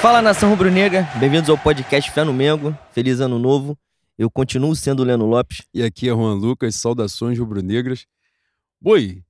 Fala 0.00 0.22
nação 0.22 0.50
rubro-negra, 0.50 1.08
bem-vindos 1.18 1.50
ao 1.50 1.58
podcast 1.58 2.10
Fé 2.10 2.22
no 2.22 2.32
Mengo. 2.32 2.76
Feliz 2.92 3.20
ano 3.20 3.38
novo. 3.38 3.76
Eu 4.18 4.30
continuo 4.30 4.74
sendo 4.76 5.00
o 5.00 5.04
Leno 5.04 5.26
Lopes. 5.26 5.62
E 5.74 5.82
aqui 5.82 6.08
é 6.08 6.12
Juan 6.12 6.34
Lucas, 6.34 6.74
saudações 6.76 7.38
rubro-negras. 7.38 8.06
Boi, 8.80 9.22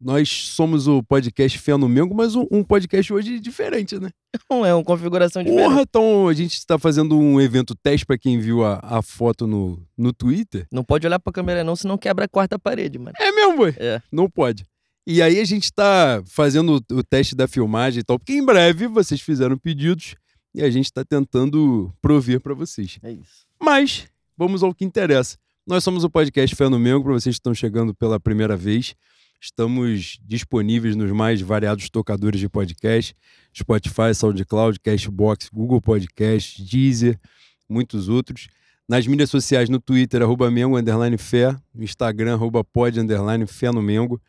nós 0.00 0.30
somos 0.30 0.86
o 0.88 1.02
podcast 1.02 1.58
Fé 1.58 1.76
no 1.76 1.88
Mengo, 1.88 2.14
mas 2.14 2.34
um, 2.34 2.46
um 2.50 2.62
podcast 2.64 3.12
hoje 3.12 3.38
diferente, 3.40 3.98
né? 3.98 4.10
Não 4.48 4.64
é 4.66 4.72
uma 4.72 4.84
configuração 4.84 5.42
diferente. 5.42 5.68
Porra, 5.68 5.82
então 5.82 6.28
a 6.28 6.32
gente 6.32 6.54
está 6.54 6.78
fazendo 6.78 7.18
um 7.18 7.40
evento 7.40 7.74
teste 7.74 8.06
para 8.06 8.16
quem 8.16 8.38
viu 8.38 8.64
a, 8.64 8.80
a 8.82 9.02
foto 9.02 9.46
no, 9.46 9.82
no 9.96 10.12
Twitter. 10.12 10.66
Não 10.72 10.84
pode 10.84 11.06
olhar 11.06 11.18
pra 11.18 11.32
câmera 11.32 11.64
não, 11.64 11.76
senão 11.76 11.98
quebra 11.98 12.24
a 12.24 12.28
quarta 12.28 12.58
parede, 12.58 12.98
mano. 12.98 13.14
É 13.18 13.30
mesmo, 13.32 13.56
boi? 13.56 13.74
É. 13.76 14.00
Não 14.10 14.30
pode. 14.30 14.64
E 15.10 15.22
aí 15.22 15.40
a 15.40 15.44
gente 15.46 15.64
está 15.64 16.22
fazendo 16.26 16.84
o, 16.92 17.02
teste 17.02 17.34
da 17.34 17.48
filmagem 17.48 18.00
e 18.00 18.04
tal, 18.04 18.18
porque 18.18 18.34
em 18.34 18.44
breve 18.44 18.86
vocês 18.86 19.22
fizeram 19.22 19.56
pedidos 19.56 20.14
e 20.54 20.62
a 20.62 20.68
gente 20.68 20.84
está 20.84 21.02
tentando 21.02 21.90
prover 22.02 22.42
para 22.42 22.52
vocês. 22.52 22.98
É 23.02 23.12
isso. 23.12 23.46
Mas 23.58 24.06
vamos 24.36 24.62
ao 24.62 24.74
que 24.74 24.84
interessa. 24.84 25.38
Nós 25.66 25.82
somos 25.82 26.04
o 26.04 26.10
podcast 26.10 26.54
Fé 26.54 26.68
no 26.68 26.78
Mengo, 26.78 27.04
para 27.04 27.14
vocês 27.14 27.36
que 27.36 27.40
estão 27.40 27.54
chegando 27.54 27.94
pela 27.94 28.20
primeira 28.20 28.54
vez. 28.54 28.94
Estamos 29.40 30.18
disponíveis 30.26 30.94
nos 30.94 31.10
mais 31.10 31.40
variados 31.40 31.88
tocadores 31.88 32.38
de 32.38 32.48
podcast: 32.50 33.16
Spotify, 33.56 34.14
SoundCloud, 34.14 34.78
Cashbox, 34.78 35.48
Google 35.50 35.80
Podcast, 35.80 36.62
Deezer, 36.62 37.18
muitos 37.66 38.10
outros. 38.10 38.48
Nas 38.86 39.06
mídias 39.06 39.30
sociais, 39.30 39.70
no 39.70 39.80
Twitter, 39.80 40.20
arroba 40.20 40.50
Mengo, 40.50 40.76
underline 40.76 41.16
Fé, 41.16 41.56
no 41.74 41.82
Instagram, 41.82 42.34
arroba 42.34 42.62
pod, 42.62 43.00
underline 43.00 43.46
Fé 43.46 43.72
no 43.72 43.80
Mengo. 43.80 44.20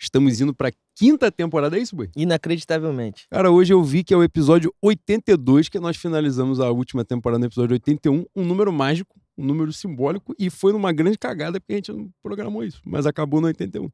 Estamos 0.00 0.40
indo 0.40 0.54
para 0.54 0.68
a 0.68 0.72
quinta 0.94 1.30
temporada, 1.30 1.76
é 1.76 1.80
isso, 1.80 1.96
Boi? 1.96 2.08
Inacreditavelmente. 2.16 3.26
Cara, 3.28 3.50
hoje 3.50 3.72
eu 3.72 3.82
vi 3.82 4.04
que 4.04 4.14
é 4.14 4.16
o 4.16 4.22
episódio 4.22 4.72
82, 4.80 5.68
que 5.68 5.80
nós 5.80 5.96
finalizamos 5.96 6.60
a 6.60 6.70
última 6.70 7.04
temporada 7.04 7.40
no 7.40 7.46
episódio 7.46 7.74
81, 7.74 8.24
um 8.36 8.44
número 8.44 8.72
mágico, 8.72 9.20
um 9.36 9.44
número 9.44 9.72
simbólico, 9.72 10.34
e 10.38 10.48
foi 10.50 10.72
numa 10.72 10.92
grande 10.92 11.18
cagada 11.18 11.60
porque 11.60 11.72
a 11.72 11.76
gente 11.76 11.92
não 11.92 12.08
programou 12.22 12.62
isso, 12.62 12.80
mas 12.84 13.06
acabou 13.06 13.40
no 13.40 13.48
81. 13.48 13.90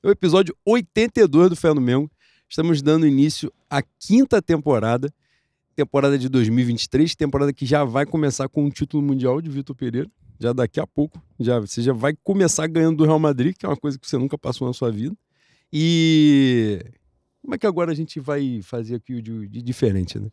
É 0.00 0.06
o 0.06 0.10
episódio 0.12 0.56
82 0.64 1.50
do 1.50 1.56
Fé 1.56 1.74
no 1.74 1.80
Mengo. 1.80 2.08
Estamos 2.48 2.80
dando 2.80 3.04
início 3.04 3.52
à 3.68 3.82
quinta 3.82 4.40
temporada, 4.40 5.12
temporada 5.74 6.16
de 6.16 6.28
2023, 6.28 7.16
temporada 7.16 7.52
que 7.52 7.66
já 7.66 7.82
vai 7.82 8.06
começar 8.06 8.48
com 8.48 8.64
um 8.64 8.70
título 8.70 9.02
mundial 9.02 9.40
de 9.42 9.50
Vitor 9.50 9.74
Pereira. 9.74 10.08
Já 10.38 10.52
daqui 10.52 10.78
a 10.78 10.86
pouco, 10.86 11.20
já, 11.38 11.58
você 11.58 11.82
já 11.82 11.92
vai 11.92 12.14
começar 12.22 12.68
ganhando 12.68 12.98
do 12.98 13.04
Real 13.04 13.18
Madrid, 13.18 13.56
que 13.58 13.66
é 13.66 13.68
uma 13.68 13.76
coisa 13.76 13.98
que 13.98 14.08
você 14.08 14.16
nunca 14.16 14.38
passou 14.38 14.68
na 14.68 14.72
sua 14.72 14.90
vida. 14.92 15.16
E 15.72 16.80
como 17.42 17.54
é 17.54 17.58
que 17.58 17.66
agora 17.66 17.92
a 17.92 17.94
gente 17.94 18.20
vai 18.20 18.60
fazer 18.62 18.96
aqui 18.96 19.22
de, 19.22 19.48
de 19.48 19.62
diferente, 19.62 20.18
né? 20.18 20.28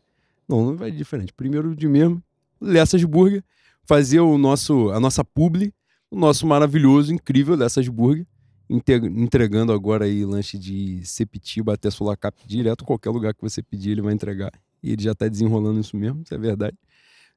Não, 0.48 0.66
não 0.66 0.78
vai 0.78 0.92
de 0.92 0.98
diferente. 0.98 1.34
Primeiro 1.34 1.76
de 1.76 1.88
mesmo, 1.88 2.22
Lessas 2.60 3.04
Burger, 3.04 3.44
fazer 3.84 4.20
o 4.20 4.38
nosso, 4.38 4.92
a 4.92 5.00
nossa 5.00 5.24
publi, 5.24 5.74
o 6.10 6.18
nosso 6.18 6.46
maravilhoso, 6.46 7.14
incrível 7.14 7.56
Lessas 7.56 7.88
Burger, 7.88 8.26
entregando 8.70 9.72
agora 9.72 10.06
aí 10.06 10.26
lanche 10.26 10.58
de 10.58 11.06
Sepitiba 11.06 11.74
até 11.74 11.90
Sulacap 11.90 12.36
direto, 12.48 12.84
qualquer 12.84 13.12
lugar 13.12 13.34
que 13.34 13.42
você 13.42 13.62
pedir 13.62 13.92
ele 13.92 14.02
vai 14.02 14.14
entregar. 14.14 14.52
E 14.82 14.92
ele 14.92 15.04
já 15.04 15.14
tá 15.14 15.28
desenrolando 15.28 15.80
isso 15.80 15.96
mesmo, 15.96 16.22
isso 16.24 16.34
é 16.34 16.38
verdade. 16.38 16.78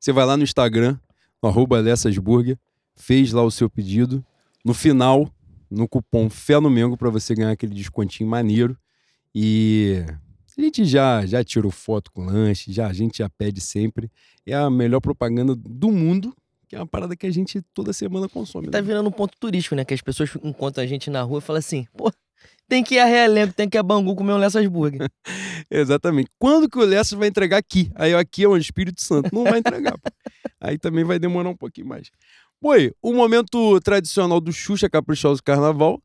Você 0.00 0.12
vai 0.12 0.24
lá 0.24 0.36
no 0.36 0.42
Instagram, 0.42 0.98
arroba 1.42 1.80
Lessas 1.80 2.16
Burger, 2.18 2.58
fez 2.94 3.32
lá 3.32 3.42
o 3.42 3.50
seu 3.50 3.68
pedido. 3.68 4.24
No 4.64 4.74
final, 4.74 5.30
no 5.70 5.88
cupom 5.88 6.28
Fé 6.28 6.60
no 6.60 6.70
Mengo 6.70 6.96
para 6.96 7.10
você 7.10 7.34
ganhar 7.34 7.50
aquele 7.50 7.74
descontinho 7.74 8.28
maneiro. 8.28 8.76
E 9.34 10.04
a 10.56 10.60
gente 10.60 10.84
já, 10.84 11.24
já 11.24 11.44
tirou 11.44 11.70
foto 11.70 12.10
com 12.10 12.24
lanche, 12.24 12.72
já, 12.72 12.86
a 12.88 12.92
gente 12.92 13.18
já 13.18 13.28
pede 13.28 13.60
sempre. 13.60 14.10
É 14.46 14.54
a 14.54 14.68
melhor 14.68 15.00
propaganda 15.00 15.54
do 15.54 15.92
mundo, 15.92 16.34
que 16.68 16.74
é 16.74 16.78
uma 16.78 16.86
parada 16.86 17.14
que 17.14 17.26
a 17.26 17.30
gente 17.30 17.62
toda 17.72 17.92
semana 17.92 18.28
consome. 18.28 18.68
Tá 18.68 18.78
né? 18.78 18.86
virando 18.86 19.08
um 19.08 19.12
ponto 19.12 19.36
turístico, 19.38 19.74
né? 19.74 19.84
Que 19.84 19.94
as 19.94 20.02
pessoas 20.02 20.30
encontram 20.42 20.82
a 20.82 20.86
gente 20.86 21.10
na 21.10 21.22
rua 21.22 21.38
e 21.38 21.42
falam 21.42 21.60
assim, 21.60 21.86
pô, 21.96 22.12
tem 22.68 22.84
que 22.84 22.96
ir 22.96 22.98
a 22.98 23.04
Realengo, 23.04 23.52
tem 23.52 23.68
que 23.68 23.76
ir 23.76 23.80
a 23.80 23.82
Bangu 23.82 24.14
comer 24.14 24.32
um 24.32 24.36
Lessas 24.36 24.66
Burger. 24.66 25.08
Exatamente. 25.70 26.30
Quando 26.38 26.68
que 26.68 26.78
o 26.78 26.84
Lessa 26.84 27.16
vai 27.16 27.28
entregar 27.28 27.56
aqui? 27.56 27.90
Aí 27.94 28.14
aqui 28.14 28.44
é 28.44 28.48
o 28.48 28.56
Espírito 28.56 29.00
Santo. 29.00 29.34
Não 29.34 29.44
vai 29.44 29.58
entregar. 29.58 29.98
pô. 29.98 30.10
Aí 30.60 30.76
também 30.76 31.04
vai 31.04 31.18
demorar 31.18 31.48
um 31.48 31.56
pouquinho 31.56 31.86
mais. 31.86 32.10
Boi, 32.60 32.92
o 33.00 33.12
momento 33.12 33.78
tradicional 33.80 34.40
do 34.40 34.52
Xuxa 34.52 34.90
Caprichoso 34.90 35.40
Carnaval 35.40 36.02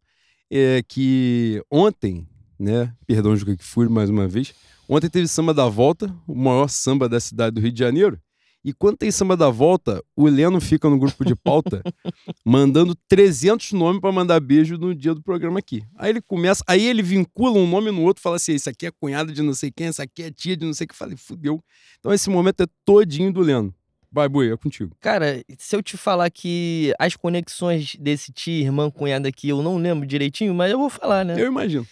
é 0.52 0.84
que 0.88 1.60
ontem, 1.72 2.28
né? 2.60 2.94
Perdão, 3.08 3.36
Juca 3.36 3.58
que 3.58 3.64
fui 3.64 3.90
mais 3.90 4.08
uma 4.08 4.28
vez. 4.28 4.54
Ontem 4.88 5.10
teve 5.10 5.28
samba 5.28 5.52
da 5.52 5.68
volta, 5.68 6.16
o 6.28 6.36
maior 6.36 6.68
samba 6.68 7.10
da 7.10 7.20
cidade 7.20 7.56
do 7.56 7.60
Rio 7.60 7.72
de 7.72 7.80
Janeiro. 7.80 8.22
E 8.64 8.72
quando 8.72 8.98
tem 8.98 9.10
samba 9.10 9.36
da 9.36 9.50
volta, 9.50 10.00
o 10.16 10.28
Leno 10.28 10.62
fica 10.62 10.88
no 10.88 11.00
grupo 11.00 11.26
de 11.26 11.36
pauta 11.36 11.82
mandando 12.46 12.96
300 13.10 13.72
nomes 13.72 14.00
para 14.00 14.12
mandar 14.12 14.40
beijo 14.40 14.78
no 14.78 14.94
dia 14.94 15.16
do 15.16 15.24
programa 15.24 15.58
aqui. 15.58 15.84
Aí 15.98 16.12
ele 16.12 16.22
começa, 16.22 16.64
aí 16.68 16.86
ele 16.86 17.02
vincula 17.02 17.58
um 17.58 17.68
nome 17.68 17.90
no 17.90 18.04
outro, 18.04 18.22
fala 18.22 18.36
assim: 18.36 18.54
esse 18.54 18.70
aqui 18.70 18.86
é 18.86 18.92
cunhada 18.92 19.34
de 19.34 19.42
não 19.42 19.56
sei 19.56 19.72
quem, 19.72 19.88
esse 19.88 20.02
aqui 20.04 20.22
é 20.22 20.30
tia 20.30 20.56
de 20.56 20.68
não 20.68 20.74
sei 20.74 20.86
o 20.86 20.88
que. 20.88 20.96
Falei, 20.96 21.18
fudeu. 21.18 21.64
Então 22.00 22.14
esse 22.14 22.30
momento 22.30 22.62
é 22.62 22.68
todinho 22.86 23.34
do 23.34 23.42
Leno. 23.42 23.74
Vai, 24.14 24.30
Boi, 24.30 24.54
é 24.54 24.56
contigo. 24.56 24.96
Cara, 25.02 25.44
se 25.58 25.76
eu 25.76 25.82
te 25.82 25.98
falar 25.98 26.30
que 26.30 26.94
as 27.00 27.16
conexões 27.16 27.96
desse 27.96 28.32
tio, 28.32 28.62
irmã, 28.62 28.92
cunhada 28.92 29.28
aqui, 29.28 29.50
eu 29.50 29.64
não 29.64 29.78
lembro 29.78 30.06
direitinho, 30.06 30.54
mas 30.54 30.72
eu 30.72 30.78
vou 30.78 30.88
falar, 30.88 31.26
né? 31.26 31.34
Eu 31.36 31.48
imagino. 31.48 31.88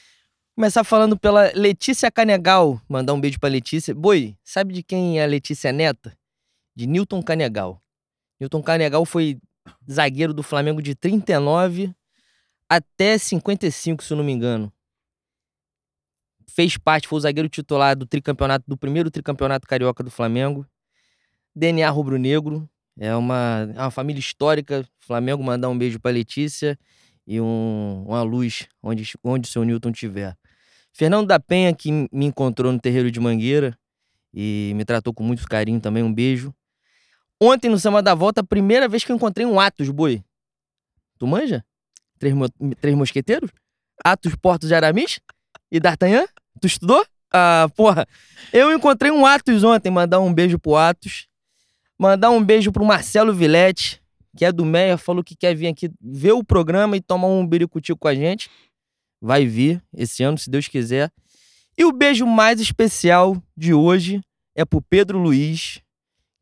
Começar 0.55 0.83
falando 0.83 1.17
pela 1.17 1.51
Letícia 1.55 2.11
Canegal. 2.11 2.79
Mandar 2.87 3.13
um 3.13 3.19
beijo 3.19 3.39
pra 3.39 3.49
Letícia. 3.49 3.95
Boi, 3.95 4.35
sabe 4.43 4.71
de 4.71 4.83
quem 4.83 5.19
é 5.19 5.23
a 5.23 5.25
Letícia 5.25 5.71
Neta? 5.71 6.15
De 6.75 6.85
Newton 6.85 7.23
Canegal. 7.23 7.81
Newton 8.39 8.61
Canegal 8.61 9.03
foi 9.03 9.39
zagueiro 9.91 10.31
do 10.31 10.43
Flamengo 10.43 10.79
de 10.79 10.93
39 10.93 11.91
até 12.69 13.17
55, 13.17 14.03
se 14.03 14.13
eu 14.13 14.17
não 14.17 14.23
me 14.23 14.31
engano. 14.31 14.71
Fez 16.47 16.77
parte, 16.77 17.07
foi 17.07 17.17
o 17.17 17.21
zagueiro 17.21 17.49
titular 17.49 17.97
do 17.97 18.05
tricampeonato, 18.05 18.65
do 18.67 18.77
primeiro 18.77 19.09
tricampeonato 19.09 19.67
carioca 19.67 20.03
do 20.03 20.11
Flamengo. 20.11 20.67
DNA 21.55 21.89
rubro-negro. 21.89 22.69
É 22.99 23.15
uma, 23.15 23.69
é 23.75 23.79
uma 23.81 23.91
família 23.91 24.19
histórica. 24.19 24.85
Flamengo 24.99 25.43
mandar 25.43 25.69
um 25.69 25.77
beijo 25.77 25.99
pra 25.99 26.11
Letícia 26.11 26.77
e 27.25 27.39
um- 27.39 28.03
uma 28.07 28.21
luz 28.21 28.67
onde, 28.83 29.13
onde 29.23 29.47
o 29.47 29.51
seu 29.51 29.63
Newton 29.63 29.89
estiver. 29.91 30.35
Fernando 30.93 31.27
da 31.27 31.39
Penha, 31.39 31.73
que 31.73 31.91
me 31.91 32.25
encontrou 32.25 32.71
no 32.71 32.79
terreiro 32.79 33.09
de 33.09 33.19
Mangueira 33.19 33.77
e 34.33 34.73
me 34.75 34.83
tratou 34.85 35.13
com 35.13 35.23
muito 35.23 35.45
carinho 35.47 35.79
também, 35.79 36.03
um 36.03 36.13
beijo. 36.13 36.53
Ontem 37.41 37.69
no 37.69 37.79
Samba 37.79 38.03
da 38.03 38.13
Volta, 38.13 38.41
a 38.41 38.43
primeira 38.43 38.87
vez 38.87 39.03
que 39.03 39.11
eu 39.11 39.15
encontrei 39.15 39.45
um 39.45 39.59
Atos, 39.59 39.89
boi. 39.89 40.23
Tu 41.17 41.25
manja? 41.25 41.63
Três, 42.19 42.35
mo- 42.35 42.49
três 42.79 42.95
mosqueteiros? 42.95 43.49
Atos, 44.03 44.35
Portos 44.35 44.67
de 44.67 44.75
Aramis? 44.75 45.19
E 45.71 45.79
D'Artagnan? 45.79 46.25
Tu 46.59 46.67
estudou? 46.67 47.03
Ah, 47.33 47.67
porra. 47.75 48.05
Eu 48.51 48.71
encontrei 48.73 49.09
um 49.11 49.25
Atos 49.25 49.63
ontem, 49.63 49.89
mandar 49.89 50.19
um 50.19 50.33
beijo 50.33 50.59
pro 50.59 50.75
Atos. 50.75 51.27
Mandar 52.01 52.31
um 52.31 52.43
beijo 52.43 52.71
pro 52.71 52.83
Marcelo 52.83 53.31
Vilete, 53.31 54.01
que 54.35 54.43
é 54.43 54.51
do 54.51 54.65
Meia, 54.65 54.97
falou 54.97 55.23
que 55.23 55.35
quer 55.35 55.55
vir 55.55 55.67
aqui 55.67 55.87
ver 56.01 56.31
o 56.31 56.43
programa 56.43 56.97
e 56.97 56.99
tomar 56.99 57.27
um 57.27 57.45
biricutico 57.45 57.99
com 57.99 58.07
a 58.07 58.15
gente. 58.15 58.49
Vai 59.21 59.45
vir 59.45 59.79
esse 59.93 60.23
ano, 60.23 60.35
se 60.35 60.49
Deus 60.49 60.67
quiser. 60.67 61.11
E 61.77 61.85
o 61.85 61.91
beijo 61.91 62.25
mais 62.25 62.59
especial 62.59 63.39
de 63.55 63.71
hoje 63.71 64.19
é 64.55 64.65
pro 64.65 64.81
Pedro 64.81 65.19
Luiz, 65.19 65.79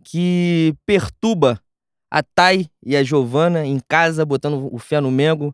que 0.01 0.73
perturba 0.85 1.61
a 2.09 2.23
Thay 2.23 2.69
e 2.81 2.95
a 2.95 3.03
Giovana 3.03 3.65
em 3.65 3.81
casa, 3.85 4.25
botando 4.25 4.73
o 4.73 4.79
fé 4.79 5.01
no 5.01 5.11
Mengo, 5.11 5.53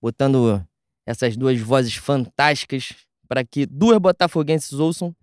botando 0.00 0.66
essas 1.04 1.36
duas 1.36 1.60
vozes 1.60 1.94
fantásticas 1.94 2.94
para 3.28 3.44
que 3.44 3.66
duas 3.66 3.98
botafoguenses 3.98 4.72
ouçam. 4.72 5.14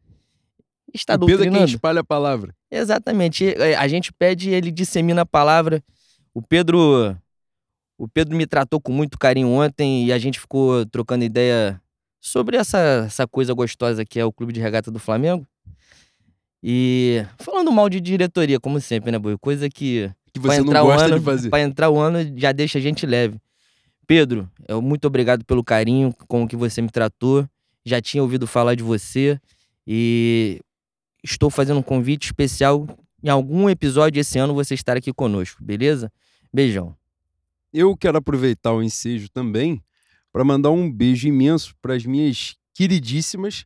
Está 0.93 1.15
o 1.15 1.25
Pedro 1.25 1.45
é 1.45 1.49
quem 1.51 1.63
espalha 1.63 2.01
a 2.01 2.03
palavra. 2.03 2.53
Exatamente. 2.71 3.45
Eh, 3.45 3.75
A 3.75 3.87
gente 3.87 4.11
pede, 4.13 4.49
ele 4.49 4.71
dissemina 4.71 5.21
a 5.21 5.25
palavra. 5.25 5.83
O 6.33 6.41
Pedro, 6.41 7.15
o 7.97 8.07
Pedro 8.07 8.35
me 8.35 8.45
tratou 8.45 8.79
com 8.79 8.91
muito 8.91 9.17
carinho 9.17 9.49
ontem 9.49 10.05
e 10.05 10.13
a 10.13 10.17
gente 10.17 10.39
ficou 10.39 10.85
trocando 10.85 11.23
ideia 11.23 11.81
sobre 12.21 12.57
essa, 12.57 13.03
essa 13.07 13.27
coisa 13.27 13.53
gostosa 13.53 14.03
que 14.05 14.19
é 14.19 14.25
o 14.25 14.31
Clube 14.31 14.53
de 14.53 14.59
Regata 14.59 14.91
do 14.91 14.99
Flamengo. 14.99 15.45
E 16.61 17.25
falando 17.39 17.71
mal 17.71 17.89
de 17.89 18.01
diretoria, 18.01 18.59
como 18.59 18.79
sempre, 18.81 19.11
né, 19.11 19.17
Boi? 19.19 19.37
Coisa 19.37 19.69
que 19.69 20.11
Que 20.33 20.39
você 20.39 20.61
não 20.61 20.73
gosta 20.85 21.05
ano, 21.07 21.19
de 21.19 21.25
fazer. 21.25 21.49
Pra 21.49 21.61
entrar 21.61 21.89
o 21.89 21.97
ano 21.97 22.19
já 22.37 22.51
deixa 22.51 22.77
a 22.77 22.81
gente 22.81 23.05
leve. 23.05 23.39
Pedro, 24.05 24.49
eu 24.67 24.81
muito 24.81 25.05
obrigado 25.05 25.45
pelo 25.45 25.63
carinho 25.63 26.13
com 26.27 26.43
o 26.43 26.47
que 26.47 26.55
você 26.55 26.81
me 26.81 26.89
tratou. 26.89 27.47
Já 27.85 28.01
tinha 28.01 28.21
ouvido 28.21 28.45
falar 28.45 28.75
de 28.75 28.83
você 28.83 29.39
e 29.87 30.59
estou 31.23 31.49
fazendo 31.49 31.79
um 31.79 31.83
convite 31.83 32.25
especial 32.25 32.87
em 33.23 33.29
algum 33.29 33.69
episódio 33.69 34.19
esse 34.19 34.39
ano 34.39 34.53
você 34.53 34.73
estar 34.73 34.97
aqui 34.97 35.11
conosco, 35.13 35.63
beleza? 35.63 36.11
Beijão. 36.53 36.95
Eu 37.71 37.95
quero 37.95 38.17
aproveitar 38.17 38.73
o 38.73 38.81
ensejo 38.81 39.29
também 39.29 39.81
para 40.31 40.43
mandar 40.43 40.71
um 40.71 40.91
beijo 40.91 41.27
imenso 41.27 41.75
para 41.81 41.95
as 41.95 42.05
minhas 42.05 42.55
queridíssimas 42.73 43.65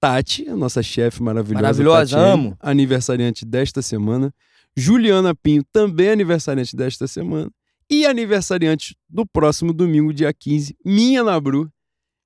Tati, 0.00 0.46
a 0.50 0.54
nossa 0.54 0.82
chefe 0.82 1.22
maravilhosa. 1.22 1.62
Maravilhosa, 1.62 2.16
Tatiane, 2.16 2.32
amo. 2.32 2.56
Aniversariante 2.60 3.44
desta 3.46 3.80
semana. 3.80 4.34
Juliana 4.76 5.34
Pinho, 5.34 5.64
também 5.72 6.10
aniversariante 6.10 6.76
desta 6.76 7.06
semana. 7.06 7.50
E 7.88 8.04
aniversariante 8.04 8.94
do 9.08 9.26
próximo 9.26 9.72
domingo, 9.72 10.12
dia 10.12 10.30
15, 10.32 10.76
minha 10.84 11.22
Nabru, 11.24 11.70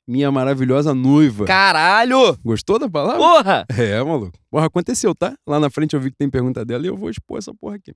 minha 0.08 0.32
maravilhosa 0.32 0.94
noiva. 0.94 1.44
Caralho! 1.44 2.38
Gostou 2.42 2.78
da 2.78 2.88
palavra? 2.88 3.18
Porra! 3.18 3.66
É, 3.76 4.02
maluco. 4.02 4.38
Porra, 4.50 4.66
aconteceu, 4.66 5.14
tá? 5.14 5.36
Lá 5.46 5.60
na 5.60 5.68
frente 5.68 5.94
eu 5.94 6.00
vi 6.00 6.10
que 6.10 6.16
tem 6.16 6.30
pergunta 6.30 6.64
dela 6.64 6.84
e 6.84 6.88
eu 6.88 6.96
vou 6.96 7.10
expor 7.10 7.36
essa 7.36 7.54
porra 7.54 7.76
aqui. 7.76 7.92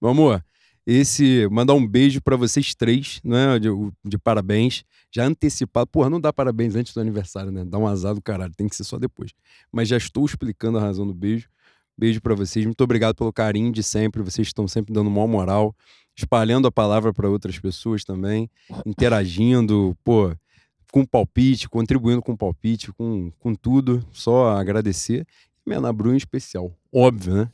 Vamos 0.00 0.30
lá. 0.30 0.42
Esse, 0.86 1.46
mandar 1.50 1.74
um 1.74 1.86
beijo 1.86 2.20
pra 2.22 2.34
vocês 2.34 2.74
três, 2.74 3.20
né? 3.22 3.58
De, 3.58 3.68
de 4.02 4.18
parabéns. 4.18 4.82
Já 5.14 5.26
antecipado. 5.26 5.86
Porra, 5.86 6.08
não 6.08 6.20
dá 6.20 6.32
parabéns 6.32 6.74
antes 6.74 6.94
do 6.94 7.00
aniversário, 7.00 7.52
né? 7.52 7.64
Dá 7.64 7.78
um 7.78 7.86
azar 7.86 8.14
do 8.14 8.22
caralho. 8.22 8.52
Tem 8.56 8.66
que 8.66 8.74
ser 8.74 8.84
só 8.84 8.98
depois. 8.98 9.32
Mas 9.70 9.88
já 9.88 9.96
estou 9.98 10.24
explicando 10.24 10.78
a 10.78 10.80
razão 10.80 11.06
do 11.06 11.14
beijo. 11.14 11.48
Beijo 11.96 12.20
pra 12.20 12.34
vocês. 12.34 12.64
Muito 12.64 12.82
obrigado 12.82 13.14
pelo 13.14 13.32
carinho 13.32 13.70
de 13.70 13.82
sempre. 13.82 14.22
Vocês 14.22 14.48
estão 14.48 14.66
sempre 14.66 14.92
dando 14.92 15.10
maior 15.10 15.28
moral, 15.28 15.76
espalhando 16.16 16.66
a 16.66 16.72
palavra 16.72 17.12
pra 17.12 17.28
outras 17.28 17.58
pessoas 17.58 18.04
também, 18.04 18.50
interagindo, 18.86 19.96
pô, 20.02 20.34
com 20.92 21.06
palpite, 21.06 21.70
contribuindo 21.70 22.20
com 22.20 22.36
palpite, 22.36 22.92
com, 22.92 23.32
com 23.40 23.54
tudo. 23.54 24.06
Só 24.12 24.50
agradecer. 24.50 25.26
Minha 25.64 25.78
Ana 25.78 25.92
Bru 25.92 26.12
em 26.12 26.16
especial. 26.16 26.70
Óbvio, 26.92 27.34
né? 27.34 27.50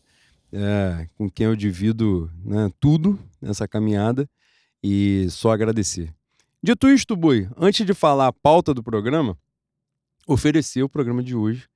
É, 0.50 1.08
com 1.14 1.30
quem 1.30 1.46
eu 1.46 1.54
divido 1.54 2.30
né, 2.44 2.70
tudo 2.80 3.18
nessa 3.40 3.68
caminhada 3.68 4.28
e 4.82 5.28
só 5.30 5.52
agradecer. 5.52 6.12
Dito 6.62 6.88
isto, 6.88 7.14
Boi, 7.14 7.48
antes 7.56 7.86
de 7.86 7.94
falar 7.94 8.28
a 8.28 8.32
pauta 8.32 8.74
do 8.74 8.82
programa, 8.82 9.38
oferecer 10.26 10.82
o 10.82 10.88
programa 10.88 11.22
de 11.22 11.36
hoje, 11.36 11.68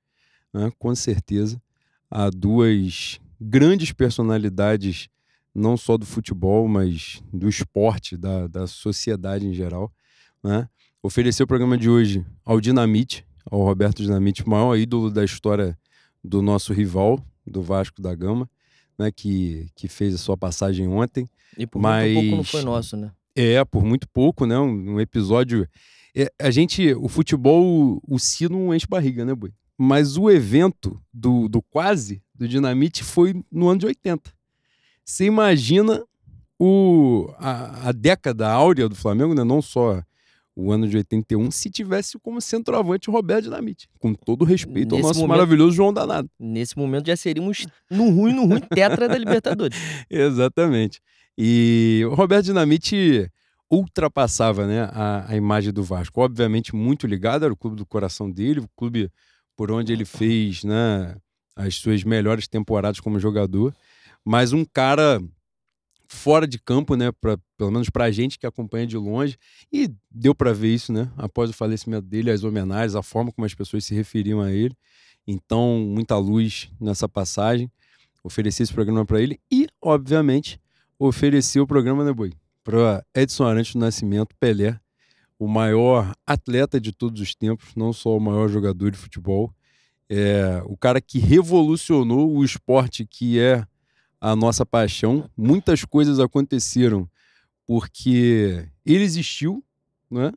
né, 0.51 0.71
com 0.79 0.93
certeza, 0.95 1.61
a 2.09 2.29
duas 2.31 3.21
grandes 3.39 3.91
personalidades, 3.93 5.07
não 5.53 5.77
só 5.77 5.95
do 5.95 6.05
futebol, 6.05 6.67
mas 6.67 7.21
do 7.31 7.47
esporte, 7.47 8.17
da, 8.17 8.47
da 8.47 8.65
sociedade 8.65 9.45
em 9.45 9.53
geral. 9.53 9.93
Né? 10.43 10.67
Oferecer 11.05 11.43
o 11.43 11.47
programa 11.47 11.77
de 11.77 11.89
hoje 11.89 12.25
ao 12.45 12.61
Dinamite, 12.61 13.25
ao 13.51 13.61
Roberto 13.61 14.01
Dinamite, 14.01 14.47
maior 14.47 14.77
ídolo 14.77 15.11
da 15.11 15.25
história 15.25 15.77
do 16.23 16.41
nosso 16.41 16.71
rival, 16.71 17.21
do 17.45 17.61
Vasco 17.61 18.01
da 18.01 18.15
Gama, 18.15 18.49
né, 18.97 19.11
que, 19.11 19.67
que 19.75 19.89
fez 19.89 20.15
a 20.15 20.17
sua 20.17 20.37
passagem 20.37 20.87
ontem. 20.87 21.29
E 21.57 21.67
por 21.67 21.81
muito 21.81 22.13
pouco 22.13 22.29
não 22.29 22.37
Mas- 22.37 22.49
foi 22.49 22.61
nosso, 22.61 22.95
né? 22.95 23.11
É, 23.35 23.65
por 23.65 23.83
muito 23.83 24.07
pouco, 24.07 24.45
né? 24.45 24.57
Um, 24.57 24.93
um 24.93 25.01
episódio. 25.01 25.67
é, 26.15 26.31
a 26.39 26.49
gente, 26.49 26.93
o 26.93 27.09
futebol, 27.09 28.01
o 28.07 28.17
sino 28.17 28.73
enche 28.73 28.87
barriga, 28.87 29.25
né, 29.25 29.35
Boi? 29.35 29.51
Mas 29.77 30.15
o 30.15 30.31
evento 30.31 31.01
do, 31.11 31.49
do 31.49 31.61
quase, 31.61 32.21
do 32.33 32.47
Dinamite, 32.47 33.03
foi 33.03 33.35
no 33.51 33.67
ano 33.67 33.79
de 33.81 33.87
80. 33.87 34.31
Você 35.03 35.25
imagina 35.25 36.01
o, 36.57 37.29
a, 37.39 37.89
a 37.89 37.91
década 37.91 38.47
áurea 38.49 38.87
do 38.87 38.95
Flamengo, 38.95 39.33
né? 39.33 39.43
Não 39.43 39.61
só 39.61 40.01
o 40.55 40.71
ano 40.71 40.87
de 40.87 40.97
81, 40.97 41.49
se 41.51 41.69
tivesse 41.69 42.19
como 42.19 42.39
centroavante 42.39 43.09
o 43.09 43.13
Roberto 43.13 43.45
Dinamite. 43.45 43.89
Com 43.99 44.13
todo 44.13 44.45
respeito 44.45 44.93
ao 44.93 44.97
Nesse 44.97 45.07
nosso 45.09 45.19
momento- 45.21 45.37
maravilhoso 45.37 45.75
João 45.75 45.91
Danado. 45.93 46.29
Nesse 46.39 46.77
momento 46.77 47.07
já 47.07 47.15
seríamos 47.15 47.65
no 47.89 48.09
ruim, 48.11 48.33
no 48.33 48.45
ruim, 48.45 48.59
tetra 48.59 49.07
da 49.07 49.17
Libertadores. 49.17 49.77
Exatamente. 50.09 51.01
E 51.37 52.03
o 52.09 52.13
Roberto 52.13 52.45
Dinamite 52.45 53.29
ultrapassava 53.71 54.67
né, 54.67 54.83
a, 54.91 55.25
a 55.31 55.35
imagem 55.35 55.73
do 55.73 55.83
Vasco. 55.83 56.21
Obviamente, 56.21 56.75
muito 56.75 57.07
ligado, 57.07 57.45
era 57.45 57.53
o 57.53 57.57
clube 57.57 57.75
do 57.75 57.85
coração 57.85 58.29
dele, 58.29 58.59
o 58.59 58.69
clube 58.77 59.09
por 59.55 59.71
onde 59.71 59.91
ele 59.91 60.05
fez 60.05 60.63
né, 60.63 61.15
as 61.55 61.75
suas 61.75 62.03
melhores 62.03 62.47
temporadas 62.47 62.99
como 62.99 63.19
jogador. 63.19 63.73
Mas 64.23 64.53
um 64.53 64.63
cara 64.63 65.19
fora 66.07 66.47
de 66.47 66.59
campo, 66.59 66.95
né, 66.95 67.11
pra, 67.19 67.37
pelo 67.63 67.71
menos 67.71 67.89
pra 67.89 68.11
gente 68.11 68.37
que 68.37 68.45
acompanha 68.45 68.85
de 68.85 68.97
longe, 68.97 69.37
e 69.71 69.89
deu 70.11 70.35
pra 70.35 70.51
ver 70.51 70.73
isso, 70.73 70.91
né, 70.91 71.09
após 71.15 71.49
o 71.49 71.53
falecimento 71.53 72.05
dele, 72.05 72.29
as 72.29 72.43
homenagens, 72.43 72.93
a 72.93 73.01
forma 73.01 73.31
como 73.31 73.45
as 73.45 73.53
pessoas 73.53 73.85
se 73.85 73.95
referiam 73.95 74.41
a 74.41 74.51
ele. 74.51 74.75
Então, 75.25 75.79
muita 75.79 76.17
luz 76.17 76.69
nessa 76.77 77.07
passagem. 77.07 77.71
Ofereci 78.21 78.63
esse 78.63 78.73
programa 78.73 79.05
pra 79.05 79.21
ele 79.21 79.39
e, 79.49 79.67
obviamente, 79.81 80.59
ofereci 80.99 81.57
o 81.57 81.65
programa, 81.65 82.03
né, 82.03 82.11
Boi? 82.11 82.33
Para 82.65 83.01
Edson 83.15 83.45
Arantes 83.45 83.73
do 83.73 83.79
Nascimento, 83.79 84.35
Pelé, 84.37 84.77
o 85.39 85.47
maior 85.47 86.13
atleta 86.27 86.81
de 86.81 86.91
todos 86.91 87.21
os 87.21 87.33
tempos, 87.33 87.69
não 87.77 87.93
só 87.93 88.17
o 88.17 88.19
maior 88.19 88.49
jogador 88.49 88.91
de 88.91 88.97
futebol, 88.97 89.53
é 90.09 90.61
o 90.65 90.75
cara 90.75 90.99
que 90.99 91.17
revolucionou 91.17 92.29
o 92.35 92.43
esporte 92.43 93.05
que 93.05 93.39
é 93.39 93.65
a 94.19 94.35
nossa 94.35 94.65
paixão. 94.65 95.29
Muitas 95.37 95.85
coisas 95.85 96.19
aconteceram 96.19 97.09
porque 97.65 98.67
ele 98.85 99.03
existiu, 99.03 99.63
né? 100.09 100.31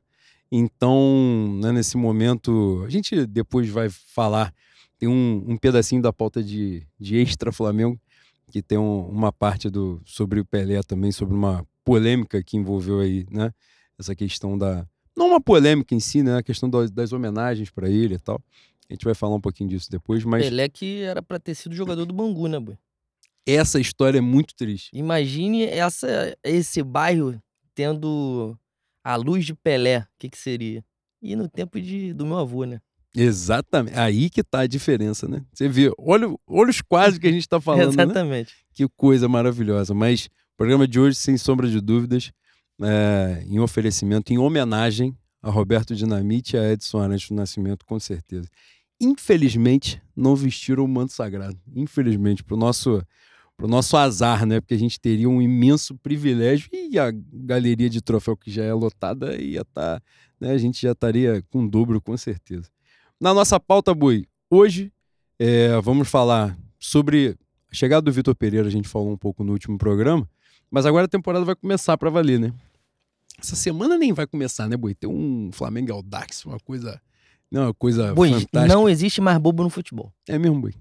Então, 0.51 1.59
né, 1.61 1.73
nesse 1.73 1.97
momento, 1.97 2.83
a 2.87 2.91
gente 2.91 3.27
depois 3.27 3.69
vai 3.69 3.89
falar, 3.91 4.55
tem 4.99 5.09
um, 5.09 5.45
um 5.49 5.57
pedacinho 5.57 6.01
da 6.01 6.13
pauta 6.13 6.43
de, 6.43 6.87
de 6.99 7.17
Extra 7.17 7.51
Flamengo, 7.53 8.01
que 8.51 8.63
tem 8.63 8.79
um- 8.79 9.09
uma 9.09 9.33
parte 9.33 9.69
do, 9.69 10.01
sobre 10.05 10.39
o 10.41 10.45
Pelé 10.45 10.81
também, 10.83 11.11
sobre 11.11 11.35
uma 11.35 11.67
polêmica 11.85 12.43
que 12.43 12.57
envolveu 12.57 13.01
aí, 13.01 13.27
né? 13.31 13.53
Essa 13.99 14.15
questão 14.15 14.57
da. 14.57 14.87
Não 15.17 15.29
uma 15.29 15.41
polêmica 15.41 15.95
em 15.95 16.01
si, 16.01 16.23
né? 16.23 16.37
A 16.37 16.43
questão 16.43 16.69
das, 16.71 16.91
das 16.91 17.13
homenagens 17.13 17.71
para 17.71 17.89
ele 17.91 18.15
e 18.15 18.19
tal. 18.19 18.41
A 18.89 18.93
gente 18.93 19.05
vai 19.05 19.15
falar 19.15 19.35
um 19.35 19.41
pouquinho 19.41 19.69
disso 19.71 19.91
depois, 19.91 20.23
mas 20.25 20.45
Pelé 20.45 20.69
que 20.69 21.01
era 21.03 21.21
pra 21.21 21.41
ter 21.41 21.55
sido 21.57 21.75
jogador 21.75 22.05
do 22.07 22.15
Bangu, 22.15 22.47
né, 22.47 22.61
boi? 22.61 22.79
Essa 23.47 23.79
história 23.79 24.19
é 24.19 24.23
muito 24.23 24.55
triste. 24.55 24.91
Imagine 24.93 25.65
essa, 25.65 26.37
esse 26.43 26.83
bairro 26.83 27.41
tendo 27.75 28.59
a 29.05 29.17
luz 29.17 29.45
de 29.45 29.55
Pelé. 29.55 30.01
O 30.01 30.07
que, 30.19 30.29
que 30.29 30.39
seria? 30.39 30.85
E 31.23 31.37
no 31.37 31.49
tempo 31.49 31.81
de, 31.81 32.13
do 32.13 32.27
meu 32.27 32.39
avô, 32.39 32.65
né? 32.65 32.81
Exatamente. 33.15 33.99
Aí 33.99 34.29
que 34.29 34.43
tá 34.43 34.61
a 34.61 34.67
diferença, 34.67 35.27
né? 35.27 35.43
Você 35.53 35.69
vê, 35.69 35.91
olha, 35.99 36.29
olha 36.47 36.71
os 36.71 36.83
quase 36.83 37.19
que 37.19 37.27
a 37.27 37.33
gente 37.33 37.49
tá 37.49 37.59
falando, 37.63 37.97
né? 37.97 38.03
Exatamente. 38.03 38.55
Que 38.75 38.87
coisa 38.89 39.29
maravilhosa. 39.29 39.95
Mas 39.95 40.27
o 40.27 40.57
programa 40.57 40.87
de 40.87 41.01
hoje, 41.01 41.17
sem 41.17 41.39
sombra 41.39 41.69
de 41.69 41.81
dúvidas, 41.81 42.31
é, 42.83 43.43
em 43.47 43.59
oferecimento, 43.59 44.33
em 44.33 44.39
homenagem 44.39 45.17
a 45.43 45.51
Roberto 45.51 45.95
Dinamite 45.95 46.57
e 46.57 46.59
a 46.59 46.73
Edson 46.73 46.99
Arantes 46.99 47.29
do 47.29 47.35
Nascimento, 47.35 47.87
com 47.87 47.99
certeza. 48.01 48.49
Infelizmente, 49.01 50.03
não 50.15 50.35
vestiram 50.35 50.85
o 50.85 50.89
manto 50.89 51.13
sagrado. 51.13 51.59
Infelizmente, 51.75 52.43
pro 52.43 52.57
nosso, 52.57 53.03
pro 53.57 53.67
nosso 53.67 53.97
azar, 53.97 54.45
né? 54.45 54.61
Porque 54.61 54.75
a 54.75 54.79
gente 54.79 55.01
teria 55.01 55.29
um 55.29 55.41
imenso 55.41 55.97
privilégio 55.97 56.69
e 56.73 56.99
a 56.99 57.11
galeria 57.13 57.89
de 57.89 58.01
troféu 58.01 58.37
que 58.37 58.51
já 58.51 58.65
é 58.65 58.73
lotada 58.73 59.37
ia 59.41 59.63
estar, 59.63 60.03
né? 60.41 60.53
A 60.53 60.59
gente 60.59 60.81
já 60.81 60.93
estaria 60.93 61.43
com 61.51 61.65
o 61.65 61.69
dobro, 61.69 62.01
com 62.01 62.17
certeza. 62.17 62.69
Na 63.21 63.33
nossa 63.33 63.59
pauta, 63.59 63.95
Boi, 63.95 64.27
hoje 64.51 64.93
é, 65.39 65.81
vamos 65.81 66.09
falar 66.09 66.57
sobre 66.79 67.37
a 67.71 67.75
chegada 67.75 68.03
do 68.03 68.13
Vitor 68.13 68.35
Pereira, 68.35 68.69
a 68.69 68.71
gente 68.71 68.89
falou 68.89 69.11
um 69.11 69.17
pouco 69.17 69.43
no 69.43 69.53
último 69.53 69.79
programa, 69.79 70.29
mas 70.71 70.85
agora 70.85 71.07
a 71.07 71.09
temporada 71.09 71.45
vai 71.45 71.57
começar 71.57 71.97
para 71.97 72.11
valer, 72.11 72.39
né? 72.39 72.53
Essa 73.39 73.57
semana 73.57 73.99
nem 73.99 74.13
vai 74.13 74.27
começar, 74.27 74.69
né, 74.69 74.77
Boi? 74.77 74.95
Tem 74.95 75.09
um 75.09 75.51
Flamengo 75.53 75.93
Audax, 75.93 76.45
uma 76.45 76.59
coisa, 76.61 77.01
não, 77.51 77.65
uma 77.65 77.75
coisa 77.75 78.15
Boi, 78.15 78.29
fantástica. 78.31 78.67
não 78.67 78.89
existe 78.89 79.21
mais 79.21 79.39
bobo 79.39 79.63
no 79.63 79.71
futebol. 79.71 80.13
É 80.29 80.39
mesmo, 80.39 80.61
Boi. 80.61 80.75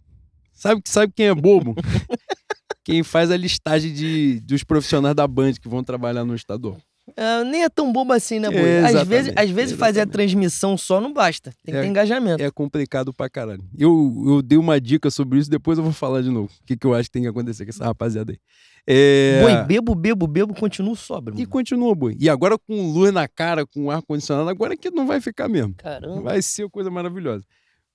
Sabe, 0.53 0.81
sabe 0.85 1.11
quem 1.13 1.27
é 1.27 1.35
bobo? 1.35 1.75
quem 2.85 3.01
faz 3.01 3.31
a 3.31 3.35
listagem 3.35 3.91
de, 3.91 4.39
dos 4.41 4.63
profissionais 4.63 5.15
da 5.15 5.27
Band 5.27 5.53
que 5.53 5.67
vão 5.67 5.83
trabalhar 5.83 6.23
no 6.23 6.35
estadual. 6.35 6.77
É, 7.17 7.43
nem 7.43 7.63
é 7.63 7.69
tão 7.69 7.91
bobo 7.91 8.13
assim, 8.13 8.39
né, 8.39 8.49
Boi? 8.49 8.77
Às 8.77 9.07
vezes, 9.07 9.33
às 9.35 9.49
vezes 9.49 9.77
fazer 9.77 10.01
a 10.01 10.05
transmissão 10.07 10.77
só 10.77 11.01
não 11.01 11.11
basta. 11.13 11.51
Tem 11.63 11.73
que 11.73 11.79
É- 11.79 11.81
ter 11.81 11.87
engajamento. 11.87 12.41
É 12.43 12.49
complicado 12.49 13.13
pra 13.13 13.29
caralho. 13.29 13.63
Eu, 13.77 14.23
eu 14.27 14.41
dei 14.41 14.57
uma 14.57 14.79
dica 14.79 15.09
sobre 15.11 15.39
isso, 15.39 15.49
depois 15.49 15.77
eu 15.77 15.83
vou 15.83 15.93
falar 15.93 16.21
de 16.21 16.29
novo. 16.29 16.49
O 16.61 16.65
que, 16.65 16.77
que 16.77 16.85
eu 16.85 16.93
acho 16.93 17.09
que 17.09 17.13
tem 17.13 17.21
que 17.23 17.27
acontecer 17.27 17.65
com 17.65 17.69
essa 17.69 17.85
rapaziada 17.85 18.31
aí. 18.31 18.39
É... 18.87 19.41
Boi, 19.41 19.63
bebo, 19.65 19.95
bebo, 19.95 20.27
bebo, 20.27 20.53
continuo 20.53 20.95
sóbrio. 20.95 21.35
E 21.35 21.39
mano. 21.39 21.49
continua, 21.49 21.93
boi. 21.95 22.15
E 22.19 22.29
agora 22.29 22.55
com 22.57 22.91
luz 22.91 23.11
na 23.11 23.27
cara, 23.27 23.65
com 23.65 23.89
ar-condicionado, 23.89 24.49
agora 24.49 24.77
que 24.77 24.91
não 24.91 25.07
vai 25.07 25.19
ficar 25.19 25.47
mesmo. 25.47 25.73
Caramba. 25.75 26.21
Vai 26.21 26.41
ser 26.41 26.69
coisa 26.69 26.91
maravilhosa. 26.91 27.43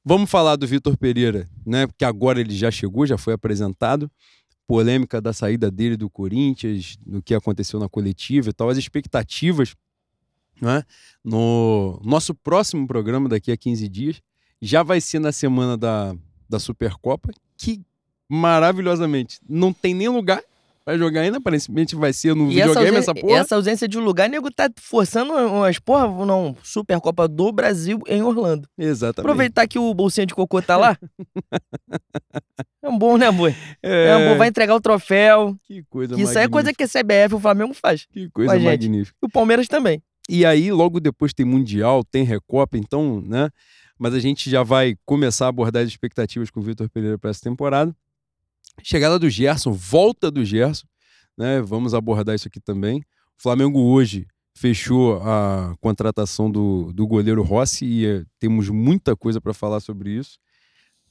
Vamos 0.05 0.31
falar 0.31 0.57
do 0.57 0.67
Vitor 0.67 0.97
Pereira, 0.97 1.49
né? 1.65 1.87
Porque 1.87 2.05
agora 2.05 2.41
ele 2.41 2.55
já 2.55 2.71
chegou, 2.71 3.07
já 3.07 3.19
foi 3.19 3.35
apresentado. 3.35 4.11
Polêmica 4.71 5.21
da 5.21 5.33
saída 5.33 5.69
dele 5.69 5.97
do 5.97 6.09
Corinthians, 6.09 6.97
do 7.05 7.21
que 7.21 7.35
aconteceu 7.35 7.81
na 7.81 7.89
coletiva 7.89 8.51
e 8.51 8.53
tal, 8.53 8.69
as 8.69 8.79
expectativas, 8.79 9.75
né? 10.63 10.85
No 11.25 12.01
nosso 12.05 12.33
próximo 12.33 12.87
programa, 12.87 13.29
daqui 13.29 13.51
a 13.51 13.57
15 13.57 13.89
dias, 13.89 14.23
já 14.63 14.85
vai 14.85 15.01
ser 15.01 15.19
na 15.19 15.33
semana 15.33 15.77
da, 15.77 16.15
da 16.49 16.61
Supercopa, 16.61 17.33
que 17.57 17.83
maravilhosamente 18.29 19.41
não 19.49 19.73
tem 19.73 19.93
nem 19.93 20.09
lugar 20.09 20.41
Vai 20.91 20.99
jogar 20.99 21.21
ainda, 21.21 21.39
aparentemente 21.39 21.95
vai 21.95 22.13
ser 22.13 22.35
no 22.35 22.51
E 22.51 22.61
essa 22.61 22.71
videogame 22.71 22.97
ausência, 22.97 23.11
essa 23.13 23.15
porra. 23.15 23.39
essa 23.39 23.55
ausência 23.55 23.87
de 23.87 23.97
lugar, 23.97 24.29
nego 24.29 24.51
tá 24.51 24.69
forçando 24.77 25.33
umas, 25.33 25.79
porra, 25.79 26.09
não, 26.27 26.57
Supercopa 26.65 27.29
do 27.29 27.53
Brasil 27.53 28.01
em 28.09 28.21
Orlando. 28.23 28.69
Exatamente. 28.77 29.21
Aproveitar 29.21 29.69
que 29.69 29.79
o 29.79 29.95
bolsinho 29.95 30.27
de 30.27 30.35
cocô 30.35 30.61
tá 30.61 30.77
lá. 30.77 30.99
é 32.83 32.89
um 32.89 32.99
bom, 32.99 33.17
né, 33.17 33.31
boi? 33.31 33.55
É, 33.81 34.09
É, 34.09 34.17
um 34.17 34.33
bom, 34.33 34.39
vai 34.39 34.49
entregar 34.49 34.75
o 34.75 34.81
troféu. 34.81 35.57
Que 35.63 35.85
coisa 35.89 36.17
Que 36.17 36.23
isso 36.23 36.37
aí 36.37 36.47
é 36.47 36.49
coisa 36.49 36.75
que 36.75 36.83
a 36.83 36.89
CBF 36.89 37.37
o 37.37 37.39
Flamengo 37.39 37.73
faz. 37.73 38.05
Que 38.11 38.29
coisa 38.29 38.59
magnífica. 38.59 39.17
E 39.23 39.27
o 39.27 39.31
Palmeiras 39.31 39.69
também. 39.69 40.03
E 40.29 40.45
aí, 40.45 40.73
logo 40.73 40.99
depois 40.99 41.33
tem 41.33 41.47
Mundial, 41.47 42.03
tem 42.03 42.25
Recopa, 42.25 42.77
então, 42.77 43.23
né? 43.25 43.49
Mas 43.97 44.13
a 44.13 44.19
gente 44.19 44.51
já 44.51 44.65
vai 44.65 44.97
começar 45.05 45.47
a 45.47 45.51
abordar 45.51 45.83
as 45.83 45.89
expectativas 45.89 46.51
com 46.51 46.59
o 46.59 46.63
Vitor 46.65 46.89
Pereira 46.89 47.17
para 47.17 47.31
essa 47.31 47.43
temporada. 47.43 47.95
Chegada 48.83 49.19
do 49.19 49.29
Gerson, 49.29 49.73
volta 49.73 50.31
do 50.31 50.45
Gerson, 50.45 50.87
né? 51.37 51.61
Vamos 51.61 51.95
abordar 51.95 52.35
isso 52.35 52.49
aqui 52.49 52.61
também. 52.61 53.01
O 53.39 53.43
Flamengo 53.43 53.81
hoje 53.81 54.27
fechou 54.55 55.21
a 55.23 55.75
contratação 55.81 56.51
do, 56.51 56.93
do 56.93 57.07
goleiro 57.07 57.43
Rossi 57.43 57.85
e 57.85 58.07
eh, 58.07 58.25
temos 58.39 58.69
muita 58.69 59.17
coisa 59.17 59.41
para 59.41 59.55
falar 59.55 59.81
sobre 59.81 60.11
isso. 60.11 60.39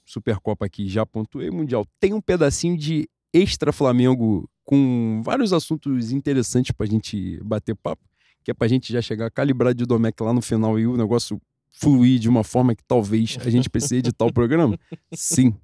Supercopa 0.06 0.66
aqui 0.66 0.88
já 0.88 1.06
pontuei, 1.06 1.50
Mundial 1.50 1.86
tem 2.00 2.14
um 2.14 2.22
pedacinho 2.22 2.78
de 2.78 3.08
extra 3.34 3.72
Flamengo 3.72 4.50
com 4.64 5.22
vários 5.24 5.54
assuntos 5.54 6.12
interessantes 6.12 6.72
para 6.72 6.86
a 6.86 6.90
gente 6.90 7.40
bater 7.44 7.76
papo 7.76 8.10
que 8.44 8.52
é 8.52 8.54
pra 8.54 8.68
gente 8.68 8.92
já 8.92 9.02
chegar 9.02 9.30
calibrado 9.30 9.76
de 9.76 9.86
Domecq 9.86 10.24
lá 10.24 10.34
no 10.34 10.42
final 10.42 10.80
e 10.80 10.88
o 10.88 10.98
negócio 10.98 11.40
fluir 11.72 12.20
de 12.20 12.28
uma 12.28 12.44
forma 12.44 12.76
que 12.76 12.84
talvez 12.84 13.38
a 13.46 13.50
gente 13.50 13.70
precise 13.70 13.98
editar 13.98 14.26
o 14.26 14.34
programa? 14.34 14.78
Sim, 15.14 15.56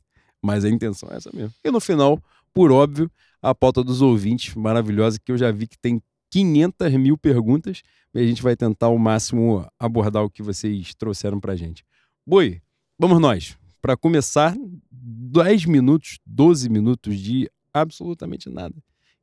mas 0.46 0.64
a 0.64 0.70
intenção 0.70 1.10
é 1.12 1.18
essa 1.18 1.32
mesmo. 1.34 1.54
E 1.64 1.72
no 1.72 1.80
final, 1.80 2.22
por 2.54 2.72
óbvio, 2.72 3.12
a 3.42 3.54
pauta 3.54 3.84
dos 3.84 4.02
ouvintes 4.02 4.54
maravilhosa, 4.56 5.20
que 5.20 5.32
eu 5.32 5.38
já 5.38 5.52
vi 5.52 5.68
que 5.68 5.78
tem 5.78 6.02
500 6.30 6.94
mil 6.94 7.18
perguntas, 7.18 7.82
e 8.14 8.20
a 8.20 8.26
gente 8.26 8.42
vai 8.42 8.56
tentar 8.56 8.88
ao 8.88 8.98
máximo 8.98 9.68
abordar 9.80 10.24
o 10.24 10.30
que 10.30 10.42
vocês 10.42 10.94
trouxeram 10.96 11.40
pra 11.40 11.56
gente. 11.56 11.84
Boi, 12.26 12.62
vamos 12.98 13.20
nós. 13.20 13.58
Para 13.82 13.98
começar, 13.98 14.56
10 14.92 15.66
minutos, 15.66 16.18
12 16.26 16.70
minutos 16.70 17.20
de 17.20 17.50
absolutamente 17.74 18.50
nada. 18.50 18.76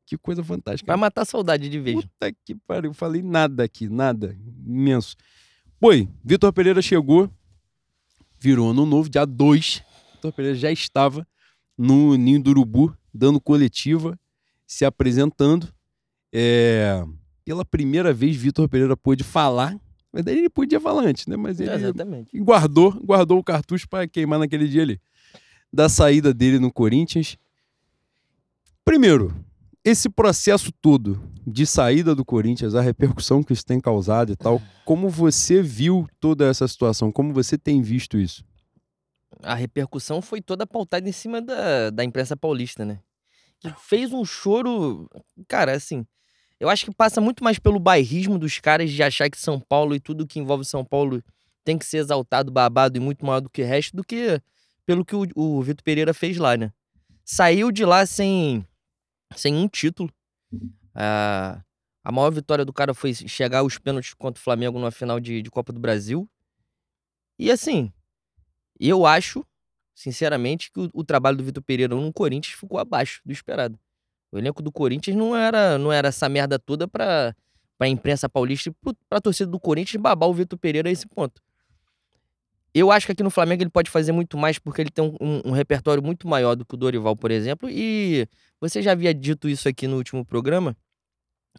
Que 0.05 0.19
coisa 0.19 0.45
fantástica. 0.45 0.87
Vai 0.87 0.97
matar 0.97 1.23
a 1.23 1.25
saudade 1.25 1.69
de 1.69 1.79
vez. 1.79 1.97
Puta 1.97 2.33
que 2.45 2.55
pariu, 2.67 2.93
falei 2.93 3.23
nada 3.23 3.64
aqui, 3.64 3.88
nada, 3.88 4.37
imenso. 4.67 5.17
Boi, 5.81 6.09
Vitor 6.23 6.52
Pereira 6.52 6.83
chegou, 6.83 7.31
virou 8.38 8.71
ano 8.71 8.85
novo, 8.85 9.09
dia 9.09 9.25
2. 9.25 9.83
Vitor 10.23 10.33
Pereira 10.33 10.57
já 10.57 10.71
estava 10.71 11.26
no 11.76 12.14
Ninho 12.17 12.41
do 12.41 12.50
Urubu, 12.50 12.97
dando 13.12 13.41
coletiva, 13.41 14.17
se 14.64 14.85
apresentando. 14.85 15.69
É, 16.33 17.05
Pela 17.45 17.64
primeira 17.64 18.12
vez, 18.12 18.37
Vitor 18.37 18.69
Pereira 18.69 18.97
pôde 18.97 19.25
falar. 19.25 19.73
Na 20.12 20.19
verdade, 20.19 20.38
ele 20.38 20.49
podia 20.49 20.79
falar 20.79 21.02
antes, 21.02 21.26
né? 21.26 21.37
Mas 21.37 21.59
ele 21.59 21.73
Exatamente. 21.73 22.38
guardou, 22.38 22.93
guardou 23.05 23.38
o 23.38 23.43
cartucho 23.43 23.88
para 23.88 24.07
queimar 24.07 24.38
naquele 24.38 24.69
dia 24.69 24.83
ali. 24.83 25.00
Da 25.73 25.88
saída 25.88 26.33
dele 26.33 26.61
no 26.61 26.73
Corinthians. 26.73 27.37
Primeiro, 28.85 29.35
esse 29.85 30.09
processo 30.09 30.71
todo 30.71 31.21
de 31.45 31.67
saída 31.67 32.14
do 32.14 32.25
Corinthians, 32.25 32.76
a 32.76 32.81
repercussão 32.81 33.43
que 33.43 33.52
isso 33.52 33.67
tem 33.67 33.81
causado 33.81 34.31
e 34.31 34.37
tal, 34.37 34.62
como 34.85 35.09
você 35.09 35.61
viu 35.62 36.07
toda 36.21 36.47
essa 36.47 36.69
situação? 36.69 37.11
Como 37.11 37.33
você 37.33 37.59
tem 37.59 37.83
visto 37.83 38.17
isso? 38.19 38.45
A 39.43 39.55
repercussão 39.55 40.23
foi 40.23 40.41
toda 40.41 40.67
pautada 40.67 41.09
em 41.09 41.13
cima 41.13 41.41
da, 41.43 41.91
da 41.91 42.05
imprensa 42.05 42.37
paulista, 42.37 42.85
né? 42.85 43.01
Que 43.61 43.73
fez 43.79 44.13
um 44.13 44.25
choro. 44.25 45.09
Cara, 45.49 45.73
assim. 45.73 46.07
Eu 46.61 46.69
acho 46.69 46.85
que 46.85 46.95
passa 46.95 47.21
muito 47.21 47.43
mais 47.43 47.59
pelo 47.59 47.81
bairrismo 47.81 48.39
dos 48.39 48.61
caras 48.61 48.89
de 48.91 49.03
achar 49.03 49.29
que 49.29 49.37
São 49.37 49.59
Paulo 49.59 49.97
e 49.97 50.01
tudo 50.01 50.27
que 50.27 50.39
envolve 50.39 50.65
São 50.65 50.85
Paulo 50.85 51.21
tem 51.65 51.77
que 51.77 51.85
ser 51.85 51.99
exaltado, 51.99 52.53
babado 52.53 52.97
e 52.97 53.01
muito 53.01 53.27
maior 53.27 53.41
do 53.41 53.51
que 53.51 53.63
o 53.63 53.67
resto, 53.67 53.97
do 53.97 54.05
que 54.05 54.41
pelo 54.87 55.05
que 55.05 55.15
o, 55.15 55.27
o 55.35 55.63
Vitor 55.63 55.83
Pereira 55.83 56.15
fez 56.15 56.37
lá, 56.37 56.57
né? 56.57 56.73
Saiu 57.25 57.73
de 57.73 57.85
lá 57.85 58.07
sem, 58.07 58.67
sem 59.35 59.55
um 59.55 59.69
título. 59.69 60.13
Ah, 60.95 61.63
a 62.05 62.11
maior 62.11 62.31
vitória 62.31 62.65
do 62.65 62.73
cara 62.73 62.93
foi 62.95 63.15
chegar 63.15 63.61
aos 63.61 63.79
pênaltis 63.79 64.15
contra 64.15 64.41
o 64.41 64.43
Flamengo 64.43 64.79
numa 64.79 64.91
final 64.91 65.21
de, 65.21 65.41
de 65.41 65.51
Copa 65.51 65.73
do 65.73 65.81
Brasil. 65.81 66.29
E 67.39 67.51
assim, 67.51 67.93
eu 68.89 69.07
acho, 69.07 69.45
sinceramente, 69.95 70.71
que 70.73 70.81
o, 70.81 70.91
o 70.95 71.05
trabalho 71.05 71.37
do 71.37 71.45
Vitor 71.45 71.62
Pereira 71.62 71.95
no 71.95 72.12
Corinthians 72.12 72.55
ficou 72.59 72.79
abaixo 72.79 73.21
do 73.25 73.33
esperado. 73.33 73.79
O 74.31 74.39
elenco 74.39 74.62
do 74.62 74.73
Corinthians 74.73 75.17
não 75.17 75.37
era, 75.37 75.77
não 75.79 75.93
era 75.93 76.09
essa 76.09 76.29
merda 76.29 76.59
toda 76.59 76.89
pra, 76.89 77.35
pra 77.79 77.87
imprensa 77.89 78.29
paulista 78.29 78.71
e 78.71 78.73
pro- 78.73 78.97
pra 79.09 79.21
torcida 79.21 79.51
do 79.51 79.61
Corinthians 79.61 80.01
babar 80.01 80.29
o 80.29 80.35
Vitor 80.35 80.59
Pereira 80.59 80.89
a 80.89 80.93
esse 80.93 81.07
ponto. 81.07 81.41
Eu 82.75 82.91
acho 82.91 83.05
que 83.05 83.12
aqui 83.12 83.23
no 83.23 83.31
Flamengo 83.31 83.62
ele 83.62 83.69
pode 83.71 83.91
fazer 83.91 84.12
muito 84.12 84.39
mais 84.39 84.59
porque 84.59 84.81
ele 84.81 84.91
tem 84.91 85.05
um, 85.05 85.17
um- 85.21 85.43
um 85.47 85.53
repertório 85.53 86.03
muito 86.03 86.27
maior 86.27 86.55
do 86.55 86.65
que 86.65 86.75
o 86.75 86.77
Dorival, 86.79 87.15
por 87.15 87.31
exemplo. 87.31 87.69
E 87.71 88.27
você 88.59 88.81
já 88.81 88.93
havia 88.93 89.12
dito 89.12 89.47
isso 89.49 89.69
aqui 89.69 89.87
no 89.87 89.97
último 89.99 90.25
programa. 90.25 90.75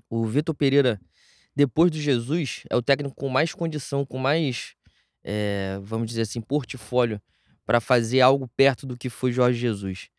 O 0.10 0.25
Vitor 0.25 0.56
Pereira, 0.56 1.00
depois 1.56 1.92
do 1.92 1.98
Jesus, 2.00 2.63
é 2.68 2.75
o 2.75 2.82
técnico 2.82 3.13
com 3.15 3.30
mais 3.30 3.53
condição, 3.53 4.03
com 4.03 4.18
mais, 4.18 4.74
eh, 5.24 5.80
vamos 5.84 6.08
dizer 6.08 6.22
assim, 6.24 6.42
portfólio 6.42 7.22
para 7.65 7.80
fazer 7.80 8.22
algo 8.22 8.48
perto 8.58 8.86
do 8.86 8.98
que 8.98 9.10
foi 9.10 9.32
Jorge 9.32 9.58
Jesus. 9.60 10.10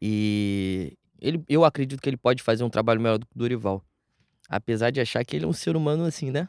E 0.00 0.96
ele, 1.20 1.42
eu 1.48 1.64
acredito 1.64 2.00
que 2.00 2.08
ele 2.08 2.16
pode 2.16 2.42
fazer 2.42 2.64
um 2.64 2.70
trabalho 2.70 3.00
melhor 3.00 3.18
do 3.18 3.26
que 3.26 3.34
o 3.34 3.38
Dorival. 3.38 3.84
Apesar 4.48 4.90
de 4.90 5.00
achar 5.00 5.24
que 5.24 5.36
ele 5.36 5.44
é 5.44 5.48
um 5.48 5.52
ser 5.52 5.76
humano 5.76 6.04
assim, 6.04 6.30
né? 6.30 6.48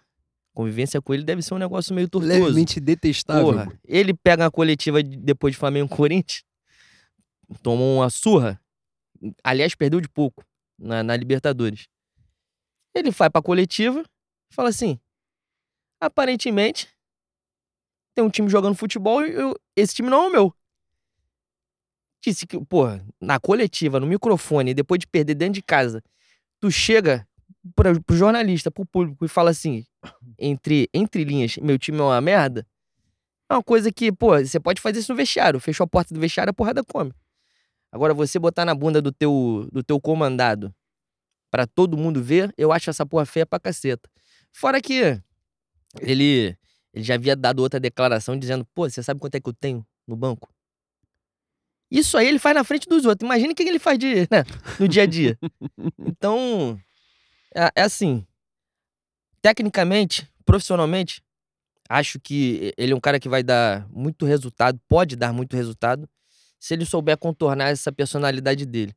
Convivência 0.53 1.01
com 1.01 1.13
ele 1.13 1.23
deve 1.23 1.41
ser 1.41 1.53
um 1.53 1.57
negócio 1.57 1.93
meio 1.95 2.09
tortuoso. 2.09 2.37
Levemente 2.39 2.79
detestável. 2.79 3.45
Porra, 3.45 3.79
ele 3.85 4.13
pega 4.13 4.43
uma 4.43 4.51
coletiva 4.51 5.01
de- 5.01 5.15
depois 5.17 5.53
de 5.53 5.57
Flamengo 5.59 5.91
e 5.93 5.95
Corinthians, 5.95 6.43
tomou 7.63 7.97
uma 7.99 8.09
surra. 8.09 8.59
Aliás, 9.43 9.75
perdeu 9.75 10.01
de 10.01 10.09
pouco 10.09 10.43
na, 10.77 11.03
na 11.03 11.15
Libertadores. 11.15 11.87
Ele 12.93 13.11
vai 13.11 13.29
pra 13.29 13.41
coletiva 13.41 14.03
fala 14.49 14.67
assim: 14.69 14.99
aparentemente, 15.99 16.89
tem 18.13 18.23
um 18.23 18.29
time 18.29 18.49
jogando 18.49 18.75
futebol 18.75 19.25
e 19.25 19.31
eu- 19.33 19.55
esse 19.75 19.95
time 19.95 20.09
não 20.09 20.23
é 20.23 20.27
o 20.27 20.31
meu. 20.31 20.55
Disse 22.23 22.45
que, 22.45 22.59
porra, 22.65 23.03
na 23.19 23.39
coletiva, 23.39 23.99
no 23.99 24.05
microfone, 24.05 24.73
depois 24.73 24.99
de 24.99 25.07
perder 25.07 25.33
dentro 25.35 25.55
de 25.55 25.61
casa, 25.63 26.03
tu 26.59 26.69
chega 26.71 27.27
pra, 27.75 27.99
pro 27.99 28.15
jornalista, 28.15 28.69
pro 28.69 28.85
público 28.85 29.25
e 29.25 29.27
fala 29.27 29.49
assim, 29.49 29.85
entre, 30.37 30.87
entre 30.93 31.23
linhas, 31.23 31.57
meu 31.57 31.79
time 31.79 31.97
é 31.97 32.03
uma 32.03 32.21
merda. 32.21 32.65
É 33.49 33.53
uma 33.55 33.63
coisa 33.63 33.91
que, 33.91 34.11
pô, 34.11 34.37
você 34.37 34.59
pode 34.59 34.79
fazer 34.79 34.99
isso 34.99 35.11
no 35.11 35.17
vestiário. 35.17 35.59
Fechou 35.59 35.83
a 35.83 35.87
porta 35.87 36.13
do 36.13 36.19
vestiário, 36.19 36.51
a 36.51 36.53
porrada 36.53 36.83
come. 36.83 37.11
Agora, 37.91 38.13
você 38.13 38.39
botar 38.39 38.63
na 38.63 38.73
bunda 38.73 39.01
do 39.01 39.11
teu, 39.11 39.67
do 39.71 39.83
teu 39.83 39.99
comandado 39.99 40.73
pra 41.51 41.67
todo 41.67 41.97
mundo 41.97 42.23
ver, 42.23 42.53
eu 42.57 42.71
acho 42.71 42.89
essa 42.89 43.05
porra 43.05 43.25
feia 43.25 43.45
pra 43.45 43.59
caceta. 43.59 44.09
Fora 44.53 44.79
que 44.79 45.21
ele, 45.99 46.57
ele 46.93 47.03
já 47.03 47.15
havia 47.15 47.35
dado 47.35 47.59
outra 47.59 47.79
declaração 47.79 48.37
dizendo, 48.37 48.65
pô, 48.73 48.89
você 48.89 49.01
sabe 49.01 49.19
quanto 49.19 49.35
é 49.35 49.39
que 49.39 49.49
eu 49.49 49.53
tenho 49.53 49.85
no 50.07 50.15
banco? 50.15 50.53
Isso 51.89 52.17
aí 52.17 52.27
ele 52.27 52.39
faz 52.39 52.55
na 52.55 52.63
frente 52.63 52.87
dos 52.87 53.05
outros. 53.05 53.25
Imagina 53.25 53.51
o 53.51 53.55
que 53.55 53.63
ele 53.63 53.79
faz 53.79 53.99
de, 53.99 54.21
né, 54.31 54.43
no 54.79 54.87
dia 54.87 55.03
a 55.03 55.05
dia. 55.05 55.37
Então, 55.99 56.79
é, 57.55 57.69
é 57.75 57.81
assim. 57.81 58.25
Tecnicamente, 59.41 60.29
profissionalmente, 60.45 61.21
acho 61.89 62.19
que 62.19 62.73
ele 62.77 62.93
é 62.93 62.95
um 62.95 62.99
cara 62.99 63.19
que 63.19 63.27
vai 63.27 63.41
dar 63.41 63.87
muito 63.89 64.25
resultado, 64.25 64.79
pode 64.87 65.15
dar 65.15 65.33
muito 65.33 65.55
resultado, 65.55 66.07
se 66.59 66.73
ele 66.73 66.85
souber 66.85 67.17
contornar 67.17 67.69
essa 67.69 67.91
personalidade 67.91 68.65
dele. 68.65 68.95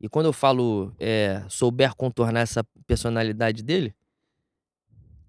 E 0.00 0.08
quando 0.08 0.26
eu 0.26 0.32
falo 0.32 0.92
é, 0.98 1.42
souber 1.48 1.94
contornar 1.94 2.40
essa 2.40 2.64
personalidade 2.86 3.62
dele, 3.62 3.94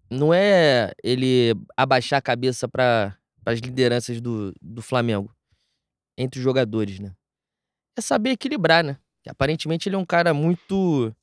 não 0.09 0.33
é 0.33 0.91
ele 1.03 1.53
abaixar 1.77 2.19
a 2.19 2.21
cabeça 2.21 2.67
para 2.67 3.15
as 3.45 3.59
lideranças 3.59 4.19
do, 4.19 4.53
do 4.61 4.81
Flamengo, 4.81 5.33
entre 6.17 6.39
os 6.39 6.43
jogadores, 6.43 6.99
né? 6.99 7.13
É 7.97 8.01
saber 8.01 8.31
equilibrar, 8.31 8.83
né? 8.83 8.97
Que 9.23 9.29
aparentemente 9.29 9.87
ele 9.87 9.95
é 9.95 9.99
um 9.99 10.05
cara 10.05 10.33
muito. 10.33 11.13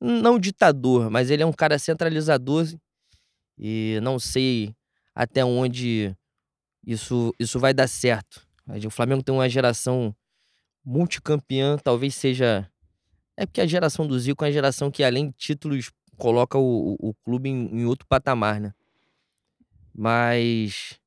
Não 0.00 0.38
ditador, 0.38 1.10
mas 1.10 1.30
ele 1.30 1.42
é 1.42 1.46
um 1.46 1.52
cara 1.52 1.78
centralizador. 1.78 2.66
E 3.58 3.98
não 4.02 4.18
sei 4.18 4.74
até 5.14 5.42
onde 5.44 6.14
isso, 6.86 7.34
isso 7.38 7.58
vai 7.58 7.72
dar 7.72 7.88
certo. 7.88 8.46
O 8.86 8.90
Flamengo 8.90 9.22
tem 9.22 9.34
uma 9.34 9.48
geração 9.48 10.14
multicampeã, 10.84 11.78
talvez 11.78 12.14
seja. 12.14 12.70
É 13.36 13.46
porque 13.46 13.60
a 13.60 13.66
geração 13.66 14.06
do 14.06 14.18
Zico 14.18 14.44
é 14.44 14.48
uma 14.48 14.52
geração 14.52 14.90
que, 14.90 15.02
além 15.02 15.28
de 15.28 15.36
títulos, 15.36 15.90
coloca 16.16 16.58
o, 16.58 16.96
o, 17.00 17.10
o 17.10 17.14
clube 17.14 17.48
em, 17.48 17.80
em 17.80 17.84
outro 17.84 18.06
patamar, 18.06 18.60
né? 18.60 18.72
Mas 19.94 21.00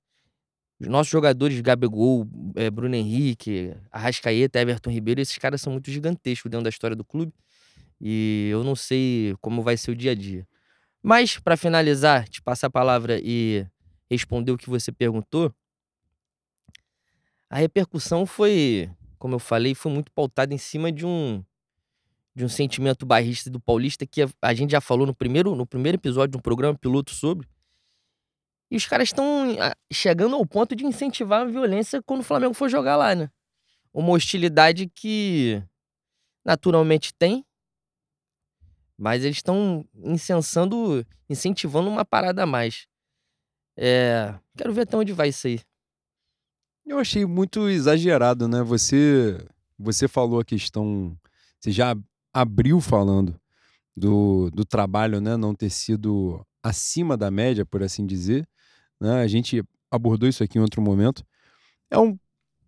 os 0.80 0.88
nossos 0.88 1.12
jogadores, 1.12 1.60
Gabigol, 1.60 2.28
eh, 2.56 2.70
Bruno 2.70 2.96
Henrique, 2.96 3.75
Arrascaeta, 3.92 4.60
Everton 4.60 4.89
Ribeiro, 4.89 5.20
esses 5.20 5.38
caras 5.38 5.62
são 5.62 5.74
muito 5.74 5.92
gigantescos 5.92 6.50
dentro 6.50 6.63
da 6.63 6.70
história 6.70 6.96
do 6.96 7.04
clube. 7.04 7.34
E 8.00 8.48
eu 8.51 8.63
não 8.63 8.75
sei 8.75 9.36
como 9.42 9.62
vai 9.62 9.75
ser 9.75 9.92
o 9.92 9.96
dia 9.96 10.12
a 10.12 10.16
dia. 10.16 10.48
Mas, 11.04 11.38
para 11.38 11.58
finalizar, 11.58 12.28
te 12.30 12.42
passar 12.42 12.68
a 12.68 12.72
palavra 12.72 13.20
e 13.22 13.66
responder 14.10 14.51
o 14.51 14.58
que 14.58 14.70
você 14.70 14.92
perguntou, 14.92 15.54
a 17.50 17.58
repercussão 17.58 18.25
foi, 18.25 18.89
como 19.18 19.36
eu 19.36 19.39
falei, 19.39 19.75
foi 19.75 19.92
muito 19.92 20.12
pautada 20.12 20.54
em 20.54 20.58
cima 20.58 20.92
de 20.92 21.06
um 21.06 21.44
de 22.39 22.46
um 22.46 22.50
sentimento 22.50 23.05
barrista 23.05 23.50
do 23.50 23.60
paulista 23.60 24.05
que 24.05 24.22
a, 24.22 24.29
a 24.41 24.53
gente 24.53 24.72
já 24.72 24.79
falou 24.79 25.05
no 25.05 25.13
primeiro 25.13 25.53
no 25.55 25.65
primeiro 25.65 25.98
episódio 25.98 26.31
de 26.31 26.38
um 26.38 26.41
programa 26.41 26.77
piloto 26.77 27.12
sobre. 27.12 27.46
E 28.72 28.77
os 28.77 28.86
caras 28.86 29.10
estão 29.10 29.58
chegando 29.91 30.36
ao 30.36 30.46
ponto 30.46 30.74
de 30.74 30.86
incentivar 30.86 31.41
a 31.41 31.46
violência 31.46 32.01
quando 32.01 32.22
o 32.22 32.24
Flamengo 32.24 32.53
for 32.53 32.69
jogar 32.69 32.96
lá, 32.96 33.13
né? 33.13 33.29
Uma 33.93 34.12
hostilidade 34.12 34.88
que 34.88 35.62
naturalmente 36.46 37.13
tem, 37.13 37.43
mas 38.98 39.25
eles 39.25 39.38
estão 39.38 39.86
incensando, 39.96 41.05
incentivando 41.29 41.89
uma 41.89 42.05
parada 42.05 42.43
a 42.43 42.46
mais. 42.46 42.88
É, 43.75 44.34
quero 44.55 44.72
ver 44.72 44.84
até 44.84 44.96
onde 44.96 45.12
vai 45.12 45.29
isso 45.29 45.48
aí. 45.48 45.60
Eu 46.86 47.00
achei 47.00 47.25
muito 47.25 47.67
exagerado, 47.67 48.48
né? 48.48 48.63
Você, 48.63 49.46
você 49.77 50.08
falou 50.08 50.39
a 50.39 50.46
questão, 50.46 51.17
você 51.60 51.72
já 51.72 51.98
abriu 52.33 52.79
falando 52.81 53.39
do, 53.95 54.50
do 54.51 54.65
trabalho, 54.65 55.19
né? 55.19 55.36
Não 55.38 55.53
ter 55.53 55.69
sido 55.69 56.45
acima 56.63 57.17
da 57.17 57.29
média, 57.31 57.65
por 57.65 57.83
assim 57.83 58.05
dizer. 58.05 58.48
Né? 59.00 59.21
A 59.21 59.27
gente 59.27 59.63
abordou 59.89 60.27
isso 60.27 60.43
aqui 60.43 60.57
em 60.57 60.62
outro 60.62 60.81
momento. 60.81 61.25
É 61.89 61.98
um, 61.98 62.17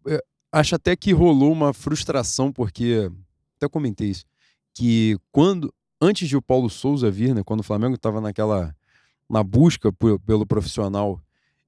é, 0.07 0.23
acho 0.51 0.75
até 0.75 0.95
que 0.95 1.11
rolou 1.11 1.51
uma 1.51 1.73
frustração 1.73 2.51
porque 2.51 3.11
até 3.57 3.69
comentei 3.69 4.09
isso 4.09 4.25
que 4.73 5.17
quando 5.31 5.73
antes 5.99 6.27
de 6.27 6.35
o 6.37 6.41
Paulo 6.41 6.69
Souza 6.69 7.11
vir, 7.11 7.33
né, 7.35 7.43
quando 7.43 7.59
o 7.59 7.63
Flamengo 7.63 7.95
estava 7.95 8.21
naquela 8.21 8.75
na 9.29 9.43
busca 9.43 9.91
por, 9.93 10.19
pelo 10.19 10.45
profissional 10.45 11.21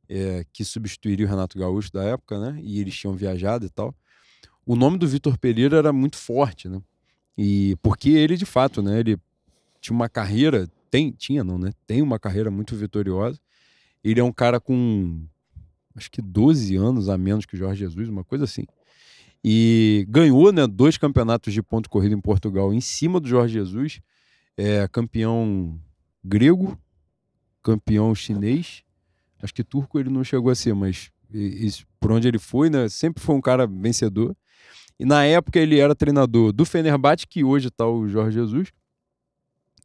é, 0.09 0.45
que 0.51 0.65
substituiria 0.65 1.25
o 1.25 1.29
Renato 1.29 1.57
Gaúcho 1.57 1.91
da 1.91 2.03
época, 2.03 2.39
né, 2.39 2.59
e 2.61 2.79
eles 2.79 2.95
tinham 2.95 3.15
viajado 3.15 3.65
e 3.65 3.69
tal, 3.69 3.95
o 4.65 4.75
nome 4.75 4.97
do 4.97 5.07
Vitor 5.07 5.37
Pereira 5.37 5.77
era 5.77 5.93
muito 5.93 6.17
forte, 6.17 6.67
né, 6.67 6.81
e 7.37 7.75
porque 7.81 8.09
ele 8.09 8.35
de 8.35 8.45
fato, 8.45 8.81
né, 8.81 8.99
ele 8.99 9.17
tinha 9.81 9.95
uma 9.95 10.09
carreira, 10.09 10.69
tem, 10.89 11.11
tinha 11.11 11.43
não, 11.43 11.57
né, 11.57 11.71
tem 11.85 12.01
uma 12.01 12.19
carreira 12.19 12.51
muito 12.51 12.75
vitoriosa. 12.75 13.39
Ele 14.03 14.19
é 14.19 14.23
um 14.23 14.33
cara 14.33 14.59
com 14.59 15.25
acho 15.95 16.09
que 16.11 16.21
12 16.21 16.75
anos 16.75 17.09
a 17.09 17.17
menos 17.17 17.45
que 17.45 17.55
o 17.55 17.57
Jorge 17.57 17.79
Jesus, 17.79 18.09
uma 18.09 18.23
coisa 18.23 18.45
assim. 18.45 18.65
E 19.43 20.05
ganhou 20.09 20.51
né, 20.51 20.65
dois 20.65 20.97
campeonatos 20.97 21.53
de 21.53 21.61
ponto 21.61 21.89
corrido 21.89 22.15
em 22.15 22.21
Portugal 22.21 22.73
em 22.73 22.81
cima 22.81 23.19
do 23.19 23.27
Jorge 23.27 23.53
Jesus 23.53 24.01
é, 24.57 24.87
campeão 24.87 25.79
grego, 26.23 26.77
campeão 27.61 28.13
chinês. 28.13 28.83
Acho 29.41 29.53
que 29.53 29.63
turco 29.63 29.99
ele 29.99 30.09
não 30.09 30.23
chegou 30.23 30.51
a 30.51 30.55
ser, 30.55 30.73
mas 30.73 31.11
isso, 31.31 31.85
por 31.99 32.11
onde 32.11 32.27
ele 32.27 32.39
foi, 32.39 32.69
né? 32.69 32.87
Sempre 32.87 33.21
foi 33.21 33.35
um 33.35 33.41
cara 33.41 33.67
vencedor. 33.67 34.35
E 34.99 35.05
na 35.05 35.25
época 35.25 35.59
ele 35.59 35.79
era 35.79 35.95
treinador 35.95 36.51
do 36.51 36.65
Fenerbahçe, 36.65 37.27
que 37.27 37.43
hoje 37.43 37.67
está 37.67 37.87
o 37.87 38.07
Jorge 38.07 38.39
Jesus. 38.39 38.71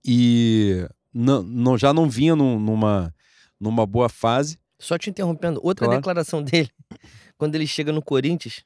E 0.05 0.87
não, 1.13 1.43
não, 1.43 1.79
já 1.79 1.93
não 1.93 2.09
vinha 2.09 2.37
num, 2.37 2.59
numa, 2.59 3.15
numa 3.59 3.87
boa 3.87 4.09
fase. 4.09 4.59
Só 4.79 4.97
te 4.97 5.11
interrompendo, 5.11 5.61
outra 5.63 5.87
claro. 5.87 6.01
declaração 6.01 6.43
dele, 6.43 6.71
quando 7.37 7.55
ele 7.57 7.67
chega 7.67 7.91
no 7.91 8.01
Corinthians, 8.01 8.65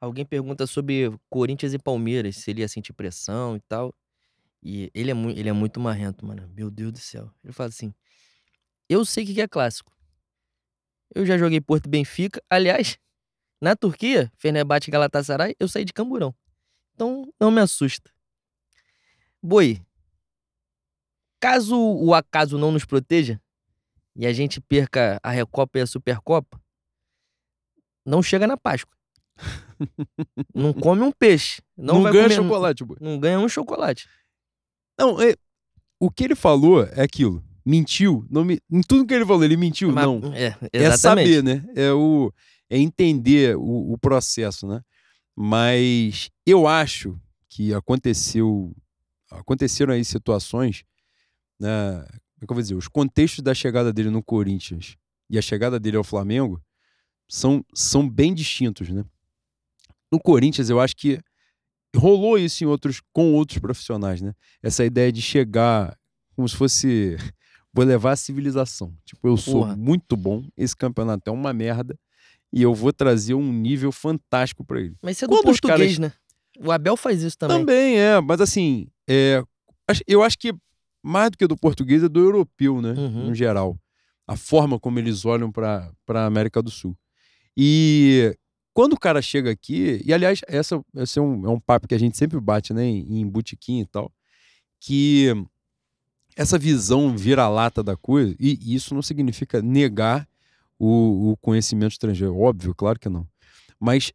alguém 0.00 0.24
pergunta 0.24 0.66
sobre 0.66 1.10
Corinthians 1.30 1.72
e 1.72 1.78
Palmeiras, 1.78 2.36
se 2.36 2.50
ele 2.50 2.60
ia 2.60 2.68
sentir 2.68 2.92
pressão 2.92 3.56
e 3.56 3.60
tal. 3.60 3.94
E 4.62 4.90
ele 4.92 5.10
é, 5.10 5.14
muito, 5.14 5.38
ele 5.38 5.48
é 5.48 5.52
muito 5.52 5.78
marrento, 5.78 6.26
mano. 6.26 6.50
Meu 6.54 6.70
Deus 6.70 6.92
do 6.92 6.98
céu. 6.98 7.30
Ele 7.44 7.52
fala 7.52 7.68
assim: 7.68 7.94
Eu 8.88 9.04
sei 9.04 9.22
o 9.22 9.26
que 9.26 9.40
é 9.40 9.46
clássico. 9.46 9.92
Eu 11.14 11.24
já 11.24 11.38
joguei 11.38 11.60
Porto 11.60 11.88
Benfica. 11.88 12.42
Aliás, 12.50 12.98
na 13.60 13.74
Turquia, 13.74 14.30
Fenerbahçe 14.36 14.88
e 14.88 14.92
Galatasaray, 14.92 15.54
eu 15.58 15.68
saí 15.68 15.84
de 15.84 15.92
Camburão. 15.92 16.34
Então, 16.94 17.32
não 17.38 17.50
me 17.50 17.60
assusta. 17.60 18.10
Boi, 19.42 19.80
caso 21.40 21.76
o 21.76 22.14
acaso 22.14 22.58
não 22.58 22.72
nos 22.72 22.84
proteja 22.84 23.40
e 24.16 24.26
a 24.26 24.32
gente 24.32 24.60
perca 24.60 25.20
a 25.22 25.30
Recopa 25.30 25.78
e 25.78 25.82
a 25.82 25.86
Supercopa, 25.86 26.60
não 28.04 28.22
chega 28.22 28.46
na 28.46 28.56
Páscoa. 28.56 28.96
não 30.54 30.72
come 30.72 31.02
um 31.02 31.12
peixe. 31.12 31.60
Não, 31.76 32.02
não 32.02 32.10
ganha 32.10 32.24
comer, 32.24 32.34
chocolate, 32.34 32.84
boi. 32.84 32.96
Não 33.00 33.18
ganha 33.18 33.38
um 33.38 33.48
chocolate. 33.48 34.08
Não, 34.98 35.20
é, 35.20 35.34
o 36.00 36.10
que 36.10 36.24
ele 36.24 36.34
falou 36.34 36.82
é 36.82 37.02
aquilo. 37.02 37.44
Mentiu. 37.64 38.24
Não 38.30 38.44
me, 38.44 38.60
em 38.70 38.80
tudo 38.80 39.06
que 39.06 39.12
ele 39.12 39.26
falou, 39.26 39.44
ele 39.44 39.56
mentiu? 39.56 39.92
Mas, 39.92 40.06
não. 40.06 40.32
É, 40.32 40.56
é, 40.72 40.96
saber, 40.96 41.42
né? 41.42 41.64
É, 41.74 41.92
o, 41.92 42.32
é 42.68 42.78
entender 42.78 43.56
o, 43.56 43.92
o 43.92 43.98
processo, 43.98 44.66
né? 44.66 44.80
Mas 45.34 46.30
eu 46.44 46.66
acho 46.66 47.18
que 47.48 47.74
aconteceu. 47.74 48.74
Aconteceram 49.30 49.92
aí 49.92 50.04
situações, 50.04 50.84
né? 51.60 52.04
Como 52.36 52.42
é 52.42 52.46
que 52.46 52.52
eu 52.52 52.54
vou 52.54 52.62
dizer? 52.62 52.74
Os 52.74 52.88
contextos 52.88 53.42
da 53.42 53.54
chegada 53.54 53.92
dele 53.92 54.10
no 54.10 54.22
Corinthians 54.22 54.96
e 55.28 55.38
a 55.38 55.42
chegada 55.42 55.80
dele 55.80 55.96
ao 55.96 56.04
Flamengo 56.04 56.60
são, 57.28 57.64
são 57.74 58.08
bem 58.08 58.32
distintos, 58.34 58.88
né? 58.88 59.04
No 60.12 60.20
Corinthians, 60.20 60.70
eu 60.70 60.80
acho 60.80 60.96
que 60.96 61.20
rolou 61.94 62.38
isso 62.38 62.62
em 62.62 62.66
outros, 62.66 63.00
com 63.12 63.32
outros 63.32 63.58
profissionais, 63.58 64.20
né? 64.20 64.34
Essa 64.62 64.84
ideia 64.84 65.10
de 65.10 65.20
chegar 65.20 65.96
como 66.34 66.48
se 66.48 66.56
fosse. 66.56 67.16
Vou 67.72 67.84
levar 67.84 68.12
a 68.12 68.16
civilização. 68.16 68.96
Tipo, 69.04 69.28
eu 69.28 69.36
sou 69.36 69.60
Porra. 69.60 69.76
muito 69.76 70.16
bom, 70.16 70.48
esse 70.56 70.74
campeonato 70.74 71.28
é 71.28 71.30
uma 71.30 71.52
merda 71.52 71.94
e 72.56 72.62
eu 72.62 72.72
vou 72.72 72.90
trazer 72.90 73.34
um 73.34 73.52
nível 73.52 73.92
fantástico 73.92 74.64
para 74.64 74.80
ele. 74.80 74.96
Mas 75.02 75.16
isso 75.16 75.26
é 75.26 75.28
do 75.28 75.34
Quando 75.34 75.44
português, 75.44 75.98
caras... 75.98 75.98
né? 75.98 76.12
O 76.58 76.72
Abel 76.72 76.96
faz 76.96 77.22
isso 77.22 77.36
também. 77.36 77.58
Também 77.58 77.98
é, 77.98 78.18
mas 78.18 78.40
assim, 78.40 78.88
é, 79.06 79.42
eu 80.06 80.22
acho 80.22 80.38
que 80.38 80.54
mais 81.02 81.30
do 81.30 81.36
que 81.36 81.46
do 81.46 81.54
português 81.54 82.02
é 82.02 82.08
do 82.08 82.18
europeu, 82.18 82.80
né? 82.80 82.94
Uhum. 82.96 83.26
No 83.26 83.34
geral. 83.34 83.78
A 84.26 84.36
forma 84.36 84.80
como 84.80 84.98
eles 84.98 85.26
olham 85.26 85.52
para 85.52 85.92
a 86.08 86.24
América 86.24 86.62
do 86.62 86.70
Sul. 86.70 86.96
E 87.54 88.34
quando 88.72 88.94
o 88.94 88.98
cara 88.98 89.20
chega 89.20 89.50
aqui, 89.50 90.00
e 90.02 90.14
aliás, 90.14 90.40
essa, 90.48 90.82
esse 90.96 91.18
é 91.18 91.22
um, 91.22 91.44
é 91.44 91.50
um 91.50 91.60
papo 91.60 91.86
que 91.86 91.94
a 91.94 91.98
gente 91.98 92.16
sempre 92.16 92.40
bate, 92.40 92.72
né, 92.72 92.86
em, 92.86 93.20
em 93.20 93.28
botequim 93.28 93.80
e 93.80 93.86
tal, 93.86 94.10
que 94.80 95.30
essa 96.34 96.58
visão 96.58 97.14
vira-lata 97.14 97.82
da 97.82 97.98
coisa, 97.98 98.34
e 98.40 98.74
isso 98.74 98.94
não 98.94 99.02
significa 99.02 99.60
negar 99.60 100.26
o, 100.78 101.32
o 101.32 101.36
conhecimento 101.38 101.92
estrangeiro, 101.92 102.38
óbvio, 102.38 102.74
claro 102.74 102.98
que 102.98 103.08
não. 103.08 103.26
Mas 103.78 104.12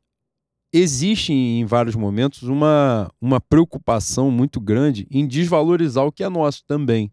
existe 0.74 1.34
em 1.34 1.65
vários 1.65 1.95
momentos 1.95 2.43
uma, 2.43 3.12
uma 3.19 3.41
preocupação 3.41 4.32
muito 4.32 4.60
grande 4.60 5.08
em 5.12 5.28
desvalorizar 5.28 6.06
o 6.06 6.12
que 6.12 6.24
é 6.24 6.30
nosso 6.30 6.63
também. 6.65 7.12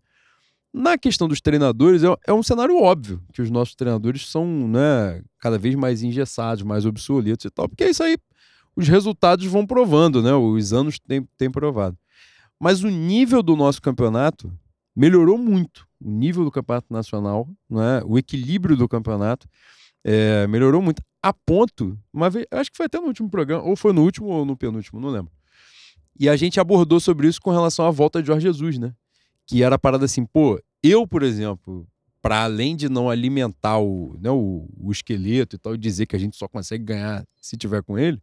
Na 0.73 0.99
questão 0.99 1.27
dos 1.27 1.41
treinadores, 1.41 2.05
é, 2.05 2.15
é, 2.27 2.33
um 2.33 2.43
cenário 2.43 2.77
óbvio 2.81 3.23
que 3.33 3.43
os 3.43 3.51
nossos 3.51 3.75
treinadores 3.75 4.31
são 4.31 4.47
né, 4.69 5.23
cada 5.41 5.59
vez 5.59 5.75
mais 5.75 6.03
engessados, 6.03 6.63
mais 6.63 6.85
obsoletos 6.85 7.47
e 7.47 7.51
tal, 7.51 7.69
porque 7.69 7.85
é 7.85 7.91
isso 7.91 8.03
aí, 8.03 8.17
os 8.77 8.87
resultados 8.87 9.45
vão 9.47 9.67
provando, 9.67 10.23
né? 10.23 10.33
Os 10.35 10.73
anos 10.73 11.01
têm, 11.01 11.27
têm 11.37 11.51
provado. 11.51 11.99
Mas 12.61 12.85
o 12.85 12.89
nível 12.89 13.43
do 13.43 13.57
nosso 13.57 13.83
campeonato 13.83 14.53
melhorou 14.99 15.39
muito. 15.39 15.87
O 16.01 16.11
nível 16.11 16.45
do 16.45 16.51
campeonato 16.51 16.93
nacional, 16.93 17.49
né, 17.69 18.03
o 18.05 18.19
equilíbrio 18.19 18.77
do 18.77 18.89
campeonato 18.89 19.49
é, 20.05 20.47
melhorou 20.47 20.83
muito. 20.83 21.03
A 21.23 21.33
ponto, 21.33 21.99
uma 22.13 22.31
vez, 22.31 22.47
acho 22.51 22.71
que 22.71 22.77
foi 22.77 22.87
até 22.87 23.01
no 23.01 23.07
último 23.07 23.31
programa, 23.31 23.65
ou 23.65 23.77
foi 23.77 23.93
no 23.93 24.03
último 24.03 24.29
ou 24.29 24.45
no 24.45 24.57
penúltimo, 24.57 25.01
não 25.01 25.09
lembro. 25.09 25.33
E 26.19 26.29
a 26.29 26.37
gente 26.37 26.61
abordou 26.61 27.01
sobre 27.01 27.29
isso 27.29 27.41
com 27.41 27.51
relação 27.51 27.87
à 27.87 27.91
volta 27.91 28.21
de 28.21 28.27
Jorge 28.27 28.47
Jesus, 28.47 28.79
né? 28.79 28.93
que 29.49 29.63
era 29.63 29.77
a 29.77 29.79
parada 29.79 30.05
assim, 30.05 30.27
pô, 30.27 30.63
eu, 30.83 31.07
por 31.09 31.23
exemplo, 31.23 31.89
para 32.21 32.45
além 32.45 32.77
de 32.77 32.89
não 32.89 33.09
alimentar 33.09 33.79
o, 33.79 34.15
né, 34.21 34.31
o, 34.31 34.69
o, 34.77 34.93
esqueleto 34.93 35.57
e 35.57 35.59
tal, 35.59 35.75
e 35.75 35.79
dizer 35.79 36.05
que 36.05 36.15
a 36.15 36.19
gente 36.19 36.37
só 36.37 36.47
consegue 36.47 36.85
ganhar 36.85 37.25
se 37.41 37.57
tiver 37.57 37.83
com 37.83 37.99
ele, 37.99 38.21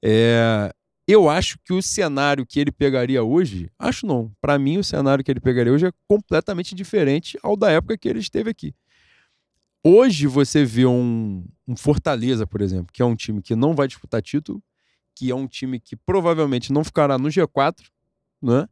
é, 0.00 0.72
eu 1.06 1.28
acho 1.28 1.58
que 1.64 1.72
o 1.72 1.80
cenário 1.80 2.44
que 2.44 2.58
ele 2.58 2.72
pegaria 2.72 3.22
hoje, 3.22 3.70
acho 3.78 4.06
não, 4.06 4.32
para 4.40 4.58
mim 4.58 4.78
o 4.78 4.84
cenário 4.84 5.22
que 5.22 5.30
ele 5.30 5.40
pegaria 5.40 5.72
hoje 5.72 5.86
é 5.86 5.92
completamente 6.08 6.74
diferente 6.74 7.38
ao 7.42 7.56
da 7.56 7.70
época 7.70 7.96
que 7.96 8.08
ele 8.08 8.18
esteve 8.18 8.50
aqui. 8.50 8.74
Hoje 9.84 10.26
você 10.26 10.64
vê 10.64 10.84
um, 10.84 11.44
um 11.66 11.76
Fortaleza, 11.76 12.44
por 12.44 12.60
exemplo, 12.60 12.92
que 12.92 13.00
é 13.00 13.04
um 13.04 13.14
time 13.14 13.40
que 13.40 13.54
não 13.54 13.72
vai 13.72 13.86
disputar 13.86 14.20
título, 14.20 14.60
que 15.14 15.30
é 15.30 15.34
um 15.34 15.46
time 15.46 15.78
que 15.78 15.94
provavelmente 15.94 16.72
não 16.72 16.82
ficará 16.82 17.16
no 17.16 17.28
G4, 17.28 17.86
né? 18.42 18.68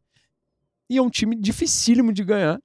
E 0.90 0.98
é 0.98 1.02
um 1.02 1.08
time 1.08 1.36
dificílimo 1.36 2.12
de 2.12 2.24
ganhar, 2.24 2.60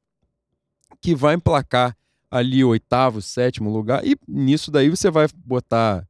que 0.99 1.13
vai 1.13 1.35
emplacar 1.35 1.95
ali 2.31 2.63
oitavo, 2.63 3.21
sétimo 3.21 3.71
lugar. 3.71 4.03
E 4.03 4.17
nisso 4.27 4.71
daí 4.71 4.89
você 4.89 5.11
vai 5.11 5.27
botar 5.45 6.08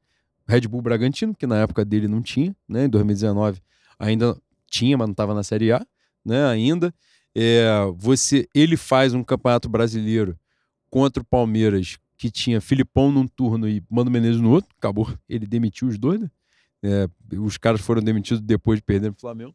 Red 0.50 0.62
Bull 0.62 0.82
Bragantino, 0.82 1.36
que 1.36 1.46
na 1.46 1.58
época 1.58 1.86
dele 1.86 2.08
não 2.08 2.24
tinha, 2.24 2.56
né? 2.68 2.86
Em 2.86 2.90
2019 2.90 3.62
ainda 4.00 4.36
tinha, 4.66 4.98
mas 4.98 5.08
não 5.08 5.12
estava 5.12 5.36
na 5.36 5.44
Série 5.44 5.72
A. 5.72 5.86
né, 6.26 6.44
ainda. 6.48 6.92
É, 7.36 7.70
você, 7.96 8.48
ele 8.56 8.76
faz 8.76 9.14
um 9.14 9.24
campeonato 9.24 9.70
brasileiro 9.70 10.36
contra 10.90 11.22
o 11.22 11.26
Palmeiras 11.26 12.00
que 12.18 12.32
tinha 12.32 12.60
Filipão 12.60 13.12
num 13.12 13.28
turno 13.28 13.70
e 13.70 13.84
Mano 13.88 14.10
Menezes 14.10 14.42
no 14.42 14.50
outro. 14.50 14.72
Acabou, 14.76 15.08
ele 15.30 15.46
demitiu 15.46 15.88
os 15.88 16.00
dois, 16.00 16.20
né? 16.20 16.32
É, 16.82 17.08
os 17.38 17.58
caras 17.58 17.82
foram 17.82 18.02
demitidos 18.02 18.42
depois 18.42 18.80
de 18.80 18.84
perder 18.84 19.12
o 19.12 19.16
Flamengo. 19.20 19.54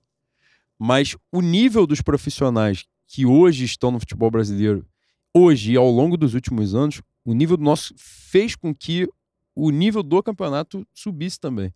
Mas 0.78 1.16
o 1.33 1.40
nível 1.40 1.88
dos 1.88 2.02
profissionais 2.02 2.85
que 3.09 3.26
hoje 3.26 3.64
estão 3.64 3.90
no 3.90 3.98
futebol 3.98 4.30
brasileiro, 4.30 4.87
hoje 5.35 5.72
e 5.72 5.76
ao 5.76 5.90
longo 5.90 6.16
dos 6.16 6.35
últimos 6.35 6.74
anos, 6.74 7.02
o 7.24 7.35
nível 7.35 7.57
do 7.57 7.64
nosso 7.64 7.94
fez 7.96 8.54
com 8.54 8.72
que 8.74 9.09
o 9.55 9.71
nível 9.71 10.03
do 10.03 10.23
campeonato 10.23 10.87
subisse 10.93 11.38
também. 11.38 11.73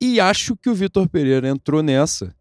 E 0.00 0.18
acho 0.18 0.56
que 0.56 0.70
o 0.70 0.74
Vitor 0.74 1.08
Pereira 1.08 1.48
entrou 1.48 1.82
nessa. 1.82 2.34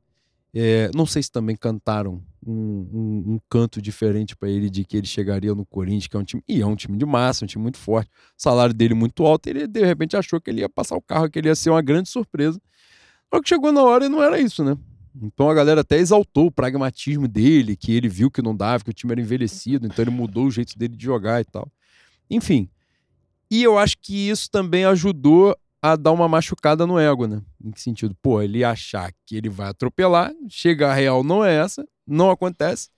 É, 0.53 0.89
não 0.95 1.05
sei 1.05 1.21
se 1.21 1.31
também 1.31 1.55
cantaram 1.55 2.23
um, 2.45 2.53
um, 2.53 3.33
um 3.33 3.39
canto 3.49 3.81
diferente 3.81 4.35
para 4.35 4.49
ele 4.49 4.69
de 4.69 4.83
que 4.83 4.97
ele 4.97 5.05
chegaria 5.05 5.53
no 5.53 5.65
Corinthians, 5.65 6.07
que 6.07 6.15
é 6.15 6.19
um 6.19 6.23
time. 6.23 6.43
E 6.47 6.61
é 6.61 6.65
um 6.65 6.75
time 6.75 6.97
de 6.97 7.05
massa, 7.05 7.45
um 7.45 7.47
time 7.47 7.61
muito 7.61 7.77
forte. 7.77 8.09
Salário 8.37 8.73
dele 8.73 8.93
muito 8.93 9.25
alto. 9.25 9.47
Ele 9.47 9.67
de 9.67 9.85
repente 9.85 10.15
achou 10.15 10.39
que 10.39 10.49
ele 10.49 10.61
ia 10.61 10.69
passar 10.69 10.95
o 10.95 11.01
carro, 11.01 11.29
que 11.29 11.37
ele 11.37 11.49
ia 11.49 11.55
ser 11.55 11.69
uma 11.69 11.81
grande 11.81 12.09
surpresa. 12.09 12.59
Só 13.31 13.41
que 13.41 13.49
chegou 13.49 13.71
na 13.71 13.83
hora 13.83 14.05
e 14.05 14.09
não 14.09 14.23
era 14.23 14.39
isso, 14.39 14.63
né? 14.63 14.75
Então 15.21 15.49
a 15.49 15.53
galera 15.53 15.81
até 15.81 15.97
exaltou 15.97 16.47
o 16.47 16.51
pragmatismo 16.51 17.27
dele, 17.27 17.75
que 17.75 17.91
ele 17.91 18.07
viu 18.07 18.31
que 18.31 18.41
não 18.41 18.55
dava, 18.55 18.83
que 18.83 18.89
o 18.89 18.93
time 18.93 19.11
era 19.11 19.21
envelhecido, 19.21 19.85
então 19.85 20.03
ele 20.03 20.11
mudou 20.11 20.45
o 20.45 20.51
jeito 20.51 20.77
dele 20.77 20.95
de 20.95 21.03
jogar 21.03 21.41
e 21.41 21.45
tal. 21.45 21.69
Enfim. 22.29 22.69
E 23.49 23.63
eu 23.63 23.77
acho 23.77 23.97
que 23.99 24.29
isso 24.29 24.49
também 24.49 24.85
ajudou 24.85 25.57
a 25.81 25.95
dar 25.95 26.11
uma 26.11 26.27
machucada 26.27 26.85
no 26.85 26.99
ego, 26.99 27.25
né? 27.25 27.41
Em 27.63 27.71
que 27.71 27.81
sentido? 27.81 28.15
Pô, 28.21 28.41
ele 28.41 28.63
achar 28.63 29.11
que 29.25 29.35
ele 29.35 29.49
vai 29.49 29.69
atropelar, 29.69 30.31
chega 30.49 30.89
a 30.89 30.93
real 30.93 31.23
não 31.23 31.43
é 31.43 31.55
essa, 31.55 31.87
não 32.05 32.29
acontece. 32.29 32.89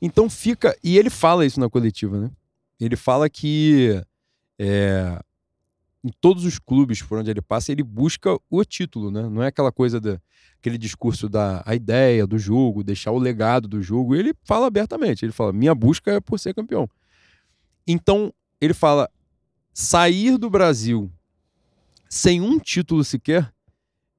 Então 0.00 0.28
fica. 0.28 0.76
E 0.84 0.98
ele 0.98 1.10
fala 1.10 1.44
isso 1.44 1.58
na 1.58 1.68
coletiva, 1.68 2.20
né? 2.20 2.30
Ele 2.78 2.96
fala 2.96 3.28
que 3.28 4.00
é, 4.58 5.20
em 6.04 6.10
todos 6.20 6.44
os 6.44 6.58
clubes 6.58 7.02
por 7.02 7.18
onde 7.18 7.30
ele 7.30 7.42
passa, 7.42 7.72
ele 7.72 7.82
busca 7.82 8.38
o 8.48 8.64
título, 8.64 9.10
né? 9.10 9.28
Não 9.28 9.42
é 9.42 9.48
aquela 9.48 9.72
coisa 9.72 10.00
da 10.00 10.20
aquele 10.58 10.78
discurso 10.78 11.28
da 11.28 11.62
a 11.64 11.74
ideia 11.74 12.26
do 12.26 12.38
jogo, 12.38 12.82
deixar 12.84 13.12
o 13.12 13.18
legado 13.18 13.68
do 13.68 13.82
jogo. 13.82 14.14
Ele 14.14 14.32
fala 14.44 14.66
abertamente, 14.66 15.24
ele 15.24 15.32
fala: 15.32 15.52
"Minha 15.52 15.74
busca 15.74 16.12
é 16.12 16.20
por 16.20 16.38
ser 16.38 16.54
campeão". 16.54 16.88
Então, 17.86 18.32
ele 18.60 18.74
fala: 18.74 19.08
sair 19.78 20.36
do 20.36 20.50
Brasil 20.50 21.08
sem 22.10 22.40
um 22.40 22.58
título 22.58 23.04
sequer 23.04 23.54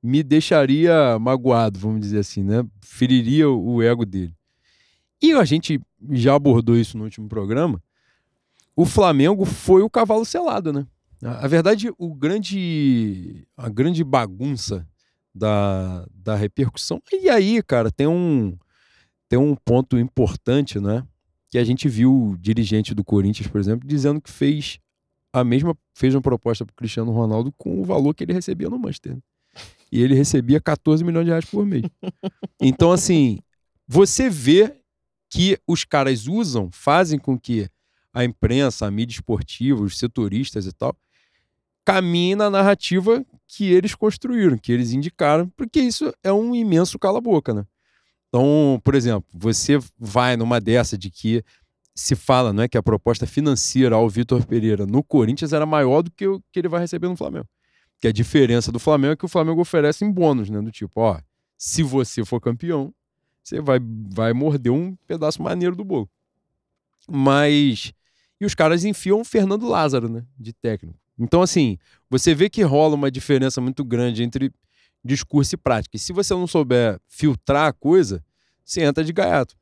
me 0.02 0.24
deixaria 0.24 1.20
magoado, 1.20 1.78
vamos 1.78 2.00
dizer 2.00 2.20
assim, 2.20 2.42
né? 2.42 2.66
Feriria 2.82 3.50
o 3.50 3.84
ego 3.84 4.06
dele. 4.06 4.34
E 5.22 5.34
a 5.34 5.44
gente 5.44 5.78
já 6.12 6.34
abordou 6.34 6.78
isso 6.78 6.98
no 6.98 7.04
último 7.04 7.28
programa. 7.28 7.84
O 8.74 8.86
Flamengo 8.86 9.44
foi 9.44 9.82
o 9.82 9.90
cavalo 9.90 10.24
selado, 10.24 10.72
né? 10.72 10.88
A 11.22 11.46
verdade, 11.46 11.92
o 11.98 12.16
grande, 12.16 13.46
a 13.58 13.68
grande 13.68 14.02
bagunça 14.02 14.88
da, 15.36 16.08
da 16.16 16.38
repercussão. 16.38 17.02
E 17.12 17.28
aí, 17.28 17.62
cara, 17.62 17.92
tem 17.92 18.08
um, 18.08 18.58
tem 19.28 19.38
um 19.38 19.58
ponto 19.58 20.00
importante, 20.00 20.80
né? 20.80 21.06
Que 21.50 21.58
a 21.58 21.66
gente 21.66 21.90
viu 21.90 22.30
o 22.30 22.38
dirigente 22.38 22.96
do 22.96 23.04
Corinthians, 23.04 23.50
por 23.50 23.60
exemplo, 23.60 23.86
dizendo 23.86 24.22
que 24.22 24.32
fez 24.32 24.80
a 25.32 25.44
mesma 25.44 25.78
fez 25.94 26.16
uma 26.16 26.22
proposta 26.22 26.66
para 26.66 26.74
o 26.74 26.76
Cristiano 26.76 27.12
Ronaldo 27.12 27.54
com 27.58 27.82
o 27.82 27.86
valor 27.86 28.14
que 28.14 28.24
ele 28.24 28.34
recebia 28.34 28.70
no 28.70 28.80
Manchester. 28.80 29.18
E 29.92 30.02
ele 30.02 30.14
recebia 30.16 30.62
14 30.62 31.04
milhões 31.04 31.26
de 31.26 31.32
reais 31.32 31.46
por 31.46 31.66
mês. 31.66 31.84
Então, 32.62 32.92
assim, 32.92 33.40
você 33.88 34.30
vê 34.30 34.76
que 35.30 35.58
os 35.66 35.86
caras 35.86 36.28
usam, 36.28 36.70
fazem 36.72 37.18
com 37.18 37.40
que 37.40 37.70
a 38.14 38.26
imprensa, 38.26 38.86
a 38.86 38.92
mídia 38.92 39.16
esportiva, 39.16 39.82
os 39.82 39.98
setoristas 39.98 40.66
e 40.66 40.74
tal, 40.74 40.94
caminhem 41.86 42.36
na 42.36 42.50
narrativa 42.50 43.26
que 43.48 43.72
eles 43.72 43.96
construíram, 43.96 44.58
que 44.58 44.72
eles 44.72 44.92
indicaram, 44.92 45.48
porque 45.56 45.80
isso 45.80 46.14
é 46.22 46.34
um 46.34 46.54
imenso 46.54 47.00
cala-boca, 47.00 47.54
né? 47.54 47.66
Então, 48.28 48.80
por 48.84 48.94
exemplo, 48.94 49.28
você 49.34 49.80
vai 49.98 50.38
numa 50.38 50.62
dessa 50.62 50.98
de 50.98 51.10
que 51.10 51.44
se 52.00 52.16
fala 52.16 52.54
não 52.54 52.64
é, 52.64 52.68
que 52.68 52.78
a 52.78 52.84
proposta 52.84 53.28
financeira 53.28 53.94
ao 53.94 54.10
Vitor 54.10 54.46
Pereira 54.46 54.86
no 54.86 55.04
Corinthians 55.04 55.52
era 55.52 55.66
maior 55.66 56.02
do 56.02 56.10
que 56.10 56.26
o 56.26 56.42
que 56.52 56.60
ele 56.60 56.70
vai 56.70 56.80
receber 56.80 57.10
no 57.10 57.18
Flamengo. 57.18 57.46
Que 58.00 58.08
a 58.08 58.12
diferença 58.14 58.72
do 58.72 58.80
Flamengo 58.80 59.14
é 59.14 59.16
que 59.18 59.26
o 59.26 59.28
Flamengo 59.28 59.60
oferece 59.60 60.06
em 60.06 60.12
bônus, 60.12 60.50
né? 60.50 60.62
Do 60.62 60.72
tipo, 60.72 61.02
ó, 61.02 61.20
se 61.58 61.84
você 61.84 62.24
for 62.24 62.40
campeão, 62.40 62.94
você 63.44 63.60
vai, 63.60 63.80
vai 64.12 64.32
morder 64.32 64.72
um 64.72 64.96
pedaço 65.06 65.42
maneiro 65.42 65.76
do 65.76 65.84
bolo. 65.84 66.10
Mas. 67.06 67.92
E 68.40 68.46
os 68.46 68.56
caras 68.56 68.86
enfiam 68.86 69.20
o 69.20 69.26
Fernando 69.26 69.68
Lázaro, 69.68 70.08
né? 70.08 70.24
De 70.38 70.54
técnico. 70.54 70.98
Então, 71.18 71.42
assim, 71.42 71.78
você 72.10 72.34
vê 72.34 72.50
que 72.50 72.62
rola 72.64 72.96
uma 72.96 73.12
diferença 73.12 73.60
muito 73.60 73.84
grande 73.84 74.24
entre 74.24 74.54
discurso 75.04 75.56
e 75.56 75.58
prática. 75.58 75.98
E 75.98 76.00
se 76.00 76.14
você 76.14 76.34
não 76.34 76.48
souber 76.48 76.98
filtrar 77.10 77.68
a 77.68 77.74
coisa, 77.74 78.24
você 78.64 78.84
entra 78.84 79.04
de 79.04 79.12
gaiato. 79.12 79.58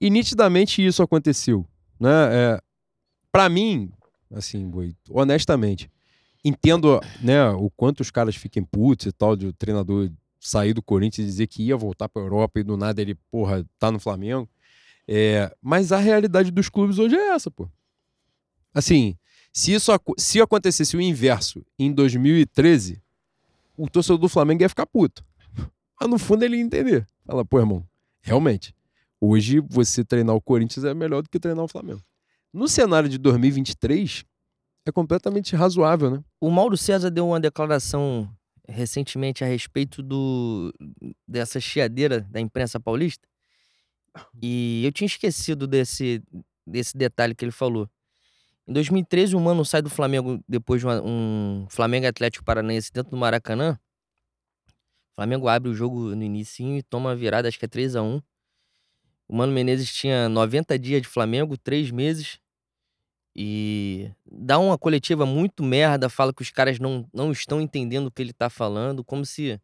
E 0.00 0.08
nitidamente 0.08 0.84
isso 0.84 1.02
aconteceu. 1.02 1.66
Né? 2.02 2.10
É, 2.32 2.62
para 3.30 3.48
mim, 3.48 3.92
assim, 4.32 4.68
boi, 4.68 4.96
honestamente, 5.08 5.88
entendo 6.44 7.00
né, 7.22 7.48
o 7.50 7.70
quanto 7.70 8.00
os 8.00 8.10
caras 8.10 8.34
fiquem 8.34 8.64
putos 8.64 9.06
e 9.06 9.12
tal, 9.12 9.36
de 9.36 9.46
o 9.46 9.52
treinador 9.52 10.10
sair 10.40 10.74
do 10.74 10.82
Corinthians 10.82 11.24
e 11.24 11.30
dizer 11.30 11.46
que 11.46 11.62
ia 11.62 11.76
voltar 11.76 12.08
para 12.08 12.20
Europa 12.20 12.58
e 12.58 12.64
do 12.64 12.76
nada 12.76 13.00
ele, 13.00 13.14
porra, 13.30 13.64
tá 13.78 13.92
no 13.92 14.00
Flamengo. 14.00 14.48
É, 15.06 15.54
mas 15.62 15.92
a 15.92 15.98
realidade 15.98 16.50
dos 16.50 16.68
clubes 16.68 16.98
hoje 16.98 17.14
é 17.14 17.34
essa, 17.34 17.52
pô. 17.52 17.68
Assim, 18.74 19.16
se 19.52 19.72
isso 19.72 19.92
se 20.18 20.40
acontecesse 20.40 20.96
o 20.96 21.00
inverso 21.00 21.64
em 21.78 21.92
2013, 21.92 23.00
o 23.76 23.88
torcedor 23.88 24.18
do 24.18 24.28
Flamengo 24.28 24.62
ia 24.62 24.68
ficar 24.68 24.86
puto. 24.86 25.24
Mas 26.00 26.10
no 26.10 26.18
fundo 26.18 26.42
ele 26.44 26.56
ia 26.56 26.62
entender. 26.62 27.06
Fala, 27.24 27.44
pô, 27.44 27.60
irmão, 27.60 27.86
realmente, 28.20 28.74
Hoje, 29.24 29.60
você 29.60 30.04
treinar 30.04 30.34
o 30.34 30.40
Corinthians 30.40 30.84
é 30.84 30.92
melhor 30.92 31.22
do 31.22 31.30
que 31.30 31.38
treinar 31.38 31.64
o 31.64 31.68
Flamengo. 31.68 32.02
No 32.52 32.66
cenário 32.66 33.08
de 33.08 33.18
2023, 33.18 34.24
é 34.84 34.90
completamente 34.90 35.54
razoável, 35.54 36.10
né? 36.10 36.24
O 36.40 36.50
Mauro 36.50 36.76
César 36.76 37.08
deu 37.08 37.28
uma 37.28 37.38
declaração 37.38 38.28
recentemente 38.68 39.44
a 39.44 39.46
respeito 39.46 40.02
do 40.02 40.74
dessa 41.26 41.60
chiadeira 41.60 42.22
da 42.22 42.40
imprensa 42.40 42.80
paulista. 42.80 43.28
E 44.42 44.84
eu 44.84 44.90
tinha 44.90 45.06
esquecido 45.06 45.68
desse, 45.68 46.20
desse 46.66 46.98
detalhe 46.98 47.32
que 47.32 47.44
ele 47.44 47.52
falou. 47.52 47.88
Em 48.66 48.72
2013, 48.72 49.36
o 49.36 49.40
Mano 49.40 49.64
sai 49.64 49.82
do 49.82 49.88
Flamengo 49.88 50.42
depois 50.48 50.80
de 50.80 50.86
uma, 50.88 51.00
um 51.00 51.64
Flamengo 51.70 52.08
Atlético 52.08 52.44
Paranaense 52.44 52.90
dentro 52.92 53.12
do 53.12 53.16
Maracanã. 53.16 53.78
O 54.66 55.14
Flamengo 55.14 55.46
abre 55.46 55.70
o 55.70 55.74
jogo 55.74 56.12
no 56.12 56.24
início 56.24 56.66
e 56.76 56.82
toma 56.82 57.12
a 57.12 57.14
virada, 57.14 57.46
acho 57.46 57.56
que 57.56 57.66
é 57.66 57.68
3 57.68 57.94
a 57.94 58.02
1 58.02 58.20
o 59.32 59.34
Mano 59.34 59.50
Menezes 59.50 59.90
tinha 59.90 60.28
90 60.28 60.78
dias 60.78 61.00
de 61.00 61.08
Flamengo, 61.08 61.56
três 61.56 61.90
meses. 61.90 62.38
E 63.34 64.10
dá 64.30 64.58
uma 64.58 64.76
coletiva 64.76 65.24
muito 65.24 65.64
merda, 65.64 66.10
fala 66.10 66.34
que 66.34 66.42
os 66.42 66.50
caras 66.50 66.78
não, 66.78 67.08
não 67.14 67.32
estão 67.32 67.58
entendendo 67.58 68.08
o 68.08 68.10
que 68.10 68.20
ele 68.20 68.34
tá 68.34 68.50
falando, 68.50 69.02
como 69.02 69.24
se 69.24 69.58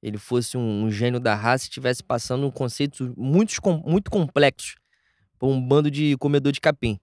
ele 0.00 0.18
fosse 0.18 0.56
um, 0.56 0.84
um 0.84 0.88
gênio 0.88 1.18
da 1.18 1.34
raça 1.34 1.64
e 1.64 1.66
estivesse 1.66 2.00
passando 2.00 2.46
um 2.46 2.50
conceitos 2.52 3.12
muito, 3.16 3.60
muito 3.84 4.08
complexos 4.08 4.76
para 5.36 5.48
um 5.48 5.60
bando 5.60 5.90
de 5.90 6.16
comedor 6.18 6.52
de 6.52 6.60
capim. 6.60 7.00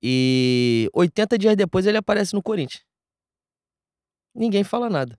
E 0.00 0.88
80 0.94 1.36
dias 1.36 1.56
depois 1.56 1.84
ele 1.84 1.98
aparece 1.98 2.32
no 2.32 2.40
Corinthians. 2.40 2.84
Ninguém 4.32 4.62
fala 4.62 4.88
nada. 4.88 5.18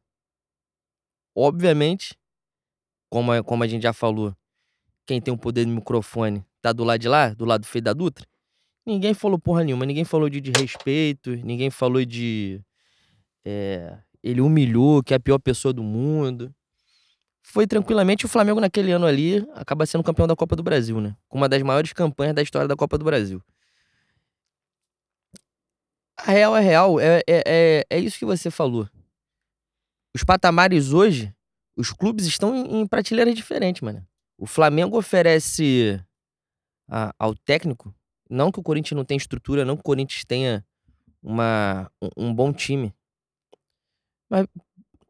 Obviamente, 1.36 2.18
como 3.10 3.44
como 3.44 3.64
a 3.66 3.68
gente 3.68 3.84
já 3.84 3.92
falou, 3.92 4.34
quem 5.08 5.22
tem 5.22 5.34
o 5.34 5.38
poder 5.38 5.66
do 5.66 5.72
microfone 5.72 6.46
tá 6.62 6.74
do 6.74 6.84
lado 6.84 7.00
de 7.00 7.08
lá, 7.08 7.30
do 7.30 7.46
lado 7.46 7.62
do 7.62 7.68
feio 7.68 7.82
da 7.82 7.94
Dutra, 7.94 8.28
ninguém 8.86 9.14
falou 9.14 9.40
porra 9.40 9.64
nenhuma, 9.64 9.86
ninguém 9.86 10.04
falou 10.04 10.30
de, 10.30 10.42
de 10.42 10.52
respeito, 10.52 11.32
ninguém 11.38 11.70
falou 11.70 12.04
de. 12.04 12.62
É, 13.46 13.98
ele 14.22 14.42
humilhou, 14.42 15.02
que 15.02 15.14
é 15.14 15.18
a 15.18 15.20
pior 15.20 15.40
pessoa 15.40 15.74
do 15.74 15.82
mundo. 15.82 16.54
Foi 17.42 17.66
tranquilamente 17.66 18.26
o 18.26 18.30
Flamengo 18.30 18.60
naquele 18.60 18.92
ano 18.92 19.06
ali 19.06 19.48
acaba 19.54 19.86
sendo 19.86 20.04
campeão 20.04 20.28
da 20.28 20.36
Copa 20.36 20.56
do 20.56 20.64
Brasil, 20.64 21.00
né? 21.00 21.16
Com 21.30 21.38
uma 21.38 21.48
das 21.48 21.62
maiores 21.62 21.94
campanhas 21.94 22.36
da 22.36 22.42
história 22.42 22.68
da 22.68 22.76
Copa 22.76 22.98
do 22.98 23.06
Brasil. 23.06 23.42
A 26.18 26.32
real 26.32 26.58
é 26.58 26.62
real, 26.62 27.00
é, 27.00 27.20
é, 27.20 27.44
é, 27.46 27.86
é 27.90 28.00
isso 28.00 28.20
que 28.20 28.26
você 28.26 28.52
falou. 28.52 28.90
Os 30.14 30.24
patamares 30.24 30.92
hoje, 30.92 31.34
os 31.76 31.94
clubes 31.94 32.26
estão 32.26 32.56
em, 32.56 32.82
em 32.82 32.88
prateleiras 32.88 33.36
diferentes, 33.36 33.82
mano. 33.82 34.06
O 34.38 34.46
Flamengo 34.46 34.98
oferece 34.98 36.00
a, 36.88 37.14
ao 37.18 37.36
técnico, 37.36 37.94
não 38.30 38.52
que 38.52 38.60
o 38.60 38.64
Corinthians 38.64 38.96
não 38.96 39.06
tenha 39.06 39.18
estrutura, 39.18 39.66
não 39.66 39.76
que 39.76 39.82
o 39.82 39.84
Corinthians 39.84 40.24
tenha 40.26 40.66
uma, 41.22 41.92
um, 42.02 42.28
um 42.28 42.34
bom 42.34 42.54
time. 42.54 42.94
Mas, 44.30 44.46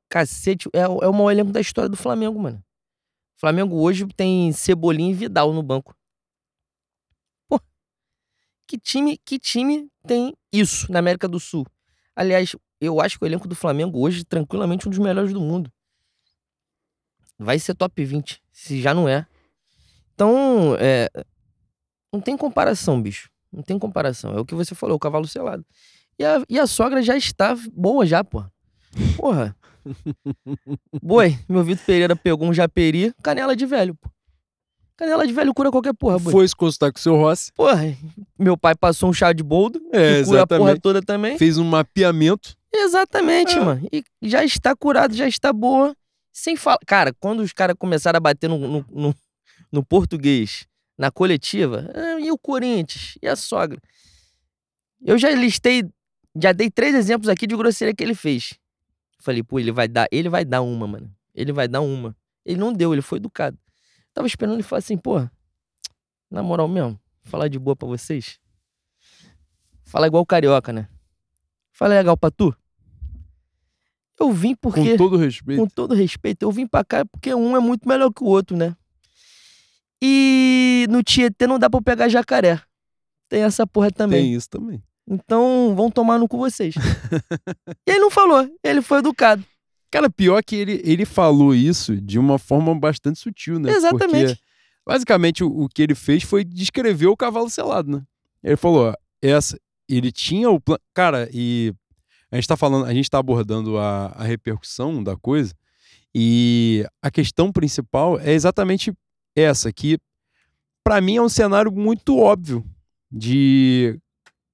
cacete, 0.10 0.70
é, 0.74 0.82
é 0.82 0.88
o 0.88 1.14
maior 1.14 1.32
elenco 1.32 1.52
da 1.52 1.60
história 1.60 1.90
do 1.90 1.98
Flamengo, 1.98 2.40
mano. 2.40 2.64
O 3.36 3.40
Flamengo 3.40 3.76
hoje 3.76 4.08
tem 4.16 4.52
Cebolinha 4.54 5.12
e 5.12 5.14
Vidal 5.14 5.54
no 5.54 5.62
banco. 5.62 5.96
Pô, 7.48 7.60
que 8.66 8.80
time, 8.80 9.18
que 9.18 9.38
time 9.38 9.90
tem 10.08 10.36
isso 10.52 10.92
na 10.92 11.00
América 11.00 11.28
do 11.28 11.40
Sul? 11.40 11.66
Aliás, 12.16 12.56
eu 12.80 13.02
acho 13.02 13.20
que 13.20 13.26
o 13.26 13.28
elenco 13.28 13.48
do 13.48 13.56
Flamengo 13.56 14.00
hoje 14.00 14.24
tranquilamente 14.24 14.88
um 14.88 14.90
dos 14.90 15.00
melhores 15.00 15.34
do 15.34 15.42
mundo. 15.42 15.72
Vai 17.38 17.60
ser 17.60 17.76
top 17.76 18.04
20, 18.04 18.42
se 18.58 18.82
já 18.82 18.92
não 18.92 19.08
é. 19.08 19.24
Então, 20.16 20.76
é, 20.80 21.08
não 22.12 22.20
tem 22.20 22.36
comparação, 22.36 23.00
bicho. 23.00 23.30
Não 23.54 23.62
tem 23.62 23.78
comparação. 23.78 24.36
É 24.36 24.40
o 24.40 24.46
que 24.46 24.56
você 24.56 24.74
falou, 24.74 24.96
o 24.96 25.00
cavalo 25.00 25.28
selado. 25.28 25.64
E 26.18 26.26
a, 26.26 26.42
e 26.50 26.60
a 26.60 26.66
sogra 26.66 27.04
já 27.04 27.16
está 27.16 27.56
boa 27.72 28.04
já, 28.04 28.24
pô. 28.24 28.44
Porra. 29.16 29.56
Boi, 31.02 31.38
meu 31.48 31.64
Vitor 31.64 31.86
Pereira 31.86 32.16
pegou 32.16 32.48
um 32.48 32.54
japeri, 32.54 33.14
canela 33.24 33.56
de 33.56 33.66
velho, 33.66 33.94
pô. 33.94 34.10
Canela 34.98 35.28
de 35.28 35.32
velho 35.32 35.54
cura 35.54 35.70
qualquer 35.70 35.94
porra, 35.94 36.18
boi. 36.18 36.32
Foi 36.34 36.48
se 36.48 36.56
consultar 36.56 36.92
com 36.92 36.98
o 36.98 37.02
seu 37.02 37.16
Rossi. 37.16 37.52
Porra, 37.54 37.96
meu 38.40 38.58
pai 38.58 38.74
passou 38.76 39.08
um 39.08 39.14
chá 39.14 39.32
de 39.32 39.44
boldo, 39.44 39.80
É, 39.94 40.24
cura 40.24 40.42
a 40.42 40.48
porra 40.48 40.80
toda 40.80 41.00
também. 41.04 41.38
Fez 41.38 41.60
um 41.60 41.64
mapeamento. 41.64 42.58
Exatamente, 42.74 43.56
É. 43.56 43.60
mano. 43.60 43.88
E 43.94 44.04
já 44.24 44.44
está 44.44 44.76
curado, 44.76 45.14
já 45.14 45.28
está 45.28 45.54
boa. 45.54 45.96
Sem 46.40 46.56
falar. 46.56 46.78
Cara, 46.86 47.12
quando 47.20 47.40
os 47.40 47.52
caras 47.52 47.76
começaram 47.80 48.18
a 48.18 48.20
bater 48.20 48.48
no, 48.48 48.60
no, 48.60 48.86
no- 48.92 49.16
no 49.72 49.84
português, 49.84 50.68
na 50.96 51.10
coletiva, 51.10 51.92
ah, 51.96 52.20
e 52.20 52.30
o 52.32 52.38
Corinthians? 52.38 53.18
E 53.20 53.28
a 53.28 53.36
sogra? 53.36 53.82
Eu 55.04 55.18
já 55.18 55.32
listei, 55.32 55.84
já 56.40 56.52
dei 56.52 56.70
três 56.70 56.94
exemplos 56.94 57.28
aqui 57.28 57.48
de 57.48 57.56
grosseria 57.58 57.92
que 57.92 58.04
ele 58.04 58.14
fez. 58.14 58.54
Falei, 59.20 59.42
pô, 59.42 59.60
ele 59.60 59.72
vai 59.72 59.88
dar, 59.88 60.08
ele 60.12 60.30
vai 60.30 60.46
dar 60.46 60.62
uma, 60.62 60.86
mano. 60.86 61.12
Ele 61.34 61.52
vai 61.52 61.68
dar 61.68 61.82
uma. 61.82 62.16
Ele 62.46 62.60
não 62.60 62.72
deu, 62.72 62.94
ele 62.94 63.02
foi 63.02 63.18
educado. 63.18 63.58
Tava 64.14 64.28
esperando 64.28 64.54
ele 64.54 64.64
falar 64.64 64.78
assim, 64.78 64.96
pô, 64.96 65.28
na 66.30 66.44
moral 66.44 66.68
mesmo, 66.68 67.00
falar 67.24 67.48
de 67.48 67.58
boa 67.58 67.76
pra 67.76 67.88
vocês. 67.88 68.40
Fala 69.86 70.06
igual 70.06 70.22
o 70.22 70.26
carioca, 70.26 70.72
né? 70.72 70.88
Fala 71.72 71.96
legal 71.96 72.16
pra 72.16 72.30
tu. 72.30 72.56
Eu 74.20 74.32
vim 74.32 74.56
porque, 74.56 74.92
Com 74.92 74.98
todo 74.98 75.18
respeito. 75.18 75.62
com 75.62 75.68
todo 75.68 75.94
respeito, 75.94 76.44
eu 76.44 76.52
vim 76.52 76.66
pra 76.66 76.84
cá 76.84 77.06
porque 77.06 77.34
um 77.34 77.56
é 77.56 77.60
muito 77.60 77.88
melhor 77.88 78.12
que 78.12 78.24
o 78.24 78.28
outro, 78.28 78.58
né? 78.58 78.76
E 80.02 80.86
no 80.90 81.04
Tietê 81.04 81.46
não 81.48 81.60
dá 81.60 81.70
pra 81.70 81.82
pegar 81.82 82.10
jacaré. 82.10 82.60
Tem 83.30 83.44
essa 83.44 83.66
porra 83.68 83.92
também. 83.92 84.24
Tem 84.24 84.34
isso 84.34 84.50
também. 84.50 84.82
Então 85.08 85.74
vão 85.76 85.90
tomar 85.90 86.18
no 86.20 86.28
cu 86.28 86.38
vocês. 86.38 86.76
e 87.88 87.92
ele 87.92 88.00
não 88.00 88.12
falou, 88.12 88.50
ele 88.64 88.82
foi 88.82 89.00
educado. 89.00 89.44
Cara, 89.90 90.10
pior 90.10 90.44
que 90.44 90.56
ele, 90.56 90.82
ele 90.84 91.06
falou 91.06 91.56
isso 91.56 91.96
de 91.96 92.20
uma 92.20 92.38
forma 92.38 92.78
bastante 92.78 93.20
sutil, 93.20 93.58
né? 93.60 93.72
Exatamente. 93.72 94.36
Porque, 94.36 94.42
basicamente, 94.86 95.44
o, 95.44 95.64
o 95.64 95.70
que 95.70 95.82
ele 95.82 95.96
fez 95.96 96.24
foi 96.24 96.44
descrever 96.44 97.08
o 97.08 97.16
cavalo 97.16 97.50
selado, 97.50 97.90
né? 97.90 98.04
Ele 98.44 98.58
falou, 98.58 98.90
ó, 98.90 98.94
essa, 99.22 99.58
ele 99.88 100.12
tinha 100.12 100.50
o 100.50 100.60
plano... 100.60 100.82
Cara, 100.94 101.30
e 101.32 101.74
a 102.32 102.36
gente 102.36 102.48
tá 102.48 102.58
falando, 102.58 102.86
a 102.86 102.94
gente 102.94 103.10
tá 103.10 103.20
abordando 103.20 103.78
a, 103.78 104.08
a 104.08 104.24
repercussão 104.24 105.04
da 105.04 105.16
coisa 105.16 105.54
e 106.14 106.86
a 107.02 107.10
questão 107.10 107.52
principal 107.52 108.20
é 108.20 108.34
exatamente 108.34 108.92
essa, 109.36 109.72
que 109.72 109.98
pra 110.84 111.00
mim 111.00 111.18
é 111.18 111.22
um 111.22 111.30
cenário 111.30 111.72
muito 111.72 112.18
óbvio 112.18 112.66
de 113.12 114.00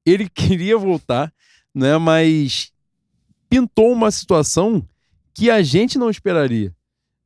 ele 0.06 0.30
queria 0.34 0.78
voltar, 0.78 1.34
né? 1.74 1.98
Mas 1.98 2.72
pintou 3.50 3.92
uma 3.92 4.12
situação 4.12 4.88
que 5.34 5.50
a 5.50 5.62
gente 5.62 5.98
não 5.98 6.10
esperaria, 6.10 6.76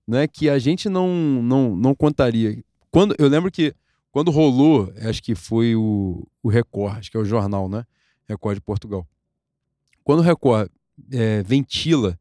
né? 0.07 0.27
Que 0.27 0.49
a 0.49 0.59
gente 0.59 0.87
não 0.87 1.09
não, 1.41 1.75
não 1.75 1.95
contaria. 1.95 2.63
Quando 2.91 3.15
eu 3.17 3.27
lembro 3.27 3.51
que 3.51 3.73
quando 4.11 4.31
rolou, 4.31 4.91
acho 5.01 5.21
que 5.21 5.35
foi 5.35 5.75
o, 5.75 6.25
o 6.41 6.49
Record, 6.49 6.97
acho 6.97 7.11
que 7.11 7.17
é 7.17 7.19
o 7.19 7.25
jornal, 7.25 7.67
né? 7.67 7.85
Record 8.27 8.55
de 8.55 8.61
Portugal. 8.61 9.07
Quando 10.07 10.19
o 10.19 10.21
Record 10.21 10.69
é, 11.11 11.43
ventila 11.43 12.17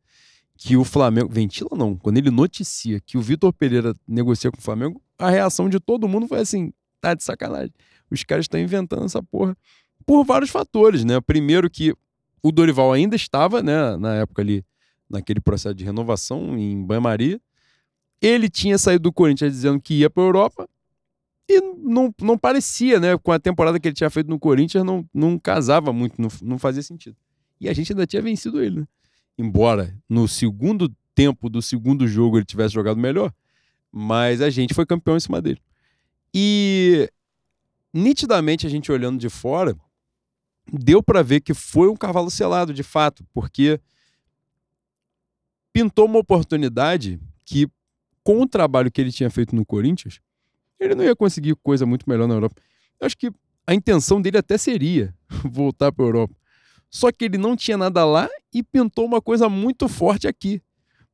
que 0.57 0.77
o 0.77 0.83
Flamengo. 0.83 1.29
Ventila 1.29 1.71
não, 1.77 1.97
quando 1.97 2.19
ele 2.19 2.33
noticia 2.33 2.99
que 2.99 3.17
o 3.17 3.21
Vitor 3.21 3.53
Pereira 3.53 3.95
negocia 4.09 4.51
com 4.51 4.59
o 4.59 4.61
Flamengo, 4.61 5.01
a 5.17 5.31
reação 5.31 5.69
de 5.69 5.79
todo 5.79 6.09
mundo 6.09 6.27
foi 6.27 6.41
assim: 6.41 6.73
tá 7.01 7.15
de 7.15 7.23
sacanagem. 7.23 7.73
Os 8.11 8.25
caras 8.25 8.43
estão 8.43 8.59
inventando 8.59 9.05
essa 9.05 9.23
porra 9.23 9.57
por 10.05 10.25
vários 10.25 10.51
fatores, 10.51 11.05
né? 11.05 11.21
Primeiro 11.21 11.71
que 11.71 11.95
o 12.43 12.51
Dorival 12.51 12.93
ainda 12.93 13.15
estava, 13.15 13.63
né, 13.63 13.97
na 13.99 14.17
época 14.17 14.43
ali, 14.43 14.65
naquele 15.09 15.41
processo 15.41 15.77
de 15.77 15.85
renovação 15.85 16.59
em 16.59 16.85
Banho-Maria. 16.85 17.41
Ele 18.21 18.49
tinha 18.49 18.79
saído 18.79 19.05
do 19.05 19.13
Corinthians 19.13 19.53
dizendo 19.53 19.81
que 19.81 19.95
ia 19.95 20.11
para 20.11 20.25
Europa 20.25 20.69
e 21.49 21.61
não, 21.61 22.13
não 22.21 22.37
parecia, 22.37 22.99
né, 22.99 23.17
com 23.17 23.31
a 23.31 23.39
temporada 23.39 23.79
que 23.79 23.87
ele 23.87 23.95
tinha 23.95 24.11
feito 24.11 24.29
no 24.29 24.41
Corinthians, 24.41 24.83
não, 24.83 25.09
não 25.15 25.39
casava 25.39 25.93
muito, 25.93 26.21
não, 26.21 26.29
não 26.43 26.59
fazia 26.59 26.83
sentido. 26.83 27.17
E 27.61 27.69
a 27.69 27.73
gente 27.73 27.93
ainda 27.93 28.07
tinha 28.07 28.23
vencido 28.23 28.63
ele, 28.63 28.81
né? 28.81 28.89
Embora 29.39 29.95
no 30.09 30.27
segundo 30.27 30.95
tempo 31.15 31.49
do 31.49 31.63
segundo 31.63 32.07
jogo 32.07 32.39
ele 32.39 32.45
tivesse 32.45 32.75
jogado 32.75 32.99
melhor, 32.99 33.33
mas 33.91 34.41
a 34.41 34.51
gente 34.51 34.75
foi 34.75 34.85
campeão 34.85 35.17
em 35.17 35.21
cima 35.21 35.41
dele. 35.41 35.61
E 36.35 37.11
nitidamente 37.93 38.67
a 38.67 38.71
gente 38.71 38.93
olhando 38.93 39.19
de 39.19 39.29
fora, 39.29 39.77
deu 40.71 41.03
para 41.03 41.23
ver 41.23 41.41
que 41.41 41.55
foi 41.55 41.89
um 41.89 41.97
cavalo 41.97 42.31
selado 42.31 42.75
de 42.75 42.83
fato, 42.83 43.25
porque 43.33 43.81
pintou 45.73 46.07
uma 46.07 46.19
oportunidade 46.19 47.21
que 47.45 47.69
com 48.23 48.41
o 48.43 48.49
trabalho 48.49 48.91
que 48.91 49.01
ele 49.01 49.13
tinha 49.13 49.31
feito 49.31 49.55
no 49.55 49.65
Corinthians, 49.65 50.21
ele 50.81 50.95
não 50.95 51.05
ia 51.05 51.15
conseguir 51.15 51.55
coisa 51.63 51.87
muito 51.87 52.09
melhor 52.09 52.27
na 52.27 52.35
Europa. 52.35 52.61
Eu 52.99 53.07
acho 53.07 53.17
que 53.17 53.31
a 53.67 53.75
intenção 53.75 54.21
dele 54.21 54.39
até 54.39 54.59
seria 54.59 55.15
voltar 55.45 55.93
para 55.93 56.05
a 56.05 56.09
Europa. 56.09 56.35
Só 56.91 57.11
que 57.13 57.25
ele 57.25 57.39
não 57.39 57.57
tinha 57.57 57.77
nada 57.77 58.05
lá 58.05 58.29
e 58.53 58.63
pintou 58.63 59.05
uma 59.05 59.21
coisa 59.21 59.49
muito 59.49 59.89
forte 59.89 60.27
aqui, 60.27 60.63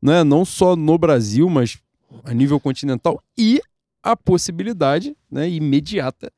né? 0.01 0.23
Não 0.23 0.45
só 0.45 0.77
no 0.77 0.97
Brasil, 0.99 1.49
mas 1.49 1.79
a 2.25 2.33
nível 2.33 2.61
continental 2.61 3.23
e 3.37 3.61
a 4.03 4.17
possibilidade, 4.17 5.17
né, 5.31 5.49
imediata 5.49 6.33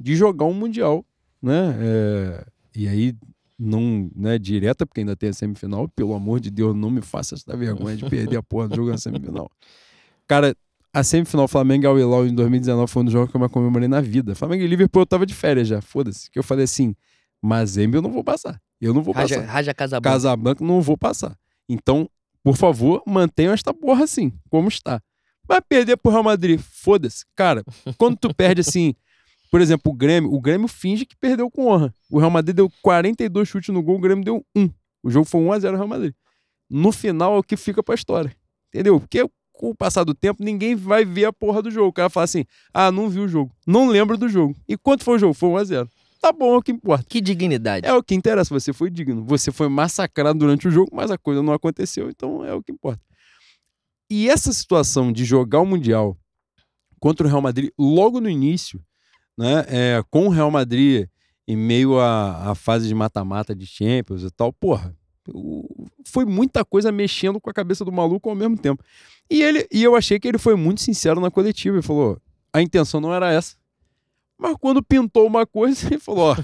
de 0.00 0.16
jogar 0.16 0.46
um 0.46 0.54
mundial, 0.54 1.04
né? 1.40 1.76
É, 1.78 2.46
e 2.74 2.88
aí 2.88 3.14
não, 3.58 4.10
né, 4.14 4.38
direta 4.38 4.84
porque 4.84 5.00
ainda 5.00 5.14
tem 5.14 5.28
a 5.28 5.32
semifinal. 5.32 5.88
Pelo 5.88 6.14
amor 6.14 6.40
de 6.40 6.50
Deus, 6.50 6.74
não 6.74 6.90
me 6.90 7.00
faça 7.00 7.34
essa 7.34 7.56
vergonha 7.56 7.96
de 7.96 8.08
perder 8.08 8.36
a 8.36 8.42
porra 8.42 8.68
do 8.68 8.76
jogo 8.76 8.90
na 8.90 8.98
semifinal. 8.98 9.50
Cara, 10.26 10.56
a 10.92 11.02
semifinal 11.02 11.46
Flamengo 11.46 11.86
Al 11.86 11.98
Hilal 11.98 12.26
em 12.26 12.34
2019 12.34 12.90
foi 12.90 13.02
um 13.02 13.04
dos 13.04 13.12
jogos 13.12 13.30
que 13.30 13.36
eu 13.36 13.40
mais 13.40 13.52
comemorei 13.52 13.88
na 13.88 14.00
vida. 14.00 14.34
Flamengo 14.34 14.62
e 14.62 14.66
Liverpool 14.66 15.02
eu 15.02 15.06
tava 15.06 15.26
de 15.26 15.34
férias 15.34 15.68
já, 15.68 15.80
foda-se. 15.80 16.30
Que 16.30 16.38
eu 16.38 16.42
falei 16.42 16.64
assim, 16.64 16.94
Mazembe 17.44 17.96
eu 17.96 18.02
não 18.02 18.10
vou 18.10 18.24
passar. 18.24 18.58
Eu 18.80 18.94
não 18.94 19.02
vou 19.02 19.12
Raja, 19.12 19.36
passar. 19.36 19.52
Raja 19.52 19.74
Casablanca. 19.74 20.14
Casablanca 20.14 20.64
não 20.64 20.80
vou 20.80 20.96
passar. 20.96 21.36
Então, 21.68 22.08
por 22.42 22.56
favor, 22.56 23.02
mantenham 23.06 23.52
esta 23.52 23.74
porra 23.74 24.04
assim, 24.04 24.32
como 24.48 24.68
está. 24.68 25.00
Vai 25.46 25.60
perder 25.60 25.98
pro 25.98 26.10
Real 26.10 26.22
Madrid, 26.24 26.58
foda-se. 26.58 27.24
Cara, 27.36 27.62
quando 27.98 28.16
tu 28.16 28.34
perde 28.34 28.62
assim, 28.62 28.94
por 29.50 29.60
exemplo, 29.60 29.92
o 29.92 29.94
Grêmio, 29.94 30.32
o 30.32 30.40
Grêmio 30.40 30.66
finge 30.66 31.04
que 31.04 31.14
perdeu 31.16 31.50
com 31.50 31.66
honra. 31.66 31.92
O 32.10 32.18
Real 32.18 32.30
Madrid 32.30 32.56
deu 32.56 32.72
42 32.80 33.46
chutes 33.46 33.74
no 33.74 33.82
gol, 33.82 33.96
o 33.96 34.00
Grêmio 34.00 34.24
deu 34.24 34.44
1. 34.56 34.70
O 35.02 35.10
jogo 35.10 35.26
foi 35.26 35.42
1 35.42 35.52
a 35.52 35.58
0 35.58 35.76
Real 35.76 35.88
Madrid. 35.88 36.14
No 36.70 36.92
final 36.92 37.36
é 37.36 37.38
o 37.38 37.42
que 37.42 37.58
fica 37.58 37.82
pra 37.82 37.94
história. 37.94 38.34
Entendeu? 38.68 38.98
Porque 38.98 39.22
com 39.52 39.70
o 39.70 39.74
passar 39.74 40.02
do 40.02 40.14
tempo, 40.14 40.42
ninguém 40.42 40.74
vai 40.74 41.04
ver 41.04 41.26
a 41.26 41.32
porra 41.32 41.62
do 41.62 41.70
jogo. 41.70 41.88
O 41.88 41.92
cara 41.92 42.08
fala 42.10 42.24
assim: 42.24 42.44
"Ah, 42.72 42.90
não 42.90 43.08
vi 43.08 43.20
o 43.20 43.28
jogo. 43.28 43.54
Não 43.66 43.86
lembro 43.86 44.16
do 44.16 44.28
jogo". 44.28 44.56
E 44.66 44.76
quanto 44.76 45.04
foi 45.04 45.16
o 45.16 45.18
jogo? 45.18 45.34
Foi 45.34 45.48
1 45.50 45.56
a 45.58 45.64
0. 45.64 45.90
Tá 46.24 46.32
bom, 46.32 46.54
é 46.54 46.56
o 46.56 46.62
que 46.62 46.72
importa. 46.72 47.04
Que 47.06 47.20
dignidade. 47.20 47.86
É 47.86 47.92
o 47.92 48.02
que 48.02 48.14
interessa, 48.14 48.48
você 48.48 48.72
foi 48.72 48.88
digno. 48.88 49.22
Você 49.26 49.52
foi 49.52 49.68
massacrado 49.68 50.38
durante 50.38 50.66
o 50.66 50.70
jogo, 50.70 50.90
mas 50.90 51.10
a 51.10 51.18
coisa 51.18 51.42
não 51.42 51.52
aconteceu, 51.52 52.08
então 52.08 52.42
é 52.42 52.54
o 52.54 52.62
que 52.62 52.72
importa. 52.72 53.02
E 54.08 54.30
essa 54.30 54.50
situação 54.50 55.12
de 55.12 55.22
jogar 55.22 55.60
o 55.60 55.66
Mundial 55.66 56.16
contra 56.98 57.26
o 57.26 57.28
Real 57.28 57.42
Madrid 57.42 57.68
logo 57.78 58.22
no 58.22 58.30
início, 58.30 58.82
né, 59.36 59.66
é, 59.68 60.02
com 60.10 60.26
o 60.26 60.30
Real 60.30 60.50
Madrid 60.50 61.06
em 61.46 61.58
meio 61.58 62.00
à, 62.00 62.52
à 62.52 62.54
fase 62.54 62.88
de 62.88 62.94
mata-mata 62.94 63.54
de 63.54 63.66
Champions 63.66 64.22
e 64.22 64.30
tal, 64.30 64.50
porra, 64.50 64.96
foi 66.06 66.24
muita 66.24 66.64
coisa 66.64 66.90
mexendo 66.90 67.38
com 67.38 67.50
a 67.50 67.52
cabeça 67.52 67.84
do 67.84 67.92
maluco 67.92 68.30
ao 68.30 68.34
mesmo 68.34 68.56
tempo. 68.56 68.82
E, 69.28 69.42
ele, 69.42 69.68
e 69.70 69.82
eu 69.82 69.94
achei 69.94 70.18
que 70.18 70.26
ele 70.26 70.38
foi 70.38 70.56
muito 70.56 70.80
sincero 70.80 71.20
na 71.20 71.30
coletiva. 71.30 71.76
Ele 71.76 71.82
falou: 71.82 72.18
a 72.50 72.62
intenção 72.62 72.98
não 72.98 73.12
era 73.12 73.30
essa. 73.30 73.56
Mas 74.38 74.56
quando 74.58 74.82
pintou 74.82 75.26
uma 75.26 75.46
coisa, 75.46 75.86
ele 75.88 75.98
falou: 75.98 76.32
ó, 76.32 76.36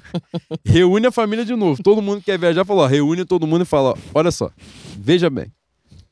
reúne 0.65 1.07
a 1.07 1.13
família 1.13 1.45
de 1.45 1.55
novo. 1.55 1.83
Todo 1.83 2.03
mundo 2.03 2.19
que 2.19 2.27
quer 2.27 2.39
viajar 2.39 2.65
falou: 2.65 2.85
ó, 2.85 2.87
reúne 2.87 3.25
todo 3.25 3.47
mundo 3.47 3.63
e 3.63 3.67
fala: 3.67 3.91
ó, 3.91 3.97
olha 4.15 4.31
só, 4.31 4.51
veja 4.97 5.29
bem. 5.29 5.53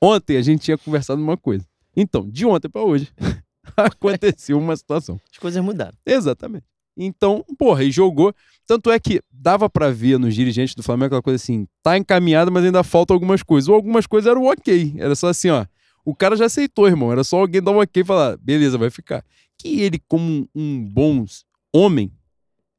Ontem 0.00 0.36
a 0.36 0.42
gente 0.42 0.62
tinha 0.62 0.78
conversado 0.78 1.20
uma 1.20 1.36
coisa. 1.36 1.64
Então, 1.96 2.28
de 2.28 2.46
ontem 2.46 2.68
para 2.68 2.82
hoje, 2.82 3.08
aconteceu 3.76 4.58
uma 4.58 4.76
situação. 4.76 5.20
As 5.32 5.38
coisas 5.38 5.62
mudaram. 5.62 5.96
Exatamente. 6.06 6.64
Então, 6.96 7.44
porra, 7.56 7.84
e 7.84 7.90
jogou. 7.90 8.34
Tanto 8.66 8.90
é 8.90 8.98
que 8.98 9.20
dava 9.32 9.70
pra 9.70 9.90
ver 9.90 10.18
nos 10.18 10.34
dirigentes 10.34 10.74
do 10.74 10.82
Flamengo 10.82 11.06
aquela 11.06 11.22
coisa 11.22 11.36
assim: 11.36 11.66
tá 11.82 11.96
encaminhado, 11.96 12.50
mas 12.50 12.64
ainda 12.64 12.82
falta 12.82 13.14
algumas 13.14 13.42
coisas. 13.42 13.68
Ou 13.68 13.74
algumas 13.74 14.06
coisas 14.06 14.30
eram 14.30 14.44
ok. 14.44 14.94
Era 14.98 15.14
só 15.14 15.28
assim, 15.28 15.48
ó. 15.50 15.64
O 16.04 16.14
cara 16.14 16.36
já 16.36 16.46
aceitou, 16.46 16.86
irmão. 16.86 17.12
Era 17.12 17.22
só 17.22 17.38
alguém 17.38 17.62
dar 17.62 17.70
um 17.70 17.78
ok 17.78 18.02
e 18.02 18.04
falar, 18.04 18.36
beleza, 18.38 18.78
vai 18.78 18.90
ficar. 18.90 19.24
Que 19.58 19.80
ele, 19.80 20.00
como 20.08 20.48
um 20.54 20.82
bom 20.84 21.24
homem, 21.78 22.12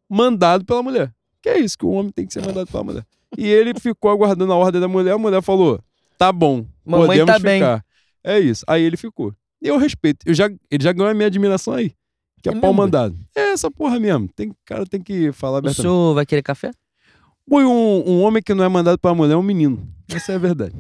mandado 0.10 0.66
pela 0.66 0.84
mulher. 0.84 1.14
Que 1.42 1.50
é 1.50 1.60
isso, 1.60 1.78
que 1.78 1.86
o 1.86 1.92
homem 1.92 2.12
tem 2.12 2.26
que 2.26 2.34
ser 2.34 2.46
mandado 2.46 2.68
pela 2.68 2.84
mulher. 2.84 3.06
E 3.38 3.48
ele 3.48 3.74
ficou 3.80 4.12
aguardando 4.12 4.52
a 4.52 4.56
ordem 4.56 4.82
da 4.82 4.88
mulher, 4.88 5.14
a 5.14 5.18
mulher 5.18 5.42
falou: 5.42 5.80
tá 6.18 6.32
bom, 6.32 6.66
Mamãe 6.86 7.08
podemos 7.08 7.28
tá 7.28 7.36
ficar. 7.36 7.78
bem. 7.78 7.84
É 8.24 8.40
isso. 8.40 8.66
Aí 8.68 8.84
ele 8.84 8.98
ficou. 8.98 9.34
E 9.62 9.68
eu 9.68 9.78
respeito. 9.78 10.26
Eu 10.26 10.34
já, 10.34 10.50
ele 10.70 10.84
já 10.84 10.92
ganhou 10.92 11.10
a 11.10 11.14
minha 11.14 11.28
admiração 11.28 11.74
aí. 11.74 11.94
Que 12.42 12.50
é, 12.50 12.54
É 12.54 12.56
pau 12.56 12.74
mandado. 12.74 13.16
É 13.36 13.52
essa 13.52 13.70
porra 13.70 14.00
mesmo. 14.00 14.28
Tem, 14.36 14.52
cara 14.66 14.86
tem 14.86 15.02
que 15.02 15.32
falar 15.32 15.64
O 15.66 15.74
senhor 15.74 16.14
vai 16.14 16.26
querer 16.26 16.42
café? 16.42 16.72
Foi 17.48 17.66
um, 17.66 18.04
um 18.08 18.22
homem 18.22 18.42
que 18.44 18.54
não 18.54 18.64
é 18.64 18.70
mandado 18.70 18.98
pela 19.00 19.16
mulher 19.16 19.34
é 19.34 19.38
um 19.38 19.44
menino. 19.44 19.88
Essa 20.08 20.34
é 20.34 20.36
a 20.36 20.40
verdade. 20.40 20.74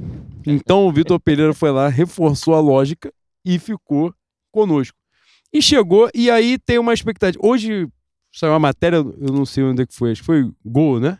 Então 0.45 0.87
o 0.87 0.91
Vitor 0.91 1.19
Pereira 1.19 1.53
foi 1.53 1.71
lá, 1.71 1.87
reforçou 1.87 2.53
a 2.53 2.59
lógica 2.59 3.11
e 3.43 3.57
ficou 3.59 4.13
conosco. 4.51 4.97
E 5.51 5.61
chegou, 5.61 6.09
e 6.13 6.29
aí 6.29 6.57
tem 6.59 6.77
uma 6.77 6.93
expectativa. 6.93 7.43
Hoje 7.45 7.87
saiu 8.31 8.51
uma 8.53 8.59
matéria, 8.59 8.97
eu 8.97 9.33
não 9.33 9.45
sei 9.45 9.63
onde 9.63 9.81
é 9.83 9.85
que 9.85 9.93
foi, 9.93 10.11
acho 10.11 10.21
que 10.21 10.25
foi 10.25 10.51
Gol, 10.65 10.99
né? 10.99 11.17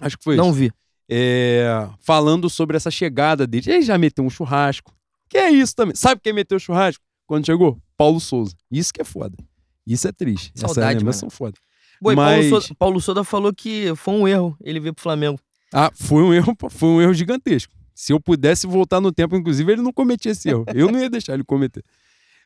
Acho 0.00 0.16
que 0.18 0.24
foi 0.24 0.36
Não 0.36 0.46
isso. 0.50 0.54
vi. 0.58 0.72
É, 1.08 1.88
falando 2.00 2.50
sobre 2.50 2.76
essa 2.76 2.90
chegada 2.90 3.46
dele. 3.46 3.70
Ele 3.70 3.82
já 3.82 3.96
meteu 3.96 4.24
um 4.24 4.30
churrasco. 4.30 4.92
Que 5.28 5.38
é 5.38 5.50
isso 5.50 5.74
também. 5.74 5.94
Sabe 5.94 6.20
quem 6.22 6.32
meteu 6.32 6.56
o 6.56 6.60
churrasco 6.60 7.02
quando 7.26 7.46
chegou? 7.46 7.78
Paulo 7.96 8.20
Souza. 8.20 8.54
Isso 8.70 8.92
que 8.92 9.00
é 9.00 9.04
foda. 9.04 9.36
Isso 9.86 10.06
é 10.06 10.12
triste. 10.12 10.52
Saudade, 10.54 10.98
lembranças 10.98 11.22
mano. 11.22 11.30
são 11.30 11.30
foda. 11.30 11.56
Boi, 12.00 12.14
Mas- 12.14 12.26
Paulo, 12.34 12.48
Souza, 12.50 12.74
Paulo 12.78 13.00
Souza 13.00 13.24
falou 13.24 13.54
que 13.54 13.94
foi 13.96 14.14
um 14.14 14.28
erro 14.28 14.56
ele 14.62 14.78
vir 14.80 14.92
pro 14.92 15.02
Flamengo. 15.02 15.38
Ah, 15.72 15.90
foi 15.94 16.22
um 16.22 16.34
erro, 16.34 16.54
foi 16.68 16.88
um 16.88 17.00
erro 17.00 17.14
gigantesco. 17.14 17.72
Se 17.94 18.12
eu 18.12 18.20
pudesse 18.20 18.66
voltar 18.66 19.00
no 19.00 19.10
tempo, 19.10 19.34
inclusive, 19.36 19.72
ele 19.72 19.80
não 19.82 19.92
cometia 19.92 20.32
esse 20.32 20.48
erro. 20.50 20.64
Eu 20.74 20.92
não 20.92 20.98
ia 21.00 21.08
deixar 21.08 21.32
ele 21.34 21.44
cometer. 21.44 21.82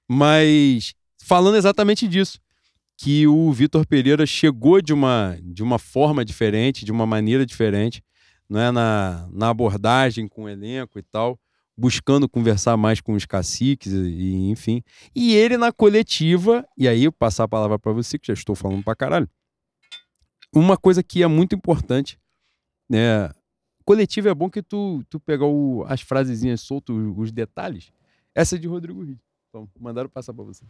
Mas 0.08 0.94
falando 1.22 1.56
exatamente 1.56 2.06
disso, 2.06 2.38
que 3.02 3.26
o 3.26 3.50
Vitor 3.50 3.86
Pereira 3.86 4.26
chegou 4.26 4.82
de 4.82 4.92
uma, 4.92 5.38
de 5.42 5.62
uma 5.62 5.78
forma 5.78 6.22
diferente, 6.22 6.84
de 6.84 6.92
uma 6.92 7.06
maneira 7.06 7.46
diferente, 7.46 8.02
não 8.46 8.60
é 8.60 8.70
na, 8.70 9.26
na 9.32 9.48
abordagem 9.48 10.28
com 10.28 10.44
o 10.44 10.48
elenco 10.48 10.98
e 10.98 11.02
tal, 11.02 11.38
buscando 11.74 12.28
conversar 12.28 12.76
mais 12.76 13.00
com 13.00 13.14
os 13.14 13.24
caciques 13.24 13.90
e, 13.90 14.50
enfim. 14.50 14.82
E 15.14 15.34
ele 15.34 15.56
na 15.56 15.72
coletiva, 15.72 16.66
e 16.76 16.86
aí 16.86 17.04
eu 17.04 17.12
passar 17.12 17.44
a 17.44 17.48
palavra 17.48 17.78
para 17.78 17.90
você 17.92 18.18
que 18.18 18.26
já 18.26 18.34
estou 18.34 18.54
falando 18.54 18.84
pra 18.84 18.94
caralho. 18.94 19.28
Uma 20.54 20.76
coisa 20.76 21.02
que 21.02 21.22
é 21.22 21.26
muito 21.26 21.54
importante 21.54 22.18
né? 22.90 23.30
Coletivo 23.84 24.28
é 24.28 24.34
bom 24.34 24.50
que 24.50 24.62
tu, 24.62 25.02
tu 25.08 25.20
pegar 25.20 25.46
o- 25.46 25.84
as 25.88 26.00
frasezinhas 26.00 26.60
soltas, 26.60 26.94
os, 26.96 27.16
os 27.16 27.32
detalhes. 27.32 27.92
Essa 28.34 28.56
é 28.56 28.58
de 28.58 28.66
Rodrigo 28.66 29.02
Rio. 29.04 29.18
Então, 29.48 29.68
mandaram 29.78 30.08
passar 30.08 30.34
pra 30.34 30.44
você. 30.44 30.64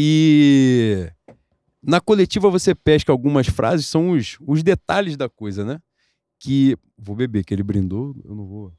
E 0.00 1.10
na 1.82 2.00
coletiva 2.00 2.48
você 2.48 2.72
pesca 2.72 3.10
algumas 3.10 3.48
frases, 3.48 3.86
são 3.86 4.10
os, 4.10 4.36
os 4.46 4.62
detalhes 4.62 5.16
da 5.16 5.28
coisa, 5.28 5.64
né? 5.64 5.80
Que. 6.38 6.76
Vou 6.96 7.16
beber, 7.16 7.44
que 7.44 7.52
ele 7.52 7.64
brindou, 7.64 8.14
eu 8.24 8.32
não 8.32 8.46
vou. 8.46 8.72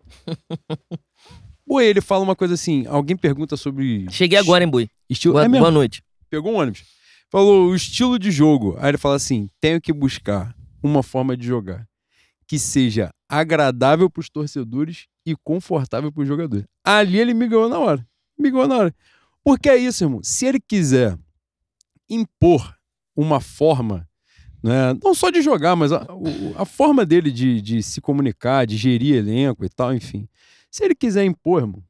Pô, 1.66 1.78
ele 1.78 2.00
fala 2.00 2.24
uma 2.24 2.34
coisa 2.34 2.54
assim: 2.54 2.86
alguém 2.86 3.18
pergunta 3.18 3.54
sobre. 3.54 4.06
Cheguei 4.10 4.38
agora, 4.38 4.64
hein, 4.64 4.70
Boi? 4.70 4.88
Estilo. 5.10 5.34
Boa, 5.34 5.44
é 5.44 5.48
boa 5.48 5.70
noite. 5.70 6.02
pegou 6.30 6.54
um 6.54 6.56
ônibus. 6.56 6.84
Falou 7.30 7.68
o 7.68 7.74
estilo 7.74 8.18
de 8.18 8.30
jogo. 8.30 8.76
Aí 8.78 8.92
ele 8.92 8.98
fala 8.98 9.16
assim: 9.16 9.50
tenho 9.60 9.78
que 9.78 9.92
buscar 9.92 10.56
uma 10.82 11.02
forma 11.02 11.36
de 11.36 11.46
jogar 11.46 11.86
que 12.46 12.58
seja 12.58 13.10
agradável 13.28 14.08
para 14.08 14.20
os 14.20 14.30
torcedores 14.30 15.06
e 15.26 15.36
confortável 15.44 16.10
para 16.10 16.22
os 16.22 16.28
jogadores. 16.28 16.64
Ali 16.82 17.18
ele 17.18 17.34
me 17.34 17.46
ganhou 17.46 17.68
na 17.68 17.78
hora. 17.78 18.06
Me 18.38 18.50
ganhou 18.50 18.66
na 18.66 18.76
hora. 18.76 18.94
Porque 19.44 19.68
é 19.68 19.76
isso, 19.76 20.02
irmão. 20.04 20.20
Se 20.22 20.46
ele 20.46 20.58
quiser 20.58 21.16
impor 22.08 22.74
uma 23.16 23.40
forma, 23.40 24.08
né, 24.62 24.94
não 25.02 25.14
só 25.14 25.30
de 25.30 25.42
jogar, 25.42 25.76
mas 25.76 25.92
a, 25.92 26.06
a 26.56 26.64
forma 26.64 27.04
dele 27.06 27.30
de, 27.30 27.60
de 27.60 27.82
se 27.82 28.00
comunicar, 28.00 28.66
de 28.66 28.76
gerir 28.76 29.16
elenco 29.16 29.64
e 29.64 29.68
tal, 29.68 29.94
enfim. 29.94 30.28
Se 30.70 30.84
ele 30.84 30.94
quiser 30.94 31.24
impor, 31.24 31.60
irmão, 31.62 31.82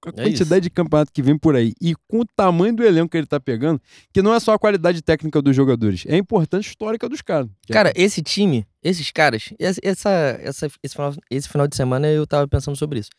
com 0.00 0.08
a 0.08 0.12
É 0.16 0.24
quantidade 0.24 0.64
de 0.64 0.70
campeonato 0.70 1.12
que 1.12 1.22
vem 1.22 1.38
por 1.38 1.54
aí 1.54 1.74
e 1.80 1.94
com 2.08 2.20
o 2.20 2.26
tamanho 2.34 2.74
do 2.74 2.82
elenco 2.82 3.08
que 3.10 3.16
ele 3.16 3.26
tá 3.26 3.38
pegando, 3.38 3.80
que 4.12 4.20
não 4.20 4.34
é 4.34 4.40
só 4.40 4.52
a 4.54 4.58
qualidade 4.58 5.00
técnica 5.00 5.40
dos 5.40 5.54
jogadores, 5.54 6.04
é 6.06 6.14
a 6.14 6.18
importância 6.18 6.68
histórica 6.68 7.08
dos 7.08 7.22
caras. 7.22 7.48
Que 7.64 7.72
é- 7.72 7.74
Cara, 7.74 7.92
esse 7.94 8.20
time, 8.20 8.66
esses 8.82 9.12
caras, 9.12 9.54
essa, 9.60 9.80
essa- 10.42 10.66
esse, 10.82 10.94
final, 10.94 11.14
esse 11.30 11.48
final 11.48 11.68
de 11.68 11.76
semana 11.76 12.08
eu 12.08 12.26
tava 12.26 12.48
pensando 12.48 12.76
sobre 12.76 12.98
isso. 12.98 13.10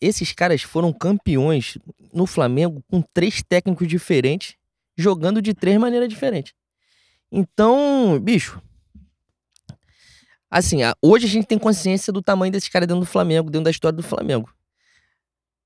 Esses 0.00 0.32
caras 0.32 0.62
foram 0.62 0.92
campeões 0.92 1.78
no 2.12 2.26
Flamengo 2.26 2.82
com 2.88 3.02
três 3.02 3.42
técnicos 3.42 3.88
diferentes, 3.88 4.56
jogando 4.96 5.42
de 5.42 5.54
três 5.54 5.78
maneiras 5.78 6.08
diferentes. 6.08 6.52
Então, 7.30 8.18
bicho. 8.20 8.60
Assim, 10.50 10.78
hoje 11.02 11.26
a 11.26 11.28
gente 11.28 11.46
tem 11.46 11.58
consciência 11.58 12.12
do 12.12 12.22
tamanho 12.22 12.52
desses 12.52 12.68
caras 12.68 12.86
dentro 12.86 13.00
do 13.00 13.06
Flamengo, 13.06 13.50
dentro 13.50 13.64
da 13.64 13.70
história 13.70 13.96
do 13.96 14.02
Flamengo. 14.02 14.50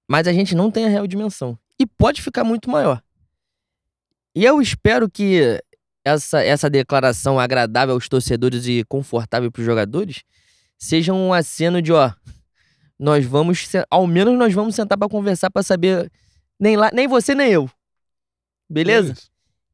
Mas 0.09 0.27
a 0.27 0.33
gente 0.33 0.55
não 0.55 0.71
tem 0.71 0.87
a 0.87 0.89
real 0.89 1.07
dimensão. 1.07 1.59
E 1.79 1.87
pode 1.87 2.23
ficar 2.23 2.43
muito 2.45 2.69
maior. 2.69 3.03
E 4.35 4.45
eu 4.45 4.61
espero 4.61 5.09
que 5.09 5.61
essa, 6.05 6.43
essa 6.43 6.71
declaração 6.71 7.39
agradável 7.39 7.95
aos 7.95 8.09
torcedores 8.09 8.67
e 8.67 8.85
confortável 8.85 9.51
para 9.51 9.61
os 9.61 9.67
jogadores 9.67 10.23
seja 10.79 11.13
um 11.13 11.33
aceno 11.33 11.83
de, 11.83 11.93
ó, 11.93 12.11
nós 13.01 13.25
vamos, 13.25 13.67
ao 13.91 14.07
menos 14.07 14.39
nós 14.39 14.53
vamos 14.53 14.75
sentar 14.75 14.99
para 14.99 15.09
conversar 15.09 15.51
para 15.51 15.63
saber 15.63 16.13
nem 16.61 16.77
lá, 16.77 16.91
nem 16.93 17.09
você 17.09 17.35
nem 17.35 17.51
eu. 17.51 17.69
Beleza? 18.69 19.15
É. 19.15 19.17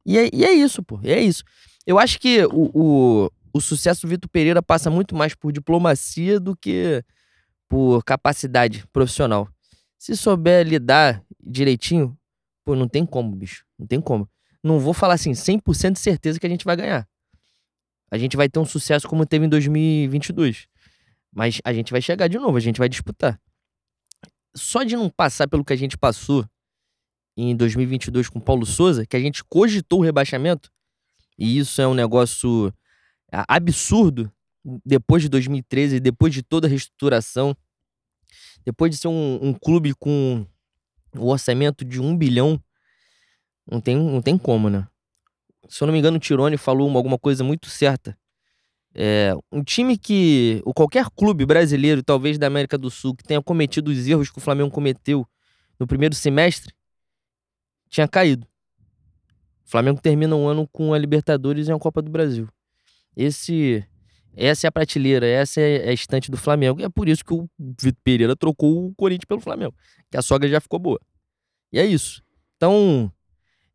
E 0.05 0.17
é, 0.17 0.29
e 0.31 0.45
é 0.45 0.53
isso, 0.53 0.81
pô. 0.81 0.97
É 1.03 1.21
isso. 1.21 1.43
Eu 1.85 1.99
acho 1.99 2.21
que 2.21 2.45
o, 2.45 2.71
o, 2.73 3.31
o 3.53 3.59
sucesso 3.59 4.03
do 4.03 4.07
Vitor 4.07 4.29
Pereira 4.29 4.63
passa 4.63 4.89
muito 4.89 5.13
mais 5.13 5.35
por 5.35 5.51
diplomacia 5.51 6.39
do 6.39 6.55
que 6.55 7.03
por 7.67 8.01
capacidade 8.05 8.87
profissional. 8.93 9.49
Se 9.99 10.15
souber 10.15 10.65
lidar 10.65 11.21
direitinho, 11.37 12.17
pô, 12.63 12.77
não 12.77 12.87
tem 12.87 13.05
como, 13.05 13.35
bicho. 13.35 13.65
Não 13.77 13.85
tem 13.85 13.99
como. 13.99 14.29
Não 14.63 14.79
vou 14.79 14.93
falar 14.93 15.15
assim, 15.15 15.31
100% 15.31 15.91
de 15.91 15.99
certeza 15.99 16.39
que 16.39 16.47
a 16.47 16.49
gente 16.49 16.63
vai 16.63 16.77
ganhar. 16.77 17.05
A 18.09 18.17
gente 18.17 18.37
vai 18.37 18.47
ter 18.47 18.59
um 18.59 18.65
sucesso 18.65 19.05
como 19.05 19.25
teve 19.25 19.45
em 19.45 19.49
2022. 19.49 20.69
Mas 21.33 21.59
a 21.63 21.73
gente 21.73 21.91
vai 21.91 22.01
chegar 22.01 22.27
de 22.27 22.37
novo, 22.37 22.57
a 22.57 22.61
gente 22.61 22.77
vai 22.79 22.89
disputar. 22.89 23.39
Só 24.55 24.83
de 24.83 24.95
não 24.95 25.09
passar 25.09 25.47
pelo 25.47 25.63
que 25.63 25.73
a 25.73 25.77
gente 25.77 25.97
passou 25.97 26.47
em 27.37 27.55
2022 27.55 28.29
com 28.29 28.39
Paulo 28.39 28.65
Souza, 28.65 29.05
que 29.05 29.15
a 29.15 29.19
gente 29.19 29.43
cogitou 29.43 29.99
o 29.99 30.03
rebaixamento, 30.03 30.71
e 31.37 31.59
isso 31.59 31.79
é 31.79 31.87
um 31.87 31.93
negócio 31.93 32.73
ah, 33.31 33.45
absurdo 33.47 34.31
depois 34.83 35.21
de 35.21 35.29
2013, 35.29 35.99
depois 35.99 36.33
de 36.33 36.41
toda 36.41 36.67
a 36.67 36.69
reestruturação, 36.69 37.55
depois 38.65 38.91
de 38.91 38.97
ser 38.97 39.07
um, 39.07 39.39
um 39.41 39.53
clube 39.53 39.93
com 39.93 40.45
o 41.15 41.27
orçamento 41.27 41.85
de 41.85 42.01
um 42.01 42.17
bilhão, 42.17 42.61
não 43.69 43.79
tem, 43.79 43.95
não 43.95 44.21
tem 44.21 44.37
como, 44.37 44.69
né? 44.69 44.87
Se 45.69 45.83
eu 45.83 45.85
não 45.85 45.93
me 45.93 45.99
engano, 45.99 46.17
o 46.17 46.19
Tirone 46.19 46.57
falou 46.57 46.87
uma- 46.87 46.97
alguma 46.97 47.17
coisa 47.19 47.43
muito 47.43 47.69
certa. 47.69 48.17
É, 48.99 49.31
um 49.51 49.63
time 49.63 49.95
que, 49.95 50.59
ou 50.65 50.73
qualquer 50.73 51.05
clube 51.11 51.45
brasileiro, 51.45 52.01
talvez 52.01 52.39
da 52.39 52.47
América 52.47 52.79
do 52.79 52.89
Sul, 52.89 53.15
que 53.15 53.23
tenha 53.23 53.39
cometido 53.43 53.91
os 53.91 54.07
erros 54.07 54.31
que 54.31 54.39
o 54.39 54.41
Flamengo 54.41 54.71
cometeu 54.71 55.23
no 55.79 55.85
primeiro 55.85 56.15
semestre, 56.15 56.73
tinha 57.91 58.07
caído. 58.07 58.47
O 59.63 59.69
Flamengo 59.69 60.01
termina 60.01 60.35
um 60.35 60.47
ano 60.47 60.67
com 60.71 60.95
a 60.95 60.97
Libertadores 60.97 61.67
e 61.67 61.71
a 61.71 61.77
Copa 61.77 62.01
do 62.01 62.09
Brasil. 62.09 62.49
Esse, 63.15 63.85
essa 64.35 64.65
é 64.65 64.69
a 64.69 64.71
prateleira, 64.71 65.27
essa 65.27 65.61
é 65.61 65.89
a 65.89 65.93
estante 65.93 66.31
do 66.31 66.37
Flamengo. 66.37 66.81
E 66.81 66.83
é 66.83 66.89
por 66.89 67.07
isso 67.07 67.23
que 67.23 67.33
o 67.33 67.47
Vitor 67.59 68.01
Pereira 68.03 68.35
trocou 68.35 68.87
o 68.87 68.95
Corinthians 68.95 69.25
pelo 69.25 69.41
Flamengo. 69.41 69.75
Que 70.09 70.17
a 70.17 70.23
sogra 70.23 70.49
já 70.49 70.59
ficou 70.59 70.79
boa. 70.79 70.99
E 71.71 71.77
é 71.77 71.85
isso. 71.85 72.23
Então, 72.55 73.11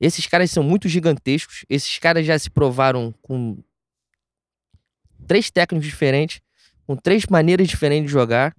esses 0.00 0.26
caras 0.26 0.50
são 0.50 0.64
muito 0.64 0.88
gigantescos. 0.88 1.64
Esses 1.68 1.96
caras 1.98 2.26
já 2.26 2.36
se 2.36 2.50
provaram 2.50 3.14
com 3.22 3.62
três 5.26 5.50
técnicos 5.50 5.86
diferentes, 5.88 6.40
com 6.86 6.96
três 6.96 7.26
maneiras 7.26 7.68
diferentes 7.68 8.06
de 8.06 8.12
jogar. 8.12 8.54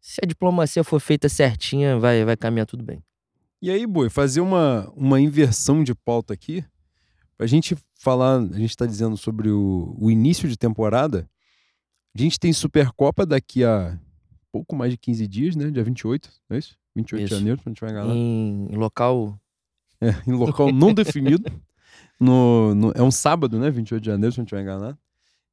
Se 0.00 0.20
a 0.22 0.26
diplomacia 0.26 0.82
for 0.82 1.00
feita 1.00 1.28
certinha, 1.28 1.98
vai, 1.98 2.24
vai 2.24 2.36
caminhar 2.36 2.66
tudo 2.66 2.82
bem. 2.82 3.02
E 3.62 3.70
aí, 3.70 3.86
Boi, 3.86 4.08
fazer 4.08 4.40
uma, 4.40 4.90
uma 4.96 5.20
inversão 5.20 5.84
de 5.84 5.94
pauta 5.94 6.32
aqui, 6.32 6.64
pra 7.36 7.46
gente 7.46 7.76
falar, 7.94 8.38
a 8.40 8.58
gente 8.58 8.74
tá 8.76 8.86
dizendo 8.86 9.16
sobre 9.16 9.50
o, 9.50 9.94
o 9.98 10.10
início 10.10 10.48
de 10.48 10.56
temporada, 10.56 11.28
a 12.16 12.20
gente 12.20 12.40
tem 12.40 12.52
Supercopa 12.52 13.26
daqui 13.26 13.62
a 13.62 13.98
pouco 14.50 14.74
mais 14.74 14.90
de 14.92 14.96
15 14.98 15.26
dias, 15.28 15.56
né? 15.56 15.70
Dia 15.70 15.84
28, 15.84 16.30
não 16.48 16.56
é 16.56 16.58
isso? 16.58 16.76
28 16.96 17.22
Isso. 17.24 17.28
de 17.28 17.38
janeiro, 17.38 17.60
se 17.60 17.66
não 17.66 17.72
estiver 17.72 17.90
enganado. 17.92 18.14
Em 18.14 18.76
local. 18.76 19.38
É, 20.00 20.08
em 20.26 20.32
local 20.32 20.72
não 20.74 20.92
definido. 20.92 21.44
No, 22.18 22.74
no- 22.74 22.92
é 22.96 23.02
um 23.02 23.10
sábado, 23.12 23.58
né? 23.58 23.70
28 23.70 24.02
de 24.02 24.06
janeiro, 24.10 24.32
se 24.32 24.38
não 24.38 24.44
estiver 24.44 24.62
enganado. 24.62 24.98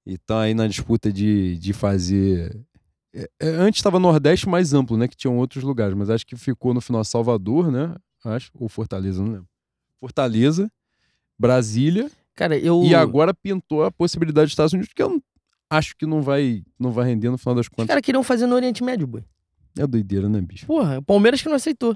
E 0.07 0.13
estão 0.13 0.39
aí 0.39 0.53
na 0.53 0.67
disputa 0.67 1.11
de, 1.11 1.57
de 1.57 1.73
fazer 1.73 2.65
é, 3.13 3.29
é, 3.39 3.47
antes 3.49 3.79
estava 3.79 3.99
Nordeste 3.99 4.47
mais 4.47 4.73
amplo, 4.73 4.95
né? 4.95 5.07
Que 5.07 5.15
tinham 5.15 5.37
outros 5.37 5.63
lugares, 5.63 5.95
mas 5.95 6.09
acho 6.09 6.25
que 6.25 6.35
ficou 6.35 6.73
no 6.73 6.79
final 6.79 7.03
Salvador, 7.03 7.71
né? 7.71 7.95
Acho, 8.23 8.51
ou 8.53 8.69
Fortaleza, 8.69 9.23
não 9.23 9.31
lembro. 9.31 9.47
Fortaleza, 9.99 10.71
Brasília. 11.37 12.11
Cara, 12.35 12.55
eu. 12.57 12.83
E 12.83 12.93
agora 12.93 13.33
pintou 13.33 13.83
a 13.83 13.91
possibilidade 13.91 14.45
dos 14.45 14.51
Estados 14.51 14.73
Unidos, 14.73 14.93
que 14.93 15.01
eu 15.01 15.19
acho 15.69 15.95
que 15.97 16.05
não 16.05 16.21
vai, 16.21 16.63
não 16.79 16.91
vai 16.91 17.07
render 17.07 17.31
no 17.31 17.37
final 17.37 17.55
das 17.55 17.65
Os 17.65 17.69
contas. 17.69 17.87
caras 17.87 18.01
queriam 18.01 18.23
fazer 18.23 18.45
no 18.45 18.55
Oriente 18.55 18.83
Médio, 18.83 19.07
boy. 19.07 19.23
É 19.77 19.87
doideira, 19.87 20.29
né, 20.29 20.39
bicho? 20.39 20.67
Porra, 20.67 20.99
o 20.99 21.01
Palmeiras 21.01 21.41
que 21.41 21.49
não 21.49 21.55
aceitou. 21.55 21.95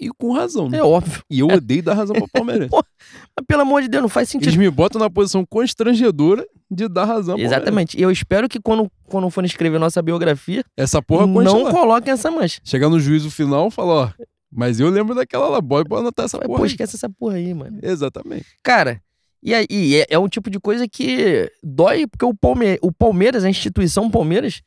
E 0.00 0.08
com 0.10 0.32
razão, 0.32 0.68
né? 0.68 0.78
É 0.78 0.82
óbvio. 0.82 1.22
E 1.28 1.40
eu 1.40 1.48
odeio 1.48 1.82
dar 1.82 1.94
razão 1.94 2.14
pro 2.14 2.28
Palmeiras. 2.32 2.68
Mas 2.70 3.46
pelo 3.46 3.62
amor 3.62 3.82
de 3.82 3.88
Deus, 3.88 4.02
não 4.02 4.08
faz 4.08 4.28
sentido. 4.28 4.48
Eles 4.48 4.58
me 4.58 4.70
botam 4.70 5.00
na 5.00 5.10
posição 5.10 5.44
constrangedora 5.44 6.46
de 6.70 6.88
dar 6.88 7.04
razão. 7.04 7.38
Exatamente. 7.38 7.98
E 7.98 8.02
eu 8.02 8.10
espero 8.10 8.48
que 8.48 8.60
quando, 8.60 8.90
quando 9.06 9.28
for 9.30 9.44
escrever 9.44 9.78
nossa 9.78 10.02
biografia, 10.02 10.64
Essa 10.76 11.02
porra 11.02 11.26
consta 11.26 11.50
não 11.50 11.70
coloquem 11.70 12.12
essa 12.12 12.30
mancha. 12.30 12.60
Chegar 12.64 12.88
no 12.88 13.00
juízo 13.00 13.30
final, 13.30 13.70
fala, 13.70 13.92
ó, 13.92 14.24
mas 14.50 14.80
eu 14.80 14.88
lembro 14.90 15.14
daquela 15.14 15.48
lá, 15.48 15.60
boy, 15.60 15.84
pode 15.84 16.02
anotar 16.02 16.26
essa 16.26 16.38
Pô, 16.38 16.46
porra. 16.46 16.64
aí. 16.64 16.66
esquece 16.66 16.96
essa 16.96 17.08
porra 17.08 17.36
aí, 17.36 17.52
mano. 17.52 17.78
Exatamente. 17.82 18.46
Cara, 18.62 19.00
e 19.42 19.54
aí 19.54 19.96
é, 19.96 20.06
é 20.10 20.18
um 20.18 20.28
tipo 20.28 20.50
de 20.50 20.58
coisa 20.58 20.88
que 20.88 21.50
dói, 21.62 22.06
porque 22.06 22.24
o, 22.24 22.34
Palme 22.34 22.78
o 22.82 22.90
Palmeiras, 22.92 23.44
a 23.44 23.50
instituição 23.50 24.10
Palmeiras, 24.10 24.62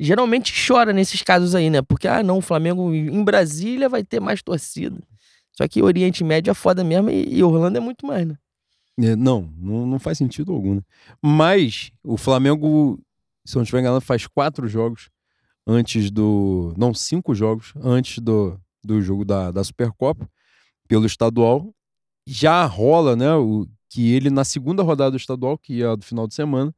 geralmente 0.00 0.52
chora 0.66 0.92
nesses 0.92 1.22
casos 1.22 1.54
aí, 1.54 1.70
né? 1.70 1.82
Porque, 1.82 2.08
ah, 2.08 2.22
não, 2.22 2.38
o 2.38 2.42
Flamengo 2.42 2.92
em 2.94 3.22
Brasília 3.22 3.88
vai 3.88 4.02
ter 4.02 4.20
mais 4.20 4.42
torcida. 4.42 4.98
Só 5.52 5.66
que 5.66 5.82
Oriente 5.82 6.22
Médio 6.22 6.50
é 6.50 6.54
foda 6.54 6.84
mesmo 6.84 7.08
e, 7.08 7.36
e 7.38 7.42
Orlando 7.42 7.78
é 7.78 7.80
muito 7.80 8.06
mais, 8.06 8.26
né? 8.26 8.36
É, 8.98 9.14
não, 9.14 9.52
não, 9.58 9.86
não 9.86 9.98
faz 9.98 10.18
sentido 10.18 10.52
algum, 10.52 10.76
né? 10.76 10.82
Mas 11.22 11.90
o 12.02 12.16
Flamengo, 12.16 12.98
se 13.44 13.56
eu 13.56 13.60
não 13.60 13.64
estiver 13.64 13.80
enganado, 13.80 14.00
faz 14.00 14.26
quatro 14.26 14.66
jogos 14.66 15.10
antes 15.66 16.10
do. 16.10 16.72
Não, 16.76 16.94
cinco 16.94 17.34
jogos 17.34 17.74
antes 17.82 18.18
do, 18.18 18.58
do 18.82 19.02
jogo 19.02 19.24
da, 19.24 19.50
da 19.50 19.62
Supercopa, 19.62 20.28
pelo 20.88 21.06
estadual. 21.06 21.74
Já 22.26 22.64
rola, 22.64 23.14
né? 23.14 23.34
O, 23.34 23.66
que 23.88 24.12
ele, 24.12 24.30
na 24.30 24.44
segunda 24.44 24.82
rodada 24.82 25.12
do 25.12 25.16
estadual, 25.16 25.56
que 25.56 25.82
é 25.82 25.86
a 25.86 25.94
do 25.94 26.04
final 26.04 26.26
de 26.26 26.34
semana, 26.34 26.74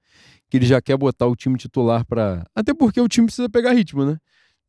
que 0.48 0.56
ele 0.56 0.66
já 0.66 0.80
quer 0.80 0.96
botar 0.96 1.26
o 1.26 1.36
time 1.36 1.56
titular 1.56 2.04
para. 2.06 2.46
Até 2.54 2.74
porque 2.74 3.00
o 3.00 3.08
time 3.08 3.26
precisa 3.26 3.48
pegar 3.48 3.72
ritmo, 3.72 4.04
né? 4.04 4.18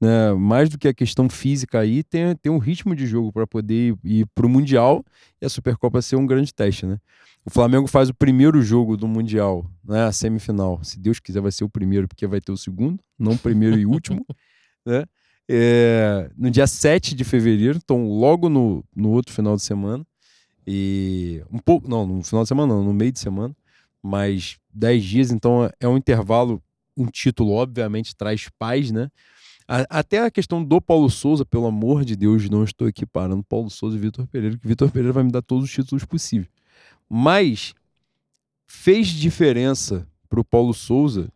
né? 0.02 0.34
Mais 0.34 0.70
do 0.70 0.78
que 0.78 0.88
a 0.88 0.94
questão 0.94 1.30
física 1.30 1.80
aí, 1.80 2.04
tem, 2.04 2.36
tem 2.36 2.52
um 2.52 2.58
ritmo 2.58 2.96
de 2.96 3.06
jogo 3.06 3.32
para 3.32 3.46
poder 3.46 3.90
ir, 3.90 3.98
ir 4.04 4.26
para 4.34 4.46
o 4.46 4.50
Mundial 4.50 5.04
e 5.42 5.46
a 5.46 5.50
Supercopa 5.50 6.02
ser 6.02 6.16
um 6.16 6.26
grande 6.26 6.54
teste, 6.54 6.86
né? 6.86 6.98
O 7.50 7.52
Flamengo 7.52 7.88
faz 7.88 8.10
o 8.10 8.14
primeiro 8.14 8.62
jogo 8.62 8.96
do 8.96 9.08
Mundial, 9.08 9.66
né? 9.84 10.04
A 10.04 10.12
semifinal. 10.12 10.80
Se 10.84 11.00
Deus 11.00 11.20
quiser, 11.20 11.42
vai 11.42 11.52
ser 11.52 11.64
o 11.64 11.70
primeiro, 11.70 12.08
porque 12.08 12.28
vai 12.28 12.40
ter 12.40 12.52
o 12.52 12.58
segundo, 12.58 13.00
não 13.18 13.32
o 13.32 13.38
primeiro 13.40 13.76
e 13.80 13.88
último, 13.88 14.24
né? 14.86 15.04
É, 15.50 16.30
no 16.38 16.52
dia 16.52 16.68
7 16.68 17.16
de 17.16 17.24
fevereiro, 17.24 17.80
então 17.84 18.08
logo 18.08 18.50
no, 18.50 18.86
no 18.96 19.10
outro 19.10 19.34
final 19.34 19.56
de 19.56 19.64
semana. 19.64 20.06
E 20.68 21.42
um 21.52 21.58
pouco, 21.58 21.90
não, 21.90 22.06
no 22.06 22.24
final 22.24 22.44
de 22.44 22.50
semana 22.50 22.72
não, 22.72 22.84
no 22.84 22.94
meio 22.94 23.12
de 23.12 23.18
semana, 23.18 23.56
mas 24.00 24.60
10 24.72 25.04
dias, 25.04 25.32
então 25.32 25.72
é 25.80 25.88
um 25.88 25.98
intervalo, 25.98 26.62
um 26.96 27.08
título 27.08 27.54
obviamente 27.54 28.16
traz 28.16 28.48
paz, 28.60 28.92
né? 28.92 29.10
Até 29.68 30.20
a 30.20 30.30
questão 30.30 30.64
do 30.64 30.80
Paulo 30.80 31.10
Souza, 31.10 31.44
pelo 31.44 31.66
amor 31.66 32.06
de 32.06 32.16
Deus, 32.16 32.48
não 32.48 32.64
estou 32.64 32.88
aqui 32.88 33.08
parando 33.08 33.44
Paulo 33.44 33.72
Souza 33.72 33.98
e 33.98 34.00
Vitor 34.00 34.28
Pereira, 34.28 34.56
que 34.56 34.68
Vitor 34.68 34.92
Pereira 34.92 35.14
vai 35.14 35.24
me 35.24 35.32
dar 35.32 35.42
todos 35.42 35.64
os 35.64 35.72
títulos 35.72 36.06
possíveis. 36.06 36.59
Mas 37.10 37.74
fez 38.68 39.08
diferença 39.08 40.08
pro 40.30 40.46
Paulo 40.46 40.74
Souza 40.74 41.32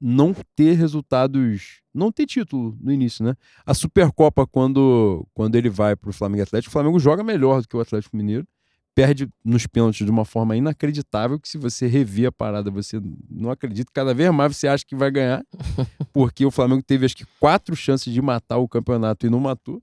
não 0.00 0.34
ter 0.54 0.74
resultados, 0.74 1.80
não 1.92 2.12
ter 2.12 2.24
título 2.24 2.76
no 2.80 2.92
início, 2.92 3.24
né? 3.24 3.34
A 3.66 3.74
Supercopa, 3.74 4.46
quando, 4.46 5.26
quando 5.34 5.56
ele 5.56 5.68
vai 5.68 5.96
pro 5.96 6.12
Flamengo 6.12 6.40
e 6.40 6.42
Atlético, 6.42 6.70
o 6.70 6.72
Flamengo 6.72 6.98
joga 6.98 7.24
melhor 7.24 7.60
do 7.60 7.68
que 7.68 7.76
o 7.76 7.80
Atlético 7.80 8.16
Mineiro, 8.16 8.46
perde 8.94 9.28
nos 9.44 9.66
pênaltis 9.66 10.04
de 10.04 10.10
uma 10.10 10.24
forma 10.24 10.56
inacreditável, 10.56 11.38
que 11.38 11.48
se 11.48 11.58
você 11.58 11.86
rever 11.86 12.28
a 12.28 12.32
parada, 12.32 12.70
você 12.70 13.00
não 13.30 13.50
acredita, 13.50 13.90
cada 13.92 14.14
vez 14.14 14.30
mais 14.32 14.56
você 14.56 14.66
acha 14.66 14.84
que 14.84 14.96
vai 14.96 15.10
ganhar, 15.10 15.44
porque 16.12 16.44
o 16.44 16.50
Flamengo 16.50 16.82
teve 16.82 17.06
acho 17.06 17.16
que 17.16 17.26
quatro 17.38 17.76
chances 17.76 18.12
de 18.12 18.22
matar 18.22 18.58
o 18.58 18.68
campeonato 18.68 19.26
e 19.26 19.30
não 19.30 19.40
matou. 19.40 19.82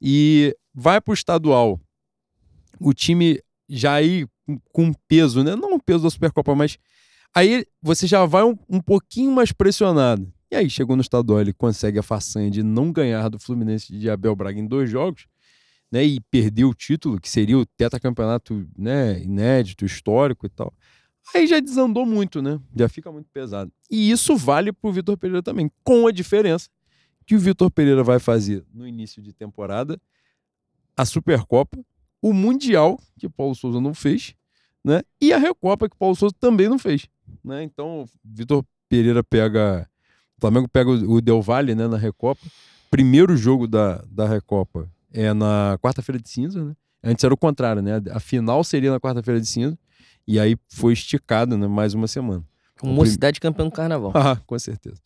E 0.00 0.56
vai 0.74 1.00
pro 1.00 1.14
estadual. 1.14 1.80
O 2.80 2.92
time 2.92 3.40
já 3.68 3.94
aí 3.94 4.26
com- 4.72 4.92
peso, 5.08 5.42
né? 5.42 5.54
Não 5.56 5.74
o 5.74 5.82
peso 5.82 6.02
da 6.04 6.10
Supercopa, 6.10 6.54
mas 6.54 6.78
aí 7.34 7.64
você 7.80 8.06
já 8.06 8.24
vai 8.26 8.42
um, 8.44 8.56
um 8.68 8.80
pouquinho 8.80 9.30
mais 9.32 9.52
pressionado. 9.52 10.32
E 10.50 10.56
aí 10.56 10.68
chegou 10.68 10.96
no 10.96 11.02
estadual, 11.02 11.40
ele 11.40 11.52
consegue 11.52 11.98
a 11.98 12.02
façanha 12.02 12.50
de 12.50 12.62
não 12.62 12.92
ganhar 12.92 13.28
do 13.28 13.38
Fluminense 13.38 13.96
de 13.96 14.10
Abel 14.10 14.36
Braga 14.36 14.60
em 14.60 14.66
dois 14.66 14.90
jogos, 14.90 15.26
né? 15.90 16.04
E 16.04 16.20
perder 16.20 16.64
o 16.64 16.74
título, 16.74 17.20
que 17.20 17.28
seria 17.28 17.58
o 17.58 17.64
tetracampeonato, 17.64 18.66
né, 18.76 19.22
inédito, 19.22 19.84
histórico 19.86 20.44
e 20.46 20.48
tal. 20.50 20.72
Aí 21.34 21.46
já 21.46 21.60
desandou 21.60 22.04
muito, 22.04 22.42
né? 22.42 22.60
Já 22.76 22.88
fica 22.88 23.10
muito 23.10 23.28
pesado. 23.32 23.72
E 23.90 24.10
isso 24.10 24.36
vale 24.36 24.72
pro 24.72 24.92
Vitor 24.92 25.16
Pereira 25.16 25.42
também, 25.42 25.70
com 25.84 26.06
a 26.06 26.12
diferença 26.12 26.68
que 27.24 27.36
o 27.36 27.38
Vitor 27.38 27.70
Pereira 27.70 28.02
vai 28.02 28.18
fazer 28.18 28.64
no 28.74 28.86
início 28.86 29.22
de 29.22 29.32
temporada 29.32 29.98
a 30.96 31.04
Supercopa, 31.06 31.78
o 32.22 32.32
Mundial, 32.32 32.98
que 33.18 33.26
o 33.26 33.30
Paulo 33.30 33.54
Souza 33.54 33.80
não 33.80 33.92
fez, 33.92 34.34
né? 34.84 35.02
E 35.20 35.32
a 35.32 35.38
Recopa, 35.38 35.88
que 35.88 35.96
o 35.96 35.98
Paulo 35.98 36.16
Souza 36.16 36.34
também 36.40 36.68
não 36.68 36.78
fez, 36.78 37.08
né? 37.44 37.62
Então, 37.62 38.02
o 38.02 38.08
Vitor 38.24 38.64
Pereira 38.88 39.22
pega... 39.22 39.86
O 40.38 40.40
Flamengo 40.40 40.68
pega 40.68 40.90
o 40.90 41.20
Del 41.20 41.42
Valle, 41.42 41.74
né, 41.74 41.86
na 41.86 41.96
Recopa. 41.96 42.40
Primeiro 42.90 43.36
jogo 43.36 43.68
da, 43.68 44.02
da 44.10 44.26
Recopa 44.26 44.90
é 45.12 45.32
na 45.32 45.78
quarta-feira 45.80 46.20
de 46.20 46.28
cinza, 46.28 46.64
né? 46.64 46.74
Antes 47.04 47.24
era 47.24 47.32
o 47.32 47.36
contrário, 47.36 47.80
né? 47.82 48.00
A 48.10 48.20
final 48.20 48.62
seria 48.64 48.90
na 48.90 49.00
quarta-feira 49.00 49.40
de 49.40 49.46
cinza. 49.46 49.78
E 50.26 50.38
aí 50.38 50.56
foi 50.68 50.92
esticado, 50.92 51.56
né? 51.56 51.66
Mais 51.66 51.94
uma 51.94 52.06
semana. 52.06 52.44
Com 52.80 52.88
Mocidade 52.88 53.38
campeão 53.38 53.68
do 53.68 53.72
carnaval. 53.72 54.12
Ah, 54.14 54.36
com 54.44 54.58
certeza. 54.58 55.00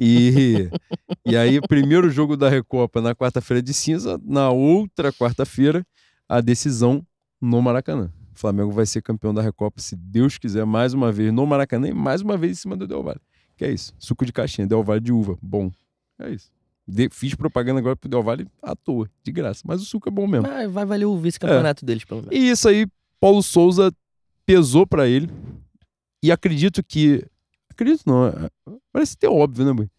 E, 0.00 0.70
e 1.26 1.36
aí, 1.36 1.58
o 1.58 1.62
primeiro 1.68 2.08
jogo 2.08 2.36
da 2.36 2.48
Recopa 2.48 3.02
na 3.02 3.14
quarta-feira 3.14 3.62
de 3.62 3.74
cinza, 3.74 4.18
na 4.24 4.50
outra 4.50 5.12
quarta-feira, 5.12 5.86
a 6.28 6.40
decisão 6.40 7.04
no 7.40 7.60
Maracanã. 7.62 8.12
O 8.34 8.38
Flamengo 8.38 8.70
vai 8.70 8.86
ser 8.86 9.02
campeão 9.02 9.34
da 9.34 9.42
Recopa, 9.42 9.80
se 9.80 9.96
Deus 9.96 10.38
quiser, 10.38 10.64
mais 10.64 10.92
uma 10.94 11.10
vez 11.10 11.32
no 11.32 11.44
Maracanã 11.46 11.88
e 11.88 11.92
mais 11.94 12.20
uma 12.20 12.36
vez 12.36 12.52
em 12.58 12.60
cima 12.60 12.76
do 12.76 12.86
Del 12.86 13.02
Valle. 13.02 13.20
Que 13.56 13.64
é 13.64 13.72
isso? 13.72 13.92
Suco 13.98 14.24
de 14.24 14.32
caixinha, 14.32 14.66
Del 14.66 14.84
Valle 14.84 15.00
de 15.00 15.12
uva. 15.12 15.36
Bom. 15.42 15.70
É 16.20 16.30
isso. 16.30 16.50
De- 16.86 17.08
fiz 17.10 17.34
propaganda 17.34 17.80
agora 17.80 17.96
pro 17.96 18.08
Del 18.08 18.22
Valle 18.22 18.46
à 18.62 18.74
toa, 18.76 19.10
de 19.24 19.32
graça. 19.32 19.62
Mas 19.66 19.82
o 19.82 19.84
suco 19.84 20.08
é 20.08 20.12
bom 20.12 20.26
mesmo. 20.26 20.46
Mas 20.48 20.70
vai 20.70 20.84
valer 20.86 21.04
o 21.06 21.16
vice-campeonato 21.18 21.84
deles, 21.84 22.04
pelo 22.04 22.22
menos. 22.22 22.36
E 22.36 22.48
isso 22.50 22.68
aí, 22.68 22.86
Paulo 23.20 23.42
Souza 23.42 23.92
pesou 24.46 24.86
pra 24.86 25.06
ele. 25.08 25.28
E 26.22 26.30
acredito 26.32 26.82
que. 26.82 27.24
Acredito 27.70 28.02
não, 28.06 28.26
é- 28.28 28.50
parece 28.92 29.16
ter 29.16 29.28
óbvio, 29.28 29.64
né, 29.66 29.72
mãe? 29.72 29.90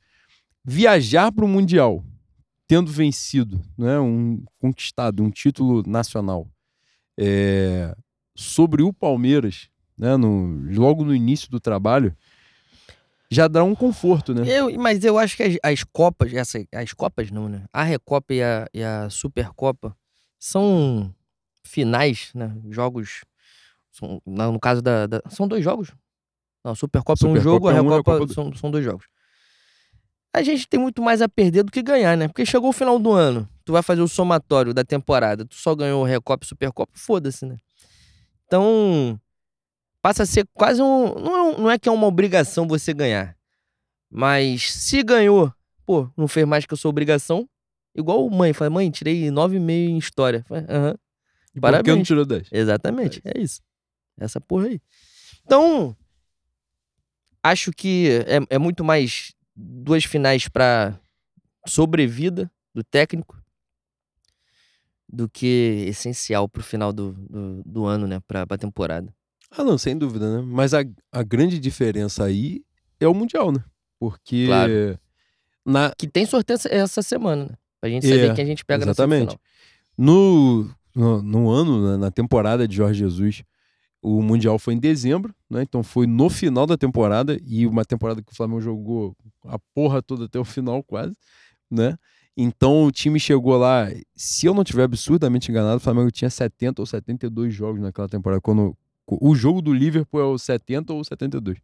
Viajar 0.66 1.32
pro 1.32 1.48
Mundial, 1.48 2.04
tendo 2.70 2.92
vencido, 2.92 3.60
né, 3.76 4.00
um 4.00 4.44
conquistado, 4.60 5.24
um 5.24 5.32
título 5.32 5.82
nacional, 5.88 6.48
é, 7.20 7.96
sobre 8.36 8.84
o 8.84 8.94
Palmeiras, 8.94 9.70
né, 9.98 10.16
no, 10.16 10.70
logo 10.80 11.04
no 11.04 11.16
início 11.16 11.50
do 11.50 11.60
trabalho, 11.60 12.16
já 13.32 13.48
dá 13.48 13.64
um 13.64 13.74
conforto, 13.74 14.36
né? 14.36 14.44
Eu, 14.48 14.80
mas 14.80 15.04
eu 15.04 15.18
acho 15.18 15.36
que 15.36 15.42
as, 15.42 15.56
as 15.64 15.84
Copas, 15.84 16.32
essa, 16.32 16.64
as 16.72 16.94
Copas 16.94 17.32
não, 17.32 17.50
né? 17.50 17.66
A 17.74 17.82
Recopa 17.84 18.36
e 18.36 18.42
a, 18.44 18.68
e 18.72 18.84
a 18.84 19.10
Supercopa 19.10 19.96
são 20.38 21.12
finais, 21.64 22.32
né? 22.36 22.56
Jogos. 22.70 23.24
São, 23.92 24.22
no 24.26 24.60
caso 24.60 24.82
da, 24.82 25.06
da- 25.08 25.22
São 25.30 25.48
dois 25.48 25.64
jogos? 25.64 25.92
Não, 26.64 26.72
a 26.74 26.76
Supercopa, 26.76 27.26
é 27.26 27.30
um 27.30 27.40
jogo, 27.40 27.68
a 27.68 27.74
é 27.74 27.82
um 27.82 27.90
a 27.90 27.98
Recopa, 27.98 28.12
Copa 28.14 28.26
do- 28.28 28.34
são, 28.34 28.54
são 28.56 28.72
dois 28.72 28.84
jogos. 28.86 29.06
A 30.34 30.44
gente 30.44 30.68
tem 30.68 30.80
muito 30.80 31.02
mais 31.02 31.22
a 31.22 31.30
perder 31.30 31.64
do 31.64 31.72
que 31.72 31.82
ganhar, 31.82 32.16
né? 32.16 32.28
Porque 32.28 32.46
chegou 32.46 32.70
o 32.70 32.74
final 32.74 33.00
do 33.00 33.12
ano, 33.12 33.50
tu 33.66 33.74
vai 33.74 33.82
fazer 33.82 34.02
o 34.02 34.08
somatório 34.08 34.74
da 34.74 34.84
temporada, 34.84 35.44
tu 35.44 35.56
só 35.56 35.74
ganhou 35.74 36.04
Recopa 36.04 36.46
e 36.46 36.48
Supercopa, 36.48 36.92
foda-se, 36.96 37.46
né? 37.46 37.58
Então, 38.46 39.20
passa 40.02 40.24
a 40.24 40.26
ser 40.26 40.48
quase 40.54 40.82
um 40.82 41.16
não, 41.16 41.52
é 41.54 41.58
não 41.58 41.72
é 41.72 41.80
que 41.80 41.90
é 41.90 41.92
uma 41.92 42.08
obrigação 42.08 42.68
você 42.68 42.94
ganhar. 42.94 43.36
Mas 44.10 44.72
se 44.72 45.04
ganhou, 45.04 45.54
pô, 45.86 46.10
não 46.16 46.28
fez 46.28 46.48
mais 46.48 46.66
que 46.66 46.74
a 46.74 46.78
sua 46.78 46.90
obrigação. 46.90 47.48
Igual 47.96 48.30
mãe, 48.30 48.54
fala, 48.54 48.70
mãe, 48.70 48.90
tirei 48.90 49.30
9,5 49.30 49.70
em 49.72 49.98
história. 49.98 50.46
Falei, 50.48 50.66
Aham. 50.70 50.96
E 51.56 51.60
por 51.60 51.68
que 51.70 51.78
não 51.78 51.84
parabéns. 51.84 52.08
tirou 52.08 52.26
10? 52.26 52.50
Exatamente, 52.52 53.22
é 53.26 53.40
isso. 53.40 53.62
Essa 54.20 54.40
porra 54.40 54.68
aí. 54.68 54.80
Então, 55.44 55.96
acho 57.44 57.72
que 57.72 58.24
é, 58.28 58.56
é 58.56 58.58
muito 58.60 58.84
mais 58.84 59.34
duas 59.62 60.04
finais 60.06 60.48
pra 60.48 60.98
sobrevida 61.68 62.50
do 62.74 62.84
técnico 62.84 63.38
do 65.12 65.28
que 65.28 65.86
essencial 65.88 66.48
pro 66.48 66.64
final 66.64 66.94
do, 66.94 67.14
do, 67.14 67.64
do 67.66 67.86
ano, 67.86 68.08
né? 68.08 68.20
Pra, 68.28 68.46
pra 68.46 68.58
temporada. 68.58 69.14
Ah, 69.52 69.64
não, 69.64 69.78
sem 69.78 69.98
dúvida, 69.98 70.38
né? 70.38 70.48
Mas 70.48 70.74
a, 70.74 70.82
a 71.12 71.24
grande 71.24 71.60
diferença 71.60 72.24
aí 72.24 72.62
é 73.00 73.08
o 73.08 73.14
Mundial, 73.14 73.52
né? 73.52 73.64
Porque 74.00 74.46
Claro. 74.46 75.00
Na, 75.66 75.92
Que 75.98 76.08
tem 76.08 76.26
sorteio 76.26 76.60
essa- 76.70 77.02
semana, 77.02 77.46
né? 77.46 77.56
Pra 77.82 77.90
gente 77.90 78.08
saber 78.08 78.30
É, 78.32 78.34
quem 78.36 78.44
a 78.44 78.48
gente 78.48 78.64
pega 78.66 78.84
exatamente. 78.84 79.26
na 79.26 79.32
semifinal. 79.32 79.40
no, 79.98 80.70
no, 80.96 81.22
no 81.22 81.50
ano, 81.50 81.92
né, 81.92 81.98
na 81.98 82.12
temporada 82.12 82.68
de 82.68 82.76
Jorge 82.76 83.00
Jesus, 83.00 83.44
o 84.02 84.22
Mundial 84.22 84.58
foi 84.58 84.74
em 84.74 84.80
dezembro, 84.80 85.34
né? 85.50 85.62
Então 85.62 85.84
foi 85.84 86.08
no 86.08 86.30
final 86.30 86.66
da 86.66 86.78
temporada 86.78 87.40
e 87.46 87.68
uma 87.68 87.84
temporada 87.84 88.22
que 88.22 88.32
o 88.32 88.36
Flamengo 88.36 88.62
jogou 88.62 89.16
a 89.46 89.60
porra 89.74 90.02
toda 90.02 90.26
até 90.26 90.40
o 90.40 90.46
final 90.46 90.82
quase, 90.84 91.16
né? 91.70 91.98
Então 92.38 92.86
o 92.86 92.92
time 92.92 93.20
chegou 93.20 93.58
lá, 93.58 93.90
se 94.16 94.46
eu 94.46 94.54
não 94.54 94.64
tiver 94.64 94.84
absurdamente 94.84 95.52
enganado, 95.52 95.78
o 95.78 95.82
Flamengo 95.82 96.10
tinha 96.10 96.30
70 96.30 96.82
ou 96.82 96.86
72 96.86 97.54
jogos 97.54 97.82
naquela 97.82 98.08
temporada, 98.08 98.40
quando 98.40 98.74
o 99.06 99.36
jogo 99.36 99.62
do 99.62 99.74
Liverpool 99.74 100.22
é 100.22 100.24
o 100.24 100.38
70 100.38 100.94
ou 100.94 101.04
72. 101.04 101.58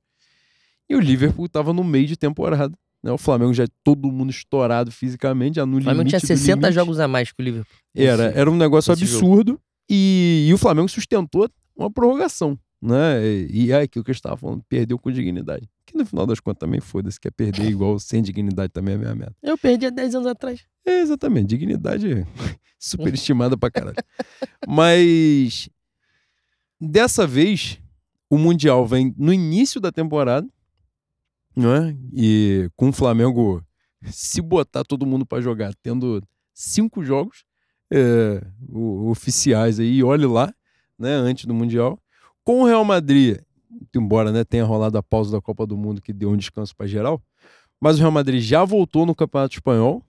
E 0.90 0.96
o 0.96 1.00
Liverpool 1.00 1.48
tava 1.48 1.72
no 1.72 1.84
meio 1.84 2.08
de 2.08 2.18
temporada, 2.18 2.78
né? 3.02 3.12
O 3.12 3.18
Flamengo 3.18 3.54
já 3.54 3.66
todo 3.84 4.12
mundo 4.12 4.32
estourado 4.32 4.92
fisicamente, 4.92 5.56
já 5.56 5.66
no 5.66 5.78
O 5.78 5.82
Flamengo 5.82 6.10
limite 6.10 6.20
tinha 6.20 6.20
do 6.20 6.28
60 6.40 6.56
limite. 6.56 6.74
jogos 6.74 7.00
a 7.00 7.08
mais 7.08 7.32
que 7.32 7.42
o 7.42 7.44
Liverpool. 7.44 7.78
Era, 7.96 8.24
era 8.36 8.52
um 8.52 8.58
negócio 8.58 8.92
absurdo 8.92 9.58
e, 9.90 10.48
e 10.50 10.54
o 10.54 10.58
Flamengo 10.58 10.90
sustentou 10.90 11.50
uma 11.76 11.92
prorrogação, 11.92 12.58
né? 12.82 13.26
E, 13.26 13.66
e 13.66 13.72
é 13.72 13.82
aquilo 13.82 14.04
que 14.04 14.12
eu 14.12 14.16
estava 14.16 14.38
falando, 14.38 14.64
perdeu 14.68 14.98
com 14.98 15.12
dignidade. 15.12 15.70
Que 15.86 15.98
no 15.98 16.06
final 16.06 16.26
das 16.26 16.40
contas 16.40 16.60
também 16.60 16.80
foda-se, 16.80 17.20
quer 17.20 17.32
perder 17.32 17.70
igual 17.70 17.98
sem 18.00 18.22
dignidade 18.22 18.72
também 18.72 18.94
é 18.94 18.98
a 18.98 19.00
minha 19.00 19.16
meta. 19.16 19.36
Eu 19.42 19.58
perdi 19.58 19.86
há 19.86 19.90
10 19.90 20.16
anos 20.16 20.28
atrás. 20.28 20.66
É, 20.86 21.02
exatamente, 21.02 21.48
dignidade 21.48 22.12
é 22.12 22.26
superestimada 22.80 23.58
pra 23.58 23.72
caralho. 23.72 23.98
Mas 24.68 25.70
dessa 26.80 27.26
vez 27.26 27.80
o 28.30 28.38
Mundial 28.38 28.86
vem 28.86 29.14
no 29.18 29.34
início 29.34 29.80
da 29.80 29.92
temporada, 29.92 30.48
né? 31.56 31.98
E 32.14 32.70
com 32.76 32.90
o 32.90 32.94
Flamengo 32.94 33.64
se 34.04 34.42
botar 34.42 34.84
todo 34.84 35.06
mundo 35.06 35.26
pra 35.26 35.42
jogar, 35.42 35.74
tendo 35.82 36.22
cinco 36.54 37.04
jogos 37.04 37.44
é, 37.92 38.42
oficiais 39.10 39.80
aí, 39.80 40.04
olhe 40.04 40.26
lá, 40.26 40.54
né, 40.98 41.12
antes 41.14 41.46
do 41.46 41.54
Mundial. 41.54 42.00
Com 42.44 42.62
o 42.62 42.66
Real 42.66 42.86
Madrid, 42.86 43.40
embora 43.96 44.32
né, 44.32 44.44
tenha 44.44 44.64
rolado 44.64 44.98
a 44.98 45.04
pausa 45.04 45.32
da 45.32 45.42
Copa 45.42 45.66
do 45.66 45.78
Mundo 45.78 46.02
que 46.02 46.14
deu 46.14 46.30
um 46.30 46.38
descanso 46.38 46.76
pra 46.76 46.88
geral, 46.88 47.22
mas 47.80 47.98
o 47.98 48.00
Real 48.00 48.12
Madrid 48.12 48.42
já 48.42 48.64
voltou 48.64 49.06
no 49.06 49.16
Campeonato 49.16 49.56
Espanhol. 49.56 50.04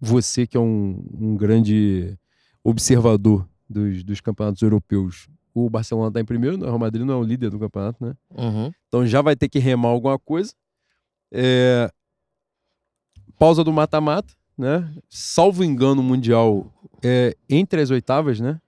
Você 0.00 0.46
que 0.46 0.56
é 0.56 0.60
um, 0.60 1.04
um 1.20 1.36
grande 1.36 2.16
observador 2.62 3.48
dos, 3.68 4.04
dos 4.04 4.20
campeonatos 4.20 4.62
europeus, 4.62 5.28
o 5.52 5.68
Barcelona 5.68 6.08
está 6.08 6.20
em 6.20 6.24
primeiro, 6.24 6.56
né? 6.56 6.64
o 6.64 6.68
Real 6.68 6.78
Madrid 6.78 7.04
não 7.04 7.14
é 7.14 7.16
o 7.16 7.22
líder 7.22 7.50
do 7.50 7.58
campeonato, 7.58 8.04
né? 8.04 8.14
Uhum. 8.30 8.72
Então 8.86 9.06
já 9.06 9.20
vai 9.20 9.34
ter 9.34 9.48
que 9.48 9.58
remar 9.58 9.88
alguma 9.88 10.18
coisa. 10.18 10.52
É, 11.32 11.90
Pausa 13.38 13.62
do 13.62 13.72
mata-mata, 13.72 14.32
né? 14.56 14.92
Salvo 15.08 15.62
engano, 15.62 16.00
o 16.00 16.04
Mundial 16.04 16.72
é 17.02 17.36
entre 17.48 17.80
as 17.80 17.90
oitavas, 17.90 18.40
né? 18.40 18.60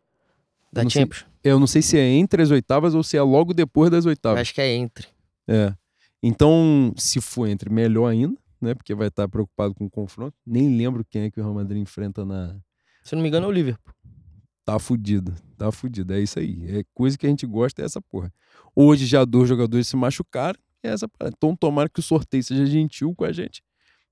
Da 0.73 0.83
Eu 0.83 0.85
não 0.85 0.91
sei- 0.91 1.03
Champions. 1.03 1.27
Eu 1.43 1.59
não 1.61 1.67
sei 1.67 1.83
se 1.83 1.97
é 1.99 2.07
entre 2.07 2.43
as 2.43 2.51
oitavas 2.51 2.95
ou 2.95 3.03
se 3.03 3.17
é 3.17 3.23
logo 3.23 3.55
depois 3.55 3.91
das 3.91 4.05
oitavas. 4.07 4.41
Acho 4.43 4.55
que 4.55 4.61
é 4.61 4.75
entre. 4.75 5.09
É. 5.49 5.75
Então, 6.23 6.93
se 6.97 7.21
for 7.21 7.47
entre, 7.49 7.71
melhor 7.71 8.07
ainda, 8.09 8.37
né? 8.61 8.75
Porque 8.75 8.95
vai 8.95 9.09
estar 9.09 9.27
preocupado 9.29 9.75
com 9.75 9.87
o 9.87 9.91
confronto. 9.91 10.37
Nem 10.47 10.77
lembro 10.77 11.05
quem 11.09 11.23
é 11.23 11.31
que 11.31 11.41
o 11.41 11.43
Real 11.43 11.55
Madrid 11.55 11.81
enfrenta 11.81 12.25
na. 12.25 12.57
Se 13.03 13.15
eu 13.15 13.17
não 13.17 13.23
me 13.23 13.29
engano, 13.29 13.47
é 13.47 13.49
o 13.49 13.53
Liverpool. 13.53 13.95
Tá 14.65 14.79
fudido. 14.79 15.35
Tá 15.57 15.73
fudido. 15.73 16.13
É 16.13 16.21
isso 16.21 16.39
aí. 16.39 16.79
É 16.79 16.85
coisa 16.95 17.17
que 17.17 17.27
a 17.27 17.29
gente 17.31 17.47
gosta, 17.47 17.81
é 17.81 17.87
essa 17.87 18.01
porra. 18.03 18.31
Hoje 18.77 19.07
já 19.07 19.25
dois 19.25 19.49
jogadores 19.49 19.89
se 19.89 19.97
machucaram. 19.97 20.59
É 20.83 20.89
essa 20.91 21.09
parada. 21.09 21.35
Então, 21.37 21.57
tomara 21.57 21.89
que 21.89 22.01
o 22.01 22.03
sorteio 22.03 22.45
seja 22.45 22.67
gentil 22.67 23.15
com 23.15 23.25
a 23.25 23.33
gente. 23.33 23.63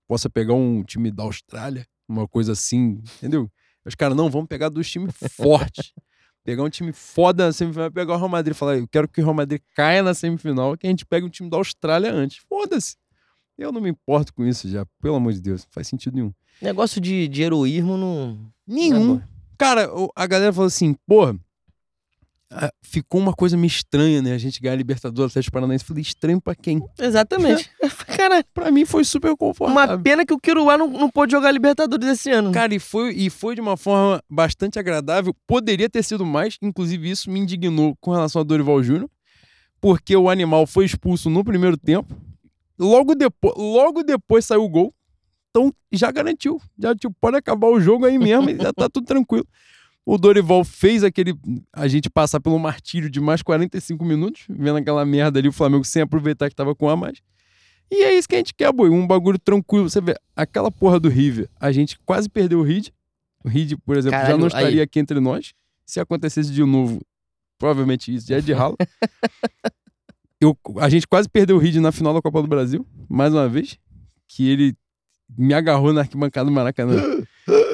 Possa 0.06 0.30
pegar 0.30 0.54
um 0.54 0.82
time 0.82 1.10
da 1.10 1.22
Austrália, 1.24 1.86
uma 2.08 2.26
coisa 2.26 2.52
assim, 2.52 3.02
entendeu? 3.18 3.50
Os 3.84 3.94
caras, 3.94 4.16
não, 4.16 4.30
vamos 4.30 4.48
pegar 4.48 4.70
dois 4.70 4.90
times 4.90 5.14
fortes. 5.32 5.92
Pegar 6.48 6.62
um 6.62 6.70
time 6.70 6.94
foda 6.94 7.44
na 7.44 7.52
semifinal, 7.52 7.90
pegar 7.90 8.14
o 8.14 8.16
Real 8.16 8.26
Madrid 8.26 8.56
e 8.56 8.58
falar, 8.58 8.78
eu 8.78 8.88
quero 8.88 9.06
que 9.06 9.20
o 9.20 9.22
Real 9.22 9.34
Madrid 9.34 9.60
caia 9.76 10.02
na 10.02 10.14
semifinal, 10.14 10.78
que 10.78 10.86
a 10.86 10.90
gente 10.90 11.04
pegue 11.04 11.26
um 11.26 11.28
time 11.28 11.50
da 11.50 11.58
Austrália 11.58 12.10
antes. 12.10 12.38
Foda-se. 12.48 12.96
Eu 13.58 13.70
não 13.70 13.82
me 13.82 13.90
importo 13.90 14.32
com 14.32 14.46
isso 14.46 14.66
já, 14.66 14.86
pelo 15.02 15.16
amor 15.16 15.34
de 15.34 15.42
Deus. 15.42 15.64
Não 15.64 15.68
faz 15.70 15.88
sentido 15.88 16.14
nenhum. 16.14 16.32
Negócio 16.62 17.02
de, 17.02 17.28
de 17.28 17.42
heroísmo 17.42 17.98
não. 17.98 18.50
Nenhum. 18.66 19.16
é 19.16 19.18
bom. 19.18 19.22
Cara, 19.58 19.90
a 20.16 20.26
galera 20.26 20.50
falou 20.50 20.68
assim, 20.68 20.96
porra, 21.06 21.38
ficou 22.82 23.20
uma 23.20 23.32
coisa 23.32 23.56
meio 23.56 23.66
estranha, 23.68 24.22
né? 24.22 24.32
A 24.32 24.38
gente 24.38 24.60
ganhar 24.60 24.72
a 24.74 24.76
Libertadores 24.76 25.32
Atlético 25.32 25.52
Paranaense. 25.52 25.84
Falei, 25.84 26.02
estranho 26.02 26.40
pra 26.40 26.54
quem? 26.54 26.82
Exatamente. 26.98 27.70
Cara, 28.16 28.42
Pra 28.54 28.70
mim 28.70 28.84
foi 28.84 29.04
super 29.04 29.36
confortável. 29.36 29.94
uma 29.96 30.02
pena 30.02 30.24
que 30.24 30.32
o 30.32 30.38
Kiruá 30.38 30.76
não, 30.78 30.88
não 30.88 31.10
pôde 31.10 31.32
jogar 31.32 31.50
Libertadores 31.52 32.08
esse 32.08 32.30
ano. 32.30 32.50
Cara, 32.52 32.74
e 32.74 32.78
foi, 32.78 33.12
e 33.14 33.28
foi 33.30 33.54
de 33.54 33.60
uma 33.60 33.76
forma 33.76 34.22
bastante 34.28 34.78
agradável. 34.78 35.34
Poderia 35.46 35.88
ter 35.88 36.02
sido 36.02 36.24
mais, 36.24 36.56
inclusive 36.62 37.10
isso 37.10 37.30
me 37.30 37.38
indignou 37.38 37.96
com 38.00 38.12
relação 38.12 38.40
a 38.40 38.44
Dorival 38.44 38.82
Júnior, 38.82 39.08
porque 39.80 40.16
o 40.16 40.28
animal 40.30 40.66
foi 40.66 40.84
expulso 40.86 41.28
no 41.30 41.44
primeiro 41.44 41.76
tempo. 41.76 42.16
Logo 42.78 43.14
depois, 43.14 43.54
logo 43.56 44.02
depois 44.02 44.44
saiu 44.44 44.64
o 44.64 44.68
gol. 44.68 44.94
Então 45.50 45.72
já 45.92 46.10
garantiu. 46.10 46.60
Já 46.78 46.94
tipo, 46.94 47.14
pode 47.20 47.36
acabar 47.36 47.68
o 47.68 47.80
jogo 47.80 48.04
aí 48.06 48.18
mesmo 48.18 48.50
já 48.56 48.72
tá 48.72 48.88
tudo 48.88 49.06
tranquilo. 49.06 49.46
O 50.10 50.16
Dorival 50.16 50.64
fez 50.64 51.04
aquele. 51.04 51.34
A 51.70 51.86
gente 51.86 52.08
passar 52.08 52.40
pelo 52.40 52.58
martírio 52.58 53.10
de 53.10 53.20
mais 53.20 53.42
45 53.42 54.02
minutos, 54.06 54.44
vendo 54.48 54.78
aquela 54.78 55.04
merda 55.04 55.38
ali, 55.38 55.48
o 55.48 55.52
Flamengo 55.52 55.84
sem 55.84 56.00
aproveitar 56.00 56.48
que 56.48 56.56
tava 56.56 56.74
com 56.74 56.88
a 56.88 56.96
mais. 56.96 57.18
E 57.90 58.02
é 58.04 58.16
isso 58.16 58.26
que 58.26 58.34
a 58.34 58.38
gente 58.38 58.54
quer, 58.54 58.72
boi. 58.72 58.88
Um 58.88 59.06
bagulho 59.06 59.38
tranquilo. 59.38 59.90
Você 59.90 60.00
vê, 60.00 60.18
aquela 60.34 60.70
porra 60.70 60.98
do 60.98 61.10
River, 61.10 61.50
a 61.60 61.70
gente 61.70 61.98
quase 62.06 62.26
perdeu 62.26 62.60
o 62.60 62.62
Reed. 62.62 62.88
O 63.44 63.50
Reed, 63.50 63.74
por 63.84 63.98
exemplo, 63.98 64.16
já 64.16 64.22
Caralho, 64.22 64.40
não 64.40 64.46
estaria 64.46 64.68
aí. 64.68 64.80
aqui 64.80 64.98
entre 64.98 65.20
nós. 65.20 65.52
Se 65.84 66.00
acontecesse 66.00 66.50
de 66.50 66.64
novo, 66.64 67.02
provavelmente 67.58 68.14
isso 68.14 68.28
já 68.28 68.38
é 68.38 68.40
de 68.40 68.54
ralo. 68.54 68.78
Eu, 70.40 70.56
a 70.78 70.88
gente 70.88 71.06
quase 71.06 71.28
perdeu 71.28 71.56
o 71.56 71.58
Reed 71.58 71.76
na 71.76 71.92
final 71.92 72.14
da 72.14 72.22
Copa 72.22 72.40
do 72.40 72.48
Brasil, 72.48 72.86
mais 73.10 73.34
uma 73.34 73.46
vez. 73.46 73.78
Que 74.26 74.48
ele 74.48 74.74
me 75.36 75.52
agarrou 75.52 75.92
na 75.92 76.00
arquibancada 76.00 76.48
do 76.48 76.52
Maracanã. 76.52 76.94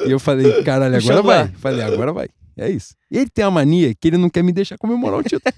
e 0.07 0.11
eu 0.11 0.19
falei, 0.19 0.63
caralho, 0.63 0.95
agora 0.97 1.21
vai. 1.21 1.47
Falei, 1.59 1.81
agora 1.81 2.13
vai. 2.13 2.27
É 2.57 2.69
isso. 2.69 2.95
E 3.11 3.17
ele 3.17 3.29
tem 3.29 3.43
a 3.43 3.51
mania 3.51 3.93
que 3.93 4.07
ele 4.07 4.17
não 4.17 4.29
quer 4.29 4.43
me 4.43 4.51
deixar 4.53 4.77
comemorar 4.77 5.19
o 5.19 5.23
título. 5.23 5.41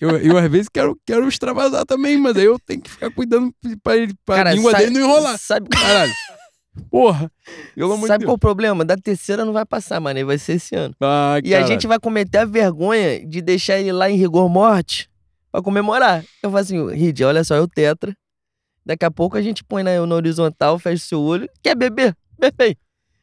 Eu, 0.00 0.18
eu, 0.18 0.36
às 0.36 0.50
vezes, 0.50 0.68
quero, 0.68 0.98
quero 1.06 1.26
extravasar 1.28 1.86
também, 1.86 2.18
mas 2.18 2.36
aí 2.36 2.44
eu 2.44 2.58
tenho 2.58 2.80
que 2.82 2.90
ficar 2.90 3.10
cuidando 3.10 3.54
pra, 3.82 3.96
ele, 3.96 4.12
pra 4.26 4.36
Cara, 4.36 4.52
língua 4.52 4.72
sabe- 4.72 4.84
dele 4.84 4.98
não 4.98 5.06
enrolar. 5.06 5.38
Sabe, 5.38 5.68
Caralho. 5.70 6.12
Porra. 6.90 7.30
Sabe 8.06 8.06
qual 8.06 8.18
Deus. 8.18 8.32
o 8.34 8.38
problema? 8.38 8.84
Da 8.84 8.96
terceira 8.96 9.44
não 9.44 9.52
vai 9.52 9.64
passar, 9.64 10.00
mano. 10.00 10.26
Vai 10.26 10.36
ser 10.36 10.54
esse 10.54 10.74
ano. 10.74 10.94
Ai, 11.00 11.40
E 11.44 11.54
a 11.54 11.58
caralho. 11.58 11.66
gente 11.72 11.86
vai 11.86 11.98
cometer 12.00 12.38
a 12.38 12.44
vergonha 12.44 13.24
de 13.24 13.40
deixar 13.40 13.78
ele 13.78 13.92
lá 13.92 14.10
em 14.10 14.16
rigor 14.16 14.48
morte 14.48 15.08
pra 15.50 15.62
comemorar. 15.62 16.22
Eu 16.42 16.50
falo 16.50 16.58
assim, 16.58 16.86
Rid, 16.92 17.22
olha 17.22 17.42
só, 17.44 17.54
é 17.54 17.60
o 17.60 17.68
Tetra. 17.68 18.14
Daqui 18.84 19.04
a 19.06 19.10
pouco 19.10 19.38
a 19.38 19.42
gente 19.42 19.64
põe 19.64 19.82
na, 19.82 20.04
na 20.04 20.14
horizontal, 20.14 20.78
fecha 20.78 21.02
o 21.04 21.06
seu 21.06 21.20
olho. 21.20 21.48
Quer 21.62 21.76
beber? 21.76 22.14
Bebe 22.38 22.56
aí. 22.64 22.76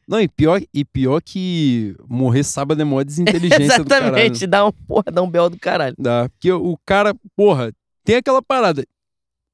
Não, 0.06 0.20
e 0.20 0.28
pior, 0.28 0.60
e 0.74 0.84
pior 0.84 1.22
que 1.22 1.96
morrer 2.08 2.42
sábado 2.42 2.80
é 2.80 2.84
maior 2.84 3.04
desinteligência. 3.04 3.64
Exatamente, 3.80 4.46
dá 4.46 4.66
um 4.66 4.72
porra, 4.72 5.04
dá 5.12 5.22
um 5.22 5.30
belo 5.30 5.50
do 5.50 5.58
caralho. 5.58 5.94
Dá. 5.98 6.28
Porque 6.28 6.50
o 6.52 6.76
cara, 6.84 7.14
porra, 7.36 7.72
tem 8.04 8.16
aquela 8.16 8.42
parada. 8.42 8.84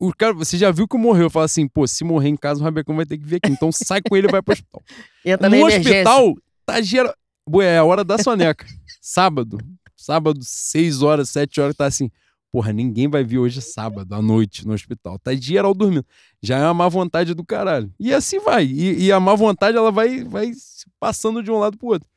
O 0.01 0.13
cara, 0.15 0.33
você 0.33 0.57
já 0.57 0.71
viu 0.71 0.87
que 0.87 0.97
morreu, 0.97 1.29
fala 1.29 1.45
assim, 1.45 1.67
pô, 1.67 1.87
se 1.87 2.05
morrer 2.05 2.29
em 2.29 2.37
casa, 2.37 2.61
o 2.61 2.65
Rabecão 2.65 2.95
vai 2.95 3.05
ter 3.05 3.19
que 3.19 3.25
vir 3.25 3.37
aqui. 3.37 3.51
Então 3.51 3.71
sai 3.73 4.01
com 4.01 4.17
ele 4.17 4.29
e 4.29 4.31
vai 4.31 4.41
pro 4.41 4.53
hospital. 4.53 4.83
Entra 5.25 5.49
no 5.49 5.67
hospital, 5.67 6.35
tá 6.65 6.81
geral. 6.81 7.15
Ué, 7.51 7.75
é 7.75 7.79
a 7.79 7.85
hora 7.85 8.05
da 8.05 8.19
soneca. 8.19 8.65
sábado. 9.03 9.59
Sábado, 9.97 10.39
6 10.41 11.03
horas, 11.03 11.29
7 11.31 11.61
horas, 11.61 11.77
tá 11.77 11.85
assim. 11.87 12.11
Porra, 12.51 12.73
ninguém 12.73 13.09
vai 13.09 13.23
vir 13.23 13.39
hoje 13.39 13.61
sábado, 13.61 14.15
à 14.15 14.23
noite, 14.23 14.67
no 14.67 14.73
hospital. 14.73 15.19
Tá 15.19 15.35
geral 15.35 15.75
dormindo. 15.75 16.05
Já 16.43 16.59
é 16.59 16.65
uma 16.65 16.75
má 16.75 16.89
vontade 16.89 17.35
do 17.35 17.45
caralho. 17.45 17.93
E 18.01 18.13
assim 18.13 18.39
vai. 18.41 18.65
E, 18.65 19.05
e 19.05 19.13
a 19.13 19.21
má 19.21 19.35
vontade, 19.35 19.77
ela 19.77 19.93
vai, 19.93 20.25
vai 20.25 20.53
se 20.55 20.87
passando 20.99 21.43
de 21.43 21.51
um 21.51 21.59
lado 21.59 21.77
pro 21.77 21.89
outro. 21.89 22.09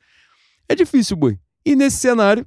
É 0.68 0.74
difícil, 0.74 1.16
boi. 1.16 1.38
E 1.66 1.76
nesse 1.76 1.98
cenário, 1.98 2.46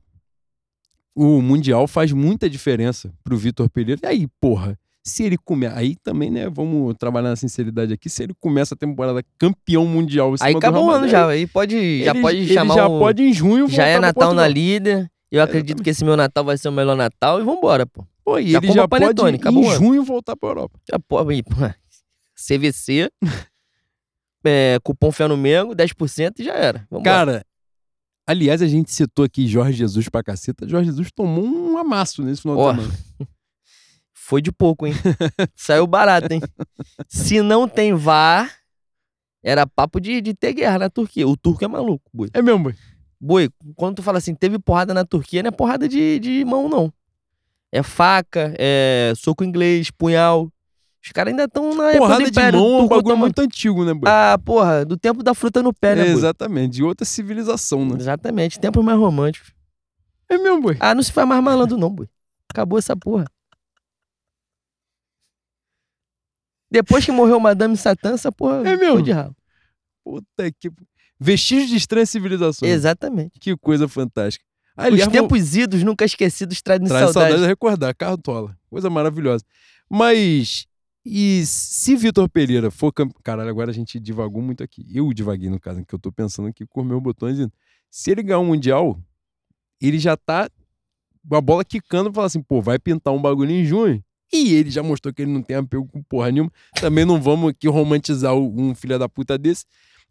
o 1.15 1.41
Mundial 1.41 1.87
faz 1.87 2.11
muita 2.11 2.49
diferença 2.49 3.13
pro 3.23 3.37
Vitor 3.37 3.69
Pereira. 3.69 4.01
E 4.03 4.07
aí, 4.07 4.27
porra, 4.41 4.77
se 5.03 5.23
ele 5.23 5.37
começa. 5.37 5.77
Aí 5.77 5.95
também, 6.03 6.31
né? 6.31 6.49
Vamos 6.49 6.95
trabalhar 6.97 7.29
na 7.29 7.35
sinceridade 7.35 7.93
aqui. 7.93 8.09
Se 8.09 8.23
ele 8.23 8.33
começa 8.39 8.73
a 8.73 8.77
temporada 8.77 9.23
campeão 9.37 9.85
mundial. 9.85 10.33
Aí 10.41 10.55
acabou 10.55 10.87
o 10.87 10.89
ano 10.91 11.07
já. 11.07 11.27
Aí 11.27 11.45
pode, 11.45 12.03
já 12.03 12.11
ele- 12.11 12.21
pode 12.21 12.37
ele 12.37 12.53
chamar 12.53 12.73
já 12.73 12.87
o... 12.87 12.99
pode 12.99 13.21
em 13.23 13.31
junho 13.31 13.67
Já 13.69 13.85
é 13.85 13.99
Natal 13.99 14.33
na 14.33 14.47
líder. 14.47 15.09
Eu 15.31 15.41
acredito 15.41 15.83
que 15.83 15.89
esse 15.89 16.05
meu 16.05 16.15
Natal 16.15 16.43
vai 16.43 16.57
ser 16.57 16.69
o 16.69 16.71
melhor 16.71 16.95
Natal 16.95 17.41
e 17.41 17.43
vambora, 17.43 17.85
pô. 17.85 18.05
Pô, 18.23 18.39
e 18.39 18.51
Já 18.51 18.57
ele 18.57 18.71
já 18.71 18.87
pode 18.87 19.05
panetone, 19.05 19.39
o 19.43 19.49
em 19.49 19.75
junho 19.75 20.03
voltar 20.03 20.35
pra 20.35 20.49
Europa. 20.49 20.79
Já 20.89 20.99
pode 20.99 21.33
ir, 21.35 21.43
pô. 21.43 21.55
CVC, 22.35 23.11
é, 24.43 24.79
cupom 24.83 25.11
Fé 25.11 25.27
no 25.27 25.37
Mengo, 25.37 25.75
10% 25.75 26.39
e 26.39 26.43
já 26.43 26.53
era. 26.53 26.87
Vambora. 26.89 27.03
Cara, 27.03 27.45
aliás, 28.25 28.61
a 28.61 28.67
gente 28.67 28.91
citou 28.91 29.25
aqui 29.25 29.47
Jorge 29.47 29.77
Jesus 29.77 30.09
pra 30.09 30.23
caceta. 30.23 30.67
Jorge 30.67 30.89
Jesus 30.89 31.11
tomou 31.11 31.45
um 31.45 31.77
amasso 31.77 32.23
nesse 32.23 32.41
final 32.41 32.57
Ó, 32.57 32.73
de 32.73 32.81
semana. 32.81 32.99
Foi 34.13 34.41
de 34.41 34.51
pouco, 34.51 34.87
hein? 34.87 34.93
Saiu 35.55 35.85
barato, 35.85 36.33
hein? 36.33 36.41
Se 37.07 37.43
não 37.43 37.67
tem 37.67 37.93
VAR, 37.93 38.51
era 39.43 39.67
papo 39.67 39.99
de, 39.99 40.19
de 40.19 40.33
ter 40.33 40.53
guerra 40.53 40.79
na 40.79 40.89
Turquia. 40.89 41.27
O 41.27 41.37
turco 41.37 41.63
é 41.63 41.67
maluco, 41.67 42.09
boi. 42.11 42.29
É 42.33 42.41
mesmo, 42.41 42.63
boi. 42.63 42.75
Boi, 43.19 43.49
quando 43.75 43.97
tu 43.97 44.03
fala 44.03 44.17
assim, 44.17 44.35
teve 44.35 44.59
porrada 44.59 44.93
na 44.93 45.05
Turquia, 45.05 45.41
não 45.41 45.47
é 45.49 45.51
porrada 45.51 45.87
de, 45.87 46.19
de 46.19 46.43
mão, 46.45 46.69
não. 46.69 46.93
É 47.71 47.81
faca, 47.83 48.53
é 48.57 49.13
soco 49.15 49.43
inglês, 49.43 49.89
punhal. 49.91 50.51
Os 51.03 51.11
caras 51.11 51.31
ainda 51.31 51.43
estão 51.43 51.75
na 51.75 51.89
época 51.91 51.99
Porrada 51.99 52.23
de 52.23 52.29
Império. 52.31 52.59
mão 52.59 52.79
é 52.79 52.81
um 52.81 52.87
bagulho 52.87 53.17
muito 53.17 53.39
antigo, 53.39 53.85
né, 53.85 53.93
boi? 53.93 54.09
Ah, 54.09 54.37
porra, 54.43 54.83
do 54.85 54.97
tempo 54.97 55.21
da 55.21 55.33
fruta 55.33 55.61
no 55.61 55.73
pé, 55.73 55.95
né, 55.95 56.01
É, 56.01 56.05
boi? 56.05 56.13
exatamente, 56.13 56.73
de 56.73 56.83
outra 56.83 57.05
civilização, 57.05 57.85
né? 57.85 57.95
Exatamente, 57.99 58.59
tempos 58.59 58.83
mais 58.83 58.97
românticos. 58.97 59.53
É 60.27 60.37
mesmo, 60.37 60.61
boi. 60.61 60.77
Ah, 60.79 60.95
não 60.95 61.03
se 61.03 61.11
faz 61.11 61.27
mais 61.27 61.43
malandro, 61.43 61.77
não, 61.77 61.89
boi. 61.89 62.07
Acabou 62.49 62.79
essa 62.79 62.95
porra. 62.95 63.25
Depois 66.71 67.05
que 67.05 67.11
morreu 67.11 67.39
Madame 67.39 67.77
Satã, 67.77 68.13
essa 68.13 68.31
porra 68.31 68.57
É 68.67 68.75
mesmo? 68.75 68.93
foi 68.95 69.03
de 69.03 69.11
ralo. 69.11 69.35
Puta 70.03 70.51
que. 70.59 70.69
Vestígios 71.19 71.69
de 71.69 71.77
estranha 71.77 72.05
civilização. 72.05 72.67
Exatamente. 72.67 73.39
Que 73.39 73.55
coisa 73.57 73.87
fantástica. 73.87 74.43
Os 74.91 75.07
tempos 75.07 75.55
idos, 75.55 75.83
nunca 75.83 76.03
esquecidos, 76.03 76.61
trazem 76.61 76.87
Traz 76.87 77.05
saudade. 77.05 77.13
saudade 77.13 77.41
de 77.43 77.47
recordar, 77.47 77.95
Cartola. 77.95 78.57
Coisa 78.69 78.89
maravilhosa. 78.89 79.43
Mas, 79.89 80.65
e 81.05 81.45
se 81.45 81.95
Vitor 81.95 82.27
Pereira 82.29 82.69
for 82.69 82.91
campeão. 82.91 83.21
Caralho, 83.23 83.49
agora 83.49 83.71
a 83.71 83.73
gente 83.73 83.99
divagou 83.99 84.41
muito 84.41 84.63
aqui. 84.63 84.85
Eu 84.93 85.13
divaguei, 85.13 85.49
no 85.49 85.59
caso, 85.59 85.85
que 85.85 85.95
eu 85.95 85.99
tô 85.99 86.11
pensando 86.11 86.49
aqui 86.49 86.65
com 86.65 86.83
meus 86.83 87.01
botões. 87.01 87.39
indo. 87.39 87.51
Se 87.89 88.11
ele 88.11 88.21
ganhar 88.23 88.39
um 88.39 88.45
Mundial, 88.45 88.99
ele 89.79 89.97
já 89.97 90.17
tá. 90.17 90.49
A 91.31 91.41
bola 91.41 91.63
quicando 91.63 92.05
pra 92.11 92.15
falar 92.15 92.27
assim, 92.27 92.41
pô, 92.41 92.61
vai 92.61 92.77
pintar 92.77 93.13
um 93.13 93.21
bagulho 93.21 93.51
em 93.51 93.63
junho. 93.63 94.03
E 94.33 94.53
ele 94.53 94.69
já 94.69 94.83
mostrou 94.83 95.13
que 95.13 95.21
ele 95.21 95.31
não 95.31 95.41
tem 95.41 95.55
apego 95.55 95.87
com 95.87 96.03
porra 96.03 96.31
nenhuma. 96.31 96.51
Também 96.81 97.05
não 97.05 97.21
vamos 97.21 97.51
aqui 97.51 97.67
romantizar 97.69 98.35
um 98.35 98.75
filho 98.75 98.99
da 98.99 99.07
puta 99.07 99.37
desse. 99.37 99.63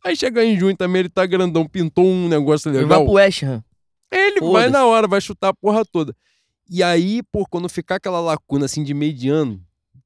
Aí 0.05 0.15
chega 0.15 0.45
em 0.45 0.59
junho 0.59 0.77
também, 0.77 1.01
ele 1.01 1.09
tá 1.09 1.25
grandão, 1.25 1.67
pintou 1.67 2.05
um 2.07 2.29
negócio 2.29 2.69
Ele 2.69 2.77
vai 2.79 2.85
legal. 2.85 3.05
pro 3.05 3.15
West 3.15 3.43
Ham. 3.43 3.65
Ele 4.13 4.41
vai 4.41 4.69
na 4.69 4.85
hora, 4.85 5.09
vai 5.09 5.21
chutar 5.21 5.49
a 5.49 5.55
porra 5.55 5.85
toda. 5.85 6.15
E 6.71 6.83
aí, 6.83 7.23
pô, 7.33 7.45
quando 7.49 7.69
ficar 7.69 7.97
aquela 7.97 8.21
lacuna 8.21 8.67
assim 8.67 8.85
de 8.85 8.95
mediano, 8.95 9.61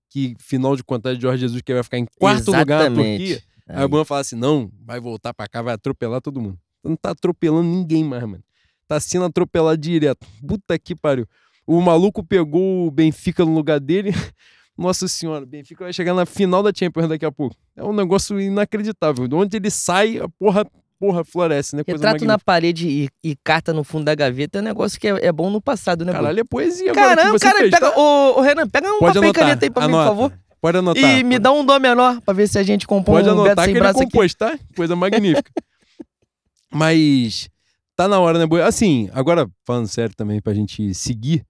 que 0.08 0.34
final 0.38 0.76
de 0.76 0.82
contas 0.84 1.16
de 1.16 1.22
Jorge 1.22 1.40
Jesus 1.40 1.60
que 1.62 1.74
vai 1.74 1.82
ficar 1.82 1.98
em 1.98 2.06
quarto 2.18 2.46
lugar 2.46 2.66
na 2.66 2.86
Exatamente. 2.86 3.18
Turquia, 3.18 3.42
aí 3.68 3.76
Aí. 3.78 3.84
o 3.84 3.88
Bruno 3.88 4.04
fala 4.04 4.20
assim: 4.20 4.36
não, 4.36 4.70
vai 4.84 4.98
voltar 5.00 5.34
pra 5.34 5.46
cá, 5.46 5.60
vai 5.62 5.74
atropelar 5.74 6.20
todo 6.20 6.40
mundo. 6.40 6.58
Não 6.82 6.96
tá 6.96 7.10
atropelando 7.10 7.68
ninguém 7.68 8.02
mais, 8.04 8.22
mano. 8.22 8.42
Tá 8.86 8.98
sendo 8.98 9.24
atropelado 9.26 9.76
direto. 9.76 10.26
Puta 10.46 10.78
que 10.78 10.94
pariu. 10.94 11.26
O 11.66 11.80
maluco 11.82 12.24
pegou 12.24 12.86
o 12.86 12.90
Benfica 12.90 13.44
no 13.44 13.52
lugar 13.52 13.78
dele. 13.78 14.10
Nossa 14.78 15.08
senhora, 15.08 15.42
o 15.42 15.46
Benfica 15.46 15.84
vai 15.84 15.92
chegar 15.92 16.14
na 16.14 16.24
final 16.24 16.62
da 16.62 16.70
Champions 16.74 17.08
daqui 17.08 17.24
a 17.24 17.32
pouco. 17.32 17.56
É 17.74 17.82
um 17.82 17.92
negócio 17.92 18.40
inacreditável. 18.40 19.26
De 19.26 19.34
onde 19.34 19.56
ele 19.56 19.70
sai, 19.70 20.18
a 20.18 20.28
porra, 20.28 20.64
porra 21.00 21.24
floresce, 21.24 21.74
né? 21.74 21.82
Coisa 21.82 21.98
Retrato 22.06 22.24
na 22.24 22.38
parede 22.38 22.88
e, 22.88 23.08
e 23.22 23.36
carta 23.42 23.72
no 23.72 23.82
fundo 23.82 24.04
da 24.04 24.14
gaveta 24.14 24.58
é 24.58 24.60
um 24.60 24.64
negócio 24.64 25.00
que 25.00 25.08
é, 25.08 25.26
é 25.26 25.32
bom 25.32 25.50
no 25.50 25.60
passado, 25.60 26.04
né? 26.04 26.12
Caralho, 26.12 26.38
é 26.40 26.44
poesia 26.44 26.92
Caramba, 26.92 27.38
cara, 27.40 27.58
fez, 27.58 27.70
pega. 27.72 27.90
tá? 27.90 27.98
Ô, 27.98 28.38
ô, 28.38 28.40
Renan, 28.40 28.68
pega 28.68 28.88
um 28.88 29.00
Pode 29.00 29.14
papel 29.14 29.30
e 29.30 29.32
caneta 29.32 29.66
aí 29.66 29.70
pra 29.70 29.82
mim, 29.86 29.92
por 29.92 29.98
anota. 29.98 30.08
favor. 30.10 30.32
Pode 30.60 30.78
anotar. 30.78 31.18
E 31.18 31.24
me 31.24 31.38
dá 31.40 31.50
um 31.52 31.64
dó 31.64 31.78
menor 31.80 32.20
pra 32.20 32.32
ver 32.34 32.48
se 32.48 32.58
a 32.58 32.62
gente 32.62 32.86
compõe 32.86 33.22
Pode 33.22 33.28
um 33.28 33.32
Beto 33.32 33.46
anotar 33.46 33.64
sem 33.64 33.74
que 33.74 33.78
ele 33.78 33.80
braço 33.80 33.98
aqui. 34.02 34.10
compôs, 34.12 34.34
tá? 34.34 34.56
Coisa 34.76 34.94
magnífica. 34.94 35.50
Mas 36.72 37.48
tá 37.96 38.06
na 38.08 38.20
hora, 38.20 38.38
né, 38.38 38.46
Boi? 38.46 38.62
Assim, 38.62 39.08
agora 39.12 39.48
falando 39.64 39.88
sério 39.88 40.14
também 40.14 40.40
pra 40.40 40.52
gente 40.54 40.92
seguir, 40.94 41.44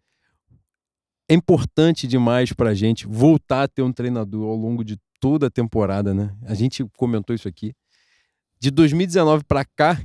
é 1.28 1.34
importante 1.34 2.06
demais 2.06 2.52
pra 2.52 2.74
gente 2.74 3.06
voltar 3.06 3.64
a 3.64 3.68
ter 3.68 3.82
um 3.82 3.92
treinador 3.92 4.48
ao 4.48 4.56
longo 4.56 4.82
de 4.82 4.98
toda 5.20 5.48
a 5.48 5.50
temporada, 5.50 6.14
né? 6.14 6.34
A 6.44 6.54
gente 6.54 6.84
comentou 6.96 7.34
isso 7.34 7.46
aqui. 7.46 7.74
De 8.58 8.70
2019 8.70 9.44
pra 9.44 9.64
cá, 9.64 10.00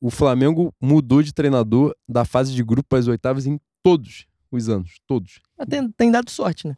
o 0.00 0.10
Flamengo 0.10 0.72
mudou 0.80 1.22
de 1.22 1.32
treinador 1.32 1.94
da 2.08 2.24
fase 2.24 2.54
de 2.54 2.62
grupo 2.62 2.88
para 2.88 2.98
as 2.98 3.08
oitavas 3.08 3.46
em 3.46 3.58
todos 3.82 4.26
os 4.50 4.68
anos, 4.68 4.96
todos. 5.06 5.40
Tem, 5.68 5.90
tem 5.92 6.10
dado 6.10 6.30
sorte, 6.30 6.68
né? 6.68 6.76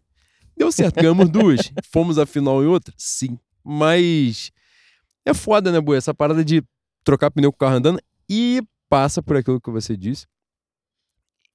Deu 0.56 0.70
certo, 0.72 0.94
ganhamos 0.94 1.28
duas. 1.28 1.72
Fomos 1.90 2.18
à 2.18 2.24
final 2.24 2.62
em 2.62 2.66
outra? 2.66 2.94
Sim. 2.96 3.38
Mas 3.62 4.50
é 5.24 5.34
foda, 5.34 5.72
né, 5.72 5.80
Boi? 5.80 5.96
Essa 5.96 6.14
parada 6.14 6.44
de 6.44 6.62
trocar 7.04 7.30
pneu 7.30 7.52
com 7.52 7.56
o 7.56 7.58
carro 7.58 7.76
andando 7.76 8.00
e 8.28 8.62
passa 8.88 9.22
por 9.22 9.36
aquilo 9.36 9.60
que 9.60 9.70
você 9.70 9.96
disse. 9.96 10.26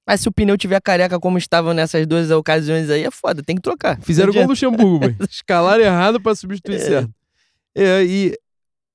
Mas 0.06 0.20
se 0.20 0.28
o 0.28 0.32
pneu 0.32 0.56
tiver 0.58 0.80
careca 0.80 1.18
como 1.20 1.38
estava 1.38 1.72
nessas 1.72 2.06
duas 2.06 2.30
ocasiões 2.30 2.90
aí, 2.90 3.04
é 3.04 3.10
foda, 3.10 3.42
tem 3.42 3.54
que 3.56 3.62
trocar. 3.62 4.00
Fizeram 4.02 4.32
gol 4.32 4.42
do 4.44 4.48
Luxemburgo, 4.50 4.98
Boi. 4.98 5.16
Escalaram 5.30 5.82
errado 5.84 6.20
pra 6.20 6.34
substituir 6.34 6.76
É. 6.76 6.78
certo. 6.78 7.14
É, 7.74 8.04
e... 8.04 8.38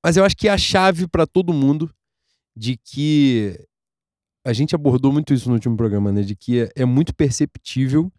Mas 0.04 0.16
eu 0.16 0.24
acho 0.24 0.36
que 0.36 0.48
é 0.48 0.52
a 0.52 0.58
chave 0.58 1.08
pra 1.08 1.26
todo 1.26 1.52
mundo 1.52 1.90
de 2.54 2.76
que 2.76 3.58
a 4.44 4.52
gente 4.52 4.74
abordou 4.74 5.12
muito 5.12 5.34
isso 5.34 5.48
no 5.48 5.54
último 5.54 5.76
programa, 5.76 6.12
né? 6.12 6.22
De 6.22 6.36
que 6.36 6.62
é, 6.62 6.70
é 6.76 6.84
muito 6.84 7.14
perceptível 7.14 8.12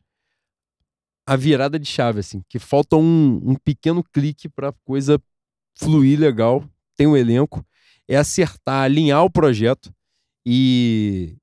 a 1.26 1.36
virada 1.36 1.78
de 1.80 1.88
chave, 1.88 2.20
assim, 2.20 2.42
que 2.50 2.58
falta 2.58 2.96
um, 2.96 3.40
um 3.44 3.56
pequeno 3.56 4.04
clique 4.04 4.50
pra 4.50 4.74
coisa 4.84 5.22
fluir 5.76 6.20
legal. 6.20 6.64
Tem 6.98 7.08
um 7.08 7.16
elenco, 7.16 7.64
é 8.08 8.18
acertar, 8.18 8.84
alinhar 8.84 9.24
o 9.24 9.30
projeto 9.30 9.94
e, 10.46 11.38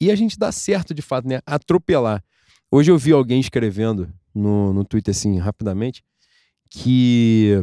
e 0.00 0.10
a 0.10 0.14
gente 0.14 0.38
dá 0.38 0.52
certo 0.52 0.94
de 0.94 1.02
fato, 1.02 1.26
né? 1.28 1.40
Atropelar. 1.46 2.22
Hoje 2.70 2.90
eu 2.90 2.98
vi 2.98 3.12
alguém 3.12 3.40
escrevendo 3.40 4.12
no, 4.34 4.72
no 4.72 4.84
Twitter, 4.84 5.12
assim, 5.12 5.38
rapidamente, 5.38 6.04
que, 6.68 7.62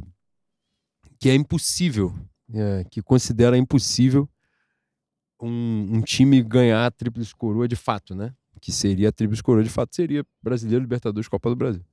que 1.20 1.30
é 1.30 1.36
impossível, 1.36 2.14
é, 2.54 2.86
que 2.90 3.02
considera 3.02 3.58
impossível 3.58 4.28
um, 5.42 5.98
um 5.98 6.02
time 6.02 6.42
ganhar 6.42 6.86
a 6.86 6.92
Tríplice 6.92 7.36
Coroa 7.36 7.68
de 7.68 7.76
fato, 7.76 8.16
né? 8.16 8.34
Que 8.62 8.72
seria 8.72 9.10
a 9.10 9.12
Tríplice 9.12 9.44
Coroa 9.44 9.64
de 9.64 9.70
fato, 9.70 9.96
seria 9.96 10.26
Brasileiro, 10.42 10.82
Libertadores, 10.82 11.28
Copa 11.28 11.50
do 11.50 11.56
Brasil. 11.56 11.84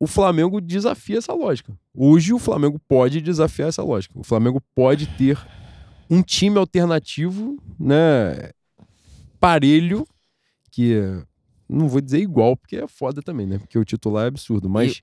O 0.00 0.06
Flamengo 0.06 0.60
desafia 0.60 1.18
essa 1.18 1.32
lógica. 1.32 1.76
Hoje 1.92 2.32
o 2.32 2.38
Flamengo 2.38 2.78
pode 2.86 3.20
desafiar 3.20 3.68
essa 3.68 3.82
lógica. 3.82 4.16
O 4.16 4.22
Flamengo 4.22 4.62
pode 4.74 5.06
ter 5.16 5.36
um 6.08 6.22
time 6.22 6.56
alternativo, 6.56 7.60
né? 7.78 8.50
Parelho, 9.40 10.06
que 10.70 10.94
não 11.68 11.88
vou 11.88 12.00
dizer 12.00 12.18
igual, 12.18 12.56
porque 12.56 12.76
é 12.76 12.88
foda 12.88 13.22
também, 13.22 13.46
né? 13.46 13.58
Porque 13.58 13.78
o 13.78 13.84
titular 13.84 14.24
é 14.24 14.28
absurdo, 14.28 14.68
mas 14.68 15.02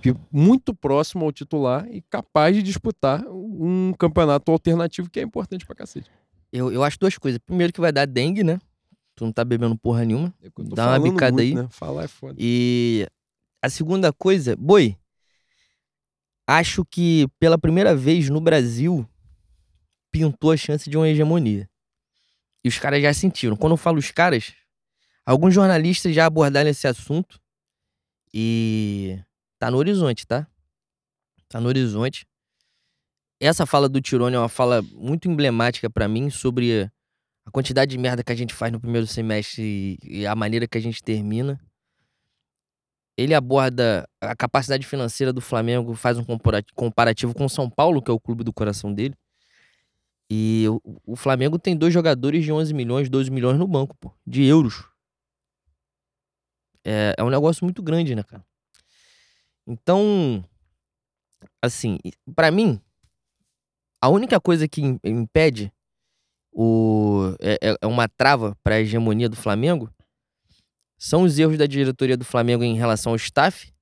que 0.00 0.14
muito 0.32 0.74
próximo 0.74 1.24
ao 1.24 1.32
titular 1.32 1.86
e 1.90 2.00
capaz 2.02 2.54
de 2.56 2.62
disputar 2.62 3.24
um 3.28 3.92
campeonato 3.98 4.50
alternativo 4.50 5.10
que 5.10 5.20
é 5.20 5.22
importante 5.22 5.66
pra 5.66 5.74
cacete. 5.74 6.10
Eu, 6.52 6.72
eu 6.72 6.82
acho 6.82 6.98
duas 6.98 7.18
coisas. 7.18 7.38
Primeiro 7.44 7.72
que 7.72 7.80
vai 7.80 7.92
dar 7.92 8.06
dengue, 8.06 8.42
né? 8.42 8.58
Tu 9.14 9.24
não 9.24 9.32
tá 9.32 9.44
bebendo 9.44 9.76
porra 9.76 10.04
nenhuma. 10.04 10.32
É 10.42 10.48
Dá 10.74 10.90
uma 10.90 11.00
bicada 11.00 11.32
muito, 11.32 11.40
aí. 11.40 11.54
Né? 11.54 11.68
Falar 11.70 12.04
é 12.04 12.08
foda. 12.08 12.36
E 12.38 13.06
a 13.60 13.68
segunda 13.68 14.12
coisa, 14.12 14.56
boi, 14.56 14.96
acho 16.46 16.84
que 16.84 17.26
pela 17.38 17.58
primeira 17.58 17.94
vez 17.94 18.30
no 18.30 18.40
Brasil 18.40 19.06
pintou 20.10 20.52
a 20.52 20.56
chance 20.56 20.88
de 20.88 20.96
uma 20.96 21.08
hegemonia. 21.08 21.68
E 22.64 22.68
os 22.68 22.78
caras 22.78 23.00
já 23.02 23.12
sentiram. 23.14 23.56
Quando 23.56 23.72
eu 23.72 23.76
falo 23.76 23.98
os 23.98 24.10
caras, 24.10 24.52
alguns 25.24 25.54
jornalistas 25.54 26.14
já 26.14 26.26
abordaram 26.26 26.68
esse 26.70 26.86
assunto 26.86 27.40
e 28.32 29.18
tá 29.58 29.70
no 29.70 29.76
horizonte, 29.78 30.26
tá? 30.26 30.46
Tá 31.48 31.60
no 31.60 31.68
horizonte. 31.68 32.26
Essa 33.40 33.64
fala 33.64 33.88
do 33.88 34.00
Tirone 34.00 34.34
é 34.36 34.38
uma 34.38 34.48
fala 34.48 34.82
muito 34.92 35.28
emblemática 35.28 35.88
pra 35.88 36.08
mim 36.08 36.28
sobre 36.28 36.90
a 37.46 37.50
quantidade 37.50 37.90
de 37.92 37.98
merda 37.98 38.22
que 38.24 38.32
a 38.32 38.34
gente 38.36 38.52
faz 38.52 38.72
no 38.72 38.80
primeiro 38.80 39.06
semestre 39.06 39.98
e- 40.02 40.26
a 40.26 40.34
maneira 40.34 40.66
que 40.66 40.76
a 40.76 40.80
gente 40.80 41.02
termina 41.02 41.58
ele 43.16 43.34
aborda 43.34 44.08
a 44.20 44.36
capacidade 44.36 44.86
financeira 44.86 45.32
do 45.32 45.40
Flamengo, 45.40 45.92
faz 45.96 46.16
um 46.18 46.24
compara- 46.24 46.62
comparativo 46.76 47.34
com 47.34 47.48
São 47.48 47.68
Paulo, 47.68 48.00
que 48.00 48.08
é 48.08 48.14
o 48.14 48.20
clube 48.20 48.44
do 48.44 48.52
coração 48.52 48.94
dele. 48.94 49.12
E 50.30 50.66
o, 50.68 50.80
o 51.06 51.16
Flamengo 51.16 51.58
tem 51.58 51.76
dois 51.76 51.92
jogadores 51.92 52.44
de 52.44 52.52
11 52.52 52.74
milhões, 52.74 53.08
12 53.08 53.30
milhões 53.30 53.58
no 53.58 53.66
banco, 53.66 53.96
pô, 53.98 54.12
de 54.26 54.44
euros. 54.44 54.84
É, 56.84 57.14
é 57.18 57.24
um 57.24 57.30
negócio 57.30 57.64
muito 57.64 57.82
grande, 57.82 58.14
né, 58.14 58.22
cara? 58.22 58.44
Então, 59.66 60.44
assim, 61.62 61.98
pra 62.34 62.50
mim, 62.50 62.80
a 64.00 64.08
única 64.08 64.40
coisa 64.40 64.68
que 64.68 64.80
im- 64.82 65.00
impede 65.04 65.72
o, 66.52 67.34
é, 67.40 67.58
é- 67.70 67.76
é 67.82 67.86
uma 67.86 68.08
trava 68.08 68.56
pra 68.62 68.80
hegemonia 68.80 69.28
do 69.28 69.36
Flamengo 69.36 69.90
são 70.98 71.22
os 71.22 71.38
erros 71.38 71.56
da 71.58 71.66
diretoria 71.66 72.16
do 72.16 72.24
Flamengo 72.24 72.64
em 72.64 72.74
relação 72.76 73.12
ao 73.12 73.16
staff. 73.16 73.72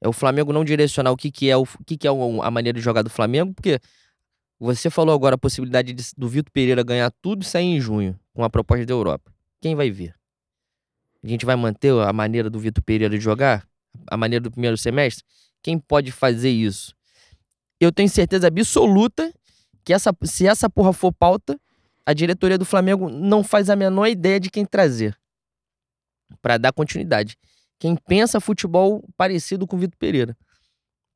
É 0.00 0.08
o 0.08 0.12
Flamengo 0.12 0.52
não 0.52 0.64
direcionar 0.64 1.10
o 1.12 1.16
que, 1.16 1.30
que 1.30 1.48
é, 1.50 1.56
o, 1.56 1.64
que, 1.86 1.96
que 1.96 2.06
é 2.06 2.10
a 2.10 2.50
maneira 2.50 2.78
de 2.78 2.84
jogar 2.84 3.02
do 3.02 3.10
Flamengo, 3.10 3.54
porque 3.54 3.78
você 4.60 4.90
falou 4.90 5.14
agora 5.14 5.34
a 5.34 5.38
possibilidade 5.38 5.92
de- 5.92 6.12
do 6.16 6.28
Vitor 6.28 6.52
Pereira 6.52 6.82
ganhar 6.82 7.10
tudo 7.22 7.42
e 7.42 7.46
sair 7.46 7.64
em 7.64 7.80
junho 7.80 8.18
com 8.34 8.44
a 8.44 8.50
proposta 8.50 8.84
da 8.84 8.92
Europa. 8.92 9.32
Quem 9.60 9.74
vai 9.74 9.90
ver? 9.90 10.14
A 11.22 11.26
gente 11.26 11.46
vai 11.46 11.56
manter 11.56 11.92
a 11.92 12.12
maneira 12.12 12.50
do 12.50 12.60
Vitor 12.60 12.82
Pereira 12.84 13.18
jogar? 13.18 13.66
A 14.06 14.16
maneira 14.16 14.42
do 14.42 14.50
primeiro 14.50 14.76
semestre? 14.76 15.24
Quem 15.62 15.78
pode 15.78 16.12
fazer 16.12 16.50
isso? 16.50 16.94
Eu 17.80 17.90
tenho 17.90 18.08
certeza 18.08 18.46
absoluta 18.46 19.32
que 19.82 19.92
essa, 19.92 20.14
se 20.24 20.46
essa 20.46 20.68
porra 20.68 20.92
for 20.92 21.12
pauta, 21.12 21.58
a 22.04 22.12
diretoria 22.12 22.58
do 22.58 22.64
Flamengo 22.64 23.08
não 23.08 23.42
faz 23.42 23.70
a 23.70 23.76
menor 23.76 24.06
ideia 24.06 24.38
de 24.38 24.50
quem 24.50 24.64
trazer 24.64 25.16
para 26.42 26.58
dar 26.58 26.72
continuidade. 26.72 27.36
Quem 27.78 27.96
pensa 27.96 28.40
futebol 28.40 29.02
parecido 29.16 29.66
com 29.66 29.76
o 29.76 29.78
Vitor 29.78 29.96
Pereira. 29.98 30.36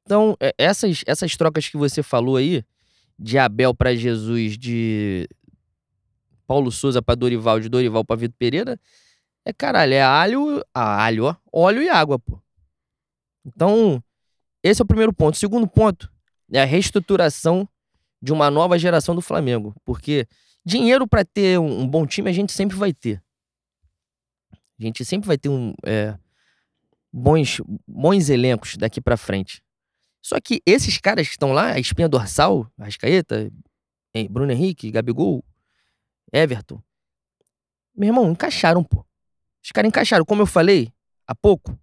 Então, 0.03 0.36
é, 0.40 0.55
essas, 0.59 1.03
essas 1.07 1.36
trocas 1.36 1.68
que 1.68 1.76
você 1.76 2.03
falou 2.03 2.36
aí, 2.36 2.64
de 3.19 3.39
Abel 3.39 3.75
para 3.75 3.95
Jesus, 3.95 4.59
de 4.59 5.29
Paulo 6.47 6.71
Souza 6.71 7.01
para 7.01 7.15
Dorival, 7.15 7.61
de 7.61 7.69
Dorival 7.69 8.05
para 8.05 8.17
Vitor 8.17 8.37
Pereira, 8.39 8.79
é 9.45 9.53
caralho, 9.53 9.93
é 9.93 10.03
alho, 10.03 10.65
ah, 10.73 11.05
alho, 11.05 11.25
ó, 11.25 11.37
óleo 11.53 11.83
e 11.83 11.89
água, 11.89 12.19
pô. 12.19 12.41
Então, 13.45 14.03
esse 14.62 14.81
é 14.81 14.85
o 14.85 14.87
primeiro 14.87 15.12
ponto. 15.12 15.35
O 15.35 15.39
segundo 15.39 15.67
ponto 15.67 16.11
é 16.51 16.62
a 16.62 16.65
reestruturação 16.65 17.69
de 18.23 18.33
uma 18.33 18.51
nova 18.51 18.79
geração 18.79 19.15
do 19.15 19.21
Flamengo. 19.21 19.75
Porque 19.85 20.27
dinheiro 20.65 21.07
para 21.07 21.25
ter 21.25 21.59
um, 21.59 21.83
um, 21.83 21.87
bom 21.87 22.07
time 22.07 22.31
a 22.31 22.33
gente 22.33 22.53
sempre 22.53 22.77
vai 22.77 22.93
ter. 22.93 23.23
A 24.53 24.83
gente 24.83 25.05
sempre 25.05 25.27
vai 25.27 25.37
ter 25.37 25.51
um, 25.51 25.75
é, 25.85 26.17
bons, 27.12 27.61
bons 27.87 28.29
elencos 28.31 28.77
daqui 28.77 29.01
para 29.01 29.17
frente. 29.17 29.62
Só 30.25 30.41
que 30.41 30.62
esses 30.64 30.97
caras 30.97 31.27
que 31.27 31.35
estão 31.35 31.53
lá, 31.53 31.72
a 31.72 31.79
espinha 31.79 32.09
dorsal, 32.09 32.66
Rascaeta, 32.79 33.53
Bruno 34.31 34.51
Henrique, 34.51 34.91
Gabigol, 34.91 35.45
Everton, 36.33 36.83
meu 37.95 38.09
irmão, 38.09 38.31
encaixaram, 38.31 38.83
pô. 38.83 39.05
Os 39.62 39.70
caras 39.70 39.87
encaixaram. 39.87 40.25
Como 40.25 40.41
eu 40.41 40.47
falei 40.47 40.91
há 41.27 41.35
pouco, 41.35 41.79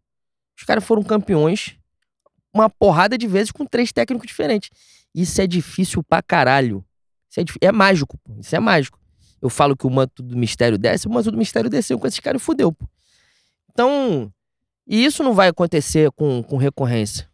os 0.57 0.63
caras 0.63 0.83
foram 0.83 1.03
campeões 1.03 1.77
uma 2.51 2.67
porrada 2.67 3.15
de 3.15 3.27
vezes 3.27 3.51
com 3.51 3.63
três 3.63 3.91
técnicos 3.91 4.27
diferentes. 4.27 4.71
Isso 5.13 5.39
é 5.39 5.45
difícil 5.45 6.03
pra 6.03 6.23
caralho. 6.23 6.83
Isso 7.29 7.39
é, 7.61 7.67
é 7.67 7.71
mágico, 7.71 8.17
pô. 8.17 8.39
Isso 8.39 8.55
é 8.55 8.59
mágico. 8.59 8.99
Eu 9.39 9.51
falo 9.51 9.77
que 9.77 9.85
o 9.85 9.89
manto 9.89 10.23
do 10.23 10.35
mistério 10.35 10.79
desce, 10.79 11.07
o 11.07 11.11
manto 11.11 11.29
do 11.29 11.37
mistério 11.37 11.69
desceu 11.69 11.99
com 11.99 12.07
esses 12.07 12.19
caras 12.19 12.41
e 12.41 12.45
fudeu, 12.45 12.73
pô. 12.73 12.89
Então, 13.71 14.33
e 14.87 15.05
isso 15.05 15.21
não 15.21 15.33
vai 15.33 15.47
acontecer 15.47 16.11
com, 16.11 16.41
com 16.41 16.57
recorrência. 16.57 17.30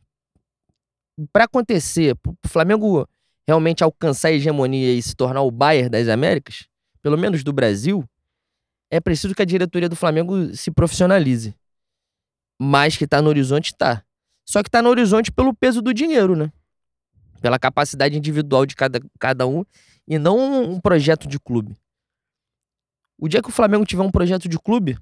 Para 1.32 1.45
acontecer, 1.45 2.15
pro 2.15 2.36
Flamengo 2.45 3.07
realmente 3.47 3.84
alcançar 3.84 4.28
a 4.28 4.34
hegemonia 4.34 4.93
e 4.93 5.01
se 5.01 5.15
tornar 5.15 5.41
o 5.41 5.49
Bayern 5.49 5.89
das 5.89 6.07
Américas, 6.07 6.68
pelo 7.01 7.18
menos 7.18 7.43
do 7.43 7.53
Brasil, 7.53 8.03
é 8.91 8.99
preciso 8.99 9.34
que 9.34 9.41
a 9.41 9.45
diretoria 9.45 9.89
do 9.89 9.95
Flamengo 9.95 10.53
se 10.55 10.70
profissionalize. 10.70 11.55
Mas 12.59 12.97
que 12.97 13.07
tá 13.07 13.22
no 13.22 13.30
horizonte, 13.30 13.76
tá. 13.76 14.03
Só 14.45 14.61
que 14.63 14.70
tá 14.70 14.82
no 14.82 14.89
horizonte 14.89 15.32
pelo 15.32 15.53
peso 15.53 15.82
do 15.82 15.93
dinheiro, 15.93 16.36
né? 16.36 16.51
Pela 17.41 17.59
capacidade 17.59 18.18
individual 18.18 18.65
de 18.65 18.76
cada, 18.76 18.99
cada 19.20 19.45
um 19.45 19.63
e 20.07 20.18
não 20.18 20.72
um 20.72 20.80
projeto 20.80 21.28
de 21.28 21.39
clube. 21.39 21.76
O 23.18 23.28
dia 23.28 23.41
que 23.41 23.49
o 23.49 23.51
Flamengo 23.51 23.86
tiver 23.86 24.03
um 24.03 24.11
projeto 24.11 24.47
de 24.47 24.57
clube, 24.57 24.97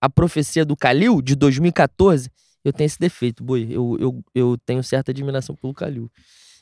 a 0.00 0.08
profecia 0.08 0.64
do 0.64 0.76
Calil, 0.76 1.20
de 1.22 1.36
2014, 1.36 2.30
eu 2.64 2.72
tenho 2.72 2.86
esse 2.86 2.98
defeito, 2.98 3.42
boi. 3.42 3.68
Eu, 3.70 3.96
eu, 3.98 4.24
eu 4.34 4.58
tenho 4.58 4.82
certa 4.82 5.10
admiração 5.10 5.54
pelo 5.54 5.74
Calil. 5.74 6.10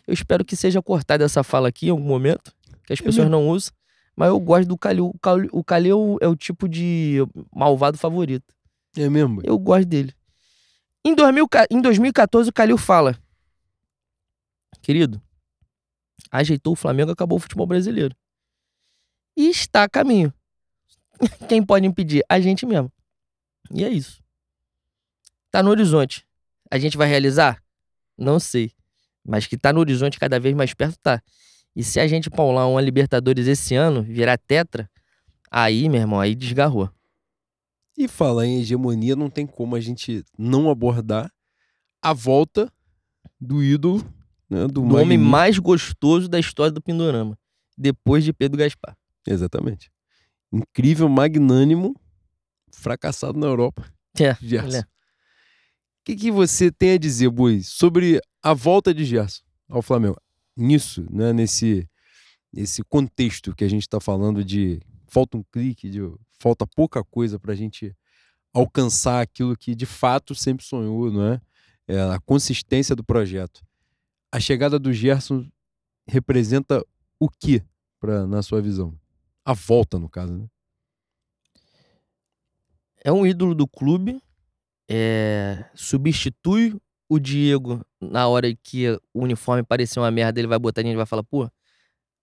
Eu 0.07 0.15
espero 0.15 0.45
que 0.45 0.57
seja 0.57 0.81
cortada 0.81 1.25
essa 1.25 1.43
fala 1.43 1.69
aqui 1.69 1.87
em 1.87 1.91
algum 1.91 2.05
momento, 2.05 2.53
que 2.87 2.93
as 2.93 3.01
pessoas 3.01 3.29
não 3.29 3.49
usam, 3.49 3.73
mas 4.17 4.29
eu 4.29 4.41
gosto 4.41 4.69
do 4.69 4.79
Calil. 4.79 5.15
O 5.53 5.63
Calil 5.63 6.17
é 6.21 6.29
o 6.29 6.37
tipo 6.37 6.69
de 6.69 7.19
malvado 7.55 7.99
favorito. 7.99 8.55
É 8.97 9.09
mesmo? 9.09 9.41
Eu 9.45 9.59
gosto 9.59 9.87
dele. 9.87 10.15
Em, 11.05 11.15
2000, 11.15 11.47
em 11.71 11.81
2014, 11.81 12.51
o 12.51 12.53
Calil 12.53 12.79
fala: 12.79 13.19
Querido, 14.83 15.21
ajeitou 16.31 16.73
o 16.73 16.77
Flamengo, 16.77 17.11
acabou 17.11 17.37
o 17.37 17.41
futebol 17.41 17.67
brasileiro. 17.67 18.17
E 19.37 19.51
está 19.51 19.85
a 19.85 19.89
caminho. 19.89 20.33
Quem 21.49 21.63
pode 21.63 21.87
impedir? 21.87 22.25
A 22.29 22.41
gente 22.41 22.67
mesmo. 22.67 22.91
E 23.71 23.85
é 23.85 23.89
isso. 23.89 24.23
Tá 25.51 25.63
no 25.63 25.71
horizonte. 25.71 26.27
A 26.71 26.79
gente 26.79 26.97
vai 26.97 27.09
realizar? 27.09 27.63
Não 28.17 28.39
sei. 28.39 28.73
Mas 29.25 29.47
que 29.47 29.57
tá 29.57 29.73
no 29.73 29.81
horizonte 29.81 30.19
cada 30.19 30.39
vez 30.39 30.55
mais 30.55 30.75
perto, 30.75 30.99
tá. 31.03 31.23
E 31.75 31.85
se 31.85 32.01
a 32.01 32.07
gente 32.07 32.31
paular 32.31 32.69
uma 32.69 32.81
Libertadores 32.81 33.47
esse 33.47 33.75
ano, 33.75 34.03
virar 34.03 34.37
tetra, 34.39 34.91
aí, 35.51 35.89
meu 35.89 36.01
irmão, 36.01 36.21
aí 36.21 36.35
desgarrou. 36.35 36.91
E 37.97 38.09
falar 38.09 38.47
em 38.47 38.61
hegemonia, 38.61 39.17
não 39.17 39.29
tem 39.29 39.47
como 39.47 39.77
a 39.77 39.81
gente 39.81 40.25
não 40.37 40.71
abordar 40.71 41.31
a 42.01 42.13
volta 42.13 42.73
do 43.41 43.63
ídolo, 43.63 44.05
né, 44.49 44.67
do, 44.67 44.83
do 44.83 44.97
homem 44.97 45.19
mais 45.19 45.59
gostoso 45.59 46.29
da 46.29 46.39
história 46.39 46.73
do 46.73 46.83
Pindorama, 46.83 47.39
depois 47.77 48.25
de 48.25 48.33
Pedro 48.33 48.59
Gaspar. 48.59 48.97
Exatamente. 49.27 49.91
Incrível, 50.53 51.09
magnânimo, 51.09 51.95
fracassado 52.73 53.39
na 53.39 53.47
Europa. 53.47 53.85
É, 54.19 54.35
Gerson. 54.41 54.79
O 54.79 54.83
que, 56.09 56.17
que 56.17 56.31
você 56.31 56.73
tem 56.73 56.93
a 56.93 56.99
dizer, 56.99 57.29
Bui, 57.29 57.63
sobre 57.63 58.19
a 58.43 58.55
volta 58.55 58.95
de 58.95 59.05
Gerson 59.05 59.43
ao 59.69 59.83
Flamengo? 59.83 60.17
Nisso, 60.57 61.07
né, 61.11 61.35
nesse, 61.35 61.87
nesse 62.51 62.83
contexto 62.83 63.55
que 63.55 63.63
a 63.63 63.69
gente 63.69 63.83
está 63.83 64.01
falando 64.01 64.43
de 64.43 64.81
falta 65.07 65.37
um 65.37 65.45
clique, 65.53 65.91
de 65.91 66.01
falta 66.39 66.67
pouca 66.67 67.05
coisa 67.05 67.39
para 67.39 67.53
a 67.53 67.55
gente 67.57 67.95
alcançar 68.55 69.21
aquilo 69.21 69.55
que 69.55 69.75
de 69.75 69.85
fato 69.85 70.35
sempre 70.35 70.65
sonhou, 70.65 71.13
não 71.13 71.35
é? 71.35 71.41
é? 71.87 72.01
A 72.01 72.19
consistência 72.21 72.97
do 72.97 73.05
projeto. 73.05 73.63
A 74.33 74.41
chegada 74.41 74.79
do 74.79 74.93
Gerson 74.93 75.47
representa 76.07 76.83
o 77.21 77.29
que 77.29 77.63
para 78.01 78.27
na 78.27 78.43
sua 78.43 78.63
visão? 78.63 78.99
A 79.45 79.53
volta, 79.53 79.99
no 79.99 80.09
caso, 80.09 80.33
né? 80.33 80.47
É 83.05 83.13
um 83.13 83.27
ídolo 83.27 83.55
do 83.55 83.67
clube, 83.67 84.21
é... 84.89 85.65
substitui 85.75 86.77
o 87.09 87.19
Diego 87.19 87.85
na 88.01 88.29
hora 88.29 88.55
que 88.63 88.89
o 89.15 89.23
uniforme 89.23 89.63
parecia 89.63 90.01
uma 90.03 90.11
merda, 90.11 90.41
ele 90.41 90.49
vai 90.49 90.59
botar 90.59 90.81
a 90.81 90.85
gente 90.85 90.97
vai 90.97 91.07
falar, 91.07 91.23
pô, 91.23 91.51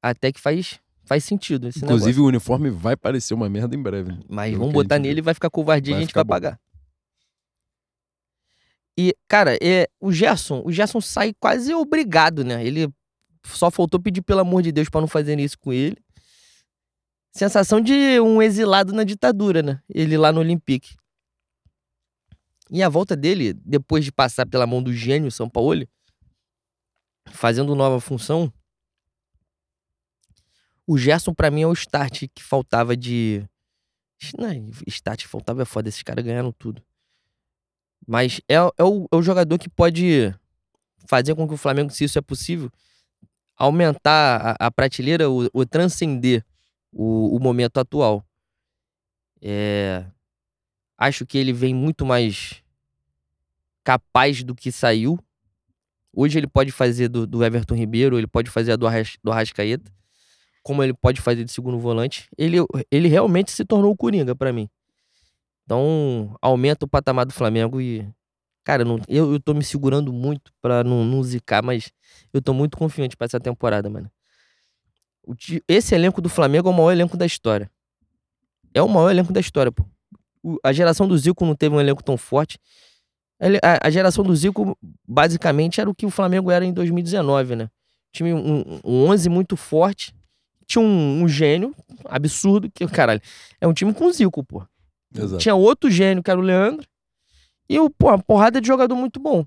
até 0.02 0.32
que 0.32 0.40
faz 0.40 0.80
Faz 1.06 1.24
sentido 1.24 1.68
Inclusive, 1.68 1.92
negócio. 1.92 2.24
o 2.24 2.28
uniforme 2.28 2.70
vai 2.72 2.98
parecer 2.98 3.36
uma 3.36 3.48
merda 3.48 3.76
em 3.76 3.82
breve. 3.82 4.12
Né? 4.12 4.20
Mas 4.28 4.58
vamos 4.58 4.74
botar 4.74 4.98
nele 4.98 5.20
e 5.20 5.22
vai 5.22 5.36
ficar 5.36 5.52
covardia 5.52 5.94
e 5.94 5.98
a 5.98 6.00
gente 6.00 6.14
vai 6.14 6.24
bom. 6.24 6.30
pagar. 6.30 6.60
E, 8.98 9.16
cara, 9.28 9.56
é, 9.62 9.88
o 10.00 10.12
Gerson, 10.12 10.64
o 10.66 10.72
Gerson 10.72 11.00
sai 11.00 11.34
quase 11.40 11.74
obrigado, 11.74 12.44
né? 12.44 12.66
Ele 12.66 12.90
só 13.46 13.70
faltou 13.70 14.00
pedir 14.00 14.24
pelo 14.24 14.40
amor 14.40 14.64
de 14.64 14.72
Deus 14.72 14.90
para 14.90 15.02
não 15.02 15.08
fazer 15.08 15.40
isso 15.40 15.60
com 15.60 15.72
ele. 15.72 15.98
Sensação 17.32 17.80
de 17.80 18.20
um 18.20 18.42
exilado 18.42 18.92
na 18.94 19.04
ditadura, 19.04 19.62
né? 19.62 19.80
Ele 19.94 20.18
lá 20.18 20.32
no 20.32 20.40
Olympique. 20.40 20.96
E 22.76 22.84
a 22.84 22.90
volta 22.90 23.16
dele, 23.16 23.54
depois 23.54 24.04
de 24.04 24.12
passar 24.12 24.46
pela 24.46 24.68
mão 24.68 24.84
do 24.84 24.92
gênio 24.92 25.32
São 25.32 25.50
Paulo, 25.50 25.88
fazendo 27.28 27.74
nova 27.74 28.02
função, 28.02 28.52
o 30.86 30.98
Gerson, 30.98 31.34
para 31.34 31.50
mim, 31.50 31.62
é 31.62 31.68
o 31.68 31.72
start 31.72 32.26
que 32.36 32.44
faltava 32.44 32.98
de. 32.98 33.48
Não, 34.38 34.70
start 34.88 35.22
que 35.22 35.28
faltava 35.30 35.62
é 35.62 35.66
foda, 35.66 35.88
esses 35.88 36.04
caras 36.04 36.26
ganharam 36.26 36.52
tudo. 36.52 36.84
Mas 38.06 38.42
é, 38.46 38.56
é, 38.56 38.84
o, 38.84 39.08
é 39.10 39.16
o 39.16 39.22
jogador 39.22 39.58
que 39.58 39.70
pode 39.70 40.36
fazer 41.08 41.34
com 41.34 41.48
que 41.48 41.54
o 41.54 41.58
Flamengo, 41.58 41.92
se 41.92 42.04
isso 42.04 42.20
é 42.20 42.22
possível, 42.22 42.70
aumentar 43.56 44.58
a, 44.60 44.68
a 44.68 44.70
prateleira, 44.70 45.30
o, 45.30 45.50
o 45.54 45.66
transcender 45.66 46.44
o, 46.92 47.38
o, 47.38 47.40
momento 47.40 47.80
atual. 47.80 48.22
É, 49.42 50.06
acho 50.98 51.26
que 51.26 51.38
ele 51.38 51.54
vem 51.54 51.74
muito 51.74 52.06
mais 52.06 52.65
capaz 53.86 54.44
do 54.44 54.54
que 54.54 54.70
saiu. 54.70 55.18
Hoje 56.12 56.38
ele 56.38 56.48
pode 56.48 56.74
fazer 56.74 57.08
do, 57.08 57.26
do 57.26 57.46
Everton 57.46 57.76
Ribeiro, 57.76 58.18
ele 58.18 58.28
pode 58.28 58.50
fazer 58.50 58.76
do, 58.76 58.86
Arras, 58.86 59.18
do 59.24 59.32
Arrascaeta 59.32 59.96
como 60.66 60.84
ele 60.84 60.96
pode 60.96 61.22
fazer 61.22 61.44
de 61.44 61.52
segundo 61.52 61.78
volante, 61.78 62.28
ele, 62.36 62.58
ele 62.90 63.08
realmente 63.08 63.52
se 63.52 63.64
tornou 63.64 63.92
o 63.92 63.96
Coringa 63.96 64.36
para 64.36 64.52
mim. 64.52 64.68
Então, 65.64 66.36
aumenta 66.42 66.86
o 66.86 66.88
patamar 66.88 67.24
do 67.24 67.32
Flamengo 67.32 67.80
e. 67.80 68.04
Cara, 68.64 68.84
não, 68.84 69.00
eu, 69.08 69.34
eu 69.34 69.40
tô 69.40 69.54
me 69.54 69.64
segurando 69.64 70.12
muito 70.12 70.52
pra 70.60 70.84
não, 70.84 71.06
não 71.06 71.22
zicar, 71.22 71.62
mas 71.62 71.92
eu 72.34 72.42
tô 72.42 72.52
muito 72.52 72.78
confiante 72.78 73.16
pra 73.16 73.26
essa 73.26 73.40
temporada, 73.40 73.92
mano. 73.92 74.10
O, 75.24 75.36
esse 75.68 75.94
elenco 75.94 76.20
do 76.20 76.30
Flamengo 76.30 76.68
é 76.68 76.72
o 76.72 76.76
maior 76.76 76.92
elenco 76.92 77.16
da 77.16 77.28
história. 77.28 77.70
É 78.74 78.82
o 78.82 78.90
maior 78.90 79.12
elenco 79.12 79.32
da 79.32 79.40
história, 79.40 79.72
pô. 79.72 79.86
O, 80.42 80.58
a 80.64 80.74
geração 80.74 81.08
do 81.08 81.16
Zico 81.16 81.46
não 81.46 81.56
teve 81.56 81.76
um 81.76 81.80
elenco 81.80 82.04
tão 82.04 82.18
forte. 82.18 82.58
A, 83.40 83.88
a, 83.88 83.90
geração 83.90 84.24
do 84.24 84.36
Zico, 84.36 84.78
basicamente, 85.08 85.82
era 85.82 85.90
o 85.90 85.96
que 85.96 86.06
o 86.06 86.10
Flamengo 86.10 86.50
era 86.50 86.64
em 86.64 86.72
2019, 86.72 87.56
né? 87.56 87.70
Time 88.12 88.34
um, 88.34 88.80
um 88.84 89.10
11 89.10 89.30
muito 89.30 89.58
forte, 89.58 90.16
tinha 90.66 90.82
um, 90.82 91.24
um, 91.24 91.28
gênio 91.28 91.76
absurdo, 92.06 92.72
que, 92.72 92.88
caralho, 92.88 93.22
é 93.60 93.68
um 93.68 93.74
time 93.74 93.94
com 93.94 94.12
Zico, 94.12 94.44
pô. 94.44 94.66
Exato. 95.14 95.38
Tinha 95.38 95.56
outro 95.56 95.90
gênio, 95.90 96.24
que 96.24 96.32
era 96.32 96.40
o 96.40 96.44
Leandro, 96.44 96.88
e 97.70 97.80
o, 97.80 97.90
pô, 97.90 98.08
uma 98.08 98.20
porrada 98.20 98.62
de 98.62 98.68
jogador 98.68 98.96
muito 98.96 99.20
bom. 99.20 99.46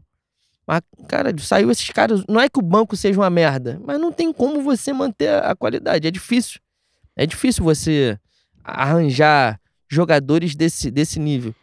Mas, 0.67 0.83
cara, 1.09 1.35
saiu 1.39 1.71
esses 1.71 1.89
caras. 1.89 2.23
Não 2.29 2.39
é 2.39 2.49
que 2.49 2.59
o 2.59 2.63
banco 2.63 2.95
seja 2.95 3.19
uma 3.19 3.31
merda, 3.31 3.81
mas 3.83 3.99
não 3.99 4.13
tem 4.13 4.31
como 4.33 4.63
você 4.63 4.93
manter 4.93 5.43
a 5.43 5.57
qualidade. 5.57 6.07
É 6.07 6.11
difícil. 6.11 6.61
É 7.17 7.25
difícil 7.25 7.65
você 7.65 8.19
arranjar 8.63 9.59
jogadores 9.89 10.55
desse, 10.55 10.91
desse 10.91 11.19
nível. 11.19 11.55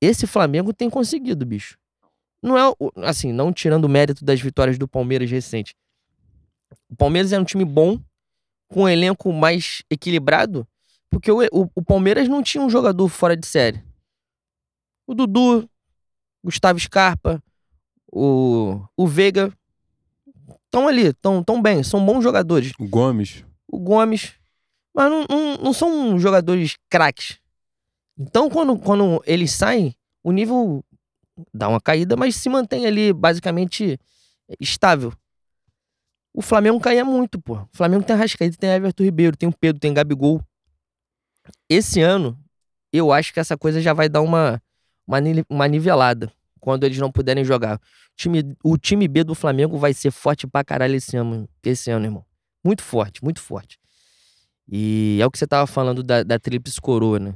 Esse 0.00 0.26
Flamengo 0.26 0.72
tem 0.72 0.88
conseguido, 0.88 1.44
bicho. 1.44 1.78
Não 2.42 2.56
é, 2.56 2.72
assim, 3.04 3.32
não 3.32 3.52
tirando 3.52 3.84
o 3.84 3.88
mérito 3.88 4.24
das 4.24 4.40
vitórias 4.40 4.78
do 4.78 4.86
Palmeiras 4.86 5.30
recente. 5.30 5.74
O 6.88 6.96
Palmeiras 6.96 7.32
é 7.32 7.38
um 7.38 7.44
time 7.44 7.64
bom, 7.64 8.00
com 8.68 8.82
um 8.82 8.88
elenco 8.88 9.32
mais 9.32 9.82
equilibrado, 9.90 10.66
porque 11.10 11.30
o, 11.32 11.40
o, 11.52 11.70
o 11.74 11.82
Palmeiras 11.82 12.28
não 12.28 12.42
tinha 12.42 12.62
um 12.62 12.70
jogador 12.70 13.08
fora 13.08 13.36
de 13.36 13.46
série. 13.46 13.82
O 15.06 15.14
Dudu, 15.14 15.68
Gustavo 16.44 16.78
Scarpa, 16.78 17.42
o, 18.12 18.80
o 18.96 19.06
Veiga 19.06 19.52
estão 20.66 20.86
ali, 20.86 21.08
estão 21.08 21.42
tão 21.42 21.60
bem, 21.60 21.82
são 21.82 22.04
bons 22.04 22.22
jogadores. 22.22 22.72
O 22.78 22.86
Gomes. 22.86 23.44
O 23.66 23.78
Gomes. 23.78 24.34
Mas 24.94 25.10
não, 25.10 25.26
não, 25.28 25.56
não 25.56 25.72
são 25.72 26.18
jogadores 26.18 26.76
craques. 26.88 27.38
Então, 28.18 28.50
quando, 28.50 28.76
quando 28.76 29.22
eles 29.24 29.52
saem, 29.52 29.94
o 30.24 30.32
nível 30.32 30.84
dá 31.54 31.68
uma 31.68 31.80
caída, 31.80 32.16
mas 32.16 32.34
se 32.34 32.48
mantém 32.48 32.86
ali 32.86 33.12
basicamente 33.12 33.98
estável. 34.58 35.12
O 36.34 36.42
Flamengo 36.42 36.80
caía 36.80 37.04
muito, 37.04 37.40
pô. 37.40 37.54
O 37.54 37.68
Flamengo 37.72 38.04
tem 38.04 38.16
Rascaída, 38.16 38.56
tem 38.56 38.70
Everton 38.70 39.04
Ribeiro, 39.04 39.36
tem 39.36 39.48
o 39.48 39.52
Pedro, 39.52 39.80
tem 39.80 39.94
Gabigol. 39.94 40.42
Esse 41.68 42.00
ano, 42.00 42.38
eu 42.92 43.12
acho 43.12 43.32
que 43.32 43.40
essa 43.40 43.56
coisa 43.56 43.80
já 43.80 43.92
vai 43.92 44.08
dar 44.08 44.20
uma, 44.20 44.60
uma, 45.06 45.18
uma 45.48 45.68
nivelada 45.68 46.32
quando 46.60 46.84
eles 46.84 46.98
não 46.98 47.10
puderem 47.10 47.44
jogar. 47.44 47.76
O 47.76 48.16
time, 48.16 48.56
o 48.64 48.78
time 48.78 49.08
B 49.08 49.24
do 49.24 49.34
Flamengo 49.34 49.78
vai 49.78 49.94
ser 49.94 50.10
forte 50.10 50.46
pra 50.46 50.64
caralho 50.64 50.96
esse 50.96 51.16
ano, 51.16 51.48
esse 51.62 51.90
ano, 51.90 52.06
irmão. 52.06 52.24
Muito 52.64 52.82
forte, 52.82 53.22
muito 53.22 53.40
forte. 53.40 53.78
E 54.70 55.18
é 55.20 55.26
o 55.26 55.30
que 55.30 55.38
você 55.38 55.46
tava 55.46 55.66
falando 55.66 56.02
da, 56.02 56.22
da 56.22 56.38
Tríplice 56.38 56.80
Coroa, 56.80 57.18
né? 57.18 57.34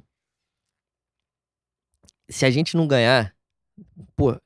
Se 2.29 2.47
a 2.47 2.51
gente 2.51 2.77
não 2.77 2.87
ganhar, 2.87 3.35
pô, 4.17 4.37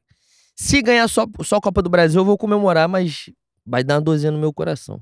se 0.55 0.83
ganhar 0.83 1.07
só, 1.09 1.27
só 1.43 1.57
a 1.57 1.61
Copa 1.61 1.83
do 1.83 1.91
Brasil, 1.91 2.21
eu 2.21 2.25
vou 2.25 2.39
comemorar, 2.39 2.89
mas 2.89 3.31
vai 3.65 3.85
dar 3.85 3.95
uma 3.95 4.01
dorzinha 4.01 4.33
no 4.33 4.39
meu 4.39 4.53
coração. 4.53 5.01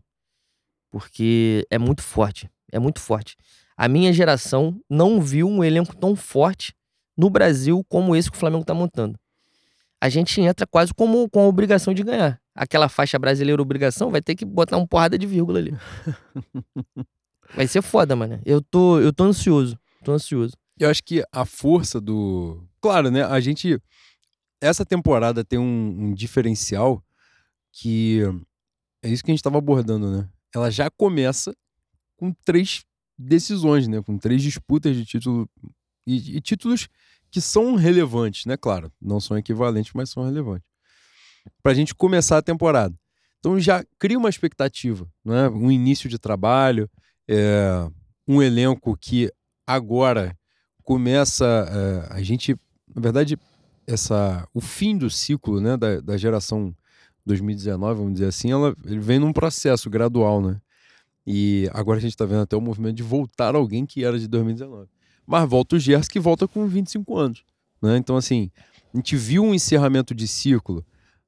Porque 0.91 1.67
é 1.71 1.79
muito 1.79 2.03
forte, 2.03 2.51
é 2.73 2.79
muito 2.79 3.01
forte. 3.01 3.37
A 3.77 3.89
minha 3.89 4.13
geração 4.13 4.81
não 4.89 5.21
viu 5.21 5.49
um 5.49 5.65
elenco 5.65 5.97
tão 5.97 6.15
forte 6.15 6.75
no 7.17 7.31
Brasil 7.31 7.85
como 7.89 8.15
esse 8.15 8.31
que 8.31 8.37
o 8.37 8.41
Flamengo 8.41 8.65
tá 8.65 8.75
montando 8.75 9.19
a 10.05 10.09
gente 10.11 10.39
entra 10.39 10.67
quase 10.67 10.93
como 10.93 11.27
com 11.31 11.41
a 11.41 11.47
obrigação 11.47 11.95
de 11.95 12.03
ganhar. 12.03 12.39
Aquela 12.55 12.91
faixa 12.91 13.19
brasileira 13.19 13.63
obrigação 13.63 14.11
vai 14.11 14.21
ter 14.21 14.35
que 14.35 14.45
botar 14.45 14.77
uma 14.77 14.87
porrada 14.87 15.19
de 15.19 15.27
vírgula 15.27 15.59
ali. 15.59 15.75
vai 17.57 17.67
ser 17.67 17.81
foda, 17.81 18.15
mano. 18.15 18.39
Eu 18.45 18.61
tô, 18.61 19.01
eu 19.01 19.15
tô 19.15 19.25
ansioso. 19.25 19.79
Tô 20.05 20.13
ansioso. 20.13 20.53
Eu 20.79 20.91
acho 20.91 21.03
que 21.03 21.25
a 21.33 21.45
força 21.45 22.01
do. 22.01 22.67
Claro, 22.81 23.11
né? 23.11 23.23
A 23.25 23.41
gente. 23.41 23.81
Essa 24.61 24.85
temporada 24.85 25.45
tem 25.45 25.59
um, 25.59 26.07
um 26.07 26.15
diferencial 26.15 27.05
que 27.73 28.21
é 29.03 29.09
isso 29.09 29.23
que 29.23 29.31
a 29.31 29.33
gente 29.33 29.41
estava 29.41 29.59
abordando, 29.59 30.11
né? 30.11 30.29
Ela 30.55 30.71
já 30.71 30.89
começa 30.91 31.55
com 32.17 32.33
três 32.45 32.85
decisões, 33.19 33.87
né? 33.87 34.03
Com 34.03 34.17
três 34.17 34.43
disputas 34.43 34.97
de 34.97 35.05
título 35.05 35.49
e, 36.07 36.37
e 36.37 36.41
títulos 36.41 36.89
que 37.31 37.41
são 37.41 37.75
relevantes, 37.75 38.47
né? 38.47 38.57
Claro, 38.57 38.93
não 39.01 39.21
são 39.21 39.37
equivalentes, 39.37 39.93
mas 39.93 40.11
são 40.11 40.25
relevantes. 40.25 40.67
Para 41.63 41.73
a 41.73 41.75
gente 41.75 41.95
começar 41.95 42.39
a 42.39 42.43
temporada. 42.43 42.95
Então 43.39 43.61
já 43.61 43.85
cria 43.99 44.17
uma 44.17 44.31
expectativa, 44.31 45.07
né? 45.23 45.49
um 45.51 45.71
início 45.71 46.09
de 46.09 46.19
trabalho, 46.19 46.89
é, 47.29 47.87
um 48.27 48.41
elenco 48.41 48.97
que 48.97 49.31
agora 49.67 50.35
começa. 50.85 51.45
É, 51.45 52.15
a 52.15 52.23
gente, 52.23 52.57
na 52.95 53.03
verdade, 53.03 53.37
essa, 53.87 54.47
o 54.55 54.61
fim 54.61 54.97
do 54.97 55.11
ciclo 55.11 55.61
né, 55.61 55.77
da, 55.77 56.01
da 56.01 56.17
geração 56.17 56.75
2019, 57.27 57.99
vamos 57.99 58.13
dizer 58.15 58.27
assim, 58.27 58.53
ela, 58.53 58.77
ele 58.85 59.01
vem 59.01 59.19
num 59.19 59.33
processo 59.33 59.91
gradual, 59.91 60.41
né? 60.41 60.61
E 61.27 61.69
agora 61.73 61.99
a 61.99 62.01
gente 62.01 62.13
está 62.13 62.27
vendo 62.27 62.43
até 62.43 62.55
o 62.55 62.61
movimento 62.61 62.97
de 62.97 63.03
voltar 63.03 63.55
alguém 63.55 63.87
que 63.87 64.05
era 64.05 64.19
de 64.19 64.29
2019 64.29 64.89
mas 65.27 65.49
volta 65.49 65.77
o 65.77 65.79
Gerson 65.79 66.11
que 66.11 66.21
volta 66.21 66.47
com 66.47 66.67
25 66.67 67.17
anos. 67.17 67.45
Né? 67.81 67.97
Então, 67.97 68.17
assim, 68.17 68.51
a 68.93 68.97
gente 68.97 69.17
viu 69.17 69.43
um 69.43 69.55
encerramento 69.55 70.15
de 70.15 70.29
ciclo, 70.29 70.85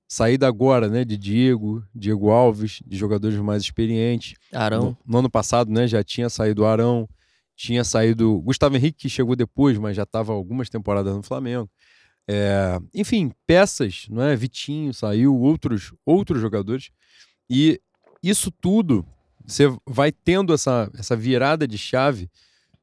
saída 0.06 0.46
agora, 0.46 0.88
né, 0.88 1.04
de 1.04 1.16
Diego, 1.16 1.82
Diego 1.94 2.30
Alves, 2.30 2.80
de 2.86 2.96
jogadores 2.96 3.38
mais 3.38 3.62
experientes. 3.62 4.34
Arão. 4.52 4.82
No, 4.82 4.98
no 5.06 5.18
ano 5.18 5.30
passado, 5.30 5.70
né, 5.70 5.86
já 5.86 6.02
tinha 6.04 6.28
saído 6.28 6.62
o 6.62 6.66
Arão, 6.66 7.08
tinha 7.56 7.82
saído 7.82 8.40
Gustavo 8.42 8.76
Henrique, 8.76 8.98
que 9.02 9.08
chegou 9.08 9.34
depois, 9.34 9.78
mas 9.78 9.96
já 9.96 10.02
estava 10.02 10.32
algumas 10.32 10.68
temporadas 10.68 11.14
no 11.14 11.22
Flamengo. 11.22 11.68
É, 12.28 12.78
enfim, 12.94 13.32
peças, 13.46 14.06
não 14.10 14.22
é? 14.22 14.36
Vitinho 14.36 14.92
saiu, 14.92 15.34
outros, 15.34 15.92
outros 16.04 16.40
jogadores. 16.40 16.90
E 17.48 17.80
isso 18.22 18.50
tudo, 18.50 19.06
você 19.44 19.64
vai 19.86 20.12
tendo 20.12 20.52
essa, 20.52 20.90
essa 20.98 21.16
virada 21.16 21.66
de 21.66 21.78
chave 21.78 22.28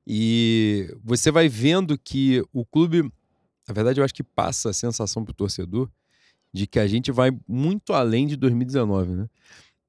e 0.07 0.89
você 1.03 1.31
vai 1.31 1.47
vendo 1.47 1.97
que 1.97 2.43
o 2.51 2.65
clube, 2.65 3.03
na 3.67 3.73
verdade, 3.73 3.99
eu 3.99 4.05
acho 4.05 4.13
que 4.13 4.23
passa 4.23 4.71
a 4.71 4.73
sensação 4.73 5.23
para 5.23 5.31
o 5.31 5.35
torcedor 5.35 5.89
de 6.51 6.65
que 6.65 6.79
a 6.79 6.87
gente 6.87 7.11
vai 7.11 7.31
muito 7.47 7.93
além 7.93 8.27
de 8.27 8.35
2019, 8.35 9.11
né? 9.11 9.29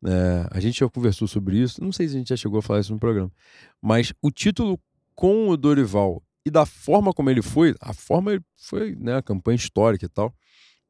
É, 0.06 0.46
a 0.50 0.60
gente 0.60 0.80
já 0.80 0.88
conversou 0.88 1.26
sobre 1.26 1.58
isso, 1.58 1.82
não 1.82 1.92
sei 1.92 2.08
se 2.08 2.14
a 2.14 2.18
gente 2.18 2.28
já 2.28 2.36
chegou 2.36 2.58
a 2.58 2.62
falar 2.62 2.80
isso 2.80 2.92
no 2.92 2.98
programa, 2.98 3.32
mas 3.80 4.12
o 4.20 4.30
título 4.30 4.78
com 5.14 5.48
o 5.48 5.56
Dorival 5.56 6.22
e 6.44 6.50
da 6.50 6.66
forma 6.66 7.12
como 7.12 7.30
ele 7.30 7.40
foi, 7.40 7.74
a 7.80 7.94
forma 7.94 8.38
foi 8.54 8.94
né, 8.96 9.16
a 9.16 9.22
campanha 9.22 9.56
histórica 9.56 10.04
e 10.04 10.08
tal, 10.08 10.34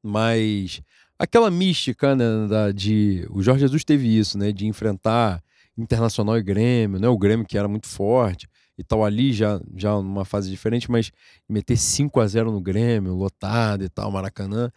mas 0.02 0.82
aquela 1.18 1.50
mística 1.50 2.14
né, 2.14 2.46
da, 2.48 2.72
de. 2.72 3.26
O 3.30 3.42
Jorge 3.42 3.60
Jesus 3.60 3.84
teve 3.84 4.06
isso, 4.06 4.36
né? 4.38 4.52
De 4.52 4.66
enfrentar 4.66 5.42
Internacional 5.76 6.36
e 6.36 6.42
Grêmio, 6.42 7.00
né? 7.00 7.08
O 7.08 7.18
Grêmio 7.18 7.46
que 7.46 7.58
era 7.58 7.68
muito 7.68 7.86
forte 7.86 8.48
e 8.76 8.82
tal 8.82 9.04
ali 9.04 9.32
já 9.32 9.60
já 9.76 9.92
numa 9.94 10.24
fase 10.24 10.50
diferente, 10.50 10.90
mas 10.90 11.10
meter 11.48 11.76
5 11.76 12.20
a 12.20 12.26
0 12.26 12.52
no 12.52 12.60
Grêmio, 12.60 13.14
lotado 13.14 13.84
e 13.84 13.88
tal, 13.88 14.10
Maracanã. 14.10 14.70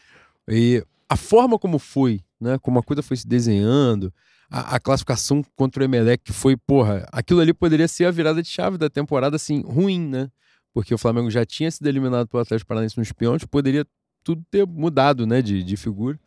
E 0.48 0.84
a 1.10 1.16
forma 1.16 1.58
como 1.58 1.80
foi, 1.80 2.22
né, 2.40 2.58
como 2.60 2.80
a 2.80 2.84
coisa 2.84 3.02
foi 3.02 3.18
se 3.18 3.28
desenhando, 3.28 4.14
a, 4.50 4.76
a, 4.76 4.80
classificação 4.80 5.44
contra 5.56 5.82
o 5.82 5.86
Emelec 5.86 6.24
que 6.24 6.34
foi, 6.34 6.56
porra, 6.56 7.06
aquilo 7.12 7.40
ali 7.40 7.54
poderia 7.54 7.88
ser 7.88 8.06
a 8.06 8.12
virada 8.12 8.42
de 8.42 8.48
chave 8.48 8.78
da 8.78 8.90
temporada 8.90 9.36
assim, 9.36 9.62
ruim, 9.62 10.00
né? 10.00 10.30
Porque 10.74 10.94
o 10.94 10.98
Flamengo 10.98 11.30
já 11.30 11.46
tinha 11.46 11.70
sido 11.70 11.88
eliminado 11.88 12.28
pelo 12.28 12.42
Atlético 12.42 12.68
Paranaense 12.68 12.98
nos 12.98 13.12
pênaltis, 13.12 13.48
poderia 13.48 13.86
tudo 14.24 14.44
ter 14.50 14.66
mudado, 14.66 15.26
né, 15.26 15.42
de, 15.42 15.64
de 15.64 15.78
figura. 15.78 16.20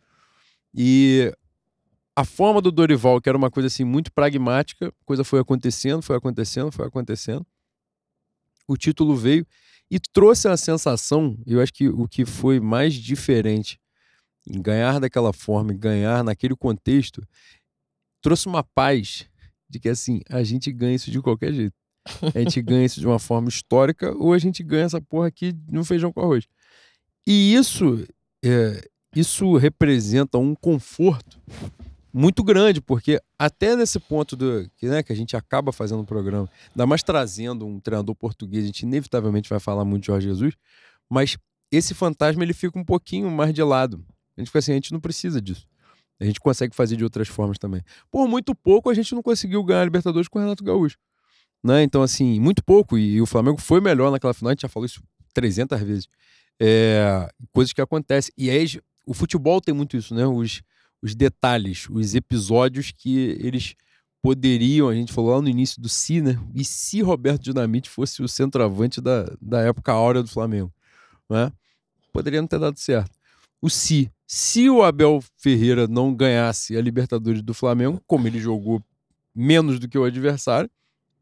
E 0.74 1.32
a 2.16 2.24
forma 2.24 2.60
do 2.60 2.70
Dorival, 2.70 3.20
que 3.20 3.28
era 3.28 3.38
uma 3.38 3.50
coisa 3.50 3.68
assim 3.68 3.84
muito 3.84 4.12
pragmática, 4.12 4.92
coisa 5.04 5.24
foi 5.24 5.40
acontecendo, 5.40 6.02
foi 6.02 6.16
acontecendo, 6.16 6.72
foi 6.72 6.86
acontecendo 6.86 7.46
o 8.72 8.76
título 8.76 9.16
veio 9.16 9.44
e 9.90 9.98
trouxe 9.98 10.46
a 10.46 10.56
sensação, 10.56 11.36
eu 11.44 11.60
acho 11.60 11.72
que 11.72 11.88
o 11.88 12.06
que 12.06 12.24
foi 12.24 12.60
mais 12.60 12.94
diferente 12.94 13.79
ganhar 14.58 14.98
daquela 14.98 15.32
forma, 15.32 15.72
ganhar 15.72 16.24
naquele 16.24 16.56
contexto, 16.56 17.26
trouxe 18.22 18.46
uma 18.46 18.62
paz 18.62 19.28
de 19.68 19.78
que 19.78 19.88
assim, 19.88 20.20
a 20.28 20.42
gente 20.42 20.72
ganha 20.72 20.94
isso 20.94 21.10
de 21.10 21.20
qualquer 21.20 21.52
jeito. 21.52 21.74
A 22.34 22.40
gente 22.40 22.60
ganha 22.62 22.84
isso 22.84 23.00
de 23.00 23.06
uma 23.06 23.18
forma 23.18 23.48
histórica 23.48 24.12
ou 24.16 24.32
a 24.32 24.38
gente 24.38 24.62
ganha 24.62 24.84
essa 24.84 25.00
porra 25.00 25.28
aqui 25.28 25.54
no 25.68 25.84
feijão 25.84 26.12
com 26.12 26.20
arroz. 26.20 26.46
E 27.26 27.54
isso, 27.54 28.04
é, 28.44 28.82
isso 29.14 29.56
representa 29.56 30.38
um 30.38 30.54
conforto 30.54 31.38
muito 32.12 32.42
grande, 32.42 32.80
porque 32.80 33.20
até 33.38 33.76
nesse 33.76 34.00
ponto 34.00 34.34
do, 34.34 34.68
que, 34.76 34.88
né, 34.88 35.02
que 35.02 35.12
a 35.12 35.16
gente 35.16 35.36
acaba 35.36 35.72
fazendo 35.72 35.98
o 36.00 36.02
um 36.02 36.06
programa, 36.06 36.50
ainda 36.70 36.86
mais 36.86 37.02
trazendo 37.02 37.66
um 37.66 37.78
treinador 37.78 38.14
português, 38.14 38.64
a 38.64 38.66
gente 38.66 38.82
inevitavelmente 38.82 39.48
vai 39.48 39.60
falar 39.60 39.84
muito 39.84 40.02
de 40.02 40.06
Jorge 40.08 40.28
Jesus, 40.28 40.54
mas 41.08 41.36
esse 41.70 41.94
fantasma 41.94 42.42
ele 42.42 42.52
fica 42.52 42.78
um 42.78 42.84
pouquinho 42.84 43.30
mais 43.30 43.54
de 43.54 43.62
lado. 43.62 44.04
A 44.36 44.40
gente 44.40 44.48
fica 44.48 44.58
assim, 44.58 44.72
a 44.72 44.74
gente 44.74 44.92
não 44.92 45.00
precisa 45.00 45.40
disso. 45.40 45.66
A 46.18 46.24
gente 46.24 46.38
consegue 46.38 46.74
fazer 46.74 46.96
de 46.96 47.04
outras 47.04 47.28
formas 47.28 47.58
também. 47.58 47.82
Por 48.10 48.28
muito 48.28 48.54
pouco 48.54 48.90
a 48.90 48.94
gente 48.94 49.14
não 49.14 49.22
conseguiu 49.22 49.62
ganhar 49.64 49.80
a 49.80 49.84
Libertadores 49.84 50.28
com 50.28 50.38
o 50.38 50.42
Renato 50.42 50.62
Gaúcho. 50.62 50.98
Né? 51.62 51.82
Então, 51.82 52.02
assim, 52.02 52.38
muito 52.38 52.62
pouco. 52.62 52.98
E, 52.98 53.14
e 53.14 53.20
o 53.20 53.26
Flamengo 53.26 53.60
foi 53.60 53.80
melhor 53.80 54.10
naquela 54.10 54.34
final, 54.34 54.50
a 54.50 54.52
gente 54.52 54.62
já 54.62 54.68
falou 54.68 54.86
isso 54.86 55.02
300 55.32 55.80
vezes. 55.80 56.08
É, 56.60 57.28
coisas 57.52 57.72
que 57.72 57.80
acontecem. 57.80 58.32
E 58.36 58.50
aí, 58.50 58.66
o 59.06 59.14
futebol 59.14 59.60
tem 59.60 59.74
muito 59.74 59.96
isso, 59.96 60.14
né? 60.14 60.26
Os, 60.26 60.62
os 61.02 61.14
detalhes, 61.14 61.88
os 61.90 62.14
episódios 62.14 62.92
que 62.92 63.38
eles 63.40 63.74
poderiam, 64.22 64.88
a 64.88 64.94
gente 64.94 65.12
falou 65.12 65.34
lá 65.34 65.40
no 65.40 65.48
início 65.48 65.80
do 65.80 65.88
si, 65.88 66.20
né? 66.20 66.38
E 66.54 66.64
se 66.64 67.00
Roberto 67.00 67.42
Dinamite 67.42 67.88
fosse 67.88 68.22
o 68.22 68.28
centroavante 68.28 69.00
da, 69.00 69.24
da 69.40 69.60
época 69.62 69.92
áurea 69.92 70.22
do 70.22 70.28
Flamengo, 70.28 70.72
né? 71.28 71.50
Poderia 72.12 72.40
não 72.40 72.48
ter 72.48 72.58
dado 72.58 72.78
certo. 72.78 73.10
O 73.62 73.70
si, 73.70 74.10
se 74.32 74.70
o 74.70 74.84
Abel 74.84 75.20
Ferreira 75.38 75.88
não 75.88 76.14
ganhasse 76.14 76.76
a 76.76 76.80
Libertadores 76.80 77.42
do 77.42 77.52
Flamengo, 77.52 78.00
como 78.06 78.28
ele 78.28 78.38
jogou 78.38 78.80
menos 79.34 79.80
do 79.80 79.88
que 79.88 79.98
o 79.98 80.04
adversário, 80.04 80.70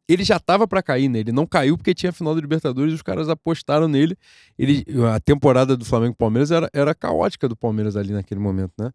ele 0.07 0.23
já 0.23 0.37
estava 0.37 0.69
para 0.69 0.83
cair, 0.83 1.09
né? 1.09 1.21
Ele 1.21 1.33
não 1.33 1.47
caiu 1.47 1.79
porque 1.79 1.95
tinha 1.95 2.11
a 2.11 2.13
final 2.13 2.35
da 2.35 2.41
Libertadores 2.43 2.93
e 2.93 2.97
os 2.97 3.01
caras 3.01 3.31
apostaram 3.31 3.89
nele. 3.89 4.15
Ele, 4.59 4.85
a 5.11 5.19
temporada 5.21 5.75
do 5.75 5.87
Flamengo 5.87 6.17
Palmeiras 6.17 6.51
era, 6.51 6.69
era 6.71 6.95
caótica 6.95 7.49
do 7.49 7.57
Palmeiras 7.57 7.97
ali 7.97 8.13
naquele 8.13 8.41
momento, 8.41 8.75
né? 8.79 8.91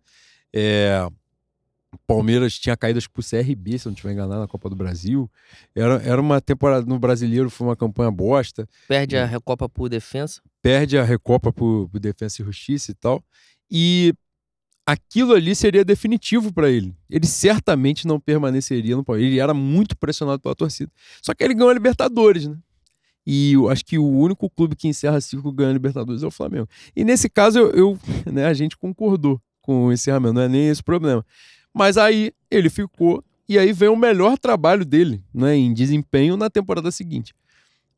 É, 0.53 1.07
Palmeiras 2.05 2.59
tinha 2.59 2.78
caído 2.78 2.99
acho, 2.99 3.09
pro 3.09 3.24
CRB, 3.24 3.80
se 3.80 3.88
não 3.88 3.93
estiver 3.93 4.14
enganado, 4.14 4.41
na 4.41 4.47
Copa 4.47 4.70
do 4.70 4.76
Brasil. 4.76 5.28
Era, 5.76 5.95
era 6.03 6.22
uma 6.22 6.39
temporada 6.39 6.86
no 6.86 6.99
brasileiro, 6.99 7.49
foi 7.49 7.66
uma 7.66 7.76
campanha 7.76 8.11
bosta. 8.11 8.70
Perde 8.88 9.18
a 9.18 9.26
Recopa 9.26 9.68
por 9.68 9.89
defesa. 9.89 10.39
Perde 10.61 10.99
a 10.99 11.03
Recopa 11.03 11.51
por, 11.51 11.89
por 11.89 11.99
defesa 11.99 12.41
e 12.41 12.45
justiça 12.45 12.91
e 12.91 12.93
tal. 12.93 13.24
E 13.76 14.13
aquilo 14.86 15.34
ali 15.34 15.55
seria 15.55 15.84
definitivo 15.84 16.53
para 16.53 16.69
ele. 16.69 16.95
Ele 17.09 17.26
certamente 17.26 18.05
não 18.05 18.19
permaneceria 18.19 18.95
no 18.95 19.03
Palmeiras. 19.03 19.32
Ele 19.32 19.39
era 19.41 19.53
muito 19.53 19.97
pressionado 19.97 20.39
pela 20.39 20.53
torcida. 20.53 20.91
Só 21.24 21.34
que 21.34 21.43
ele 21.43 21.55
ganhou 21.55 21.71
a 21.71 21.74
Libertadores, 21.74 22.47
né? 22.47 22.55
E 23.26 23.53
eu 23.53 23.69
acho 23.69 23.84
que 23.84 23.97
o 23.97 24.07
único 24.07 24.47
clube 24.47 24.76
que 24.76 24.88
encerra 24.88 25.19
ciclo 25.21 25.51
ganhando 25.51 25.71
a 25.71 25.74
Libertadores 25.74 26.21
é 26.21 26.28
o 26.28 26.32
Flamengo. 26.32 26.67
E 26.95 27.03
nesse 27.03 27.28
caso, 27.28 27.57
eu, 27.57 27.71
eu 27.71 27.99
né, 28.32 28.45
a 28.45 28.53
gente 28.53 28.78
concordou 28.78 29.41
com 29.61 29.86
o 29.86 29.93
encerramento, 29.93 30.34
não 30.34 30.41
é 30.41 30.47
nem 30.47 30.67
esse 30.67 30.84
problema. 30.84 31.26
Mas 31.74 31.97
aí 31.97 32.32
ele 32.51 32.69
ficou 32.69 33.24
e 33.47 33.57
aí 33.57 33.74
vem 33.74 33.89
o 33.89 33.95
melhor 33.95 34.38
trabalho 34.38 34.86
dele, 34.86 35.24
né, 35.34 35.55
em 35.55 35.74
desempenho 35.74 36.38
na 36.38 36.49
temporada 36.49 36.91
seguinte. 36.91 37.34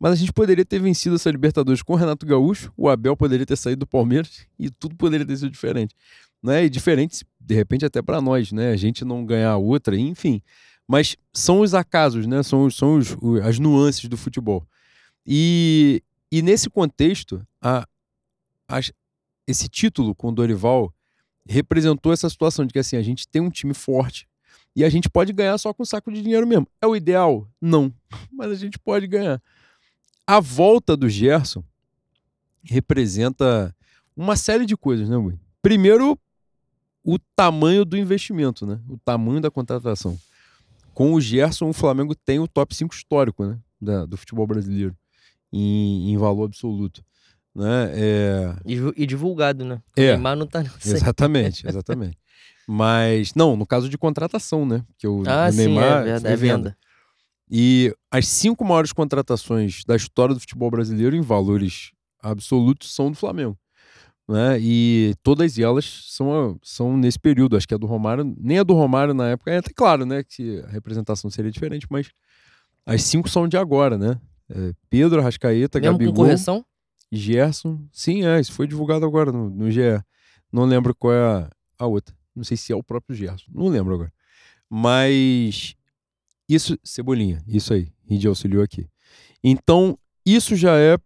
Mas 0.06 0.12
a 0.12 0.16
gente 0.18 0.32
poderia 0.34 0.64
ter 0.64 0.80
vencido 0.80 1.16
essa 1.16 1.32
Libertadores 1.32 1.82
com 1.82 1.94
o 1.94 1.96
Renato 1.96 2.28
Gaúcho, 2.28 2.72
o 2.78 2.88
Abel 2.88 3.18
poderia 3.18 3.44
ter 3.44 3.56
saído 3.56 3.80
do 3.80 3.88
Palmeiras 3.88 4.46
e 4.60 4.70
tudo 4.70 4.96
poderia 4.96 5.26
ter 5.26 5.36
sido 5.36 5.50
diferente, 5.50 5.96
né? 6.44 6.64
E 6.64 6.70
diferente, 6.70 7.26
de 7.40 7.56
repente 7.56 7.88
até 7.88 8.04
para 8.04 8.22
nós, 8.22 8.52
né? 8.52 8.70
A 8.70 8.76
gente 8.76 9.04
não 9.04 9.26
ganhar 9.26 9.58
outra, 9.58 9.98
enfim. 9.98 10.44
Mas 10.88 11.18
são 11.34 11.62
os 11.62 11.74
acasos, 11.74 12.28
né? 12.28 12.44
São, 12.44 12.70
são 12.70 12.98
os, 12.98 13.18
as 13.44 13.58
nuances 13.58 14.08
do 14.08 14.16
futebol. 14.16 14.64
E, 15.26 16.04
e 16.32 16.44
nesse 16.44 16.70
contexto, 16.70 17.44
a, 17.60 17.88
a, 18.70 18.80
esse 19.48 19.68
título 19.68 20.14
com 20.14 20.28
o 20.28 20.32
Dorival 20.32 20.94
representou 21.50 22.14
essa 22.14 22.30
situação 22.30 22.64
de 22.64 22.74
que 22.74 22.78
assim, 22.78 22.96
a 22.96 23.02
gente 23.02 23.28
tem 23.28 23.42
um 23.42 23.50
time 23.50 23.74
forte 23.74 24.28
e 24.76 24.84
a 24.84 24.90
gente 24.90 25.10
pode 25.10 25.34
ganhar 25.34 25.58
só 25.58 25.74
com 25.74 25.82
um 25.82 25.86
saco 25.86 26.12
de 26.12 26.22
dinheiro 26.22 26.46
mesmo. 26.46 26.68
É 26.80 26.86
o 26.86 26.96
ideal? 26.96 27.50
Não. 27.60 27.92
Mas 28.32 28.52
a 28.52 28.56
gente 28.56 28.78
pode 28.78 29.08
ganhar. 29.08 29.42
A 30.28 30.40
volta 30.40 30.96
do 30.98 31.08
Gerson 31.08 31.64
representa 32.64 33.76
uma 34.16 34.36
série 34.36 34.66
de 34.66 34.76
coisas, 34.76 35.08
né, 35.10 35.18
Gui? 35.18 35.40
Primeiro, 35.62 36.18
o 37.04 37.20
tamanho 37.36 37.86
do 37.86 37.98
investimento, 37.98 38.66
né? 38.66 38.80
O 38.90 38.98
tamanho 38.98 39.42
da 39.42 39.52
contratação. 39.52 40.18
Com 40.94 41.14
o 41.14 41.22
Gerson, 41.22 41.70
o 41.70 41.74
Flamengo 41.74 42.16
tem 42.16 42.40
o 42.40 42.48
top 42.48 42.76
5 42.76 42.94
histórico, 42.94 43.46
né? 43.46 43.60
Da, 43.80 44.06
do 44.06 44.18
futebol 44.18 44.48
brasileiro, 44.48 44.96
em, 45.52 46.12
em 46.12 46.18
valor 46.18 46.46
absoluto 46.46 47.04
né? 47.56 47.92
É... 47.94 48.56
E, 48.66 48.76
e, 48.98 49.06
divulgado, 49.06 49.64
né? 49.64 49.82
O 49.98 50.02
é, 50.02 50.12
Neymar 50.12 50.36
não 50.36 50.46
tá 50.46 50.64
Exatamente, 50.84 51.66
exatamente. 51.68 52.18
Mas, 52.68 53.34
não, 53.34 53.56
no 53.56 53.66
caso 53.66 53.88
de 53.88 53.98
contratação, 53.98 54.66
né? 54.66 54.84
Que 54.98 55.08
o, 55.08 55.24
ah, 55.26 55.50
o 55.50 55.56
Neymar 55.56 55.84
sim, 55.84 56.00
é, 56.00 56.04
verdade, 56.04 56.28
é 56.28 56.36
venda. 56.36 56.78
E 57.50 57.94
as 58.10 58.28
cinco 58.28 58.66
maiores 58.66 58.92
contratações 58.92 59.84
da 59.86 59.96
história 59.96 60.34
do 60.34 60.40
futebol 60.40 60.72
brasileiro 60.72 61.16
em 61.16 61.22
valores 61.22 61.92
absolutos 62.22 62.94
são 62.94 63.12
do 63.12 63.18
Flamengo. 63.18 63.58
Né? 64.28 64.58
E 64.60 65.14
todas 65.22 65.60
elas 65.60 65.86
são, 66.08 66.58
são 66.64 66.98
nesse 66.98 67.20
período. 67.20 67.56
Acho 67.56 67.68
que 67.68 67.76
a 67.76 67.78
do 67.78 67.86
Romário, 67.86 68.36
nem 68.40 68.58
a 68.58 68.64
do 68.64 68.74
Romário 68.74 69.14
na 69.14 69.30
época, 69.30 69.52
é 69.52 69.58
até 69.58 69.72
claro, 69.76 70.06
né? 70.06 70.24
Que 70.24 70.62
a 70.62 70.68
representação 70.68 71.30
seria 71.30 71.52
diferente, 71.52 71.86
mas 71.92 72.10
as 72.86 73.04
cinco 73.04 73.30
são 73.30 73.48
de 73.48 73.56
agora, 73.56 73.98
né? 73.98 74.20
É 74.50 74.74
Pedro, 74.90 75.20
Arrascaeta, 75.20 75.80
Mesmo 75.80 75.94
Gabigol. 75.94 76.14
Com 76.16 76.22
correção? 76.22 76.66
Gerson. 77.12 77.88
Sim, 77.92 78.26
é, 78.26 78.40
isso 78.40 78.52
foi 78.52 78.68
divulgado 78.68 79.06
agora 79.06 79.32
no, 79.32 79.50
no 79.50 79.70
GE. 79.70 80.02
Não 80.52 80.66
lembro 80.66 80.96
qual 80.96 81.14
é 81.14 81.22
a, 81.22 81.50
a 81.78 81.86
outra. 81.86 82.16
Não 82.36 82.44
sei 82.44 82.58
se 82.58 82.74
é 82.74 82.76
o 82.76 82.84
próprio 82.84 83.16
Gerson. 83.16 83.46
Não 83.54 83.68
lembro 83.68 83.94
agora. 83.94 84.14
Mas 84.70 85.76
isso, 86.48 86.78
Cebolinha, 86.84 87.44
isso 87.48 87.74
aí, 87.74 87.92
Ridi 88.08 88.28
auxiliou 88.28 88.64
aqui. 88.64 88.88
Então, 89.44 89.98
isso 90.26 90.56
já 90.56 90.78
é 90.78 90.98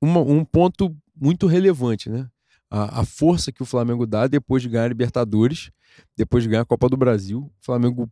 uma, 0.00 0.20
um 0.20 0.44
ponto 0.44 0.96
muito 1.14 1.46
relevante, 1.46 2.10
né? 2.10 2.28
A, 2.70 3.00
a, 3.00 3.04
força 3.04 3.52
que 3.52 3.62
o 3.62 3.66
Flamengo 3.66 4.06
dá 4.06 4.26
depois 4.26 4.62
de 4.62 4.68
ganhar 4.68 4.84
a 4.84 4.88
Libertadores, 4.88 5.70
depois 6.16 6.42
de 6.42 6.48
ganhar 6.48 6.62
a 6.62 6.66
Copa 6.66 6.88
do 6.88 6.96
Brasil. 6.96 7.40
O 7.40 7.64
Flamengo 7.64 8.10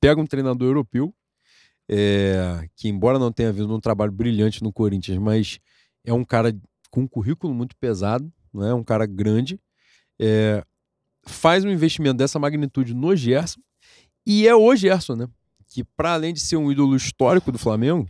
pega 0.00 0.20
um 0.20 0.26
treinador 0.26 0.68
europeu, 0.68 1.14
é, 1.88 2.68
que 2.76 2.88
embora 2.88 3.18
não 3.18 3.32
tenha 3.32 3.52
vindo 3.52 3.74
um 3.74 3.80
trabalho 3.80 4.12
brilhante 4.12 4.62
no 4.62 4.72
Corinthians, 4.72 5.18
mas 5.18 5.58
é 6.04 6.12
um 6.12 6.24
cara 6.24 6.54
com 6.90 7.02
um 7.02 7.08
currículo 7.08 7.54
muito 7.54 7.76
pesado, 7.76 8.30
não 8.52 8.64
é 8.66 8.74
um 8.74 8.84
cara 8.84 9.06
grande, 9.06 9.58
é, 10.20 10.64
faz 11.24 11.64
um 11.64 11.70
investimento 11.70 12.18
dessa 12.18 12.38
magnitude 12.38 12.94
no 12.94 13.16
Gerson 13.16 13.60
e 14.26 14.46
é 14.46 14.54
o 14.54 14.74
Gerson, 14.76 15.16
né? 15.16 15.28
Que 15.72 15.84
para 15.84 16.14
além 16.14 16.34
de 16.34 16.40
ser 16.40 16.56
um 16.56 16.70
ídolo 16.70 16.94
histórico 16.94 17.50
do 17.50 17.58
Flamengo, 17.58 18.06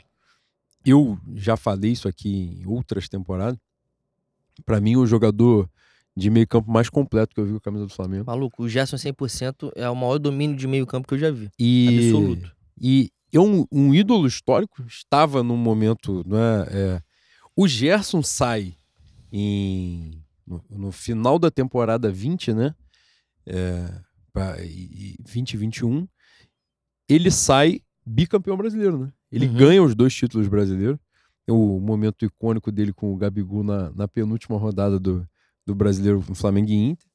eu 0.84 1.18
já 1.34 1.56
falei 1.56 1.92
isso 1.92 2.08
aqui 2.08 2.60
em 2.60 2.66
outras 2.66 3.08
temporadas. 3.08 3.58
Para 4.64 4.80
mim, 4.80 4.96
o 4.96 5.06
jogador 5.06 5.68
de 6.16 6.28
meio 6.28 6.46
campo 6.46 6.70
mais 6.70 6.90
completo 6.90 7.34
que 7.34 7.40
eu 7.40 7.46
vi 7.46 7.52
com 7.52 7.58
a 7.58 7.60
camisa 7.60 7.86
do 7.86 7.92
Flamengo. 7.92 8.24
Maluco, 8.26 8.64
o 8.64 8.68
Gerson 8.68 8.96
100% 8.96 9.72
é 9.74 9.88
o 9.88 9.94
maior 9.94 10.18
domínio 10.18 10.56
de 10.56 10.66
meio 10.66 10.86
campo 10.86 11.08
que 11.08 11.14
eu 11.14 11.18
já 11.18 11.30
vi. 11.30 11.50
E, 11.58 12.10
Absoluto. 12.10 12.52
E 12.78 13.10
um, 13.34 13.64
um 13.72 13.94
ídolo 13.94 14.26
histórico, 14.26 14.82
estava 14.86 15.42
num 15.42 15.56
momento, 15.56 16.22
não 16.26 16.38
é, 16.38 17.02
o 17.56 17.66
Gerson 17.66 18.22
sai 18.22 18.74
em, 19.32 20.22
no, 20.46 20.62
no 20.68 20.92
final 20.92 21.38
da 21.38 21.50
temporada 21.50 22.10
20, 22.10 22.52
né? 22.52 22.74
É, 23.46 24.00
2021. 25.20 26.06
Ele 27.12 27.30
sai 27.30 27.80
bicampeão 28.04 28.56
brasileiro, 28.56 28.98
né? 28.98 29.12
Ele 29.30 29.46
uhum. 29.46 29.54
ganha 29.54 29.82
os 29.82 29.94
dois 29.94 30.14
títulos 30.14 30.48
brasileiros. 30.48 30.98
O 31.48 31.80
momento 31.80 32.24
icônico 32.24 32.70
dele 32.70 32.92
com 32.92 33.12
o 33.12 33.16
Gabigol 33.16 33.64
na, 33.64 33.90
na 33.90 34.06
penúltima 34.06 34.56
rodada 34.56 34.98
do, 34.98 35.26
do 35.66 35.74
brasileiro 35.74 36.20
Flamengo 36.34 36.70
e 36.70 36.74
Inter. 36.74 37.06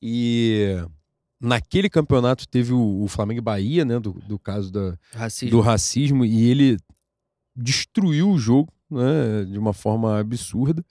E 0.00 0.76
naquele 1.40 1.90
campeonato 1.90 2.48
teve 2.48 2.72
o, 2.72 3.02
o 3.02 3.08
Flamengo 3.08 3.38
e 3.38 3.42
Bahia, 3.42 3.84
né? 3.84 3.98
Do, 3.98 4.12
do 4.12 4.38
caso 4.38 4.70
da, 4.70 4.96
racismo. 5.12 5.50
do 5.50 5.60
racismo. 5.60 6.24
E 6.24 6.48
ele 6.48 6.76
destruiu 7.54 8.30
o 8.30 8.38
jogo 8.38 8.72
né, 8.90 9.44
de 9.44 9.58
uma 9.58 9.72
forma 9.72 10.18
absurda. 10.18 10.84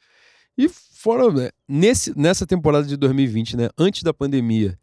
E 0.57 0.69
fora, 0.69 1.31
né, 1.31 1.49
nesse, 1.67 2.17
nessa 2.17 2.45
temporada 2.45 2.87
de 2.87 2.97
2020, 2.97 3.57
né, 3.57 3.69
antes 3.77 4.03
da 4.03 4.13
pandemia, 4.13 4.77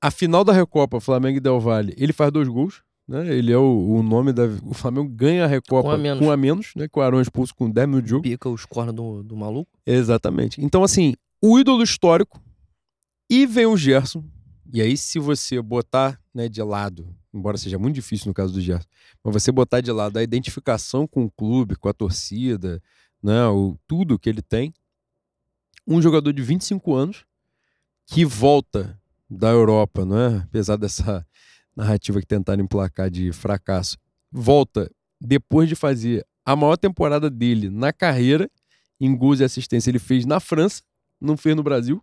a 0.00 0.10
final 0.10 0.44
da 0.44 0.52
Recopa, 0.52 1.00
Flamengo 1.00 1.38
e 1.38 1.40
Del 1.40 1.60
Valle, 1.60 1.94
ele 1.96 2.12
faz 2.12 2.30
dois 2.30 2.48
gols. 2.48 2.82
Né? 3.08 3.36
Ele 3.36 3.52
é 3.52 3.56
o, 3.56 3.98
o 3.98 4.02
nome 4.02 4.32
da. 4.32 4.44
O 4.64 4.74
Flamengo 4.74 5.08
ganha 5.08 5.44
a 5.44 5.46
Recopa 5.46 5.88
com 5.88 5.90
a 5.90 5.98
menos, 5.98 6.24
com 6.24 6.30
a 6.30 6.36
menos 6.36 6.72
né? 6.74 6.88
Com 6.88 6.98
o 6.98 7.02
Arão 7.02 7.20
expulso 7.20 7.54
com 7.54 7.70
10 7.70 7.86
minutos 7.86 8.04
de 8.04 8.10
jogo. 8.10 8.22
Pica 8.24 8.48
os 8.48 8.66
cornos 8.66 8.94
do, 8.94 9.22
do 9.22 9.36
maluco. 9.36 9.70
Exatamente. 9.86 10.60
Então, 10.60 10.82
assim, 10.82 11.14
o 11.40 11.56
ídolo 11.56 11.84
histórico 11.84 12.40
e 13.30 13.46
vem 13.46 13.66
o 13.66 13.76
Gerson. 13.76 14.24
E 14.72 14.82
aí, 14.82 14.96
se 14.96 15.20
você 15.20 15.62
botar 15.62 16.20
né, 16.34 16.48
de 16.48 16.60
lado 16.60 17.14
embora 17.36 17.58
seja 17.58 17.78
muito 17.78 17.94
difícil 17.94 18.28
no 18.28 18.34
caso 18.34 18.52
do 18.52 18.60
Gerson, 18.60 18.88
mas 19.22 19.34
você 19.34 19.52
botar 19.52 19.80
de 19.80 19.92
lado 19.92 20.16
a 20.16 20.22
identificação 20.22 21.06
com 21.06 21.24
o 21.24 21.30
clube, 21.30 21.76
com 21.76 21.88
a 21.88 21.92
torcida, 21.92 22.82
né, 23.22 23.46
o, 23.46 23.76
tudo 23.86 24.18
que 24.18 24.28
ele 24.28 24.42
tem, 24.42 24.72
um 25.86 26.00
jogador 26.00 26.32
de 26.32 26.42
25 26.42 26.94
anos 26.94 27.24
que 28.06 28.24
volta 28.24 28.98
da 29.28 29.50
Europa, 29.50 30.04
não 30.04 30.18
é? 30.18 30.36
apesar 30.38 30.76
dessa 30.76 31.26
narrativa 31.74 32.20
que 32.20 32.26
tentaram 32.26 32.62
emplacar 32.62 33.10
de 33.10 33.32
fracasso, 33.32 33.96
volta 34.30 34.90
depois 35.20 35.68
de 35.68 35.74
fazer 35.74 36.26
a 36.44 36.54
maior 36.54 36.76
temporada 36.76 37.28
dele 37.28 37.70
na 37.70 37.92
carreira 37.92 38.50
em 39.00 39.16
gols 39.16 39.40
e 39.40 39.44
assistência. 39.44 39.90
Ele 39.90 39.98
fez 39.98 40.24
na 40.24 40.40
França, 40.40 40.82
não 41.20 41.36
fez 41.36 41.56
no 41.56 41.62
Brasil, 41.62 42.02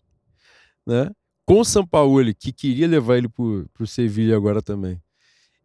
né? 0.85 1.09
com 1.45 1.59
o 1.59 1.65
Sampaoli, 1.65 2.33
que 2.33 2.51
queria 2.51 2.87
levar 2.87 3.17
ele 3.17 3.29
para 3.29 3.83
o 3.83 3.87
Sevilha 3.87 4.35
agora 4.35 4.61
também 4.61 5.01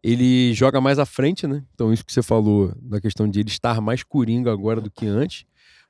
ele 0.03 0.55
joga 0.55 0.81
mais 0.81 0.99
à 0.99 1.07
frente, 1.07 1.47
né? 1.47 1.65
Então, 1.75 1.93
isso 1.93 2.05
que 2.05 2.13
você 2.13 2.23
falou 2.23 2.73
da 2.81 3.01
questão 3.01 3.29
de 3.29 3.41
ele 3.41 3.49
estar 3.49 3.81
mais 3.81 4.03
coringa 4.03 4.53
agora 4.53 4.81
do 4.81 4.91
que 4.91 5.07
antes, 5.07 5.45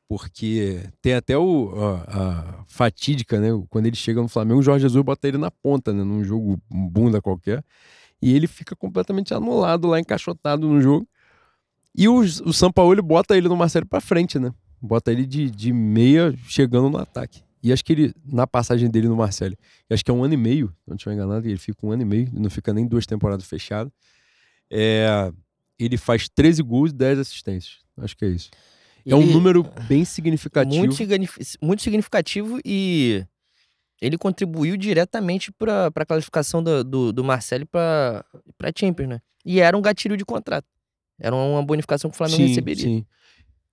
porque 0.09 0.89
tem 1.03 1.13
até 1.13 1.37
o, 1.37 1.71
a, 1.77 2.05
a 2.09 2.65
fatídica, 2.67 3.39
né? 3.39 3.49
Quando 3.69 3.87
ele 3.87 3.97
chega 3.97 4.23
no 4.23 4.29
Flamengo, 4.29 4.61
o 4.61 4.63
Jorge 4.63 4.83
Jesus 4.83 5.05
bota 5.05 5.29
ele 5.29 5.37
na 5.37 5.51
ponta, 5.51 5.93
né? 5.93 6.03
Num 6.03 6.25
jogo 6.25 6.59
bunda 6.71 7.21
qualquer. 7.21 7.63
E 8.21 8.35
ele 8.35 8.47
fica 8.47 8.75
completamente 8.75 9.35
anulado 9.35 9.87
lá, 9.87 10.01
encaixotado 10.01 10.67
no 10.67 10.81
jogo. 10.81 11.07
E 11.95 12.09
o, 12.09 12.21
o 12.21 12.53
São 12.53 12.73
Paulo 12.73 13.03
bota 13.03 13.37
ele 13.37 13.49
no 13.49 13.57
Marcelo 13.57 13.85
pra 13.85 14.01
frente, 14.01 14.39
né? 14.39 14.53
Bota 14.81 15.13
ele 15.13 15.27
de, 15.27 15.51
de 15.51 15.73
meia 15.73 16.35
chegando 16.49 16.89
no 16.89 16.99
ataque. 16.99 17.43
E 17.63 17.73
acho 17.73 17.85
que 17.85 17.93
ele, 17.93 18.15
na 18.25 18.47
passagem 18.47 18.89
dele 18.89 19.09
no 19.09 19.17
Marcelo, 19.17 19.57
acho 19.91 20.05
que 20.05 20.11
é 20.11 20.15
um 20.15 20.23
ano 20.25 20.35
e 20.35 20.37
meio, 20.37 20.73
não 20.87 20.95
estiver 20.95 21.15
enganado, 21.15 21.47
ele 21.47 21.59
fica 21.59 21.85
um 21.85 21.91
ano 21.91 22.03
e 22.03 22.05
meio, 22.05 22.31
não 22.33 22.49
fica 22.49 22.73
nem 22.73 22.87
duas 22.87 23.05
temporadas 23.05 23.45
fechadas. 23.45 23.93
É, 24.71 25.33
ele 25.79 25.97
faz 25.97 26.29
13 26.29 26.63
gols 26.63 26.93
e 26.93 26.95
10 26.95 27.19
assistências. 27.19 27.79
Acho 27.97 28.17
que 28.17 28.25
é 28.25 28.29
isso. 28.29 28.51
É 29.11 29.17
um 29.17 29.27
número 29.27 29.65
bem 29.89 30.05
significativo. 30.05 30.77
Muito, 30.77 30.97
muito 31.63 31.83
significativo 31.83 32.61
e 32.65 33.25
ele 34.01 34.17
contribuiu 34.17 34.77
diretamente 34.77 35.51
para 35.51 35.91
a 35.95 36.07
classificação 36.07 36.63
do, 36.63 36.85
do, 36.85 37.13
do 37.13 37.25
Marcelo 37.25 37.67
para 37.67 38.25
Champions, 38.77 39.09
né? 39.09 39.21
E 39.45 39.61
era 39.61 39.77
um 39.77 39.83
gatilho 39.83 40.17
de 40.17 40.25
contrato. 40.25 40.67
Era 41.19 41.35
uma 41.35 41.63
bonificação 41.63 42.11
que 42.11 42.15
o 42.15 42.19
Flamengo 42.19 42.43
sim, 42.43 42.49
receberia. 42.49 42.85
Sim. 42.85 43.07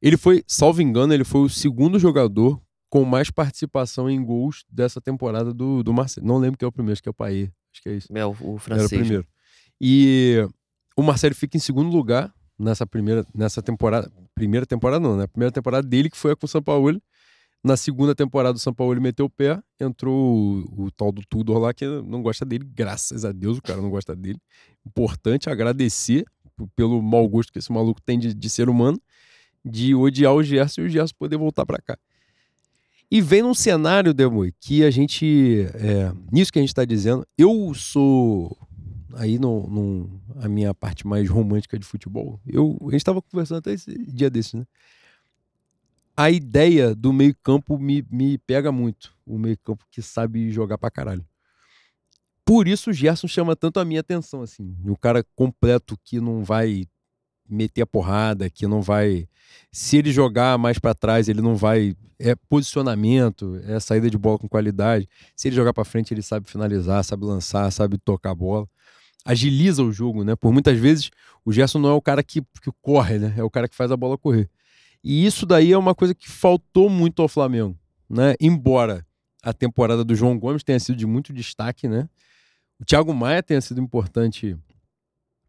Ele 0.02 0.18
foi, 0.18 0.44
salvo 0.48 0.82
engano, 0.82 1.14
ele 1.14 1.24
foi 1.24 1.42
o 1.42 1.50
segundo 1.50 2.00
jogador 2.00 2.60
com 2.90 3.04
mais 3.04 3.30
participação 3.30 4.10
em 4.10 4.24
gols 4.24 4.64
dessa 4.72 5.02
temporada 5.02 5.54
do, 5.54 5.84
do 5.84 5.94
Marcelo. 5.94 6.26
Não 6.26 6.38
lembro 6.38 6.58
quem 6.58 6.66
é 6.66 6.70
o 6.70 6.72
primeiro, 6.72 6.94
acho 6.94 7.04
que 7.04 7.10
é 7.10 7.12
o 7.12 7.14
Paê. 7.14 7.50
Acho 7.72 7.82
que 7.84 7.90
é 7.90 7.94
isso. 7.94 8.08
É, 8.16 8.26
o, 8.26 8.30
o 8.30 8.58
francês. 8.58 8.92
Era 8.92 9.02
o 9.02 9.02
primeiro. 9.02 9.28
E 9.80 10.48
o 10.96 11.04
Marcelo 11.04 11.36
fica 11.36 11.58
em 11.58 11.60
segundo 11.60 11.96
lugar 11.96 12.34
nessa 12.58 12.88
primeira 12.88 13.26
nessa 13.34 13.62
temporada. 13.62 14.12
Primeira 14.36 14.66
temporada 14.66 15.00
não, 15.00 15.16
né? 15.16 15.24
A 15.24 15.28
primeira 15.28 15.52
temporada 15.52 15.88
dele, 15.88 16.10
que 16.10 16.18
foi 16.18 16.34
a 16.34 16.36
com 16.36 16.46
o 16.46 16.50
São 16.50 16.62
Paulo. 16.62 17.02
Na 17.64 17.76
segunda 17.76 18.14
temporada, 18.14 18.58
o 18.58 18.60
São 18.60 18.74
Paulo 18.74 19.02
meteu 19.02 19.26
o 19.26 19.30
pé, 19.30 19.60
entrou 19.80 20.14
o, 20.14 20.84
o, 20.84 20.92
tal 20.92 21.12
do 21.12 21.24
Tudor 21.26 21.58
lá, 21.58 21.74
que 21.74 21.84
não 21.84 22.22
gosta 22.22 22.46
dele, 22.46 22.64
graças 22.64 23.26
a 23.26 23.32
Deus 23.32 23.58
o 23.58 23.62
cara 23.62 23.82
não 23.82 23.90
gosta 23.90 24.16
dele. 24.16 24.38
Importante 24.86 25.50
agradecer 25.50 26.26
pelo 26.76 27.02
mau 27.02 27.28
gosto 27.28 27.52
que 27.52 27.58
esse 27.58 27.72
maluco 27.72 28.00
tem 28.02 28.20
de, 28.20 28.36
de 28.36 28.50
ser 28.52 28.70
humano, 28.70 29.02
de 29.64 29.96
odiar 29.96 30.34
o 30.34 30.44
Gerson 30.44 30.82
e 30.82 30.86
o 30.86 30.90
Gerson 30.90 31.16
poder 31.18 31.38
voltar 31.38 31.66
para 31.66 31.82
cá. 31.82 31.98
E 33.10 33.22
vem 33.22 33.42
num 33.42 33.54
cenário, 33.54 34.14
Demoi, 34.14 34.54
que 34.60 34.84
a 34.84 34.92
gente. 34.92 35.68
É, 35.76 36.12
nisso 36.32 36.52
que 36.52 36.60
a 36.60 36.62
gente 36.62 36.70
está 36.70 36.86
dizendo, 36.86 37.26
eu 37.38 37.74
sou 37.74 38.56
aí 39.16 39.40
no, 39.40 39.68
no, 39.68 40.22
a 40.42 40.48
minha 40.48 40.74
parte 40.74 41.08
mais 41.08 41.30
romântica 41.30 41.80
de 41.80 41.86
futebol, 41.86 42.40
eu, 42.46 42.78
a 42.82 42.86
gente 42.86 42.98
estava 42.98 43.22
conversando 43.22 43.60
até 43.60 43.72
esse 43.74 43.92
dia 44.12 44.30
desse, 44.30 44.58
né? 44.58 44.66
A 46.18 46.32
ideia 46.32 46.96
do 46.96 47.12
meio-campo 47.12 47.78
me, 47.78 48.06
me 48.10 48.38
pega 48.38 48.72
muito. 48.72 49.14
O 49.26 49.38
meio-campo 49.38 49.86
que 49.92 50.02
sabe 50.02 50.50
jogar 50.50 50.78
pra 50.78 50.90
caralho. 50.90 51.26
Por 52.46 52.70
isso 52.70 52.90
o 52.90 52.94
Gerson 52.94 53.28
chama 53.28 53.54
tanto 53.54 53.82
a 53.82 53.86
minha 53.86 54.00
atenção, 54.00 54.42
assim. 54.42 54.78
O 54.86 54.96
cara 54.96 55.26
completo 55.36 56.00
que 56.06 56.22
não 56.22 56.42
vai 56.42 56.86
meter 57.50 57.82
a 57.82 57.86
porrada, 57.86 58.50
que 58.50 58.66
não 58.66 58.82
vai. 58.82 59.28
Se 59.74 59.98
ele 59.98 60.12
jogar 60.12 60.58
mais 60.58 60.80
para 60.80 60.94
trás, 60.94 61.28
ele 61.28 61.42
não 61.42 61.56
vai. 61.56 61.96
É 62.18 62.34
posicionamento, 62.34 63.60
é 63.68 63.78
saída 63.82 64.10
de 64.10 64.18
bola 64.18 64.40
com 64.40 64.48
qualidade. 64.48 65.10
Se 65.36 65.50
ele 65.50 65.56
jogar 65.56 65.74
para 65.74 65.84
frente, 65.84 66.14
ele 66.14 66.22
sabe 66.22 66.50
finalizar, 66.50 67.04
sabe 67.04 67.26
lançar, 67.26 67.70
sabe 67.72 67.98
tocar 67.98 68.32
a 68.32 68.36
bola 68.36 68.70
agiliza 69.26 69.84
o 69.84 69.92
jogo, 69.92 70.24
né? 70.24 70.36
Por 70.36 70.54
muitas 70.54 70.78
vezes 70.78 71.10
o 71.44 71.52
Gerson 71.52 71.80
não 71.80 71.90
é 71.90 71.94
o 71.94 72.02
cara 72.02 72.22
que, 72.22 72.42
que 72.62 72.72
corre, 72.82 73.18
né? 73.18 73.34
É 73.36 73.44
o 73.44 73.50
cara 73.50 73.68
que 73.68 73.76
faz 73.76 73.92
a 73.92 73.98
bola 73.98 74.18
correr. 74.18 74.48
E 75.04 75.26
isso 75.26 75.46
daí 75.46 75.72
é 75.72 75.78
uma 75.78 75.96
coisa 75.96 76.14
que 76.14 76.30
faltou 76.30 76.90
muito 76.90 77.22
ao 77.22 77.28
Flamengo, 77.28 77.78
né? 78.08 78.36
Embora 78.40 79.06
a 79.42 79.52
temporada 79.52 80.04
do 80.04 80.16
João 80.16 80.38
Gomes 80.38 80.64
tenha 80.64 80.80
sido 80.80 80.96
de 80.96 81.08
muito 81.08 81.34
destaque, 81.34 81.88
né? 81.88 82.08
O 82.80 82.86
Thiago 82.86 83.14
Maia 83.14 83.42
tenha 83.42 83.62
sido 83.62 83.82
importante 83.82 84.56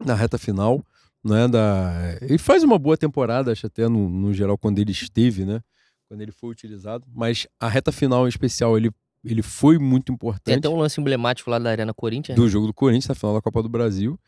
na 0.05 0.15
reta 0.15 0.39
final, 0.39 0.85
né? 1.23 1.47
Da... 1.47 2.19
Ele 2.23 2.39
faz 2.39 2.63
uma 2.63 2.79
boa 2.79 2.97
temporada, 2.97 3.53
acho 3.53 3.67
até 3.67 3.89
no, 3.89 4.09
no 4.09 4.33
geral, 4.33 4.57
quando 4.57 4.79
ele 4.79 4.93
esteve, 4.93 5.45
né? 5.45 5.61
Quando 6.09 6.23
ele 6.23 6.33
foi 6.33 6.51
utilizado. 6.51 7.05
Mas 7.15 7.47
a 7.59 7.69
reta 7.69 7.93
final 7.93 8.27
em 8.27 8.29
especial, 8.29 8.77
ele 8.77 8.91
ele 9.27 9.43
foi 9.43 9.79
muito 9.79 10.13
importante. 10.13 10.45
Tem 10.45 10.57
até 10.57 10.69
um 10.69 10.77
lance 10.77 11.01
emblemático 11.01 11.51
lá 11.51 11.59
da 11.59 11.71
Arena 11.71 11.93
Corinthians. 11.93 12.37
Do 12.37 12.45
né? 12.45 12.49
jogo 12.49 12.67
do 12.67 12.75
Corinthians, 12.75 13.09
na 13.09 13.15
final 13.15 13.35
da 13.35 13.43
Copa 13.43 13.63
do 13.63 13.69
Brasil. 13.69 14.19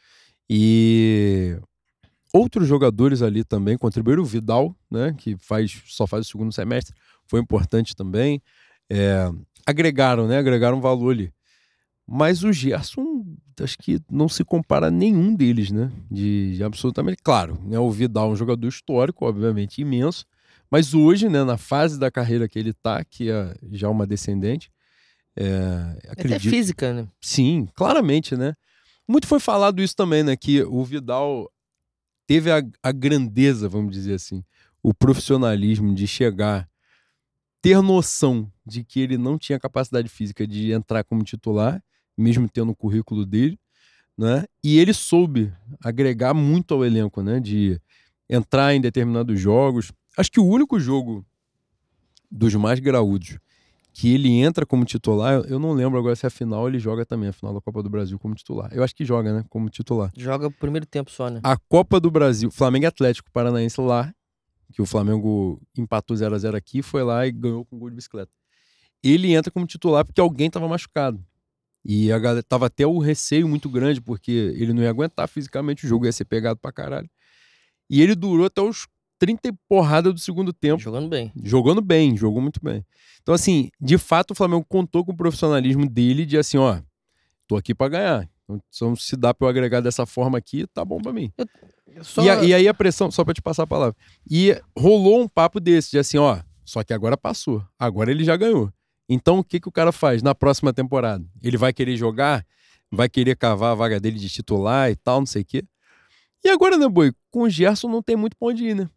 E 0.50 1.56
outros 2.32 2.66
jogadores 2.66 3.22
ali 3.22 3.44
também 3.44 3.78
contribuíram. 3.78 4.22
O 4.22 4.26
Vidal, 4.26 4.74
né, 4.90 5.14
que 5.16 5.36
faz, 5.38 5.82
só 5.86 6.06
faz 6.06 6.26
o 6.26 6.30
segundo 6.30 6.52
semestre, 6.52 6.94
foi 7.26 7.40
importante 7.40 7.94
também. 7.94 8.42
É, 8.90 9.30
agregaram, 9.66 10.26
né? 10.26 10.38
Agregaram 10.38 10.80
valor 10.80 11.12
ali. 11.12 11.32
Mas 12.10 12.42
o 12.42 12.52
Gerson, 12.52 13.24
acho 13.60 13.76
que 13.78 14.00
não 14.10 14.28
se 14.28 14.42
compara 14.42 14.86
a 14.86 14.90
nenhum 14.90 15.34
deles, 15.34 15.70
né? 15.70 15.92
De, 16.10 16.56
de 16.56 16.64
absolutamente. 16.64 17.22
Claro, 17.22 17.60
né? 17.66 17.78
o 17.78 17.90
Vidal 17.90 18.30
é 18.30 18.32
um 18.32 18.36
jogador 18.36 18.66
histórico, 18.66 19.26
obviamente, 19.26 19.82
imenso. 19.82 20.24
Mas 20.70 20.94
hoje, 20.94 21.28
né, 21.28 21.44
na 21.44 21.56
fase 21.56 21.98
da 21.98 22.10
carreira 22.10 22.48
que 22.48 22.58
ele 22.58 22.72
tá, 22.72 23.04
que 23.04 23.30
é 23.30 23.54
já 23.72 23.88
uma 23.88 24.06
descendente, 24.06 24.70
é, 25.40 26.10
acredito... 26.10 26.40
Até 26.40 26.50
física, 26.50 26.92
né? 26.92 27.06
Sim, 27.20 27.68
claramente, 27.74 28.36
né? 28.36 28.54
Muito 29.06 29.28
foi 29.28 29.38
falado 29.38 29.80
isso 29.80 29.94
também, 29.94 30.24
né? 30.24 30.36
Que 30.36 30.62
o 30.62 30.84
Vidal 30.84 31.48
teve 32.26 32.50
a, 32.50 32.60
a 32.82 32.90
grandeza, 32.90 33.68
vamos 33.68 33.92
dizer 33.92 34.14
assim, 34.14 34.42
o 34.82 34.92
profissionalismo 34.92 35.94
de 35.94 36.08
chegar, 36.08 36.68
ter 37.62 37.80
noção 37.80 38.50
de 38.66 38.82
que 38.82 38.98
ele 39.00 39.16
não 39.16 39.38
tinha 39.38 39.60
capacidade 39.60 40.08
física 40.08 40.44
de 40.46 40.72
entrar 40.72 41.04
como 41.04 41.22
titular, 41.22 41.82
mesmo 42.16 42.48
tendo 42.48 42.72
o 42.72 42.76
currículo 42.76 43.24
dele, 43.24 43.58
né? 44.16 44.44
E 44.62 44.78
ele 44.78 44.92
soube 44.92 45.52
agregar 45.82 46.34
muito 46.34 46.74
ao 46.74 46.84
elenco, 46.84 47.22
né? 47.22 47.38
De 47.38 47.80
entrar 48.28 48.74
em 48.74 48.80
determinados 48.80 49.40
jogos. 49.40 49.92
Acho 50.16 50.32
que 50.32 50.40
o 50.40 50.46
único 50.46 50.80
jogo 50.80 51.24
dos 52.28 52.52
mais 52.56 52.80
graúdos 52.80 53.38
que 53.98 54.14
ele 54.14 54.30
entra 54.30 54.64
como 54.64 54.84
titular. 54.84 55.42
Eu 55.48 55.58
não 55.58 55.72
lembro 55.72 55.98
agora 55.98 56.14
se 56.14 56.24
a 56.24 56.30
final 56.30 56.68
ele 56.68 56.78
joga 56.78 57.04
também, 57.04 57.30
a 57.30 57.32
final 57.32 57.52
da 57.52 57.60
Copa 57.60 57.82
do 57.82 57.90
Brasil 57.90 58.16
como 58.16 58.32
titular. 58.32 58.70
Eu 58.72 58.84
acho 58.84 58.94
que 58.94 59.04
joga, 59.04 59.32
né? 59.32 59.44
Como 59.48 59.68
titular. 59.68 60.12
Joga 60.16 60.46
o 60.46 60.52
primeiro 60.52 60.86
tempo 60.86 61.10
só, 61.10 61.28
né? 61.28 61.40
A 61.42 61.56
Copa 61.56 61.98
do 61.98 62.08
Brasil, 62.08 62.48
Flamengo 62.48 62.86
Atlético 62.86 63.28
Paranaense 63.32 63.80
lá, 63.80 64.14
que 64.72 64.80
o 64.80 64.86
Flamengo 64.86 65.60
empatou 65.76 66.16
0 66.16 66.32
a 66.32 66.38
0 66.38 66.56
aqui, 66.56 66.80
foi 66.80 67.02
lá 67.02 67.26
e 67.26 67.32
ganhou 67.32 67.64
com 67.64 67.76
gol 67.76 67.90
de 67.90 67.96
bicicleta. 67.96 68.30
Ele 69.02 69.34
entra 69.34 69.50
como 69.50 69.66
titular 69.66 70.04
porque 70.04 70.20
alguém 70.20 70.48
tava 70.48 70.68
machucado. 70.68 71.20
E 71.84 72.12
a 72.12 72.20
galera 72.20 72.42
tava 72.44 72.66
até 72.66 72.86
o 72.86 73.00
receio 73.00 73.48
muito 73.48 73.68
grande, 73.68 74.00
porque 74.00 74.30
ele 74.30 74.72
não 74.72 74.84
ia 74.84 74.90
aguentar 74.90 75.26
fisicamente, 75.26 75.84
o 75.84 75.88
jogo 75.88 76.06
ia 76.06 76.12
ser 76.12 76.24
pegado 76.24 76.60
pra 76.60 76.70
caralho. 76.70 77.10
E 77.90 78.00
ele 78.00 78.14
durou 78.14 78.46
até 78.46 78.60
os 78.62 78.86
30 79.18 79.52
porrada 79.68 80.12
do 80.12 80.18
segundo 80.18 80.52
tempo. 80.52 80.80
Jogando 80.80 81.08
bem. 81.08 81.32
Jogando 81.42 81.80
bem, 81.80 82.16
jogou 82.16 82.40
muito 82.40 82.60
bem. 82.62 82.84
Então, 83.22 83.34
assim, 83.34 83.70
de 83.80 83.98
fato, 83.98 84.30
o 84.30 84.34
Flamengo 84.34 84.64
contou 84.68 85.04
com 85.04 85.12
o 85.12 85.16
profissionalismo 85.16 85.88
dele 85.88 86.24
de 86.24 86.38
assim, 86.38 86.56
ó, 86.56 86.80
tô 87.46 87.56
aqui 87.56 87.74
para 87.74 87.88
ganhar. 87.88 88.30
Então, 88.48 88.96
se 88.96 89.16
dá 89.16 89.34
pra 89.34 89.46
eu 89.46 89.50
agregar 89.50 89.80
dessa 89.80 90.06
forma 90.06 90.38
aqui, 90.38 90.66
tá 90.68 90.84
bom 90.84 91.00
para 91.00 91.12
mim. 91.12 91.30
Eu, 91.36 91.46
eu 91.88 92.04
só... 92.04 92.22
e, 92.22 92.30
a, 92.30 92.44
e, 92.44 92.54
aí 92.54 92.68
a 92.68 92.72
pressão, 92.72 93.10
só 93.10 93.24
pra 93.24 93.34
te 93.34 93.42
passar 93.42 93.64
a 93.64 93.66
palavra. 93.66 93.94
E 94.30 94.58
rolou 94.76 95.20
um 95.20 95.28
papo 95.28 95.60
desse, 95.60 95.90
de 95.90 95.98
assim, 95.98 96.16
ó, 96.16 96.38
só 96.64 96.82
que 96.82 96.92
agora 96.92 97.16
passou. 97.16 97.62
Agora 97.78 98.10
ele 98.10 98.24
já 98.24 98.36
ganhou. 98.36 98.72
Então, 99.08 99.38
o 99.38 99.44
que, 99.44 99.58
que 99.58 99.68
o 99.68 99.72
cara 99.72 99.90
faz 99.90 100.22
na 100.22 100.34
próxima 100.34 100.72
temporada? 100.72 101.24
Ele 101.42 101.56
vai 101.56 101.72
querer 101.72 101.96
jogar? 101.96 102.46
Vai 102.90 103.08
querer 103.08 103.36
cavar 103.36 103.72
a 103.72 103.74
vaga 103.74 104.00
dele 104.00 104.18
de 104.18 104.28
titular 104.28 104.90
e 104.90 104.96
tal, 104.96 105.20
não 105.20 105.26
sei 105.26 105.42
o 105.42 105.44
quê. 105.44 105.64
E 106.44 106.48
agora, 106.48 106.76
né, 106.78 106.88
boi? 106.88 107.12
Com 107.30 107.42
o 107.42 107.50
Gerson 107.50 107.88
não 107.88 108.02
tem 108.02 108.16
muito 108.16 108.36
pra 108.36 108.48
onde 108.48 108.64
ir, 108.64 108.74
né? 108.74 108.88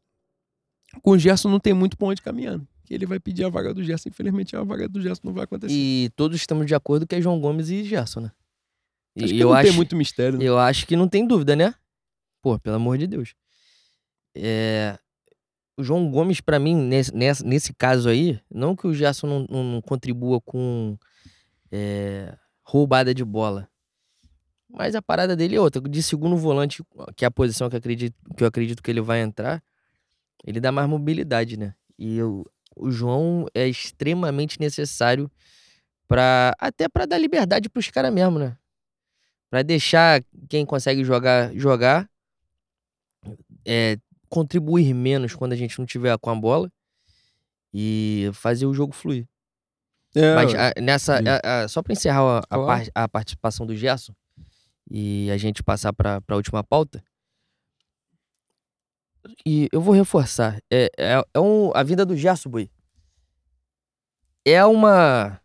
Com 1.02 1.12
o 1.12 1.18
Gerson 1.18 1.50
não 1.50 1.60
tem 1.60 1.74
muito 1.74 1.98
pra 1.98 2.08
onde 2.08 2.22
caminhando. 2.22 2.68
Que 2.86 2.94
ele 2.94 3.06
vai 3.06 3.20
pedir 3.20 3.46
a 3.46 3.50
vaga 3.50 3.74
do 3.74 3.84
Gerson. 3.84 4.10
Infelizmente, 4.10 4.56
a 4.56 4.64
vaga 4.64 4.88
do 4.88 5.02
Gerson 5.02 5.22
não 5.24 5.34
vai 5.34 5.46
acontecer. 5.46 5.74
E 5.74 6.12
todos 6.16 6.38
estamos 6.38 6.66
de 6.66 6.76
acordo 6.76 7.08
que 7.08 7.16
é 7.16 7.22
João 7.22 7.40
Gomes 7.40 7.70
e 7.70 7.84
Gerson, 7.84 8.22
né? 8.22 8.32
E 9.16 9.24
acho 9.24 9.34
que 9.34 9.40
eu 9.40 9.50
não 9.50 9.54
acho, 9.54 9.68
tem 9.68 9.76
muito 9.76 9.96
mistério. 9.96 10.38
Né? 10.38 10.46
Eu 10.46 10.58
acho 10.58 10.86
que 10.86 10.96
não 10.96 11.08
tem 11.08 11.26
dúvida, 11.26 11.56
né? 11.56 11.74
Pô, 12.42 12.60
pelo 12.60 12.76
amor 12.76 12.98
de 12.98 13.08
Deus. 13.08 13.34
É... 14.36 14.98
O 15.78 15.84
João 15.84 16.10
Gomes, 16.12 16.42
para 16.42 16.60
mim, 16.60 16.76
nesse, 16.76 17.16
nesse, 17.16 17.46
nesse 17.46 17.74
caso 17.74 18.10
aí, 18.10 18.40
não 18.50 18.76
que 18.76 18.88
o 18.88 18.94
Gerson 18.94 19.28
não, 19.28 19.48
não, 19.50 19.64
não 19.64 19.82
contribua 19.82 20.40
com 20.42 20.98
é... 21.72 22.36
roubada 22.64 23.14
de 23.14 23.24
bola. 23.24 23.70
Mas 24.70 24.96
a 24.96 25.02
parada 25.02 25.36
dele 25.36 25.56
é 25.56 25.62
outra. 25.62 25.82
De 25.82 26.02
segundo 26.02 26.38
volante, 26.38 26.84
que 27.16 27.26
é 27.26 27.28
a 27.28 27.32
posição 27.32 27.70
que 27.70 27.76
acredito 27.76 28.16
que, 28.36 28.44
eu 28.44 28.48
acredito 28.48 28.82
que 28.82 28.90
ele 28.90 29.02
vai 29.02 29.22
entrar, 29.22 29.62
ele 30.46 30.60
dá 30.60 30.72
mais 30.72 30.88
mobilidade, 30.88 31.58
né? 31.58 31.74
E 31.98 32.18
eu, 32.18 32.46
o 32.76 32.92
João 32.92 33.46
é 33.54 33.68
extremamente 33.68 34.60
necessário 34.60 35.30
para 36.08 36.54
até 36.60 36.90
para 36.90 37.06
dar 37.06 37.18
liberdade 37.18 37.70
para 37.70 37.80
os 37.80 37.90
caras 37.90 38.14
mesmo, 38.14 38.40
né? 38.40 38.58
Para 39.50 39.62
deixar 39.62 40.24
quem 40.50 40.66
consegue 40.66 41.04
jogar 41.04 41.54
jogar, 41.54 42.10
é, 43.66 43.98
contribuir 44.30 44.94
menos 44.94 45.36
quando 45.36 45.54
a 45.54 45.58
gente 45.58 45.78
não 45.78 45.86
tiver 45.86 46.18
com 46.18 46.30
a 46.30 46.36
bola 46.36 46.72
e 47.74 48.30
fazer 48.34 48.66
o 48.66 48.74
jogo 48.74 48.94
fluir. 48.94 49.28
É, 50.16 50.36
Mas 50.36 50.54
a, 50.54 50.74
nessa, 50.82 51.20
a, 51.20 51.64
a, 51.64 51.68
só 51.68 51.82
para 51.82 51.94
encerrar 51.94 52.44
a, 52.50 52.56
a, 52.56 53.04
a 53.04 53.08
participação 53.08 53.66
do 53.66 53.76
Gerson, 53.76 54.14
e 54.90 55.32
a 55.32 55.38
gente 55.38 55.64
passar 55.64 55.94
para 55.94 56.22
a 56.28 56.36
última 56.36 56.62
pauta. 56.64 57.02
E 59.46 59.70
eu 59.72 59.82
vou 59.82 59.94
reforçar. 59.94 60.62
É, 60.72 60.90
é, 60.98 61.24
é 61.34 61.40
um, 61.40 61.72
a 61.76 61.84
vinda 61.84 62.06
do 62.06 62.16
Gerson, 62.16 62.50
Boi. 62.50 62.70
É 64.46 64.64
uma. 64.66 65.40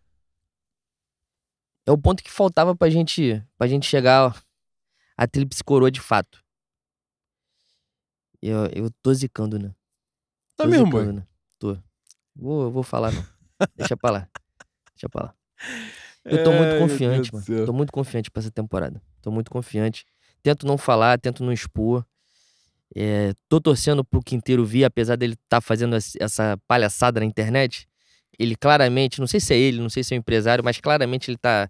É 1.87 1.93
o 1.93 1.99
ponto 1.99 2.23
que 2.23 2.31
faltava 2.31 2.75
pra 2.75 2.91
gente, 2.91 3.43
pra 3.57 3.67
gente 3.67 3.87
chegar 3.87 4.43
a 5.17 5.27
tríplice 5.27 5.63
coroa 5.63 5.91
de 5.91 6.01
fato. 6.01 6.43
Eu, 8.43 8.67
eu 8.75 8.91
tô 9.03 9.13
zicando, 9.15 9.59
né? 9.59 9.75
Tá 10.57 10.65
Tô 10.65 10.71
mesmo, 10.71 10.87
zicando, 10.87 11.05
boy? 11.05 11.13
né? 11.15 11.27
Tô. 11.59 11.79
Vou, 12.35 12.71
vou 12.71 12.83
falar, 12.83 13.13
não. 13.13 13.25
Deixa 13.77 13.97
pra 13.97 14.11
lá. 14.11 14.29
Deixa 14.95 15.09
pra 15.09 15.25
lá. 15.27 15.35
Eu 16.25 16.43
tô 16.43 16.53
muito 16.53 16.73
Ai, 16.73 16.79
confiante, 16.79 17.33
mano. 17.33 17.67
Tô 17.67 17.73
muito 17.73 17.93
confiante 17.93 18.31
pra 18.31 18.41
essa 18.41 18.51
temporada. 18.51 19.01
Tô 19.23 19.31
muito 19.31 19.51
confiante. 19.51 20.05
Tento 20.43 20.67
não 20.67 20.77
falar, 20.77 21.19
tento 21.21 21.43
não 21.45 21.53
expor. 21.53 22.05
É, 22.95 23.33
tô 23.49 23.61
torcendo 23.61 24.05
pro 24.05 24.23
Quinteiro 24.23 24.65
vir, 24.65 24.85
apesar 24.85 25.17
dele 25.17 25.35
estar 25.35 25.61
fazendo 25.61 25.97
esse- 25.97 26.17
essa 26.21 26.57
palhaçada 26.69 27.21
na 27.21 27.27
internet. 27.27 27.87
Ele 28.39 28.55
claramente, 28.57 29.19
não 29.21 29.27
sei 29.27 29.41
se 29.41 29.55
é 29.55 29.59
ele, 29.59 29.81
não 29.81 29.89
sei 29.91 30.03
se 30.05 30.15
é 30.15 30.17
o 30.17 30.21
empresário, 30.21 30.63
mas 30.65 30.81
claramente 30.81 31.31
ele 31.31 31.39
tá 31.39 31.69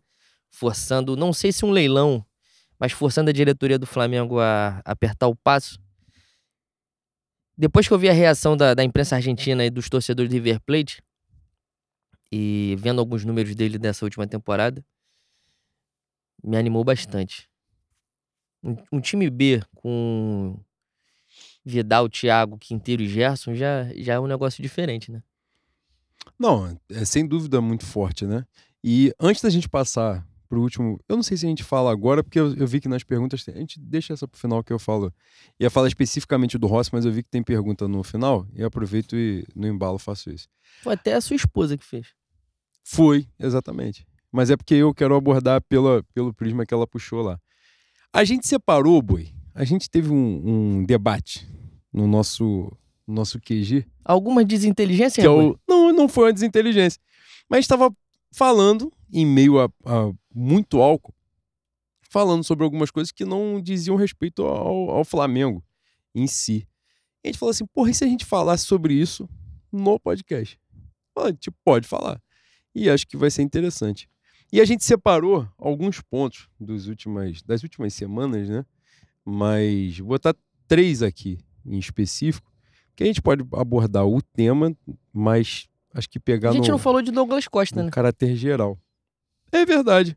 forçando, 0.51 1.17
não 1.17 1.33
sei 1.33 1.53
se 1.53 1.65
um 1.65 1.71
leilão, 1.71 2.25
mas 2.79 2.93
forçando 2.93 3.31
a 3.31 3.33
diretoria 3.33 3.79
do 3.79 3.87
Flamengo 3.87 4.39
a 4.41 4.81
apertar 4.85 5.29
o 5.29 5.37
passo. 5.37 5.79
Depois 7.57 7.89
que 7.89 7.95
eu 7.95 7.99
vi 7.99 8.09
a 8.09 8.13
reação 8.13 8.57
da, 8.57 8.75
da 8.75 8.85
imprensa 8.85 9.17
argentina 9.17 9.65
e 9.65 9.71
dos 9.71 9.89
torcedores 9.89 10.29
do 10.29 10.35
River 10.35 10.61
Plate, 10.61 11.03
e 12.31 12.77
vendo 12.79 13.01
alguns 13.01 13.25
números 13.25 13.55
dele 13.55 13.79
dessa 13.79 14.05
última 14.05 14.27
temporada, 14.27 14.85
me 16.43 16.57
animou 16.57 16.85
bastante. 16.85 17.49
Um, 18.63 18.77
um 18.93 19.01
time 19.01 19.31
B 19.31 19.63
com 19.77 20.59
Vidal, 21.69 22.09
Thiago, 22.09 22.57
Quinteiro 22.57 23.03
e 23.03 23.09
Gerson 23.09 23.53
já, 23.53 23.93
já 23.97 24.15
é 24.15 24.21
um 24.21 24.29
negócio 24.29 24.63
diferente, 24.63 25.11
né? 25.11 25.21
Não, 26.39 26.79
é 26.89 27.05
sem 27.05 27.27
dúvida 27.27 27.61
muito 27.61 27.85
forte, 27.85 28.25
né? 28.25 28.45
E 28.85 29.13
antes 29.19 29.43
da 29.43 29.51
gente 29.51 29.69
passar 29.69 30.25
pro 30.49 30.61
último, 30.61 31.01
eu 31.09 31.17
não 31.17 31.25
sei 31.25 31.37
se 31.37 31.45
a 31.45 31.49
gente 31.49 31.65
fala 31.65 31.91
agora, 31.91 32.23
porque 32.23 32.39
eu, 32.39 32.55
eu 32.55 32.67
vi 32.69 32.81
que 32.81 32.89
nas 32.89 33.03
perguntas 33.03 33.43
tem- 33.45 33.55
a 33.55 33.59
gente 33.59 33.81
deixa 33.81 34.13
essa 34.13 34.29
pro 34.29 34.39
final 34.41 34.63
que 34.63 34.73
eu 34.73 34.79
falo. 34.79 35.13
Ia 35.59 35.69
falar 35.69 35.89
especificamente 35.89 36.57
do 36.57 36.69
Rossi, 36.69 36.91
mas 36.93 37.05
eu 37.05 37.11
vi 37.11 37.25
que 37.25 37.31
tem 37.31 37.43
pergunta 37.43 37.89
no 37.89 38.05
final 38.05 38.47
e 38.55 38.63
aproveito 38.63 39.17
e 39.17 39.45
no 39.55 39.67
embalo 39.67 39.99
faço 39.99 40.31
isso. 40.31 40.49
Foi 40.83 40.93
até 40.95 41.15
a 41.15 41.21
sua 41.21 41.35
esposa 41.35 41.77
que 41.77 41.85
fez. 41.85 42.07
Foi, 42.85 43.27
exatamente. 43.41 44.07
Mas 44.31 44.51
é 44.51 44.57
porque 44.57 44.75
eu 44.75 44.95
quero 44.95 45.17
abordar 45.17 45.61
pela, 45.63 46.05
pelo 46.15 46.33
prisma 46.33 46.65
que 46.65 46.73
ela 46.73 46.87
puxou 46.87 47.23
lá. 47.23 47.41
A 48.13 48.23
gente 48.23 48.47
separou, 48.47 49.03
boi. 49.03 49.31
A 49.53 49.65
gente 49.65 49.91
teve 49.91 50.11
um, 50.13 50.43
um 50.79 50.85
debate 50.85 51.49
no 51.97 52.07
nosso, 52.07 52.71
no 53.07 53.15
nosso 53.15 53.41
QG 53.41 53.87
Alguma 54.05 54.45
desinteligência, 54.45 55.23
que 55.23 55.27
é 55.27 55.31
o... 55.31 55.59
Não, 55.67 55.93
não 55.93 56.09
foi 56.09 56.27
uma 56.27 56.33
desinteligência. 56.33 57.01
Mas 57.49 57.61
estava 57.61 57.91
falando, 58.33 58.93
em 59.11 59.25
meio 59.25 59.59
a, 59.59 59.65
a 59.85 60.13
muito 60.33 60.81
álcool, 60.81 61.15
falando 62.09 62.45
sobre 62.45 62.65
algumas 62.65 62.91
coisas 62.91 63.11
que 63.11 63.25
não 63.25 63.61
diziam 63.61 63.97
respeito 63.97 64.45
ao, 64.45 64.91
ao 64.91 65.05
Flamengo 65.05 65.65
em 66.15 66.27
si. 66.27 66.69
E 67.25 67.29
a 67.29 67.33
gente 67.33 67.39
falou 67.39 67.51
assim, 67.51 67.67
porra, 67.67 67.91
e 67.91 67.95
se 67.95 68.05
a 68.05 68.07
gente 68.07 68.25
falasse 68.25 68.65
sobre 68.67 68.95
isso 68.95 69.29
no 69.73 69.99
podcast? 69.99 70.61
Ah, 71.17 71.33
tipo, 71.33 71.57
pode 71.65 71.89
falar. 71.89 72.21
E 72.75 72.91
acho 72.91 73.07
que 73.07 73.17
vai 73.17 73.31
ser 73.31 73.43
interessante. 73.43 74.09
E 74.53 74.61
a 74.61 74.65
gente 74.65 74.85
separou 74.85 75.49
alguns 75.59 76.01
pontos 76.01 76.49
dos 76.61 76.87
últimas, 76.87 77.43
das 77.43 77.63
últimas 77.63 77.95
semanas, 77.95 78.49
né? 78.49 78.65
Mas 79.25 79.99
vou 79.99 80.09
botar 80.09 80.37
três 80.69 81.03
aqui 81.03 81.39
em 81.69 81.79
específico, 81.79 82.51
que 82.95 83.03
a 83.05 83.07
gente 83.07 83.21
pode 83.23 83.45
abordar 83.55 84.07
o 84.07 84.21
tema, 84.23 84.75
mas 85.13 85.67
acho 85.95 86.09
que 86.09 86.19
pegar 86.21 86.51
A 86.51 86.53
gente 86.53 86.67
no, 86.69 86.73
não 86.73 86.79
falou 86.79 87.03
de 87.03 87.11
Douglas 87.11 87.47
Costa, 87.49 87.83
né? 87.83 87.91
caráter 87.91 88.35
geral. 88.37 88.79
É 89.53 89.65
verdade. 89.65 90.17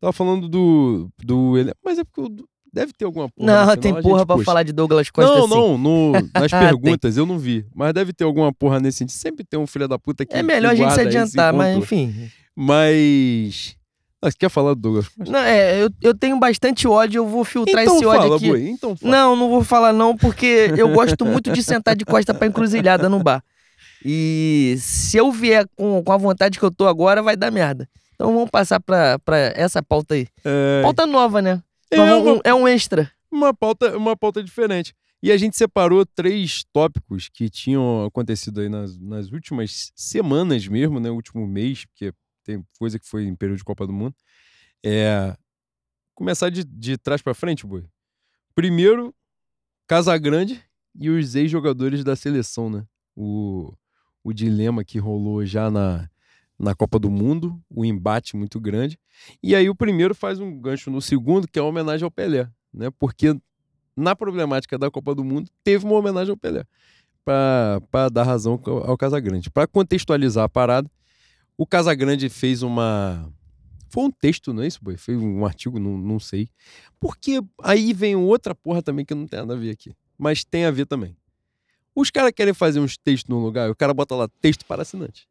Tava 0.00 0.12
falando 0.12 0.48
do. 0.48 1.08
do 1.24 1.58
ele- 1.58 1.72
mas 1.84 1.98
é 1.98 2.04
porque 2.04 2.44
deve 2.72 2.92
ter 2.92 3.04
alguma 3.04 3.28
porra. 3.28 3.66
Não, 3.66 3.76
tem 3.76 3.92
porra 4.00 4.24
pra 4.24 4.36
puxa. 4.36 4.44
falar 4.44 4.62
de 4.62 4.72
Douglas 4.72 5.10
Costa 5.10 5.34
Não, 5.34 5.44
assim. 5.46 5.54
não, 5.54 5.78
no- 5.78 6.12
nas 6.34 6.50
perguntas 6.52 7.16
eu 7.16 7.26
não 7.26 7.38
vi. 7.38 7.66
Mas 7.74 7.92
deve 7.92 8.12
ter 8.12 8.24
alguma 8.24 8.52
porra 8.52 8.78
nesse 8.78 8.98
sentido. 8.98 9.16
Sempre 9.16 9.44
tem 9.44 9.58
um 9.58 9.66
filho 9.66 9.88
da 9.88 9.98
puta 9.98 10.24
que. 10.24 10.34
É 10.36 10.42
melhor 10.42 10.72
a 10.72 10.74
gente 10.74 10.92
se 10.92 11.00
adiantar, 11.00 11.52
mas 11.52 11.76
enfim. 11.76 12.30
Mas. 12.54 13.76
Ah, 14.20 14.30
você 14.30 14.36
quer 14.36 14.48
falar 14.50 14.74
do 14.74 14.80
Douglas? 14.80 15.08
Costa? 15.08 15.30
Não, 15.32 15.38
é, 15.38 15.80
eu, 15.82 15.90
eu 16.02 16.12
tenho 16.14 16.38
bastante 16.40 16.88
ódio, 16.88 17.20
eu 17.20 17.26
vou 17.26 17.44
filtrar 17.44 17.82
então 17.84 17.96
esse 17.96 18.04
ódio 18.06 18.22
fala, 18.22 18.36
aqui. 18.36 18.48
boi. 18.48 18.68
Então 18.68 18.96
fala. 18.96 19.12
Não, 19.12 19.36
não 19.36 19.48
vou 19.48 19.62
falar 19.62 19.92
não, 19.92 20.16
porque 20.16 20.72
eu 20.76 20.88
gosto 20.92 21.24
muito 21.24 21.52
de 21.52 21.62
sentar 21.62 21.94
de 21.94 22.04
costa 22.04 22.34
pra 22.34 22.46
encruzilhada 22.46 23.08
no 23.08 23.22
bar. 23.22 23.42
E 24.04 24.76
se 24.78 25.16
eu 25.16 25.30
vier 25.30 25.66
com, 25.76 26.02
com 26.02 26.12
a 26.12 26.16
vontade 26.16 26.58
que 26.58 26.64
eu 26.64 26.70
tô 26.70 26.86
agora, 26.86 27.22
vai 27.22 27.36
dar 27.36 27.50
merda. 27.50 27.88
Então 28.14 28.32
vamos 28.34 28.50
passar 28.50 28.80
pra, 28.80 29.18
pra 29.20 29.36
essa 29.54 29.82
pauta 29.82 30.14
aí. 30.14 30.26
É, 30.44 30.82
Pauta 30.82 31.06
nova, 31.06 31.40
né? 31.40 31.62
é 31.90 31.96
Então, 31.96 32.22
uma, 32.22 32.32
um- 32.34 32.40
é 32.44 32.54
um 32.54 32.66
extra. 32.68 33.10
uma 33.30 33.54
pauta, 33.54 33.96
uma 33.96 34.16
pauta 34.16 34.42
diferente. 34.42 34.94
E 35.22 35.32
a 35.32 35.36
gente 35.36 35.56
separou 35.56 36.04
três 36.06 36.64
tópicos 36.72 37.28
que 37.32 37.48
tinham 37.50 38.04
acontecido 38.04 38.60
aí 38.60 38.68
nas, 38.68 38.96
nas 38.98 39.30
últimas 39.32 39.90
semanas 39.96 40.66
mesmo, 40.68 41.00
né? 41.00 41.10
Último 41.10 41.44
mês, 41.46 41.84
porque 41.86 42.12
tem 42.48 42.64
coisa 42.78 42.98
que 42.98 43.06
foi 43.06 43.24
em 43.24 43.36
período 43.36 43.58
de 43.58 43.64
Copa 43.64 43.86
do 43.86 43.92
Mundo. 43.92 44.14
É. 44.82 45.36
Começar 46.14 46.48
de, 46.48 46.64
de 46.64 46.96
trás 46.96 47.20
pra 47.20 47.34
frente, 47.34 47.66
boi. 47.66 47.84
Primeiro, 48.54 49.14
Casagrande 49.86 50.64
e 50.94 51.10
os 51.10 51.34
ex-jogadores 51.34 52.02
da 52.02 52.16
seleção, 52.16 52.70
né? 52.70 52.86
O, 53.14 53.74
o 54.24 54.32
dilema 54.32 54.82
que 54.82 54.98
rolou 54.98 55.44
já 55.44 55.70
na, 55.70 56.08
na 56.58 56.74
Copa 56.74 56.98
do 56.98 57.10
Mundo, 57.10 57.62
o 57.68 57.84
embate 57.84 58.34
muito 58.34 58.58
grande. 58.58 58.98
E 59.42 59.54
aí 59.54 59.68
o 59.68 59.74
primeiro 59.74 60.14
faz 60.14 60.40
um 60.40 60.58
gancho 60.58 60.90
no 60.90 61.02
segundo, 61.02 61.46
que 61.46 61.58
é 61.58 61.62
uma 61.62 61.68
homenagem 61.68 62.04
ao 62.04 62.10
Pelé, 62.10 62.50
né? 62.72 62.90
Porque 62.98 63.38
na 63.94 64.16
problemática 64.16 64.78
da 64.78 64.90
Copa 64.90 65.14
do 65.14 65.22
Mundo 65.22 65.50
teve 65.62 65.84
uma 65.84 65.96
homenagem 65.96 66.30
ao 66.30 66.36
Pelé 66.36 66.64
para 67.24 68.08
dar 68.10 68.22
razão 68.22 68.58
ao 68.64 68.96
Casagrande. 68.96 69.50
Para 69.50 69.66
contextualizar 69.66 70.44
a 70.44 70.48
parada, 70.48 70.90
o 71.58 71.66
Casagrande 71.66 72.30
fez 72.30 72.62
uma 72.62 73.30
foi 73.90 74.04
um 74.04 74.10
texto, 74.10 74.52
não 74.52 74.62
é 74.62 74.66
isso, 74.66 74.78
boy? 74.82 74.96
Foi 74.96 75.16
um 75.16 75.44
artigo, 75.44 75.78
não, 75.78 75.96
não 75.96 76.20
sei. 76.20 76.48
Porque 77.00 77.40
aí 77.62 77.92
vem 77.92 78.14
outra 78.14 78.54
porra 78.54 78.82
também 78.82 79.04
que 79.04 79.14
não 79.14 79.26
tem 79.26 79.40
nada 79.40 79.54
a 79.54 79.56
ver 79.56 79.70
aqui. 79.70 79.94
Mas 80.16 80.44
tem 80.44 80.64
a 80.64 80.70
ver 80.70 80.86
também. 80.86 81.16
Os 81.94 82.10
caras 82.10 82.32
querem 82.32 82.54
fazer 82.54 82.80
uns 82.80 82.96
textos 82.96 83.28
num 83.28 83.42
lugar, 83.42 83.70
o 83.70 83.74
cara 83.74 83.92
bota 83.94 84.14
lá 84.14 84.28
texto 84.40 84.64
para 84.66 84.82
assinante. 84.82 85.26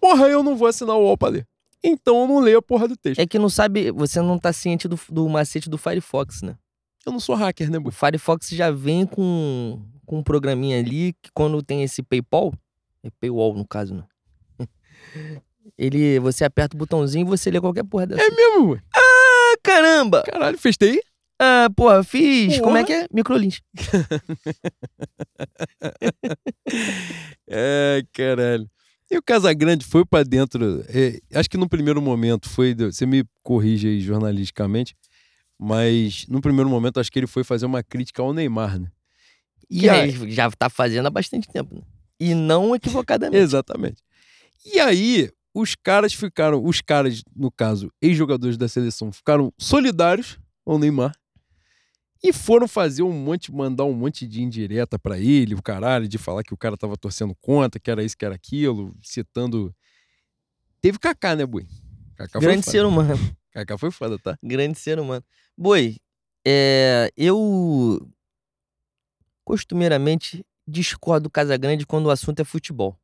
Porra, 0.00 0.28
eu 0.28 0.42
não 0.42 0.56
vou 0.56 0.68
assinar 0.68 0.96
o 0.96 1.04
UOL 1.04 1.16
pra 1.16 1.28
ler. 1.28 1.46
Então 1.82 2.22
eu 2.22 2.28
não 2.28 2.40
leio 2.40 2.58
a 2.58 2.62
porra 2.62 2.88
do 2.88 2.96
texto. 2.96 3.20
É 3.20 3.26
que 3.26 3.38
não 3.38 3.48
sabe, 3.48 3.90
você 3.90 4.20
não 4.20 4.38
tá 4.38 4.52
ciente 4.52 4.88
do, 4.88 4.98
do 5.08 5.28
macete 5.28 5.70
do 5.70 5.78
Firefox, 5.78 6.42
né? 6.42 6.58
Eu 7.06 7.12
não 7.12 7.20
sou 7.20 7.34
hacker, 7.34 7.70
né, 7.70 7.78
O 7.78 7.82
boy? 7.82 7.92
Firefox 7.92 8.48
já 8.50 8.70
vem 8.70 9.06
com, 9.06 9.80
com 10.04 10.18
um 10.18 10.22
programinha 10.22 10.78
ali 10.78 11.14
que 11.22 11.30
quando 11.32 11.62
tem 11.62 11.82
esse 11.82 12.02
PayPal, 12.02 12.52
é 13.02 13.10
paywall 13.20 13.54
no 13.54 13.66
caso, 13.66 13.94
né? 13.94 14.04
Ele, 15.78 16.18
você 16.20 16.44
aperta 16.44 16.76
o 16.76 16.78
botãozinho 16.78 17.26
e 17.26 17.28
você 17.28 17.50
lê 17.50 17.60
qualquer 17.60 17.84
porra 17.84 18.06
dessa. 18.06 18.22
É 18.22 18.30
mesmo? 18.30 18.78
Ah, 18.94 19.54
caramba! 19.62 20.22
Caralho, 20.24 20.58
fez 20.58 20.76
TI? 20.76 21.00
Ah, 21.40 21.68
porra, 21.74 22.04
fiz. 22.04 22.58
Como 22.60 22.76
é 22.76 22.84
Porra. 22.84 22.86
que 22.86 22.92
é? 22.92 23.08
Microlins. 23.12 23.60
É, 27.48 28.02
caralho. 28.12 28.68
E 29.10 29.18
o 29.18 29.22
Casagrande 29.22 29.84
foi 29.84 30.04
pra 30.04 30.22
dentro. 30.22 30.84
é, 30.88 31.18
acho 31.38 31.48
que 31.50 31.56
no 31.58 31.68
primeiro 31.68 32.00
momento 32.00 32.48
foi. 32.48 32.74
Você 32.74 33.04
me 33.06 33.24
corrige 33.42 33.88
aí 33.88 34.00
jornalisticamente, 34.00 34.94
mas 35.58 36.26
no 36.28 36.40
primeiro 36.40 36.70
momento 36.70 36.98
acho 37.00 37.12
que 37.12 37.18
ele 37.18 37.26
foi 37.26 37.44
fazer 37.44 37.66
uma 37.66 37.82
crítica 37.82 38.22
ao 38.22 38.32
Neymar, 38.32 38.78
né? 38.80 38.88
E 39.70 39.80
Que 39.80 39.88
aí, 39.88 40.30
já 40.32 40.50
tá 40.50 40.68
fazendo 40.70 41.06
há 41.06 41.10
bastante 41.10 41.48
tempo, 41.48 41.74
né? 41.74 41.82
E 42.18 42.34
não 42.34 42.74
equivocadamente. 42.74 43.36
exatamente. 43.42 44.02
E 44.64 44.78
aí, 44.80 45.30
os 45.54 45.76
caras 45.76 46.12
ficaram. 46.12 46.62
Os 46.62 46.80
caras, 46.80 47.22
no 47.34 47.50
caso, 47.50 47.90
ex-jogadores 48.02 48.58
da 48.58 48.66
seleção, 48.66 49.12
ficaram 49.12 49.52
solidários 49.56 50.38
ao 50.66 50.78
Neymar. 50.78 51.14
E 52.22 52.32
foram 52.32 52.66
fazer 52.66 53.02
um 53.02 53.12
monte, 53.12 53.52
mandar 53.52 53.84
um 53.84 53.92
monte 53.92 54.26
de 54.26 54.42
indireta 54.42 54.98
pra 54.98 55.18
ele, 55.18 55.54
o 55.54 55.62
caralho, 55.62 56.08
de 56.08 56.16
falar 56.16 56.42
que 56.42 56.54
o 56.54 56.56
cara 56.56 56.74
tava 56.74 56.96
torcendo 56.96 57.34
contra, 57.34 57.78
que 57.78 57.90
era 57.90 58.02
isso, 58.02 58.16
que 58.16 58.24
era 58.24 58.34
aquilo, 58.34 58.96
citando. 59.02 59.74
Teve 60.80 60.98
Kaká, 60.98 61.36
né, 61.36 61.44
Bui? 61.44 61.66
Kaká 62.16 62.40
Grande 62.40 62.62
foi 62.62 62.72
ser 62.72 62.84
humano. 62.86 63.18
Kaká 63.52 63.76
foi 63.76 63.90
foda, 63.90 64.18
tá? 64.18 64.38
Grande 64.42 64.78
ser 64.78 64.98
humano. 64.98 65.22
Boi, 65.56 65.98
é, 66.46 67.10
eu 67.14 68.10
costumeiramente 69.44 70.42
discordo 70.66 71.24
do 71.24 71.30
Casagrande 71.30 71.86
quando 71.86 72.06
o 72.06 72.10
assunto 72.10 72.40
é 72.40 72.44
futebol. 72.44 72.98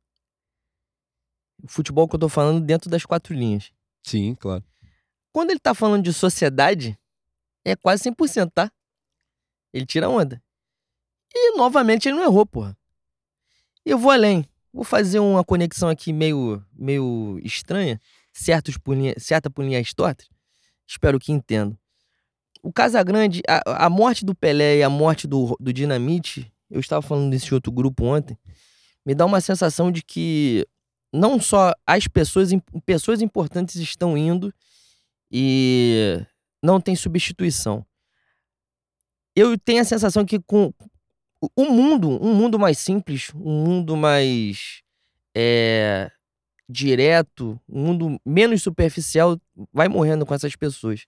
Futebol 1.67 2.07
que 2.07 2.15
eu 2.15 2.19
tô 2.19 2.29
falando 2.29 2.63
dentro 2.63 2.89
das 2.89 3.05
quatro 3.05 3.33
linhas. 3.33 3.71
Sim, 4.03 4.35
claro. 4.35 4.63
Quando 5.31 5.51
ele 5.51 5.59
tá 5.59 5.73
falando 5.73 6.03
de 6.03 6.13
sociedade, 6.13 6.97
é 7.63 7.75
quase 7.75 8.03
100%, 8.03 8.51
tá? 8.53 8.71
Ele 9.73 9.85
tira 9.85 10.09
onda. 10.09 10.41
E 11.33 11.55
novamente 11.55 12.09
ele 12.09 12.17
não 12.17 12.23
errou, 12.23 12.45
porra. 12.45 12.77
E 13.85 13.91
eu 13.91 13.97
vou 13.97 14.11
além. 14.11 14.45
Vou 14.73 14.83
fazer 14.83 15.19
uma 15.19 15.43
conexão 15.43 15.89
aqui 15.89 16.13
meio, 16.13 16.63
meio 16.73 17.39
estranha, 17.43 17.99
certos 18.31 18.77
por 18.77 18.95
linha, 18.95 19.13
certa 19.17 19.49
por 19.49 19.63
linhas 19.63 19.93
tortas. 19.93 20.29
Espero 20.87 21.19
que 21.19 21.31
entendam. 21.31 21.77
O 22.63 22.71
Casagrande, 22.71 23.41
a, 23.47 23.85
a 23.85 23.89
morte 23.89 24.23
do 24.23 24.35
Pelé 24.35 24.77
e 24.77 24.83
a 24.83 24.89
morte 24.89 25.27
do, 25.27 25.57
do 25.59 25.73
Dinamite, 25.73 26.51
eu 26.69 26.79
estava 26.79 27.01
falando 27.01 27.31
desse 27.31 27.53
outro 27.53 27.71
grupo 27.71 28.05
ontem, 28.05 28.37
me 29.05 29.15
dá 29.15 29.25
uma 29.25 29.41
sensação 29.41 29.91
de 29.91 30.03
que 30.03 30.65
não 31.13 31.39
só 31.39 31.73
as 31.85 32.07
pessoas, 32.07 32.51
pessoas 32.85 33.21
importantes 33.21 33.75
estão 33.75 34.17
indo 34.17 34.53
e 35.31 36.23
não 36.63 36.79
tem 36.79 36.95
substituição. 36.95 37.85
Eu 39.35 39.57
tenho 39.57 39.81
a 39.81 39.85
sensação 39.85 40.25
que 40.25 40.39
com 40.39 40.73
o 41.55 41.65
mundo, 41.65 42.23
um 42.23 42.33
mundo 42.33 42.59
mais 42.59 42.77
simples, 42.77 43.31
um 43.33 43.63
mundo 43.63 43.97
mais 43.97 44.81
é, 45.35 46.11
direto, 46.69 47.59
um 47.67 47.85
mundo 47.85 48.21
menos 48.25 48.61
superficial, 48.61 49.39
vai 49.73 49.87
morrendo 49.87 50.25
com 50.25 50.33
essas 50.33 50.55
pessoas. 50.55 51.05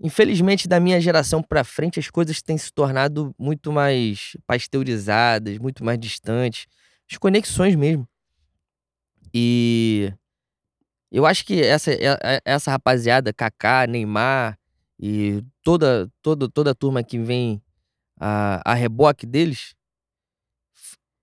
Infelizmente, 0.00 0.68
da 0.68 0.80
minha 0.80 1.00
geração 1.00 1.42
para 1.42 1.64
frente, 1.64 2.00
as 2.00 2.10
coisas 2.10 2.42
têm 2.42 2.58
se 2.58 2.72
tornado 2.72 3.34
muito 3.38 3.72
mais 3.72 4.36
pasteurizadas, 4.46 5.58
muito 5.58 5.84
mais 5.84 5.98
distantes, 5.98 6.66
as 7.10 7.16
conexões 7.16 7.76
mesmo. 7.76 8.06
E 9.34 10.12
eu 11.10 11.26
acho 11.26 11.44
que 11.44 11.60
essa, 11.60 11.90
essa 12.44 12.70
rapaziada, 12.70 13.32
Kaká, 13.32 13.86
Neymar 13.86 14.56
e 14.98 15.42
toda, 15.62 16.08
toda, 16.22 16.48
toda 16.48 16.70
a 16.70 16.74
turma 16.74 17.02
que 17.02 17.18
vem 17.18 17.60
a, 18.18 18.62
a 18.64 18.74
reboque 18.74 19.26
deles, 19.26 19.74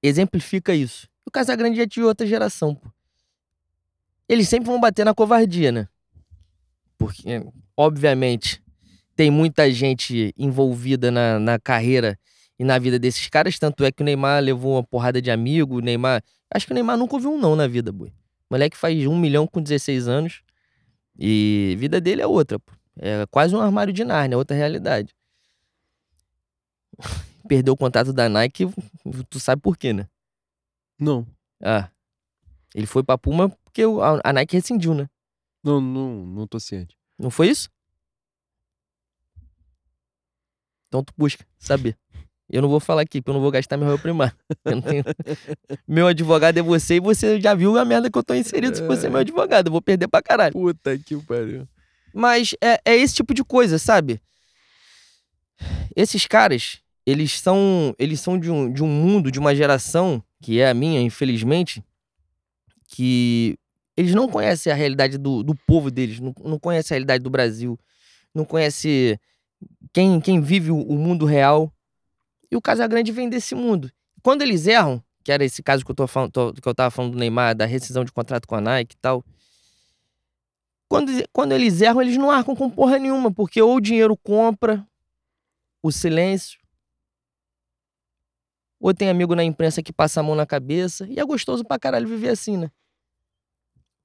exemplifica 0.03 0.75
isso. 0.75 1.07
O 1.25 1.31
Casagrande 1.31 1.79
é 1.79 1.85
de 1.85 2.01
outra 2.01 2.27
geração, 2.27 2.75
pô. 2.75 2.91
Eles 4.27 4.47
sempre 4.47 4.67
vão 4.69 4.79
bater 4.79 5.05
na 5.05 5.13
covardia, 5.13 5.71
né? 5.71 5.87
Porque, 6.97 7.45
obviamente, 7.75 8.61
tem 9.15 9.29
muita 9.29 9.69
gente 9.71 10.33
envolvida 10.37 11.11
na, 11.11 11.39
na 11.39 11.59
carreira 11.59 12.17
e 12.57 12.63
na 12.63 12.79
vida 12.79 12.97
desses 12.97 13.27
caras. 13.27 13.59
Tanto 13.59 13.83
é 13.83 13.91
que 13.91 14.01
o 14.01 14.05
Neymar 14.05 14.41
levou 14.41 14.75
uma 14.75 14.83
porrada 14.83 15.21
de 15.21 15.29
amigo. 15.29 15.77
O 15.77 15.81
Neymar. 15.81 16.23
Acho 16.53 16.65
que 16.65 16.73
o 16.73 16.75
Neymar 16.75 16.97
nunca 16.97 17.15
ouviu 17.15 17.31
um 17.31 17.37
não 17.37 17.55
na 17.55 17.67
vida, 17.67 17.91
boi. 17.91 18.11
Moleque 18.49 18.75
faz 18.75 19.05
um 19.07 19.17
milhão 19.17 19.47
com 19.47 19.61
16 19.61 20.07
anos. 20.07 20.43
E 21.17 21.73
a 21.75 21.79
vida 21.79 22.01
dele 22.01 22.21
é 22.21 22.27
outra, 22.27 22.59
pô. 22.59 22.73
É 22.97 23.25
quase 23.27 23.55
um 23.55 23.61
armário 23.61 23.93
de 23.93 24.03
Narnia, 24.03 24.35
é 24.35 24.37
outra 24.37 24.55
realidade. 24.55 25.15
Perdeu 27.47 27.73
o 27.73 27.77
contato 27.77 28.11
da 28.13 28.27
Nike, 28.27 28.65
tu 29.29 29.39
sabe 29.39 29.61
por 29.61 29.77
quê, 29.77 29.93
né? 29.93 30.07
Não. 30.99 31.25
Ah. 31.63 31.89
Ele 32.75 32.85
foi 32.85 33.03
pra 33.03 33.17
Puma 33.17 33.49
porque 33.63 33.83
a 34.23 34.33
Nike 34.33 34.55
rescindiu, 34.55 34.93
né? 34.93 35.09
Não, 35.63 35.79
não, 35.79 36.25
não 36.25 36.47
tô 36.47 36.59
ciente. 36.59 36.97
Não 37.17 37.29
foi 37.29 37.47
isso? 37.49 37.69
Então 40.87 41.03
tu 41.03 41.13
busca 41.17 41.45
saber. 41.57 41.97
Eu 42.51 42.61
não 42.61 42.67
vou 42.67 42.81
falar 42.81 43.03
aqui, 43.03 43.21
porque 43.21 43.29
eu 43.29 43.33
não 43.33 43.41
vou 43.41 43.49
gastar 43.49 43.77
meu 43.77 43.87
réu 43.87 43.97
primário. 43.97 44.35
Tenho... 44.63 45.03
meu 45.87 46.07
advogado 46.07 46.57
é 46.57 46.61
você 46.61 46.95
e 46.95 46.99
você 46.99 47.39
já 47.39 47.55
viu 47.55 47.77
a 47.77 47.85
merda 47.85 48.11
que 48.11 48.17
eu 48.17 48.23
tô 48.23 48.33
inserido 48.33 48.75
se 48.75 48.83
você 48.83 49.07
é 49.07 49.09
meu 49.09 49.19
é. 49.19 49.21
advogado. 49.21 49.67
Eu 49.67 49.71
vou 49.71 49.81
perder 49.81 50.09
pra 50.09 50.21
caralho. 50.21 50.51
Puta 50.51 50.97
que 50.97 51.15
pariu. 51.17 51.65
Mas 52.13 52.53
é, 52.61 52.81
é 52.83 52.97
esse 52.97 53.15
tipo 53.15 53.33
de 53.33 53.43
coisa, 53.43 53.79
sabe? 53.79 54.21
Esses 55.95 56.27
caras, 56.27 56.79
eles 57.05 57.39
são, 57.39 57.95
eles 57.97 58.19
são 58.19 58.37
de, 58.37 58.51
um, 58.51 58.71
de 58.71 58.83
um 58.83 58.87
mundo, 58.87 59.31
de 59.31 59.39
uma 59.39 59.55
geração, 59.55 60.21
que 60.41 60.59
é 60.59 60.69
a 60.69 60.73
minha, 60.73 61.01
infelizmente, 61.01 61.81
que 62.87 63.57
eles 63.95 64.13
não 64.13 64.27
conhecem 64.27 64.71
a 64.71 64.75
realidade 64.75 65.17
do, 65.17 65.43
do 65.43 65.55
povo 65.55 65.89
deles, 65.89 66.19
não, 66.19 66.33
não 66.43 66.59
conhecem 66.59 66.93
a 66.93 66.97
realidade 66.97 67.23
do 67.23 67.29
Brasil, 67.29 67.79
não 68.33 68.43
conhecem 68.43 69.17
quem, 69.93 70.19
quem 70.19 70.41
vive 70.41 70.71
o, 70.71 70.81
o 70.81 70.97
mundo 70.97 71.25
real. 71.25 71.71
E 72.51 72.55
o 72.55 72.61
Casagrande 72.61 73.11
vem 73.11 73.29
desse 73.29 73.55
mundo. 73.55 73.89
Quando 74.21 74.41
eles 74.41 74.67
erram, 74.67 75.01
que 75.23 75.31
era 75.31 75.43
esse 75.43 75.63
caso 75.63 75.85
que 75.85 75.91
eu, 75.91 75.95
tô 75.95 76.05
falando, 76.05 76.31
tô, 76.31 76.53
que 76.53 76.67
eu 76.67 76.75
tava 76.75 76.91
falando 76.91 77.13
do 77.13 77.17
Neymar, 77.17 77.55
da 77.55 77.65
rescisão 77.65 78.03
de 78.03 78.11
contrato 78.11 78.47
com 78.47 78.55
a 78.55 78.61
Nike 78.61 78.95
e 78.95 78.99
tal. 78.99 79.23
Quando, 80.89 81.11
quando 81.31 81.53
eles 81.53 81.81
erram, 81.81 82.01
eles 82.01 82.17
não 82.17 82.29
arcam 82.29 82.55
com 82.55 82.69
porra 82.69 82.99
nenhuma, 82.99 83.31
porque 83.31 83.61
ou 83.61 83.77
o 83.77 83.81
dinheiro 83.81 84.17
compra 84.17 84.85
o 85.81 85.91
silêncio, 85.91 86.59
ou 88.79 88.93
tem 88.93 89.09
amigo 89.09 89.33
na 89.33 89.43
imprensa 89.43 89.81
que 89.81 89.93
passa 89.93 90.19
a 90.19 90.23
mão 90.23 90.35
na 90.35 90.45
cabeça, 90.45 91.07
e 91.07 91.19
é 91.19 91.23
gostoso 91.23 91.63
pra 91.63 91.79
caralho 91.79 92.07
viver 92.07 92.29
assim, 92.29 92.57
né? 92.57 92.69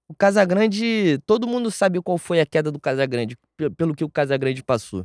O 0.08 0.14
Casagrande, 0.14 1.18
todo 1.26 1.48
mundo 1.48 1.70
sabe 1.70 2.00
qual 2.00 2.16
foi 2.16 2.40
a 2.40 2.46
queda 2.46 2.70
do 2.70 2.78
Casagrande, 2.78 3.36
pelo 3.76 3.94
que 3.94 4.04
o 4.04 4.10
Casagrande 4.10 4.62
passou. 4.62 5.04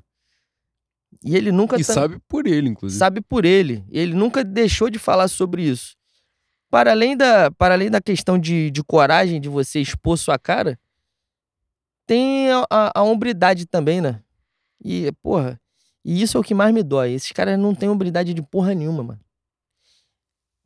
E 1.24 1.36
ele 1.36 1.52
nunca. 1.52 1.80
E 1.80 1.84
sabe 1.84 2.20
por 2.28 2.48
ele, 2.48 2.70
inclusive. 2.70 2.98
Sabe 2.98 3.22
por 3.22 3.46
ele. 3.46 3.86
Ele 3.90 4.14
nunca 4.14 4.44
deixou 4.44 4.90
de 4.90 4.98
falar 4.98 5.28
sobre 5.28 5.64
isso. 5.64 5.96
Para 6.70 6.92
além 6.92 7.18
da, 7.18 7.52
para 7.52 7.74
além 7.74 7.90
da 7.90 8.02
questão 8.02 8.40
de, 8.40 8.72
de 8.72 8.84
coragem 8.84 9.42
de 9.42 9.50
você 9.50 9.82
expor 9.82 10.18
sua 10.18 10.40
cara, 10.40 10.80
tem 12.08 12.50
a, 12.52 12.66
a, 12.70 13.00
a 13.00 13.04
hombridade 13.04 13.66
também, 13.66 14.00
né? 14.00 14.22
E, 14.84 15.12
porra, 15.22 15.60
e 16.04 16.22
isso 16.22 16.38
é 16.38 16.40
o 16.40 16.44
que 16.44 16.54
mais 16.54 16.74
me 16.74 16.82
dói. 16.82 17.12
Esses 17.12 17.32
caras 17.32 17.60
não 17.60 17.76
têm 17.76 17.90
hombridade 17.90 18.34
de 18.34 18.42
porra 18.42 18.74
nenhuma, 18.74 19.04
mano. 19.04 19.20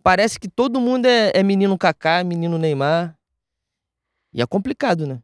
Parece 0.01 0.39
que 0.39 0.47
todo 0.47 0.79
mundo 0.79 1.07
é, 1.07 1.31
é 1.33 1.43
menino 1.43 1.77
Kaká, 1.77 2.23
menino 2.23 2.57
Neymar. 2.57 3.17
E 4.31 4.41
é 4.41 4.45
complicado, 4.45 5.07
né? 5.07 5.19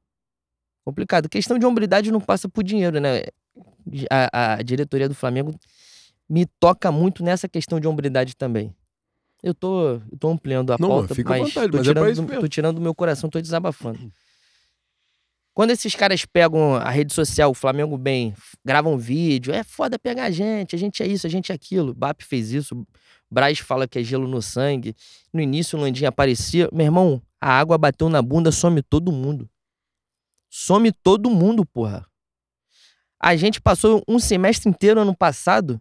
Complicado. 0.84 1.30
Questão 1.30 1.60
de 1.60 1.65
hombridade 1.65 2.11
não 2.11 2.19
passa 2.19 2.49
por 2.49 2.64
dinheiro, 2.64 2.99
né? 2.99 3.22
A, 4.09 4.53
a 4.53 4.61
diretoria 4.61 5.07
do 5.07 5.15
Flamengo 5.15 5.53
me 6.30 6.45
toca 6.45 6.91
muito 6.91 7.23
nessa 7.23 7.47
questão 7.47 7.80
de 7.80 7.88
hombridade 7.88 8.35
também. 8.35 8.73
Eu 9.43 9.53
tô, 9.53 9.93
eu 10.11 10.18
tô 10.19 10.30
ampliando 10.30 10.72
a 10.72 10.77
Não, 10.80 10.88
pauta, 10.88 11.15
fica 11.15 11.30
mas, 11.30 11.41
vontade, 11.41 11.72
tô, 11.72 11.77
mas 11.77 11.88
tirando 11.88 12.07
é 12.07 12.13
do, 12.13 12.39
tô 12.41 12.47
tirando 12.47 12.76
do 12.76 12.81
meu 12.81 12.93
coração, 12.93 13.30
tô 13.30 13.41
desabafando. 13.41 14.11
Quando 15.53 15.72
esses 15.72 15.93
caras 15.95 16.26
pegam 16.26 16.76
a 16.76 16.89
rede 16.89 17.13
social, 17.13 17.51
o 17.51 17.53
Flamengo 17.53 17.97
bem, 17.97 18.34
gravam 18.63 18.97
vídeo, 18.97 19.53
é 19.53 19.63
foda 19.63 19.99
pegar 19.99 20.26
a 20.26 20.31
gente, 20.31 20.76
a 20.76 20.80
gente 20.80 21.03
é 21.03 21.07
isso, 21.07 21.27
a 21.27 21.30
gente 21.30 21.51
é 21.51 21.55
aquilo. 21.55 21.93
BAP 21.93 22.22
fez 22.22 22.51
isso, 22.51 22.85
Braz 23.31 23.59
fala 23.59 23.88
que 23.88 23.97
é 23.97 24.03
gelo 24.03 24.27
no 24.27 24.41
sangue. 24.41 24.93
No 25.34 25.41
início 25.41 25.80
o 25.80 25.81
Landinho 25.81 26.09
aparecia. 26.09 26.69
Meu 26.72 26.85
irmão, 26.85 27.22
a 27.39 27.57
água 27.57 27.77
bateu 27.77 28.09
na 28.09 28.22
bunda, 28.22 28.51
some 28.51 28.81
todo 28.81 29.11
mundo. 29.11 29.49
Some 30.49 30.91
todo 30.91 31.30
mundo, 31.30 31.65
porra. 31.65 32.05
A 33.22 33.35
gente 33.35 33.61
passou 33.61 34.03
um 34.07 34.18
semestre 34.18 34.68
inteiro 34.68 34.99
ano 34.99 35.15
passado 35.15 35.80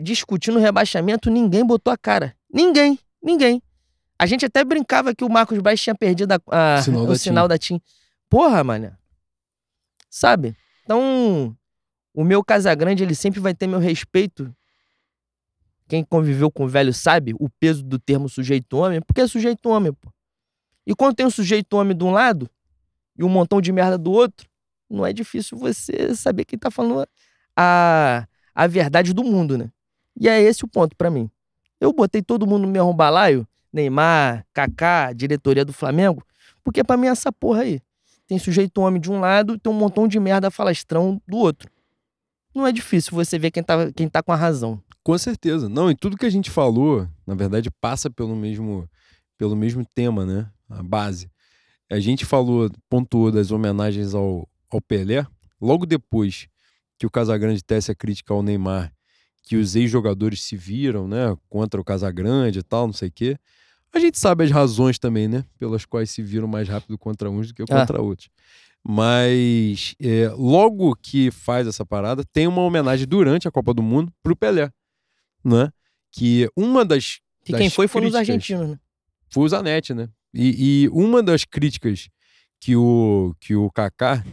discutindo 0.00 0.56
o 0.56 0.60
rebaixamento, 0.60 1.30
ninguém 1.30 1.64
botou 1.64 1.92
a 1.92 1.96
cara. 1.96 2.34
Ninguém, 2.52 2.98
ninguém. 3.22 3.62
A 4.18 4.26
gente 4.26 4.44
até 4.44 4.64
brincava 4.64 5.14
que 5.14 5.24
o 5.24 5.28
Marcos 5.28 5.58
Braz 5.58 5.80
tinha 5.80 5.94
perdido 5.94 6.32
a, 6.32 6.76
a, 6.76 6.82
sinal 6.82 7.04
o 7.04 7.06
da 7.06 7.14
sinal 7.16 7.48
da 7.48 7.58
TIM. 7.58 7.80
Porra, 8.28 8.64
mano. 8.64 8.96
Sabe? 10.10 10.56
Então, 10.84 11.56
o 12.14 12.24
meu 12.24 12.42
Casagrande, 12.42 13.02
ele 13.02 13.14
sempre 13.14 13.38
vai 13.38 13.54
ter 13.54 13.66
meu 13.66 13.78
respeito. 13.78 14.52
Quem 15.86 16.04
conviveu 16.04 16.50
com 16.50 16.64
o 16.64 16.68
velho 16.68 16.92
sabe 16.92 17.34
o 17.38 17.48
peso 17.48 17.82
do 17.82 17.98
termo 17.98 18.28
sujeito 18.28 18.76
homem, 18.76 19.00
porque 19.00 19.20
é 19.20 19.26
sujeito 19.26 19.68
homem, 19.68 19.92
pô. 19.92 20.10
E 20.86 20.94
quando 20.94 21.14
tem 21.14 21.26
um 21.26 21.30
sujeito 21.30 21.74
homem 21.74 21.96
de 21.96 22.04
um 22.04 22.10
lado 22.10 22.48
e 23.16 23.22
um 23.22 23.28
montão 23.28 23.60
de 23.60 23.70
merda 23.70 23.96
do 23.96 24.10
outro, 24.10 24.49
não 24.90 25.06
é 25.06 25.12
difícil 25.12 25.56
você 25.56 26.14
saber 26.14 26.44
quem 26.44 26.58
tá 26.58 26.70
falando 26.70 27.06
a, 27.56 28.26
a 28.54 28.66
verdade 28.66 29.12
do 29.12 29.22
mundo, 29.22 29.56
né? 29.56 29.70
E 30.18 30.28
é 30.28 30.40
esse 30.40 30.64
o 30.64 30.68
ponto 30.68 30.96
para 30.96 31.10
mim. 31.10 31.30
Eu 31.80 31.92
botei 31.92 32.22
todo 32.22 32.46
mundo 32.46 32.62
no 32.62 32.68
meu 32.68 32.92
balaio, 32.92 33.46
Neymar, 33.72 34.44
Kaká, 34.52 35.12
diretoria 35.12 35.64
do 35.64 35.72
Flamengo, 35.72 36.22
porque 36.64 36.82
para 36.82 36.96
mim 36.96 37.06
é 37.06 37.10
essa 37.10 37.32
porra 37.32 37.62
aí. 37.62 37.80
Tem 38.26 38.38
sujeito 38.38 38.80
homem 38.80 39.00
de 39.00 39.10
um 39.10 39.20
lado, 39.20 39.58
tem 39.58 39.72
um 39.72 39.76
montão 39.76 40.06
de 40.06 40.18
merda 40.20 40.50
falastrão 40.50 41.20
do 41.26 41.36
outro. 41.36 41.70
Não 42.54 42.66
é 42.66 42.72
difícil 42.72 43.12
você 43.12 43.38
ver 43.38 43.50
quem 43.50 43.62
tá, 43.62 43.90
quem 43.92 44.08
tá 44.08 44.22
com 44.22 44.32
a 44.32 44.36
razão. 44.36 44.82
Com 45.02 45.16
certeza. 45.16 45.68
Não, 45.68 45.90
e 45.90 45.94
tudo 45.94 46.16
que 46.16 46.26
a 46.26 46.30
gente 46.30 46.50
falou, 46.50 47.08
na 47.26 47.34
verdade, 47.34 47.70
passa 47.80 48.10
pelo 48.10 48.36
mesmo, 48.36 48.88
pelo 49.38 49.56
mesmo 49.56 49.84
tema, 49.94 50.26
né? 50.26 50.50
A 50.68 50.82
base. 50.82 51.30
A 51.90 51.98
gente 51.98 52.24
falou, 52.24 52.70
pontuou 52.88 53.32
das 53.32 53.50
homenagens 53.50 54.14
ao, 54.14 54.48
ao 54.76 54.80
Pelé, 54.80 55.26
logo 55.60 55.86
depois 55.86 56.48
que 56.98 57.06
o 57.06 57.10
Casagrande 57.10 57.62
tece 57.62 57.90
a 57.90 57.94
crítica 57.94 58.34
ao 58.34 58.42
Neymar, 58.42 58.92
que 59.42 59.56
os 59.56 59.74
ex-jogadores 59.74 60.42
se 60.42 60.56
viram, 60.56 61.08
né, 61.08 61.36
contra 61.48 61.80
o 61.80 61.84
Casagrande 61.84 62.58
e 62.58 62.62
tal, 62.62 62.86
não 62.86 62.92
sei 62.92 63.08
o 63.08 63.12
quê. 63.12 63.36
A 63.92 63.98
gente 63.98 64.18
sabe 64.18 64.44
as 64.44 64.50
razões 64.50 64.98
também, 64.98 65.26
né, 65.26 65.44
pelas 65.58 65.84
quais 65.84 66.10
se 66.10 66.22
viram 66.22 66.46
mais 66.46 66.68
rápido 66.68 66.96
contra 66.98 67.30
uns 67.30 67.48
do 67.48 67.54
que 67.54 67.64
contra 67.64 67.98
ah. 67.98 68.02
outros. 68.02 68.28
Mas 68.82 69.94
é, 70.00 70.28
logo 70.30 70.96
que 70.96 71.30
faz 71.30 71.66
essa 71.66 71.84
parada, 71.84 72.24
tem 72.32 72.46
uma 72.46 72.62
homenagem 72.62 73.06
durante 73.06 73.46
a 73.46 73.50
Copa 73.50 73.74
do 73.74 73.82
Mundo 73.82 74.12
pro 74.22 74.36
Pelé, 74.36 74.70
né? 75.44 75.70
Que 76.10 76.48
uma 76.56 76.84
das. 76.84 77.20
Que 77.44 77.52
das 77.52 77.60
quem 77.60 77.70
foi 77.70 77.86
foram 77.86 78.08
os 78.08 78.14
argentinos, 78.14 78.70
né? 78.70 78.78
Foi 79.28 79.44
o 79.44 79.48
Zanetti, 79.48 79.92
né? 79.92 80.08
E, 80.32 80.84
e 80.84 80.88
uma 80.88 81.22
das 81.22 81.44
críticas 81.44 82.08
que 82.58 82.74
o, 82.76 83.34
que 83.40 83.54
o 83.54 83.70
Kaká, 83.70 84.24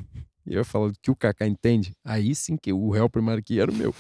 eu 0.48 0.60
ia 0.60 0.64
falar 0.64 0.92
que 1.02 1.12
o 1.12 1.16
Kaká 1.16 1.46
entende, 1.48 1.94
aí 2.04 2.34
sim 2.34 2.56
que 2.58 2.72
o 2.74 2.90
réu 2.90 3.10
primário 3.10 3.40
aqui 3.40 3.60
era 3.60 3.70
o 3.72 3.76
meu, 3.76 3.94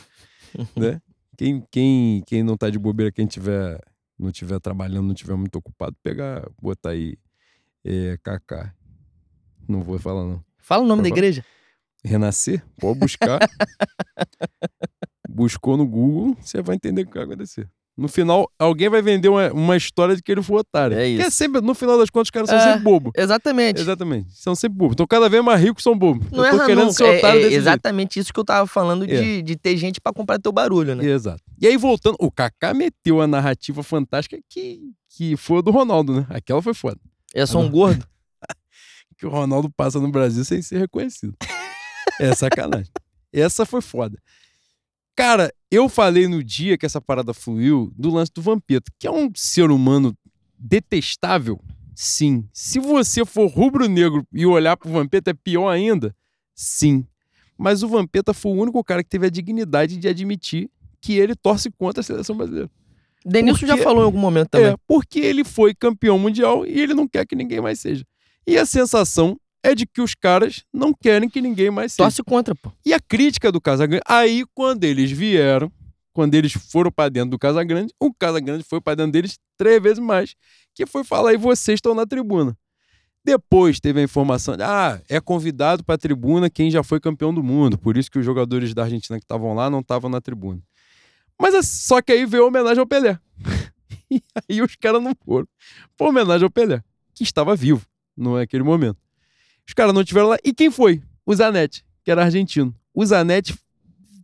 né? 0.76 1.02
Quem, 1.38 1.64
quem, 1.72 2.24
quem 2.26 2.42
não 2.44 2.58
tá 2.58 2.70
de 2.70 2.80
bobeira, 2.80 3.12
quem 3.12 3.28
tiver, 3.28 3.80
não 4.18 4.32
tiver 4.32 4.60
trabalhando, 4.60 5.08
não 5.08 5.14
tiver 5.14 5.36
muito 5.36 5.56
ocupado, 5.58 5.96
pegar, 6.02 6.50
botar 6.60 6.90
aí 6.92 7.16
é, 7.86 8.18
Kaká. 8.24 8.74
Não 9.68 9.84
vou 9.84 10.00
falar 10.00 10.24
não. 10.26 10.44
Fala 10.58 10.84
o 10.84 10.88
nome 10.88 11.04
da 11.04 11.08
Agora- 11.10 11.20
igreja. 11.20 11.46
Renascer, 12.04 12.64
pode 12.80 13.00
buscar. 13.00 13.40
Buscou 15.30 15.78
no 15.78 15.86
Google, 15.86 16.36
você 16.42 16.62
vai 16.62 16.76
entender 16.76 17.04
o 17.04 17.08
que 17.08 17.14
vai 17.14 17.24
acontecer. 17.24 17.70
No 17.98 18.08
final, 18.08 18.48
alguém 18.60 18.90
vai 18.90 19.02
vender 19.02 19.28
uma, 19.28 19.52
uma 19.52 19.76
história 19.76 20.16
de 20.16 20.22
que 20.22 20.32
ele 20.32 20.44
foi 20.44 20.58
otário. 20.60 20.96
É 20.96 21.00
Que 21.16 21.22
é 21.24 21.28
isso. 21.28 21.32
sempre, 21.32 21.62
no 21.62 21.74
final 21.74 21.98
das 21.98 22.12
contas, 22.12 22.28
os 22.28 22.32
caras 22.32 22.48
são 22.50 22.60
É, 22.60 22.62
sempre 22.62 22.80
bobos. 22.82 23.12
Exatamente. 23.18 23.82
Exatamente. 23.82 24.28
São 24.38 24.54
sempre 24.54 24.78
bobos. 24.78 24.94
Então, 24.94 25.08
cada 25.08 25.28
vez 25.28 25.44
mais 25.44 25.60
ricos 25.60 25.82
são 25.82 25.98
bobos. 25.98 26.30
Não 26.30 26.46
eu 26.46 26.52
tô 26.60 26.66
querendo 26.66 26.82
nunca. 26.82 26.94
ser 26.94 27.06
É- 27.06 27.18
otário 27.18 27.40
é 27.40 27.44
desse 27.46 27.56
exatamente 27.56 28.20
isso 28.20 28.32
que 28.32 28.40
eu 28.40 28.46
tava 28.46 28.68
falando 28.68 29.04
É. 29.06 29.08
de, 29.08 29.42
de 29.42 29.56
ter 29.56 29.76
gente 29.78 30.00
pra 30.00 30.14
comprar 30.14 30.38
teu 30.40 30.52
barulho, 30.52 30.94
né? 30.96 31.02
jeito. 31.04 31.16
Exato. 31.16 31.42
E 31.60 31.66
aí, 31.66 31.76
voltando, 31.76 32.16
o 32.20 32.30
Kaká 32.32 32.72
meteu 32.72 33.20
a 33.20 33.26
narrativa 33.26 33.82
fantástica 33.82 34.38
que, 34.48 34.80
que 35.10 35.36
foi 35.36 35.58
a 35.58 35.62
do 35.62 35.72
Ronaldo, 35.72 36.14
né? 36.18 36.28
Aquela 36.30 36.62
foi 36.62 36.76
foda. 36.76 37.00
É 37.34 37.46
só 37.48 37.60
um 37.60 37.70
gordo. 37.70 38.06
Que 39.18 39.26
o 39.26 39.30
Ronaldo 39.30 39.68
passa 39.76 40.00
no 40.00 40.12
Brasil 40.12 40.46
sem 40.46 40.62
ser 40.62 40.78
reconhecido. 40.78 41.34
é 42.22 42.36
sacanagem. 42.36 42.92
Essa 43.34 43.66
foi 43.66 43.82
foda. 43.82 44.16
Cara, 45.18 45.52
eu 45.72 45.90
falei 45.90 46.28
no 46.28 46.44
dia 46.44 46.78
que 46.78 46.86
essa 46.86 47.02
parada 47.02 47.34
fluiu 47.34 47.92
do 47.98 48.12
lance 48.12 48.32
do 48.32 48.40
Vampeta, 48.40 48.92
que 49.00 49.08
é 49.08 49.12
um 49.12 49.32
ser 49.34 49.72
humano 49.72 50.16
detestável, 50.60 51.60
sim. 51.96 52.48
Se 52.54 52.80
você 52.80 53.26
for 53.26 53.48
rubro-negro 53.48 54.24
e 54.32 54.46
olhar 54.46 54.78
pro 54.78 54.92
Vampeta, 54.92 55.32
é 55.32 55.34
pior 55.34 55.70
ainda? 55.70 56.16
Sim. 56.54 57.04
Mas 57.58 57.82
o 57.82 57.88
Vampeta 57.88 58.32
foi 58.32 58.52
o 58.52 58.62
único 58.62 58.84
cara 58.84 59.04
que 59.04 59.10
teve 59.10 59.26
a 59.26 59.30
dignidade 59.32 59.98
de 59.98 60.08
admitir 60.08 60.70
que 61.02 61.14
ele 61.14 61.36
torce 61.36 61.72
contra 61.72 62.02
a 62.02 62.04
seleção 62.04 62.38
brasileira. 62.38 62.70
Denilson 63.26 63.66
já 63.66 63.74
Porque- 63.74 63.84
falou 63.84 64.04
em 64.04 64.06
algum 64.06 64.20
momento 64.20 64.50
também. 64.50 64.68
É, 64.74 64.76
porque 64.88 65.20
ele 65.20 65.44
foi 65.44 65.74
campeão 65.74 66.20
mundial 66.20 66.64
e 66.64 66.80
ele 66.80 66.94
não 66.94 67.08
quer 67.08 67.26
que 67.26 67.36
ninguém 67.36 67.60
mais 67.60 67.80
seja. 67.80 68.06
E 68.46 68.56
a 68.56 68.68
sensação 68.68 69.36
é 69.68 69.76
de 69.76 69.86
que 69.86 70.02
os 70.02 70.16
caras 70.16 70.64
não 70.74 70.94
querem 70.94 71.28
que 71.30 71.42
ninguém 71.42 71.70
mais 71.70 71.92
seja. 71.92 72.04
Torce 72.06 72.24
contra, 72.24 72.56
pô. 72.56 72.72
E 72.86 72.94
a 72.94 73.00
crítica 73.02 73.52
do 73.52 73.60
Casagrande, 73.60 74.02
aí 74.08 74.46
quando 74.56 74.86
eles 74.86 75.12
vieram, 75.12 75.70
quando 76.14 76.36
eles 76.36 76.54
foram 76.54 76.90
pra 76.90 77.10
dentro 77.10 77.32
do 77.32 77.38
Casagrande, 77.40 77.94
o 78.00 78.14
Casagrande 78.14 78.64
foi 78.64 78.80
pra 78.80 78.96
dentro 78.96 79.12
deles 79.12 79.38
três 79.58 79.84
vezes 79.84 80.00
mais, 80.00 80.36
que 80.74 80.86
foi 80.86 81.04
falar 81.04 81.34
e 81.34 81.38
vocês 81.38 81.78
estão 81.78 81.94
na 81.94 82.06
tribuna. 82.06 82.58
Depois 83.26 83.78
teve 83.82 84.00
a 84.00 84.04
informação 84.04 84.56
de, 84.56 84.64
ah, 84.64 85.02
é 85.10 85.20
convidado 85.20 85.84
pra 85.84 85.98
tribuna 85.98 86.50
quem 86.50 86.72
já 86.72 86.82
foi 86.82 86.98
campeão 86.98 87.34
do 87.34 87.44
mundo, 87.44 87.78
por 87.78 87.98
isso 87.98 88.10
que 88.10 88.18
os 88.18 88.26
jogadores 88.26 88.74
da 88.74 88.84
Argentina 88.84 89.20
que 89.20 89.26
estavam 89.26 89.54
lá 89.54 89.70
não 89.70 89.82
estavam 89.82 90.10
na 90.10 90.22
tribuna. 90.22 90.62
Mas 91.40 91.54
é- 91.54 91.62
só 91.62 92.02
que 92.02 92.14
aí 92.14 92.26
veio 92.26 92.44
a 92.44 92.48
homenagem 92.48 92.80
ao 92.80 92.88
Pelé. 92.88 93.20
e 94.10 94.24
aí 94.50 94.62
os 94.62 94.78
caras 94.78 95.04
não 95.04 95.14
foram. 95.26 95.46
Foi 95.98 96.08
homenagem 96.08 96.46
ao 96.46 96.50
Pelé, 96.50 96.82
que 97.14 97.24
estava 97.24 97.54
vivo 97.54 97.86
naquele 98.16 98.64
momento. 98.64 98.98
Os 99.68 99.74
caras 99.74 99.94
não 99.94 100.04
tiveram 100.04 100.28
lá. 100.30 100.38
E 100.44 100.54
quem 100.54 100.72
foi? 100.72 101.02
O 101.26 101.36
Zanetti, 101.36 101.84
que 102.04 102.10
era 102.12 102.24
argentino. 102.24 102.74
O 102.94 103.06
Zanetti 103.06 103.58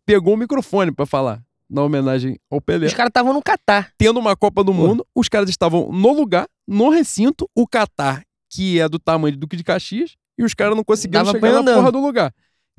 pegou 0.05 0.33
o 0.33 0.37
microfone 0.37 0.91
pra 0.91 1.05
falar 1.05 1.43
na 1.69 1.81
homenagem 1.83 2.39
ao 2.49 2.61
Pelé. 2.61 2.87
Os 2.87 2.93
caras 2.93 3.09
estavam 3.09 3.33
no 3.33 3.41
Catar. 3.41 3.91
Tendo 3.97 4.19
uma 4.19 4.35
Copa 4.35 4.63
do 4.63 4.71
Pô. 4.71 4.77
Mundo, 4.87 5.07
os 5.15 5.27
caras 5.27 5.49
estavam 5.49 5.91
no 5.91 6.13
lugar, 6.13 6.47
no 6.67 6.89
recinto, 6.89 7.49
o 7.55 7.67
Catar, 7.67 8.23
que 8.49 8.79
é 8.79 8.87
do 8.87 8.99
tamanho 8.99 9.35
do 9.35 9.39
Duque 9.41 9.55
de 9.57 9.63
Caxias, 9.63 10.15
e 10.37 10.43
os 10.43 10.53
caras 10.53 10.75
não 10.75 10.83
conseguiram 10.83 11.25
Dava 11.25 11.37
chegar 11.37 11.51
na 11.53 11.59
andando. 11.59 11.75
porra 11.75 11.91
do 11.91 11.99
lugar 12.01 12.33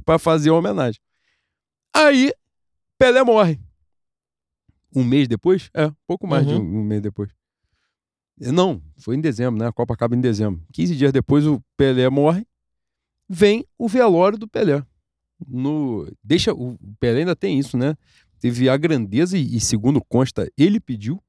pra 0.05 0.19
fazer 0.19 0.51
a 0.51 0.55
homenagem. 0.55 1.01
Aí, 1.95 2.33
Pelé 2.99 3.23
morre. 3.23 3.59
Um 4.95 5.05
mês 5.05 5.27
depois? 5.29 5.71
É, 5.75 5.91
pouco 6.07 6.27
mais 6.27 6.47
de 6.47 6.55
Uhum. 6.55 6.61
um, 6.61 6.79
um 6.81 6.85
mês 6.85 7.03
depois. 7.03 7.31
Não, 8.39 8.81
foi 8.99 9.17
em 9.17 9.21
dezembro, 9.21 9.59
né? 9.61 9.69
A 9.69 9.73
Copa 9.73 9.95
acaba 9.95 10.15
em 10.17 10.21
dezembro. 10.21 10.61
15 10.73 10.97
dias 10.97 11.13
depois, 11.13 11.47
o 11.47 11.61
Pelé 11.77 12.09
morre. 12.09 12.47
Vem 13.29 13.67
o 13.79 13.89
velório 13.89 14.39
do 14.39 14.49
Pelé. 14.49 14.85
No, 15.47 16.11
deixa, 16.23 16.53
o 16.53 16.79
Pelé 17.01 17.21
ainda 17.21 17.37
tem 17.37 17.59
isso, 17.59 17.77
né? 17.77 17.97
Teve 18.39 18.69
a 18.69 18.77
grandeza 18.77 19.39
e, 19.39 19.59
segundo 19.61 20.03
consta, 20.05 20.51
ele 20.57 20.79
pediu 20.79 21.23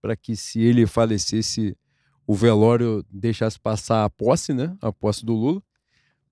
para 0.00 0.16
que 0.16 0.34
se 0.34 0.60
ele 0.60 0.86
falecesse, 0.86 1.76
o 2.26 2.34
velório 2.34 3.04
deixasse 3.10 3.58
passar 3.58 4.04
a 4.04 4.10
posse, 4.10 4.52
né? 4.52 4.76
A 4.80 4.92
posse 4.92 5.24
do 5.24 5.34
Lula. 5.34 5.62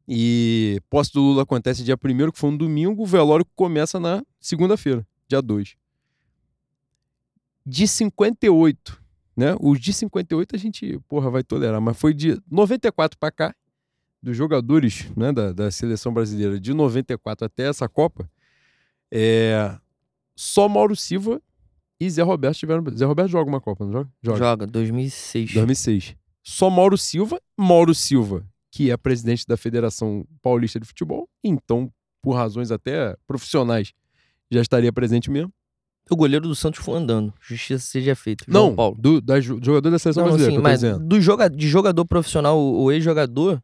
E 0.08 0.82
posse 0.90 1.12
do 1.12 1.20
Lula 1.20 1.42
acontece 1.42 1.84
dia 1.84 1.94
1 1.94 2.32
que 2.32 2.38
foi 2.38 2.50
um 2.50 2.56
domingo, 2.56 3.02
o 3.02 3.06
velório 3.06 3.46
começa 3.54 4.00
na 4.00 4.24
segunda-feira, 4.40 5.06
dia 5.28 5.40
2. 5.40 5.76
De 7.64 7.86
58, 7.86 9.00
né? 9.36 9.54
Os 9.60 9.78
de 9.78 9.92
58 9.92 10.56
a 10.56 10.58
gente, 10.58 10.98
porra, 11.06 11.30
vai 11.30 11.44
tolerar, 11.44 11.80
mas 11.80 11.96
foi 11.96 12.12
de 12.12 12.42
94 12.50 13.16
para 13.16 13.30
cá, 13.30 13.54
dos 14.22 14.36
jogadores 14.36 15.10
né, 15.16 15.32
da, 15.32 15.52
da 15.52 15.70
seleção 15.70 16.12
brasileira, 16.12 16.58
de 16.60 16.72
94 16.74 17.46
até 17.46 17.68
essa 17.68 17.88
Copa, 17.88 18.28
é, 19.12 19.76
só 20.36 20.68
Mauro 20.68 20.94
Silva 20.96 21.40
e 21.98 22.08
Zé 22.08 22.22
Roberto 22.22 22.56
tiveram. 22.58 22.84
Zé 22.96 23.04
Roberto 23.04 23.30
joga 23.30 23.48
uma 23.50 23.60
Copa, 23.60 23.84
não 23.84 23.92
joga? 23.92 24.10
Joga. 24.22 24.38
Joga, 24.38 24.66
2006. 24.66 25.54
2006. 25.54 26.16
Só 26.42 26.70
Mauro 26.70 26.96
Silva, 26.96 27.40
Mauro 27.58 27.94
Silva, 27.94 28.44
que 28.70 28.90
é 28.90 28.96
presidente 28.96 29.46
da 29.46 29.56
Federação 29.56 30.24
Paulista 30.42 30.80
de 30.80 30.86
Futebol, 30.86 31.28
então, 31.44 31.92
por 32.22 32.32
razões 32.34 32.70
até 32.70 33.16
profissionais, 33.26 33.92
já 34.50 34.60
estaria 34.60 34.92
presente 34.92 35.30
mesmo. 35.30 35.52
O 36.10 36.16
goleiro 36.16 36.48
do 36.48 36.56
Santos 36.56 36.80
foi 36.80 36.94
andando. 36.98 37.32
Justiça 37.40 37.84
seja 37.86 38.16
feita. 38.16 38.44
João 38.48 38.68
Não, 38.70 38.74
Paulo. 38.74 38.96
do, 38.98 39.20
da, 39.20 39.38
jo- 39.38 39.60
jogador 39.62 39.90
da 39.90 39.98
seleção 39.98 40.24
Não, 40.24 40.30
brasileira, 40.30 40.50
sim, 40.50 40.56
que 40.56 40.58
eu 40.58 40.62
tô 40.62 40.68
mas 40.68 40.80
dizendo. 40.80 41.06
do 41.06 41.20
joga, 41.20 41.48
de 41.48 41.68
jogador 41.68 42.04
profissional, 42.04 42.58
o, 42.58 42.84
o 42.84 42.92
ex-jogador. 42.92 43.62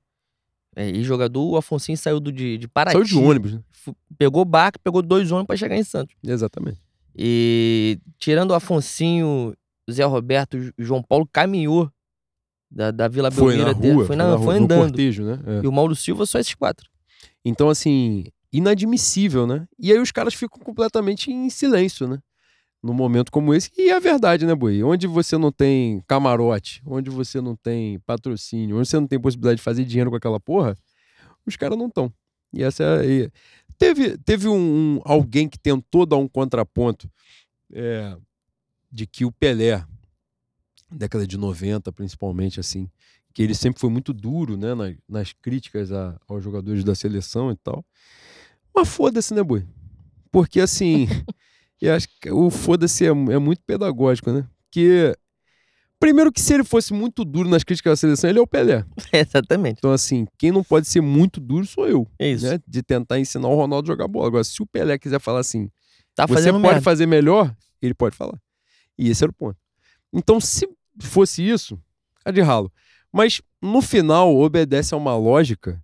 É, 0.77 0.90
ex-jogador, 0.90 1.53
o 1.53 1.57
Afonso 1.57 1.97
saiu 1.97 2.20
do, 2.20 2.31
de, 2.31 2.59
de 2.59 2.69
Paraty. 2.69 2.93
Saiu 2.93 3.05
de 3.05 3.16
ônibus, 3.16 3.55
né? 3.55 3.61
Pegou 4.19 4.44
barco, 4.44 4.78
pegou 4.78 5.01
dois 5.01 5.32
ônibus 5.32 5.47
pra 5.47 5.57
chegar 5.57 5.74
em 5.77 5.82
Santos. 5.82 6.15
Exatamente. 6.23 6.78
E 7.16 7.98
tirando 8.19 8.51
o 8.51 8.55
Afonsinho, 8.55 9.55
Zé 9.90 10.05
Roberto, 10.05 10.59
João 10.78 11.03
Paulo 11.03 11.27
caminhou 11.32 11.90
da, 12.70 12.90
da 12.90 13.09
Vila 13.09 13.31
Foi 13.31 13.55
Belmiro 13.57 13.73
na 13.73 13.78
até. 13.78 13.93
rua, 13.93 14.05
foi, 14.07 14.16
na, 14.16 14.31
na 14.32 14.36
foi 14.36 14.44
rua, 14.44 14.59
no 14.59 14.65
andando. 14.65 14.81
cortejo, 14.89 15.24
né? 15.24 15.40
É. 15.47 15.61
E 15.65 15.66
o 15.66 15.73
Mauro 15.73 15.97
Silva, 15.97 16.27
só 16.27 16.39
esses 16.39 16.55
quatro. 16.55 16.90
Então, 17.43 17.70
assim, 17.70 18.24
inadmissível, 18.53 19.47
né? 19.47 19.66
E 19.78 19.90
aí 19.90 19.98
os 19.98 20.12
caras 20.12 20.35
ficam 20.35 20.59
completamente 20.62 21.31
em 21.32 21.48
silêncio, 21.48 22.07
né? 22.07 22.19
Num 22.87 22.95
momento 22.95 23.33
como 23.33 23.53
esse. 23.53 23.71
E 23.77 23.91
é 23.91 23.99
verdade, 23.99 24.47
né, 24.47 24.55
Boi? 24.55 24.83
Onde 24.85 25.07
você 25.09 25.37
não 25.37 25.51
tem 25.51 26.01
camarote, 26.07 26.81
onde 26.87 27.11
você 27.11 27.41
não 27.41 27.57
tem 27.57 27.99
patrocínio, 28.01 28.79
onde 28.79 28.89
você 28.89 29.01
não 29.01 29.09
tem 29.09 29.19
possibilidade 29.21 29.57
de 29.57 29.63
fazer 29.65 29.85
dinheiro 29.85 30.09
com 30.11 30.17
aquela 30.17 30.39
porra, 30.39 30.77
os 31.45 31.57
caras 31.57 31.77
não 31.77 31.89
estão. 31.89 32.13
E 32.53 32.63
essa 32.63 32.85
é. 33.05 33.31
Teve, 33.79 34.17
teve 34.19 34.49
um, 34.49 34.57
um- 34.97 35.01
alguém 35.05 35.49
que 35.49 35.59
tentou 35.59 36.07
dar 36.07 36.17
um 36.17 36.29
contraponto 36.29 37.11
é, 37.73 38.17
de 38.91 39.07
que 39.07 39.25
o 39.25 39.33
Pelé, 39.33 39.85
década 40.91 41.27
de 41.27 41.37
90, 41.37 41.93
principalmente, 41.93 42.61
assim, 42.61 42.89
que 43.35 43.43
ele 43.43 43.55
sempre 43.55 43.81
foi 43.81 43.91
muito 43.91 44.13
duro, 44.15 44.57
né, 44.57 44.75
nas, 44.75 44.95
nas 45.09 45.33
críticas 45.33 45.93
a- 45.93 46.19
aos 46.29 46.43
jogadores 46.43 46.85
da 46.85 46.95
seleção 46.95 47.51
e 47.51 47.57
tal. 47.57 47.85
Mas 48.75 48.89
foda-se, 48.89 49.35
né, 49.35 49.43
boi? 49.43 49.67
Porque 50.31 50.61
assim, 50.61 51.07
eu 51.81 51.94
acho 51.94 52.09
que 52.20 52.31
o 52.31 52.51
foda-se 52.51 53.05
é, 53.05 53.09
é 53.09 53.39
muito 53.39 53.62
pedagógico, 53.66 54.31
né? 54.32 54.47
Porque, 54.65 55.15
primeiro 55.98 56.32
que 56.32 56.40
se 56.40 56.55
ele 56.55 56.65
fosse 56.65 56.93
muito 56.93 57.24
duro 57.24 57.48
nas 57.48 57.62
críticas 57.65 57.93
da 57.93 57.97
seleção, 57.97 58.31
ele 58.31 58.39
é 58.39 58.43
o 58.43 58.47
Pelé. 58.47 58.85
Exatamente. 59.12 59.78
Então, 59.78 59.93
assim, 59.93 60.27
quem 60.39 60.51
não 60.53 60.62
pode 60.65 60.86
ser 60.89 61.01
muito 61.01 61.40
duro 61.40 61.66
sou 61.66 61.86
eu, 61.89 62.07
É 62.19 62.28
isso. 62.31 62.47
né? 62.47 62.59
De 62.66 62.82
tentar 62.82 63.19
ensinar 63.19 63.48
o 63.48 63.55
Ronaldo 63.55 63.90
a 63.90 63.94
jogar 63.94 64.09
bola. 64.09 64.27
Agora, 64.28 64.44
se 64.44 64.62
o 64.62 64.66
Pelé 64.66 64.98
quiser 64.98 65.20
falar 65.20 65.40
assim, 65.40 65.70
Tá 66.15 66.24
você 66.27 66.51
pode 66.51 66.62
merda. 66.62 66.81
fazer 66.81 67.05
melhor, 67.07 67.55
ele 67.82 67.93
pode 67.93 68.16
falar. 68.16 68.40
E 68.98 69.11
esse 69.11 69.23
era 69.23 69.31
o 69.31 69.35
ponto. 69.35 69.59
Então, 70.12 70.40
se 70.40 70.66
fosse 70.98 71.47
isso, 71.47 71.78
é 72.24 72.32
de 72.32 72.40
ralo. 72.40 72.73
Mas 73.12 73.43
no 73.61 73.82
final 73.82 74.35
obedece 74.35 74.94
a 74.94 74.97
uma 74.97 75.15
lógica 75.16 75.82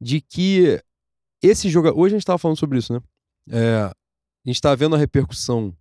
de 0.00 0.20
que 0.20 0.80
esse 1.42 1.68
jogador. 1.68 1.98
Hoje 1.98 2.14
a 2.14 2.16
gente 2.16 2.22
estava 2.22 2.38
falando 2.38 2.56
sobre 2.58 2.78
isso, 2.78 2.92
né? 2.92 3.00
É, 3.50 3.90
a 4.44 4.48
gente 4.48 4.56
está 4.56 4.74
vendo 4.74 4.94
a 4.94 4.98
repercussão 4.98 5.74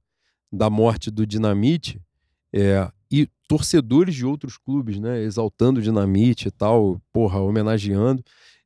da 0.52 0.70
morte 0.70 1.10
do 1.12 1.26
Dinamite 1.26 2.00
é, 2.54 2.90
e 3.12 3.28
torcedores 3.48 4.16
de 4.16 4.26
outros 4.26 4.58
clubes, 4.58 5.00
né? 5.00 5.22
Exaltando 5.22 5.80
o 5.80 5.84
Dinamite 5.84 6.48
e 6.48 6.52
tal, 6.52 7.02
porra, 7.12 7.40
homenageando. 7.40 8.24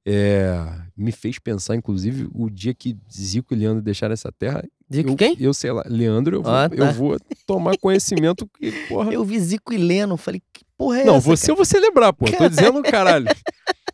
É, 0.09 0.55
me 0.95 1.11
fez 1.11 1.37
pensar, 1.37 1.75
inclusive, 1.75 2.29
o 2.33 2.49
dia 2.49 2.73
que 2.73 2.95
Zico 3.11 3.53
e 3.53 3.57
Leandro 3.57 3.81
deixaram 3.81 4.13
essa 4.13 4.31
terra. 4.31 4.63
Zico 4.93 5.09
eu, 5.09 5.15
quem? 5.17 5.35
Eu 5.37 5.53
sei 5.53 5.71
lá, 5.71 5.83
Leandro, 5.85 6.37
eu 6.37 6.41
vou, 6.43 6.53
Ah, 6.53 6.69
tá. 6.69 6.75
eu 6.75 6.93
vou 6.93 7.17
tomar 7.45 7.77
conhecimento 7.77 8.47
que, 8.57 8.71
porra. 8.87 9.11
Eu 9.11 9.25
vi 9.25 9.37
Zico 9.37 9.73
e 9.73 9.77
Leno, 9.77 10.15
falei, 10.15 10.41
que 10.53 10.63
porra 10.77 10.99
é 10.99 11.03
não, 11.03 11.15
essa? 11.17 11.27
você 11.27 11.51
eu 11.51 11.55
vou 11.57 11.65
celebrar, 11.65 12.13
pô. 12.13 12.25
Tô 12.31 12.47
dizendo, 12.47 12.81
caralho. 12.83 13.27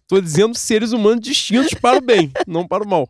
Tô 0.07 0.21
dizendo 0.21 0.53
seres 0.53 0.91
humanos 0.91 1.21
distintos 1.21 1.73
para 1.73 1.97
o 1.97 2.01
bem, 2.01 2.31
não 2.45 2.67
para 2.67 2.83
o 2.83 2.87
mal. 2.87 3.07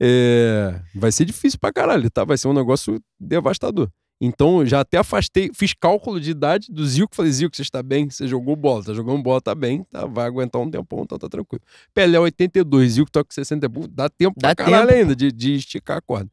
É, 0.00 0.80
vai 0.94 1.12
ser 1.12 1.24
difícil 1.24 1.58
pra 1.58 1.72
caralho, 1.72 2.10
tá? 2.10 2.24
Vai 2.24 2.36
ser 2.36 2.48
um 2.48 2.52
negócio 2.52 3.00
devastador. 3.18 3.90
Então, 4.20 4.64
já 4.64 4.80
até 4.80 4.96
afastei, 4.98 5.50
fiz 5.52 5.74
cálculo 5.74 6.20
de 6.20 6.30
idade 6.30 6.68
do 6.70 6.86
Zico. 6.86 7.14
Falei, 7.14 7.32
Zico, 7.32 7.54
você 7.54 7.62
está 7.62 7.82
bem? 7.82 8.08
Você 8.08 8.26
jogou 8.26 8.56
bola, 8.56 8.84
tá 8.84 8.94
jogando 8.94 9.22
bola, 9.22 9.40
tá 9.40 9.54
bem, 9.54 9.84
tá? 9.84 10.06
Vai 10.06 10.26
aguentar 10.26 10.62
um 10.62 10.70
tempão, 10.70 11.02
então 11.02 11.18
tá 11.18 11.28
tranquilo. 11.28 11.62
Pelé 11.92 12.18
82, 12.18 12.92
Zico 12.92 13.10
tá 13.10 13.24
com 13.24 13.32
60, 13.32 13.68
pô, 13.68 13.86
dá 13.88 14.08
tempo 14.08 14.38
Dá 14.40 14.54
pra 14.54 14.64
caralho 14.64 14.88
tempo, 14.88 15.00
ainda 15.00 15.16
de, 15.16 15.32
de 15.32 15.54
esticar 15.56 15.98
a 15.98 16.00
corda. 16.00 16.30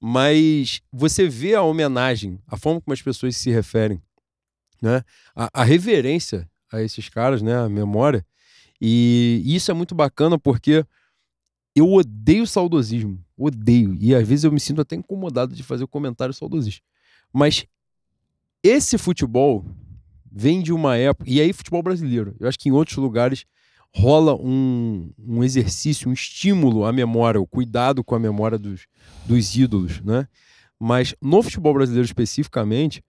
Mas 0.00 0.80
você 0.90 1.28
vê 1.28 1.54
a 1.54 1.62
homenagem, 1.62 2.40
a 2.46 2.56
forma 2.56 2.80
como 2.80 2.94
as 2.94 3.02
pessoas 3.02 3.36
se 3.36 3.50
referem, 3.50 4.00
né? 4.80 5.02
A, 5.36 5.50
a 5.52 5.64
reverência 5.64 6.48
a 6.72 6.80
esses 6.80 7.08
caras, 7.08 7.42
né? 7.42 7.54
A 7.54 7.68
memória. 7.68 8.24
E 8.80 9.42
isso 9.44 9.70
é 9.70 9.74
muito 9.74 9.94
bacana 9.94 10.38
porque 10.38 10.86
eu 11.74 11.92
odeio 11.92 12.46
saudosismo. 12.46 13.22
Odeio. 13.36 13.96
E 14.00 14.14
às 14.14 14.26
vezes 14.26 14.44
eu 14.44 14.52
me 14.52 14.60
sinto 14.60 14.80
até 14.80 14.96
incomodado 14.96 15.54
de 15.54 15.62
fazer 15.62 15.84
o 15.84 15.88
comentário 15.88 16.34
saudosista. 16.34 16.84
Mas 17.32 17.64
esse 18.62 18.98
futebol 18.98 19.64
vem 20.30 20.62
de 20.62 20.72
uma 20.72 20.96
época. 20.96 21.30
E 21.30 21.40
aí, 21.40 21.52
futebol 21.52 21.82
brasileiro. 21.82 22.34
Eu 22.38 22.48
acho 22.48 22.58
que 22.58 22.68
em 22.68 22.72
outros 22.72 22.96
lugares 22.96 23.44
rola 23.92 24.34
um, 24.34 25.10
um 25.18 25.42
exercício, 25.42 26.08
um 26.08 26.12
estímulo 26.12 26.84
à 26.84 26.92
memória, 26.92 27.40
o 27.40 27.46
cuidado 27.46 28.04
com 28.04 28.14
a 28.14 28.20
memória 28.20 28.58
dos, 28.58 28.86
dos 29.26 29.56
ídolos, 29.56 30.00
né? 30.00 30.28
Mas 30.78 31.14
no 31.20 31.42
futebol 31.42 31.74
brasileiro 31.74 32.06
especificamente, 32.06 33.02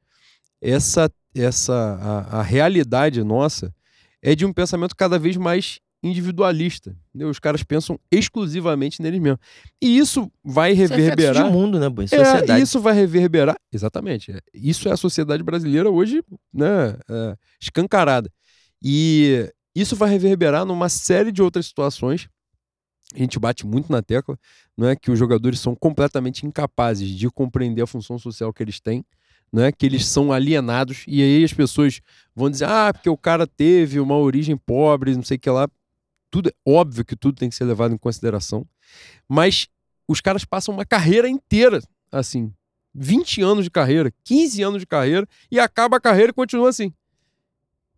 essa, 0.59 1.09
essa 1.35 1.73
a, 1.73 2.39
a 2.39 2.41
realidade 2.41 3.23
nossa 3.23 3.73
é 4.21 4.35
de 4.35 4.45
um 4.45 4.51
pensamento 4.51 4.95
cada 4.95 5.17
vez 5.17 5.37
mais 5.37 5.79
individualista. 6.03 6.95
entendeu? 7.09 7.29
Os 7.29 7.39
caras 7.39 7.63
pensam 7.63 7.99
exclusivamente 8.11 9.01
neles 9.01 9.19
mesmos. 9.19 9.39
E 9.81 9.97
isso 9.97 10.31
vai 10.43 10.71
Isso 10.73 10.93
é 10.93 10.95
reverberar. 10.97 11.45
de 11.45 11.51
mundo, 11.51 11.79
né, 11.79 11.89
boy? 11.89 12.05
É, 12.05 12.07
Sociedade. 12.07 12.61
isso 12.63 12.79
vai 12.79 12.93
reverberar. 12.93 13.55
Exatamente. 13.71 14.31
é. 14.31 14.39
Isso 14.53 14.87
é 14.89 14.91
a 14.91 14.97
sociedade 14.97 15.43
brasileira 15.43 15.89
hoje, 15.89 16.23
né? 16.53 16.95
é, 17.09 17.35
escancarada. 17.61 18.29
E 18.81 19.49
isso 19.75 19.95
vai 19.95 20.09
reverberar 20.09 20.65
numa 20.65 20.89
série 20.89 21.31
de 21.31 21.41
outras 21.41 21.67
situações. 21.67 22.27
A 23.13 23.17
gente 23.19 23.37
bate 23.37 23.65
muito 23.67 23.91
na 23.91 24.01
tecla, 24.01 24.37
não 24.77 24.87
é 24.87 24.95
que 24.95 25.11
os 25.11 25.19
jogadores 25.19 25.59
são 25.59 25.75
completamente 25.75 26.45
incapazes 26.45 27.09
de 27.09 27.29
compreender 27.29 27.81
a 27.81 27.87
função 27.87 28.17
social 28.17 28.53
que 28.53 28.63
eles 28.63 28.79
têm, 28.79 29.03
não 29.51 29.63
é 29.63 29.69
que 29.71 29.85
eles 29.85 30.05
são 30.05 30.31
alienados 30.31 31.03
e 31.05 31.21
aí 31.21 31.43
as 31.43 31.51
pessoas 31.53 31.99
vão 32.33 32.49
dizer: 32.49 32.65
"Ah, 32.69 32.93
porque 32.93 33.09
o 33.09 33.17
cara 33.17 33.45
teve 33.45 33.99
uma 33.99 34.15
origem 34.17 34.55
pobre, 34.55 35.13
não 35.13 35.23
sei 35.23 35.35
o 35.35 35.39
que 35.41 35.49
lá". 35.49 35.67
Tudo 36.31 36.49
é 36.49 36.53
óbvio 36.65 37.05
que 37.05 37.15
tudo 37.15 37.37
tem 37.37 37.49
que 37.49 37.55
ser 37.55 37.65
levado 37.65 37.93
em 37.93 37.97
consideração, 37.97 38.65
mas 39.27 39.67
os 40.07 40.21
caras 40.21 40.43
passam 40.43 40.73
uma 40.73 40.85
carreira 40.85 41.29
inteira 41.29 41.81
assim, 42.11 42.53
20 42.93 43.41
anos 43.41 43.63
de 43.63 43.71
carreira, 43.71 44.11
15 44.23 44.63
anos 44.63 44.79
de 44.81 44.87
carreira 44.87 45.27
e 45.49 45.59
acaba 45.59 45.97
a 45.97 46.01
carreira 46.01 46.31
e 46.31 46.33
continua 46.33 46.69
assim. 46.69 46.93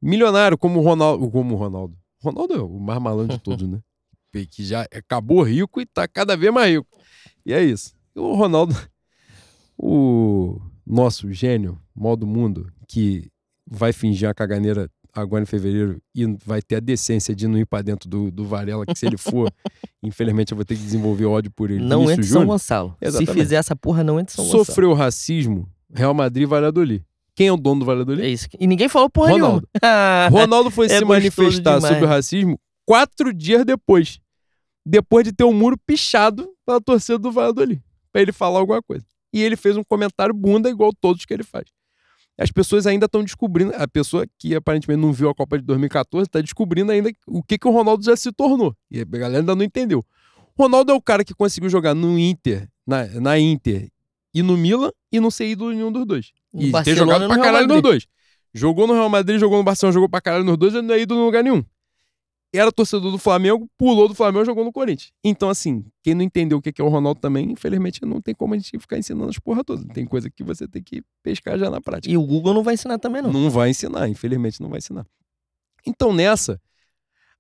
Milionário 0.02 0.58
como 0.58 0.80
o 0.80 0.84
Ronaldo, 0.84 1.30
como 1.32 1.56
o 1.56 1.58
Ronaldo. 1.58 1.98
Ronaldo 2.22 2.54
é 2.54 2.62
o 2.62 2.80
mais 2.80 3.02
malandro 3.02 3.38
de 3.38 3.44
todos, 3.44 3.68
né? 3.68 3.80
Que 4.50 4.66
já 4.66 4.82
acabou 4.92 5.44
rico 5.44 5.80
e 5.80 5.86
tá 5.86 6.08
cada 6.08 6.36
vez 6.36 6.52
mais 6.52 6.68
rico. 6.74 6.88
E 7.46 7.54
é 7.54 7.64
isso. 7.64 7.96
E 8.16 8.20
o 8.20 8.34
Ronaldo, 8.34 8.76
o 9.78 10.60
nosso 10.86 11.32
gênio, 11.32 11.80
mal 11.96 12.16
do 12.16 12.26
mundo, 12.26 12.74
que 12.88 13.30
vai 13.66 13.94
fingir 13.94 14.28
a 14.28 14.34
caganeira 14.34 14.90
agora 15.14 15.44
em 15.44 15.46
fevereiro 15.46 16.02
e 16.16 16.26
vai 16.46 16.62
ter 16.62 16.76
a 16.78 16.80
decência 16.80 17.36
de 17.36 17.48
não 17.48 17.58
ir 17.58 17.66
pra 17.66 17.82
dentro 17.82 18.10
do, 18.10 18.32
do 18.32 18.46
Varela, 18.46 18.86
que 18.86 18.96
se 18.98 19.06
ele 19.06 19.18
for, 19.18 19.52
infelizmente 20.02 20.52
eu 20.52 20.56
vou 20.56 20.66
ter 20.66 20.76
que 20.76 20.82
desenvolver 20.82 21.26
ódio 21.26 21.52
por 21.52 21.70
ele. 21.70 21.84
Não 21.84 22.00
Vinícius 22.02 22.12
entre 22.20 22.24
São 22.32 22.42
Júnior 22.42 22.54
Gonçalo. 22.56 22.98
Se 23.00 23.08
Exatamente. 23.08 23.34
fizer 23.34 23.56
essa 23.58 23.76
porra, 23.76 24.04
não 24.04 24.20
entre 24.20 24.36
São 24.36 24.44
Gonçalo. 24.46 24.66
sofreu 24.66 24.94
racismo, 24.94 25.70
Real 25.94 26.14
Madrid 26.14 26.44
e 26.44 26.48
Valladolid. 26.48 27.04
Quem 27.36 27.48
é 27.48 27.52
o 27.52 27.58
dono 27.58 27.80
do 27.82 27.86
Valladolid? 27.86 28.22
É 28.24 28.30
isso. 28.30 28.48
E 28.60 28.68
ninguém 28.68 28.88
falou 28.90 29.10
porra 29.10 29.32
Ronaldo. 29.32 29.68
nenhuma. 29.82 30.30
Ronaldo 30.30 30.70
foi 30.72 30.86
É 30.88 31.00
se 31.00 31.06
manifestar 31.06 31.76
demais. 31.78 31.94
sobre 31.94 32.06
o 32.06 32.08
racismo 32.10 32.60
quatro 32.86 33.34
dias 33.34 33.66
depois. 33.66 34.20
Depois 34.86 35.24
de 35.24 35.32
ter 35.32 35.44
o 35.44 35.54
muro 35.54 35.78
pichado 35.86 36.50
pela 36.66 36.80
torcida 36.82 37.18
do 37.18 37.32
Valladolid. 37.32 37.82
Pra 38.12 38.22
ele 38.22 38.32
falar 38.32 38.60
alguma 38.60 38.82
coisa. 38.84 39.06
E 39.34 39.42
ele 39.42 39.56
fez 39.56 39.76
um 39.78 39.84
comentário 39.84 40.34
bunda 40.34 40.70
igual 40.70 40.92
todos 41.00 41.26
que 41.26 41.34
ele 41.34 41.44
faz. 41.44 41.66
As 42.38 42.52
pessoas 42.52 42.88
ainda 42.88 43.06
estão 43.06 43.24
descobrindo, 43.24 43.74
a 43.76 43.88
pessoa 43.88 44.26
que 44.40 44.56
aparentemente 44.56 45.00
não 45.00 45.14
viu 45.14 45.30
a 45.30 45.36
Copa 45.36 45.58
de 45.58 45.64
2014 45.66 46.28
está 46.28 46.42
descobrindo 46.42 46.92
ainda 46.92 47.12
o 47.28 47.44
que, 47.44 47.58
que 47.58 47.68
o 47.68 47.72
Ronaldo 47.72 48.04
já 48.04 48.16
se 48.16 48.32
tornou. 48.32 48.76
E 48.90 49.02
a 49.02 49.06
galera 49.06 49.40
ainda 49.40 49.56
não 49.56 49.64
entendeu. 49.64 50.04
Ronaldo 50.58 50.92
é 50.92 50.96
o 50.96 51.02
cara 51.02 51.24
que 51.24 51.34
conseguiu 51.34 51.70
jogar 51.70 51.94
no 51.94 52.18
Inter, 52.18 52.68
na, 52.86 53.06
na 53.06 53.40
Inter 53.40 53.90
e 54.34 54.42
no 54.42 54.58
Milan 54.58 54.92
e 55.12 55.20
não 55.20 55.30
ser 55.30 55.48
ídolo 55.48 55.72
em 55.72 55.76
nenhum 55.76 55.92
dos 55.92 56.06
dois. 56.06 56.32
No 56.52 56.62
e 56.64 56.72
ter 56.84 56.96
jogado 56.96 57.28
pra 57.28 57.38
caralho 57.38 57.68
nos 57.68 57.82
dois. 57.82 58.08
Jogou 58.54 58.88
no 58.88 58.94
Real 58.94 59.10
Madrid, 59.10 59.40
jogou 59.40 59.58
no 59.58 59.64
Barcelona, 59.64 59.94
jogou 59.94 60.10
pra 60.10 60.22
caralho 60.22 60.44
nos 60.44 60.58
dois 60.58 60.74
e 60.74 60.82
não 60.82 60.94
é 60.94 61.00
ídolo 61.02 61.22
em 61.22 61.26
lugar 61.26 61.44
nenhum. 61.44 61.64
Era 62.54 62.72
torcedor 62.72 63.12
do 63.12 63.18
Flamengo, 63.18 63.68
pulou 63.76 64.08
do 64.08 64.14
Flamengo 64.14 64.44
e 64.44 64.46
jogou 64.46 64.64
no 64.64 64.72
Corinthians. 64.72 65.12
Então, 65.24 65.50
assim, 65.50 65.84
quem 66.04 66.14
não 66.14 66.22
entendeu 66.22 66.60
o 66.60 66.62
que 66.62 66.80
é 66.80 66.84
o 66.84 66.88
Ronaldo 66.88 67.20
também, 67.20 67.52
infelizmente 67.52 68.00
não 68.06 68.22
tem 68.22 68.36
como 68.36 68.54
a 68.54 68.58
gente 68.58 68.78
ficar 68.78 68.98
ensinando 68.98 69.30
as 69.30 69.40
porra 69.40 69.64
todas. 69.64 69.84
Tem 69.94 70.06
coisa 70.06 70.30
que 70.30 70.44
você 70.44 70.68
tem 70.68 70.84
que 70.84 71.02
pescar 71.24 71.58
já 71.58 71.70
na 71.72 71.82
prática. 71.82 72.14
E 72.14 72.16
o 72.16 72.24
Google 72.24 72.54
não 72.54 72.62
vai 72.62 72.76
ensinar 72.76 73.00
também, 73.00 73.24
não. 73.24 73.34
Não 73.34 73.50
vai 73.50 73.72
ensinar, 73.72 74.08
infelizmente 74.08 74.62
não 74.62 74.70
vai 74.70 74.78
ensinar. 74.78 75.04
Então, 75.86 76.14
nessa, 76.14 76.62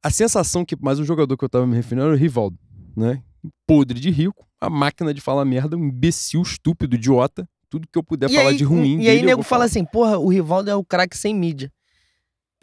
a 0.02 0.10
sensação 0.10 0.66
que. 0.66 0.76
Mas 0.82 1.00
o 1.00 1.06
jogador 1.06 1.38
que 1.38 1.46
eu 1.46 1.50
tava 1.50 1.68
me 1.68 1.76
referindo 1.76 2.08
era 2.08 2.14
o 2.14 2.18
Rivaldo, 2.18 2.58
né? 2.98 3.22
Podre 3.68 4.00
de 4.00 4.10
rico, 4.10 4.48
a 4.60 4.70
máquina 4.70 5.14
de 5.14 5.22
falar 5.22 5.46
merda, 5.46 5.78
um 5.78 5.86
imbecil, 5.86 6.42
estúpido, 6.42 6.96
idiota. 6.96 7.48
Tudo 7.70 7.88
que 7.92 7.98
eu 7.98 8.04
puder 8.04 8.30
E 8.30 8.36
falar 8.36 8.50
aí, 8.50 8.58
de 8.58 8.64
ruim. 8.64 9.00
E 9.00 9.10
aí, 9.10 9.16
dele, 9.16 9.22
eu 9.22 9.26
nego 9.26 9.44
fala 9.44 9.66
assim, 9.66 9.84
porra, 9.84 10.18
o 10.18 10.28
Rivaldo 10.28 10.70
é 10.70 10.76
o 10.76 10.84
craque 10.84 11.18
sem 11.18 11.34
mídia. 11.34 11.72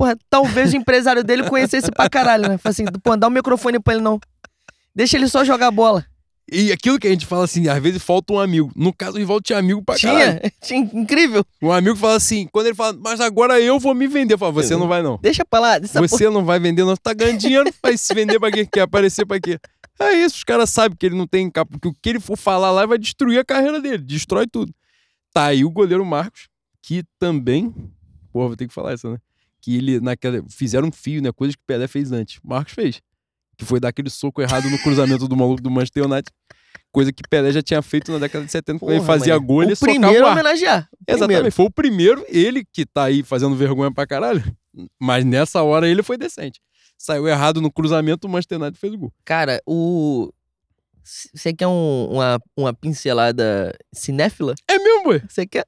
Porra, 0.00 0.16
talvez 0.30 0.72
o 0.72 0.76
empresário 0.78 1.22
dele 1.22 1.42
conhecesse 1.42 1.92
pra 1.92 2.08
caralho, 2.08 2.48
né? 2.48 2.56
Fala 2.56 2.70
assim, 2.70 2.86
pô, 3.02 3.14
dá 3.18 3.28
o 3.28 3.30
microfone 3.30 3.78
pra 3.78 3.92
ele 3.92 4.02
não. 4.02 4.18
Deixa 4.94 5.18
ele 5.18 5.28
só 5.28 5.44
jogar 5.44 5.70
bola. 5.70 6.06
E 6.50 6.72
aquilo 6.72 6.98
que 6.98 7.06
a 7.06 7.10
gente 7.10 7.26
fala 7.26 7.44
assim, 7.44 7.68
às 7.68 7.82
vezes 7.82 8.02
falta 8.02 8.32
um 8.32 8.40
amigo. 8.40 8.72
No 8.74 8.94
caso, 8.94 9.16
o 9.16 9.18
Rivaldo 9.18 9.42
tinha 9.42 9.58
amigo 9.58 9.84
pra 9.84 10.00
caralho. 10.00 10.40
Tinha, 10.40 10.52
tinha, 10.88 11.02
incrível. 11.02 11.44
Um 11.60 11.70
amigo 11.70 11.96
fala 11.96 12.16
assim, 12.16 12.48
quando 12.50 12.68
ele 12.68 12.74
fala, 12.74 12.98
mas 12.98 13.20
agora 13.20 13.60
eu 13.60 13.78
vou 13.78 13.94
me 13.94 14.06
vender. 14.06 14.32
Eu 14.32 14.38
falo, 14.38 14.54
você 14.54 14.74
não 14.74 14.88
vai 14.88 15.02
não. 15.02 15.18
Deixa 15.20 15.44
pra 15.44 15.60
lá. 15.60 15.78
Deixa 15.78 16.00
Você 16.00 16.30
não 16.30 16.46
vai 16.46 16.58
vender, 16.58 16.82
não. 16.82 16.96
Tá 16.96 17.12
ganhando 17.12 17.36
dinheiro, 17.36 17.70
vai 17.82 17.94
se 17.98 18.14
vender 18.14 18.40
pra 18.40 18.50
quê? 18.50 18.64
Quer 18.64 18.80
aparecer 18.80 19.26
pra 19.26 19.38
quê? 19.38 19.58
É 20.00 20.14
isso, 20.14 20.36
os 20.36 20.44
caras 20.44 20.70
sabem 20.70 20.96
que 20.96 21.04
ele 21.04 21.14
não 21.14 21.26
tem 21.26 21.50
capa, 21.50 21.78
que 21.78 21.88
o 21.88 21.92
que 21.92 22.08
ele 22.08 22.20
for 22.20 22.38
falar 22.38 22.70
lá 22.70 22.86
vai 22.86 22.96
destruir 22.96 23.38
a 23.38 23.44
carreira 23.44 23.82
dele, 23.82 23.98
destrói 23.98 24.46
tudo. 24.46 24.74
Tá 25.30 25.44
aí 25.44 25.62
o 25.62 25.70
goleiro 25.70 26.06
Marcos, 26.06 26.48
que 26.80 27.04
também, 27.18 27.70
porra, 28.32 28.46
vou 28.46 28.56
ter 28.56 28.66
que 28.66 28.72
falar 28.72 28.94
essa, 28.94 29.10
né? 29.10 29.18
Que 29.60 29.76
ele, 29.76 30.00
naquela, 30.00 30.42
fizeram 30.48 30.88
um 30.88 30.92
fio, 30.92 31.20
né? 31.22 31.30
Coisas 31.32 31.54
que 31.56 31.62
o 31.62 31.66
Pelé 31.66 31.86
fez 31.86 32.10
antes. 32.12 32.40
Marcos 32.42 32.72
fez. 32.74 33.00
Que 33.56 33.64
foi 33.64 33.78
dar 33.78 33.88
aquele 33.88 34.08
soco 34.10 34.40
errado 34.40 34.68
no 34.70 34.78
cruzamento 34.78 35.28
do 35.28 35.36
maluco 35.36 35.60
do 35.62 35.70
Manchester 35.70 36.04
United. 36.04 36.32
Coisa 36.92 37.12
que 37.12 37.22
Pelé 37.28 37.52
já 37.52 37.62
tinha 37.62 37.80
feito 37.82 38.10
na 38.10 38.18
década 38.18 38.44
de 38.44 38.50
70, 38.50 38.78
quando 38.80 38.92
ele 38.96 39.04
fazia 39.04 39.34
mano. 39.34 39.46
gol, 39.46 39.62
ele 39.62 39.72
o 39.72 39.76
socava 39.76 39.98
primeiro 39.98 40.24
o 40.24 40.26
a 40.26 40.30
ar. 40.30 40.34
homenagear. 40.34 40.88
O 40.92 40.96
Exatamente, 41.06 41.26
primeiro. 41.36 41.52
foi 41.52 41.66
o 41.66 41.70
primeiro, 41.70 42.24
ele 42.28 42.64
que 42.72 42.84
tá 42.86 43.04
aí 43.04 43.22
fazendo 43.22 43.54
vergonha 43.54 43.92
pra 43.92 44.06
caralho. 44.06 44.42
Mas 44.98 45.24
nessa 45.24 45.62
hora 45.62 45.88
ele 45.88 46.02
foi 46.02 46.16
decente. 46.16 46.60
Saiu 46.98 47.28
errado 47.28 47.60
no 47.60 47.70
cruzamento, 47.72 48.26
o 48.26 48.30
Manchester 48.30 48.58
United 48.60 48.78
fez 48.78 48.92
o 48.94 48.98
gol. 48.98 49.12
Cara, 49.24 49.60
o... 49.66 50.32
Você 51.02 51.52
quer 51.52 51.66
um- 51.66 52.08
uma, 52.10 52.40
uma 52.56 52.72
pincelada 52.74 53.76
cinéfila? 53.92 54.54
É 54.68 54.78
mesmo, 54.78 55.08
ué? 55.10 55.22
Você 55.28 55.46
quer? 55.46 55.66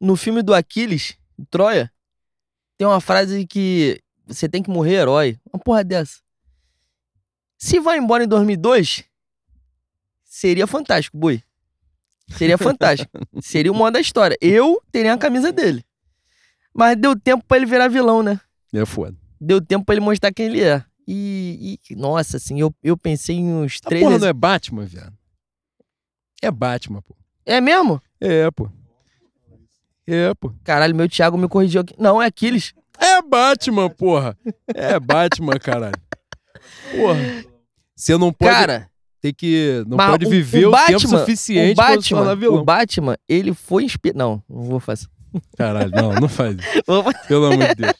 No 0.00 0.16
filme 0.16 0.42
do 0.42 0.54
Aquiles, 0.54 1.16
Troia, 1.50 1.90
tem 2.82 2.86
uma 2.88 3.00
frase 3.00 3.46
que 3.46 4.02
você 4.26 4.48
tem 4.48 4.60
que 4.60 4.68
morrer 4.68 4.94
herói. 4.94 5.38
Uma 5.52 5.60
porra 5.62 5.84
dessa. 5.84 6.18
Se 7.56 7.78
vai 7.78 7.96
embora 7.96 8.24
em 8.24 8.26
2002, 8.26 9.04
seria 10.24 10.66
fantástico, 10.66 11.16
boi. 11.16 11.40
Seria 12.36 12.58
fantástico. 12.58 13.08
seria 13.40 13.70
o 13.70 13.74
modo 13.74 13.92
da 13.92 14.00
história. 14.00 14.36
Eu 14.40 14.82
teria 14.90 15.14
a 15.14 15.18
camisa 15.18 15.52
dele. 15.52 15.84
Mas 16.74 16.96
deu 16.96 17.14
tempo 17.16 17.44
pra 17.46 17.56
ele 17.56 17.66
virar 17.66 17.86
vilão, 17.86 18.20
né? 18.20 18.40
É 18.72 18.84
foda. 18.84 19.16
Deu 19.40 19.60
tempo 19.64 19.84
pra 19.84 19.94
ele 19.94 20.04
mostrar 20.04 20.32
quem 20.32 20.46
ele 20.46 20.64
é. 20.64 20.84
E, 21.06 21.78
e- 21.88 21.94
nossa, 21.94 22.38
assim, 22.38 22.58
eu, 22.58 22.74
eu 22.82 22.96
pensei 22.96 23.36
em 23.36 23.52
uns 23.52 23.78
três. 23.80 24.02
porra 24.02 24.18
não 24.18 24.26
é 24.26 24.32
Batman, 24.32 24.86
viado? 24.86 25.16
É 26.42 26.50
Batman, 26.50 27.00
pô. 27.00 27.14
é 27.46 27.60
mesmo? 27.60 28.02
É, 28.20 28.50
pô. 28.50 28.68
É, 30.06 30.32
pô. 30.34 30.52
Caralho, 30.64 30.94
meu 30.94 31.08
Thiago 31.08 31.38
me 31.38 31.48
corrigiu 31.48 31.80
aqui. 31.80 31.94
Não, 31.98 32.20
é 32.20 32.26
Aquiles. 32.26 32.72
É 32.98 33.20
Batman, 33.22 33.88
porra. 33.88 34.36
É 34.74 34.98
Batman, 34.98 35.58
caralho. 35.58 35.94
Porra. 36.96 37.18
Você 37.96 38.16
não 38.16 38.32
pode 38.32 38.50
Cara, 38.52 38.90
ter 39.20 39.32
que. 39.32 39.84
Não 39.86 39.96
pode 39.96 40.26
o- 40.26 40.30
viver 40.30 40.66
o, 40.66 40.70
o, 40.70 40.72
tempo 40.72 40.92
Batman, 41.02 41.18
suficiente 41.20 41.72
o 41.72 41.76
pra 41.76 41.96
Batman, 41.96 42.18
tornar 42.18 42.34
vilão. 42.34 42.56
o 42.60 42.64
Batman, 42.64 43.16
ele 43.28 43.54
foi 43.54 43.84
inspirado. 43.84 44.18
Não, 44.18 44.42
não 44.48 44.62
vou 44.62 44.80
fazer. 44.80 45.06
Caralho, 45.56 45.90
não, 45.90 46.12
não 46.14 46.28
faz. 46.28 46.56
Pelo 47.28 47.46
amor 47.46 47.68
de 47.68 47.74
Deus. 47.76 47.94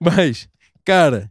Mas, 0.00 0.48
cara, 0.84 1.30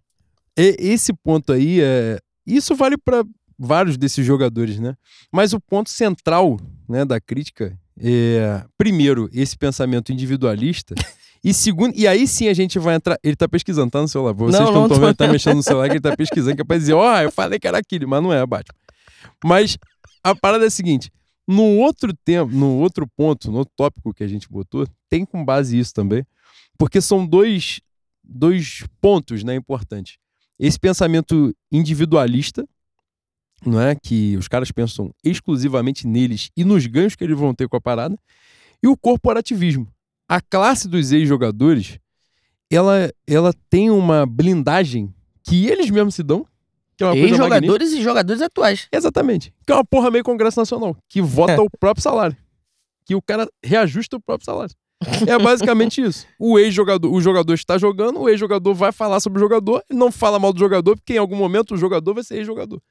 esse 0.56 1.14
ponto 1.14 1.52
aí 1.54 1.80
é. 1.82 2.20
Isso 2.46 2.76
vale 2.76 2.96
pra 2.98 3.24
vários 3.58 3.98
desses 3.98 4.26
jogadores, 4.26 4.78
né? 4.80 4.96
Mas 5.32 5.54
o 5.54 5.60
ponto 5.60 5.90
central 5.90 6.58
né, 6.88 7.04
da 7.06 7.20
crítica 7.20 7.78
é, 8.00 8.64
primeiro, 8.78 9.30
esse 9.34 9.58
pensamento 9.58 10.12
individualista. 10.12 10.96
E 11.44 11.54
segundo, 11.54 11.94
e 11.96 12.08
aí 12.08 12.28
sim 12.28 12.48
a 12.48 12.54
gente 12.54 12.80
vai 12.80 12.96
entrar. 12.96 13.20
Ele 13.24 13.36
tá 13.36 13.48
pesquisando, 13.48 13.92
tá 13.92 14.02
no 14.02 14.08
celular. 14.08 14.34
Vocês 14.34 14.60
Não, 14.60 14.68
estão 14.68 14.88
não 14.88 15.06
vendo, 15.06 15.16
tá 15.16 15.28
mexendo 15.28 15.58
no 15.58 15.64
celular 15.64 15.88
que 15.88 15.94
ele 15.94 16.02
tá 16.02 16.18
pesquisando, 16.18 16.56
que 16.56 16.62
é 16.64 16.66
pra 16.66 16.78
dizer, 16.78 16.94
ó, 16.94 17.22
eu 17.22 17.32
falei 17.32 17.60
que 17.60 17.68
era 17.68 17.78
aquele, 17.78 18.08
mas 18.08 18.24
não 18.24 18.34
é, 18.34 18.44
Batman. 18.46 18.76
Mas 19.44 19.78
a 20.24 20.34
parada 20.34 20.64
é 20.64 20.68
a 20.68 20.72
seguinte: 20.72 21.12
no 21.48 21.78
outro 21.78 22.12
tempo, 22.26 22.52
no 22.52 22.80
outro 22.80 23.08
ponto, 23.16 23.52
no 23.52 23.60
outro 23.60 23.74
tópico 23.78 24.12
que 24.14 24.24
a 24.24 24.28
gente 24.28 24.50
botou, 24.50 24.88
tem 25.08 25.24
com 25.24 25.46
base 25.46 25.78
isso 25.78 25.94
também. 25.94 26.26
Porque 26.78 27.00
são 27.00 27.26
dois, 27.26 27.80
dois 28.24 28.84
pontos 29.00 29.44
né, 29.44 29.56
importantes. 29.56 30.18
Esse 30.60 30.80
pensamento 30.80 31.56
individualista, 31.72 32.68
não 33.66 33.82
é? 33.82 33.96
Que 33.96 34.38
os 34.38 34.48
caras 34.48 34.72
pensam 34.72 35.12
exclusivamente 35.24 36.08
neles 36.08 36.50
e 36.56 36.64
nos 36.64 36.86
ganhos 36.86 37.16
que 37.16 37.24
eles 37.24 37.38
vão 37.38 37.54
ter 37.54 37.68
com 37.68 37.78
a 37.78 37.82
parada, 37.82 38.18
e 38.82 38.88
o 38.88 38.96
corporativismo. 38.96 39.88
A 40.28 40.42
classe 40.42 40.88
dos 40.88 41.12
ex-jogadores, 41.12 42.00
ela, 42.70 43.12
ela 43.28 43.54
tem 43.70 43.90
uma 43.90 44.26
blindagem 44.26 45.14
que 45.44 45.68
eles 45.68 45.90
mesmos 45.90 46.16
se 46.16 46.24
dão, 46.24 46.46
que 46.98 47.04
é 47.04 47.08
uma 47.08 47.14
coisa 47.14 47.38
magnífica. 47.38 47.56
Ex-jogadores 47.56 47.94
e 47.94 48.02
jogadores 48.02 48.42
atuais. 48.42 48.88
Exatamente. 48.92 49.54
Que 49.66 49.74
é 49.74 49.76
uma 49.76 49.86
porra 49.86 50.10
meio 50.10 50.24
Congresso 50.24 50.60
Nacional, 50.60 50.96
que 51.10 51.22
vota 51.22 51.62
o 51.62 51.70
próprio 51.80 52.02
salário. 52.02 52.36
Que 53.06 53.14
o 53.14 53.22
cara 53.22 53.48
reajusta 53.64 54.18
o 54.18 54.22
próprio 54.22 54.46
salário. 54.46 54.74
É 55.28 55.38
basicamente 55.38 56.02
isso. 56.02 56.26
O 56.40 56.58
ex-jogador, 56.58 57.12
o 57.14 57.22
jogador 57.22 57.54
está 57.54 57.78
jogando, 57.78 58.22
o 58.22 58.30
ex-jogador 58.30 58.74
vai 58.74 58.92
falar 58.92 59.20
sobre 59.20 59.38
o 59.38 59.42
jogador, 59.42 59.84
não 59.92 60.12
fala 60.12 60.40
mal 60.40 60.54
do 60.54 60.60
jogador, 60.60 60.96
porque 60.96 61.14
em 61.14 61.18
algum 61.18 61.36
momento 61.36 61.76
o 61.76 61.78
jogador 61.78 62.14
vai 62.14 62.24
ser 62.24 62.38
ex-jogador. 62.38 62.82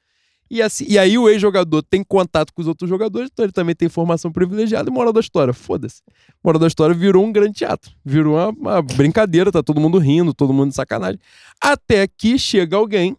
E, 0.49 0.61
assim, 0.61 0.85
e 0.87 0.97
aí 0.99 1.17
o 1.17 1.27
ex-jogador 1.27 1.81
tem 1.81 2.03
contato 2.03 2.53
com 2.53 2.61
os 2.61 2.67
outros 2.67 2.87
jogadores, 2.87 3.29
então 3.31 3.45
ele 3.45 3.51
também 3.51 3.75
tem 3.75 3.89
formação 3.89 4.31
privilegiada 4.31 4.89
e 4.89 4.93
moral 4.93 5.11
da 5.11 5.19
história. 5.19 5.53
Foda-se. 5.53 6.03
Moral 6.43 6.59
da 6.59 6.67
história 6.67 6.95
virou 6.95 7.25
um 7.25 7.31
grande 7.31 7.53
teatro. 7.53 7.91
Virou 8.03 8.35
uma, 8.35 8.49
uma 8.49 8.81
brincadeira, 8.81 9.51
tá 9.51 9.63
todo 9.63 9.81
mundo 9.81 9.97
rindo, 9.97 10.33
todo 10.33 10.53
mundo 10.53 10.69
de 10.69 10.75
sacanagem. 10.75 11.19
Até 11.59 12.07
que 12.07 12.37
chega 12.37 12.77
alguém 12.77 13.17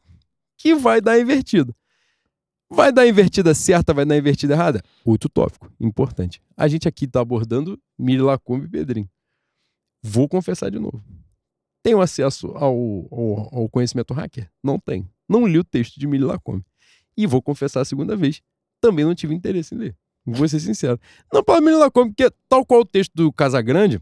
que 0.57 0.75
vai 0.75 1.01
dar 1.01 1.19
invertida. 1.19 1.75
Vai 2.69 2.93
dar 2.93 3.07
invertida 3.07 3.55
certa, 3.55 3.95
vai 3.95 4.05
dar 4.05 4.17
invertida 4.17 4.55
errada? 4.55 4.83
Outro 5.05 5.29
tópico, 5.29 5.71
importante. 5.81 6.41
A 6.57 6.67
gente 6.67 6.89
aqui 6.89 7.07
tá 7.07 7.21
abordando 7.21 7.79
Miri 7.99 8.21
Lacombe 8.21 8.67
e 8.67 8.69
Pedrinho. 8.69 9.09
Vou 10.03 10.29
confessar 10.29 10.71
de 10.71 10.79
novo. 10.79 11.03
Tenho 11.83 12.01
acesso 12.01 12.49
ao, 12.57 12.75
ao, 13.11 13.59
ao 13.61 13.69
conhecimento 13.69 14.13
hacker? 14.13 14.51
Não 14.63 14.79
tenho. 14.79 15.09
Não 15.29 15.47
li 15.47 15.59
o 15.59 15.65
texto 15.65 15.99
de 15.99 16.07
Miri 16.07 16.25
Lacombe. 16.25 16.65
E 17.17 17.27
vou 17.27 17.41
confessar 17.41 17.81
a 17.81 17.85
segunda 17.85 18.17
vez. 18.17 18.43
Também 18.81 19.05
não 19.05 19.15
tive 19.15 19.35
interesse 19.35 19.75
em 19.75 19.79
ler. 19.79 19.97
Vou 20.25 20.47
ser 20.49 20.61
sincero. 20.61 20.99
Não 21.33 21.43
para 21.43 21.61
Miri 21.61 21.77
Lacombe, 21.77 22.13
porque 22.15 22.31
tal 22.49 22.65
qual 22.67 22.81
o 22.81 22.85
texto 22.85 23.13
do 23.15 23.33
Casagrande, 23.33 24.01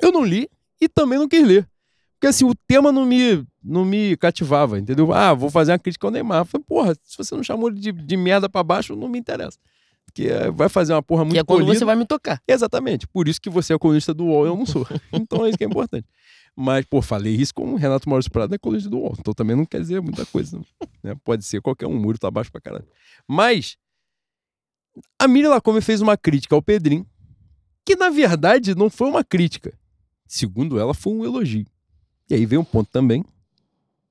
eu 0.00 0.12
não 0.12 0.24
li 0.24 0.48
e 0.80 0.88
também 0.88 1.18
não 1.18 1.26
quis 1.28 1.46
ler. 1.46 1.68
Porque 2.14 2.26
assim, 2.26 2.44
o 2.44 2.54
tema 2.68 2.92
não 2.92 3.06
me, 3.06 3.42
não 3.64 3.82
me 3.84 4.14
cativava, 4.18 4.78
entendeu? 4.78 5.10
Ah, 5.12 5.32
vou 5.32 5.48
fazer 5.50 5.72
uma 5.72 5.78
crítica 5.78 6.06
ao 6.06 6.10
Neymar. 6.10 6.40
Eu 6.40 6.44
Falei, 6.44 6.64
porra, 6.66 6.94
se 7.02 7.16
você 7.16 7.34
não 7.34 7.42
chamou 7.42 7.70
ele 7.70 7.80
de, 7.80 7.92
de 7.92 8.16
merda 8.16 8.46
pra 8.48 8.62
baixo, 8.62 8.94
não 8.94 9.08
me 9.08 9.18
interessa. 9.18 9.58
Porque 10.04 10.28
vai 10.52 10.68
fazer 10.68 10.92
uma 10.92 11.02
porra 11.02 11.24
muito 11.24 11.34
Que 11.34 11.38
é 11.38 11.44
quando 11.44 11.60
polida. 11.60 11.78
você 11.78 11.84
vai 11.84 11.96
me 11.96 12.04
tocar. 12.04 12.42
Exatamente. 12.46 13.06
Por 13.06 13.26
isso 13.26 13.40
que 13.40 13.48
você 13.48 13.72
é 13.72 13.78
colunista 13.78 14.12
do 14.12 14.26
UOL 14.26 14.46
eu 14.46 14.56
não 14.56 14.66
sou. 14.66 14.86
Então 15.12 15.46
é 15.46 15.48
isso 15.48 15.56
que 15.58 15.64
é 15.64 15.66
importante. 15.66 16.06
Mas, 16.56 16.84
pô, 16.84 17.00
falei 17.00 17.34
isso 17.34 17.54
com 17.54 17.72
o 17.72 17.76
Renato 17.76 18.08
Maurício 18.08 18.30
Prado, 18.30 18.54
é 18.54 18.58
colunista 18.58 18.90
do 18.90 18.98
UOL. 18.98 19.16
Então 19.18 19.32
também 19.32 19.56
não 19.56 19.64
quer 19.64 19.80
dizer 19.80 20.00
muita 20.00 20.26
coisa. 20.26 20.60
Né? 21.02 21.16
Pode 21.24 21.46
ser 21.46 21.62
qualquer 21.62 21.86
um, 21.86 21.98
muro 21.98 22.18
tá 22.18 22.30
baixo 22.30 22.52
pra 22.52 22.60
caralho. 22.60 22.86
Mas, 23.26 23.78
a 25.18 25.26
Miriam 25.26 25.48
Lacombe 25.48 25.80
fez 25.80 26.02
uma 26.02 26.14
crítica 26.14 26.54
ao 26.54 26.60
Pedrinho, 26.60 27.06
que 27.86 27.96
na 27.96 28.10
verdade 28.10 28.74
não 28.74 28.90
foi 28.90 29.08
uma 29.08 29.24
crítica. 29.24 29.72
Segundo 30.26 30.78
ela, 30.78 30.92
foi 30.92 31.14
um 31.14 31.24
elogio. 31.24 31.66
E 32.28 32.34
aí 32.34 32.44
vem 32.44 32.58
um 32.58 32.64
ponto 32.64 32.90
também. 32.90 33.24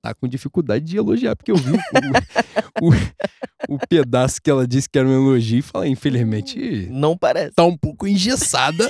Tá 0.02 0.14
com 0.14 0.28
dificuldade 0.28 0.86
de 0.86 0.96
elogiar, 0.98 1.36
porque 1.36 1.52
eu 1.52 1.58
vi 1.58 1.72
o, 1.72 2.88
o, 2.88 3.76
o 3.76 3.80
pedaço 3.90 4.42
que 4.42 4.50
ela 4.50 4.66
disse 4.66 4.90
que 4.90 4.98
era 4.98 5.06
um 5.08 5.12
elogio 5.12 5.60
e 5.60 5.62
falei, 5.62 5.92
infelizmente, 5.92 6.88
Não 6.90 7.18
parece. 7.18 7.54
tá 7.54 7.66
um 7.66 7.78
pouco 7.78 8.08
engessada 8.08 8.90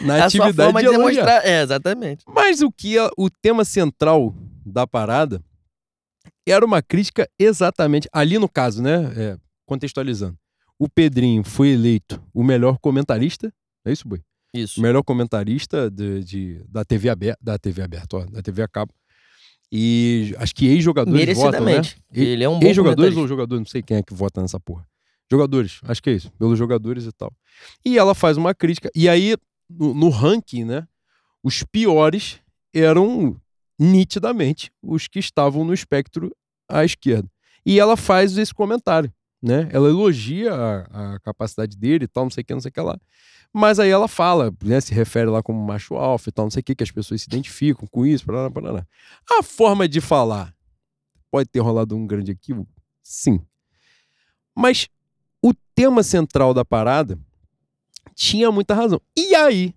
na 0.00 0.16
É 0.18 0.20
a 0.22 0.30
sua 0.30 0.46
atividade 0.46 0.66
forma 0.72 0.82
de 0.82 0.88
de 0.88 0.94
elogiar. 0.94 1.24
demonstrar. 1.24 1.46
É, 1.46 1.62
exatamente. 1.62 2.24
Mas 2.26 2.60
o 2.60 2.72
que 2.72 2.96
o 3.16 3.30
tema 3.30 3.64
central 3.64 4.34
da 4.66 4.84
parada 4.84 5.40
era 6.46 6.64
uma 6.64 6.82
crítica 6.82 7.28
exatamente 7.38 8.08
ali 8.12 8.36
no 8.38 8.48
caso, 8.48 8.82
né? 8.82 9.12
É, 9.16 9.36
contextualizando. 9.66 10.36
O 10.78 10.88
Pedrinho 10.88 11.44
foi 11.44 11.68
eleito 11.70 12.20
o 12.34 12.42
melhor 12.42 12.78
comentarista, 12.78 13.52
é 13.86 13.92
isso, 13.92 14.08
Boi? 14.08 14.20
Isso. 14.54 14.80
O 14.80 14.82
melhor 14.82 15.02
comentarista 15.02 15.90
de, 15.90 16.24
de- 16.24 16.64
da 16.68 16.84
TV 16.84 17.08
aberta, 17.10 17.38
da 17.40 17.58
TV 17.58 17.82
aberta, 17.82 18.16
ó, 18.16 18.24
da 18.24 18.40
TV 18.42 18.62
a 18.62 18.68
cabo. 18.68 18.92
E 19.70 20.34
acho 20.38 20.54
que 20.54 20.66
ex-jogadores 20.66 21.36
votam, 21.36 21.64
né? 21.64 21.82
Ele 22.12 22.42
é 22.42 22.48
um 22.48 22.58
bom 22.58 22.66
Ex-jogadores 22.66 23.16
ou 23.16 23.28
jogadores, 23.28 23.60
não 23.60 23.66
sei 23.66 23.82
quem 23.82 23.98
é 23.98 24.02
que 24.02 24.14
vota 24.14 24.40
nessa 24.40 24.58
porra. 24.58 24.86
Jogadores, 25.30 25.80
acho 25.82 26.02
que 26.02 26.08
é 26.08 26.14
isso, 26.14 26.32
pelos 26.38 26.58
jogadores 26.58 27.04
e 27.04 27.12
tal. 27.12 27.30
E 27.84 27.98
ela 27.98 28.14
faz 28.14 28.38
uma 28.38 28.54
crítica. 28.54 28.90
E 28.94 29.08
aí, 29.08 29.36
no, 29.68 29.92
no 29.92 30.08
ranking, 30.08 30.64
né, 30.64 30.88
os 31.42 31.62
piores 31.62 32.40
eram 32.74 33.36
nitidamente 33.78 34.70
os 34.82 35.06
que 35.06 35.18
estavam 35.18 35.64
no 35.64 35.74
espectro 35.74 36.34
à 36.68 36.84
esquerda. 36.84 37.28
E 37.64 37.78
ela 37.78 37.96
faz 37.96 38.38
esse 38.38 38.54
comentário, 38.54 39.12
né? 39.42 39.68
Ela 39.70 39.88
elogia 39.88 40.54
a, 40.54 41.14
a 41.14 41.20
capacidade 41.20 41.76
dele 41.76 42.04
e 42.04 42.08
tal, 42.08 42.24
não 42.24 42.30
sei 42.30 42.42
o 42.42 42.44
que, 42.44 42.54
não 42.54 42.60
sei 42.60 42.70
o 42.70 42.72
que 42.72 42.80
lá. 42.80 42.98
Mas 43.52 43.78
aí 43.78 43.88
ela 43.88 44.06
fala, 44.06 44.52
né, 44.62 44.80
se 44.80 44.92
refere 44.92 45.30
lá 45.30 45.42
como 45.42 45.64
macho 45.64 45.94
alfa 45.96 46.28
e 46.28 46.32
tal, 46.32 46.44
não 46.44 46.50
sei 46.50 46.60
o 46.60 46.64
que, 46.64 46.74
que 46.74 46.84
as 46.84 46.90
pessoas 46.90 47.22
se 47.22 47.28
identificam 47.28 47.86
com 47.90 48.06
isso, 48.06 48.26
parará, 48.26 48.50
parará. 48.50 48.86
A 49.30 49.42
forma 49.42 49.88
de 49.88 50.00
falar 50.00 50.54
pode 51.30 51.48
ter 51.48 51.60
rolado 51.60 51.96
um 51.96 52.06
grande 52.06 52.30
equívoco? 52.30 52.70
Sim. 53.02 53.40
Mas 54.54 54.88
o 55.42 55.54
tema 55.74 56.02
central 56.02 56.52
da 56.52 56.64
parada 56.64 57.18
tinha 58.14 58.50
muita 58.50 58.74
razão. 58.74 59.00
E 59.16 59.34
aí, 59.34 59.74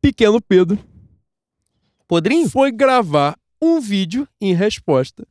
pequeno 0.00 0.40
Pedro 0.40 0.78
Podrinho? 2.08 2.48
foi 2.48 2.72
gravar 2.72 3.38
um 3.60 3.80
vídeo 3.80 4.28
em 4.40 4.52
resposta 4.52 5.26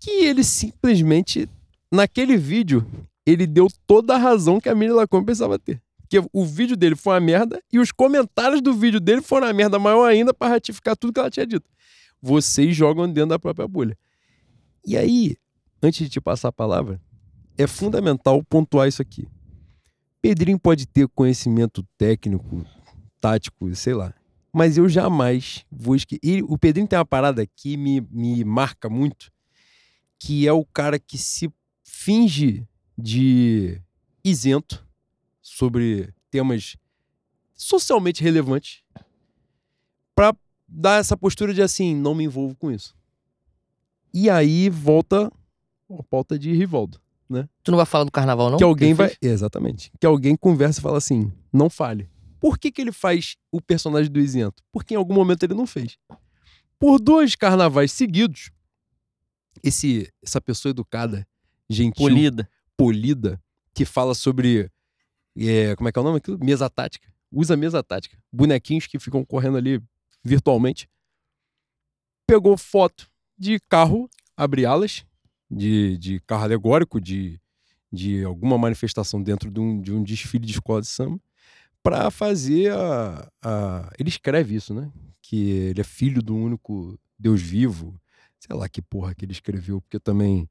que 0.00 0.10
ele 0.10 0.42
simplesmente, 0.42 1.48
naquele 1.92 2.36
vídeo, 2.36 2.86
ele 3.26 3.46
deu 3.46 3.68
toda 3.86 4.14
a 4.14 4.18
razão 4.18 4.60
que 4.60 4.68
a 4.68 4.74
Miri 4.74 4.92
Lacombe 4.92 5.26
precisava 5.26 5.58
ter. 5.58 5.82
Porque 6.08 6.26
o 6.32 6.44
vídeo 6.44 6.74
dele 6.74 6.96
foi 6.96 7.12
uma 7.12 7.20
merda 7.20 7.62
e 7.70 7.78
os 7.78 7.92
comentários 7.92 8.62
do 8.62 8.72
vídeo 8.72 8.98
dele 8.98 9.20
foram 9.20 9.46
uma 9.46 9.52
merda 9.52 9.78
maior 9.78 10.06
ainda 10.06 10.32
para 10.32 10.52
ratificar 10.52 10.96
tudo 10.96 11.12
que 11.12 11.20
ela 11.20 11.30
tinha 11.30 11.46
dito. 11.46 11.68
Vocês 12.20 12.74
jogam 12.74 13.06
dentro 13.06 13.28
da 13.28 13.38
própria 13.38 13.68
bolha. 13.68 13.96
E 14.86 14.96
aí, 14.96 15.36
antes 15.82 16.00
de 16.00 16.08
te 16.08 16.18
passar 16.18 16.48
a 16.48 16.52
palavra, 16.52 16.98
é 17.58 17.66
fundamental 17.66 18.42
pontuar 18.42 18.88
isso 18.88 19.02
aqui. 19.02 19.28
Pedrinho 20.22 20.58
pode 20.58 20.86
ter 20.86 21.06
conhecimento 21.08 21.86
técnico, 21.98 22.64
tático, 23.20 23.72
sei 23.74 23.92
lá. 23.92 24.14
Mas 24.50 24.78
eu 24.78 24.88
jamais 24.88 25.66
vou 25.70 25.94
esquecer. 25.94 26.42
O 26.44 26.56
Pedrinho 26.56 26.88
tem 26.88 26.98
uma 26.98 27.04
parada 27.04 27.46
que 27.46 27.76
me, 27.76 28.00
me 28.10 28.42
marca 28.44 28.88
muito, 28.88 29.30
que 30.18 30.48
é 30.48 30.52
o 30.52 30.64
cara 30.64 30.98
que 30.98 31.18
se 31.18 31.52
finge 31.84 32.66
de 32.96 33.78
isento 34.24 34.87
sobre 35.48 36.12
temas 36.30 36.76
socialmente 37.54 38.22
relevantes 38.22 38.82
para 40.14 40.34
dar 40.66 41.00
essa 41.00 41.16
postura 41.16 41.54
de 41.54 41.62
assim, 41.62 41.94
não 41.94 42.14
me 42.14 42.24
envolvo 42.24 42.54
com 42.54 42.70
isso. 42.70 42.94
E 44.12 44.28
aí 44.28 44.68
volta 44.68 45.32
a 45.90 46.02
pauta 46.02 46.38
de 46.38 46.52
Rivaldo. 46.52 47.00
Tu 47.62 47.70
não 47.70 47.76
vai 47.76 47.86
falar 47.86 48.04
do 48.04 48.10
carnaval, 48.10 48.50
não? 48.50 48.58
Que 48.58 48.64
alguém 48.64 48.88
ele 48.88 48.94
vai. 48.94 49.08
fez? 49.08 49.18
Exatamente. 49.20 49.92
Que 50.00 50.06
alguém 50.06 50.34
conversa 50.34 50.80
e 50.80 50.82
fala 50.82 50.96
assim: 50.96 51.30
não 51.52 51.68
fale. 51.68 52.08
Por 52.40 52.58
que, 52.58 52.70
que 52.70 52.80
ele 52.80 52.92
faz 52.92 53.36
o 53.52 53.60
personagem 53.60 54.10
do 54.10 54.18
isento? 54.18 54.62
Porque 54.72 54.94
em 54.94 54.96
algum 54.96 55.14
momento 55.14 55.42
ele 55.42 55.54
não 55.54 55.66
fez. 55.66 55.98
Por 56.78 56.98
dois 57.00 57.34
carnavais 57.34 57.92
seguidos, 57.92 58.50
esse, 59.62 60.10
essa 60.22 60.40
pessoa 60.40 60.70
educada, 60.70 61.26
gentil, 61.68 62.06
Polida. 62.06 62.48
polida, 62.76 63.42
que 63.74 63.84
fala 63.84 64.14
sobre. 64.14 64.70
É, 65.46 65.76
como 65.76 65.88
é 65.88 65.92
que 65.92 65.98
é 65.98 66.02
o 66.02 66.04
nome? 66.04 66.16
Aquilo? 66.16 66.38
Mesa 66.42 66.70
tática. 66.70 67.12
Usa 67.30 67.56
mesa 67.56 67.82
tática. 67.82 68.16
Bonequinhos 68.32 68.86
que 68.86 68.98
ficam 68.98 69.24
correndo 69.24 69.58
ali 69.58 69.82
virtualmente. 70.24 70.88
Pegou 72.26 72.56
foto 72.56 73.08
de 73.38 73.60
carro 73.68 74.08
abrir 74.36 74.66
alas 74.66 75.04
de, 75.50 75.96
de 75.98 76.20
carro 76.20 76.44
alegórico, 76.44 77.00
de, 77.00 77.40
de 77.92 78.24
alguma 78.24 78.58
manifestação 78.58 79.22
dentro 79.22 79.50
de 79.50 79.60
um, 79.60 79.80
de 79.80 79.92
um 79.92 80.02
desfile 80.02 80.46
de 80.46 80.52
escola 80.52 80.80
de 80.80 80.86
samba, 80.86 81.20
para 81.82 82.10
fazer 82.10 82.72
a, 82.72 83.30
a. 83.42 83.92
Ele 83.98 84.08
escreve 84.08 84.54
isso, 84.54 84.74
né? 84.74 84.90
Que 85.22 85.50
ele 85.50 85.80
é 85.80 85.84
filho 85.84 86.22
do 86.22 86.36
único 86.36 86.98
Deus 87.18 87.40
vivo. 87.40 88.00
Sei 88.38 88.54
lá 88.54 88.68
que 88.68 88.82
porra 88.82 89.14
que 89.14 89.24
ele 89.24 89.32
escreveu, 89.32 89.80
porque 89.80 89.98
também 89.98 90.48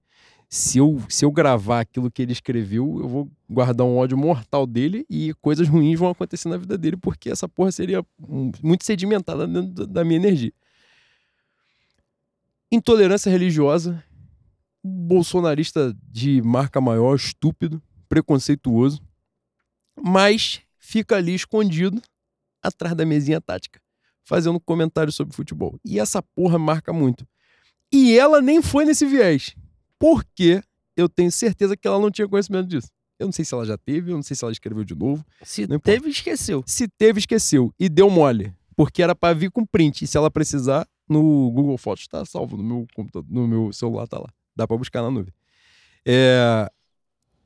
se 0.49 0.77
eu, 0.77 1.01
se 1.09 1.25
eu 1.25 1.31
gravar 1.31 1.81
aquilo 1.81 2.09
que 2.09 2.21
ele 2.21 2.31
escreveu, 2.31 2.99
eu 3.01 3.07
vou 3.07 3.31
guardar 3.49 3.85
um 3.85 3.97
ódio 3.97 4.17
mortal 4.17 4.65
dele 4.65 5.05
e 5.09 5.33
coisas 5.41 5.67
ruins 5.67 5.99
vão 5.99 6.09
acontecer 6.09 6.47
na 6.47 6.57
vida 6.57 6.77
dele, 6.77 6.95
porque 6.95 7.29
essa 7.29 7.49
porra 7.49 7.71
seria 7.71 8.05
muito 8.63 8.85
sedimentada 8.85 9.45
dentro 9.45 9.85
da 9.85 10.05
minha 10.05 10.15
energia. 10.15 10.53
Intolerância 12.71 13.29
religiosa, 13.29 14.01
bolsonarista 14.83 15.95
de 16.09 16.41
marca 16.41 16.79
maior, 16.79 17.15
estúpido, 17.15 17.81
preconceituoso, 18.07 19.01
mas 20.01 20.61
fica 20.79 21.17
ali 21.17 21.35
escondido 21.35 22.01
atrás 22.63 22.95
da 22.95 23.05
mesinha 23.05 23.41
tática, 23.41 23.81
fazendo 24.23 24.59
comentários 24.61 25.15
sobre 25.15 25.35
futebol. 25.35 25.77
E 25.83 25.99
essa 25.99 26.21
porra 26.21 26.57
marca 26.57 26.93
muito. 26.93 27.27
E 27.91 28.17
ela 28.17 28.41
nem 28.41 28.61
foi 28.61 28.85
nesse 28.85 29.05
viés 29.05 29.55
porque 29.99 30.61
eu 30.95 31.07
tenho 31.07 31.31
certeza 31.31 31.77
que 31.77 31.87
ela 31.87 31.99
não 31.99 32.11
tinha 32.11 32.27
conhecimento 32.27 32.67
disso. 32.67 32.89
Eu 33.19 33.27
não 33.27 33.31
sei 33.31 33.43
se 33.43 33.53
ela 33.53 33.65
já 33.65 33.77
teve, 33.77 34.11
eu 34.11 34.15
não 34.15 34.23
sei 34.23 34.35
se 34.35 34.43
ela 34.43 34.51
escreveu 34.51 34.83
de 34.83 34.95
novo. 34.95 35.25
Se 35.43 35.67
teve, 35.79 36.09
esqueceu. 36.09 36.63
Se 36.67 36.87
teve, 36.87 37.19
esqueceu. 37.19 37.73
E 37.79 37.89
deu 37.89 38.09
mole. 38.09 38.53
Porque 38.75 39.01
era 39.01 39.15
para 39.15 39.33
vir 39.33 39.49
com 39.49 39.65
print. 39.65 40.03
E 40.03 40.07
se 40.07 40.17
ela 40.17 40.29
precisar, 40.29 40.87
no 41.09 41.49
Google 41.51 41.77
Fotos 41.77 42.07
tá 42.07 42.23
salvo, 42.25 42.57
no 42.57 42.63
meu 42.63 42.87
computador, 42.93 43.27
no 43.29 43.47
meu 43.47 43.73
celular 43.73 44.07
tá 44.07 44.19
lá. 44.19 44.29
Dá 44.55 44.67
para 44.67 44.77
buscar 44.77 45.01
na 45.01 45.09
nuvem. 45.09 45.33
É... 46.05 46.69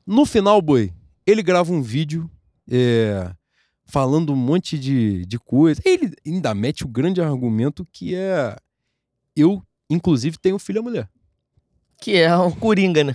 No 0.06 0.26
final, 0.26 0.60
boi, 0.60 0.92
ele 1.26 1.42
grava 1.42 1.72
um 1.72 1.80
vídeo 1.80 2.30
é... 2.70 3.34
falando 3.86 4.32
um 4.32 4.36
monte 4.36 4.78
de, 4.78 5.24
de 5.24 5.38
coisa. 5.38 5.80
Ele 5.86 6.12
ainda 6.26 6.54
mete 6.54 6.84
o 6.84 6.88
grande 6.88 7.22
argumento 7.22 7.86
que 7.90 8.14
é 8.14 8.56
eu, 9.34 9.62
inclusive, 9.88 10.36
tenho 10.38 10.58
filho 10.58 10.80
e 10.80 10.82
mulher. 10.82 11.08
Que 12.02 12.16
é 12.16 12.36
um 12.36 12.50
coringa, 12.50 13.04
né? 13.04 13.14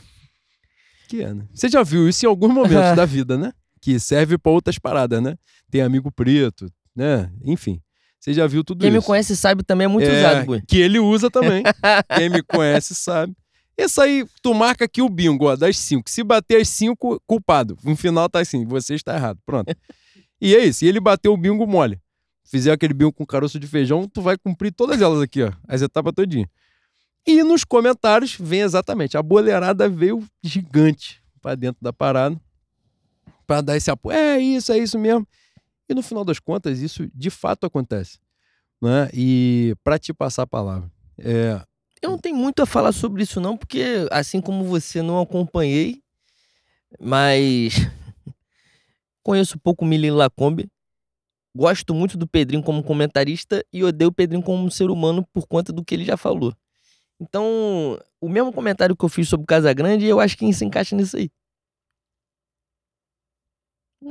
Que 1.10 1.22
é, 1.22 1.34
né? 1.34 1.46
Você 1.54 1.68
já 1.68 1.84
viu 1.84 2.08
isso 2.08 2.26
em 2.26 2.30
alguns 2.30 2.54
momentos 2.54 2.72
da 2.96 3.06
vida, 3.06 3.38
né? 3.38 3.52
Que 3.82 4.00
serve 4.00 4.38
para 4.38 4.50
outras 4.50 4.80
paradas, 4.80 5.22
né? 5.22 5.36
Tem 5.70 5.82
amigo 5.82 6.10
preto, 6.10 6.72
né? 6.96 7.30
Enfim. 7.44 7.82
Você 8.18 8.34
já 8.34 8.48
viu 8.48 8.64
tudo 8.64 8.80
Quem 8.80 8.88
isso. 8.88 8.94
Quem 8.94 9.02
me 9.02 9.06
conhece 9.06 9.36
sabe 9.36 9.62
também 9.62 9.86
é 9.86 9.88
muito 9.90 10.08
é, 10.08 10.18
usado, 10.18 10.46
Bui. 10.46 10.64
Que 10.66 10.80
ele 10.80 11.00
usa 11.00 11.30
também. 11.30 11.64
Quem 12.16 12.30
me 12.30 12.42
conhece 12.42 12.96
sabe. 12.96 13.36
Esse 13.78 14.00
aí, 14.00 14.26
tu 14.42 14.54
marca 14.54 14.86
aqui 14.86 15.02
o 15.02 15.10
bingo, 15.10 15.48
ó, 15.48 15.58
das 15.58 15.78
cinco. 15.78 16.10
Se 16.10 16.24
bater 16.24 16.62
as 16.62 16.70
cinco, 16.70 17.22
culpado. 17.28 17.78
No 17.84 17.96
final 17.98 18.30
tá 18.30 18.40
assim, 18.40 18.66
você 18.66 18.96
está 18.96 19.16
errado. 19.16 19.38
Pronto. 19.46 19.76
E 20.40 20.56
é 20.56 20.64
isso. 20.64 20.86
E 20.86 20.88
ele 20.88 21.02
bateu 21.02 21.34
o 21.34 21.38
bingo 21.38 21.68
mole. 21.68 22.00
Fizer 22.50 22.72
aquele 22.72 22.94
bingo 22.94 23.12
com 23.12 23.26
caroço 23.26 23.60
de 23.60 23.68
feijão, 23.68 24.08
tu 24.08 24.22
vai 24.22 24.38
cumprir 24.38 24.72
todas 24.72 25.02
elas 25.02 25.22
aqui, 25.22 25.44
ó. 25.44 25.52
As 25.68 25.82
etapas 25.82 26.14
todinha. 26.16 26.50
E 27.28 27.44
nos 27.44 27.66
comentários 27.66 28.38
vem 28.40 28.62
exatamente, 28.62 29.18
a 29.18 29.22
boleirada 29.22 29.90
veio 29.90 30.26
gigante 30.41 31.22
para 31.41 31.56
dentro 31.56 31.84
da 31.84 31.91
parada 31.91 32.40
para 33.45 33.60
dar 33.60 33.76
esse 33.76 33.91
apoio. 33.91 34.18
É 34.18 34.40
isso, 34.40 34.72
é 34.72 34.78
isso 34.78 34.98
mesmo. 34.98 35.28
E 35.90 35.94
no 35.94 36.02
final 36.02 36.24
das 36.24 36.40
contas, 36.40 36.80
isso 36.80 37.10
de 37.14 37.30
fato 37.30 37.66
acontece. 37.66 38.18
Né? 38.82 39.10
E 39.14 39.76
para 39.84 39.99
te 39.99 40.14
passar 40.14 40.44
a 40.44 40.48
palavra. 40.48 40.90
É... 41.18 41.62
Eu 42.02 42.12
não 42.12 42.18
tenho 42.18 42.38
muito 42.38 42.62
a 42.62 42.66
falar 42.66 42.94
sobre 42.94 43.24
isso, 43.24 43.41
não, 43.41 43.58
porque 43.58 44.08
assim 44.10 44.40
como 44.40 44.64
você, 44.64 45.02
não 45.02 45.20
acompanhei, 45.20 46.02
mas 46.98 47.74
conheço 49.22 49.60
pouco 49.60 49.84
o 49.84 49.88
Milim 49.88 50.12
Lacombe. 50.12 50.70
Gosto 51.54 51.94
muito 51.94 52.18
do 52.18 52.28
Pedrinho 52.28 52.64
como 52.64 52.84
comentarista 52.84 53.66
e 53.74 53.84
odeio 53.84 54.10
o 54.10 54.14
Pedrinho 54.14 54.44
como 54.44 54.72
ser 54.72 54.90
humano 54.90 55.28
por 55.34 55.45
conta 55.45 55.74
do 55.74 55.84
que 55.84 55.95
ele 55.95 56.06
já 56.06 56.16
falou. 56.16 56.54
Então, 57.19 57.99
o 58.22 58.30
mesmo 58.30 58.53
comentário 58.53 58.95
que 58.95 59.03
eu 59.03 59.10
fiz 59.10 59.27
sobre 59.27 59.44
o 59.44 59.48
Casagrande, 59.48 60.06
eu 60.06 60.19
acho 60.19 60.38
que 60.38 60.52
se 60.53 60.65
encaixa 60.65 60.95
nisso 60.95 61.18
aí. 61.18 61.31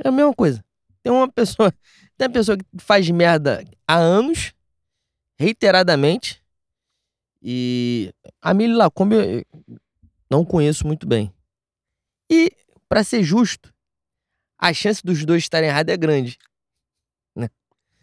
É 0.04 0.08
a 0.08 0.12
mesma 0.12 0.34
coisa. 0.34 0.64
Tem 1.02 1.12
uma 1.12 1.30
pessoa, 1.30 1.72
tem 2.18 2.26
uma 2.26 2.32
pessoa 2.32 2.58
que 2.58 2.64
faz 2.78 3.08
merda 3.10 3.64
há 3.86 3.96
anos, 3.96 4.52
reiteradamente, 5.38 6.42
e 7.40 8.12
a 8.42 8.52
Mili 8.52 8.74
Lacombe 8.74 9.14
eu 9.14 9.44
não 10.28 10.44
conheço 10.44 10.86
muito 10.86 11.06
bem. 11.06 11.32
E, 12.28 12.50
para 12.88 13.04
ser 13.04 13.22
justo, 13.22 13.72
a 14.58 14.72
chance 14.72 15.00
dos 15.04 15.24
dois 15.24 15.44
estarem 15.44 15.68
errados 15.68 15.92
é 15.92 15.96
grande. 15.96 16.38
Né? 17.36 17.48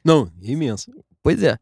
Não, 0.03 0.31
imensa. 0.41 0.93
Pois 1.21 1.43
é. 1.43 1.57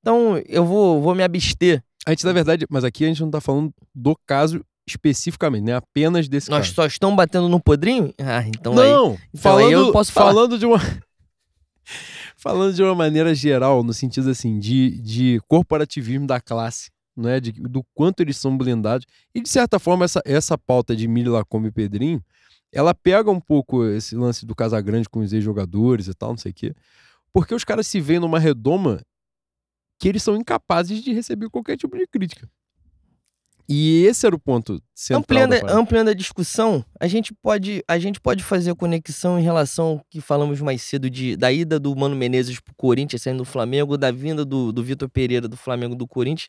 Então, 0.00 0.38
eu 0.46 0.64
vou, 0.64 1.02
vou 1.02 1.14
me 1.14 1.22
abster 1.22 1.84
a 2.06 2.10
gente, 2.10 2.24
na 2.24 2.32
verdade, 2.32 2.64
mas 2.70 2.84
aqui 2.84 3.04
a 3.04 3.08
gente 3.08 3.20
não 3.20 3.30
tá 3.30 3.40
falando 3.40 3.74
do 3.92 4.16
caso 4.24 4.64
especificamente, 4.86 5.64
né? 5.64 5.74
Apenas 5.74 6.28
desse 6.28 6.48
Nós 6.48 6.66
caso. 6.68 6.74
só 6.74 6.86
estamos 6.86 7.16
batendo 7.16 7.48
no 7.48 7.60
podrinho? 7.60 8.14
Ah, 8.18 8.46
então 8.46 8.72
não, 8.72 8.82
aí, 8.82 9.18
então 9.34 9.42
falando, 9.42 9.66
aí 9.66 9.72
eu 9.72 9.92
posso 9.92 10.12
falar. 10.12 10.32
Falando 10.32 10.58
de 10.58 10.64
uma... 10.64 10.78
falando 12.38 12.72
de 12.72 12.82
uma 12.82 12.94
maneira 12.94 13.34
geral, 13.34 13.82
no 13.82 13.92
sentido 13.92 14.30
assim, 14.30 14.60
de, 14.60 15.00
de 15.00 15.40
corporativismo 15.48 16.28
da 16.28 16.40
classe, 16.40 16.90
não 17.16 17.28
é? 17.28 17.40
De, 17.40 17.50
do 17.50 17.84
quanto 17.92 18.20
eles 18.20 18.36
são 18.36 18.56
blindados. 18.56 19.04
E, 19.34 19.40
de 19.40 19.48
certa 19.48 19.80
forma, 19.80 20.04
essa, 20.04 20.22
essa 20.24 20.56
pauta 20.56 20.94
de 20.94 21.08
Mili 21.08 21.28
Lacombe 21.28 21.68
e 21.68 21.72
Pedrinho, 21.72 22.22
ela 22.72 22.94
pega 22.94 23.28
um 23.28 23.40
pouco 23.40 23.84
esse 23.84 24.14
lance 24.14 24.46
do 24.46 24.54
Casagrande 24.54 25.08
com 25.08 25.18
os 25.18 25.32
ex-jogadores 25.32 26.06
e 26.06 26.14
tal, 26.14 26.30
não 26.30 26.38
sei 26.38 26.52
o 26.52 26.54
quê. 26.54 26.74
Porque 27.32 27.54
os 27.54 27.64
caras 27.64 27.88
se 27.88 28.00
veem 28.00 28.20
numa 28.20 28.38
redoma 28.38 29.00
que 29.98 30.08
eles 30.08 30.22
são 30.22 30.36
incapazes 30.36 31.02
de 31.02 31.12
receber 31.12 31.48
qualquer 31.48 31.76
tipo 31.76 31.96
de 31.96 32.06
crítica. 32.06 32.48
E 33.68 34.04
esse 34.04 34.24
era 34.24 34.34
o 34.34 34.38
ponto 34.38 34.80
central. 34.94 35.20
Ampliando, 35.20 35.70
ampliando 35.70 36.08
a 36.08 36.14
discussão, 36.14 36.84
a 37.00 37.08
gente, 37.08 37.34
pode, 37.34 37.82
a 37.88 37.98
gente 37.98 38.20
pode 38.20 38.44
fazer 38.44 38.70
a 38.70 38.76
conexão 38.76 39.38
em 39.38 39.42
relação 39.42 39.86
ao 39.86 40.06
que 40.08 40.20
falamos 40.20 40.60
mais 40.60 40.82
cedo 40.82 41.10
de, 41.10 41.36
da 41.36 41.50
ida 41.50 41.80
do 41.80 41.94
Mano 41.96 42.14
Menezes 42.14 42.60
pro 42.60 42.74
Corinthians, 42.76 43.22
saindo 43.22 43.38
do 43.38 43.44
Flamengo, 43.44 43.98
da 43.98 44.12
vinda 44.12 44.44
do, 44.44 44.72
do 44.72 44.84
Vitor 44.84 45.08
Pereira 45.08 45.48
do 45.48 45.56
Flamengo 45.56 45.96
do 45.96 46.06
Corinthians. 46.06 46.48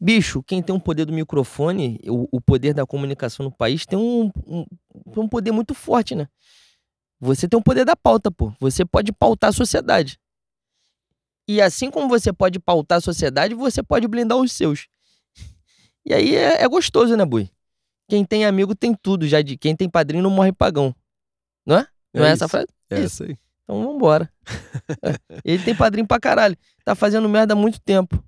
Bicho, 0.00 0.40
quem 0.44 0.62
tem 0.62 0.72
o 0.72 0.78
um 0.78 0.80
poder 0.80 1.04
do 1.06 1.12
microfone, 1.12 1.98
o, 2.06 2.28
o, 2.30 2.40
poder 2.40 2.72
da 2.72 2.86
comunicação 2.86 3.42
no 3.42 3.50
país, 3.50 3.84
tem 3.84 3.98
um, 3.98 4.30
um, 4.46 4.64
um 5.16 5.28
poder 5.28 5.50
muito 5.50 5.74
forte, 5.74 6.14
né? 6.14 6.28
Você 7.20 7.48
tem 7.48 7.58
o 7.58 7.62
poder 7.62 7.84
da 7.84 7.96
pauta, 7.96 8.30
pô. 8.30 8.52
Você 8.60 8.84
pode 8.84 9.12
pautar 9.12 9.50
a 9.50 9.52
sociedade. 9.52 10.20
E 11.48 11.62
assim 11.62 11.90
como 11.90 12.08
você 12.08 12.30
pode 12.30 12.60
pautar 12.60 12.98
a 12.98 13.00
sociedade, 13.00 13.54
você 13.54 13.82
pode 13.82 14.06
blindar 14.06 14.36
os 14.36 14.52
seus. 14.52 14.86
E 16.04 16.12
aí 16.12 16.36
é, 16.36 16.62
é 16.62 16.68
gostoso, 16.68 17.16
né, 17.16 17.24
Bui? 17.24 17.50
Quem 18.06 18.22
tem 18.24 18.44
amigo 18.44 18.74
tem 18.74 18.94
tudo, 18.94 19.26
já 19.26 19.40
de 19.40 19.56
quem 19.56 19.74
tem 19.74 19.88
padrinho 19.88 20.22
não 20.22 20.30
morre 20.30 20.52
pagão. 20.52 20.94
Não 21.64 21.78
é? 21.78 21.86
Não 22.12 22.24
é, 22.24 22.28
é 22.28 22.32
essa 22.32 22.44
a 22.44 22.48
frase? 22.48 22.68
É 22.90 23.00
isso 23.00 23.24
aí. 23.24 23.36
Então 23.64 23.82
vambora. 23.82 24.30
Ele 25.44 25.62
tem 25.62 25.74
padrinho 25.74 26.06
pra 26.06 26.20
caralho. 26.20 26.56
Tá 26.84 26.94
fazendo 26.94 27.28
merda 27.28 27.54
há 27.54 27.56
muito 27.56 27.80
tempo. 27.80 28.22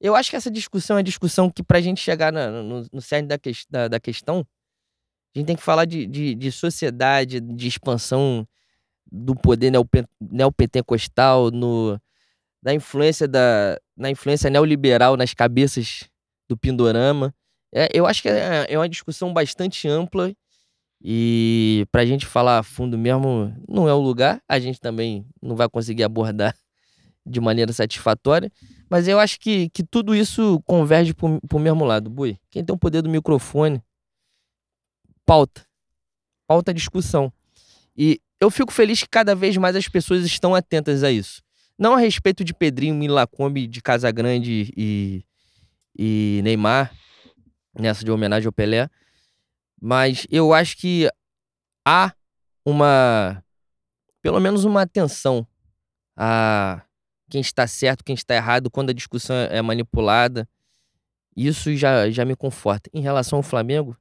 Eu 0.00 0.14
acho 0.14 0.30
que 0.30 0.36
essa 0.36 0.50
discussão 0.50 0.96
é 0.96 0.98
uma 0.98 1.04
discussão 1.04 1.50
que, 1.50 1.62
pra 1.62 1.80
gente 1.80 2.00
chegar 2.00 2.32
na, 2.32 2.50
no, 2.62 2.86
no 2.92 3.02
cerne 3.02 3.26
da, 3.28 3.38
que, 3.38 3.50
da, 3.68 3.88
da, 3.88 3.98
questão, 3.98 4.46
a 5.34 5.38
gente 5.38 5.46
tem 5.46 5.56
que 5.56 5.62
falar 5.62 5.84
de, 5.84 6.06
de, 6.06 6.36
de 6.36 6.52
sociedade, 6.52 7.40
de 7.40 7.66
expansão 7.66 8.46
do 9.10 9.34
poder 9.34 9.72
neopentecostal, 10.20 11.50
no, 11.50 12.00
da 12.62 12.74
influência 12.74 13.26
da 13.28 13.78
na 13.96 14.10
influência 14.10 14.50
neoliberal 14.50 15.16
nas 15.16 15.34
cabeças 15.34 16.04
do 16.48 16.56
Pindorama. 16.56 17.34
É, 17.72 17.88
eu 17.92 18.06
acho 18.06 18.22
que 18.22 18.28
é, 18.28 18.66
é 18.68 18.78
uma 18.78 18.88
discussão 18.88 19.32
bastante 19.32 19.86
ampla 19.88 20.32
e 21.02 21.86
para 21.92 22.02
a 22.02 22.06
gente 22.06 22.26
falar 22.26 22.58
a 22.58 22.62
fundo 22.62 22.98
mesmo 22.98 23.54
não 23.68 23.88
é 23.88 23.94
o 23.94 24.00
lugar. 24.00 24.42
A 24.48 24.58
gente 24.58 24.80
também 24.80 25.26
não 25.40 25.54
vai 25.54 25.68
conseguir 25.68 26.02
abordar 26.02 26.56
de 27.24 27.40
maneira 27.40 27.72
satisfatória. 27.72 28.50
Mas 28.90 29.06
eu 29.06 29.18
acho 29.20 29.38
que, 29.38 29.68
que 29.70 29.84
tudo 29.84 30.14
isso 30.14 30.60
converge 30.64 31.14
para 31.14 31.26
o 31.26 31.58
mesmo 31.58 31.84
lado. 31.84 32.08
Bui, 32.08 32.38
quem 32.50 32.64
tem 32.64 32.74
o 32.74 32.78
poder 32.78 33.02
do 33.02 33.10
microfone, 33.10 33.82
pauta. 35.26 35.66
Pauta 36.46 36.72
discussão. 36.72 37.30
E 37.96 38.20
eu 38.40 38.50
fico 38.50 38.72
feliz 38.72 39.02
que 39.02 39.08
cada 39.08 39.34
vez 39.34 39.56
mais 39.56 39.76
as 39.76 39.88
pessoas 39.88 40.24
estão 40.24 40.54
atentas 40.54 41.04
a 41.04 41.10
isso. 41.10 41.42
Não 41.78 41.94
a 41.94 41.98
respeito 41.98 42.42
de 42.42 42.52
Pedrinho, 42.52 42.94
Milacombe, 42.94 43.66
de 43.66 43.80
Casagrande 43.80 44.72
e, 44.76 45.24
e 45.96 46.40
Neymar, 46.42 46.92
nessa 47.78 48.04
de 48.04 48.10
homenagem 48.10 48.46
ao 48.46 48.52
Pelé, 48.52 48.90
mas 49.80 50.26
eu 50.28 50.52
acho 50.52 50.76
que 50.76 51.08
há 51.86 52.12
uma, 52.64 53.42
pelo 54.20 54.40
menos 54.40 54.64
uma 54.64 54.82
atenção 54.82 55.46
a 56.16 56.82
quem 57.30 57.40
está 57.40 57.66
certo, 57.66 58.02
quem 58.02 58.14
está 58.14 58.34
errado, 58.34 58.70
quando 58.70 58.90
a 58.90 58.94
discussão 58.94 59.36
é 59.36 59.62
manipulada. 59.62 60.48
Isso 61.36 61.74
já, 61.76 62.10
já 62.10 62.24
me 62.24 62.34
conforta. 62.34 62.90
Em 62.92 63.00
relação 63.00 63.36
ao 63.36 63.42
Flamengo, 63.42 63.96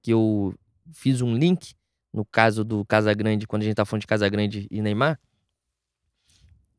que 0.00 0.12
eu 0.12 0.54
fiz 0.92 1.20
um 1.20 1.36
link 1.36 1.74
no 2.12 2.24
caso 2.24 2.64
do 2.64 2.84
Casagrande, 2.86 3.46
quando 3.46 3.62
a 3.62 3.64
gente 3.66 3.74
tá 3.74 3.84
falando 3.84 4.02
de 4.02 4.06
Casagrande 4.06 4.66
e 4.70 4.80
Neymar. 4.80 5.18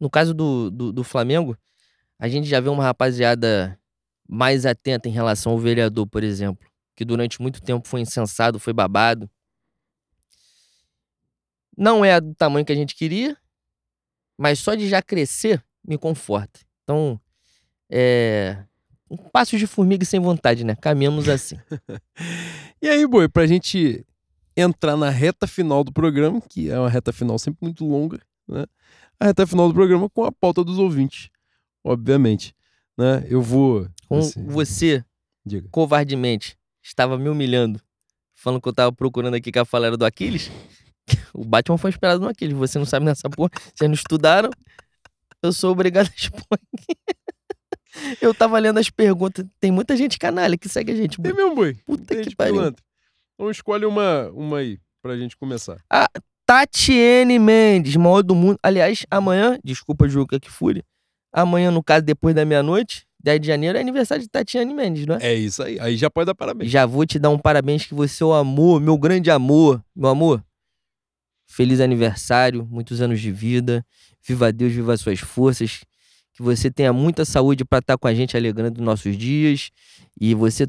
No 0.06 0.10
caso 0.12 0.36
do, 0.36 0.70
do, 0.70 0.94
do 0.94 1.04
Flamengo, 1.04 1.58
a 2.20 2.28
gente 2.28 2.48
já 2.48 2.60
vê 2.60 2.70
uma 2.70 2.84
rapaziada 2.84 3.76
mais 4.30 4.64
atenta 4.64 5.10
em 5.10 5.12
relação 5.12 5.54
ao 5.54 5.58
vereador, 5.58 6.06
por 6.06 6.24
exemplo, 6.24 6.64
que 6.96 7.04
durante 7.04 7.42
muito 7.42 7.60
tempo 7.60 7.88
foi 7.88 8.02
insensado, 8.02 8.60
foi 8.60 8.72
babado. 8.72 9.28
Não 11.76 12.06
é 12.06 12.22
do 12.22 12.36
tamanho 12.36 12.64
que 12.64 12.72
a 12.72 12.76
gente 12.76 12.94
queria, 12.94 13.36
mas 14.38 14.60
só 14.60 14.76
de 14.76 14.88
já 14.88 15.02
crescer 15.02 15.66
me 15.84 15.98
conforta. 15.98 16.60
Então, 16.84 17.20
é. 17.90 18.64
Um 19.10 19.18
passo 19.18 19.58
de 19.58 19.66
formiga 19.66 20.06
sem 20.06 20.20
vontade, 20.20 20.64
né? 20.64 20.76
Caminhamos 20.76 21.28
assim. 21.28 21.58
e 22.80 22.88
aí, 22.88 23.08
boi, 23.08 23.28
pra 23.28 23.48
gente 23.48 24.06
entrar 24.56 24.96
na 24.96 25.10
reta 25.10 25.48
final 25.48 25.84
do 25.84 25.92
programa, 25.92 26.40
que 26.42 26.70
é 26.70 26.78
uma 26.78 26.90
reta 26.90 27.12
final 27.12 27.40
sempre 27.40 27.58
muito 27.64 27.84
longa, 27.88 28.20
né? 28.48 28.68
A 29.20 29.26
reta 29.26 29.48
final 29.48 29.68
do 29.68 29.74
programa 29.74 30.10
com 30.10 30.26
a 30.26 30.32
pauta 30.32 30.64
dos 30.64 30.78
ouvintes, 30.78 31.30
obviamente. 31.84 32.56
Né? 32.98 33.26
Eu 33.30 33.42
vou. 33.42 33.88
Com 34.08 34.20
assim, 34.20 34.46
você, 34.46 35.04
diga. 35.46 35.68
covardemente, 35.72 36.58
estava 36.84 37.18
me 37.18 37.30
humilhando, 37.30 37.82
falando 38.34 38.62
que 38.62 38.70
eu 38.70 38.74
tava 38.74 38.92
procurando 38.92 39.36
aqui 39.36 39.52
que 39.52 39.60
a 39.60 39.66
fala 39.66 39.88
era 39.88 39.98
do 39.98 40.06
Aquiles. 40.06 40.52
O 41.36 41.44
Batman 41.44 41.78
foi 41.78 41.90
inspirado 41.92 42.22
no 42.22 42.30
Aquiles. 42.30 42.58
Você 42.58 42.80
não 42.80 42.86
sabe 42.86 43.06
nessa 43.06 43.30
porra. 43.30 43.52
Vocês 43.76 43.88
não 43.88 43.94
estudaram. 43.94 44.50
Eu 45.44 45.54
sou 45.54 45.72
obrigado 45.72 46.08
a 46.08 46.16
expor 46.16 46.58
aqui. 46.74 46.98
Eu 48.22 48.34
tava 48.34 48.58
lendo 48.58 48.80
as 48.80 48.90
perguntas. 48.90 49.46
Tem 49.60 49.70
muita 49.70 49.96
gente 49.96 50.18
canalha 50.18 50.58
que 50.58 50.68
segue 50.68 50.94
a 50.94 50.96
gente. 50.96 51.22
Tem 51.22 51.34
mesmo, 51.34 51.54
boi. 51.54 51.76
Puta 51.86 52.16
que 52.16 52.36
pariu. 52.36 52.56
Pilantra. 52.56 52.84
Então 53.34 53.52
escolhe 53.52 53.86
uma, 53.86 54.30
uma 54.32 54.60
aí 54.60 54.80
pra 55.02 55.18
gente 55.18 55.38
começar. 55.38 55.84
A 55.92 56.10
Tatiane 56.46 57.40
Mendes, 57.40 57.96
maior 57.96 58.22
do 58.22 58.36
mundo. 58.36 58.60
Aliás, 58.62 59.06
amanhã, 59.10 59.60
desculpa, 59.64 60.08
Juca, 60.08 60.40
que 60.40 60.50
fúria. 60.50 60.84
Amanhã, 61.34 61.72
no 61.72 61.84
caso, 61.84 62.06
depois 62.06 62.36
da 62.36 62.46
meia-noite, 62.46 63.06
10 63.22 63.42
de 63.42 63.48
janeiro, 63.48 63.78
é 63.78 63.82
aniversário 63.82 64.24
de 64.24 64.30
Tatiane 64.30 64.74
Mendes, 64.74 65.08
não 65.08 65.16
é? 65.16 65.32
É 65.32 65.34
isso 65.34 65.64
aí. 65.64 65.80
Aí 65.80 65.98
já 65.98 66.10
pode 66.10 66.28
dar 66.28 66.36
parabéns. 66.36 66.72
Já 66.72 66.86
vou 66.86 67.06
te 67.06 67.18
dar 67.18 67.32
um 67.32 67.40
parabéns 67.40 67.86
que 67.86 67.96
você 67.96 68.22
é 68.22 68.26
o 68.26 68.34
amor, 68.34 68.80
meu 68.80 68.98
grande 68.98 69.32
amor. 69.32 69.84
Meu 69.96 70.10
amor, 70.10 70.44
feliz 71.48 71.80
aniversário, 71.80 72.68
muitos 72.70 73.02
anos 73.02 73.20
de 73.20 73.32
vida. 73.32 73.84
Viva 74.24 74.52
Deus, 74.54 74.72
viva 74.72 74.96
suas 74.98 75.20
forças. 75.20 75.84
Que 76.34 76.44
você 76.44 76.70
tenha 76.70 76.94
muita 76.94 77.26
saúde 77.26 77.66
para 77.66 77.80
estar 77.80 77.98
com 77.98 78.08
a 78.08 78.14
gente 78.14 78.38
alegrando 78.38 78.82
nossos 78.84 79.18
dias. 79.18 79.72
E 80.20 80.36
você 80.36 80.68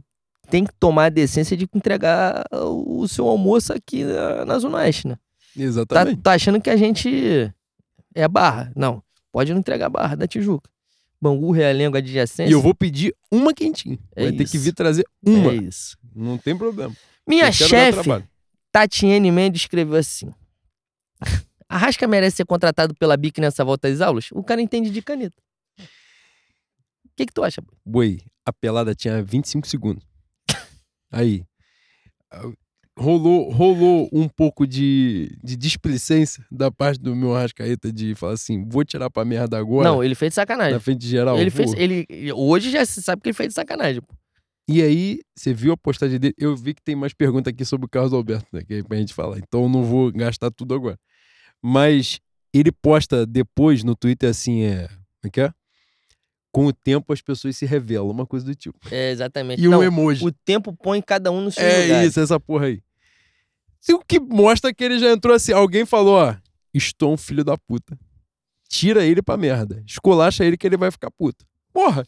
tem 0.48 0.65
que 0.65 0.73
tomar 0.81 1.07
a 1.07 1.11
decência 1.11 1.57
de 1.57 1.69
entregar 1.74 2.44
o 2.51 3.07
seu 3.07 3.28
almoço 3.28 3.73
aqui 3.73 4.05
na, 4.05 4.44
na 4.47 4.59
Zona 4.59 4.78
Oeste, 4.78 5.09
né? 5.09 5.16
Exatamente. 5.57 6.16
Tá, 6.16 6.31
tá, 6.31 6.33
achando 6.35 6.61
que 6.61 6.70
a 6.70 6.77
gente 6.77 7.53
é 8.15 8.28
barra. 8.28 8.73
Não, 8.77 9.03
pode 9.33 9.53
não 9.53 9.61
entregar 9.61 9.89
barra 9.89 10.16
da 10.16 10.27
Tijuca. 10.27 10.70
Bangu, 11.20 11.51
Realengo, 11.51 11.97
adjacência. 11.97 12.51
E 12.51 12.53
eu 12.53 12.61
vou 12.61 12.74
pedir 12.74 13.15
uma 13.31 13.55
quentinha. 13.55 13.99
É 14.15 14.23
Vai 14.24 14.31
isso. 14.31 14.39
ter 14.39 14.51
que 14.51 14.59
vir 14.59 14.74
trazer 14.74 15.05
uma. 15.24 15.53
É 15.53 15.57
isso. 15.57 15.97
Não 16.15 16.37
tem 16.37 16.57
problema. 16.57 16.95
Minha 17.27 17.51
chefe, 17.51 18.09
Tatiane 18.70 19.33
Mendes, 19.33 19.62
escreveu 19.62 19.97
assim. 19.97 20.33
Arrasca 21.69 22.07
merece 22.07 22.37
ser 22.37 22.45
contratado 22.45 22.95
pela 22.95 23.16
BIC 23.16 23.41
nessa 23.41 23.65
volta 23.65 23.89
às 23.89 24.01
aulas? 24.01 24.28
O 24.33 24.45
cara 24.45 24.61
entende 24.61 24.91
de 24.91 25.03
caneta. 25.03 25.37
O 25.78 27.16
que, 27.16 27.27
que 27.27 27.33
tu 27.33 27.43
acha? 27.43 27.62
Boi, 27.85 28.20
a 28.45 28.53
pelada 28.53 28.95
tinha 28.95 29.23
25 29.23 29.66
segundos. 29.66 30.05
Aí. 31.11 31.45
Rolou, 32.98 33.51
rolou 33.51 34.09
um 34.10 34.27
pouco 34.27 34.66
de, 34.66 35.36
de 35.44 35.55
displicência 35.55 36.43
da 36.51 36.70
parte 36.70 36.98
do 36.98 37.14
meu 37.14 37.35
Arrascaeta 37.35 37.93
de 37.93 38.14
falar 38.14 38.32
assim: 38.32 38.66
vou 38.66 38.85
tirar 38.85 39.10
pra 39.10 39.24
merda 39.24 39.59
agora. 39.59 39.86
Não, 39.86 40.02
ele 40.02 40.14
fez 40.14 40.31
de 40.31 40.36
sacanagem. 40.36 40.73
Na 40.73 40.81
frente 40.81 41.01
de 41.01 41.09
geral. 41.09 41.39
Ele 41.39 41.51
fez. 41.51 41.74
Ele, 41.74 42.06
hoje 42.32 42.70
já 42.70 42.85
se 42.86 43.02
sabe 43.02 43.20
que 43.20 43.28
ele 43.28 43.35
fez 43.35 43.51
de 43.51 43.55
sacanagem. 43.55 44.01
Pô. 44.01 44.14
E 44.68 44.82
aí, 44.82 45.20
você 45.36 45.52
viu 45.52 45.73
a 45.73 45.77
postagem 45.77 46.18
dele? 46.18 46.35
Eu 46.39 46.56
vi 46.56 46.73
que 46.74 46.82
tem 46.82 46.97
mais 46.97 47.12
pergunta 47.12 47.51
aqui 47.51 47.64
sobre 47.64 47.86
o 47.86 47.89
Carlos 47.89 48.14
Alberto, 48.14 48.47
né? 48.51 48.62
Que 48.66 48.74
é 48.74 48.82
pra 48.82 48.97
gente 48.97 49.12
falar. 49.12 49.39
Então 49.39 49.64
eu 49.64 49.68
não 49.68 49.85
vou 49.85 50.10
gastar 50.10 50.51
tudo 50.51 50.74
agora. 50.74 50.98
Mas 51.62 52.18
ele 52.52 52.73
posta 52.73 53.27
depois 53.27 53.85
no 53.85 53.94
Twitter 53.94 54.31
assim: 54.31 54.62
é. 54.62 54.89
Como 54.89 55.27
é 55.27 55.31
que 55.31 55.40
é? 55.43 55.52
com 56.56 56.64
o 56.64 56.73
tempo 56.73 57.12
as 57.12 57.20
pessoas 57.20 57.55
se 57.55 57.66
revelam, 57.66 58.09
uma 58.09 58.24
coisa 58.24 58.47
do 58.47 58.55
tipo. 58.55 58.78
É, 58.90 59.10
exatamente. 59.10 59.62
E 59.62 59.68
Não, 59.68 59.81
um 59.81 59.82
emoji. 59.82 60.24
O 60.24 60.32
tempo 60.32 60.73
põe 60.73 61.02
cada 61.02 61.31
um 61.31 61.43
no 61.43 61.52
seu 61.52 61.62
é 61.62 61.82
lugar. 61.82 62.02
É 62.02 62.06
isso, 62.06 62.18
essa 62.18 62.40
porra 62.40 62.64
aí. 62.64 62.81
O 63.93 64.01
que 64.01 64.19
mostra 64.19 64.75
que 64.75 64.83
ele 64.83 64.99
já 64.99 65.11
entrou 65.13 65.35
assim. 65.35 65.53
Alguém 65.53 65.85
falou, 65.87 66.17
ó, 66.17 66.35
estou 66.75 67.13
um 67.13 67.17
filho 67.17 67.45
da 67.45 67.57
puta. 67.57 67.99
Tira 68.69 69.05
ele 69.05 69.23
pra 69.23 69.37
merda. 69.37 69.83
Escolacha 69.87 70.45
ele 70.45 70.57
que 70.57 70.67
ele 70.67 70.77
vai 70.77 70.91
ficar 70.91 71.11
puto. 71.11 71.45
Porra. 71.73 72.05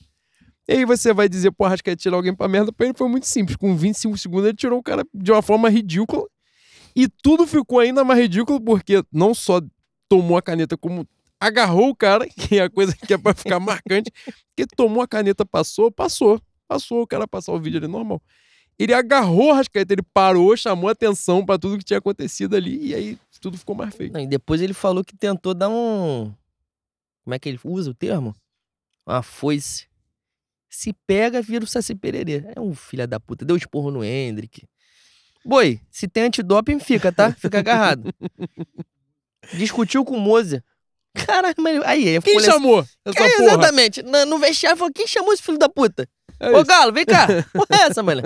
E 0.69 0.73
aí 0.73 0.85
você 0.85 1.15
vai 1.15 1.29
dizer, 1.29 1.51
porra, 1.53 1.75
acho 1.75 1.83
que 1.83 1.91
é 1.91 1.97
tirar 1.97 2.17
alguém 2.17 2.35
pra 2.35 2.49
merda. 2.49 2.73
Pra 2.73 2.87
ele 2.87 2.95
foi 2.97 3.09
muito 3.09 3.27
simples. 3.27 3.57
Com 3.57 3.77
25 3.77 4.19
segundos 4.19 4.47
ele 4.47 4.57
tirou 4.57 4.79
o 4.79 4.83
cara 4.83 5.05
de 5.15 5.33
uma 5.33 5.41
forma 5.41 5.71
ridícula. 5.71 6.27
E 6.95 7.09
tudo 7.09 7.47
ficou 7.47 7.79
ainda 7.79 8.05
mais 8.05 8.21
ridículo 8.21 8.61
porque 8.61 9.03
não 9.13 9.35
só 9.35 9.61
tomou 10.09 10.37
a 10.37 10.43
caneta, 10.43 10.77
como 10.77 11.07
agarrou 11.41 11.91
o 11.91 11.95
cara, 11.95 12.27
que 12.29 12.59
é 12.59 12.63
a 12.63 12.71
coisa 12.71 12.95
que 12.95 13.15
é 13.15 13.19
pra 13.19 13.35
ficar 13.35 13.61
marcante, 13.61 14.11
que 14.57 14.67
tomou 14.67 15.03
a 15.03 15.09
caneta, 15.09 15.47
passou, 15.47 15.91
passou. 15.91 16.41
Passou, 16.67 17.01
o 17.01 17.07
cara 17.07 17.27
passar 17.27 17.53
o 17.53 17.59
vídeo 17.59 17.79
ali 17.79 17.89
normal. 17.89 18.21
Ele 18.79 18.95
agarrou 18.95 19.51
a 19.51 19.57
Rascaeta, 19.57 19.93
ele 19.93 20.03
parou, 20.15 20.57
chamou 20.57 20.89
atenção 20.89 21.45
para 21.45 21.59
tudo 21.59 21.79
que 21.79 21.85
tinha 21.85 21.99
acontecido 21.99 22.55
ali, 22.55 22.89
e 22.89 22.95
aí 22.95 23.19
tudo 23.41 23.59
ficou 23.59 23.75
mais 23.75 23.95
feio. 23.95 24.13
Não, 24.13 24.21
e 24.21 24.27
depois 24.27 24.61
ele 24.61 24.73
falou 24.73 25.05
que 25.05 25.17
tentou 25.17 25.53
dar 25.55 25.69
um. 25.69 26.33
Como 27.25 27.35
é 27.35 27.39
que 27.39 27.49
ele 27.49 27.59
usa 27.65 27.91
o 27.91 27.95
termo? 27.95 28.35
Uma 29.07 29.23
foice. 29.23 29.87
Se 30.69 30.93
pega, 31.07 31.43
vira 31.43 31.65
o 31.65 31.69
Saci 31.69 31.95
Pererê. 31.95 32.45
É 32.55 32.61
um 32.61 32.75
filho 32.75 33.07
da 33.07 33.19
puta. 33.19 33.45
Deu 33.45 33.57
esporro 33.57 33.91
no 33.91 34.05
Hendrick. 34.05 34.65
Boi, 35.45 35.81
se 35.91 36.07
tem 36.07 36.25
antidoping, 36.25 36.79
fica, 36.79 37.11
tá? 37.11 37.33
Fica 37.33 37.59
agarrado. 37.59 38.13
Discutiu 39.57 40.05
com 40.05 40.17
o 40.17 40.21
Mozer. 40.21 40.63
Caralho, 41.15 41.55
mas 41.59 41.83
aí. 41.85 42.21
Quem 42.21 42.41
chamou? 42.41 42.85
Essa 43.05 43.23
é, 43.23 43.27
exatamente. 43.27 44.03
No, 44.03 44.27
no 44.27 44.39
vestiário 44.39 44.79
falou: 44.79 44.93
quem 44.93 45.07
chamou 45.07 45.33
esse 45.33 45.43
filho 45.43 45.59
da 45.59 45.69
puta? 45.69 46.09
É 46.41 46.51
Ô, 46.51 46.65
Galo, 46.65 46.93
vem 46.93 47.05
cá. 47.05 47.27
Porra, 47.53 47.67
é 47.73 47.87
essa, 47.87 48.03
mano? 48.03 48.23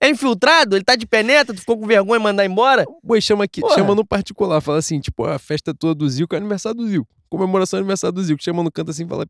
É 0.00 0.08
infiltrado? 0.08 0.74
Ele 0.74 0.84
tá 0.84 0.96
de 0.96 1.06
penetra? 1.06 1.54
Tu 1.54 1.60
ficou 1.60 1.78
com 1.78 1.86
vergonha 1.86 2.18
de 2.18 2.24
mandar 2.24 2.44
embora? 2.44 2.84
Boi, 3.02 3.20
chama 3.20 3.44
aqui, 3.44 3.60
Porra. 3.60 3.76
chama 3.76 3.94
no 3.94 4.04
particular. 4.04 4.60
Fala 4.60 4.78
assim, 4.78 5.00
tipo, 5.00 5.24
a 5.24 5.38
festa 5.38 5.72
toda 5.72 5.94
do 5.94 6.08
Zico 6.08 6.34
é 6.34 6.38
aniversário 6.38 6.78
do 6.78 6.88
Zico. 6.88 7.06
Comemoração 7.30 7.78
do 7.78 7.82
aniversário 7.82 8.14
do 8.14 8.22
Zico. 8.22 8.42
Chama 8.42 8.62
no 8.62 8.72
canto 8.72 8.90
assim 8.90 9.04
e 9.04 9.08
fala: 9.08 9.26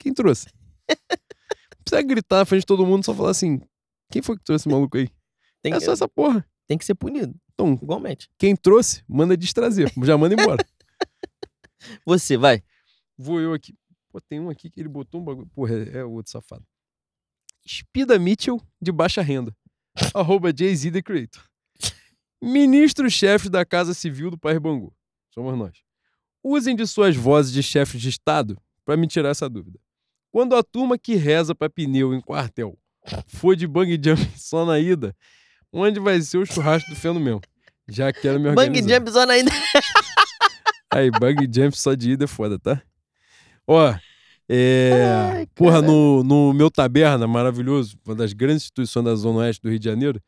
Quem 0.00 0.12
trouxe? 0.12 0.46
Não 0.90 1.84
precisa 1.84 2.02
gritar 2.02 2.38
na 2.38 2.44
frente 2.44 2.62
de 2.62 2.66
todo 2.66 2.84
mundo, 2.84 3.04
só 3.04 3.14
falar 3.14 3.30
assim: 3.30 3.60
Quem 4.10 4.20
foi 4.20 4.36
que 4.36 4.44
trouxe 4.44 4.62
esse 4.62 4.68
maluco 4.68 4.96
aí? 4.96 5.08
Tem 5.62 5.72
é 5.72 5.78
que... 5.78 5.84
só 5.84 5.92
essa 5.92 6.08
porra. 6.08 6.44
Tem 6.66 6.76
que 6.76 6.84
ser 6.84 6.94
punido. 6.94 7.34
Então, 7.54 7.78
igualmente. 7.82 8.28
Quem 8.38 8.54
trouxe, 8.54 9.02
manda 9.08 9.36
destrazer. 9.36 9.90
Já 10.02 10.18
manda 10.18 10.34
embora. 10.34 10.64
Você, 12.04 12.36
vai. 12.36 12.62
Vou 13.16 13.40
eu 13.40 13.52
aqui. 13.52 13.74
Pô, 14.10 14.20
tem 14.20 14.40
um 14.40 14.50
aqui 14.50 14.70
que 14.70 14.80
ele 14.80 14.88
botou 14.88 15.20
um 15.20 15.24
bagulho. 15.24 15.46
Porra, 15.48 15.74
é, 15.74 16.04
o 16.04 16.12
outro 16.12 16.32
safado. 16.32 16.64
Spida 17.66 18.18
Mitchell, 18.18 18.60
de 18.80 18.90
baixa 18.90 19.20
renda. 19.20 19.54
Arroba 20.14 20.52
Jay-Z 20.56 20.90
The 20.90 21.02
Creator. 21.02 21.44
Ministro-chefe 22.40 23.48
da 23.48 23.64
Casa 23.64 23.92
Civil 23.92 24.30
do 24.30 24.38
País 24.38 24.58
Bangu. 24.58 24.94
Somos 25.34 25.58
nós. 25.58 25.78
Usem 26.42 26.74
de 26.74 26.86
suas 26.86 27.16
vozes 27.16 27.52
de 27.52 27.62
chefes 27.62 28.00
de 28.00 28.08
Estado 28.08 28.56
para 28.84 28.96
me 28.96 29.06
tirar 29.06 29.30
essa 29.30 29.48
dúvida. 29.48 29.78
Quando 30.30 30.54
a 30.54 30.62
turma 30.62 30.96
que 30.96 31.14
reza 31.14 31.54
para 31.54 31.68
pneu 31.68 32.14
em 32.14 32.20
quartel 32.20 32.78
for 33.26 33.56
de 33.56 33.66
bang 33.66 33.90
jump 34.02 34.20
só 34.38 34.64
na 34.64 34.78
ida, 34.78 35.14
onde 35.72 35.98
vai 35.98 36.20
ser 36.20 36.38
o 36.38 36.46
churrasco 36.46 36.88
do 36.88 36.96
fenômeno? 36.96 37.40
Já 37.88 38.12
quero 38.12 38.38
me 38.38 38.48
organizar. 38.48 38.82
Bang 38.82 38.94
jump 38.94 39.10
só 39.10 39.26
na 39.26 39.36
ida. 39.36 39.50
Aí, 40.92 41.10
bug 41.10 41.48
jump 41.52 41.78
só 41.78 41.94
de 41.94 42.12
ida 42.12 42.24
é 42.24 42.26
foda, 42.26 42.58
tá? 42.58 42.82
Ó, 43.66 43.94
é. 44.48 45.04
Ai, 45.32 45.46
porra, 45.54 45.82
no, 45.82 46.24
no 46.24 46.54
meu 46.54 46.70
taberna, 46.70 47.26
maravilhoso, 47.26 47.98
uma 48.06 48.14
das 48.14 48.32
grandes 48.32 48.62
instituições 48.62 49.04
da 49.04 49.14
Zona 49.14 49.40
Oeste 49.40 49.62
do 49.62 49.68
Rio 49.68 49.78
de 49.78 49.84
Janeiro, 49.84 50.22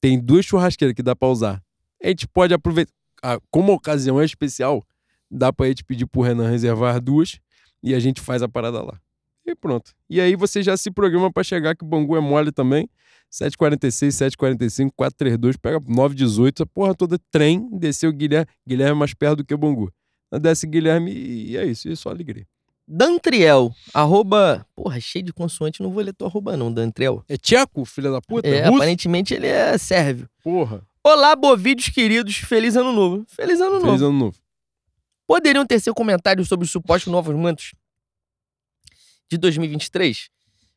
tem 0.00 0.20
duas 0.20 0.44
churrasqueiras 0.44 0.94
que 0.94 1.02
dá 1.02 1.16
pra 1.16 1.28
usar. 1.28 1.62
A 2.02 2.08
gente 2.08 2.28
pode 2.28 2.54
aproveitar. 2.54 2.92
Ah, 3.22 3.38
como 3.50 3.72
a 3.72 3.74
ocasião 3.74 4.20
é 4.20 4.24
especial, 4.24 4.84
dá 5.30 5.52
pra 5.52 5.66
gente 5.66 5.82
pedir 5.82 6.06
pro 6.06 6.22
Renan 6.22 6.48
reservar 6.48 7.00
duas 7.00 7.40
e 7.82 7.94
a 7.94 7.98
gente 7.98 8.20
faz 8.20 8.42
a 8.42 8.48
parada 8.48 8.82
lá. 8.82 9.00
E 9.46 9.54
pronto. 9.54 9.92
E 10.08 10.20
aí 10.20 10.36
você 10.36 10.62
já 10.62 10.76
se 10.76 10.90
programa 10.90 11.32
para 11.32 11.42
chegar, 11.42 11.74
que 11.74 11.84
o 11.84 11.88
Bangu 11.88 12.16
é 12.16 12.20
mole 12.20 12.52
também. 12.52 12.88
746, 13.30 14.14
745, 14.14 14.94
432, 14.94 15.56
pega 15.56 15.80
918, 15.80 16.62
a 16.62 16.66
porra 16.66 16.94
toda 16.94 17.18
trem, 17.32 17.68
desceu 17.72 18.10
o 18.10 18.12
Guilherme, 18.12 18.46
Guilherme 18.66 18.92
é 18.92 18.98
mais 18.98 19.12
perto 19.12 19.38
do 19.38 19.44
que 19.44 19.52
o 19.52 19.58
Bangu. 19.58 19.92
Desce 20.38 20.66
Guilherme 20.66 21.12
e 21.12 21.56
é 21.56 21.64
isso, 21.66 21.88
e 21.88 21.96
só 21.96 22.10
alegria. 22.10 22.46
Dantriel, 22.86 23.74
arroba. 23.94 24.66
Porra, 24.74 25.00
cheio 25.00 25.24
de 25.24 25.32
consoante, 25.32 25.82
não 25.82 25.90
vou 25.90 26.02
ler 26.02 26.12
teu 26.12 26.26
arroba, 26.26 26.56
não, 26.56 26.72
Dantriel. 26.72 27.24
É 27.28 27.36
tcheco, 27.36 27.84
filha 27.84 28.10
da 28.10 28.20
puta? 28.20 28.46
É, 28.46 28.64
Russo? 28.66 28.76
aparentemente 28.76 29.32
ele 29.32 29.46
é 29.46 29.76
sérvio. 29.78 30.28
Porra. 30.42 30.82
Olá, 31.02 31.34
bovídeos 31.34 31.88
queridos, 31.88 32.36
feliz 32.36 32.76
ano 32.76 32.92
novo. 32.92 33.24
Feliz 33.28 33.60
ano 33.60 33.80
Feliz 33.80 34.00
novo. 34.00 34.04
ano 34.06 34.18
novo. 34.18 34.38
Poderiam 35.26 35.64
ter 35.66 35.80
seu 35.80 35.94
comentário 35.94 36.44
sobre 36.44 36.64
os 36.64 36.70
supostos 36.70 37.10
novos 37.10 37.34
mantos 37.34 37.72
de 39.30 39.38
2023? 39.38 40.28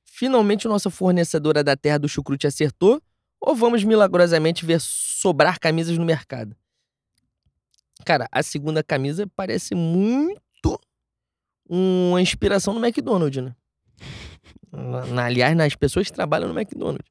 Finalmente 0.05 0.67
nossa 0.67 0.89
fornecedora 0.89 1.63
da 1.63 1.75
terra 1.75 1.97
do 1.97 2.07
chucrute 2.09 2.47
acertou? 2.47 3.01
Ou 3.39 3.53
vamos 3.55 3.83
milagrosamente 3.83 4.65
ver 4.65 4.79
sobrar 4.81 5.59
camisas 5.59 5.97
no 5.97 6.05
mercado? 6.05 6.55
Cara, 8.05 8.27
a 8.31 8.41
segunda 8.43 8.83
camisa 8.83 9.27
parece 9.35 9.73
muito 9.75 10.79
uma 11.69 12.21
inspiração 12.21 12.73
no 12.73 12.85
McDonald's, 12.85 13.43
né? 13.43 13.53
Na- 14.71 15.25
aliás, 15.25 15.55
nas 15.55 15.75
pessoas 15.75 16.07
que 16.07 16.13
trabalham 16.13 16.47
no 16.53 16.59
McDonald's. 16.59 17.05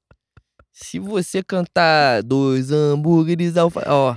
Se 0.73 0.99
você 0.99 1.43
cantar 1.43 2.23
dois 2.23 2.71
hambúrgueres 2.71 3.57
alfa... 3.57 3.83
Ó, 3.87 4.17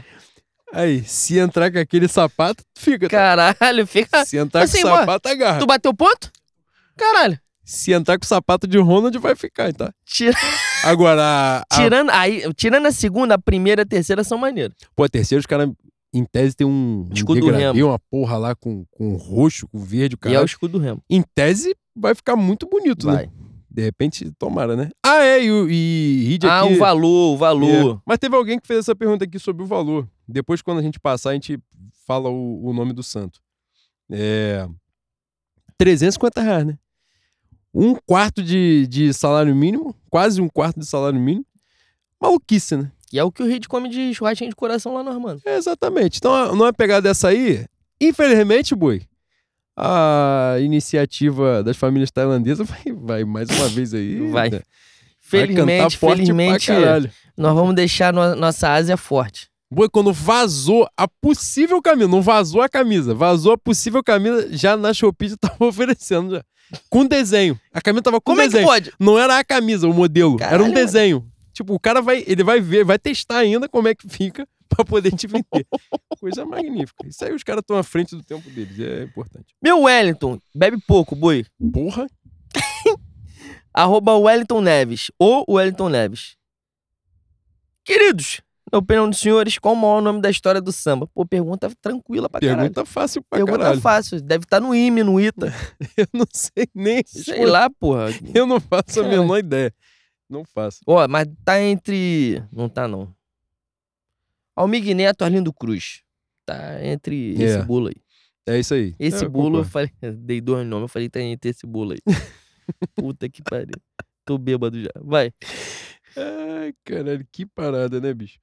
Aí, 0.72 1.04
se 1.04 1.40
entrar 1.40 1.72
com 1.72 1.80
aquele 1.80 2.08
sapato, 2.08 2.64
fica. 2.78 3.10
tá? 3.10 3.56
caralho, 3.56 3.88
fica... 3.88 4.24
Se 4.26 4.38
entrar 4.38 4.64
Assim, 4.64 4.82
com 4.84 4.88
o 4.88 4.92
sapato, 4.98 5.28
agarra. 5.30 5.60
Tu 5.60 5.66
bateu 5.66 5.94
ponto? 5.96 6.32
Caralho. 6.96 7.40
Se 7.64 7.92
entrar 7.92 8.20
com 8.20 8.24
o 8.26 8.28
sapato 8.28 8.68
de 8.68 8.78
Ronald, 8.78 9.18
vai 9.18 9.36
ficar, 9.36 9.74
tá? 9.74 9.92
Tira- 10.06 10.38
Agora, 10.84 11.64
a, 11.72 11.76
Tirando, 11.76 12.10
aí, 12.12 12.44
tirando 12.54 12.86
a 12.86 12.92
segunda, 12.92 13.36
a 13.36 13.40
primeira 13.40 13.82
e 13.82 13.84
a 13.84 13.86
terceira 13.86 14.24
são 14.24 14.38
maneiras. 14.38 14.76
pô, 14.96 15.04
a 15.04 15.10
terceira, 15.10 15.40
os 15.40 15.46
caras, 15.46 15.70
em 16.14 16.26
tese, 16.26 16.56
tem 16.56 16.66
um, 16.66 17.08
um 17.10 17.14
Escudo 17.14 17.40
do 17.42 17.46
degradê, 17.46 17.78
Remo. 17.78 17.90
uma 17.92 18.00
porra 18.00 18.38
lá 18.38 18.56
com, 18.56 18.84
com 18.92 19.16
roxo, 19.16 19.68
com 19.68 19.80
verde, 19.80 20.16
o 20.16 20.20
E 20.26 20.30
é 20.30 20.32
cara. 20.34 20.42
o 20.42 20.46
escudo 20.46 20.74
do 20.74 20.84
Remo. 20.84 21.02
Em 21.10 21.22
tese, 21.36 21.76
vai 21.96 22.16
ficar 22.16 22.36
muito 22.36 22.68
bonito, 22.68 23.06
né? 23.08 23.14
Vai. 23.14 23.32
De 23.70 23.84
repente, 23.84 24.32
tomara, 24.40 24.76
né? 24.76 24.90
Ah, 25.06 25.24
é, 25.24 25.44
e, 25.44 25.48
e 25.48 26.26
Reed 26.30 26.44
Ah, 26.46 26.62
aqui... 26.64 26.74
o 26.74 26.78
valor, 26.80 27.34
o 27.34 27.38
valor. 27.38 27.96
É. 27.98 28.02
Mas 28.06 28.18
teve 28.18 28.36
alguém 28.36 28.60
que 28.60 28.66
fez 28.66 28.80
essa 28.80 28.96
pergunta 28.96 29.24
aqui 29.26 29.38
sobre 29.38 29.62
o 29.64 29.66
valor. 29.68 30.10
Depois, 30.28 30.62
quando 30.62 30.80
a 30.80 30.82
gente 30.82 31.00
passar, 31.00 31.30
a 31.30 31.34
gente 31.34 31.60
fala 32.08 32.30
o, 32.30 32.66
o 32.68 32.74
nome 32.74 32.92
do 32.94 33.04
santo. 33.04 33.40
É. 34.12 34.68
350 35.78 36.42
reais, 36.42 36.66
né? 36.66 36.78
Um 37.74 37.94
quarto 37.96 38.42
de, 38.42 38.88
de 38.88 39.14
salário 39.14 39.56
mínimo, 39.56 39.96
quase 40.10 40.42
um 40.42 40.50
quarto 40.50 40.80
de 40.80 40.86
salário 40.88 41.20
mínimo. 41.20 41.46
Maluquice, 42.20 42.76
né? 42.76 42.92
E 43.12 43.18
é 43.20 43.24
o 43.24 43.32
que 43.32 43.42
o 43.42 43.46
Reed 43.48 43.66
come 43.68 43.90
de 43.90 44.14
churrasquinho 44.14 44.50
de 44.50 44.56
coração 44.56 44.94
lá 44.94 45.04
no 45.04 45.10
Armando. 45.10 45.42
É, 45.46 45.58
exatamente. 45.58 46.18
Então, 46.18 46.56
numa 46.56 46.72
pegada 46.72 47.02
dessa 47.02 47.30
aí, 47.30 47.66
infelizmente, 48.00 48.76
boi, 48.76 49.02
a 49.76 50.58
iniciativa 50.60 51.64
das 51.64 51.78
famílias 51.78 52.12
tailandesas 52.12 52.68
vai, 52.70 52.94
vai 52.94 53.24
mais 53.24 53.50
uma 53.50 53.68
vez 53.70 53.94
aí. 53.94 54.30
Vai. 54.30 54.50
né? 54.50 54.58
Vai 54.60 55.42
Felizmente, 55.42 55.96
forte 55.98 56.16
felizmente, 56.18 56.68
caralho. 56.68 57.12
nós 57.38 57.54
vamos 57.54 57.76
deixar 57.76 58.12
no- 58.12 58.36
nossa 58.36 58.72
Ásia 58.74 58.98
forte. 58.98 59.48
Boi, 59.72 59.88
quando 59.88 60.12
vazou 60.12 60.90
a 60.98 61.08
possível 61.08 61.80
camisa, 61.84 62.08
não 62.10 62.22
vazou 62.24 62.62
a 62.64 62.68
camisa, 62.68 63.14
vazou 63.14 63.52
a 63.54 63.58
possível 63.58 64.04
camisa, 64.04 64.48
já 64.52 64.76
na 64.76 64.92
Shopee 64.92 65.30
já 65.30 65.38
tava 65.38 65.56
oferecendo 65.68 66.32
já. 66.36 66.44
Com 66.90 67.06
desenho. 67.06 67.60
A 67.72 67.80
camisa 67.80 68.02
tava 68.04 68.20
com 68.20 68.32
Como 68.32 68.42
é 68.42 68.46
que 68.46 68.50
desenho. 68.54 68.68
pode? 68.68 68.92
Não 69.00 69.20
era 69.20 69.38
a 69.38 69.44
camisa, 69.44 69.88
o 69.88 69.94
modelo. 69.94 70.38
era 70.40 70.64
um 70.64 70.68
Caralho. 70.70 70.74
desenho. 70.74 71.26
Tipo, 71.60 71.74
o 71.74 71.80
cara 71.80 72.02
vai, 72.02 72.24
ele 72.26 72.42
vai 72.42 72.62
ver, 72.62 72.86
vai 72.86 72.98
testar 72.98 73.40
ainda 73.40 73.68
como 73.68 73.90
é 73.90 73.94
que 73.94 74.08
fica 74.08 74.48
pra 74.70 74.86
poder 74.86 75.12
te 75.14 75.28
vender. 75.28 75.68
Coisa 76.18 76.46
magnífica. 76.46 77.06
Isso 77.06 77.26
aí 77.26 77.34
os 77.34 77.44
caras 77.44 77.62
estão 77.64 77.76
à 77.78 77.84
frente 77.84 78.16
do 78.16 78.24
tempo 78.24 78.50
deles, 78.50 78.80
é 78.80 79.04
importante. 79.04 79.54
Meu 79.62 79.82
Wellington, 79.82 80.40
bebe 80.56 80.78
pouco, 80.88 81.18
boi. 81.18 81.46
Porra, 81.74 82.08
Arroba 83.74 84.16
Wellington 84.18 84.62
Neves. 84.62 85.12
Ou 85.20 85.44
Wellington 85.50 85.90
Neves. 85.90 86.38
Queridos, 87.84 88.40
na 88.72 88.80
opinião 88.80 89.10
dos 89.10 89.20
senhores, 89.20 89.58
qual 89.58 89.74
o 89.74 89.78
maior 89.78 90.02
nome 90.02 90.22
da 90.22 90.30
história 90.30 90.62
do 90.62 90.72
samba? 90.72 91.08
Pô, 91.08 91.26
pergunta 91.26 91.70
tranquila 91.82 92.30
pra 92.30 92.40
caralho. 92.40 92.60
pergunta 92.60 92.86
fácil 92.86 93.22
pra 93.30 93.40
Pergunta 93.40 93.60
caralho. 93.60 93.82
fácil. 93.82 94.22
Deve 94.22 94.46
estar 94.46 94.62
no 94.62 94.74
IME, 94.74 95.04
no 95.04 95.20
ITA. 95.20 95.54
Eu 95.98 96.08
não 96.14 96.26
sei 96.32 96.68
nem. 96.74 97.04
Sei 97.06 97.46
lá, 97.46 97.70
porra. 97.70 98.12
Eu 98.34 98.46
não 98.46 98.62
faço 98.62 99.02
a 99.02 99.04
menor 99.04 99.40
ideia. 99.40 99.74
Não 100.30 100.46
faço. 100.46 100.80
Ó, 100.86 101.08
mas 101.08 101.28
tá 101.44 101.60
entre. 101.62 102.44
Não 102.52 102.70
tá, 102.70 102.88
não. 102.88 103.14
Almig 104.56 104.94
Neto, 104.94 105.24
Arlindo 105.24 105.52
Cruz. 105.54 106.02
Tá 106.46 106.84
entre 106.86 107.36
É. 107.42 107.46
esse 107.46 107.62
bolo 107.64 107.88
aí. 107.88 107.96
É 108.46 108.60
isso 108.60 108.74
aí. 108.74 108.96
Esse 109.00 109.26
Eu 109.26 109.30
bolo, 109.30 109.60
eu 109.60 109.64
concordo. 109.64 109.70
falei. 109.72 109.92
Dei 110.18 110.42
dois 110.42 110.66
nomes, 110.68 110.84
eu 110.84 110.88
falei, 110.88 111.10
tá 111.10 111.20
entre 111.22 111.50
esse 111.52 111.66
bolo 111.66 111.94
aí. 111.94 112.00
Puta 112.96 113.28
que 113.30 113.42
pariu. 113.42 113.74
Tô 114.26 114.38
bêbado 114.38 114.80
já. 114.80 114.90
Vai. 115.02 115.32
Ai, 116.16 116.74
caralho, 116.84 117.26
que 117.32 117.46
parada, 117.46 118.00
né, 118.02 118.14
bicho? 118.14 118.40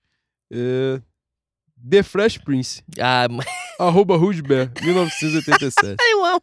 É... 0.50 1.00
The 1.88 2.02
Fresh 2.02 2.38
Prince. 2.38 2.82
Ah, 2.98 3.26
mas 3.30 3.46
Arroba 3.78 4.16
Rudbear, 4.16 4.72
1987. 4.82 5.96
eu 6.10 6.24
amo. 6.24 6.42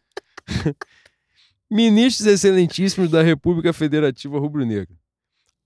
Ministros 1.70 2.26
excelentíssimos 2.26 3.10
da 3.10 3.22
República 3.22 3.72
Federativa 3.72 4.38
Rubro-Negra. 4.38 4.94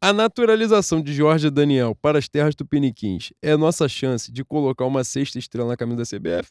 A 0.01 0.13
naturalização 0.13 1.03
de 1.03 1.13
Jorge 1.13 1.51
Daniel 1.51 1.95
para 1.95 2.19
as 2.19 2.29
terras 2.29 2.55
tupiniquins 2.55 3.33
é 3.43 3.57
nossa 3.57 3.89
chance 3.89 4.31
de 4.31 4.45
colocar 4.45 4.85
uma 4.87 5.03
sexta 5.03 5.39
estrela 5.39 5.69
na 5.69 5.77
camisa 5.77 5.99
da 5.99 6.05
CBF 6.05 6.51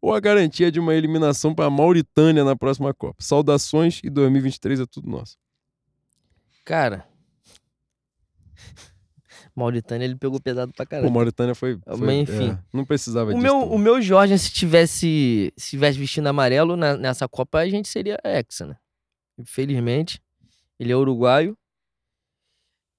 ou 0.00 0.12
a 0.14 0.20
garantia 0.20 0.70
de 0.70 0.80
uma 0.80 0.94
eliminação 0.94 1.54
para 1.54 1.66
a 1.66 1.70
Mauritânia 1.70 2.42
na 2.44 2.56
próxima 2.56 2.92
Copa? 2.92 3.16
Saudações 3.20 4.00
e 4.02 4.10
2023 4.10 4.80
é 4.80 4.86
tudo 4.86 5.08
nosso. 5.08 5.36
Cara. 6.64 7.06
Mauritânia, 9.54 10.04
ele 10.04 10.16
pegou 10.16 10.40
pesado 10.40 10.72
pra 10.72 10.84
Pô, 10.84 10.90
caralho. 10.90 11.10
Mauritânia 11.12 11.54
foi. 11.54 11.78
Mas 11.86 11.98
foi- 11.98 12.14
enfim. 12.14 12.50
é, 12.50 12.58
não 12.72 12.84
precisava 12.84 13.30
O 13.30 13.34
disso. 13.34 13.42
meu, 13.42 13.54
também. 13.60 13.74
o 13.76 13.78
meu 13.78 14.02
Jorge, 14.02 14.36
se 14.38 14.50
tivesse, 14.52 15.52
se 15.56 15.70
tivesse 15.70 15.98
vestindo 15.98 16.26
amarelo 16.28 16.76
na- 16.76 16.96
nessa 16.96 17.28
Copa, 17.28 17.58
a 17.58 17.68
gente 17.68 17.88
seria 17.88 18.18
hexa, 18.24 18.66
né? 18.66 18.76
Infelizmente. 19.38 20.20
Ele 20.78 20.92
é 20.92 20.96
uruguaio. 20.96 21.56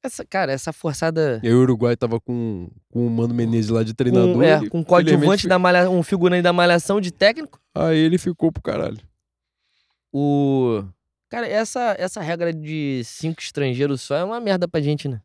Essa, 0.02 0.24
cara, 0.26 0.52
essa 0.54 0.72
forçada. 0.72 1.42
E 1.44 1.52
o 1.52 1.60
Uruguai 1.62 1.96
tava 1.98 2.20
com, 2.22 2.70
com 2.90 3.06
o 3.06 3.10
Mano 3.10 3.34
Menezes 3.34 3.70
lá 3.70 3.84
de 3.84 3.94
treinador. 3.94 4.34
Com, 4.34 4.44
é, 4.44 4.70
com 4.70 4.84
coadjuvante 4.84 5.20
felizmente 5.20 5.48
da 5.48 5.60
malha, 5.60 5.90
um 5.90 6.02
figurante 6.02 6.42
da 6.42 6.54
malhação 6.54 7.02
de 7.02 7.12
técnico. 7.12 7.60
Aí 7.76 7.98
ele 7.98 8.18
ficou 8.18 8.52
pro 8.52 8.62
caralho. 8.64 8.98
O. 10.14 10.84
Cara, 11.30 11.48
essa, 11.48 11.96
essa 12.00 12.22
regra 12.22 12.52
de 12.52 13.02
cinco 13.06 13.42
estrangeiros 13.42 14.02
só 14.02 14.16
é 14.16 14.24
uma 14.24 14.40
merda 14.40 14.68
pra 14.68 14.82
gente, 14.82 15.08
né? 15.08 15.22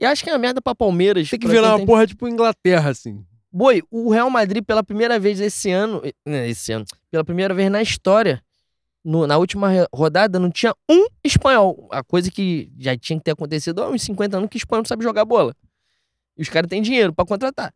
E 0.00 0.04
acho 0.06 0.22
que 0.22 0.30
é 0.30 0.32
uma 0.32 0.38
merda 0.38 0.60
pra 0.62 0.74
Palmeiras. 0.74 1.28
Tem 1.28 1.38
que 1.38 1.48
virar 1.48 1.68
uma 1.70 1.76
tem- 1.78 1.86
porra 1.86 2.06
tipo 2.06 2.28
Inglaterra, 2.28 2.90
assim. 2.90 3.24
Boi, 3.50 3.82
o 3.90 4.10
Real 4.10 4.30
Madrid, 4.30 4.64
pela 4.64 4.82
primeira 4.82 5.18
vez 5.18 5.38
esse 5.40 5.70
ano. 5.70 6.00
eh, 6.26 6.48
Esse 6.48 6.72
ano. 6.72 6.84
Pela 7.10 7.24
primeira 7.24 7.52
vez 7.52 7.70
na 7.70 7.82
história, 7.82 8.42
no- 9.04 9.26
na 9.26 9.36
última 9.38 9.68
rodada, 9.92 10.38
não 10.38 10.50
tinha 10.50 10.74
um 10.88 11.06
espanhol. 11.24 11.88
A 11.90 12.02
coisa 12.02 12.30
que 12.30 12.70
já 12.78 12.96
tinha 12.96 13.18
que 13.18 13.24
ter 13.24 13.32
acontecido 13.32 13.82
há 13.82 13.88
uns 13.88 14.02
50 14.02 14.36
anos 14.36 14.48
que 14.50 14.56
espanhol 14.58 14.82
não 14.82 14.88
sabe 14.88 15.02
jogar 15.04 15.24
bola. 15.24 15.54
E 16.36 16.42
os 16.42 16.48
caras 16.48 16.68
têm 16.68 16.80
dinheiro 16.82 17.12
pra 17.12 17.24
contratar. 17.24 17.72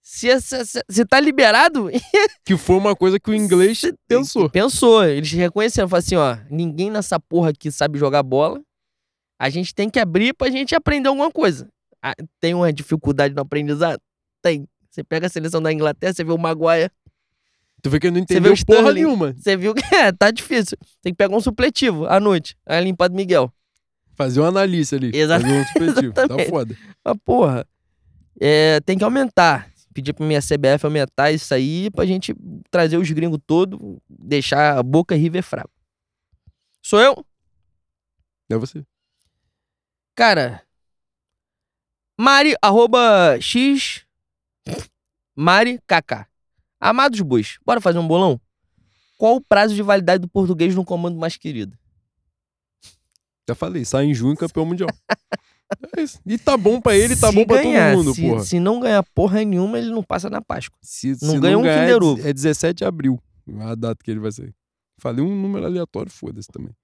Se, 0.00 0.28
essa- 0.28 0.64
se, 0.64 0.82
se 0.88 1.04
tá 1.04 1.20
liberado, 1.20 1.90
Que 2.44 2.56
foi 2.56 2.76
uma 2.76 2.96
coisa 2.96 3.18
que 3.20 3.30
o 3.30 3.34
inglês 3.34 3.78
Cê- 3.80 3.94
pensou. 4.06 4.48
Pensou. 4.48 5.04
Eles 5.04 5.30
reconheceram. 5.32 5.88
Falaram 5.88 6.04
assim, 6.06 6.16
ó, 6.16 6.36
ninguém 6.50 6.90
nessa 6.90 7.18
porra 7.20 7.50
aqui 7.50 7.70
sabe 7.70 7.98
jogar 7.98 8.22
bola. 8.22 8.60
A 9.38 9.50
gente 9.50 9.74
tem 9.74 9.88
que 9.90 10.00
abrir 10.00 10.32
pra 10.34 10.50
gente 10.50 10.74
aprender 10.74 11.08
alguma 11.08 11.30
coisa. 11.30 11.68
Ah, 12.02 12.14
tem 12.40 12.54
uma 12.54 12.72
dificuldade 12.72 13.34
no 13.34 13.42
aprendizado? 13.42 14.00
Tem. 14.42 14.66
Você 14.90 15.04
pega 15.04 15.26
a 15.26 15.30
seleção 15.30 15.60
da 15.60 15.72
Inglaterra, 15.72 16.12
você 16.12 16.24
vê 16.24 16.32
o 16.32 16.38
Maguire, 16.38 16.90
Tu 17.82 17.90
vê 17.90 18.00
que 18.00 18.06
ele 18.08 18.18
não 18.18 18.52
o 18.52 18.66
porra 18.66 18.92
nenhuma. 18.92 19.32
você 19.38 19.56
viu 19.56 19.74
que 19.74 19.82
é, 19.94 20.10
tá 20.12 20.30
difícil. 20.30 20.76
Tem 21.00 21.12
que 21.12 21.16
pegar 21.16 21.34
um 21.36 21.40
supletivo 21.40 22.06
à 22.06 22.18
noite. 22.18 22.56
Aí 22.66 22.82
limpar 22.84 23.08
do 23.08 23.14
Miguel. 23.14 23.52
Fazer 24.14 24.40
uma 24.40 24.48
análise 24.48 24.94
ali. 24.96 25.10
Exata- 25.14 25.44
Fazer 25.44 25.60
um 25.60 25.64
supletivo. 25.66 26.12
tá 26.12 26.26
foda. 26.48 26.76
Ah, 27.04 27.14
porra. 27.14 27.66
É, 28.40 28.80
tem 28.80 28.98
que 28.98 29.04
aumentar. 29.04 29.70
Pedir 29.94 30.12
pra 30.12 30.24
minha 30.26 30.40
CBF 30.40 30.84
aumentar 30.84 31.32
isso 31.32 31.52
aí 31.54 31.90
pra 31.90 32.04
gente 32.06 32.34
trazer 32.70 32.96
os 32.98 33.10
gringos 33.10 33.40
todos, 33.46 33.78
deixar 34.08 34.78
a 34.78 34.82
Boca 34.82 35.14
River 35.16 35.42
fraco. 35.42 35.70
Sou 36.82 37.00
eu? 37.00 37.24
É 38.50 38.56
você. 38.56 38.84
Cara, 40.14 40.62
Mari, 42.18 42.54
arroba 42.62 43.38
X, 43.40 44.04
Mari 45.36 45.78
KK. 45.86 46.27
Amados 46.80 47.20
bois, 47.20 47.58
bora 47.64 47.80
fazer 47.80 47.98
um 47.98 48.06
bolão? 48.06 48.40
Qual 49.16 49.36
o 49.36 49.40
prazo 49.40 49.74
de 49.74 49.82
validade 49.82 50.20
do 50.22 50.28
português 50.28 50.74
no 50.74 50.84
comando 50.84 51.18
mais 51.18 51.36
querido? 51.36 51.76
Já 53.48 53.54
falei, 53.54 53.84
sai 53.84 54.04
em 54.04 54.14
junho 54.14 54.36
campeão 54.36 54.64
mundial. 54.66 54.88
É 55.94 56.00
isso. 56.00 56.18
E 56.24 56.38
tá 56.38 56.56
bom 56.56 56.80
pra 56.80 56.96
ele, 56.96 57.14
tá 57.14 57.28
Se 57.28 57.34
bom 57.34 57.44
pra 57.44 57.62
ganhar, 57.62 57.92
todo 57.94 58.06
mundo, 58.06 58.14
se, 58.14 58.22
porra. 58.22 58.42
Se 58.42 58.58
não 58.58 58.80
ganhar 58.80 59.02
porra 59.14 59.44
nenhuma, 59.44 59.76
ele 59.78 59.90
não 59.90 60.02
passa 60.02 60.30
na 60.30 60.40
Páscoa. 60.40 60.78
Se, 60.80 61.08
não 61.20 61.32
se 61.32 61.38
ganha 61.38 61.58
um 61.58 61.62
ganhar, 61.62 61.80
Kinder 61.80 61.92
é 61.92 61.96
Ovo. 62.06 62.22
de- 62.22 62.26
É 62.26 62.32
17 62.32 62.78
de 62.78 62.84
abril. 62.86 63.22
A 63.60 63.74
data 63.74 64.02
que 64.02 64.10
ele 64.10 64.18
vai 64.18 64.32
sair. 64.32 64.54
Falei 64.98 65.22
um 65.22 65.28
número 65.38 65.66
aleatório, 65.66 66.10
foda-se 66.10 66.48
também. 66.50 66.74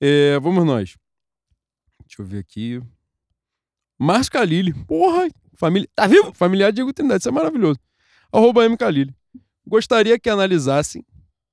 É, 0.00 0.40
vamos 0.40 0.64
nós. 0.66 0.96
Deixa 2.04 2.20
eu 2.20 2.26
ver 2.26 2.38
aqui. 2.40 2.82
Márcio 3.96 4.32
Calili. 4.32 4.74
Porra, 4.86 5.28
família. 5.54 5.88
Tá 5.94 6.08
vivo? 6.08 6.32
Familiar 6.32 6.72
Diego 6.72 6.92
Trindade, 6.92 7.20
isso 7.22 7.28
é 7.28 7.32
maravilhoso. 7.32 7.78
Arroba 8.36 8.66
M. 8.66 8.76
Calili. 8.76 9.14
Gostaria 9.66 10.18
que 10.18 10.28
analisassem 10.28 11.02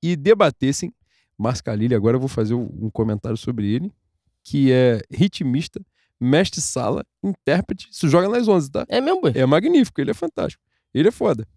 e 0.02 0.14
debatessem. 0.14 0.92
Márcio 1.38 1.64
Calili, 1.64 1.94
agora 1.94 2.16
eu 2.16 2.20
vou 2.20 2.28
fazer 2.28 2.52
um 2.52 2.90
comentário 2.90 3.38
sobre 3.38 3.72
ele, 3.72 3.90
que 4.42 4.70
é 4.70 5.00
ritmista, 5.10 5.80
mestre 6.20 6.60
sala, 6.60 7.02
intérprete. 7.22 7.88
Isso 7.90 8.06
joga 8.06 8.28
nas 8.28 8.46
11, 8.46 8.70
tá? 8.70 8.84
É 8.90 9.00
mesmo, 9.00 9.22
boy? 9.22 9.32
É 9.34 9.46
magnífico, 9.46 9.98
ele 9.98 10.10
é 10.10 10.14
fantástico. 10.14 10.62
Ele 10.92 11.08
é 11.08 11.10
foda. 11.10 11.48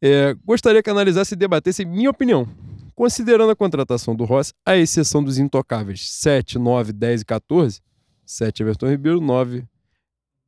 É, 0.00 0.34
gostaria 0.42 0.82
que 0.82 0.88
analisasse 0.88 1.34
e 1.34 1.36
debatesse 1.36 1.84
minha 1.84 2.08
opinião. 2.08 2.48
Considerando 2.94 3.50
a 3.50 3.56
contratação 3.56 4.16
do 4.16 4.24
Rossi, 4.24 4.54
a 4.64 4.78
exceção 4.78 5.22
dos 5.22 5.36
intocáveis 5.36 6.10
7, 6.10 6.58
9, 6.58 6.90
10 6.90 7.20
e 7.20 7.24
14, 7.26 7.82
7 8.24 8.62
Everton 8.62 8.88
Ribeiro, 8.88 9.20
9, 9.20 9.62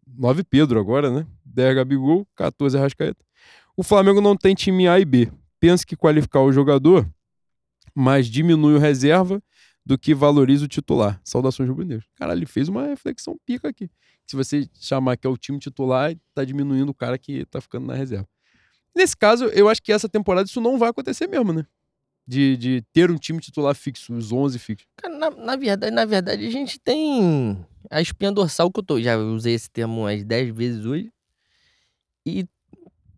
9 0.07 0.43
Pedro 0.43 0.81
agora, 0.81 1.11
né? 1.11 1.27
10 1.45 1.77
Gabigol, 1.77 2.27
14 2.35 2.79
Arrascaeta. 2.79 3.26
O 3.77 3.83
Flamengo 3.83 4.23
não 4.23 4.35
tem 4.35 4.55
time 4.55 4.89
A 4.89 4.99
e 4.99 5.05
B. 5.05 5.31
Pensa 5.61 5.85
que 5.85 5.95
qualificar 5.95 6.41
o 6.41 6.51
jogador, 6.51 7.07
mas 7.95 8.27
diminui 8.27 8.75
o 8.75 8.79
reserva 8.79 9.43
do 9.85 9.99
que 9.99 10.15
valoriza 10.15 10.65
o 10.65 10.69
titular. 10.69 11.21
Saudações 11.23 11.69
rubro-negros. 11.69 12.09
Cara, 12.17 12.33
ele 12.33 12.47
fez 12.47 12.69
uma 12.69 12.87
reflexão 12.87 13.39
pica 13.45 13.69
aqui. 13.69 13.91
Se 14.27 14.35
você 14.35 14.67
chamar 14.81 15.17
que 15.17 15.27
é 15.27 15.31
o 15.31 15.37
time 15.37 15.59
titular, 15.59 16.17
tá 16.35 16.43
diminuindo 16.43 16.89
o 16.89 16.95
cara 16.95 17.19
que 17.19 17.45
tá 17.47 17.61
ficando 17.61 17.87
na 17.87 17.95
reserva. 17.95 18.27
Nesse 18.95 19.15
caso, 19.15 19.45
eu 19.47 19.69
acho 19.69 19.83
que 19.83 19.93
essa 19.93 20.09
temporada 20.09 20.49
isso 20.49 20.61
não 20.61 20.79
vai 20.79 20.89
acontecer 20.89 21.27
mesmo, 21.27 21.53
né? 21.53 21.67
De, 22.27 22.57
de 22.57 22.85
ter 22.95 23.11
um 23.11 23.17
time 23.17 23.39
titular 23.41 23.75
fixo, 23.75 24.13
os 24.15 24.33
11 24.33 24.59
fixos. 24.59 24.89
Cara, 24.97 25.17
na, 25.17 25.31
na 25.31 25.55
verdade, 25.55 25.95
na 25.95 26.05
verdade, 26.07 26.47
a 26.47 26.51
gente 26.51 26.81
tem 26.81 27.65
a 27.91 28.01
espinha 28.01 28.33
dorsal 28.33 28.73
que 28.73 28.81
eu 28.81 28.85
tô. 28.85 29.01
Já 29.01 29.17
usei 29.19 29.55
esse 29.55 29.71
termo 29.71 30.01
umas 30.01 30.25
10 30.25 30.57
vezes 30.57 30.85
hoje. 30.87 31.13
E 32.25 32.45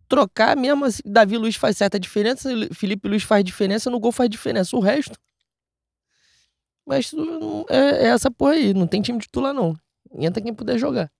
trocar 0.09 0.57
mesmo 0.57 0.83
assim, 0.83 1.03
Davi 1.05 1.37
Luiz 1.37 1.55
faz 1.55 1.77
certa 1.77 1.99
diferença, 1.99 2.49
Felipe 2.73 3.07
Luiz 3.07 3.23
faz 3.23 3.43
diferença, 3.43 3.89
no 3.89 3.99
gol 3.99 4.11
faz 4.11 4.29
diferença. 4.29 4.75
O 4.75 4.79
resto. 4.79 5.17
Mas 6.85 7.11
é, 7.69 7.77
é 7.77 8.07
essa 8.07 8.31
porra 8.31 8.53
aí, 8.53 8.73
não 8.73 8.87
tem 8.87 9.01
time 9.01 9.19
titular, 9.19 9.53
não. 9.53 9.77
Entra 10.11 10.41
quem 10.41 10.53
puder 10.53 10.79
jogar. 10.79 11.11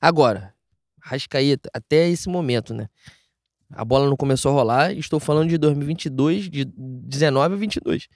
Agora, 0.00 0.52
Rascaeta, 1.00 1.70
até 1.72 2.08
esse 2.08 2.28
momento, 2.28 2.74
né? 2.74 2.88
A 3.70 3.84
bola 3.84 4.08
não 4.08 4.16
começou 4.16 4.50
a 4.50 4.54
rolar, 4.54 4.92
estou 4.92 5.20
falando 5.20 5.48
de 5.48 5.56
2022, 5.56 6.50
de 6.50 6.64
19 6.64 7.54
a 7.54 7.58
22. 7.58 8.08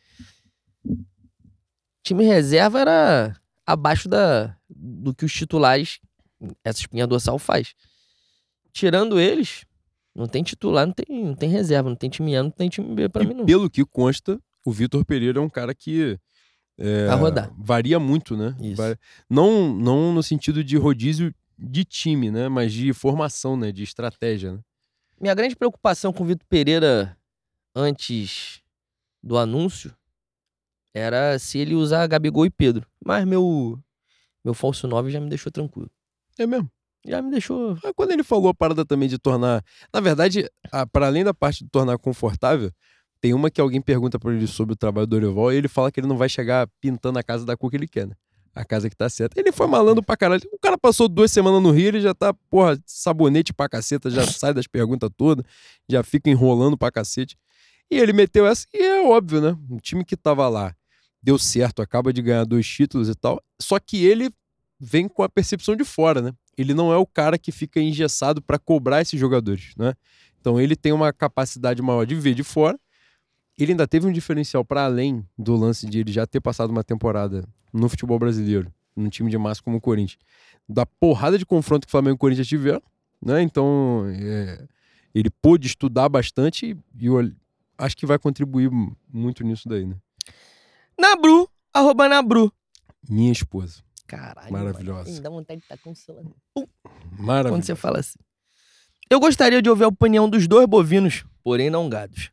Time 2.02 2.24
reserva 2.24 2.80
era 2.80 3.36
abaixo 3.64 4.08
da, 4.08 4.56
do 4.68 5.14
que 5.14 5.24
os 5.24 5.32
titulares, 5.32 6.00
essa 6.64 6.80
espinha 6.80 7.06
dorsal, 7.06 7.38
faz. 7.38 7.74
Tirando 8.72 9.18
eles, 9.18 9.64
não 10.16 10.26
tem 10.26 10.42
titular, 10.42 10.86
não 10.86 10.92
tem, 10.94 11.24
não 11.24 11.34
tem 11.34 11.48
reserva, 11.50 11.88
não 11.88 11.96
tem 11.96 12.08
time 12.10 12.34
A, 12.36 12.42
não 12.42 12.50
tem 12.50 12.68
time 12.68 12.94
B 12.94 13.08
pra 13.08 13.22
e 13.22 13.26
mim, 13.26 13.34
não. 13.34 13.46
pelo 13.46 13.68
que 13.70 13.84
consta, 13.84 14.40
o 14.64 14.72
Vitor 14.72 15.04
Pereira 15.04 15.38
é 15.38 15.42
um 15.42 15.48
cara 15.48 15.74
que 15.74 16.18
é, 16.78 17.06
Vai 17.06 17.16
rodar. 17.18 17.52
varia 17.58 17.98
muito, 18.00 18.36
né? 18.36 18.54
Isso. 18.60 18.82
Não, 19.30 19.72
não 19.74 20.12
no 20.12 20.22
sentido 20.22 20.62
de 20.64 20.76
rodízio 20.76 21.34
de 21.58 21.84
time, 21.84 22.30
né? 22.30 22.48
Mas 22.48 22.72
de 22.72 22.92
formação, 22.92 23.56
né? 23.56 23.72
De 23.72 23.82
estratégia, 23.82 24.52
né? 24.52 24.60
Minha 25.20 25.34
grande 25.34 25.56
preocupação 25.56 26.12
com 26.12 26.22
o 26.22 26.26
Vitor 26.26 26.46
Pereira 26.48 27.16
antes 27.74 28.60
do 29.22 29.38
anúncio 29.38 29.94
era 30.94 31.38
se 31.38 31.58
ele 31.58 31.74
usar 31.74 32.06
Gabigol 32.06 32.44
e 32.46 32.50
Pedro. 32.50 32.86
Mas 33.04 33.24
meu, 33.26 33.78
meu 34.44 34.52
falso 34.54 34.86
9 34.86 35.10
já 35.10 35.20
me 35.20 35.28
deixou 35.28 35.50
tranquilo. 35.52 35.90
É 36.38 36.46
mesmo. 36.46 36.70
Já 37.06 37.22
me 37.22 37.30
deixou. 37.30 37.76
Quando 37.94 38.10
ele 38.10 38.22
falou 38.24 38.48
a 38.48 38.54
parada 38.54 38.84
também 38.84 39.08
de 39.08 39.18
tornar. 39.18 39.64
Na 39.92 40.00
verdade, 40.00 40.50
para 40.92 41.06
além 41.06 41.22
da 41.22 41.32
parte 41.32 41.64
de 41.64 41.70
tornar 41.70 41.96
confortável, 41.98 42.70
tem 43.20 43.32
uma 43.32 43.50
que 43.50 43.60
alguém 43.60 43.80
pergunta 43.80 44.18
pra 44.18 44.32
ele 44.32 44.46
sobre 44.46 44.72
o 44.72 44.76
trabalho 44.76 45.06
do 45.06 45.10
Dorival 45.10 45.52
e 45.52 45.56
ele 45.56 45.68
fala 45.68 45.90
que 45.90 46.00
ele 46.00 46.06
não 46.06 46.16
vai 46.16 46.28
chegar 46.28 46.68
pintando 46.80 47.18
a 47.18 47.22
casa 47.22 47.46
da 47.46 47.56
cor 47.56 47.70
que 47.70 47.76
ele 47.76 47.88
quer, 47.88 48.06
né? 48.06 48.14
A 48.54 48.64
casa 48.64 48.88
que 48.88 48.96
tá 48.96 49.08
certa. 49.08 49.38
Ele 49.38 49.52
foi 49.52 49.66
malandro 49.66 50.02
pra 50.02 50.16
caralho. 50.16 50.42
O 50.52 50.58
cara 50.58 50.78
passou 50.78 51.08
duas 51.08 51.30
semanas 51.30 51.62
no 51.62 51.70
Rio, 51.70 51.88
ele 51.88 52.00
já 52.00 52.14
tá, 52.14 52.32
porra, 52.50 52.78
sabonete 52.86 53.52
pra 53.52 53.68
caceta, 53.68 54.10
já 54.10 54.26
sai 54.26 54.54
das 54.54 54.66
perguntas 54.66 55.10
todas, 55.16 55.44
já 55.88 56.02
fica 56.02 56.30
enrolando 56.30 56.76
pra 56.76 56.90
cacete. 56.90 57.36
E 57.90 57.98
ele 57.98 58.12
meteu 58.12 58.46
essa, 58.46 58.66
e 58.74 58.82
é 58.82 59.02
óbvio, 59.06 59.40
né? 59.40 59.56
O 59.70 59.78
time 59.78 60.04
que 60.04 60.16
tava 60.16 60.48
lá 60.48 60.74
deu 61.22 61.38
certo, 61.38 61.82
acaba 61.82 62.12
de 62.12 62.22
ganhar 62.22 62.44
dois 62.44 62.66
títulos 62.66 63.08
e 63.08 63.14
tal. 63.14 63.42
Só 63.60 63.78
que 63.78 64.04
ele 64.04 64.30
vem 64.80 65.08
com 65.08 65.22
a 65.22 65.28
percepção 65.28 65.76
de 65.76 65.84
fora, 65.84 66.22
né? 66.22 66.32
Ele 66.56 66.72
não 66.72 66.92
é 66.92 66.96
o 66.96 67.06
cara 67.06 67.38
que 67.38 67.52
fica 67.52 67.80
engessado 67.80 68.40
para 68.40 68.58
cobrar 68.58 69.02
esses 69.02 69.18
jogadores, 69.18 69.74
né? 69.76 69.94
Então 70.40 70.60
ele 70.60 70.76
tem 70.76 70.92
uma 70.92 71.12
capacidade 71.12 71.82
maior 71.82 72.06
de 72.06 72.14
ver 72.14 72.34
de 72.34 72.42
fora. 72.42 72.78
Ele 73.58 73.72
ainda 73.72 73.86
teve 73.86 74.06
um 74.06 74.12
diferencial 74.12 74.64
para 74.64 74.84
além 74.84 75.26
do 75.36 75.56
lance 75.56 75.86
de 75.86 76.00
ele 76.00 76.12
já 76.12 76.26
ter 76.26 76.40
passado 76.40 76.70
uma 76.70 76.84
temporada 76.84 77.44
no 77.72 77.88
futebol 77.88 78.18
brasileiro, 78.18 78.72
num 78.94 79.08
time 79.08 79.30
de 79.30 79.38
massa 79.38 79.62
como 79.62 79.78
o 79.78 79.80
Corinthians, 79.80 80.18
da 80.68 80.86
porrada 80.86 81.38
de 81.38 81.44
confronto 81.44 81.86
que 81.86 81.90
o 81.90 81.90
Flamengo 81.90 82.14
e 82.14 82.16
o 82.16 82.18
Corinthians 82.18 82.48
tiveram, 82.48 82.82
né? 83.20 83.42
Então 83.42 84.04
é, 84.08 84.66
ele 85.14 85.30
pôde 85.30 85.66
estudar 85.66 86.08
bastante 86.08 86.76
e 86.98 87.06
eu 87.06 87.32
acho 87.78 87.96
que 87.96 88.06
vai 88.06 88.18
contribuir 88.18 88.70
muito 89.12 89.42
nisso 89.42 89.68
daí, 89.68 89.86
né? 89.86 89.96
Nabru, 90.98 91.48
arroba 91.72 92.08
Nabru. 92.08 92.52
Minha 93.08 93.32
esposa, 93.32 93.82
Caralho. 94.06 94.52
Maravilhosa. 94.52 95.10
Mano, 95.10 95.22
dá 95.22 95.30
vontade 95.30 95.60
de 95.60 95.64
estar 95.64 95.78
com 95.78 95.90
o 95.90 95.96
celular. 95.96 96.24
maravilhosa. 97.18 97.48
Quando 97.50 97.64
você 97.64 97.74
fala 97.74 97.98
assim. 97.98 98.18
Eu 99.10 99.20
gostaria 99.20 99.62
de 99.62 99.70
ouvir 99.70 99.84
a 99.84 99.88
opinião 99.88 100.28
dos 100.28 100.48
dois 100.48 100.66
bovinos, 100.66 101.24
porém 101.42 101.70
não 101.70 101.88
gados. 101.88 102.30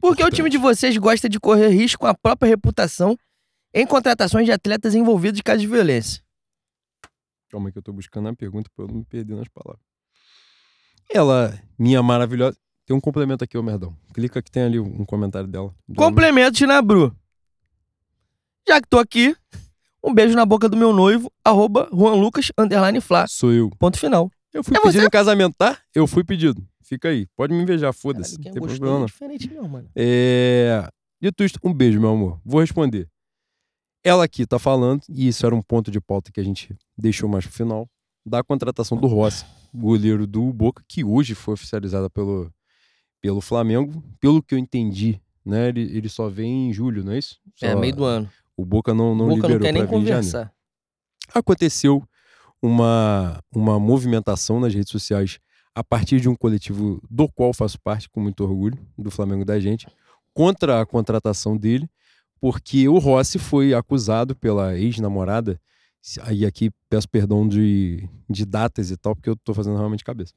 Por 0.00 0.16
que 0.16 0.24
o 0.24 0.30
time 0.30 0.50
de 0.50 0.58
vocês 0.58 0.96
gosta 0.96 1.28
de 1.28 1.40
correr 1.40 1.68
risco 1.68 2.00
com 2.00 2.06
a 2.06 2.14
própria 2.14 2.48
reputação 2.48 3.18
em 3.72 3.86
contratações 3.86 4.46
de 4.46 4.52
atletas 4.52 4.94
envolvidos 4.94 5.40
em 5.40 5.42
casos 5.42 5.62
de 5.62 5.66
violência? 5.66 6.22
Calma 7.50 7.70
que 7.70 7.78
eu 7.78 7.82
tô 7.82 7.92
buscando 7.92 8.28
a 8.28 8.34
pergunta 8.34 8.70
pra 8.74 8.84
eu 8.84 8.88
não 8.88 8.96
me 8.96 9.04
perder 9.04 9.34
nas 9.36 9.48
palavras. 9.48 9.84
Ela, 11.10 11.58
minha 11.78 12.02
maravilhosa. 12.02 12.56
Tem 12.86 12.94
um 12.94 13.00
complemento 13.00 13.44
aqui, 13.44 13.56
ô 13.56 13.62
merdão. 13.62 13.96
Clica 14.12 14.42
que 14.42 14.50
tem 14.50 14.64
ali 14.64 14.78
um 14.78 15.04
comentário 15.04 15.48
dela. 15.48 15.74
Do 15.88 15.94
Complementos 15.94 16.58
de 16.58 16.66
Nabru. 16.66 17.16
Já 18.66 18.80
que 18.80 18.88
tô 18.88 18.98
aqui, 18.98 19.36
um 20.04 20.14
beijo 20.14 20.34
na 20.36 20.44
boca 20.44 20.68
do 20.68 20.76
meu 20.76 20.92
noivo, 20.92 21.30
arroba 21.44 21.88
Juan 21.92 22.14
Lucas, 22.14 22.52
underline 22.58 23.00
Flá. 23.00 23.26
Sou 23.26 23.52
eu. 23.52 23.70
Ponto 23.78 23.98
final. 23.98 24.30
Eu 24.52 24.62
fui 24.62 24.76
É 24.76 24.80
pedido 24.80 25.00
você? 25.00 25.06
em 25.06 25.10
casamento, 25.10 25.54
tá? 25.58 25.78
Eu 25.94 26.06
fui 26.06 26.22
pedido. 26.22 26.64
Fica 26.82 27.08
aí. 27.08 27.26
Pode 27.36 27.52
me 27.54 27.62
invejar, 27.62 27.92
foda-se. 27.92 28.36
Caralho, 28.36 28.54
Não 28.60 28.68
tem 28.68 28.76
problema, 28.76 28.96
é 28.96 28.98
não. 29.00 29.06
diferente 29.06 29.50
meu, 29.50 29.66
mano. 29.68 29.88
É... 29.96 30.88
Dito 31.20 31.42
isto, 31.42 31.58
um 31.64 31.72
beijo, 31.72 31.98
meu 32.00 32.10
amor. 32.10 32.38
Vou 32.44 32.60
responder. 32.60 33.08
Ela 34.04 34.24
aqui 34.24 34.46
tá 34.46 34.58
falando, 34.58 35.00
e 35.08 35.26
isso 35.28 35.46
era 35.46 35.54
um 35.54 35.62
ponto 35.62 35.90
de 35.90 35.98
pauta 36.00 36.30
que 36.30 36.38
a 36.38 36.44
gente 36.44 36.76
deixou 36.96 37.26
mais 37.28 37.46
pro 37.46 37.54
final, 37.54 37.88
da 38.24 38.44
contratação 38.44 38.98
do 38.98 39.06
Rossi, 39.06 39.44
goleiro 39.74 40.26
do 40.26 40.52
Boca, 40.52 40.84
que 40.86 41.02
hoje 41.02 41.34
foi 41.34 41.54
oficializada 41.54 42.10
pelo, 42.10 42.52
pelo 43.22 43.40
Flamengo. 43.40 44.04
Pelo 44.20 44.42
que 44.42 44.54
eu 44.54 44.58
entendi, 44.58 45.18
né? 45.44 45.68
Ele, 45.68 45.80
ele 45.96 46.08
só 46.10 46.28
vem 46.28 46.68
em 46.68 46.72
julho, 46.72 47.02
não 47.02 47.12
é 47.12 47.18
isso? 47.18 47.40
É, 47.62 47.72
Só- 47.72 47.78
meio 47.80 47.96
do 47.96 48.04
ano. 48.04 48.30
O 48.56 48.64
Boca 48.64 48.94
não, 48.94 49.14
não 49.14 49.28
Boca 49.28 49.48
liberou 49.48 49.58
pra 49.58 49.58
vir 49.58 49.74
em 49.74 49.82
janeiro 49.82 49.88
conversar. 49.88 50.52
aconteceu 51.34 52.02
uma, 52.62 53.40
uma 53.54 53.78
movimentação 53.78 54.60
nas 54.60 54.72
redes 54.74 54.90
sociais 54.90 55.38
a 55.74 55.82
partir 55.82 56.20
de 56.20 56.28
um 56.28 56.36
coletivo 56.36 57.02
do 57.10 57.28
qual 57.28 57.52
faço 57.52 57.78
parte 57.80 58.08
com 58.08 58.20
muito 58.20 58.44
orgulho, 58.44 58.78
do 58.96 59.10
Flamengo 59.10 59.44
da 59.44 59.58
gente, 59.58 59.86
contra 60.32 60.80
a 60.80 60.86
contratação 60.86 61.56
dele, 61.56 61.88
porque 62.40 62.88
o 62.88 62.98
Rossi 62.98 63.38
foi 63.38 63.74
acusado 63.74 64.36
pela 64.36 64.76
ex-namorada, 64.78 65.60
aí 66.22 66.46
aqui 66.46 66.70
peço 66.88 67.08
perdão 67.08 67.46
de, 67.48 68.08
de 68.30 68.44
datas 68.44 68.90
e 68.90 68.96
tal, 68.96 69.16
porque 69.16 69.30
eu 69.30 69.36
tô 69.36 69.52
fazendo 69.52 69.76
realmente 69.76 70.00
de 70.00 70.04
cabeça. 70.04 70.32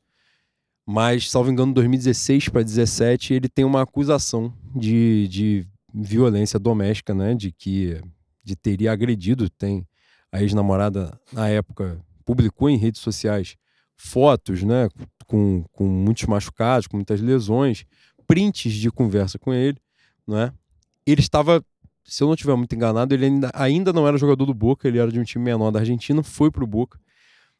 Mas, 0.86 1.30
salvo 1.30 1.52
engano, 1.52 1.74
2016 1.74 2.50
para 2.50 2.62
2017, 2.62 3.34
ele 3.34 3.50
tem 3.50 3.66
uma 3.66 3.82
acusação 3.82 4.54
de, 4.74 5.28
de 5.28 5.68
violência 6.04 6.60
doméstica, 6.60 7.14
né? 7.14 7.34
De 7.34 7.52
que 7.52 8.02
de 8.44 8.56
teria 8.56 8.92
agredido, 8.92 9.50
tem 9.50 9.86
a 10.32 10.42
ex-namorada, 10.42 11.20
na 11.34 11.50
época, 11.50 12.02
publicou 12.26 12.70
em 12.70 12.78
redes 12.78 13.02
sociais 13.02 13.58
fotos, 13.98 14.64
né, 14.64 14.88
com, 15.26 15.66
com 15.74 15.86
muitos 15.86 16.24
machucados, 16.26 16.88
com 16.88 16.98
muitas 16.98 17.20
lesões, 17.20 17.86
prints 18.26 18.74
de 18.74 18.92
conversa 18.92 19.38
com 19.40 19.54
ele, 19.54 19.78
né? 20.26 20.54
Ele 21.06 21.22
estava, 21.22 21.64
se 22.04 22.22
eu 22.22 22.28
não 22.28 22.36
estiver 22.36 22.56
muito 22.56 22.76
enganado, 22.76 23.14
ele 23.14 23.26
ainda, 23.26 23.50
ainda 23.54 23.92
não 23.92 24.08
era 24.08 24.18
jogador 24.18 24.46
do 24.46 24.54
Boca, 24.54 24.88
ele 24.88 25.00
era 25.00 25.12
de 25.12 25.20
um 25.20 25.24
time 25.24 25.44
menor 25.44 25.72
da 25.72 25.80
Argentina, 25.80 26.22
foi 26.22 26.52
pro 26.52 26.68
Boca. 26.68 27.00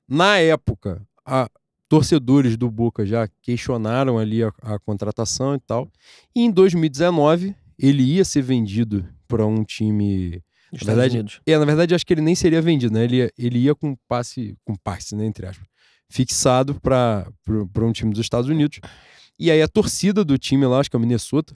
Na 0.08 0.38
época, 0.38 1.02
a, 1.26 1.50
torcedores 1.88 2.58
do 2.58 2.70
Boca 2.70 3.06
já 3.06 3.28
questionaram 3.42 4.18
ali 4.18 4.44
a, 4.44 4.52
a 4.62 4.80
contratação 4.80 5.56
e 5.56 5.60
tal. 5.60 5.90
E 6.36 6.42
em 6.42 6.52
2019, 6.52 7.56
ele 7.78 8.04
ia 8.04 8.26
ser 8.26 8.42
vendido 8.42 9.08
para 9.28 9.46
um 9.46 9.64
time. 9.64 10.42
Dos 10.72 10.82
Na 10.86 10.94
Estados 10.94 10.96
verdade, 10.96 11.16
Unidos. 11.16 11.42
É, 11.46 11.58
na 11.58 11.66
verdade, 11.66 11.96
acho 11.96 12.06
que 12.06 12.14
ele 12.14 12.22
nem 12.22 12.36
seria 12.36 12.62
vendido, 12.62 12.94
né? 12.94 13.04
Ele 13.04 13.16
ia, 13.18 13.32
ele 13.38 13.60
ia 13.60 13.76
com 13.76 13.96
passe, 14.08 14.58
com 14.66 14.76
passe, 14.76 15.16
né? 15.16 15.26
Entre 15.26 15.46
aspas, 15.46 15.66
fixado 16.10 16.80
para 16.82 17.32
um 17.82 17.92
time 17.92 18.12
dos 18.12 18.20
Estados 18.22 18.50
Unidos. 18.50 18.80
E 19.40 19.52
aí 19.52 19.62
a 19.62 19.68
torcida 19.68 20.26
do 20.26 20.38
time 20.38 20.66
lá, 20.66 20.80
acho 20.80 20.90
que 20.90 20.96
é 20.96 21.00
o 21.00 21.00
Minnesota, 21.00 21.56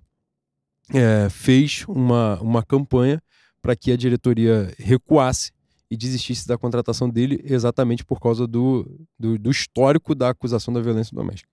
é, 0.93 1.30
fez 1.30 1.84
uma, 1.88 2.39
uma 2.41 2.64
campanha 2.64 3.22
para 3.61 3.76
que 3.76 3.91
a 3.91 3.98
diretoria 3.98 4.73
recuasse 4.77 5.52
e 5.89 5.98
desistisse 5.98 6.48
da 6.48 6.57
contratação 6.57 7.10
dele 7.10 7.41
exatamente 7.43 8.06
por 8.06 8.19
causa 8.19 8.48
do, 8.48 8.89
do, 9.19 9.38
do 9.38 9.52
histórico 9.52 10.15
da 10.15 10.30
acusação 10.30 10.73
da 10.73 10.80
violência 10.80 11.14
doméstica. 11.14 11.49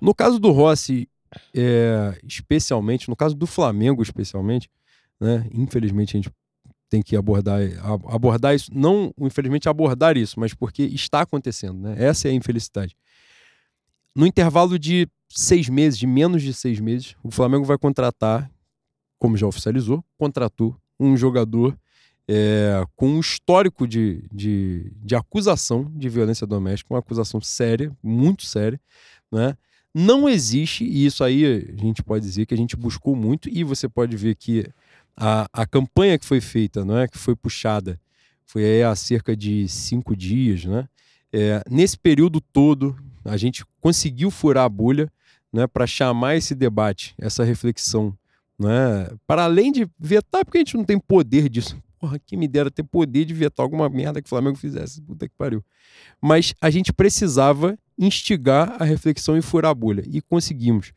No 0.00 0.14
caso 0.14 0.38
do 0.38 0.50
Rossi, 0.50 1.08
é, 1.54 2.18
especialmente, 2.24 3.08
no 3.08 3.16
caso 3.16 3.34
do 3.34 3.46
Flamengo 3.46 4.02
especialmente, 4.02 4.70
né, 5.20 5.48
infelizmente 5.52 6.16
a 6.16 6.20
gente 6.20 6.32
tem 6.88 7.02
que 7.02 7.16
abordar, 7.16 7.60
abordar 8.08 8.54
isso, 8.54 8.70
não 8.74 9.12
infelizmente 9.20 9.68
abordar 9.68 10.16
isso, 10.16 10.40
mas 10.40 10.54
porque 10.54 10.82
está 10.84 11.20
acontecendo, 11.20 11.80
né? 11.80 11.94
Essa 11.98 12.28
é 12.28 12.30
a 12.30 12.34
infelicidade. 12.34 12.96
No 14.16 14.26
intervalo 14.26 14.78
de 14.78 15.06
seis 15.28 15.68
meses, 15.68 15.98
de 15.98 16.06
menos 16.06 16.42
de 16.42 16.54
seis 16.54 16.80
meses, 16.80 17.14
o 17.22 17.30
Flamengo 17.30 17.64
vai 17.64 17.76
contratar, 17.76 18.50
como 19.18 19.36
já 19.36 19.46
oficializou, 19.46 20.02
contratou 20.16 20.74
um 20.98 21.16
jogador 21.16 21.78
é, 22.26 22.82
com 22.96 23.08
um 23.08 23.20
histórico 23.20 23.86
de, 23.86 24.24
de, 24.32 24.92
de 24.96 25.14
acusação 25.14 25.90
de 25.94 26.08
violência 26.08 26.46
doméstica, 26.46 26.92
uma 26.92 27.00
acusação 27.00 27.40
séria, 27.40 27.96
muito 28.02 28.44
séria, 28.44 28.80
né? 29.30 29.56
Não 29.94 30.28
existe, 30.28 30.84
e 30.84 31.06
isso 31.06 31.24
aí 31.24 31.44
a 31.44 31.80
gente 31.80 32.02
pode 32.02 32.24
dizer 32.24 32.46
que 32.46 32.54
a 32.54 32.56
gente 32.56 32.76
buscou 32.76 33.16
muito, 33.16 33.48
e 33.48 33.64
você 33.64 33.88
pode 33.88 34.16
ver 34.16 34.34
que 34.34 34.66
a, 35.16 35.48
a 35.52 35.66
campanha 35.66 36.18
que 36.18 36.24
foi 36.24 36.40
feita, 36.40 36.84
não 36.84 36.98
é, 36.98 37.08
que 37.08 37.18
foi 37.18 37.34
puxada, 37.34 37.98
foi 38.44 38.82
há 38.82 38.94
cerca 38.94 39.36
de 39.36 39.68
cinco 39.68 40.16
dias, 40.16 40.64
né? 40.64 40.88
É, 41.32 41.62
nesse 41.70 41.98
período 41.98 42.40
todo, 42.40 42.96
a 43.24 43.36
gente 43.36 43.64
conseguiu 43.80 44.30
furar 44.30 44.64
a 44.64 44.68
bolha, 44.68 45.10
né, 45.52 45.66
para 45.66 45.86
chamar 45.86 46.36
esse 46.36 46.54
debate, 46.54 47.14
essa 47.18 47.42
reflexão, 47.44 48.16
né, 48.58 49.10
para 49.26 49.44
além 49.44 49.72
de 49.72 49.88
vetar, 49.98 50.44
porque 50.44 50.58
a 50.58 50.60
gente 50.60 50.76
não 50.76 50.84
tem 50.84 50.98
poder 50.98 51.48
disso. 51.48 51.76
Porra, 51.98 52.18
que 52.18 52.36
me 52.36 52.46
dera 52.46 52.70
ter 52.70 52.84
poder 52.84 53.24
de 53.24 53.34
vetar 53.34 53.64
alguma 53.64 53.88
merda 53.88 54.22
que 54.22 54.26
o 54.26 54.28
Flamengo 54.28 54.56
fizesse, 54.56 55.02
puta 55.02 55.28
que 55.28 55.34
pariu. 55.36 55.64
Mas 56.20 56.54
a 56.60 56.70
gente 56.70 56.92
precisava 56.92 57.76
instigar 57.98 58.80
a 58.80 58.84
reflexão 58.84 59.36
e 59.36 59.42
furar 59.42 59.72
a 59.72 59.74
bolha, 59.74 60.04
e 60.06 60.20
conseguimos, 60.20 60.92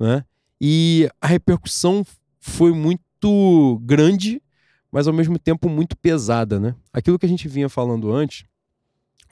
né? 0.00 0.24
E 0.60 1.08
a 1.20 1.26
repercussão 1.26 2.04
foi 2.40 2.72
muito 2.72 3.80
grande, 3.84 4.42
mas 4.90 5.06
ao 5.06 5.12
mesmo 5.12 5.38
tempo 5.38 5.68
muito 5.68 5.96
pesada, 5.96 6.58
né? 6.58 6.74
Aquilo 6.92 7.18
que 7.18 7.26
a 7.26 7.28
gente 7.28 7.46
vinha 7.46 7.68
falando 7.68 8.10
antes, 8.10 8.44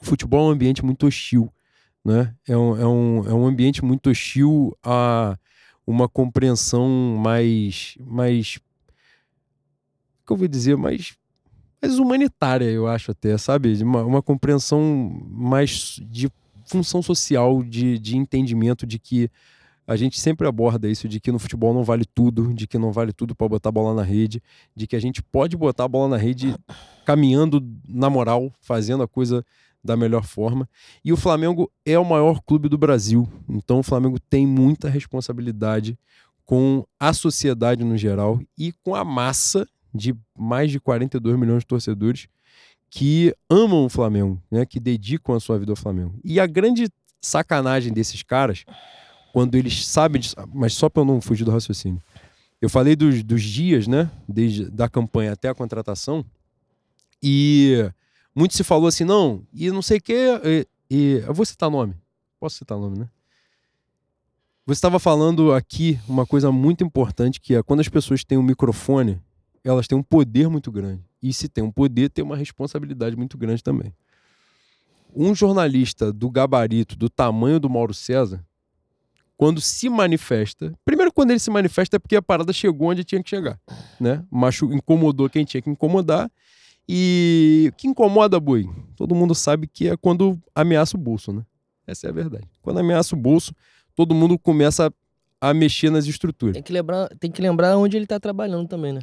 futebol 0.01 0.45
é 0.45 0.49
um 0.49 0.53
ambiente 0.53 0.85
muito 0.85 1.07
hostil, 1.07 1.51
né? 2.05 2.33
É 2.47 2.55
um, 2.55 2.77
é 2.77 2.87
um, 2.87 3.29
é 3.29 3.33
um 3.33 3.47
ambiente 3.47 3.83
muito 3.83 4.09
hostil 4.09 4.77
a 4.83 5.37
uma 5.85 6.07
compreensão 6.07 6.87
mais, 7.17 7.95
mais, 8.01 8.59
que 10.27 10.33
eu 10.33 10.37
vou 10.37 10.47
dizer, 10.47 10.75
mais, 10.75 11.15
mais 11.81 11.97
humanitária, 11.97 12.65
eu 12.65 12.85
acho 12.85 13.11
até, 13.11 13.37
sabe? 13.37 13.81
Uma, 13.81 14.03
uma 14.03 14.21
compreensão 14.21 15.19
mais 15.29 15.99
de 16.03 16.29
função 16.65 17.01
social, 17.01 17.63
de, 17.63 17.97
de 17.97 18.17
entendimento 18.17 18.85
de 18.85 18.99
que 18.99 19.31
a 19.87 19.95
gente 19.95 20.19
sempre 20.19 20.45
aborda 20.45 20.89
isso 20.89 21.07
de 21.07 21.17
que 21.17 21.31
no 21.31 21.39
futebol 21.39 21.73
não 21.73 21.81
vale 21.81 22.03
tudo, 22.03 22.53
de 22.53 22.67
que 22.67 22.77
não 22.77 22.91
vale 22.91 23.13
tudo 23.13 23.33
para 23.33 23.47
botar 23.47 23.69
a 23.69 23.71
bola 23.71 23.95
na 23.95 24.03
rede, 24.03 24.43
de 24.75 24.85
que 24.85 24.97
a 24.97 24.99
gente 24.99 25.23
pode 25.23 25.55
botar 25.55 25.85
a 25.85 25.87
bola 25.87 26.09
na 26.09 26.17
rede 26.17 26.53
caminhando 27.05 27.65
na 27.87 28.09
moral, 28.09 28.51
fazendo 28.59 29.01
a 29.01 29.07
coisa 29.07 29.45
da 29.81 29.95
melhor 29.95 30.25
forma. 30.25 30.67
E 31.05 31.13
o 31.13 31.17
Flamengo 31.17 31.71
é 31.85 31.97
o 31.97 32.03
maior 32.03 32.41
clube 32.41 32.67
do 32.67 32.77
Brasil, 32.77 33.29
então 33.47 33.79
o 33.79 33.83
Flamengo 33.83 34.19
tem 34.19 34.45
muita 34.45 34.89
responsabilidade 34.89 35.97
com 36.43 36.85
a 36.99 37.13
sociedade 37.13 37.85
no 37.85 37.97
geral 37.97 38.41
e 38.57 38.73
com 38.83 38.93
a 38.93 39.05
massa 39.05 39.65
de 39.93 40.15
mais 40.37 40.71
de 40.71 40.79
42 40.79 41.37
milhões 41.37 41.59
de 41.59 41.67
torcedores 41.67 42.27
que 42.89 43.35
amam 43.49 43.85
o 43.85 43.89
Flamengo, 43.89 44.41
né, 44.49 44.65
que 44.65 44.79
dedicam 44.79 45.35
a 45.35 45.39
sua 45.39 45.59
vida 45.59 45.71
ao 45.71 45.75
Flamengo. 45.75 46.19
E 46.23 46.39
a 46.39 46.47
grande 46.47 46.87
sacanagem 47.21 47.91
desses 47.91 48.23
caras 48.23 48.63
quando 49.33 49.55
eles 49.55 49.85
sabem 49.85 50.21
disso, 50.21 50.35
mas 50.53 50.73
só 50.73 50.89
para 50.89 51.01
eu 51.01 51.05
não 51.05 51.21
fugir 51.21 51.43
do 51.43 51.51
raciocínio. 51.51 52.01
Eu 52.61 52.69
falei 52.69 52.95
dos, 52.95 53.21
dos 53.23 53.43
dias, 53.43 53.87
né, 53.87 54.09
desde 54.27 54.69
da 54.69 54.89
campanha 54.89 55.33
até 55.33 55.49
a 55.49 55.53
contratação, 55.53 56.25
e 57.21 57.89
muito 58.35 58.55
se 58.55 58.63
falou 58.63 58.87
assim, 58.87 59.03
não, 59.03 59.43
e 59.53 59.69
não 59.69 59.81
sei 59.81 59.97
o 59.97 60.01
quê, 60.01 60.27
e, 60.43 60.67
e- 60.89 61.23
eu 61.27 61.33
vou 61.33 61.45
citar 61.45 61.69
nome, 61.69 61.93
posso 62.39 62.57
citar 62.57 62.77
nome, 62.77 62.97
né? 62.99 63.09
Você 64.65 64.79
estava 64.79 64.99
falando 64.99 65.53
aqui 65.53 65.97
uma 66.07 66.25
coisa 66.25 66.51
muito 66.51 66.83
importante, 66.83 67.39
que 67.39 67.55
é 67.55 67.63
quando 67.63 67.79
as 67.79 67.87
pessoas 67.87 68.23
têm 68.23 68.37
um 68.37 68.43
microfone, 68.43 69.19
elas 69.69 69.87
têm 69.87 69.97
um 69.97 70.03
poder 70.03 70.49
muito 70.49 70.71
grande. 70.71 71.03
E 71.21 71.33
se 71.33 71.47
tem 71.47 71.63
um 71.63 71.71
poder, 71.71 72.09
tem 72.09 72.23
uma 72.23 72.37
responsabilidade 72.37 73.15
muito 73.15 73.37
grande 73.37 73.63
também. 73.63 73.93
Um 75.15 75.33
jornalista 75.33 76.11
do 76.11 76.29
gabarito, 76.29 76.95
do 76.95 77.09
tamanho 77.09 77.59
do 77.59 77.69
Mauro 77.69 77.93
César, 77.93 78.45
quando 79.35 79.61
se 79.61 79.87
manifesta. 79.89 80.73
Primeiro, 80.83 81.13
quando 81.13 81.31
ele 81.31 81.39
se 81.39 81.49
manifesta, 81.49 81.95
é 81.95 81.99
porque 81.99 82.15
a 82.15 82.21
parada 82.21 82.51
chegou 82.51 82.89
onde 82.89 83.03
tinha 83.03 83.21
que 83.21 83.29
chegar. 83.29 83.59
Né? 83.99 84.23
Macho 84.31 84.71
incomodou 84.73 85.29
quem 85.29 85.45
tinha 85.45 85.61
que 85.61 85.69
incomodar. 85.69 86.29
E 86.89 87.69
o 87.71 87.75
que 87.75 87.87
incomoda, 87.87 88.39
boi? 88.39 88.67
Todo 88.95 89.13
mundo 89.13 89.35
sabe 89.35 89.67
que 89.67 89.89
é 89.89 89.97
quando 89.97 90.41
ameaça 90.55 90.95
o 90.95 90.99
bolso, 90.99 91.33
né? 91.33 91.45
Essa 91.85 92.07
é 92.07 92.09
a 92.09 92.13
verdade. 92.13 92.47
Quando 92.61 92.79
ameaça 92.79 93.15
o 93.15 93.17
bolso, 93.17 93.53
todo 93.95 94.15
mundo 94.15 94.39
começa 94.39 94.91
a, 95.39 95.53
mexer 95.53 95.89
nas 95.89 96.05
estruturas. 96.05 96.53
Tem 96.53 96.63
que, 96.63 96.73
lembrar, 96.73 97.09
tem 97.19 97.29
que 97.29 97.41
lembrar 97.41 97.77
onde 97.77 97.97
ele 97.97 98.07
tá 98.07 98.19
trabalhando 98.19 98.67
também, 98.67 98.93
né? 98.93 99.01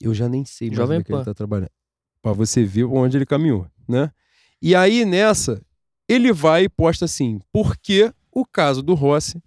Eu 0.00 0.14
já 0.14 0.28
nem 0.28 0.44
sei 0.44 0.68
mais 0.68 0.78
Jovem 0.78 0.98
onde 0.98 1.02
é 1.02 1.04
que 1.04 1.12
ele 1.12 1.24
tá 1.24 1.34
trabalhando. 1.34 1.70
Pra 2.22 2.32
você 2.32 2.64
ver 2.64 2.84
onde 2.84 3.16
ele 3.16 3.26
caminhou, 3.26 3.66
né? 3.88 4.10
E 4.60 4.74
aí, 4.74 5.04
nessa, 5.04 5.62
ele 6.08 6.32
vai 6.32 6.64
e 6.64 6.68
posta 6.68 7.04
assim, 7.04 7.40
porque 7.52 8.12
o 8.32 8.44
caso 8.44 8.82
do 8.82 8.94
Rossi, 8.94 9.42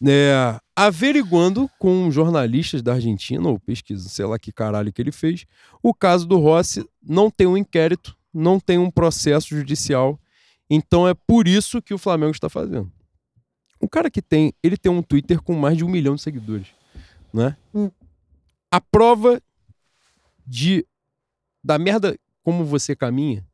né, 0.00 0.58
averiguando 0.74 1.70
com 1.78 2.10
jornalistas 2.10 2.82
da 2.82 2.94
Argentina, 2.94 3.48
ou 3.48 3.58
pesquisa, 3.58 4.08
sei 4.08 4.24
lá 4.24 4.38
que 4.38 4.52
caralho 4.52 4.92
que 4.92 5.00
ele 5.00 5.12
fez, 5.12 5.44
o 5.82 5.94
caso 5.94 6.26
do 6.26 6.38
Rossi 6.38 6.84
não 7.02 7.30
tem 7.30 7.46
um 7.46 7.56
inquérito, 7.56 8.16
não 8.32 8.58
tem 8.58 8.78
um 8.78 8.90
processo 8.90 9.48
judicial, 9.48 10.18
então 10.68 11.06
é 11.06 11.14
por 11.14 11.46
isso 11.46 11.82
que 11.82 11.94
o 11.94 11.98
Flamengo 11.98 12.32
está 12.32 12.48
fazendo. 12.48 12.90
O 13.80 13.88
cara 13.88 14.10
que 14.10 14.22
tem, 14.22 14.54
ele 14.62 14.76
tem 14.76 14.90
um 14.90 15.02
Twitter 15.02 15.42
com 15.42 15.54
mais 15.54 15.76
de 15.76 15.84
um 15.84 15.88
milhão 15.88 16.14
de 16.14 16.22
seguidores, 16.22 16.68
né? 17.32 17.56
A 18.70 18.80
prova 18.80 19.40
de 20.46 20.86
da 21.64 21.78
merda 21.78 22.18
como 22.42 22.64
você 22.64 22.96
caminha, 22.96 23.46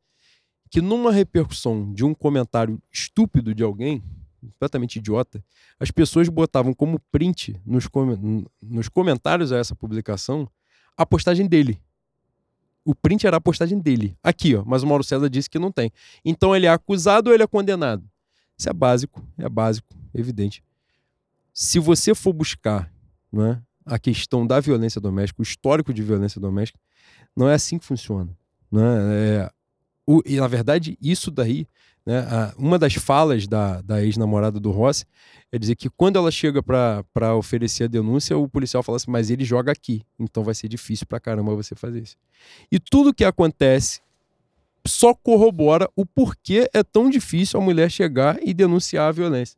que 0.69 0.81
numa 0.81 1.11
repercussão 1.11 1.93
de 1.93 2.03
um 2.03 2.13
comentário 2.13 2.81
estúpido 2.91 3.53
de 3.53 3.63
alguém, 3.63 4.03
completamente 4.41 4.97
idiota, 4.97 5.43
as 5.79 5.91
pessoas 5.91 6.27
botavam 6.29 6.73
como 6.73 6.99
print 7.11 7.59
nos, 7.65 7.87
come- 7.87 8.45
nos 8.61 8.87
comentários 8.89 9.51
a 9.51 9.57
essa 9.57 9.75
publicação 9.75 10.49
a 10.97 11.05
postagem 11.05 11.47
dele. 11.47 11.81
O 12.83 12.95
print 12.95 13.27
era 13.27 13.37
a 13.37 13.41
postagem 13.41 13.79
dele. 13.79 14.17
Aqui, 14.23 14.55
ó, 14.55 14.63
mas 14.65 14.81
o 14.83 14.87
Mauro 14.87 15.03
César 15.03 15.29
disse 15.29 15.49
que 15.49 15.59
não 15.59 15.71
tem. 15.71 15.91
Então 16.25 16.55
ele 16.55 16.65
é 16.65 16.69
acusado 16.69 17.29
ou 17.29 17.33
ele 17.33 17.43
é 17.43 17.47
condenado? 17.47 18.03
Isso 18.57 18.69
é 18.69 18.73
básico, 18.73 19.23
é 19.37 19.47
básico, 19.47 19.87
evidente. 20.13 20.63
Se 21.53 21.77
você 21.79 22.15
for 22.15 22.33
buscar 22.33 22.91
não 23.31 23.45
é, 23.45 23.61
a 23.89 23.99
questão 23.99 24.45
da 24.45 24.59
violência 24.59 24.99
doméstica, 25.01 25.41
o 25.41 25.43
histórico 25.43 25.93
de 25.93 26.01
violência 26.03 26.39
doméstica, 26.39 26.79
não 27.35 27.49
é 27.49 27.53
assim 27.53 27.77
que 27.77 27.85
funciona. 27.85 28.29
Né? 28.71 28.81
É, 28.81 29.51
o- 30.05 30.21
e, 30.25 30.37
na 30.37 30.47
verdade, 30.47 30.97
isso 31.01 31.29
daí, 31.31 31.67
né, 32.05 32.19
a- 32.19 32.53
uma 32.57 32.77
das 32.79 32.93
falas 32.95 33.47
da, 33.47 33.81
da 33.81 34.03
ex-namorada 34.03 34.59
do 34.59 34.71
Rossi 34.71 35.05
é 35.51 35.57
dizer 35.59 35.75
que 35.75 35.89
quando 35.89 36.17
ela 36.17 36.31
chega 36.31 36.61
para 36.63 37.35
oferecer 37.35 37.85
a 37.85 37.87
denúncia, 37.87 38.37
o 38.37 38.47
policial 38.47 38.81
fala 38.83 38.95
assim, 38.97 39.11
mas 39.11 39.29
ele 39.29 39.43
joga 39.43 39.71
aqui, 39.71 40.01
então 40.19 40.43
vai 40.43 40.53
ser 40.55 40.67
difícil 40.67 41.05
pra 41.07 41.19
caramba 41.19 41.55
você 41.55 41.75
fazer 41.75 42.01
isso. 42.01 42.15
E 42.71 42.79
tudo 42.79 43.13
que 43.13 43.23
acontece 43.23 44.01
só 44.87 45.13
corrobora 45.13 45.87
o 45.95 46.05
porquê 46.05 46.69
é 46.73 46.81
tão 46.83 47.09
difícil 47.09 47.59
a 47.59 47.63
mulher 47.63 47.91
chegar 47.91 48.39
e 48.41 48.53
denunciar 48.53 49.09
a 49.09 49.11
violência. 49.11 49.57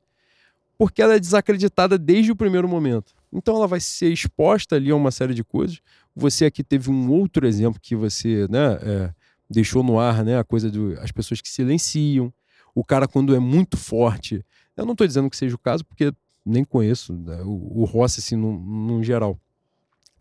Porque 0.78 1.02
ela 1.02 1.16
é 1.16 1.20
desacreditada 1.20 1.98
desde 1.98 2.32
o 2.32 2.36
primeiro 2.36 2.68
momento. 2.68 3.14
Então 3.32 3.56
ela 3.56 3.68
vai 3.68 3.80
ser 3.80 4.12
exposta 4.12 4.76
ali 4.76 4.92
a 4.92 4.96
uma 4.96 5.12
série 5.12 5.34
de 5.34 5.44
coisas. 5.44 5.80
Você 6.16 6.46
aqui 6.46 6.64
teve 6.64 6.90
um 6.90 7.10
outro 7.12 7.48
exemplo 7.48 7.80
que 7.80 7.96
você 7.96 8.48
né, 8.50 8.78
é, 8.82 9.14
deixou 9.50 9.84
no 9.84 10.00
ar, 10.00 10.24
né? 10.24 10.38
A 10.38 10.44
coisa 10.44 10.70
das 10.70 11.04
as 11.04 11.12
pessoas 11.12 11.40
que 11.40 11.50
silenciam. 11.50 12.34
O 12.76 12.84
cara, 12.84 13.08
quando 13.08 13.36
é 13.36 13.40
muito 13.40 13.78
forte. 13.78 14.46
Eu 14.76 14.86
não 14.86 14.94
estou 14.94 15.06
dizendo 15.06 15.30
que 15.30 15.38
seja 15.38 15.56
o 15.56 15.60
caso, 15.60 15.86
porque 15.86 16.14
nem 16.46 16.64
conheço 16.64 17.14
né, 17.14 17.42
o, 17.44 17.82
o 17.82 17.86
Rossi, 17.86 18.20
assim, 18.20 18.36
no, 18.36 18.58
no 18.58 19.04
geral. 19.04 19.40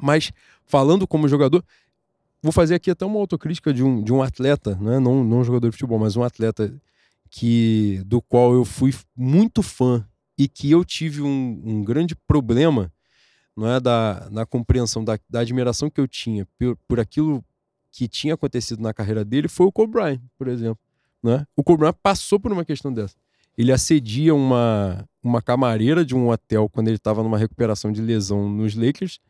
Mas 0.00 0.32
falando 0.64 1.06
como 1.06 1.28
jogador, 1.28 1.64
vou 2.42 2.52
fazer 2.52 2.74
aqui 2.74 2.90
até 2.90 3.04
uma 3.04 3.18
autocrítica 3.18 3.72
de 3.72 3.82
um, 3.82 4.02
de 4.02 4.12
um 4.12 4.22
atleta, 4.22 4.76
né? 4.76 4.98
não, 4.98 5.24
não 5.24 5.40
um 5.40 5.44
jogador 5.44 5.68
de 5.68 5.72
futebol, 5.72 5.98
mas 5.98 6.16
um 6.16 6.22
atleta 6.22 6.72
que 7.30 8.02
do 8.06 8.20
qual 8.20 8.52
eu 8.54 8.64
fui 8.64 8.92
muito 9.16 9.62
fã 9.62 10.04
e 10.36 10.48
que 10.48 10.70
eu 10.70 10.84
tive 10.84 11.22
um, 11.22 11.62
um 11.64 11.84
grande 11.84 12.16
problema 12.16 12.92
não 13.60 13.70
é 13.70 13.78
da, 13.78 14.26
na 14.30 14.46
compreensão 14.46 15.04
da, 15.04 15.18
da 15.28 15.40
admiração 15.40 15.90
que 15.90 16.00
eu 16.00 16.08
tinha 16.08 16.46
por, 16.58 16.76
por 16.88 16.98
aquilo 16.98 17.44
que 17.92 18.08
tinha 18.08 18.32
acontecido 18.32 18.80
na 18.82 18.94
carreira 18.94 19.22
dele 19.22 19.48
foi 19.48 19.66
o 19.66 19.72
Kobe 19.72 19.92
Bryant, 19.92 20.20
por 20.38 20.48
exemplo. 20.48 20.78
Né? 21.22 21.46
O 21.54 21.62
Kobe 21.62 21.80
Bryant 21.80 21.96
passou 22.02 22.40
por 22.40 22.50
uma 22.50 22.64
questão 22.64 22.90
dessa. 22.90 23.14
Ele 23.58 23.70
assedia 23.70 24.34
uma, 24.34 25.06
uma 25.22 25.42
camareira 25.42 26.02
de 26.04 26.14
um 26.14 26.30
hotel 26.30 26.70
quando 26.70 26.88
ele 26.88 26.96
estava 26.96 27.22
numa 27.22 27.36
recuperação 27.36 27.92
de 27.92 28.00
lesão 28.00 28.48
nos 28.48 28.74
Lakers. 28.74 29.20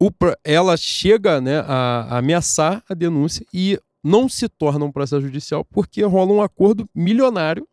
O, 0.00 0.10
ela 0.42 0.74
chega 0.76 1.42
né, 1.42 1.58
a, 1.58 2.06
a 2.08 2.18
ameaçar 2.18 2.82
a 2.88 2.94
denúncia 2.94 3.44
e 3.52 3.78
não 4.02 4.30
se 4.30 4.48
torna 4.48 4.84
um 4.84 4.92
processo 4.92 5.20
judicial 5.20 5.62
porque 5.62 6.02
rola 6.02 6.32
um 6.32 6.40
acordo 6.40 6.88
milionário, 6.94 7.68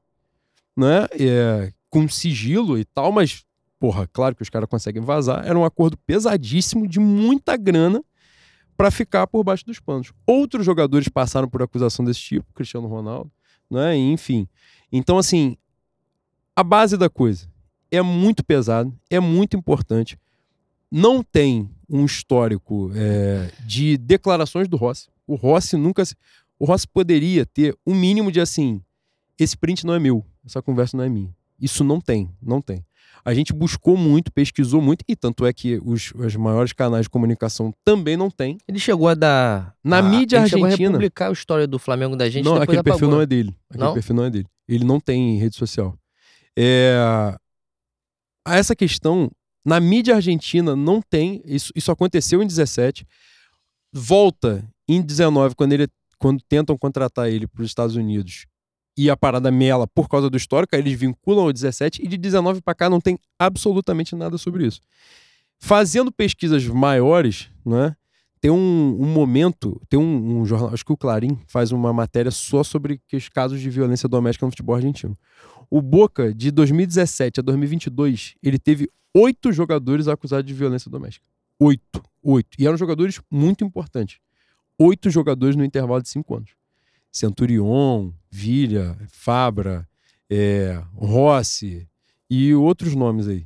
né, 0.75 1.07
é, 1.17 1.71
com 1.89 2.07
sigilo 2.09 2.77
e 2.77 2.83
tal, 2.83 3.13
mas, 3.13 3.45
porra, 3.81 4.07
claro 4.13 4.35
que 4.35 4.43
os 4.43 4.49
caras 4.49 4.69
conseguem 4.69 5.01
vazar. 5.01 5.43
Era 5.43 5.57
um 5.57 5.65
acordo 5.65 5.97
pesadíssimo, 6.05 6.87
de 6.87 6.99
muita 6.99 7.57
grana, 7.57 8.03
para 8.77 8.91
ficar 8.91 9.25
por 9.25 9.43
baixo 9.43 9.65
dos 9.65 9.79
panos. 9.79 10.13
Outros 10.23 10.63
jogadores 10.63 11.09
passaram 11.09 11.49
por 11.49 11.63
acusação 11.63 12.05
desse 12.05 12.19
tipo, 12.19 12.45
Cristiano 12.53 12.87
Ronaldo, 12.87 13.31
né, 13.67 13.97
enfim. 13.97 14.47
Então, 14.91 15.17
assim, 15.17 15.57
a 16.55 16.63
base 16.63 16.95
da 16.95 17.09
coisa 17.09 17.49
é 17.89 18.03
muito 18.03 18.45
pesado, 18.45 18.95
é 19.09 19.19
muito 19.19 19.57
importante. 19.57 20.15
Não 20.91 21.23
tem 21.23 21.67
um 21.89 22.05
histórico 22.05 22.91
é, 22.93 23.51
de 23.65 23.97
declarações 23.97 24.67
do 24.67 24.77
Rossi. 24.77 25.09
O 25.25 25.33
Rossi 25.33 25.75
nunca. 25.75 26.03
O 26.59 26.65
Rossi 26.65 26.87
poderia 26.87 27.47
ter 27.47 27.75
um 27.85 27.95
mínimo 27.95 28.31
de 28.31 28.39
assim: 28.39 28.79
esse 29.39 29.57
print 29.57 29.87
não 29.87 29.95
é 29.95 29.99
meu, 29.99 30.23
essa 30.45 30.61
conversa 30.61 30.95
não 30.95 31.03
é 31.03 31.09
minha. 31.09 31.33
Isso 31.59 31.83
não 31.83 31.99
tem, 31.99 32.29
não 32.39 32.61
tem. 32.61 32.85
A 33.23 33.33
gente 33.33 33.53
buscou 33.53 33.95
muito, 33.95 34.31
pesquisou 34.31 34.81
muito, 34.81 35.03
e 35.07 35.15
tanto 35.15 35.45
é 35.45 35.53
que 35.53 35.79
os, 35.83 36.11
os 36.15 36.35
maiores 36.35 36.73
canais 36.73 37.03
de 37.05 37.09
comunicação 37.09 37.73
também 37.83 38.17
não 38.17 38.29
tem. 38.29 38.57
Ele 38.67 38.79
chegou 38.79 39.07
a 39.07 39.13
dar. 39.13 39.75
Na 39.83 39.99
a, 39.99 40.01
mídia 40.01 40.37
ele 40.37 40.43
argentina. 40.43 40.71
Chegou 40.71 40.87
a 40.87 40.91
publicar 40.91 41.29
a 41.29 41.31
história 41.31 41.67
do 41.67 41.77
Flamengo 41.77 42.15
da 42.15 42.29
gente. 42.29 42.45
Não, 42.45 42.55
aquele 42.55 42.79
apagou. 42.79 42.99
perfil 42.99 43.09
não 43.09 43.21
é 43.21 43.25
dele. 43.25 43.55
Aquele 43.69 43.83
Não? 43.83 43.93
perfil 43.93 44.15
não 44.15 44.23
é 44.25 44.29
dele. 44.29 44.47
Ele 44.67 44.83
não 44.83 44.99
tem 44.99 45.37
rede 45.37 45.55
social. 45.55 45.95
É... 46.57 47.35
Essa 48.47 48.75
questão, 48.75 49.29
na 49.63 49.79
mídia 49.79 50.15
argentina, 50.15 50.75
não 50.75 51.01
tem. 51.01 51.41
Isso, 51.45 51.71
isso 51.75 51.91
aconteceu 51.91 52.41
em 52.41 52.47
17. 52.47 53.05
Volta 53.93 54.65
em 54.87 55.01
19, 55.01 55.55
quando, 55.55 55.73
ele, 55.73 55.87
quando 56.17 56.41
tentam 56.47 56.77
contratar 56.77 57.29
ele 57.29 57.47
para 57.47 57.61
os 57.61 57.67
Estados 57.67 57.95
Unidos. 57.95 58.45
E 58.97 59.09
a 59.09 59.15
parada 59.15 59.49
mela 59.51 59.87
por 59.87 60.09
causa 60.09 60.29
do 60.29 60.37
histórico, 60.37 60.75
eles 60.75 60.99
vinculam 60.99 61.45
ao 61.45 61.53
17. 61.53 62.03
E 62.03 62.07
de 62.07 62.17
19 62.17 62.61
para 62.61 62.75
cá 62.75 62.89
não 62.89 62.99
tem 62.99 63.17
absolutamente 63.39 64.15
nada 64.15 64.37
sobre 64.37 64.65
isso. 64.65 64.81
Fazendo 65.59 66.11
pesquisas 66.11 66.65
maiores, 66.67 67.49
né? 67.65 67.95
Tem 68.41 68.49
um, 68.49 68.97
um 68.99 69.05
momento, 69.05 69.79
tem 69.87 69.99
um, 69.99 70.39
um 70.41 70.45
jornal, 70.45 70.73
acho 70.73 70.83
que 70.83 70.91
o 70.91 70.97
Clarim 70.97 71.39
faz 71.45 71.71
uma 71.71 71.93
matéria 71.93 72.31
só 72.31 72.63
sobre 72.63 72.99
os 73.13 73.29
casos 73.29 73.61
de 73.61 73.69
violência 73.69 74.09
doméstica 74.09 74.47
no 74.47 74.51
futebol 74.51 74.75
argentino. 74.75 75.15
O 75.69 75.79
Boca, 75.79 76.33
de 76.33 76.49
2017 76.49 77.39
a 77.39 77.43
2022, 77.43 78.33
ele 78.41 78.57
teve 78.57 78.89
oito 79.13 79.53
jogadores 79.53 80.07
acusados 80.07 80.45
de 80.45 80.53
violência 80.55 80.89
doméstica. 80.89 81.23
Oito. 81.59 82.01
Oito. 82.23 82.49
E 82.57 82.65
eram 82.65 82.77
jogadores 82.77 83.21
muito 83.29 83.63
importantes. 83.63 84.17
Oito 84.77 85.11
jogadores 85.11 85.55
no 85.55 85.63
intervalo 85.63 86.01
de 86.01 86.09
cinco 86.09 86.35
anos. 86.35 86.49
Centurion, 87.11 88.11
Villa, 88.29 88.97
Fabra, 89.09 89.87
é, 90.29 90.81
Rossi 90.95 91.87
e 92.29 92.53
outros 92.53 92.95
nomes 92.95 93.27
aí. 93.27 93.45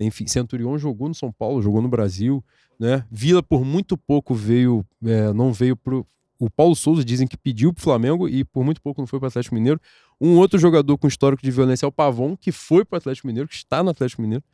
Enfim, 0.00 0.26
Centurion 0.26 0.76
jogou 0.76 1.08
no 1.08 1.14
São 1.14 1.32
Paulo, 1.32 1.62
jogou 1.62 1.80
no 1.80 1.88
Brasil, 1.88 2.44
né? 2.78 3.06
Vila 3.10 3.42
por 3.42 3.64
muito 3.64 3.96
pouco 3.96 4.34
veio, 4.34 4.84
é, 5.04 5.32
não 5.32 5.52
veio 5.52 5.76
pro. 5.76 6.06
O 6.38 6.50
Paulo 6.50 6.76
Souza 6.76 7.02
dizem 7.02 7.26
que 7.26 7.36
pediu 7.36 7.72
pro 7.72 7.82
Flamengo 7.82 8.28
e 8.28 8.44
por 8.44 8.62
muito 8.62 8.82
pouco 8.82 9.00
não 9.00 9.06
foi 9.06 9.18
pro 9.18 9.28
Atlético 9.28 9.54
Mineiro. 9.54 9.80
Um 10.20 10.36
outro 10.36 10.58
jogador 10.58 10.98
com 10.98 11.08
histórico 11.08 11.42
de 11.42 11.50
violência 11.50 11.86
é 11.86 11.88
o 11.88 11.92
Pavon, 11.92 12.36
que 12.36 12.52
foi 12.52 12.84
pro 12.84 12.98
Atlético 12.98 13.26
Mineiro, 13.26 13.48
que 13.48 13.54
está 13.54 13.82
no 13.82 13.88
Atlético 13.88 14.20
Mineiro. 14.20 14.44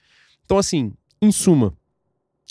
Então, 0.44 0.58
assim, 0.58 0.92
em 1.20 1.32
suma, 1.32 1.74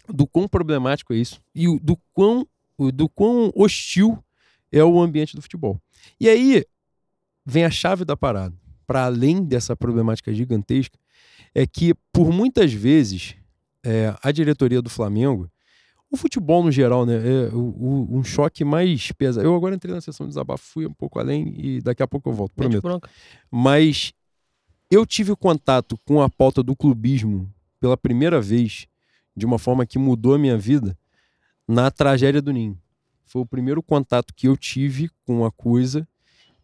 do 0.09 0.27
quão 0.27 0.49
problemático 0.49 1.13
é 1.13 1.17
isso 1.17 1.41
e 1.55 1.65
do 1.79 1.97
quão, 2.13 2.45
do 2.93 3.07
quão 3.07 3.53
hostil 3.55 4.21
é 4.71 4.83
o 4.83 4.99
ambiente 5.01 5.35
do 5.35 5.41
futebol. 5.41 5.79
E 6.19 6.29
aí 6.29 6.65
vem 7.45 7.65
a 7.65 7.71
chave 7.71 8.05
da 8.05 8.15
parada. 8.15 8.55
Para 8.87 9.05
além 9.05 9.43
dessa 9.43 9.75
problemática 9.75 10.33
gigantesca, 10.33 10.97
é 11.55 11.65
que 11.65 11.93
por 12.11 12.31
muitas 12.31 12.73
vezes 12.73 13.35
é, 13.83 14.13
a 14.21 14.31
diretoria 14.31 14.81
do 14.81 14.89
Flamengo, 14.89 15.49
o 16.09 16.17
futebol 16.17 16.61
no 16.63 16.71
geral, 16.71 17.05
né, 17.05 17.15
é 17.15 17.55
o, 17.55 17.59
o- 17.59 18.17
um 18.17 18.23
choque 18.23 18.65
mais 18.65 19.11
pesado. 19.13 19.45
Eu 19.45 19.55
agora 19.55 19.73
entrei 19.75 19.93
na 19.93 20.01
sessão 20.01 20.25
de 20.25 20.31
desabafo, 20.31 20.63
fui 20.65 20.85
um 20.85 20.93
pouco 20.93 21.19
além 21.19 21.53
e 21.57 21.81
daqui 21.81 22.03
a 22.03 22.07
pouco 22.07 22.29
eu 22.29 22.33
volto, 22.33 22.51
prometo 22.53 22.81
mas 23.49 24.11
eu 24.89 25.05
tive 25.05 25.33
contato 25.37 25.97
com 26.05 26.21
a 26.21 26.29
pauta 26.29 26.61
do 26.61 26.75
clubismo 26.75 27.49
pela 27.79 27.95
primeira 27.95 28.41
vez, 28.41 28.87
de 29.35 29.45
uma 29.45 29.57
forma 29.57 29.85
que 29.85 29.97
mudou 29.97 30.33
a 30.33 30.37
minha 30.37 30.57
vida, 30.57 30.97
na 31.67 31.89
tragédia 31.89 32.41
do 32.41 32.51
Ninho. 32.51 32.77
Foi 33.31 33.41
o 33.41 33.45
primeiro 33.45 33.81
contato 33.81 34.33
que 34.35 34.45
eu 34.49 34.57
tive 34.57 35.09
com 35.25 35.45
a 35.45 35.51
coisa 35.51 36.05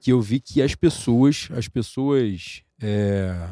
que 0.02 0.12
eu 0.12 0.20
vi 0.22 0.42
que 0.42 0.62
as 0.62 0.76
pessoas, 0.76 1.48
as 1.54 1.70
pessoas 1.70 2.62
é, 2.82 3.50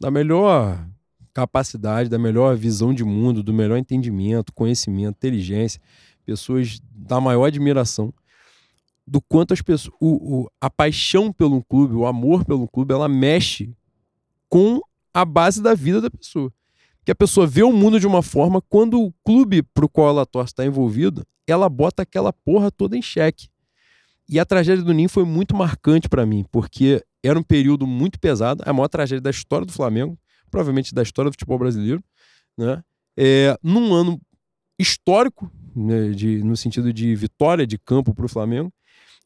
da 0.00 0.10
melhor 0.10 0.88
capacidade, 1.34 2.08
da 2.08 2.18
melhor 2.18 2.56
visão 2.56 2.94
de 2.94 3.04
mundo, 3.04 3.42
do 3.42 3.52
melhor 3.52 3.76
entendimento, 3.76 4.54
conhecimento, 4.54 5.16
inteligência, 5.16 5.80
pessoas 6.24 6.80
da 6.90 7.20
maior 7.20 7.44
admiração, 7.44 8.12
do 9.06 9.20
quanto 9.20 9.52
as 9.52 9.60
pessoas, 9.60 9.94
o, 10.00 10.40
o- 10.44 10.50
a 10.58 10.70
paixão 10.70 11.30
pelo 11.30 11.62
clube, 11.62 11.94
o 11.94 12.06
amor 12.06 12.42
pelo 12.42 12.66
clube, 12.66 12.94
ela 12.94 13.06
mexe 13.06 13.70
com 14.48 14.80
a 15.12 15.26
base 15.26 15.62
da 15.62 15.74
vida 15.74 16.00
da 16.00 16.10
pessoa. 16.10 16.50
Que 17.04 17.12
a 17.12 17.14
pessoa 17.14 17.46
vê 17.46 17.62
o 17.62 17.72
mundo 17.72 18.00
de 18.00 18.06
uma 18.06 18.22
forma, 18.22 18.62
quando 18.62 18.98
o 18.98 19.12
clube 19.22 19.62
pro 19.62 19.90
qual 19.90 20.08
ela 20.08 20.24
torce 20.24 20.52
está 20.52 20.64
envolvido, 20.64 21.22
ela 21.48 21.68
bota 21.68 22.02
aquela 22.02 22.32
porra 22.32 22.70
toda 22.70 22.96
em 22.96 23.02
xeque. 23.02 23.48
E 24.28 24.38
a 24.38 24.44
tragédia 24.44 24.84
do 24.84 24.92
Ninho 24.92 25.08
foi 25.08 25.24
muito 25.24 25.56
marcante 25.56 26.08
para 26.08 26.26
mim, 26.26 26.44
porque 26.52 27.02
era 27.22 27.38
um 27.38 27.42
período 27.42 27.86
muito 27.86 28.20
pesado, 28.20 28.62
a 28.66 28.72
maior 28.72 28.88
tragédia 28.88 29.22
da 29.22 29.30
história 29.30 29.66
do 29.66 29.72
Flamengo, 29.72 30.18
provavelmente 30.50 30.94
da 30.94 31.02
história 31.02 31.30
do 31.30 31.34
futebol 31.34 31.58
brasileiro, 31.58 32.02
né? 32.56 32.82
É, 33.16 33.58
num 33.62 33.92
ano 33.92 34.20
histórico, 34.78 35.50
né, 35.74 36.10
de, 36.10 36.42
no 36.44 36.56
sentido 36.56 36.92
de 36.92 37.14
vitória 37.16 37.66
de 37.66 37.78
campo 37.78 38.14
para 38.14 38.26
o 38.26 38.28
Flamengo, 38.28 38.72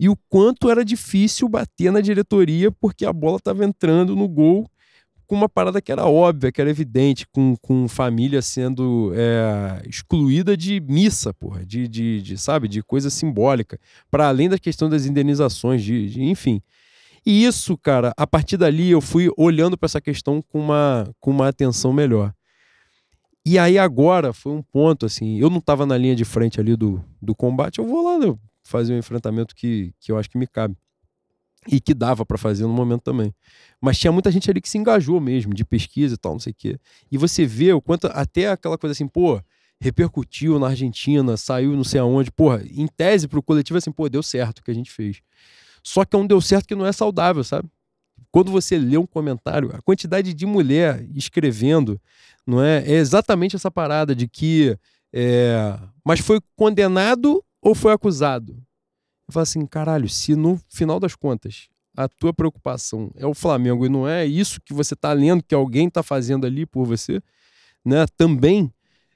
e 0.01 0.09
o 0.09 0.17
quanto 0.29 0.71
era 0.71 0.85
difícil 0.85 1.49
bater 1.49 1.93
na 1.93 2.01
diretoria 2.01 2.73
porque 2.73 3.05
a 3.05 3.13
bola 3.13 3.37
estava 3.37 3.65
entrando 3.65 4.17
no 4.17 4.27
gol 4.27 4.67
com 5.33 5.37
uma 5.37 5.49
parada 5.49 5.81
que 5.81 5.91
era 5.91 6.05
óbvia, 6.05 6.53
que 6.53 6.61
era 6.61 6.69
evidente, 6.69 7.27
com, 7.27 7.57
com 7.57 7.89
família 7.89 8.43
sendo 8.43 9.13
é, 9.15 9.83
excluída 9.89 10.55
de 10.55 10.79
missa, 10.79 11.33
porra, 11.33 11.65
de, 11.65 11.89
de, 11.89 12.21
de, 12.21 12.37
sabe, 12.37 12.69
de 12.69 12.83
coisa 12.83 13.09
simbólica, 13.09 13.81
para 14.11 14.29
além 14.29 14.51
da 14.51 14.59
questão 14.59 14.91
das 14.91 15.07
indenizações, 15.07 15.83
de, 15.83 16.11
de- 16.11 16.23
enfim. 16.23 16.61
E 17.25 17.47
isso, 17.47 17.79
cara, 17.79 18.13
a 18.15 18.27
partir 18.27 18.59
dali 18.59 18.91
eu 18.91 19.01
fui 19.01 19.31
olhando 19.35 19.75
para 19.79 19.87
essa 19.87 20.03
questão 20.03 20.43
com 20.43 20.61
uma, 20.61 21.11
com 21.19 21.31
uma 21.31 21.49
atenção 21.49 21.95
melhor. 21.95 22.31
E 23.43 23.59
aí 23.59 23.79
agora 23.79 24.35
foi 24.35 24.53
um 24.53 24.61
ponto, 24.63 25.07
assim, 25.07 25.39
eu 25.39 25.49
não 25.49 25.61
estava 25.61 25.87
na 25.87 25.97
linha 25.97 26.15
de 26.15 26.27
frente 26.27 26.61
ali 26.61 26.77
do, 26.77 27.03
do 27.23 27.35
combate, 27.35 27.79
eu 27.79 27.87
vou 27.87 28.05
lá 28.05 28.19
né, 28.19 28.37
fazer 28.63 28.93
um 28.93 28.99
enfrentamento 28.99 29.55
que, 29.55 29.95
que 29.99 30.13
eu 30.13 30.19
acho 30.19 30.29
que 30.29 30.37
me 30.37 30.47
cabe. 30.47 30.77
E 31.69 31.81
que 31.81 31.95
dava 31.95 32.27
para 32.27 32.37
fazer 32.37 32.65
no 32.65 32.73
momento 32.73 33.03
também. 33.03 33.33
Mas 33.81 33.99
tinha 33.99 34.13
muita 34.13 34.31
gente 34.31 34.51
ali 34.51 34.61
que 34.61 34.69
se 34.69 34.79
engajou 34.79 35.21
mesmo, 35.21 35.55
de 35.55 35.65
pesquisa 35.65 36.15
e 36.15 36.19
tal, 36.19 36.33
não 36.33 36.41
sei 36.41 36.53
o 36.53 36.57
quê. 36.57 36.79
E 37.11 37.17
você 37.17 37.47
vê 37.47 37.73
o 37.73 37.81
quanto, 37.81 38.07
até 38.09 38.51
aquela 38.51 38.77
coisa 38.77 38.93
assim, 38.93 39.07
pô, 39.07 39.41
repercutiu 39.81 40.59
na 40.59 40.69
Argentina, 40.69 41.37
saiu 41.37 41.77
não 41.77 41.85
sei 41.85 42.01
aonde, 42.01 42.31
porra, 42.31 42.63
em 42.71 42.87
tese 42.87 43.27
pro 43.27 43.43
coletivo 43.43 43.79
assim, 43.79 43.91
pô, 43.91 44.09
deu 44.09 44.23
certo 44.23 44.59
o 44.59 44.63
que 44.63 44.71
a 44.71 44.75
gente 44.75 44.91
fez. 44.91 45.21
Só 45.83 46.05
que 46.05 46.15
é 46.15 46.19
um 46.19 46.27
deu 46.27 46.41
certo 46.41 46.67
que 46.67 46.75
não 46.75 46.87
é 46.87 46.93
saudável, 46.93 47.43
sabe? 47.43 47.69
Quando 48.31 48.51
você 48.51 48.79
lê 48.79 48.97
um 48.97 49.07
comentário, 49.07 49.71
a 49.75 49.83
quantidade 49.83 50.33
de 50.33 50.47
mulher 50.47 51.07
escrevendo, 51.15 52.01
não 52.47 52.63
é? 52.63 52.79
É 52.87 52.95
exatamente 52.95 53.57
essa 53.57 53.71
parada 53.71 54.15
de 54.15 54.27
que. 54.27 54.77
é, 55.13 55.79
mas 56.05 56.21
foi 56.21 56.41
condenado 56.57 57.45
ou 57.61 57.75
foi 57.75 57.93
acusado? 57.93 58.57
Eu 59.29 59.33
falo 59.33 59.43
assim, 59.43 59.67
caralho, 59.67 60.09
se 60.09 60.35
no 60.35 60.61
final 60.69 60.99
das 60.99 61.15
contas 61.15 61.69
a 61.97 62.09
tua 62.09 62.33
preocupação 62.33 63.11
é 63.17 63.27
o 63.27 63.35
Flamengo 63.35 63.85
e 63.85 63.89
não 63.89 64.09
é 64.09 64.25
isso 64.25 64.61
que 64.65 64.73
você 64.73 64.97
tá 64.97 65.13
lendo 65.13 65.43
que 65.43 65.55
alguém 65.55 65.91
tá 65.91 66.03
fazendo 66.03 66.47
ali 66.47 66.65
por 66.65 66.87
você, 66.87 67.21
né? 67.85 68.07
Também 68.17 68.73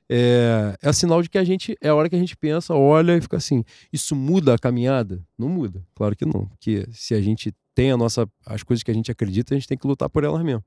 é, 0.09 0.77
é 0.81 0.93
sinal 0.93 1.23
de 1.23 1.28
que 1.28 1.39
a 1.39 1.45
gente 1.45 1.77
é 1.81 1.89
a 1.89 1.95
hora 1.95 2.09
que 2.09 2.16
a 2.16 2.19
gente 2.19 2.37
pensa, 2.37 2.74
olha 2.74 3.16
e 3.16 3.20
fica 3.20 3.37
assim, 3.37 3.65
isso 3.93 4.15
muda 4.15 4.55
a 4.55 4.59
caminhada? 4.59 5.24
Não 5.39 5.49
muda, 5.49 5.85
claro 5.95 6.15
que 6.15 6.24
não, 6.24 6.47
porque 6.47 6.87
se 6.93 7.15
a 7.15 7.20
gente 7.20 7.53
tem 7.74 7.91
a 7.91 7.97
nossa 7.97 8.28
as 8.45 8.62
coisas 8.62 8.83
que 8.83 8.91
a 8.91 8.95
gente 8.95 9.11
acredita, 9.11 9.55
a 9.55 9.59
gente 9.59 9.69
tem 9.69 9.78
que 9.78 9.87
lutar 9.87 10.09
por 10.09 10.24
elas 10.24 10.43
mesmo. 10.43 10.65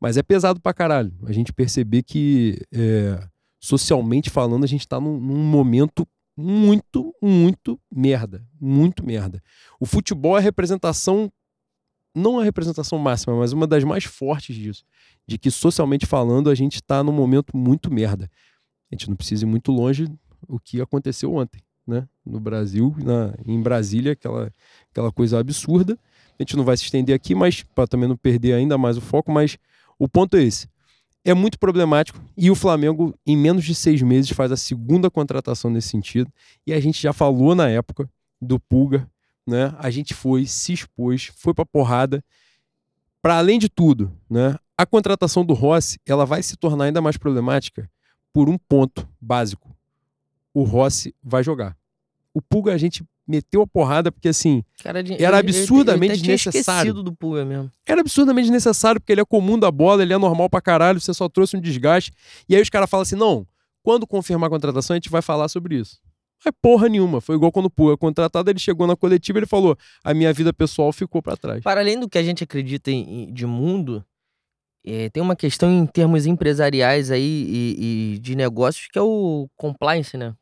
Mas 0.00 0.16
é 0.16 0.22
pesado 0.22 0.60
pra 0.60 0.74
caralho 0.74 1.12
a 1.24 1.32
gente 1.32 1.52
perceber 1.52 2.02
que 2.02 2.58
é, 2.72 3.26
socialmente 3.58 4.28
falando 4.30 4.64
a 4.64 4.68
gente 4.68 4.86
tá 4.86 5.00
num, 5.00 5.18
num 5.18 5.42
momento 5.42 6.06
muito, 6.36 7.14
muito 7.22 7.80
merda, 7.90 8.46
muito 8.60 9.04
merda. 9.04 9.42
O 9.80 9.86
futebol 9.86 10.36
é 10.36 10.40
a 10.40 10.42
representação 10.42 11.32
não 12.14 12.40
a 12.40 12.44
representação 12.44 12.98
máxima, 12.98 13.36
mas 13.36 13.52
uma 13.52 13.66
das 13.66 13.84
mais 13.84 14.04
fortes 14.04 14.56
disso, 14.56 14.86
de 15.26 15.36
que 15.36 15.50
socialmente 15.50 16.06
falando 16.06 16.48
a 16.48 16.54
gente 16.54 16.76
está 16.76 17.04
num 17.04 17.12
momento 17.12 17.54
muito 17.54 17.92
merda 17.92 18.30
a 18.90 18.94
gente 18.94 19.08
não 19.08 19.16
precisa 19.16 19.44
ir 19.44 19.48
muito 19.48 19.72
longe 19.72 20.08
o 20.48 20.58
que 20.58 20.80
aconteceu 20.80 21.34
ontem, 21.34 21.60
né? 21.86 22.08
No 22.24 22.38
Brasil, 22.38 22.94
na, 22.98 23.34
em 23.44 23.60
Brasília, 23.60 24.12
aquela, 24.12 24.52
aquela 24.90 25.10
coisa 25.10 25.38
absurda. 25.38 25.98
A 26.38 26.42
gente 26.42 26.56
não 26.56 26.64
vai 26.64 26.76
se 26.76 26.84
estender 26.84 27.14
aqui, 27.14 27.34
mas 27.34 27.62
para 27.62 27.86
também 27.86 28.08
não 28.08 28.16
perder 28.16 28.52
ainda 28.52 28.78
mais 28.78 28.96
o 28.96 29.00
foco, 29.00 29.32
mas 29.32 29.58
o 29.98 30.08
ponto 30.08 30.36
é 30.36 30.42
esse. 30.42 30.68
É 31.28 31.34
muito 31.34 31.58
problemático 31.58 32.22
e 32.36 32.52
o 32.52 32.54
Flamengo, 32.54 33.12
em 33.26 33.36
menos 33.36 33.64
de 33.64 33.74
seis 33.74 34.00
meses, 34.00 34.30
faz 34.30 34.52
a 34.52 34.56
segunda 34.56 35.10
contratação 35.10 35.68
nesse 35.68 35.88
sentido. 35.88 36.32
E 36.64 36.72
a 36.72 36.78
gente 36.78 37.02
já 37.02 37.12
falou 37.12 37.52
na 37.52 37.68
época 37.68 38.08
do 38.40 38.60
Pulga, 38.60 39.10
né? 39.44 39.74
A 39.80 39.90
gente 39.90 40.14
foi, 40.14 40.46
se 40.46 40.72
expôs, 40.72 41.32
foi 41.34 41.52
para 41.52 41.66
porrada. 41.66 42.24
Para 43.20 43.38
além 43.38 43.58
de 43.58 43.68
tudo, 43.68 44.16
né? 44.30 44.54
A 44.78 44.86
contratação 44.86 45.44
do 45.44 45.52
Rossi, 45.52 45.98
ela 46.06 46.24
vai 46.24 46.44
se 46.44 46.56
tornar 46.56 46.84
ainda 46.84 47.00
mais 47.00 47.16
problemática 47.16 47.90
por 48.32 48.48
um 48.48 48.56
ponto 48.56 49.08
básico. 49.20 49.76
O 50.54 50.62
Rossi 50.62 51.12
vai 51.20 51.42
jogar. 51.42 51.76
O 52.32 52.40
Pulga 52.40 52.72
a 52.72 52.78
gente 52.78 53.04
meteu 53.26 53.62
a 53.62 53.66
porrada 53.66 54.12
porque 54.12 54.28
assim 54.28 54.62
Cara, 54.82 55.02
era 55.18 55.38
absurdamente 55.38 56.14
eu, 56.14 56.26
eu, 56.26 56.32
eu 56.32 56.36
desnecessário. 56.36 56.94
do 56.94 57.14
Pulga 57.14 57.44
mesmo. 57.44 57.70
Era 57.84 58.00
absurdamente 58.00 58.50
necessário 58.50 59.00
porque 59.00 59.12
ele 59.12 59.20
é 59.20 59.24
comum 59.24 59.58
da 59.58 59.70
bola, 59.70 60.02
ele 60.02 60.12
é 60.12 60.18
normal 60.18 60.48
pra 60.48 60.60
caralho, 60.60 61.00
você 61.00 61.12
só 61.12 61.28
trouxe 61.28 61.56
um 61.56 61.60
desgaste. 61.60 62.12
E 62.48 62.54
aí 62.54 62.62
os 62.62 62.70
caras 62.70 62.88
falam 62.88 63.02
assim: 63.02 63.16
"Não, 63.16 63.46
quando 63.82 64.06
confirmar 64.06 64.46
a 64.46 64.50
contratação 64.50 64.94
a 64.94 64.96
gente 64.96 65.10
vai 65.10 65.22
falar 65.22 65.48
sobre 65.48 65.76
isso". 65.76 65.98
Não 66.44 66.50
é 66.50 66.52
porra 66.62 66.88
nenhuma. 66.88 67.20
Foi 67.20 67.34
igual 67.34 67.50
quando 67.50 67.66
o 67.66 67.70
Pulga 67.70 67.96
contratado, 67.96 68.50
ele 68.50 68.58
chegou 68.58 68.86
na 68.86 68.94
coletiva 68.94 69.38
e 69.38 69.40
ele 69.40 69.46
falou: 69.46 69.76
"A 70.04 70.14
minha 70.14 70.32
vida 70.32 70.52
pessoal 70.52 70.92
ficou 70.92 71.20
para 71.20 71.36
trás". 71.36 71.62
Para 71.62 71.80
além 71.80 71.98
do 71.98 72.08
que 72.08 72.18
a 72.18 72.22
gente 72.22 72.44
acredita 72.44 72.90
em, 72.90 73.32
de 73.32 73.46
mundo, 73.46 74.04
é, 74.86 75.10
tem 75.10 75.20
uma 75.20 75.34
questão 75.34 75.68
em 75.70 75.84
termos 75.84 76.26
empresariais 76.26 77.10
aí 77.10 77.22
e, 77.22 78.14
e, 78.14 78.18
de 78.20 78.36
negócios 78.36 78.86
que 78.86 78.96
é 78.96 79.02
o 79.02 79.48
compliance, 79.56 80.16
né? 80.16 80.32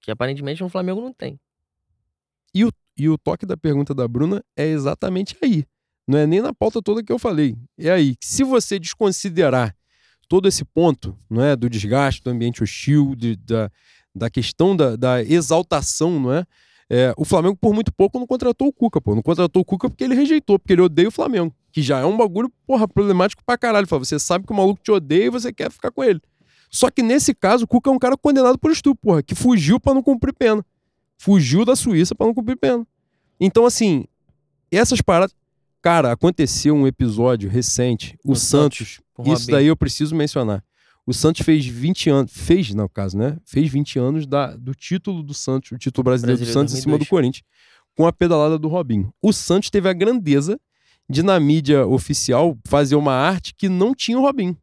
Que 0.00 0.12
aparentemente 0.12 0.62
no 0.62 0.68
Flamengo 0.68 1.00
não 1.00 1.12
tem. 1.12 1.40
E 2.98 3.08
o, 3.08 3.16
toque 3.16 3.46
da 3.46 3.56
pergunta 3.56 3.94
da 3.94 4.08
Bruna 4.08 4.42
é 4.56 4.66
exatamente 4.66 5.36
aí. 5.42 5.64
Não 6.06 6.18
é 6.18 6.26
nem 6.26 6.40
na 6.40 6.52
pauta 6.52 6.82
toda 6.82 7.02
que 7.02 7.12
eu 7.12 7.18
falei. 7.18 7.56
É 7.78 7.90
aí. 7.90 8.16
Se 8.20 8.42
você 8.42 8.78
desconsiderar 8.78 9.74
todo 10.28 10.48
esse 10.48 10.64
ponto, 10.64 11.16
não 11.30 11.42
é, 11.42 11.54
do 11.54 11.70
desgaste, 11.70 12.22
do 12.22 12.30
ambiente 12.30 12.62
hostil, 12.62 13.14
de, 13.14 13.36
da, 13.36 13.70
da 14.14 14.28
questão 14.28 14.74
da, 14.74 14.96
da 14.96 15.22
exaltação, 15.22 16.18
não 16.18 16.32
é? 16.32 16.44
É, 16.90 17.14
o 17.18 17.24
Flamengo, 17.24 17.56
por 17.60 17.74
muito 17.74 17.92
pouco, 17.92 18.18
não 18.18 18.26
contratou 18.26 18.68
o 18.68 18.72
Cuca, 18.72 19.00
pô. 19.00 19.14
Não 19.14 19.22
contratou 19.22 19.62
o 19.62 19.64
Cuca 19.64 19.88
porque 19.90 20.02
ele 20.02 20.14
rejeitou, 20.14 20.58
porque 20.58 20.72
ele 20.72 20.82
odeia 20.82 21.08
o 21.08 21.12
Flamengo. 21.12 21.54
Que 21.70 21.82
já 21.82 22.00
é 22.00 22.04
um 22.04 22.16
bagulho, 22.16 22.50
porra, 22.66 22.88
problemático 22.88 23.44
pra 23.44 23.58
caralho. 23.58 23.86
Fala, 23.86 24.04
você 24.04 24.18
sabe 24.18 24.46
que 24.46 24.52
o 24.52 24.56
maluco 24.56 24.80
te 24.82 24.90
odeia 24.90 25.26
e 25.26 25.30
você 25.30 25.52
quer 25.52 25.70
ficar 25.70 25.90
com 25.90 26.02
ele. 26.02 26.20
Só 26.70 26.90
que 26.90 27.02
nesse 27.02 27.34
caso, 27.34 27.64
o 27.64 27.68
Cuca 27.68 27.90
é 27.90 27.92
um 27.92 27.98
cara 27.98 28.16
condenado 28.16 28.58
por 28.58 28.70
estupro, 28.70 29.00
porra, 29.02 29.22
que 29.22 29.34
fugiu 29.34 29.78
para 29.78 29.94
não 29.94 30.02
cumprir 30.02 30.32
pena. 30.32 30.64
Fugiu 31.18 31.64
da 31.64 31.76
Suíça 31.76 32.14
para 32.14 32.26
não 32.26 32.34
cumprir 32.34 32.56
pena. 32.56 32.86
Então, 33.40 33.66
assim, 33.66 34.04
essas 34.70 35.00
paradas. 35.00 35.34
Cara, 35.82 36.12
aconteceu 36.12 36.74
um 36.74 36.86
episódio 36.86 37.48
recente, 37.48 38.18
o, 38.24 38.32
o 38.32 38.36
Santos. 38.36 39.00
Santos 39.16 39.32
isso 39.40 39.50
daí 39.50 39.66
eu 39.66 39.76
preciso 39.76 40.14
mencionar. 40.14 40.62
O 41.06 41.14
Santos 41.14 41.42
fez 41.42 41.64
20 41.66 42.10
anos, 42.10 42.32
fez, 42.34 42.74
no 42.74 42.88
caso, 42.88 43.16
né? 43.16 43.38
Fez 43.44 43.70
20 43.70 43.98
anos 43.98 44.26
da, 44.26 44.54
do 44.56 44.74
título 44.74 45.22
do 45.22 45.32
Santos, 45.32 45.72
o 45.72 45.78
título 45.78 46.04
brasileiro, 46.04 46.38
brasileiro 46.38 46.50
do 46.50 46.52
Santos 46.52 46.72
2002. 46.74 46.78
em 46.78 46.82
cima 46.82 46.98
do 46.98 47.08
Corinthians, 47.08 47.44
com 47.96 48.06
a 48.06 48.12
pedalada 48.12 48.58
do 48.58 48.68
Robinho. 48.68 49.12
O 49.22 49.32
Santos 49.32 49.70
teve 49.70 49.88
a 49.88 49.92
grandeza 49.92 50.60
de, 51.08 51.22
na 51.22 51.40
mídia 51.40 51.86
oficial, 51.86 52.58
fazer 52.66 52.94
uma 52.94 53.14
arte 53.14 53.54
que 53.54 53.68
não 53.68 53.94
tinha 53.94 54.18
o 54.18 54.22
Robinho. 54.22 54.56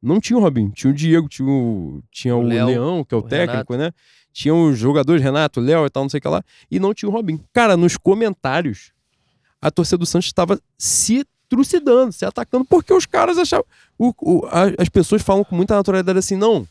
Não 0.00 0.20
tinha 0.20 0.38
o 0.38 0.40
Robinho. 0.40 0.70
Tinha 0.70 0.90
o 0.90 0.94
Diego, 0.94 1.28
tinha 1.28 1.48
o, 1.48 2.02
tinha 2.10 2.36
o, 2.36 2.40
o 2.40 2.42
Léo, 2.42 2.66
Leão, 2.66 3.04
que 3.04 3.14
é 3.14 3.16
o, 3.16 3.20
o 3.20 3.22
técnico, 3.22 3.72
Renato. 3.72 3.96
né? 3.96 4.02
Tinha 4.34 4.52
os 4.52 4.76
jogadores, 4.76 5.22
Renato, 5.22 5.60
Léo 5.60 5.86
e 5.86 5.90
tal, 5.90 6.02
não 6.02 6.10
sei 6.10 6.18
o 6.18 6.20
que 6.20 6.26
lá. 6.26 6.42
E 6.68 6.80
não 6.80 6.92
tinha 6.92 7.08
o 7.08 7.12
Robinho. 7.12 7.40
Cara, 7.52 7.76
nos 7.76 7.96
comentários, 7.96 8.90
a 9.62 9.70
torcida 9.70 9.98
do 9.98 10.04
Santos 10.04 10.26
estava 10.26 10.60
se 10.76 11.24
trucidando, 11.48 12.12
se 12.12 12.24
atacando, 12.24 12.64
porque 12.64 12.92
os 12.92 13.06
caras 13.06 13.38
achavam. 13.38 13.64
O, 13.96 14.12
o, 14.20 14.44
a, 14.46 14.64
as 14.82 14.88
pessoas 14.88 15.22
falam 15.22 15.44
com 15.44 15.54
muita 15.54 15.76
naturalidade 15.76 16.18
assim, 16.18 16.34
não. 16.34 16.66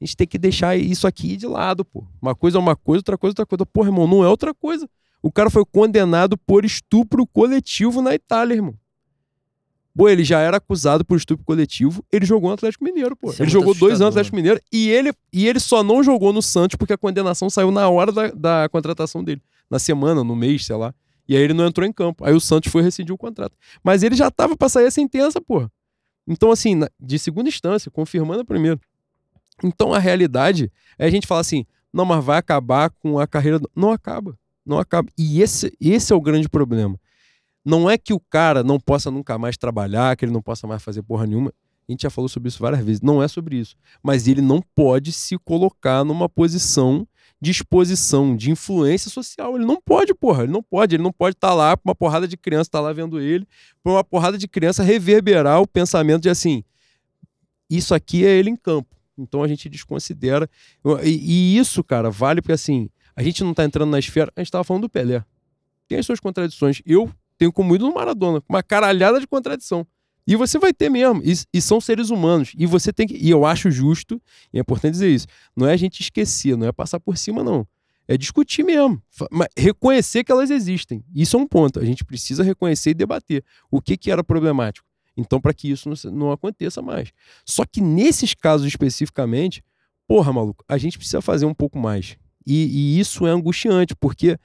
A 0.00 0.04
gente 0.04 0.16
tem 0.16 0.26
que 0.26 0.38
deixar 0.38 0.74
isso 0.74 1.06
aqui 1.06 1.36
de 1.36 1.46
lado, 1.46 1.84
pô. 1.84 2.02
Uma 2.20 2.34
coisa 2.34 2.56
é 2.56 2.60
uma 2.60 2.74
coisa, 2.74 3.00
outra 3.00 3.18
coisa 3.18 3.32
é 3.32 3.34
outra 3.34 3.46
coisa. 3.46 3.66
Porra, 3.66 3.88
irmão, 3.88 4.06
não 4.06 4.24
é 4.24 4.28
outra 4.28 4.54
coisa. 4.54 4.88
O 5.20 5.30
cara 5.30 5.50
foi 5.50 5.66
condenado 5.66 6.38
por 6.38 6.64
estupro 6.64 7.26
coletivo 7.26 8.00
na 8.00 8.14
Itália, 8.14 8.54
irmão. 8.54 8.74
Pô, 9.94 10.08
ele 10.08 10.24
já 10.24 10.40
era 10.40 10.56
acusado 10.56 11.04
por 11.04 11.16
estupro 11.16 11.44
coletivo, 11.44 12.04
ele 12.10 12.24
jogou 12.24 12.48
no 12.48 12.54
Atlético 12.54 12.82
Mineiro, 12.84 13.14
pô. 13.14 13.30
Isso 13.30 13.42
é 13.42 13.44
ele 13.44 13.50
é 13.50 13.52
jogou 13.52 13.74
dois 13.74 13.94
anos 13.94 14.00
no 14.00 14.08
Atlético 14.08 14.36
Mineiro 14.36 14.60
e 14.72 14.88
ele, 14.88 15.12
e 15.32 15.46
ele 15.46 15.60
só 15.60 15.82
não 15.82 16.02
jogou 16.02 16.32
no 16.32 16.40
Santos 16.40 16.76
porque 16.76 16.94
a 16.94 16.98
condenação 16.98 17.50
saiu 17.50 17.70
na 17.70 17.88
hora 17.88 18.10
da, 18.10 18.28
da 18.30 18.68
contratação 18.70 19.22
dele. 19.22 19.42
Na 19.70 19.78
semana, 19.78 20.24
no 20.24 20.34
mês, 20.34 20.64
sei 20.64 20.76
lá. 20.76 20.94
E 21.28 21.36
aí 21.36 21.42
ele 21.42 21.54
não 21.54 21.66
entrou 21.66 21.86
em 21.86 21.92
campo. 21.92 22.24
Aí 22.24 22.34
o 22.34 22.40
Santos 22.40 22.70
foi 22.70 22.82
rescindir 22.82 23.14
o 23.14 23.18
contrato. 23.18 23.56
Mas 23.82 24.02
ele 24.02 24.14
já 24.14 24.30
tava 24.30 24.56
pra 24.56 24.68
sair 24.68 24.86
a 24.86 24.90
sentença, 24.90 25.40
pô. 25.40 25.68
Então, 26.26 26.50
assim, 26.50 26.80
de 27.00 27.18
segunda 27.18 27.48
instância, 27.48 27.90
confirmando 27.90 28.40
a 28.40 28.44
primeira. 28.44 28.80
Então 29.62 29.92
a 29.92 29.98
realidade 29.98 30.70
é 30.98 31.06
a 31.06 31.10
gente 31.10 31.26
falar 31.26 31.40
assim: 31.40 31.64
não, 31.92 32.04
mas 32.04 32.24
vai 32.24 32.38
acabar 32.38 32.90
com 32.90 33.18
a 33.18 33.26
carreira. 33.26 33.60
Não 33.74 33.90
acaba. 33.92 34.38
Não 34.64 34.78
acaba. 34.78 35.08
E 35.18 35.42
esse, 35.42 35.72
esse 35.80 36.12
é 36.12 36.16
o 36.16 36.20
grande 36.20 36.48
problema. 36.48 36.98
Não 37.64 37.88
é 37.88 37.96
que 37.96 38.12
o 38.12 38.20
cara 38.20 38.62
não 38.62 38.78
possa 38.78 39.10
nunca 39.10 39.38
mais 39.38 39.56
trabalhar, 39.56 40.16
que 40.16 40.24
ele 40.24 40.32
não 40.32 40.42
possa 40.42 40.66
mais 40.66 40.82
fazer 40.82 41.02
porra 41.02 41.26
nenhuma. 41.26 41.52
A 41.88 41.92
gente 41.92 42.02
já 42.02 42.10
falou 42.10 42.28
sobre 42.28 42.48
isso 42.48 42.60
várias 42.60 42.84
vezes. 42.84 43.00
Não 43.00 43.22
é 43.22 43.28
sobre 43.28 43.56
isso. 43.56 43.76
Mas 44.02 44.26
ele 44.26 44.40
não 44.40 44.62
pode 44.74 45.12
se 45.12 45.36
colocar 45.38 46.04
numa 46.04 46.28
posição 46.28 47.06
de 47.40 47.50
exposição, 47.50 48.36
de 48.36 48.52
influência 48.52 49.10
social. 49.10 49.56
Ele 49.56 49.64
não 49.64 49.80
pode, 49.80 50.14
porra. 50.14 50.44
Ele 50.44 50.52
não 50.52 50.62
pode. 50.62 50.94
Ele 50.94 51.02
não 51.02 51.12
pode 51.12 51.36
estar 51.36 51.48
tá 51.48 51.54
lá 51.54 51.76
pra 51.76 51.90
uma 51.90 51.94
porrada 51.94 52.28
de 52.28 52.36
criança 52.36 52.68
estar 52.68 52.78
tá 52.78 52.82
lá 52.82 52.92
vendo 52.92 53.20
ele, 53.20 53.46
pra 53.82 53.92
uma 53.92 54.04
porrada 54.04 54.38
de 54.38 54.46
criança 54.46 54.82
reverberar 54.82 55.60
o 55.60 55.66
pensamento 55.66 56.22
de 56.22 56.30
assim: 56.30 56.62
isso 57.68 57.94
aqui 57.94 58.24
é 58.24 58.30
ele 58.30 58.50
em 58.50 58.56
campo. 58.56 58.94
Então 59.18 59.42
a 59.42 59.48
gente 59.48 59.68
desconsidera. 59.68 60.48
E, 61.02 61.10
e 61.10 61.58
isso, 61.58 61.82
cara, 61.82 62.10
vale 62.10 62.40
porque 62.40 62.52
assim, 62.52 62.88
a 63.16 63.22
gente 63.22 63.42
não 63.42 63.52
tá 63.52 63.64
entrando 63.64 63.90
na 63.90 63.98
esfera. 63.98 64.32
A 64.36 64.40
gente 64.40 64.50
tava 64.50 64.62
falando 64.62 64.82
do 64.82 64.88
Pelé. 64.88 65.24
Tem 65.88 65.98
as 65.98 66.06
suas 66.06 66.20
contradições. 66.20 66.80
Eu 66.86 67.10
tenho 67.42 67.52
como 67.52 67.74
ídolo 67.74 67.92
Maradona, 67.92 68.40
uma 68.48 68.62
caralhada 68.62 69.18
de 69.18 69.26
contradição. 69.26 69.84
E 70.24 70.36
você 70.36 70.58
vai 70.58 70.72
ter 70.72 70.88
mesmo. 70.88 71.20
E, 71.24 71.32
e, 71.52 71.60
são 71.60 71.80
seres 71.80 72.10
humanos. 72.10 72.52
E 72.56 72.64
você 72.64 72.92
tem 72.92 73.08
que. 73.08 73.16
E 73.16 73.28
eu 73.28 73.44
acho 73.44 73.68
justo, 73.72 74.22
e 74.52 74.58
é 74.58 74.60
importante 74.60 74.92
dizer 74.92 75.10
isso. 75.10 75.26
Não 75.56 75.66
é 75.66 75.72
a 75.72 75.76
gente 75.76 76.00
esquecer, 76.00 76.56
não 76.56 76.68
é 76.68 76.72
passar 76.72 77.00
por 77.00 77.18
cima, 77.18 77.42
não. 77.42 77.66
É 78.06 78.16
discutir 78.16 78.62
mesmo. 78.62 79.02
Mas 79.32 79.48
reconhecer 79.56 80.22
que 80.22 80.30
elas 80.30 80.50
existem. 80.50 81.04
Isso 81.12 81.36
é 81.36 81.40
um 81.40 81.46
ponto. 81.46 81.80
A 81.80 81.84
gente 81.84 82.04
precisa 82.04 82.44
reconhecer 82.44 82.90
e 82.90 82.94
debater 82.94 83.44
o 83.68 83.80
que, 83.80 83.96
que 83.96 84.12
era 84.12 84.22
problemático. 84.22 84.86
Então, 85.16 85.40
para 85.40 85.52
que 85.52 85.68
isso 85.68 85.88
não, 85.88 86.12
não 86.12 86.32
aconteça 86.32 86.80
mais. 86.80 87.10
Só 87.44 87.64
que 87.64 87.80
nesses 87.80 88.34
casos 88.34 88.68
especificamente, 88.68 89.64
porra, 90.06 90.32
maluco, 90.32 90.64
a 90.68 90.78
gente 90.78 90.96
precisa 90.96 91.20
fazer 91.20 91.46
um 91.46 91.54
pouco 91.54 91.78
mais. 91.78 92.16
E, 92.46 92.66
e 92.66 93.00
isso 93.00 93.26
é 93.26 93.30
angustiante, 93.30 93.94
porque 93.96 94.38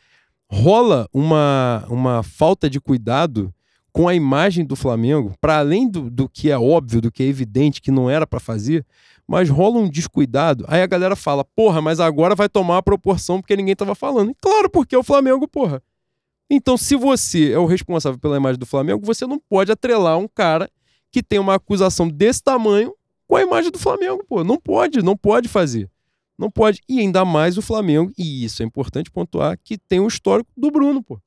rola 0.49 1.07
uma, 1.13 1.85
uma 1.89 2.23
falta 2.23 2.69
de 2.69 2.79
cuidado 2.79 3.53
com 3.91 4.07
a 4.07 4.13
imagem 4.13 4.63
do 4.63 4.75
Flamengo, 4.75 5.33
para 5.41 5.57
além 5.57 5.89
do, 5.89 6.09
do 6.09 6.29
que 6.29 6.51
é 6.51 6.57
óbvio, 6.57 7.01
do 7.01 7.11
que 7.11 7.23
é 7.23 7.25
evidente 7.25 7.81
que 7.81 7.89
não 7.89 8.09
era 8.09 8.27
para 8.27 8.39
fazer, 8.39 8.85
mas 9.27 9.49
rola 9.49 9.79
um 9.79 9.89
descuidado. 9.89 10.63
Aí 10.67 10.81
a 10.81 10.87
galera 10.87 11.15
fala, 11.15 11.43
porra, 11.43 11.81
mas 11.81 11.99
agora 11.99 12.35
vai 12.35 12.47
tomar 12.47 12.77
a 12.77 12.83
proporção 12.83 13.41
porque 13.41 13.57
ninguém 13.57 13.75
tava 13.75 13.95
falando. 13.95 14.31
E 14.31 14.35
claro, 14.39 14.69
porque 14.69 14.95
é 14.95 14.97
o 14.97 15.03
Flamengo, 15.03 15.47
porra. 15.47 15.81
Então, 16.49 16.77
se 16.77 16.95
você 16.95 17.51
é 17.51 17.59
o 17.59 17.65
responsável 17.65 18.19
pela 18.19 18.37
imagem 18.37 18.59
do 18.59 18.65
Flamengo, 18.65 19.05
você 19.05 19.25
não 19.25 19.37
pode 19.37 19.71
atrelar 19.71 20.17
um 20.17 20.27
cara 20.27 20.69
que 21.11 21.21
tem 21.21 21.39
uma 21.39 21.55
acusação 21.55 22.07
desse 22.07 22.41
tamanho 22.41 22.93
com 23.27 23.35
a 23.35 23.41
imagem 23.41 23.69
do 23.71 23.79
Flamengo, 23.79 24.23
pô. 24.29 24.43
Não 24.43 24.57
pode, 24.57 25.01
não 25.01 25.17
pode 25.17 25.49
fazer. 25.49 25.89
Não 26.37 26.51
pode. 26.51 26.81
E 26.87 26.99
ainda 26.99 27.25
mais 27.25 27.57
o 27.57 27.61
Flamengo, 27.61 28.11
e 28.17 28.43
isso 28.43 28.61
é 28.61 28.65
importante 28.65 29.09
pontuar, 29.09 29.57
que 29.63 29.77
tem 29.77 29.99
o 29.99 30.07
histórico 30.07 30.49
do 30.55 30.69
Bruno, 30.69 31.01
pô. 31.01 31.19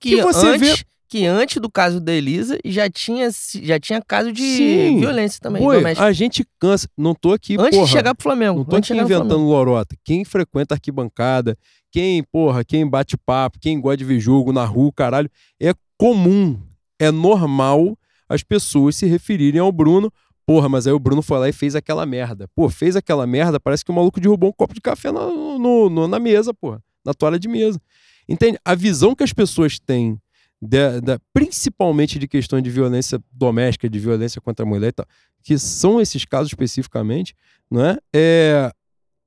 Que, 0.00 0.16
que 0.16 0.22
você 0.22 0.46
antes, 0.46 0.60
vê 0.80 0.84
que 1.08 1.24
antes 1.24 1.60
do 1.60 1.70
caso 1.70 2.00
da 2.00 2.12
Elisa 2.12 2.58
já 2.64 2.90
tinha, 2.90 3.30
já 3.62 3.80
tinha 3.80 4.02
caso 4.02 4.32
de 4.32 4.42
Sim. 4.42 5.00
violência 5.00 5.40
também, 5.40 5.62
doméstica. 5.62 6.04
a 6.04 6.12
gente 6.12 6.46
cansa. 6.58 6.88
Não 6.96 7.14
tô 7.14 7.32
aqui, 7.32 7.54
Antes 7.58 7.70
porra. 7.70 7.86
de 7.86 7.92
chegar 7.92 8.14
pro 8.14 8.24
Flamengo. 8.24 8.58
Não 8.58 8.64
tô 8.64 8.76
aqui 8.76 8.92
inventando 8.92 9.38
lorota. 9.38 9.96
Quem 10.04 10.24
frequenta 10.24 10.74
arquibancada, 10.74 11.56
quem, 11.90 12.22
porra, 12.24 12.64
quem 12.64 12.86
bate 12.86 13.16
papo, 13.16 13.58
quem 13.58 13.80
gosta 13.80 13.96
de 13.96 14.04
ver 14.04 14.20
jogo 14.20 14.52
na 14.52 14.64
rua, 14.64 14.92
caralho, 14.94 15.30
é 15.60 15.72
comum, 15.96 16.60
é 16.98 17.10
normal 17.10 17.96
as 18.28 18.42
pessoas 18.42 18.96
se 18.96 19.06
referirem 19.06 19.60
ao 19.60 19.70
Bruno. 19.72 20.12
Porra, 20.46 20.68
mas 20.68 20.86
aí 20.86 20.92
o 20.92 20.98
Bruno 20.98 21.22
foi 21.22 21.38
lá 21.40 21.48
e 21.48 21.52
fez 21.52 21.74
aquela 21.74 22.06
merda. 22.06 22.48
Pô, 22.54 22.68
fez 22.70 22.94
aquela 22.94 23.26
merda, 23.26 23.58
parece 23.58 23.84
que 23.84 23.90
o 23.90 23.94
maluco 23.94 24.20
derrubou 24.20 24.48
um 24.50 24.52
copo 24.52 24.72
de 24.72 24.80
café 24.80 25.10
na, 25.10 25.26
no- 25.26 25.88
no- 25.90 26.06
na 26.08 26.18
mesa, 26.20 26.54
porra. 26.54 26.80
Na 27.04 27.12
toalha 27.12 27.38
de 27.38 27.48
mesa. 27.48 27.80
Entende? 28.28 28.58
A 28.64 28.74
visão 28.74 29.14
que 29.14 29.24
as 29.24 29.32
pessoas 29.32 29.78
têm, 29.80 30.20
da- 30.62 31.00
da- 31.00 31.18
principalmente 31.32 32.18
de 32.18 32.28
questões 32.28 32.62
de 32.62 32.70
violência 32.70 33.20
doméstica, 33.32 33.88
de 33.90 33.98
violência 33.98 34.40
contra 34.40 34.64
a 34.64 34.68
mulher 34.68 34.88
e 34.88 34.92
tal, 34.92 35.06
que 35.42 35.58
são 35.58 36.00
esses 36.00 36.24
casos 36.24 36.48
especificamente, 36.48 37.34
não 37.70 37.84
é? 37.84 37.98
É, 38.14 38.70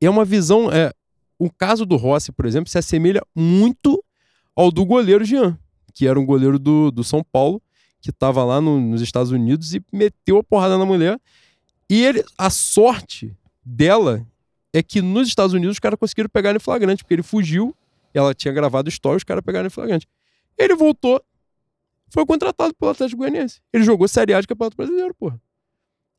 é 0.02 0.10
uma 0.10 0.24
visão. 0.24 0.72
É, 0.72 0.92
o 1.38 1.50
caso 1.50 1.86
do 1.86 1.98
Rossi, 1.98 2.32
por 2.32 2.46
exemplo, 2.46 2.70
se 2.70 2.78
assemelha 2.78 3.22
muito 3.36 4.02
ao 4.56 4.72
do 4.72 4.86
goleiro 4.86 5.24
Jean, 5.26 5.58
que 5.94 6.08
era 6.08 6.18
um 6.20 6.26
goleiro 6.26 6.58
do, 6.58 6.92
do 6.92 7.04
São 7.04 7.24
Paulo, 7.30 7.62
que 8.02 8.10
estava 8.10 8.44
lá 8.44 8.62
no- 8.62 8.80
nos 8.80 9.02
Estados 9.02 9.32
Unidos 9.32 9.74
e 9.74 9.84
meteu 9.92 10.38
a 10.38 10.44
porrada 10.44 10.78
na 10.78 10.86
mulher. 10.86 11.20
E 11.90 12.04
ele, 12.04 12.24
a 12.38 12.50
sorte 12.50 13.36
dela 13.66 14.26
é 14.74 14.82
que 14.84 15.02
nos 15.02 15.28
Estados 15.28 15.54
Unidos 15.54 15.76
os 15.76 15.80
caras 15.80 16.00
conseguiram 16.00 16.30
pegar 16.30 16.50
ele 16.50 16.58
em 16.58 16.62
flagrante, 16.62 17.04
porque 17.04 17.14
ele 17.16 17.24
fugiu, 17.24 17.76
ela 18.14 18.34
tinha 18.34 18.54
gravado 18.54 18.88
história, 18.90 19.18
os 19.18 19.24
caras 19.24 19.44
pegaram 19.44 19.68
em 19.68 19.72
flagrante. 19.72 20.08
Ele 20.58 20.76
voltou, 20.76 21.22
foi 22.10 22.26
contratado 22.26 22.74
pelo 22.76 22.92
Atlético 22.92 23.20
Goianiense. 23.20 23.60
Ele 23.74 23.84
jogou 23.84 24.08
Série 24.08 24.34
A 24.34 24.42
de 24.42 24.48
Campeonato 24.48 24.78
Brasileiro, 24.78 25.14
porra. 25.16 25.42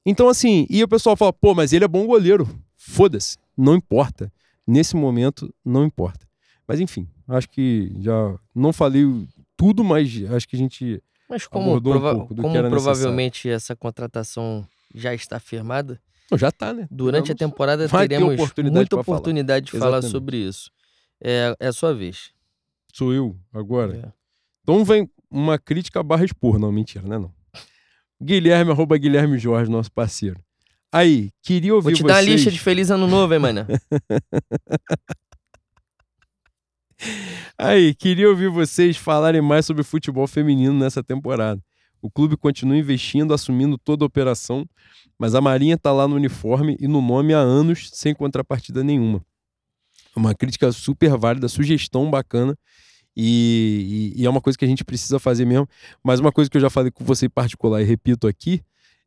Então, 0.05 0.28
assim, 0.28 0.66
e 0.70 0.82
o 0.82 0.89
pessoal 0.89 1.16
fala, 1.16 1.32
pô, 1.32 1.55
mas 1.55 1.73
ele 1.73 1.85
é 1.85 1.89
bom 1.89 2.07
goleiro. 2.07 2.48
Foda-se, 2.77 3.36
não 3.57 3.74
importa. 3.74 4.32
Nesse 4.66 4.97
momento, 4.97 5.52
não 5.65 5.85
importa. 5.85 6.27
Mas, 6.66 6.81
enfim, 6.81 7.07
acho 7.28 7.48
que 7.51 7.93
já 8.01 8.35
não 8.55 8.73
falei 8.73 9.05
tudo, 9.57 9.82
mas 9.85 10.09
acho 10.32 10.48
que 10.48 10.57
a 10.57 10.59
gente. 10.59 11.02
Mas 11.31 11.47
como, 11.47 11.77
um 11.77 11.81
prova- 11.81 12.27
que 12.27 12.35
como 12.35 12.48
era 12.57 12.69
necessário. 12.69 12.70
provavelmente 12.70 13.48
essa 13.48 13.77
contratação 13.77 14.66
já 14.94 15.15
está 15.15 15.39
firmada, 15.39 16.01
já 16.35 16.51
tá, 16.51 16.73
né? 16.74 16.89
durante 16.90 17.31
a 17.31 17.35
Vamos- 17.35 17.39
temporada 17.39 17.86
vai 17.89 18.09
ter 18.09 18.16
teremos 18.16 18.35
oportunidade 18.35 18.74
muita 18.77 18.97
pra 18.97 19.05
falar. 19.05 19.19
oportunidade 19.19 19.66
de 19.66 19.73
falar 19.73 19.98
Exatamente. 19.98 20.11
sobre 20.12 20.36
isso. 20.39 20.70
É, 21.23 21.55
é 21.61 21.66
a 21.69 21.73
sua 21.73 21.94
vez. 21.94 22.31
Sou 22.93 23.12
eu 23.15 23.36
agora. 23.55 23.97
É. 23.97 24.12
Então 24.62 24.85
vem 24.85 25.09
uma 25.31 25.59
crítica 25.59 26.02
barra 26.02 26.24
expor. 26.24 26.59
Não, 26.59 26.73
mentira, 26.73 27.07
né? 27.07 27.19
Não. 27.19 27.32
Guilherme, 28.23 28.73
arroba 28.73 28.97
Guilherme 28.98 29.39
Jorge, 29.39 29.70
nosso 29.70 29.90
parceiro. 29.93 30.39
Aí, 30.93 31.31
queria 31.43 31.73
ouvir 31.74 31.85
Vou 31.85 31.93
te 31.94 32.02
vocês... 32.02 32.09
dar 32.09 32.15
uma 32.23 32.24
lista 32.35 32.51
de 32.51 32.59
Feliz 32.59 32.90
Ano 32.90 33.07
Novo, 33.07 33.32
hein, 33.32 33.39
mano? 33.40 33.66
Aí, 37.62 37.92
queria 37.94 38.26
ouvir 38.26 38.48
vocês 38.48 38.96
falarem 38.96 39.42
mais 39.42 39.66
sobre 39.66 39.82
futebol 39.82 40.26
feminino 40.26 40.72
nessa 40.72 41.02
temporada. 41.02 41.62
O 42.00 42.10
clube 42.10 42.34
continua 42.34 42.74
investindo, 42.74 43.34
assumindo 43.34 43.76
toda 43.76 44.02
a 44.02 44.06
operação, 44.06 44.66
mas 45.18 45.34
a 45.34 45.42
Marinha 45.42 45.76
tá 45.76 45.92
lá 45.92 46.08
no 46.08 46.16
uniforme 46.16 46.74
e 46.80 46.88
no 46.88 47.02
nome 47.02 47.34
há 47.34 47.38
anos, 47.38 47.90
sem 47.92 48.14
contrapartida 48.14 48.82
nenhuma. 48.82 49.22
Uma 50.16 50.34
crítica 50.34 50.72
super 50.72 51.14
válida, 51.18 51.48
sugestão 51.48 52.10
bacana, 52.10 52.56
e, 53.14 54.12
e- 54.16 54.22
e 54.22 54.26
é 54.26 54.30
uma 54.30 54.40
coisa 54.40 54.58
que 54.58 54.64
a 54.64 54.68
gente 54.68 54.82
precisa 54.82 55.18
fazer 55.18 55.44
mesmo. 55.44 55.68
Mas 56.02 56.18
uma 56.18 56.32
coisa 56.32 56.48
que 56.50 56.56
eu 56.56 56.62
já 56.62 56.70
falei 56.70 56.90
com 56.90 57.04
você 57.04 57.26
em 57.26 57.30
particular 57.30 57.82
e 57.82 57.84
repito 57.84 58.26
aqui, 58.26 58.62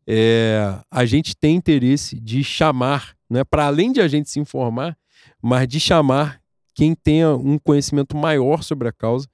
é 0.06 0.80
a 0.92 1.06
gente 1.06 1.36
tem 1.36 1.56
interesse 1.56 2.20
de 2.20 2.44
chamar, 2.44 3.16
né, 3.28 3.44
para 3.44 3.66
além 3.66 3.92
de 3.92 4.00
a 4.00 4.08
gente 4.08 4.30
se 4.30 4.40
informar, 4.40 4.96
mas 5.42 5.68
de 5.68 5.80
chamar 5.80 6.40
quem 6.74 6.96
tenha 6.96 7.36
um 7.36 7.58
conhecimento 7.58 8.16
maior 8.16 8.64
sobre 8.64 8.88
a 8.88 8.92
causa, 8.92 9.28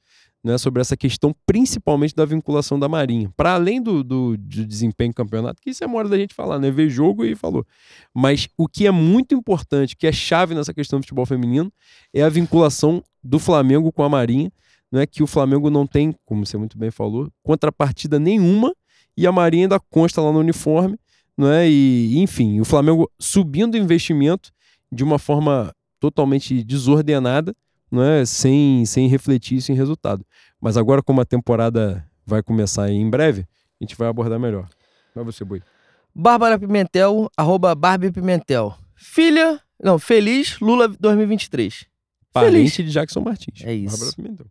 né, 0.43 0.57
sobre 0.57 0.81
essa 0.81 0.95
questão, 0.95 1.35
principalmente 1.45 2.15
da 2.15 2.25
vinculação 2.25 2.79
da 2.79 2.87
Marinha. 2.87 3.29
Para 3.35 3.53
além 3.53 3.81
do, 3.81 4.03
do, 4.03 4.37
do 4.37 4.65
desempenho 4.65 5.09
em 5.09 5.13
campeonato, 5.13 5.61
que 5.61 5.69
isso 5.69 5.83
é 5.83 5.87
uma 5.87 5.97
hora 5.97 6.07
da 6.07 6.17
gente 6.17 6.33
falar, 6.33 6.59
né? 6.59 6.71
Ver 6.71 6.89
jogo 6.89 7.25
e 7.25 7.35
falou. 7.35 7.65
Mas 8.13 8.47
o 8.57 8.67
que 8.67 8.87
é 8.87 8.91
muito 8.91 9.35
importante, 9.35 9.97
que 9.97 10.07
é 10.07 10.11
chave 10.11 10.55
nessa 10.55 10.73
questão 10.73 10.99
do 10.99 11.03
futebol 11.03 11.25
feminino, 11.25 11.71
é 12.13 12.23
a 12.23 12.29
vinculação 12.29 13.03
do 13.21 13.37
Flamengo 13.37 13.91
com 13.91 14.03
a 14.03 14.09
Marinha, 14.09 14.51
né, 14.91 15.05
que 15.05 15.21
o 15.21 15.27
Flamengo 15.27 15.69
não 15.69 15.85
tem, 15.85 16.15
como 16.25 16.45
você 16.45 16.57
muito 16.57 16.77
bem 16.77 16.89
falou, 16.89 17.29
contrapartida 17.43 18.17
nenhuma, 18.17 18.73
e 19.15 19.27
a 19.27 19.31
Marinha 19.31 19.65
ainda 19.65 19.79
consta 19.79 20.21
lá 20.21 20.31
no 20.31 20.39
uniforme, 20.39 20.97
né, 21.37 21.69
e 21.69 22.17
enfim, 22.17 22.59
o 22.59 22.65
Flamengo 22.65 23.09
subindo 23.19 23.75
o 23.75 23.77
investimento 23.77 24.51
de 24.91 25.03
uma 25.03 25.19
forma 25.19 25.73
totalmente 25.99 26.63
desordenada, 26.63 27.55
né, 27.91 28.23
sem, 28.25 28.85
sem 28.85 29.07
refletir 29.07 29.57
isso 29.57 29.71
em 29.71 29.75
resultado. 29.75 30.25
Mas 30.61 30.77
agora, 30.77 31.01
como 31.01 31.21
a 31.21 31.25
temporada 31.25 32.05
vai 32.25 32.43
começar 32.43 32.89
em 32.91 33.09
breve, 33.09 33.41
a 33.41 33.83
gente 33.83 33.95
vai 33.95 34.07
abordar 34.07 34.39
melhor. 34.39 34.67
Vai 35.15 35.23
você, 35.23 35.43
Boi. 35.43 35.61
Bárbara 36.13 36.59
Pimentel, 36.59 37.29
arroba 37.35 37.73
Barbie 37.73 38.11
Pimentel. 38.11 38.75
Filha, 38.95 39.59
não, 39.81 39.97
feliz 39.97 40.59
Lula 40.59 40.87
2023. 40.87 41.85
Parente 42.31 42.83
de 42.83 42.91
Jackson 42.91 43.21
Martins. 43.21 43.63
É 43.63 43.73
isso. 43.73 43.97
Bárbara 43.97 44.15
Pimentel. 44.15 44.47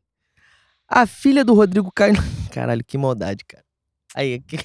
A 0.88 1.06
filha 1.06 1.44
do 1.44 1.54
Rodrigo 1.54 1.92
Caio. 1.92 2.14
Caralho, 2.50 2.82
que 2.84 2.96
maldade, 2.96 3.44
cara. 3.44 3.64
Aí, 4.14 4.34
aqui. 4.34 4.58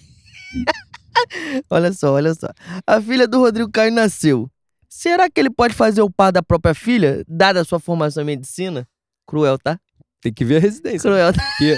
olha 1.69 1.91
só, 1.91 2.14
olha 2.14 2.34
só. 2.34 2.47
A 2.88 3.01
filha 3.01 3.27
do 3.27 3.39
Rodrigo 3.39 3.69
Caio 3.69 3.91
nasceu. 3.91 4.49
Será 4.95 5.28
que 5.28 5.40
ele 5.40 5.49
pode 5.49 5.74
fazer 5.74 6.03
o 6.03 6.10
par 6.10 6.32
da 6.32 6.44
própria 6.44 6.76
filha, 6.76 7.26
dada 7.28 7.60
a 7.61 7.64
sua 7.65 7.80
formação 7.80 8.22
em 8.22 8.28
medicina? 8.28 8.88
Cruel, 9.28 9.57
tá? 9.57 9.80
Tem 10.22 10.32
que 10.32 10.45
ver 10.45 10.57
a 10.57 10.60
residência. 10.60 11.10
Cruel, 11.10 11.34
tá? 11.34 11.41
Porque 11.57 11.78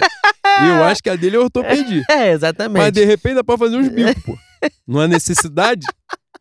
eu 0.68 0.84
acho 0.84 1.02
que 1.02 1.10
a 1.10 1.16
dele 1.16 1.38
é 1.38 1.40
ortopedia. 1.40 2.04
É, 2.12 2.32
exatamente. 2.32 2.84
Mas 2.84 2.92
de 2.92 3.06
repente 3.06 3.36
dá 3.36 3.44
pra 3.44 3.58
fazer 3.58 3.78
uns 3.78 3.88
bicos, 3.88 4.22
pô. 4.22 4.38
Não 4.86 5.00
há 5.00 5.08
necessidade. 5.08 5.88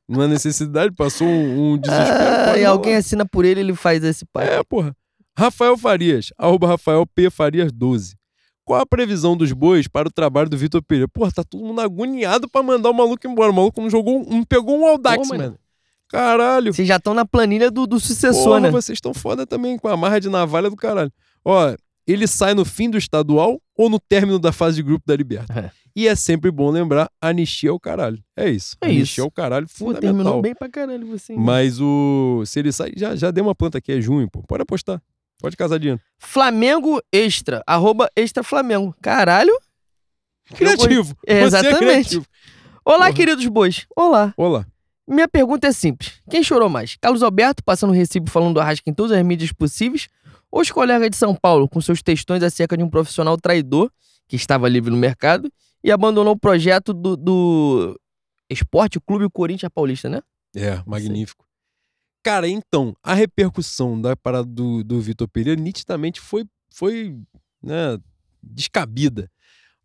Não 0.08 0.22
há 0.22 0.26
necessidade, 0.26 0.92
passou 0.92 1.28
um, 1.28 1.74
um 1.74 1.78
desespero. 1.78 2.50
Ah, 2.50 2.58
e 2.58 2.64
alguém 2.64 2.96
assina 2.96 3.24
por 3.24 3.44
ele, 3.44 3.60
ele 3.60 3.74
faz 3.76 4.02
esse 4.02 4.24
par. 4.24 4.44
É, 4.44 4.60
porra. 4.64 4.96
Rafael 5.38 5.78
Farias, 5.78 6.32
arroba 6.36 6.66
Rafael 6.66 7.06
P. 7.06 7.30
Farias 7.30 7.70
12. 7.70 8.16
Qual 8.64 8.80
a 8.80 8.86
previsão 8.86 9.36
dos 9.36 9.52
bois 9.52 9.86
para 9.86 10.08
o 10.08 10.12
trabalho 10.12 10.50
do 10.50 10.58
Vitor 10.58 10.82
Pereira? 10.82 11.06
Porra, 11.06 11.30
tá 11.30 11.44
todo 11.44 11.64
mundo 11.64 11.80
agoniado 11.80 12.48
pra 12.50 12.64
mandar 12.64 12.90
o 12.90 12.94
maluco 12.94 13.24
embora. 13.28 13.52
O 13.52 13.54
maluco 13.54 13.80
não 13.80 13.88
jogou, 13.88 14.22
um, 14.22 14.38
não 14.38 14.44
pegou 14.44 14.76
um 14.76 14.86
Audax, 14.86 15.28
Pô, 15.28 15.34
mano. 15.34 15.44
mano. 15.44 15.58
Caralho. 16.14 16.72
Vocês 16.72 16.86
já 16.88 16.96
estão 16.96 17.12
na 17.14 17.24
planilha 17.24 17.70
do, 17.70 17.86
do 17.86 17.98
sucessor, 17.98 18.44
Porra, 18.44 18.60
né? 18.60 18.70
vocês 18.70 18.96
estão 18.96 19.12
foda 19.12 19.46
também 19.46 19.76
com 19.78 19.88
a 19.88 19.96
marra 19.96 20.20
de 20.20 20.28
navalha 20.28 20.70
do 20.70 20.76
caralho. 20.76 21.12
Ó, 21.44 21.74
ele 22.06 22.26
sai 22.26 22.54
no 22.54 22.64
fim 22.64 22.88
do 22.88 22.96
estadual 22.98 23.60
ou 23.76 23.90
no 23.90 23.98
término 23.98 24.38
da 24.38 24.52
fase 24.52 24.76
de 24.76 24.82
grupo 24.82 25.04
da 25.06 25.16
Liberta. 25.16 25.52
É. 25.58 25.70
E 25.96 26.08
é 26.08 26.14
sempre 26.16 26.50
bom 26.50 26.70
lembrar, 26.70 27.08
anistia 27.20 27.70
é 27.70 27.72
o 27.72 27.78
caralho. 27.78 28.18
É 28.36 28.50
isso. 28.50 28.76
É 28.80 28.86
anistia 28.86 29.02
isso. 29.02 29.20
é 29.20 29.24
o 29.24 29.30
caralho 29.30 29.66
Pô, 29.78 29.92
terminou 29.94 30.02
fundamental. 30.12 30.42
bem 30.42 30.54
pra 30.54 30.68
caralho 30.68 31.06
você. 31.06 31.32
hein? 31.32 31.38
Mas 31.38 31.80
o. 31.80 32.42
Se 32.46 32.58
ele 32.58 32.72
sai. 32.72 32.92
Já, 32.96 33.14
já 33.14 33.30
deu 33.30 33.44
uma 33.44 33.54
planta 33.54 33.78
aqui, 33.78 33.92
é 33.92 34.00
junho, 34.00 34.28
pô. 34.30 34.42
Pode 34.42 34.62
apostar. 34.62 35.00
Pode 35.40 35.56
casar 35.56 35.78
dinheiro. 35.78 36.00
Flamengo 36.18 37.00
Extra, 37.12 37.62
arroba 37.66 38.08
Extra 38.16 38.42
Flamengo. 38.42 38.94
Caralho. 39.00 39.52
Criativo. 40.54 41.16
É, 41.26 41.38
é 41.38 41.42
exatamente. 41.42 41.78
criativo. 41.78 42.26
Olá, 42.84 42.98
Porra. 43.06 43.12
queridos 43.14 43.46
bois. 43.46 43.86
Olá. 43.96 44.34
Olá. 44.36 44.66
Minha 45.06 45.28
pergunta 45.28 45.66
é 45.66 45.72
simples. 45.72 46.20
Quem 46.30 46.42
chorou 46.42 46.68
mais? 46.68 46.96
Carlos 46.96 47.22
Alberto 47.22 47.62
passando 47.62 47.90
o 47.90 47.92
recibo 47.92 48.30
falando 48.30 48.54
do 48.54 48.60
Arrasca 48.60 48.88
em 48.88 48.94
todas 48.94 49.12
as 49.12 49.22
mídias 49.24 49.52
possíveis? 49.52 50.08
Ou 50.50 50.60
os 50.62 50.70
colegas 50.70 51.10
de 51.10 51.16
São 51.16 51.34
Paulo 51.34 51.68
com 51.68 51.80
seus 51.80 52.02
textões 52.02 52.42
acerca 52.42 52.76
de 52.76 52.82
um 52.82 52.88
profissional 52.88 53.36
traidor 53.36 53.90
que 54.26 54.36
estava 54.36 54.68
livre 54.68 54.90
no 54.90 54.96
mercado 54.96 55.52
e 55.82 55.90
abandonou 55.92 56.32
o 56.32 56.38
projeto 56.38 56.94
do, 56.94 57.16
do 57.16 58.00
Esporte 58.48 58.98
Clube 59.00 59.28
Corinthians 59.30 59.70
Paulista, 59.74 60.08
né? 60.08 60.20
É, 60.56 60.82
magnífico. 60.86 61.44
Cara, 62.22 62.48
então, 62.48 62.96
a 63.02 63.12
repercussão 63.12 64.00
da 64.00 64.16
parada 64.16 64.48
do, 64.48 64.82
do 64.82 65.00
Vitor 65.00 65.28
Pereira 65.28 65.60
nitidamente 65.60 66.20
foi, 66.20 66.46
foi 66.70 67.18
né, 67.62 67.98
descabida. 68.42 69.30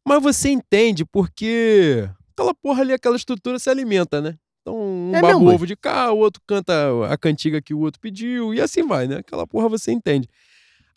Mas 0.08 0.24
você 0.24 0.50
entende 0.50 1.04
porque 1.04 2.10
aquela 2.32 2.56
porra 2.56 2.82
ali, 2.82 2.94
aquela 2.94 3.18
estrutura 3.18 3.60
se 3.60 3.70
alimenta, 3.70 4.22
né? 4.22 4.38
Então, 4.70 4.80
um 4.80 5.12
É 5.16 5.22
baba 5.22 5.38
ovo 5.38 5.66
de 5.66 5.76
cá, 5.76 6.12
o 6.12 6.18
outro 6.18 6.41
canta 6.46 6.74
a 7.10 7.18
cantiga 7.18 7.62
que 7.62 7.74
o 7.74 7.80
outro 7.80 8.00
pediu, 8.00 8.54
e 8.54 8.62
assim 8.62 8.84
vai, 8.84 9.08
né? 9.08 9.18
Aquela 9.18 9.48
porra 9.48 9.70
você 9.70 9.91
entende. 9.91 10.28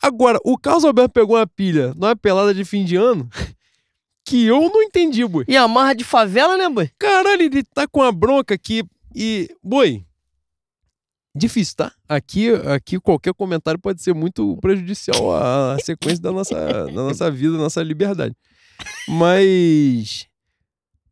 Agora, 0.01 0.39
o 0.44 0.59
Carlos 0.59 0.85
Alberto 0.85 1.12
pegou 1.12 1.36
uma 1.36 1.47
pilha 1.47 1.94
numa 1.94 2.16
pelada 2.16 2.53
de 2.53 2.65
fim 2.65 2.85
de 2.85 2.97
ano 2.97 3.28
que 4.27 4.44
eu 4.44 4.61
não 4.61 4.82
entendi, 4.82 5.24
boi. 5.24 5.44
E 5.49 5.57
a 5.57 5.66
marra 5.69 5.94
de 5.94 6.05
favela, 6.05 6.57
né, 6.57 6.69
boi? 6.69 6.90
Caralho, 6.99 7.43
ele 7.43 7.62
tá 7.62 7.86
com 7.86 8.03
a 8.03 8.11
bronca 8.11 8.55
aqui 8.55 8.82
e. 9.15 9.49
Boi. 9.62 10.05
Difícil, 11.35 11.77
tá? 11.77 11.93
Aqui, 12.07 12.51
aqui 12.51 13.01
qualquer 13.01 13.32
comentário 13.32 13.81
pode 13.81 14.03
ser 14.03 14.12
muito 14.12 14.57
prejudicial 14.61 15.35
à, 15.35 15.74
à 15.74 15.78
sequência 15.78 16.20
da 16.20 16.31
nossa, 16.31 16.55
da 16.55 16.93
nossa 16.93 17.31
vida, 17.31 17.53
da 17.53 17.59
nossa 17.59 17.82
liberdade. 17.82 18.35
Mas. 19.09 20.27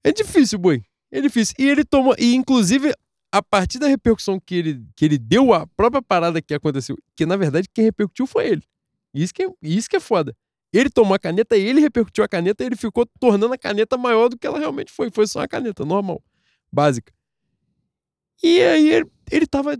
É 0.04 0.12
difícil, 0.12 0.58
boi. 0.58 0.82
É 1.12 1.20
difícil. 1.20 1.54
E 1.58 1.68
ele 1.68 1.84
tomou. 1.84 2.14
E, 2.18 2.34
inclusive, 2.34 2.92
a 3.32 3.42
partir 3.42 3.78
da 3.78 3.86
repercussão 3.86 4.40
que 4.40 4.54
ele, 4.54 4.84
que 4.96 5.04
ele 5.04 5.18
deu 5.18 5.52
a 5.52 5.66
própria 5.66 6.02
parada 6.02 6.42
que 6.42 6.54
aconteceu, 6.54 6.96
que 7.16 7.24
na 7.24 7.36
verdade 7.36 7.68
quem 7.72 7.84
repercutiu 7.84 8.26
foi 8.26 8.48
ele. 8.48 8.62
Isso 9.14 9.32
que 9.32 9.42
é, 9.44 9.48
isso 9.62 9.88
que 9.88 9.96
é 9.96 10.00
foda. 10.00 10.36
Ele 10.72 10.88
tomou 10.88 11.14
a 11.14 11.18
caneta, 11.18 11.56
ele 11.56 11.80
repercutiu 11.80 12.22
a 12.22 12.28
caneta 12.28 12.62
e 12.62 12.66
ele 12.66 12.76
ficou 12.76 13.04
tornando 13.18 13.52
a 13.52 13.58
caneta 13.58 13.96
maior 13.96 14.28
do 14.28 14.38
que 14.38 14.46
ela 14.46 14.58
realmente 14.58 14.92
foi. 14.92 15.10
Foi 15.10 15.26
só 15.26 15.40
uma 15.40 15.48
caneta 15.48 15.84
normal, 15.84 16.22
básica. 16.72 17.12
E 18.42 18.60
aí 18.62 18.90
ele, 18.90 19.10
ele 19.30 19.46
tava. 19.46 19.76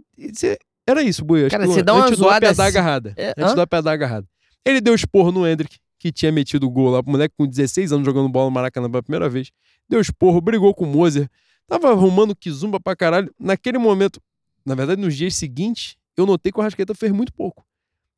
Era 0.87 1.03
isso, 1.03 1.25
Bui. 1.25 1.49
Cara, 1.49 1.67
você 1.67 1.83
dá 1.83 1.95
uma 1.95 2.13
zoada. 2.13 2.47
Antes 2.47 2.57
do 2.57 2.63
agarrada. 2.63 3.15
É, 3.17 3.35
antes 3.39 3.55
pedar 3.69 3.93
agarrada. 3.93 4.27
Ele 4.65 4.81
deu 4.81 4.95
esporro 4.95 5.31
no 5.31 5.47
Hendrick, 5.47 5.79
que 6.01 6.11
tinha 6.11 6.33
metido 6.33 6.67
o 6.67 6.71
gol 6.71 6.89
lá 6.89 7.03
pro 7.03 7.13
moleque 7.13 7.35
com 7.37 7.47
16 7.47 7.93
anos 7.93 8.07
jogando 8.07 8.27
bola 8.31 8.47
no 8.47 8.51
Maracanã 8.51 8.91
pela 8.91 9.03
primeira 9.03 9.29
vez. 9.29 9.53
Deu 9.87 10.01
esporro, 10.01 10.41
brigou 10.41 10.75
com 10.75 10.85
o 10.85 10.87
Moser. 10.87 11.29
Tava 11.67 11.91
arrumando 11.91 12.35
kizumba 12.35 12.81
pra 12.81 12.97
caralho. 12.97 13.33
Naquele 13.39 13.77
momento, 13.77 14.19
na 14.65 14.75
verdade, 14.75 14.99
nos 14.99 15.15
dias 15.15 15.35
seguintes, 15.35 15.97
eu 16.17 16.25
notei 16.25 16.51
que 16.51 16.59
o 16.59 16.63
Rascaeta 16.63 16.95
fez 16.95 17.13
muito 17.13 17.35
pouco. 17.35 17.67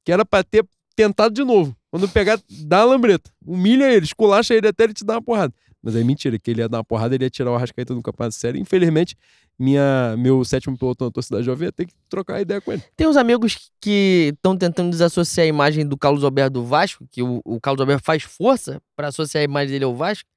Que 0.05 0.13
era 0.13 0.25
pra 0.25 0.45
ter 0.45 0.65
tentado 0.95 1.35
de 1.35 1.43
novo. 1.43 1.77
Quando 1.91 2.09
pegar, 2.09 2.41
dá 2.65 2.83
a 2.83 2.85
lambreta. 2.85 3.33
Humilha 3.45 3.93
ele, 3.93 4.07
esculacha 4.07 4.55
ele 4.55 4.69
até 4.69 4.85
ele 4.85 4.95
te 4.95 5.05
dar 5.05 5.15
uma 5.15 5.23
porrada. 5.23 5.53
Mas 5.83 5.97
é 5.97 6.05
mentira, 6.05 6.39
que 6.39 6.51
ele 6.51 6.61
ia 6.61 6.69
dar 6.69 6.79
uma 6.79 6.85
porrada, 6.85 7.15
ele 7.15 7.25
ia 7.25 7.31
tirar 7.31 7.51
o 7.51 7.55
Arrascaeta 7.55 7.93
do 7.93 8.01
campeonato 8.01 8.37
sério. 8.37 8.61
Infelizmente, 8.61 9.17
minha, 9.59 10.15
meu 10.17 10.45
sétimo 10.45 10.79
piloto 10.79 11.05
na 11.05 11.11
torcida 11.11 11.43
jovem 11.43 11.67
ia 11.67 11.73
ter 11.73 11.87
que 11.87 11.95
trocar 12.09 12.41
ideia 12.41 12.61
com 12.61 12.73
ele. 12.73 12.83
Tem 12.97 13.07
uns 13.07 13.17
amigos 13.17 13.71
que 13.81 14.31
estão 14.35 14.57
tentando 14.57 14.91
desassociar 14.91 15.45
a 15.45 15.49
imagem 15.49 15.87
do 15.87 15.97
Carlos 15.99 16.23
Alberto 16.23 16.53
do 16.53 16.65
Vasco, 16.65 17.05
que 17.11 17.23
o, 17.23 17.41
o 17.45 17.61
Carlos 17.61 17.81
Alberto 17.81 18.05
faz 18.05 18.23
força 18.23 18.81
para 18.95 19.09
associar 19.09 19.41
a 19.43 19.45
imagem 19.45 19.73
dele 19.73 19.85
ao 19.85 19.95
Vasco, 19.95 20.29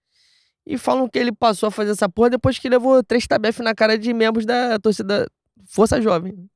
e 0.66 0.80
falam 0.80 1.08
que 1.08 1.20
ele 1.20 1.32
passou 1.32 1.68
a 1.68 1.72
fazer 1.72 1.92
essa 1.92 2.10
porra 2.10 2.32
depois 2.32 2.58
que 2.58 2.68
levou 2.68 3.04
três 3.04 3.28
tabef 3.28 3.60
na 3.62 3.76
cara 3.76 4.00
de 4.00 4.12
membros 4.14 4.48
da 4.48 4.80
torcida 4.80 5.30
Força 5.68 6.02
Jovem. 6.02 6.50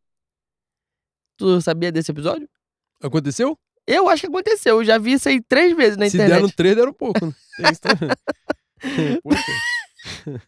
Tu 1.38 1.62
sabia 1.62 1.92
desse 1.92 2.12
episódio? 2.12 2.50
Aconteceu? 3.02 3.58
Eu 3.86 4.10
acho 4.10 4.22
que 4.22 4.28
aconteceu. 4.28 4.78
Eu 4.78 4.84
já 4.84 4.98
vi 4.98 5.14
isso 5.14 5.30
aí 5.30 5.42
três 5.42 5.76
vezes 5.76 5.98
na 5.98 6.10
Se 6.10 6.18
internet. 6.18 6.36
deram 6.36 6.50
três, 6.50 6.76
deram 6.76 6.94
pouco. 6.94 7.26
Né? 7.26 7.34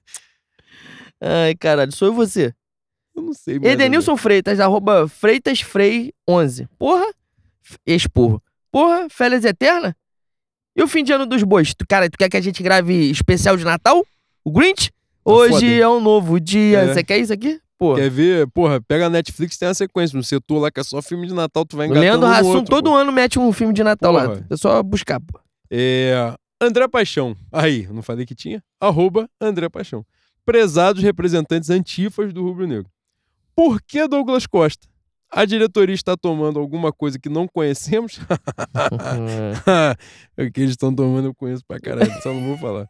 Ai, 1.21 1.55
caralho. 1.55 1.91
Sou 1.91 2.07
eu 2.07 2.13
você. 2.13 2.53
Eu 3.15 3.23
não 3.23 3.33
sei. 3.33 3.59
mais, 3.59 3.73
Edenilson 3.73 4.17
Freitas, 4.17 4.59
arroba 4.59 5.05
FreitasFrei11. 5.07 6.67
Porra, 6.77 7.05
esporro. 7.85 8.41
Porra, 8.71 9.07
férias 9.09 9.45
eterna? 9.45 9.95
E 10.75 10.81
o 10.81 10.87
fim 10.87 11.03
de 11.03 11.11
ano 11.11 11.25
dos 11.25 11.43
bois? 11.43 11.73
Tu, 11.73 11.85
cara, 11.87 12.09
tu 12.09 12.17
quer 12.17 12.29
que 12.29 12.37
a 12.37 12.41
gente 12.41 12.63
grave 12.63 13.11
especial 13.11 13.57
de 13.57 13.65
Natal? 13.65 14.05
O 14.43 14.51
Grinch? 14.51 14.89
Hoje 15.23 15.53
foda, 15.53 15.65
hein? 15.65 15.79
é 15.79 15.87
um 15.87 15.99
novo 15.99 16.39
dia. 16.39 16.79
É. 16.79 16.93
Você 16.93 17.03
quer 17.03 17.17
isso 17.17 17.33
aqui? 17.33 17.59
Porra. 17.77 17.99
Quer 17.99 18.09
ver? 18.09 18.47
Porra, 18.47 18.81
pega 18.81 19.07
a 19.07 19.09
Netflix, 19.09 19.57
tem 19.57 19.67
a 19.67 19.73
sequência. 19.73 20.15
No 20.15 20.23
setor 20.23 20.59
lá 20.59 20.71
que 20.71 20.79
é 20.79 20.83
só 20.83 21.01
filme 21.01 21.27
de 21.27 21.33
Natal, 21.33 21.65
tu 21.65 21.75
vai 21.75 21.87
engatando 21.87 22.05
Leandro 22.05 22.27
um 22.27 22.31
Hassum 22.31 22.47
outro, 22.47 22.75
todo 22.75 22.89
pô. 22.91 22.95
ano 22.95 23.11
mete 23.11 23.37
um 23.37 23.51
filme 23.51 23.73
de 23.73 23.83
Natal 23.83 24.11
lá. 24.11 24.29
Porra. 24.29 24.47
É 24.49 24.57
só 24.57 24.81
buscar, 24.81 25.19
pô. 25.19 25.39
É, 25.69 26.33
André 26.61 26.87
Paixão. 26.87 27.35
Aí, 27.51 27.87
não 27.87 28.03
falei 28.03 28.23
que 28.23 28.35
tinha? 28.35 28.63
Arroba 28.79 29.27
André 29.41 29.67
Paixão. 29.67 30.05
Prezados 30.45 31.01
representantes 31.01 31.71
antifas 31.71 32.31
do 32.31 32.43
Rubro 32.43 32.67
Negro. 32.67 32.91
Por 33.55 33.81
que 33.81 34.07
Douglas 34.07 34.45
Costa? 34.45 34.87
A 35.31 35.43
diretoria 35.43 35.95
está 35.95 36.15
tomando 36.15 36.59
alguma 36.59 36.93
coisa 36.93 37.17
que 37.17 37.29
não 37.29 37.47
conhecemos? 37.47 38.19
o 40.37 40.51
que 40.51 40.61
eles 40.61 40.71
estão 40.71 40.93
tomando 40.93 41.29
eu 41.29 41.33
conheço 41.33 41.63
pra 41.67 41.79
caralho, 41.79 42.13
só 42.21 42.31
não 42.31 42.45
vou 42.45 42.57
falar. 42.59 42.87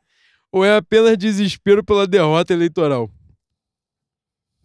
Ou 0.52 0.66
é 0.66 0.76
apenas 0.76 1.18
desespero 1.18 1.82
pela 1.82 2.06
derrota 2.06 2.52
eleitoral? 2.52 3.10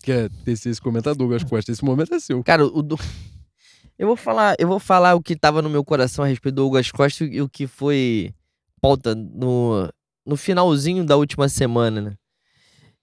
Quer 0.02 0.28
tecer 0.44 0.72
esse 0.72 0.80
comentário, 0.80 1.16
Douglas 1.16 1.44
Costa? 1.44 1.70
Esse 1.70 1.84
momento 1.84 2.12
é 2.12 2.18
seu. 2.18 2.42
Cara, 2.42 2.64
o 2.64 2.82
do... 2.82 2.98
eu 3.96 4.08
vou 4.08 4.16
falar, 4.16 4.56
eu 4.58 4.66
vou 4.66 4.80
falar 4.80 5.14
o 5.14 5.22
que 5.22 5.36
tava 5.36 5.62
no 5.62 5.70
meu 5.70 5.84
coração 5.84 6.24
a 6.24 6.28
respeito 6.28 6.56
do 6.56 6.62
Douglas 6.62 6.90
Costa 6.90 7.24
e 7.24 7.40
o 7.40 7.48
que 7.48 7.68
foi 7.68 8.34
pauta 8.86 9.16
no, 9.16 9.92
no 10.24 10.36
finalzinho 10.36 11.04
da 11.04 11.16
última 11.16 11.48
semana, 11.48 12.00
né? 12.00 12.14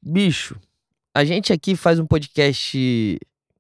Bicho, 0.01 0.57
a 1.13 1.25
gente 1.25 1.51
aqui 1.51 1.75
faz 1.75 1.99
um 1.99 2.07
podcast, 2.07 3.19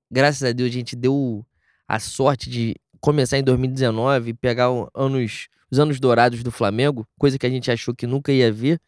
graças 0.09 0.41
a 0.41 0.53
Deus, 0.53 0.69
a 0.69 0.73
gente 0.73 0.95
deu 0.95 1.45
a 1.85 1.99
sorte 1.99 2.49
de 2.49 2.75
começar 3.01 3.37
em 3.37 3.43
2019 3.43 4.29
e 4.29 4.33
pegar 4.33 4.67
anos, 4.95 5.49
os 5.69 5.79
anos 5.79 5.99
dourados 5.99 6.41
do 6.43 6.49
Flamengo, 6.49 7.05
coisa 7.19 7.37
que 7.37 7.45
a 7.45 7.49
gente 7.49 7.69
achou 7.69 7.93
que 7.93 8.07
nunca 8.07 8.31
ia 8.31 8.49
ver. 8.53 8.79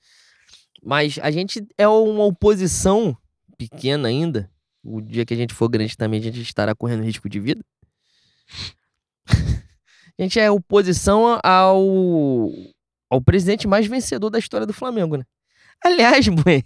Mas 0.81 1.19
a 1.21 1.29
gente 1.29 1.61
é 1.77 1.85
uma 1.89 2.23
oposição 2.23 3.17
pequena 3.57 4.07
ainda. 4.07 4.49
O 4.81 5.01
dia 5.01 5.25
que 5.25 5.33
a 5.33 5.37
gente 5.37 5.53
for 5.53 5.67
grande 5.67 5.97
também, 5.97 6.21
a 6.21 6.23
gente 6.23 6.41
estará 6.41 6.73
correndo 6.73 7.03
risco 7.03 7.27
de 7.27 7.41
vida. 7.41 7.65
a 9.27 10.21
gente 10.21 10.39
é 10.39 10.49
oposição 10.49 11.37
ao, 11.43 12.49
ao 13.09 13.21
presidente 13.21 13.67
mais 13.67 13.87
vencedor 13.87 14.29
da 14.29 14.39
história 14.39 14.65
do 14.65 14.73
Flamengo, 14.73 15.17
né? 15.17 15.23
Aliás, 15.83 16.27
mãe, 16.45 16.63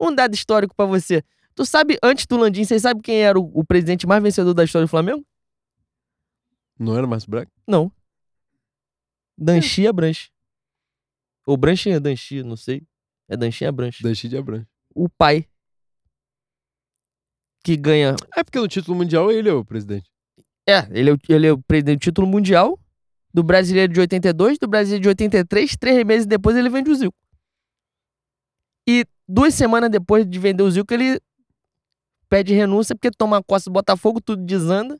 um 0.00 0.14
dado 0.14 0.34
histórico 0.34 0.74
pra 0.74 0.86
você. 0.86 1.22
Tu 1.54 1.66
sabe, 1.66 1.98
antes 2.02 2.26
do 2.26 2.36
Landim, 2.36 2.64
você 2.64 2.78
sabe 2.78 3.02
quem 3.02 3.22
era 3.22 3.38
o, 3.38 3.50
o 3.54 3.64
presidente 3.64 4.06
mais 4.06 4.22
vencedor 4.22 4.54
da 4.54 4.64
história 4.64 4.86
do 4.86 4.90
Flamengo? 4.90 5.24
Não 6.78 6.96
era 6.96 7.06
Márcio 7.06 7.30
Braga? 7.30 7.50
Não. 7.66 7.92
Danchia 9.36 9.92
Branche. 9.92 10.30
Ou 11.46 11.56
Branche 11.56 11.98
Danchia, 11.98 12.42
não 12.42 12.56
sei. 12.56 12.86
É 13.28 13.36
Danchia 13.36 13.72
Branche. 13.72 14.02
Da 14.02 14.12
de 14.12 14.36
Abrantes. 14.36 14.68
O 14.94 15.08
pai. 15.08 15.46
Que 17.64 17.76
ganha 17.76 18.16
É 18.36 18.42
porque 18.42 18.58
no 18.58 18.68
título 18.68 18.96
mundial 18.96 19.30
ele 19.30 19.48
é 19.48 19.52
o 19.52 19.64
presidente. 19.64 20.10
É, 20.68 20.86
ele 20.90 21.10
é, 21.10 21.12
o, 21.14 21.18
ele 21.28 21.46
é 21.46 21.52
o 21.52 21.58
presidente 21.58 21.98
do 21.98 22.02
título 22.02 22.26
mundial, 22.26 22.78
do 23.32 23.42
brasileiro 23.42 23.92
de 23.92 24.00
82, 24.00 24.58
do 24.58 24.68
brasileiro 24.68 25.02
de 25.02 25.08
83, 25.08 25.76
três 25.76 26.04
meses 26.04 26.26
depois 26.26 26.56
ele 26.56 26.68
vende 26.68 26.90
o 26.90 26.94
Zico. 26.94 27.14
E 28.86 29.04
duas 29.28 29.54
semanas 29.54 29.90
depois 29.90 30.28
de 30.28 30.38
vender 30.38 30.62
o 30.62 30.70
Zico, 30.70 30.92
ele 30.92 31.20
pede 32.28 32.54
renúncia 32.54 32.94
porque 32.94 33.10
toma 33.10 33.38
a 33.38 33.42
costa 33.42 33.70
do 33.70 33.74
Botafogo, 33.74 34.20
tudo 34.20 34.44
desanda. 34.44 34.98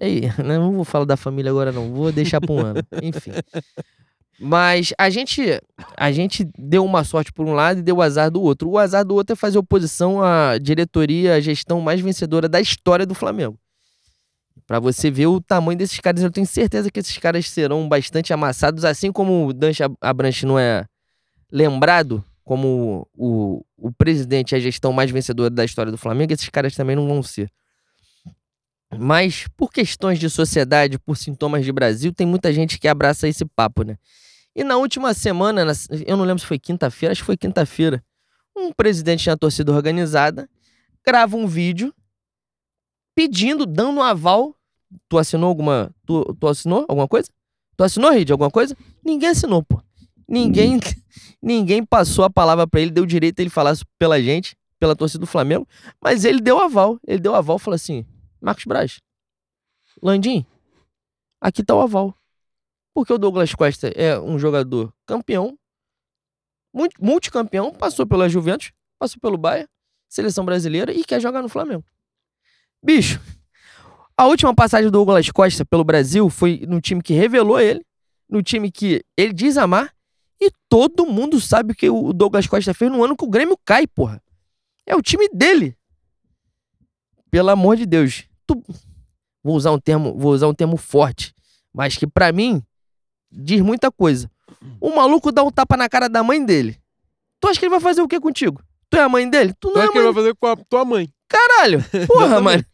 Aí, 0.00 0.22
né, 0.42 0.58
não 0.58 0.72
vou 0.72 0.84
falar 0.84 1.04
da 1.04 1.16
família 1.16 1.50
agora 1.50 1.72
não, 1.72 1.92
vou 1.92 2.12
deixar 2.12 2.40
pra 2.40 2.52
um 2.52 2.60
ano. 2.60 2.80
Enfim. 3.02 3.32
Mas 4.40 4.92
a 4.98 5.08
gente, 5.10 5.60
a 5.96 6.10
gente 6.10 6.48
deu 6.58 6.84
uma 6.84 7.04
sorte 7.04 7.32
por 7.32 7.46
um 7.46 7.52
lado 7.52 7.78
e 7.78 7.82
deu 7.82 7.96
o 7.96 8.02
azar 8.02 8.30
do 8.30 8.42
outro. 8.42 8.68
O 8.68 8.78
azar 8.78 9.04
do 9.04 9.14
outro 9.14 9.34
é 9.34 9.36
fazer 9.36 9.58
oposição 9.58 10.22
à 10.22 10.58
diretoria, 10.58 11.34
à 11.34 11.40
gestão 11.40 11.80
mais 11.80 12.00
vencedora 12.00 12.48
da 12.48 12.60
história 12.60 13.06
do 13.06 13.14
Flamengo. 13.14 13.58
Pra 14.66 14.78
você 14.78 15.10
ver 15.10 15.26
o 15.26 15.40
tamanho 15.40 15.76
desses 15.78 15.98
caras, 16.00 16.22
eu 16.22 16.30
tenho 16.30 16.46
certeza 16.46 16.90
que 16.90 17.00
esses 17.00 17.16
caras 17.18 17.48
serão 17.48 17.88
bastante 17.88 18.32
amassados, 18.32 18.84
assim 18.84 19.10
como 19.12 19.46
o 19.48 19.52
Dancha 19.52 19.90
Abranche 20.00 20.46
não 20.46 20.58
é 20.58 20.84
lembrado 21.50 22.24
como 22.44 23.06
o, 23.14 23.64
o 23.76 23.92
presidente 23.92 24.52
e 24.52 24.56
a 24.56 24.60
gestão 24.60 24.92
mais 24.92 25.10
vencedora 25.10 25.50
da 25.50 25.64
história 25.64 25.92
do 25.92 25.98
Flamengo, 25.98 26.32
esses 26.32 26.48
caras 26.48 26.74
também 26.74 26.96
não 26.96 27.06
vão 27.06 27.22
ser. 27.22 27.50
Mas 28.98 29.46
por 29.56 29.72
questões 29.72 30.18
de 30.18 30.28
sociedade, 30.28 30.98
por 30.98 31.16
sintomas 31.16 31.64
de 31.64 31.72
Brasil, 31.72 32.12
tem 32.12 32.26
muita 32.26 32.52
gente 32.52 32.78
que 32.78 32.86
abraça 32.88 33.26
esse 33.26 33.44
papo, 33.44 33.82
né? 33.84 33.96
E 34.54 34.62
na 34.62 34.76
última 34.76 35.14
semana, 35.14 35.64
na- 35.64 35.72
eu 36.06 36.16
não 36.16 36.24
lembro 36.24 36.40
se 36.40 36.46
foi 36.46 36.58
quinta-feira, 36.58 37.12
acho 37.12 37.22
que 37.22 37.26
foi 37.26 37.36
quinta-feira, 37.38 38.04
um 38.56 38.70
presidente 38.70 39.24
de 39.24 39.30
uma 39.30 39.36
torcida 39.36 39.72
organizada 39.72 40.48
grava 41.04 41.36
um 41.36 41.46
vídeo 41.46 41.92
pedindo, 43.14 43.66
dando 43.66 43.98
um 43.98 44.02
aval. 44.02 44.56
Tu 45.08 45.18
assinou 45.18 45.48
alguma. 45.48 45.94
Tu, 46.06 46.34
tu 46.38 46.48
assinou 46.48 46.84
alguma 46.88 47.08
coisa? 47.08 47.28
Tu 47.76 47.84
assinou, 47.84 48.10
Reed, 48.10 48.30
alguma 48.30 48.50
coisa? 48.50 48.76
Ninguém 49.04 49.30
assinou, 49.30 49.62
pô. 49.62 49.82
Ninguém, 50.28 50.78
ninguém 51.42 51.84
passou 51.84 52.24
a 52.24 52.30
palavra 52.30 52.66
pra 52.66 52.80
ele, 52.80 52.90
deu 52.90 53.04
direito 53.04 53.38
a 53.40 53.42
ele 53.42 53.50
falar 53.50 53.76
pela 53.98 54.20
gente, 54.20 54.56
pela 54.78 54.96
torcida 54.96 55.20
do 55.20 55.26
Flamengo, 55.26 55.66
mas 56.02 56.24
ele 56.24 56.40
deu 56.40 56.58
aval. 56.58 56.98
Ele 57.06 57.18
deu 57.18 57.34
aval 57.34 57.58
falou 57.58 57.74
assim: 57.74 58.04
Marcos 58.40 58.64
Braz, 58.64 59.00
Landim, 60.02 60.44
aqui 61.40 61.62
tá 61.62 61.74
o 61.74 61.80
aval. 61.80 62.14
Porque 62.94 63.12
o 63.12 63.18
Douglas 63.18 63.54
Costa 63.54 63.88
é 63.88 64.18
um 64.20 64.38
jogador 64.38 64.92
campeão, 65.06 65.58
multicampeão, 67.00 67.72
passou 67.72 68.06
pela 68.06 68.28
Juventus, 68.28 68.72
passou 68.98 69.20
pelo 69.20 69.38
Bahia, 69.38 69.68
seleção 70.08 70.44
brasileira 70.44 70.92
e 70.92 71.04
quer 71.04 71.20
jogar 71.20 71.42
no 71.42 71.48
Flamengo. 71.48 71.84
Bicho, 72.84 73.20
a 74.16 74.26
última 74.26 74.54
passagem 74.54 74.86
do 74.86 74.92
Douglas 74.92 75.30
Costa 75.30 75.64
pelo 75.64 75.84
Brasil 75.84 76.28
foi 76.28 76.64
no 76.68 76.80
time 76.80 77.02
que 77.02 77.14
revelou 77.14 77.60
ele, 77.60 77.84
no 78.28 78.42
time 78.42 78.70
que 78.70 79.04
ele 79.16 79.32
diz 79.32 79.56
amar, 79.56 79.92
e 80.40 80.50
todo 80.68 81.06
mundo 81.06 81.40
sabe 81.40 81.72
o 81.72 81.76
que 81.76 81.88
o 81.88 82.12
Douglas 82.12 82.46
Costa 82.46 82.74
fez 82.74 82.90
no 82.90 83.04
ano 83.04 83.16
que 83.16 83.24
o 83.24 83.30
Grêmio 83.30 83.56
cai, 83.64 83.86
porra. 83.86 84.20
É 84.84 84.96
o 84.96 85.02
time 85.02 85.28
dele. 85.28 85.76
Pelo 87.30 87.50
amor 87.50 87.76
de 87.76 87.86
Deus. 87.86 88.24
Tu- 88.46 88.62
Vou 89.44 89.56
usar 89.56 89.72
um 89.72 89.78
termo, 89.78 90.16
vou 90.16 90.32
usar 90.32 90.46
um 90.46 90.54
termo 90.54 90.76
forte, 90.76 91.34
mas 91.74 91.96
que 91.96 92.06
pra 92.06 92.30
mim 92.30 92.62
diz 93.28 93.60
muita 93.60 93.90
coisa. 93.90 94.30
O 94.80 94.94
maluco 94.94 95.32
dá 95.32 95.42
um 95.42 95.50
tapa 95.50 95.76
na 95.76 95.88
cara 95.88 96.08
da 96.08 96.22
mãe 96.22 96.44
dele. 96.44 96.78
Tu 97.40 97.48
acha 97.48 97.58
que 97.58 97.64
ele 97.66 97.70
vai 97.70 97.80
fazer 97.80 98.02
o 98.02 98.06
que 98.08 98.20
contigo? 98.20 98.62
Tu 98.88 98.96
é 98.96 99.00
a 99.00 99.08
mãe 99.08 99.28
dele? 99.28 99.52
Tu 99.54 99.68
Tu 99.68 99.74
não 99.74 99.80
é 99.80 99.84
acha 99.84 99.88
a 99.88 99.92
que 99.92 99.98
mãe 99.98 100.06
ele 100.06 100.14
vai 100.14 100.22
fazer 100.22 100.36
com 100.36 100.46
a 100.46 100.56
tua 100.56 100.84
mãe? 100.84 101.08
Caralho! 101.28 101.80
Porra, 102.06 102.40
mano. 102.40 102.64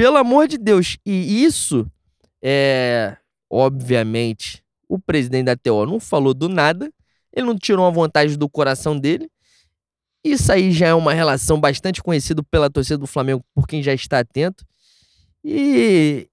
Pelo 0.00 0.16
amor 0.16 0.48
de 0.48 0.56
Deus. 0.56 0.96
E 1.04 1.44
isso 1.44 1.86
é. 2.42 3.18
Obviamente, 3.50 4.64
o 4.88 4.98
presidente 4.98 5.44
da 5.44 5.56
TO 5.56 5.84
não 5.84 6.00
falou 6.00 6.32
do 6.32 6.48
nada. 6.48 6.90
Ele 7.30 7.44
não 7.44 7.58
tirou 7.58 7.84
uma 7.84 7.90
vontade 7.90 8.34
do 8.38 8.48
coração 8.48 8.98
dele. 8.98 9.28
Isso 10.24 10.50
aí 10.50 10.72
já 10.72 10.86
é 10.86 10.94
uma 10.94 11.12
relação 11.12 11.60
bastante 11.60 12.02
conhecida 12.02 12.42
pela 12.44 12.70
torcida 12.70 12.96
do 12.96 13.06
Flamengo, 13.06 13.44
por 13.54 13.68
quem 13.68 13.82
já 13.82 13.92
está 13.92 14.20
atento. 14.20 14.64
E 15.44 16.26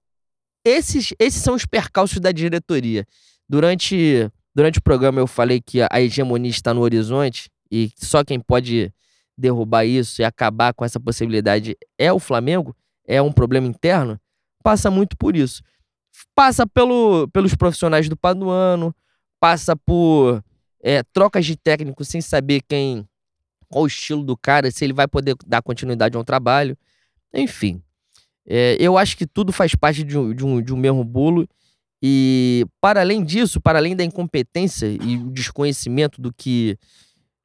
esses, 0.64 1.12
esses 1.18 1.42
são 1.42 1.54
os 1.54 1.66
percalços 1.66 2.20
da 2.20 2.32
diretoria. 2.32 3.04
Durante, 3.46 4.30
durante 4.54 4.78
o 4.78 4.82
programa 4.82 5.20
eu 5.20 5.26
falei 5.26 5.60
que 5.60 5.82
a 5.82 6.00
hegemonia 6.00 6.50
está 6.50 6.72
no 6.72 6.80
horizonte 6.80 7.50
e 7.70 7.90
só 7.96 8.24
quem 8.24 8.40
pode 8.40 8.90
derrubar 9.36 9.84
isso 9.84 10.22
e 10.22 10.24
acabar 10.24 10.72
com 10.72 10.86
essa 10.86 10.98
possibilidade 10.98 11.76
é 11.98 12.10
o 12.10 12.18
Flamengo, 12.18 12.74
é 13.08 13.20
um 13.22 13.32
problema 13.32 13.66
interno, 13.66 14.20
passa 14.62 14.90
muito 14.90 15.16
por 15.16 15.34
isso. 15.34 15.62
Passa 16.34 16.66
pelo, 16.66 17.26
pelos 17.28 17.54
profissionais 17.54 18.08
do 18.08 18.16
Paduano, 18.16 18.94
passa 19.40 19.74
por 19.74 20.44
é, 20.82 21.02
trocas 21.04 21.46
de 21.46 21.56
técnico 21.56 22.04
sem 22.04 22.20
saber 22.20 22.62
quem, 22.68 23.08
qual 23.68 23.84
o 23.84 23.86
estilo 23.86 24.22
do 24.22 24.36
cara, 24.36 24.70
se 24.70 24.84
ele 24.84 24.92
vai 24.92 25.08
poder 25.08 25.34
dar 25.46 25.62
continuidade 25.62 26.16
ao 26.16 26.24
trabalho. 26.24 26.76
Enfim, 27.32 27.82
é, 28.46 28.76
eu 28.78 28.98
acho 28.98 29.16
que 29.16 29.26
tudo 29.26 29.52
faz 29.52 29.74
parte 29.74 30.04
de 30.04 30.18
um, 30.18 30.34
de, 30.34 30.44
um, 30.44 30.60
de 30.62 30.74
um 30.74 30.76
mesmo 30.76 31.02
bolo. 31.02 31.48
E, 32.02 32.64
para 32.80 33.00
além 33.00 33.24
disso, 33.24 33.60
para 33.60 33.78
além 33.78 33.96
da 33.96 34.04
incompetência 34.04 34.86
e 34.86 35.16
o 35.16 35.30
desconhecimento 35.30 36.20
do 36.20 36.32
que 36.32 36.78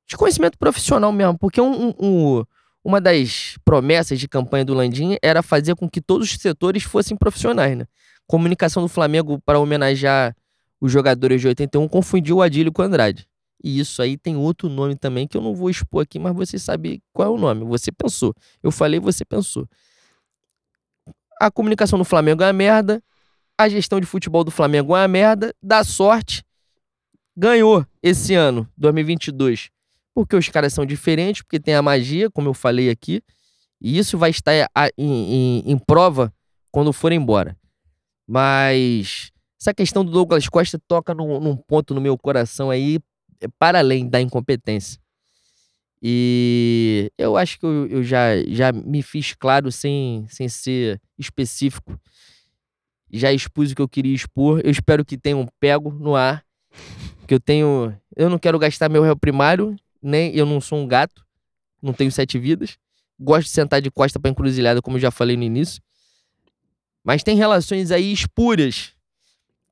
desconhecimento 0.07 0.57
profissional 0.59 1.11
mesmo, 1.11 1.37
porque 1.39 1.59
um, 1.59 1.87
um- 1.87 1.93
um- 1.99 2.43
uma 2.83 2.99
das 2.99 3.57
promessas 3.63 4.19
de 4.19 4.27
campanha 4.27 4.65
do 4.65 4.73
Landim 4.73 5.15
era 5.21 5.41
fazer 5.41 5.75
com 5.75 5.89
que 5.89 6.01
todos 6.01 6.29
os 6.29 6.41
setores 6.41 6.83
fossem 6.83 7.15
profissionais, 7.15 7.77
né? 7.77 7.85
Comunicação 8.27 8.83
do 8.83 8.89
Flamengo 8.89 9.41
para 9.45 9.59
homenagear 9.59 10.35
os 10.81 10.91
jogadores 10.91 11.39
de 11.39 11.47
81 11.47 11.87
confundiu 11.87 12.37
o 12.37 12.41
Adílio 12.41 12.71
com 12.71 12.81
o 12.81 12.85
Andrade. 12.85 13.25
E 13.63 13.79
isso 13.79 14.01
aí 14.01 14.17
tem 14.17 14.35
outro 14.35 14.67
nome 14.67 14.97
também 14.97 15.25
que 15.25 15.37
eu 15.37 15.41
não 15.41 15.55
vou 15.55 15.69
expor 15.69 16.03
aqui, 16.03 16.19
mas 16.19 16.35
você 16.35 16.59
sabe 16.59 17.01
qual 17.13 17.29
é 17.29 17.31
o 17.31 17.37
nome. 17.37 17.63
Você 17.63 17.89
pensou. 17.89 18.33
Eu 18.61 18.69
falei, 18.69 18.99
você 18.99 19.23
pensou. 19.23 19.65
A 21.39 21.49
comunicação 21.49 21.97
do 21.97 22.03
Flamengo 22.03 22.43
é 22.43 22.47
uma 22.47 22.53
merda. 22.53 23.01
A 23.57 23.69
gestão 23.69 24.01
de 24.01 24.05
futebol 24.05 24.43
do 24.43 24.51
Flamengo 24.51 24.93
é 24.93 24.99
uma 24.99 25.07
merda. 25.07 25.55
Dá 25.61 25.85
sorte. 25.85 26.43
Ganhou 27.37 27.85
esse 28.01 28.35
ano, 28.35 28.67
2022 28.77 29.72
porque 30.13 30.35
os 30.35 30.47
caras 30.49 30.73
são 30.73 30.85
diferentes, 30.85 31.41
porque 31.41 31.59
tem 31.59 31.73
a 31.75 31.81
magia, 31.81 32.29
como 32.29 32.49
eu 32.49 32.53
falei 32.53 32.89
aqui, 32.89 33.21
e 33.81 33.97
isso 33.97 34.17
vai 34.17 34.29
estar 34.29 34.51
em, 34.97 35.59
em- 35.65 35.71
em 35.71 35.77
prova 35.77 36.33
quando 36.71 36.93
for 36.93 37.11
embora. 37.11 37.57
Mas 38.27 39.31
essa 39.59 39.73
questão 39.73 40.03
do 40.05 40.11
Douglas 40.11 40.47
Costa 40.47 40.79
toca 40.87 41.13
num, 41.13 41.39
num 41.39 41.55
ponto 41.55 41.93
no 41.93 42.01
meu 42.01 42.17
coração 42.17 42.69
aí, 42.69 42.99
é 43.41 43.47
para 43.59 43.79
além 43.79 44.07
da 44.07 44.21
incompetência. 44.21 44.99
E 46.01 47.09
eu 47.17 47.37
acho 47.37 47.59
que 47.59 47.65
eu, 47.65 47.87
eu 47.87 48.03
já, 48.03 48.35
já 48.47 48.71
me 48.73 49.01
fiz 49.01 49.33
claro 49.33 49.71
sem, 49.71 50.25
sem 50.27 50.49
ser 50.49 50.99
específico. 51.17 51.97
Já 53.11 53.31
expus 53.31 53.71
o 53.71 53.75
que 53.75 53.81
eu 53.81 53.87
queria 53.87 54.13
expor. 54.13 54.59
Eu 54.63 54.71
espero 54.71 55.05
que 55.05 55.17
tenham 55.17 55.47
pego 55.59 55.91
no 55.93 56.15
ar. 56.15 56.43
Que 57.27 57.33
eu 57.33 57.39
tenho. 57.39 57.95
Eu 58.17 58.29
não 58.29 58.37
quero 58.37 58.59
gastar 58.59 58.89
meu 58.89 59.01
réu 59.03 59.15
primário 59.15 59.75
nem 60.03 60.35
eu 60.35 60.45
não 60.45 60.59
sou 60.59 60.79
um 60.79 60.87
gato, 60.87 61.25
não 61.81 61.93
tenho 61.93 62.11
sete 62.11 62.37
vidas. 62.37 62.77
Gosto 63.19 63.45
de 63.45 63.51
sentar 63.51 63.81
de 63.81 63.89
costa 63.89 64.19
pra 64.19 64.29
encruzilhada, 64.29 64.81
como 64.81 64.97
eu 64.97 65.01
já 65.01 65.11
falei 65.11 65.37
no 65.37 65.43
início. 65.43 65.81
Mas 67.03 67.23
tem 67.23 67.35
relações 67.35 67.91
aí 67.91 68.11
espúrias 68.11 68.93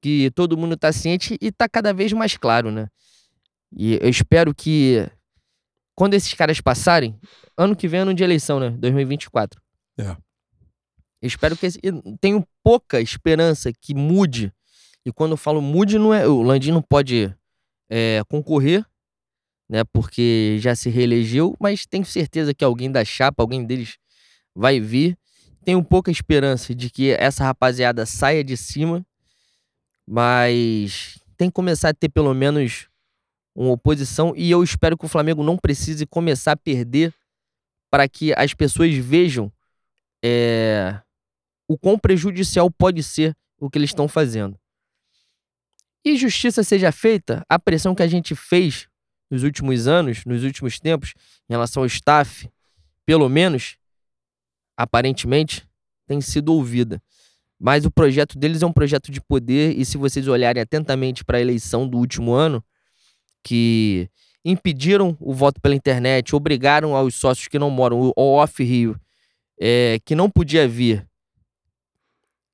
que 0.01 0.31
todo 0.31 0.57
mundo 0.57 0.75
tá 0.75 0.91
ciente 0.91 1.37
e 1.39 1.51
tá 1.51 1.67
cada 1.69 1.93
vez 1.93 2.11
mais 2.13 2.35
claro, 2.37 2.71
né? 2.71 2.87
E 3.71 3.99
eu 4.01 4.09
espero 4.09 4.53
que 4.53 5.07
quando 5.95 6.13
esses 6.13 6.33
caras 6.33 6.59
passarem, 6.59 7.17
ano 7.57 7.75
que 7.75 7.87
vem 7.87 7.99
é 7.99 8.03
ano 8.03 8.13
de 8.13 8.23
eleição, 8.23 8.59
né? 8.59 8.69
2024. 8.71 9.61
É. 9.97 10.17
Eu 11.21 11.27
espero 11.27 11.55
que 11.55 11.67
esse, 11.67 11.79
eu 11.83 12.01
tenho 12.19 12.45
pouca 12.63 12.99
esperança 12.99 13.71
que 13.71 13.93
mude. 13.93 14.51
E 15.05 15.11
quando 15.11 15.31
eu 15.31 15.37
falo 15.37 15.61
mude, 15.61 15.97
não 15.99 16.13
é, 16.13 16.27
o 16.27 16.41
Landim 16.41 16.71
não 16.71 16.81
pode 16.81 17.33
é, 17.89 18.21
concorrer 18.27 18.85
né? 19.71 19.85
Porque 19.85 20.57
já 20.59 20.75
se 20.75 20.89
reelegeu, 20.89 21.55
mas 21.57 21.85
tenho 21.85 22.03
certeza 22.03 22.53
que 22.53 22.65
alguém 22.65 22.91
da 22.91 23.05
chapa, 23.05 23.41
alguém 23.41 23.65
deles 23.65 23.97
vai 24.53 24.81
vir. 24.81 25.17
Tenho 25.63 25.81
pouca 25.81 26.11
esperança 26.11 26.75
de 26.75 26.89
que 26.89 27.11
essa 27.11 27.45
rapaziada 27.45 28.05
saia 28.05 28.43
de 28.43 28.57
cima, 28.57 29.05
mas 30.05 31.17
tem 31.37 31.47
que 31.47 31.53
começar 31.53 31.89
a 31.89 31.93
ter 31.93 32.09
pelo 32.09 32.33
menos 32.33 32.89
uma 33.55 33.71
oposição 33.71 34.33
e 34.35 34.51
eu 34.51 34.61
espero 34.61 34.97
que 34.97 35.05
o 35.05 35.09
Flamengo 35.09 35.41
não 35.41 35.57
precise 35.57 36.05
começar 36.05 36.51
a 36.51 36.57
perder 36.57 37.13
para 37.89 38.09
que 38.09 38.33
as 38.35 38.53
pessoas 38.53 38.93
vejam 38.95 39.51
é, 40.23 40.99
o 41.67 41.77
quão 41.77 41.97
prejudicial 41.97 42.69
pode 42.69 43.03
ser 43.03 43.35
o 43.57 43.69
que 43.69 43.77
eles 43.77 43.91
estão 43.91 44.07
fazendo. 44.07 44.59
E 46.03 46.17
justiça 46.17 46.61
seja 46.63 46.91
feita, 46.91 47.45
a 47.47 47.57
pressão 47.57 47.95
que 47.95 48.03
a 48.03 48.07
gente 48.07 48.35
fez 48.35 48.90
nos 49.31 49.43
últimos 49.43 49.87
anos, 49.87 50.25
nos 50.25 50.43
últimos 50.43 50.79
tempos, 50.79 51.13
em 51.49 51.53
relação 51.53 51.81
ao 51.83 51.87
staff, 51.87 52.49
pelo 53.05 53.29
menos, 53.29 53.77
aparentemente, 54.77 55.65
tem 56.05 56.19
sido 56.19 56.53
ouvida. 56.53 57.01
Mas 57.57 57.85
o 57.85 57.91
projeto 57.91 58.37
deles 58.37 58.61
é 58.61 58.65
um 58.65 58.73
projeto 58.73 59.11
de 59.11 59.21
poder, 59.21 59.77
e 59.77 59.85
se 59.85 59.97
vocês 59.97 60.27
olharem 60.27 60.61
atentamente 60.61 61.23
para 61.23 61.37
a 61.37 61.41
eleição 61.41 61.87
do 61.87 61.97
último 61.97 62.33
ano, 62.33 62.63
que 63.43 64.09
impediram 64.43 65.15
o 65.19 65.33
voto 65.33 65.61
pela 65.61 65.75
internet, 65.75 66.35
obrigaram 66.35 66.95
aos 66.95 67.15
sócios 67.15 67.47
que 67.47 67.57
não 67.59 67.69
moram, 67.69 68.11
o 68.15 68.35
off-Rio, 68.35 68.99
é, 69.59 69.99
que 70.03 70.15
não 70.15 70.29
podia 70.29 70.67
vir, 70.67 71.07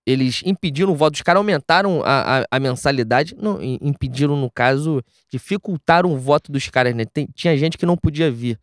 eles 0.07 0.41
impediram 0.45 0.93
o 0.93 0.95
voto, 0.95 1.15
os 1.15 1.21
caras 1.21 1.39
aumentaram 1.39 2.01
a, 2.01 2.39
a, 2.39 2.45
a 2.49 2.59
mensalidade, 2.61 3.35
não, 3.35 3.61
im- 3.61 3.77
impediram, 3.81 4.37
no 4.37 4.49
caso, 4.49 5.03
dificultaram 5.29 6.13
o 6.13 6.17
voto 6.17 6.49
dos 6.49 6.69
caras, 6.69 6.95
né? 6.95 7.03
Tem- 7.03 7.27
tinha 7.35 7.57
gente 7.57 7.77
que 7.77 7.85
não 7.85 7.97
podia 7.97 8.31
vir. 8.31 8.57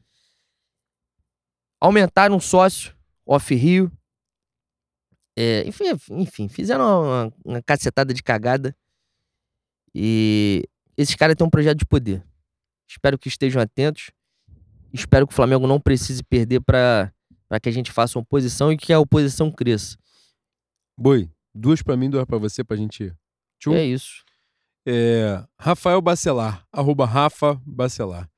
Aumentaram 1.79 2.35
o 2.35 2.41
sócio, 2.41 2.97
off-Rio. 3.27 3.93
É, 5.37 5.69
enfim, 5.69 5.85
enfim, 6.13 6.49
fizeram 6.49 6.83
uma, 7.03 7.33
uma 7.45 7.63
cacetada 7.63 8.15
de 8.15 8.23
cagada. 8.23 8.75
E 9.95 10.65
esses 10.97 11.15
caras 11.15 11.37
têm 11.37 11.47
um 11.47 11.51
projeto 11.51 11.79
de 11.79 11.85
poder. 11.85 12.25
Espero 12.89 13.19
que 13.19 13.29
estejam 13.29 13.61
atentos. 13.61 14.11
Espero 14.95 15.27
que 15.27 15.35
o 15.35 15.37
Flamengo 15.37 15.67
não 15.67 15.79
precise 15.79 16.23
perder 16.23 16.63
para 16.63 17.13
que 17.61 17.69
a 17.69 17.73
gente 17.73 17.93
faça 17.93 18.17
uma 18.19 18.23
oposição 18.23 18.73
e 18.73 18.79
que 18.79 18.95
a 18.95 18.99
oposição 18.99 19.53
cresça. 19.53 19.99
Boi, 20.97 21.29
duas 21.55 21.83
pra 21.83 21.97
mim, 21.97 22.11
duas 22.11 22.25
pra 22.25 22.39
você, 22.39 22.65
pra 22.65 22.77
gente. 22.77 23.13
Tchum. 23.59 23.75
É 23.75 23.85
isso. 23.85 24.25
É, 24.87 25.43
Rafael 25.59 26.01
Bacelar, 26.01 26.67
arroba 26.73 27.07
Rafa 27.07 27.61
Bacelar. 27.65 28.29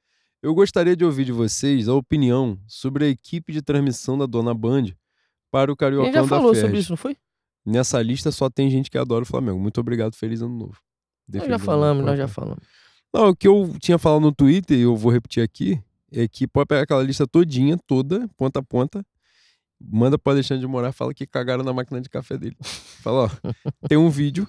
Eu 0.43 0.55
gostaria 0.55 0.95
de 0.95 1.05
ouvir 1.05 1.25
de 1.25 1.33
vocês 1.33 1.89
a 1.89 1.95
opinião 1.95 2.57
sobre 2.69 3.07
a 3.07 3.09
equipe 3.09 3.53
de 3.53 3.63
transmissão 3.63 4.17
da 4.17 4.27
Dona 4.27 4.55
Band 4.55 4.87
para 5.51 5.71
o 5.71 5.75
A 5.75 5.77
Cariocão 5.77 6.07
gente 6.07 6.15
já 6.15 6.23
da 6.23 6.29
falou 6.29 6.55
sobre 6.55 6.79
isso, 6.79 6.93
não 6.93 6.97
foi? 6.97 7.17
Nessa 7.65 8.01
lista 8.01 8.31
só 8.31 8.49
tem 8.49 8.71
gente 8.71 8.89
que 8.89 8.97
adora 8.97 9.25
o 9.25 9.27
Flamengo. 9.27 9.59
Muito 9.59 9.81
obrigado, 9.81 10.15
feliz 10.15 10.41
ano 10.41 10.57
novo. 10.57 10.79
Nós 11.27 11.33
já 11.35 11.39
Defendendo 11.41 11.59
falamos, 11.59 12.05
nós 12.05 12.17
já 12.17 12.29
falamos. 12.29 12.63
Não, 13.13 13.31
o 13.31 13.37
que 13.37 13.49
eu 13.49 13.75
tinha 13.81 13.99
falado 13.99 14.21
no 14.21 14.31
Twitter, 14.31 14.79
e 14.79 14.83
eu 14.83 14.95
vou 14.95 15.11
repetir 15.11 15.43
aqui, 15.43 15.83
é 16.13 16.29
que 16.29 16.47
pode 16.47 16.69
pegar 16.69 16.83
aquela 16.83 17.03
lista 17.03 17.27
todinha, 17.27 17.77
toda, 17.87 18.29
ponta 18.37 18.61
a 18.61 18.63
ponta, 18.63 19.05
manda 19.81 20.19
pro 20.19 20.33
Alexandre 20.33 20.61
de 20.61 20.67
Moraes, 20.67 20.95
fala 20.95 21.15
que 21.15 21.27
cagaram 21.27 21.65
na 21.65 21.73
máquina 21.73 22.01
de 22.01 22.09
café 22.09 22.37
dele. 22.37 22.57
Fala, 22.63 23.25
ó, 23.25 23.53
tem 23.89 23.99
um 23.99 24.11
vídeo 24.11 24.47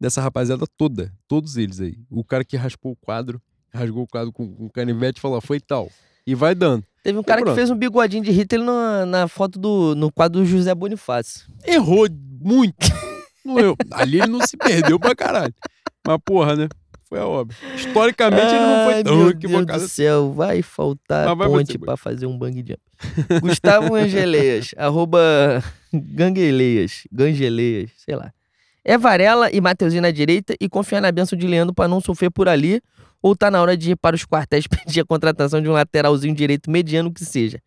dessa 0.00 0.20
rapaziada 0.20 0.64
toda, 0.76 1.12
todos 1.28 1.56
eles 1.56 1.80
aí. 1.80 1.98
O 2.10 2.24
cara 2.24 2.44
que 2.44 2.56
raspou 2.56 2.92
o 2.92 2.96
quadro, 2.96 3.40
rasgou 3.72 4.02
o 4.04 4.08
quadro 4.08 4.32
com, 4.32 4.54
com 4.54 4.68
canivete, 4.68 5.20
falou, 5.20 5.38
ó, 5.38 5.40
foi 5.40 5.60
tal. 5.60 5.90
E 6.26 6.34
vai 6.34 6.54
dando. 6.54 6.84
Teve 7.02 7.18
um 7.18 7.22
cara 7.22 7.42
que 7.42 7.54
fez 7.54 7.68
um 7.68 7.76
bigodinho 7.76 8.22
de 8.22 8.30
Hitler 8.30 8.64
na, 8.64 9.04
na 9.04 9.28
foto 9.28 9.58
do 9.58 9.94
no 9.96 10.12
quadro 10.12 10.40
do 10.40 10.46
José 10.46 10.72
Bonifácio. 10.72 11.46
Errou 11.64 12.06
muito. 12.40 12.86
Não 13.44 13.58
eu. 13.58 13.76
Ali 13.90 14.20
ele 14.20 14.28
não 14.28 14.46
se 14.46 14.56
perdeu 14.56 15.00
pra 15.00 15.14
caralho. 15.16 15.54
Mas 16.06 16.18
porra, 16.24 16.54
né? 16.54 16.68
Foi 17.12 17.20
a 17.20 17.26
obra. 17.26 17.54
Historicamente 17.76 18.54
ele 18.54 18.64
não 18.64 18.84
foi 18.90 19.04
tão 19.04 19.16
meu 19.18 19.28
equivocado 19.28 19.66
Deus 19.66 19.80
do 19.80 19.84
assim. 19.84 19.94
céu, 19.96 20.32
vai 20.32 20.62
faltar 20.62 21.36
vai 21.36 21.46
ponte 21.46 21.78
pra 21.78 21.94
fazer 21.94 22.24
um 22.24 22.38
bang 22.38 22.56
jump. 22.66 22.80
Gustavo 23.42 23.94
Angeleias, 23.94 24.70
arroba 24.78 25.62
Gangueleias, 25.92 27.06
Gangeleias, 27.12 27.90
sei 27.98 28.16
lá. 28.16 28.32
É 28.82 28.96
Varela 28.96 29.50
e 29.52 29.60
Mateuzinho 29.60 30.00
na 30.00 30.10
direita 30.10 30.54
e 30.58 30.70
confiar 30.70 31.02
na 31.02 31.12
benção 31.12 31.38
de 31.38 31.46
Leandro 31.46 31.74
pra 31.74 31.86
não 31.86 32.00
sofrer 32.00 32.30
por 32.30 32.48
ali 32.48 32.80
ou 33.22 33.36
tá 33.36 33.50
na 33.50 33.60
hora 33.60 33.76
de 33.76 33.90
ir 33.90 33.96
para 33.96 34.16
os 34.16 34.24
quartéis 34.24 34.66
pedir 34.66 35.00
a 35.00 35.04
contratação 35.04 35.60
de 35.60 35.68
um 35.68 35.72
lateralzinho 35.72 36.34
direito 36.34 36.70
mediano 36.70 37.12
que 37.12 37.24
seja. 37.26 37.60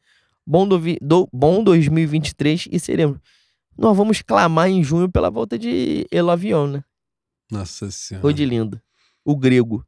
Bom, 0.43 0.67
dovi- 0.67 0.97
do- 0.99 1.29
bom 1.31 1.63
2023 1.63 2.67
e 2.71 2.79
seremos. 2.79 3.19
Nós 3.77 3.95
vamos 3.95 4.23
clamar 4.23 4.69
em 4.69 4.83
junho 4.83 5.07
pela 5.07 5.29
volta 5.29 5.55
de 5.57 6.07
Elovion, 6.11 6.65
né? 6.67 6.83
Nossa 7.51 7.91
senhora. 7.91 8.23
Foi 8.23 8.33
de 8.33 8.43
lindo. 8.43 8.81
O 9.25 9.35
grego. 9.35 9.83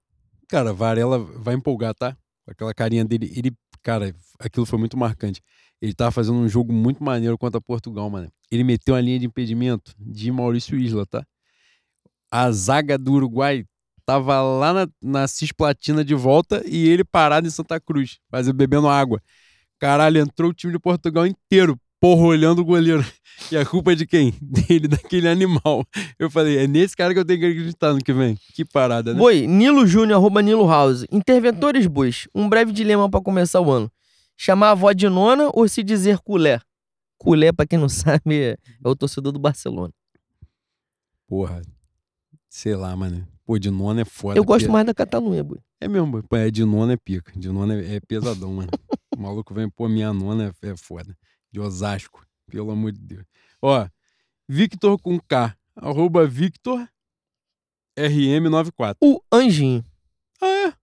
Cara, 0.50 0.74
Varela 0.74 1.20
vai 1.20 1.54
empolgar, 1.54 1.94
tá? 1.94 2.18
Aquela 2.48 2.74
carinha 2.74 3.06
dele. 3.06 3.32
Ele, 3.36 3.56
cara, 3.84 4.16
aquilo 4.40 4.66
foi 4.66 4.80
muito 4.80 4.98
marcante. 4.98 5.42
Ele 5.82 5.94
tava 5.94 6.12
fazendo 6.12 6.38
um 6.38 6.50
jogo 6.50 6.74
muito 6.74 7.04
maneiro 7.04 7.38
contra 7.38 7.62
Portugal, 7.62 8.10
mano. 8.10 8.32
Ele 8.50 8.64
meteu 8.64 8.96
a 8.96 9.02
linha 9.02 9.20
de 9.20 9.28
impedimento 9.28 9.94
de 10.00 10.32
Maurício 10.32 10.78
Isla, 10.78 11.06
tá? 11.06 11.24
A 12.32 12.52
zaga 12.52 12.98
do 12.98 13.14
Uruguai 13.14 13.64
tava 14.06 14.42
lá 14.42 14.74
na, 14.74 14.88
na 15.02 15.28
Cisplatina 15.28 16.04
de 16.04 16.16
volta 16.16 16.64
e 16.66 16.88
ele 16.88 17.04
parado 17.04 17.46
em 17.46 17.52
Santa 17.52 17.80
Cruz, 17.80 18.20
fazendo 18.30 18.56
bebendo 18.56 18.88
água. 18.88 19.22
Caralho, 19.80 20.20
entrou 20.20 20.50
o 20.50 20.54
time 20.54 20.74
de 20.74 20.80
Portugal 20.80 21.28
inteiro, 21.28 21.80
porra, 22.00 22.24
olhando 22.24 22.60
o 22.60 22.66
goleiro. 22.66 23.06
E 23.52 23.58
a 23.58 23.66
culpa 23.66 23.92
é 23.92 23.96
de 23.96 24.06
quem? 24.06 24.34
Dele, 24.42 24.88
daquele 24.88 25.28
animal. 25.28 25.86
Eu 26.18 26.30
falei, 26.30 26.58
é 26.58 26.68
nesse 26.68 26.96
cara 26.96 27.14
que 27.14 27.20
eu 27.20 27.26
tenho 27.26 27.40
que 27.40 27.46
acreditar 27.46 27.94
no 27.94 28.00
que 28.00 28.12
vem. 28.12 28.38
Que 28.54 28.66
parada, 28.66 29.14
né? 29.14 29.20
Boi, 29.20 29.46
Nilo 29.48 29.86
Júnior, 29.86 30.18
arroba 30.18 30.42
Nilo 30.42 30.68
House. 30.68 31.06
Interventores 31.12 31.86
bois. 31.88 32.28
Um 32.34 32.50
breve 32.50 32.72
dilema 32.72 33.10
pra 33.10 33.22
começar 33.22 33.62
o 33.62 33.72
ano. 33.72 33.92
Chamar 34.36 34.68
a 34.68 34.72
avó 34.72 34.92
de 34.92 35.08
nona 35.08 35.50
ou 35.54 35.68
se 35.68 35.84
dizer 35.84 36.20
culé? 36.20 36.60
Culé, 37.18 37.52
pra 37.52 37.66
quem 37.66 37.80
não 37.80 37.90
sabe, 37.90 38.42
é 38.42 38.58
o 38.84 38.96
torcedor 38.96 39.32
do 39.32 39.40
Barcelona. 39.40 39.94
Porra. 41.28 41.62
Sei 42.50 42.76
lá, 42.76 42.96
mano. 42.96 43.28
Pô, 43.46 43.58
de 43.58 43.70
nona 43.70 44.02
é 44.02 44.06
foda. 44.06 44.38
Eu 44.38 44.44
gosto 44.44 44.70
mais 44.70 44.86
da 44.86 44.94
Catalunha, 44.94 45.44
boi. 45.44 45.60
É 45.80 45.88
mesmo, 45.88 46.08
boy. 46.08 46.24
Pô, 46.24 46.36
é 46.36 46.50
de 46.52 46.66
nona 46.66 46.94
é 46.94 46.98
pica. 46.98 47.32
De 47.36 47.50
nona 47.50 47.76
é, 47.76 47.96
é 47.96 48.00
pesadão, 48.00 48.52
mano. 48.52 48.70
o 49.16 49.22
maluco 49.22 49.54
vem, 49.54 49.70
pô, 49.70 49.88
minha 49.88 50.12
nona 50.12 50.54
é, 50.62 50.70
é 50.70 50.76
foda. 50.76 51.16
De 51.58 51.62
Osasco. 51.62 52.24
Pelo 52.52 52.70
amor 52.70 52.92
de 52.92 53.00
Deus. 53.00 53.26
Ó, 53.60 53.88
Victor 54.48 55.00
com 55.02 55.20
K. 55.20 55.56
Arroba 55.76 56.28
Victor 56.28 56.88
RM94. 57.98 58.96
O 59.02 59.20
Anjinho. 59.32 59.84
Ah, 60.40 60.68
é? 60.70 60.74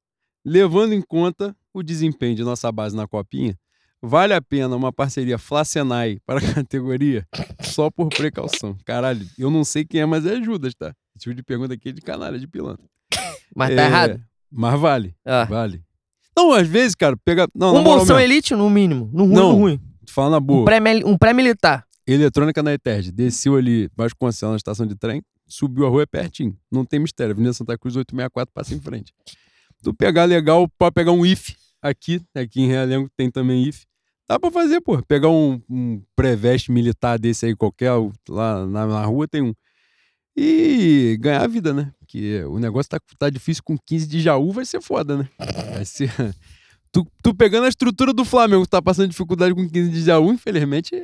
Levando 0.45 0.93
em 0.93 1.01
conta 1.01 1.57
o 1.73 1.81
desempenho 1.81 2.35
de 2.35 2.43
nossa 2.43 2.71
base 2.73 2.95
na 2.97 3.07
copinha, 3.07 3.57
vale 4.03 4.35
a 4.35 4.43
pena 4.43 4.75
uma 4.75 4.93
parceria 4.93 5.39
Flacenai 5.39 6.19
para 6.27 6.41
a 6.41 6.43
categoria? 6.67 7.25
Só 7.61 7.89
por 7.89 8.09
precaução. 8.09 8.77
Caralho, 8.85 9.25
eu 9.39 9.51
não 9.53 9.63
sei 9.63 9.85
quem 9.85 10.01
é, 10.01 10.07
mas 10.07 10.27
é 10.27 10.43
Judas, 10.43 10.75
tá? 10.75 10.89
Esse 11.15 11.23
tipo 11.25 11.35
de 11.37 11.43
pergunta 11.45 11.75
aqui 11.75 11.91
é 11.91 11.93
de 11.93 12.01
canalha, 12.03 12.37
de 12.39 12.49
pilantra. 12.49 12.85
Mas 13.55 13.75
tá 13.77 13.83
É, 13.83 13.87
errado. 13.87 14.21
Mas 14.51 14.81
vale, 14.81 15.15
Ah. 15.25 15.45
vale. 15.45 15.85
Não, 16.37 16.53
às 16.53 16.67
vezes, 16.67 16.97
cara, 16.97 17.17
pega. 17.17 17.47
Não, 17.55 17.77
Um 17.77 17.85
bolsão 17.85 18.17
mesmo, 18.17 18.33
elite, 18.33 18.55
no 18.57 18.69
mínimo. 18.69 19.09
No 19.13 19.25
ruim, 19.25 19.35
Não. 19.35 19.53
no 19.53 19.59
ruim. 19.59 19.81
Falando 20.13 20.33
na 20.33 20.39
Um 20.39 20.41
boa. 20.41 20.61
um 21.07 21.19
pré-militar. 21.19 21.87
Eletrônica 22.07 22.63
na 22.63 22.75
ETERD. 22.75 23.11
Desceu 23.13 23.57
ali, 23.57 23.91
Vasconcelos, 23.97 24.53
na 24.53 24.57
estação 24.57 24.87
de 24.87 24.95
trem, 24.95 25.23
subiu 25.47 25.87
a 25.87 25.89
rua, 25.89 26.03
é 26.03 26.07
pertinho. 26.07 26.57
Não 26.71 26.85
tem 26.85 27.01
mistério. 27.01 27.33
Avenida 27.33 27.53
Santa 27.55 27.79
Cruz 27.79 27.97
864 27.97 28.53
passa 28.53 28.75
em 28.75 28.81
frente. 28.81 29.13
Tu 29.83 29.93
pegar 29.95 30.25
legal, 30.25 30.69
pode 30.79 30.95
pegar 30.95 31.13
um 31.13 31.25
IF 31.25 31.55
aqui, 31.81 32.21
aqui 32.35 32.63
em 32.63 32.67
Realengo 32.67 33.09
tem 33.17 33.31
também 33.31 33.63
IF. 33.65 33.85
Dá 34.29 34.39
pra 34.41 34.51
fazer, 34.51 34.81
pô. 34.81 35.03
Pegar 35.03 35.29
um, 35.29 35.61
um 35.69 36.03
pré-veste 36.17 36.73
militar 36.73 37.19
desse 37.19 37.45
aí 37.47 37.55
qualquer, 37.55 37.93
lá 38.29 38.67
na, 38.67 38.87
na 38.87 39.05
rua 39.05 39.29
tem 39.29 39.43
um. 39.43 39.55
E 40.37 41.17
ganhar 41.21 41.43
a 41.43 41.47
vida, 41.47 41.73
né? 41.73 41.93
Porque 41.99 42.43
o 42.45 42.59
negócio 42.59 42.89
tá, 42.91 42.99
tá 43.19 43.31
difícil 43.31 43.63
com 43.63 43.77
15 43.79 44.07
de 44.09 44.21
Jaú, 44.21 44.51
vai 44.51 44.65
ser 44.65 44.81
foda, 44.81 45.17
né? 45.19 45.29
Vai 45.75 45.85
ser. 45.85 46.11
Tu, 46.95 47.05
tu 47.21 47.35
pegando 47.35 47.65
a 47.65 47.69
estrutura 47.69 48.13
do 48.13 48.25
Flamengo, 48.25 48.65
tá 48.69 48.81
passando 48.81 49.09
dificuldade 49.09 49.53
com 49.53 49.69
15 49.69 49.91
de 49.91 50.01
Jaú, 50.01 50.33
infelizmente, 50.33 50.95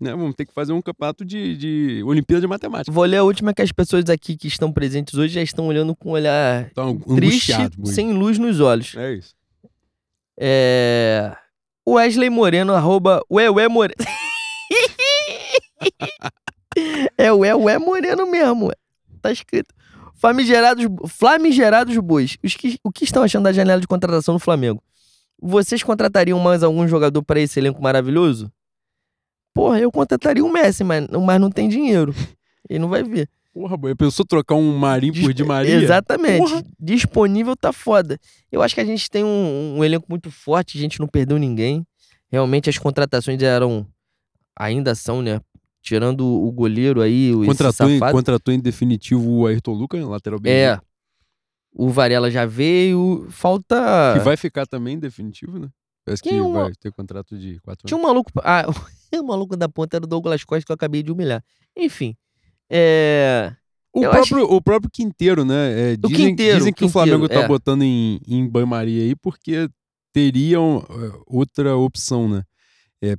né? 0.00 0.12
Vamos 0.12 0.36
ter 0.36 0.46
que 0.46 0.54
fazer 0.54 0.72
um 0.72 0.80
campeonato 0.80 1.24
de, 1.24 1.56
de 1.56 2.00
Olimpíada 2.04 2.42
de 2.42 2.46
Matemática. 2.46 2.92
Vou 2.92 3.02
ler 3.02 3.16
a 3.16 3.24
última 3.24 3.52
que 3.52 3.60
as 3.60 3.72
pessoas 3.72 4.08
aqui 4.08 4.36
que 4.36 4.46
estão 4.46 4.72
presentes 4.72 5.18
hoje 5.18 5.34
já 5.34 5.42
estão 5.42 5.66
olhando 5.66 5.96
com 5.96 6.10
um 6.10 6.12
olhar 6.12 6.68
Então, 6.70 6.96
triste, 7.16 7.52
sem 7.86 8.12
luz 8.12 8.38
nos 8.38 8.60
olhos. 8.60 8.94
É 8.96 9.14
isso. 9.14 9.34
É. 10.38 11.36
Wesley 11.88 12.30
Moreno, 12.30 12.72
arroba 12.72 13.20
Ué 13.28 13.66
Moreno. 13.66 13.98
é 17.18 17.32
Ué 17.32 17.52
Ué 17.52 17.78
Moreno 17.80 18.30
mesmo. 18.30 18.70
Tá 19.20 19.32
escrito. 19.32 19.74
Famigerados, 20.14 20.86
flamigerados 21.08 21.98
bois. 21.98 22.38
Os 22.44 22.54
que, 22.54 22.78
o 22.84 22.92
que 22.92 23.02
estão 23.02 23.24
achando 23.24 23.42
da 23.42 23.52
janela 23.52 23.80
de 23.80 23.88
contratação 23.88 24.36
do 24.36 24.38
Flamengo? 24.38 24.80
Vocês 25.42 25.82
contratariam 25.82 26.38
mais 26.38 26.62
algum 26.62 26.86
jogador 26.86 27.20
para 27.24 27.40
esse 27.40 27.58
elenco 27.58 27.82
maravilhoso? 27.82 28.50
Porra, 29.52 29.80
eu 29.80 29.90
contrataria 29.90 30.44
o 30.44 30.50
Messi, 30.50 30.84
mas, 30.84 31.06
mas 31.08 31.40
não 31.40 31.50
tem 31.50 31.68
dinheiro. 31.68 32.14
Ele 32.70 32.78
não 32.78 32.88
vai 32.88 33.02
ver. 33.02 33.28
Porra, 33.52 33.76
boy, 33.76 33.94
pensou 33.94 34.24
trocar 34.24 34.54
um 34.54 34.78
Marinho 34.78 35.12
por 35.20 35.34
de 35.34 35.44
Maria? 35.44 35.74
Exatamente. 35.74 36.38
Porra. 36.38 36.64
Disponível 36.80 37.56
tá 37.56 37.72
foda. 37.72 38.18
Eu 38.50 38.62
acho 38.62 38.74
que 38.74 38.80
a 38.80 38.84
gente 38.84 39.10
tem 39.10 39.24
um, 39.24 39.78
um 39.78 39.84
elenco 39.84 40.06
muito 40.08 40.30
forte, 40.30 40.78
a 40.78 40.80
gente 40.80 41.00
não 41.00 41.08
perdeu 41.08 41.36
ninguém. 41.38 41.84
Realmente 42.30 42.70
as 42.70 42.78
contratações 42.78 43.42
eram. 43.42 43.86
Ainda 44.56 44.94
são, 44.94 45.20
né? 45.20 45.40
Tirando 45.82 46.24
o 46.24 46.50
goleiro 46.52 47.02
aí, 47.02 47.34
o 47.34 47.44
Contratou 47.44 47.90
em, 47.90 47.98
contratou 47.98 48.54
em 48.54 48.60
definitivo 48.60 49.28
o 49.28 49.46
Ayrton 49.46 49.72
Lucas, 49.72 50.02
lateral 50.04 50.38
bem. 50.38 50.52
É. 50.52 50.80
O 51.74 51.88
Varela 51.90 52.30
já 52.30 52.44
veio. 52.46 53.26
Falta. 53.30 54.14
Que 54.14 54.20
vai 54.24 54.36
ficar 54.36 54.66
também 54.66 54.98
definitivo, 54.98 55.58
né? 55.58 55.68
Parece 56.04 56.22
que 56.22 56.28
Quem 56.30 56.40
o- 56.40 56.52
vai 56.52 56.72
ter 56.74 56.92
contrato 56.92 57.38
de 57.38 57.58
quatro 57.60 57.86
Tinha 57.86 57.96
anos. 57.96 58.04
um 58.04 58.08
maluco. 58.08 58.30
Ah, 58.44 58.64
o 59.20 59.22
maluco 59.24 59.56
da 59.56 59.68
ponta 59.68 59.96
era 59.96 60.04
o 60.04 60.08
Douglas 60.08 60.42
Costa 60.44 60.64
que 60.66 60.72
eu 60.72 60.74
acabei 60.74 61.02
de 61.02 61.12
humilhar. 61.12 61.42
Enfim. 61.76 62.16
É. 62.70 63.54
O 63.94 64.00
próprio, 64.00 64.44
o 64.50 64.60
próprio 64.62 64.90
Quinteiro, 64.90 65.44
né? 65.44 65.92
É, 65.92 65.92
O 65.92 66.08
dizem, 66.08 66.28
Quinteiro, 66.28 66.56
dizem 66.58 66.72
o 66.72 66.74
que 66.74 66.84
o 66.84 66.88
Flamengo 66.88 67.22
Quinteiro, 67.24 67.40
tá 67.42 67.44
é. 67.44 67.48
botando 67.48 67.82
em, 67.82 68.18
em 68.26 68.48
banho-maria 68.48 69.02
aí 69.02 69.14
porque 69.14 69.68
teriam 70.12 70.78
é, 70.88 71.18
outra 71.26 71.76
opção, 71.76 72.26
né? 72.28 72.42
É, 73.02 73.14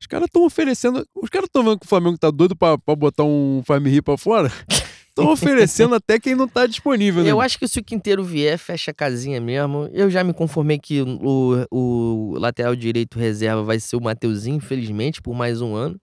os 0.00 0.06
caras 0.06 0.26
estão 0.26 0.44
oferecendo. 0.44 1.04
Os 1.14 1.28
caras 1.28 1.46
estão 1.48 1.64
vendo 1.64 1.78
que 1.80 1.86
o 1.86 1.88
Flamengo 1.88 2.16
tá 2.18 2.30
doido 2.30 2.54
pra, 2.56 2.78
pra 2.78 2.94
botar 2.94 3.24
um 3.24 3.62
Fame 3.66 4.00
pra 4.00 4.16
fora. 4.16 4.50
Estão 5.12 5.30
oferecendo 5.32 5.94
até 5.94 6.18
quem 6.18 6.34
não 6.34 6.48
tá 6.48 6.66
disponível, 6.66 7.22
né? 7.22 7.30
Eu 7.30 7.40
acho 7.40 7.58
que 7.58 7.68
se 7.68 7.78
o 7.78 7.84
Quinteiro 7.84 8.24
vier, 8.24 8.56
fecha 8.58 8.90
a 8.90 8.94
casinha 8.94 9.40
mesmo. 9.40 9.88
Eu 9.92 10.08
já 10.10 10.24
me 10.24 10.32
conformei 10.32 10.78
que 10.78 11.02
o, 11.02 11.66
o 11.70 12.38
lateral 12.38 12.74
direito 12.74 13.18
reserva 13.18 13.62
vai 13.62 13.78
ser 13.78 13.96
o 13.96 14.00
Mateuzinho, 14.00 14.56
infelizmente, 14.56 15.20
por 15.20 15.34
mais 15.34 15.60
um 15.60 15.74
ano. 15.74 16.00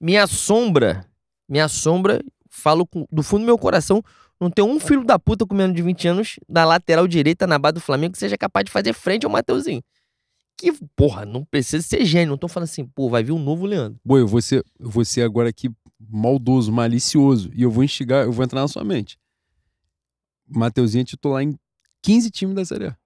Minha 0.00 0.26
sombra, 0.26 1.06
minha 1.48 1.68
sombra, 1.68 2.20
falo 2.48 2.84
com- 2.86 3.06
do 3.12 3.22
fundo 3.22 3.42
do 3.42 3.46
meu 3.46 3.58
coração, 3.58 4.02
não 4.40 4.50
tem 4.50 4.64
um 4.64 4.80
filho 4.80 5.04
da 5.04 5.18
puta 5.18 5.46
com 5.46 5.54
menos 5.54 5.76
de 5.76 5.82
20 5.82 6.08
anos 6.08 6.36
da 6.48 6.64
lateral 6.64 7.06
direita 7.06 7.46
na 7.46 7.58
base 7.58 7.74
do 7.74 7.80
Flamengo 7.80 8.12
que 8.14 8.18
seja 8.18 8.36
capaz 8.36 8.64
de 8.64 8.72
fazer 8.72 8.94
frente 8.94 9.24
ao 9.26 9.30
Mateuzinho. 9.30 9.82
Que, 10.58 10.72
porra, 10.96 11.24
não 11.24 11.44
precisa 11.44 11.82
ser 11.86 12.04
gênio. 12.04 12.30
Não 12.30 12.36
tô 12.36 12.48
falando 12.48 12.64
assim, 12.68 12.84
pô, 12.84 13.08
vai 13.08 13.22
vir 13.22 13.32
um 13.32 13.38
novo 13.38 13.64
Leandro. 13.64 13.98
Boi, 14.04 14.20
eu 14.22 14.26
vou 14.26 14.42
ser, 14.42 14.64
eu 14.78 14.90
vou 14.90 15.04
ser 15.04 15.22
agora 15.22 15.48
aqui 15.48 15.70
maldoso, 16.08 16.72
malicioso. 16.72 17.50
E 17.54 17.62
eu 17.62 17.70
vou 17.70 17.84
instigar, 17.84 18.24
eu 18.24 18.32
vou 18.32 18.44
entrar 18.44 18.60
na 18.60 18.68
sua 18.68 18.84
mente. 18.84 19.18
Mateuzinho 20.48 21.02
é 21.02 21.04
titular 21.04 21.42
em 21.42 21.54
15 22.02 22.30
times 22.30 22.54
da 22.54 22.64
Série 22.64 22.86
A. 22.86 22.96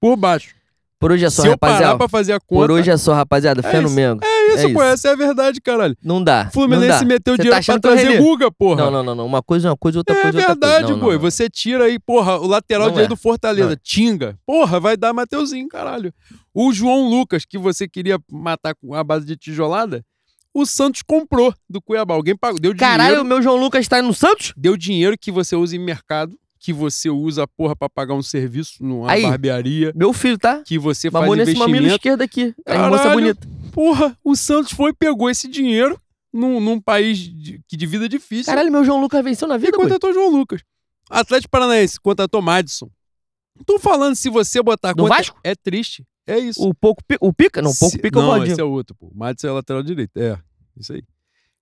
Por 0.00 0.16
baixo. 0.16 0.54
Por 0.98 1.12
hoje 1.12 1.24
é 1.24 1.28
só, 1.30 1.42
Se 1.42 1.48
eu 1.48 1.58
parar 1.58 1.72
rapaziada. 1.74 1.98
pra 1.98 2.08
fazer 2.08 2.32
a 2.32 2.40
conta. 2.40 2.62
Por 2.62 2.70
hoje 2.70 2.90
é 2.90 2.96
só, 2.96 3.12
rapaziada. 3.12 3.60
É 3.60 3.70
Fé 3.70 3.80
no. 3.80 3.90
Mengo. 3.90 4.24
É 4.24 4.54
isso, 4.54 4.58
é 4.58 4.72
pô. 4.72 4.82
isso. 4.82 4.82
Essa 4.82 5.08
é 5.08 5.12
a 5.12 5.16
verdade, 5.16 5.60
caralho. 5.60 5.94
Não 6.02 6.22
dá. 6.22 6.48
Fluminense 6.50 6.88
não 6.88 6.98
dá. 7.00 7.04
meteu 7.04 7.36
Cê 7.36 7.42
dinheiro 7.42 7.64
tá 7.66 7.72
pra 7.72 7.80
trazer 7.80 8.22
Guga, 8.22 8.50
porra. 8.50 8.84
Não, 8.84 8.90
não, 8.90 9.02
não, 9.02 9.14
não. 9.14 9.26
Uma 9.26 9.42
coisa 9.42 9.68
é 9.68 9.70
uma 9.70 9.76
coisa, 9.76 9.98
outra 9.98 10.16
É 10.16 10.22
coisa 10.22 10.38
é 10.38 10.40
outra 10.40 10.54
verdade, 10.54 10.84
coisa. 10.86 11.00
Boi. 11.00 11.14
não, 11.14 11.22
não. 11.22 11.30
Você 11.30 11.50
tira 11.50 11.84
aí, 11.84 11.98
porra, 11.98 12.38
o 12.38 12.46
lateral 12.46 12.88
direito 12.90 13.06
é. 13.12 13.14
do 13.14 13.16
Fortaleza, 13.20 13.66
Não 13.66 13.72
é. 13.74 13.78
Tinga. 13.82 14.38
Porra, 14.46 14.80
vai 14.80 14.96
dar 14.96 15.12
Mateuzinho, 15.12 15.68
caralho. 15.68 16.10
O 16.54 16.72
João 16.72 17.08
Lucas, 17.10 17.44
que 17.44 17.58
você 17.58 17.86
queria 17.86 18.18
matar 18.30 18.74
com 18.74 18.94
a 18.94 19.04
base 19.04 19.26
de 19.26 19.36
tijolada, 19.36 20.02
o 20.54 20.64
Santos 20.64 21.02
comprou 21.02 21.52
do 21.68 21.82
Cuiabá. 21.82 22.14
Alguém 22.14 22.36
pagou, 22.36 22.58
deu 22.60 22.74
Caralho, 22.76 22.98
dinheiro. 23.16 23.22
o 23.22 23.24
meu 23.24 23.42
João 23.42 23.56
Lucas 23.56 23.86
tá 23.88 24.00
no 24.00 24.14
Santos? 24.14 24.52
Deu 24.56 24.76
dinheiro 24.76 25.16
que 25.18 25.32
você 25.32 25.56
usa 25.56 25.74
em 25.74 25.78
mercado, 25.80 26.38
que 26.60 26.72
você 26.72 27.10
usa, 27.10 27.46
porra, 27.46 27.74
pra 27.76 27.88
pagar 27.90 28.14
um 28.14 28.22
serviço 28.22 28.82
numa 28.82 29.10
Aí. 29.10 29.22
barbearia, 29.22 29.92
Meu 29.94 30.12
filho, 30.12 30.38
tá? 30.38 30.62
que 30.64 30.78
você 30.78 31.10
faz 31.10 31.22
Mamou 31.22 31.36
nesse 31.36 31.54
mamilo 31.56 31.88
esquerdo 31.88 32.22
aqui. 32.22 32.54
Aí, 32.66 32.78
moça 32.78 33.02
Caralho. 33.02 33.20
bonita. 33.20 33.48
Porra, 33.72 34.16
o 34.24 34.34
Santos 34.36 34.72
foi 34.72 34.90
e 34.92 34.94
pegou 34.94 35.28
esse 35.28 35.48
dinheiro 35.48 36.00
num, 36.32 36.60
num 36.60 36.80
país 36.80 37.18
de, 37.18 37.60
que 37.68 37.76
de 37.76 37.86
vida 37.86 38.08
difícil 38.08 38.46
Caralho, 38.46 38.70
meu 38.72 38.84
João 38.84 39.00
Lucas 39.00 39.22
venceu 39.22 39.46
na 39.48 39.56
e 39.56 39.58
vida, 39.58 39.72
boi. 39.72 39.82
contratou 39.82 40.12
João 40.14 40.30
Lucas. 40.30 40.62
Atlético 41.10 41.50
Paranaense 41.50 42.00
contratou 42.00 42.40
Madison. 42.40 42.88
Tô 43.66 43.78
falando, 43.78 44.14
se 44.16 44.28
você 44.30 44.62
botar 44.62 44.92
Do 44.94 45.02
conta- 45.04 45.16
Vasco? 45.16 45.38
É 45.44 45.54
triste. 45.54 46.04
É 46.26 46.38
isso. 46.38 46.66
O 46.66 46.74
pouco 46.74 47.02
pi- 47.04 47.18
o 47.20 47.32
pica? 47.32 47.60
Não, 47.60 47.70
o 47.70 47.78
pouco 47.78 47.98
pica 47.98 48.18
é 48.18 48.22
o 48.22 48.26
Não, 48.26 48.44
esse 48.44 48.60
é 48.60 48.64
outro, 48.64 48.94
pô. 48.96 49.08
O 49.08 49.16
Madison 49.16 49.48
é 49.48 49.52
lateral 49.52 49.82
direito. 49.82 50.16
É, 50.18 50.38
isso 50.76 50.92
aí. 50.92 51.02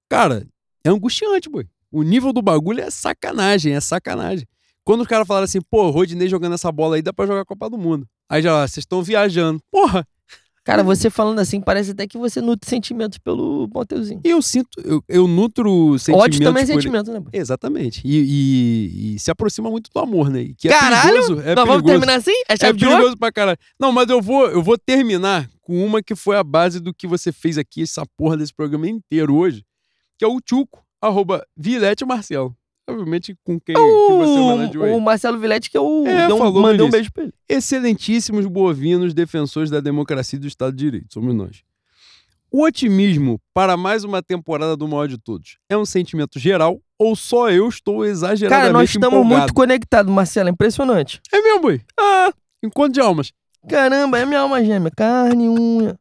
Cara, 0.08 0.46
é 0.84 0.88
angustiante, 0.88 1.48
boi. 1.48 1.66
O 1.90 2.02
nível 2.02 2.32
do 2.32 2.40
bagulho 2.42 2.80
é 2.80 2.90
sacanagem, 2.90 3.74
é 3.74 3.80
sacanagem. 3.80 4.46
Quando 4.84 5.02
os 5.02 5.06
caras 5.06 5.26
falaram 5.26 5.44
assim, 5.44 5.60
pô, 5.60 5.90
Rodinei 5.90 6.28
jogando 6.28 6.54
essa 6.54 6.70
bola 6.72 6.96
aí 6.96 7.02
dá 7.02 7.12
pra 7.12 7.26
jogar 7.26 7.42
a 7.42 7.44
Copa 7.44 7.68
do 7.70 7.78
Mundo. 7.78 8.06
Aí 8.28 8.40
já, 8.42 8.66
vocês 8.66 8.78
estão 8.82 9.02
viajando. 9.02 9.60
Porra, 9.70 10.06
Cara, 10.64 10.84
você 10.84 11.10
falando 11.10 11.40
assim, 11.40 11.60
parece 11.60 11.90
até 11.90 12.06
que 12.06 12.16
você 12.16 12.40
nutre 12.40 12.70
sentimentos 12.70 13.18
pelo 13.18 13.68
Mateuzinho. 13.74 14.20
eu 14.22 14.40
sinto, 14.40 14.68
eu, 14.84 15.02
eu 15.08 15.26
nutro 15.26 15.98
sentimentos 15.98 16.24
Ódio 16.24 16.40
também 16.44 16.62
é 16.62 16.66
por 16.66 16.72
ele. 16.72 16.82
sentimento, 16.82 17.12
né? 17.12 17.20
Exatamente. 17.32 18.00
E, 18.04 18.18
e- 18.20 19.14
e 19.14 19.18
se 19.18 19.28
aproxima 19.30 19.68
muito 19.70 19.90
do 19.92 20.00
amor, 20.00 20.30
né? 20.30 20.50
Que 20.56 20.68
é 20.68 20.70
Caralho! 20.70 21.12
perigoso. 21.14 21.40
É 21.40 21.54
Nós 21.56 21.66
vamos 21.66 21.82
terminar 21.82 22.14
assim? 22.14 22.30
É 22.48 22.54
É 22.60 22.66
ouro? 22.68 22.78
perigoso 22.78 23.16
pra 23.16 23.32
caralho. 23.32 23.58
Não, 23.78 23.90
mas 23.90 24.08
eu 24.08 24.22
vou, 24.22 24.46
eu 24.46 24.62
vou 24.62 24.78
terminar 24.78 25.50
com 25.60 25.84
uma 25.84 26.00
que 26.02 26.14
foi 26.14 26.36
a 26.36 26.44
base 26.44 26.78
do 26.78 26.94
que 26.94 27.06
você 27.08 27.32
fez 27.32 27.58
aqui, 27.58 27.82
essa 27.82 28.04
porra 28.16 28.36
desse 28.36 28.54
programa 28.54 28.88
inteiro 28.88 29.34
hoje, 29.34 29.64
que 30.16 30.24
é 30.24 30.28
o 30.28 30.40
Tchuco, 30.40 30.80
arroba 31.00 31.44
Vilete 31.56 32.04
Marcelo. 32.04 32.54
Obviamente 32.88 33.36
com 33.44 33.60
quem 33.60 33.74
que 33.76 33.80
você 33.80 34.38
homenageou 34.38 34.84
aí. 34.84 34.90
O, 34.92 34.96
o 34.96 35.00
Marcelo 35.00 35.38
Vilete, 35.38 35.70
que 35.70 35.78
eu 35.78 36.04
É, 36.06 36.32
um- 36.32 36.38
falou 36.38 36.60
mandei 36.62 36.84
um 36.84 36.90
beijo 36.90 37.12
pra 37.12 37.24
ele. 37.24 37.32
Excelentíssimos 37.48 38.44
bovinos 38.46 39.14
defensores 39.14 39.70
da 39.70 39.80
democracia 39.80 40.36
e 40.36 40.40
do 40.40 40.48
Estado 40.48 40.72
de 40.76 40.84
Direito, 40.84 41.12
somos 41.14 41.34
nós. 41.34 41.62
O 42.50 42.64
otimismo 42.64 43.40
para 43.54 43.76
mais 43.78 44.04
uma 44.04 44.22
temporada 44.22 44.76
do 44.76 44.86
maior 44.86 45.06
de 45.08 45.16
todos 45.16 45.56
é 45.70 45.76
um 45.76 45.86
sentimento 45.86 46.38
geral 46.38 46.80
ou 46.98 47.16
só 47.16 47.48
eu 47.50 47.66
estou 47.68 48.04
exageradamente 48.04 48.66
Cara, 48.66 48.72
nós 48.78 48.90
estamos 48.90 49.06
empolgado? 49.18 49.40
muito 49.40 49.54
conectados, 49.54 50.12
Marcelo. 50.12 50.48
É 50.48 50.52
impressionante. 50.52 51.20
É 51.32 51.40
mesmo, 51.40 51.60
boi? 51.60 51.80
Ah, 51.98 52.30
Encontro 52.62 52.92
de 52.92 53.00
almas. 53.00 53.32
caramba, 53.68 54.18
é 54.18 54.26
minha 54.26 54.40
alma 54.40 54.62
gêmea. 54.62 54.90
Carne, 54.94 55.48
unha. 55.48 55.96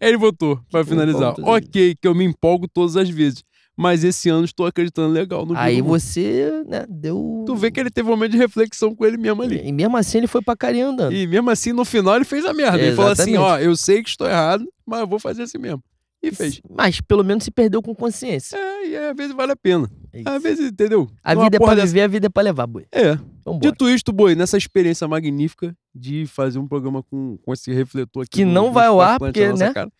Aí 0.00 0.08
ele 0.08 0.16
votou 0.16 0.60
pra 0.70 0.82
Que 0.82 0.90
finalizar. 0.90 1.34
Ok, 1.42 1.96
que 2.00 2.08
eu 2.08 2.14
me 2.14 2.24
empolgo 2.24 2.66
todas 2.68 2.96
as 2.96 3.08
vezes. 3.08 3.42
Mas 3.76 4.02
esse 4.02 4.30
ano 4.30 4.44
estou 4.46 4.64
acreditando 4.64 5.12
legal 5.12 5.44
no 5.44 5.54
Aí 5.56 5.82
você, 5.82 6.64
né, 6.66 6.86
deu... 6.88 7.44
Tu 7.46 7.54
vê 7.54 7.70
que 7.70 7.78
ele 7.78 7.90
teve 7.90 8.08
um 8.08 8.12
momento 8.12 8.32
de 8.32 8.38
reflexão 8.38 8.94
com 8.94 9.04
ele 9.04 9.18
mesmo 9.18 9.42
ali. 9.42 9.60
E 9.62 9.70
mesmo 9.70 9.96
assim 9.98 10.18
ele 10.18 10.26
foi 10.26 10.40
pra 10.40 10.56
carinha 10.56 10.86
andando. 10.86 11.12
E 11.12 11.26
mesmo 11.26 11.50
assim, 11.50 11.72
no 11.72 11.84
final, 11.84 12.16
ele 12.16 12.24
fez 12.24 12.46
a 12.46 12.54
merda. 12.54 12.78
Ele 12.80 12.96
falou 12.96 13.12
assim: 13.12 13.36
ó, 13.36 13.58
eu 13.58 13.76
sei 13.76 14.02
que 14.02 14.08
estou 14.08 14.26
errado, 14.26 14.66
mas 14.86 15.00
eu 15.00 15.06
vou 15.06 15.18
fazer 15.18 15.42
assim 15.42 15.58
mesmo. 15.58 15.82
E 16.22 16.32
fez. 16.32 16.60
Mas 16.68 17.00
pelo 17.02 17.22
menos 17.22 17.44
se 17.44 17.50
perdeu 17.50 17.82
com 17.82 17.94
consciência. 17.94 18.56
É, 18.56 18.88
e 18.88 18.96
às 18.96 19.14
vezes 19.14 19.34
vale 19.36 19.52
a 19.52 19.56
pena. 19.56 19.88
É. 20.12 20.22
Às 20.24 20.42
vezes, 20.42 20.70
entendeu? 20.72 21.06
A 21.22 21.34
Numa 21.34 21.44
vida 21.44 21.56
é 21.58 21.60
pra 21.60 21.74
dessa- 21.74 21.86
viver, 21.88 22.00
a 22.00 22.08
vida 22.08 22.26
é 22.26 22.30
pra 22.30 22.42
levar, 22.42 22.66
boi. 22.66 22.86
É. 22.90 23.14
Vambora. 23.44 23.60
Dito 23.70 23.88
isto, 23.90 24.10
Boi, 24.12 24.34
nessa 24.34 24.56
experiência 24.56 25.06
magnífica 25.06 25.76
de 25.94 26.26
fazer 26.26 26.58
um 26.58 26.66
programa 26.66 27.02
com, 27.02 27.36
com 27.44 27.52
esse 27.52 27.72
refletor 27.72 28.22
aqui. 28.22 28.38
Que 28.38 28.44
não 28.44 28.72
vai 28.72 28.86
ao 28.86 29.00
ar, 29.00 29.18
porque, 29.18 29.52
né? 29.52 29.72
cara. 29.72 29.92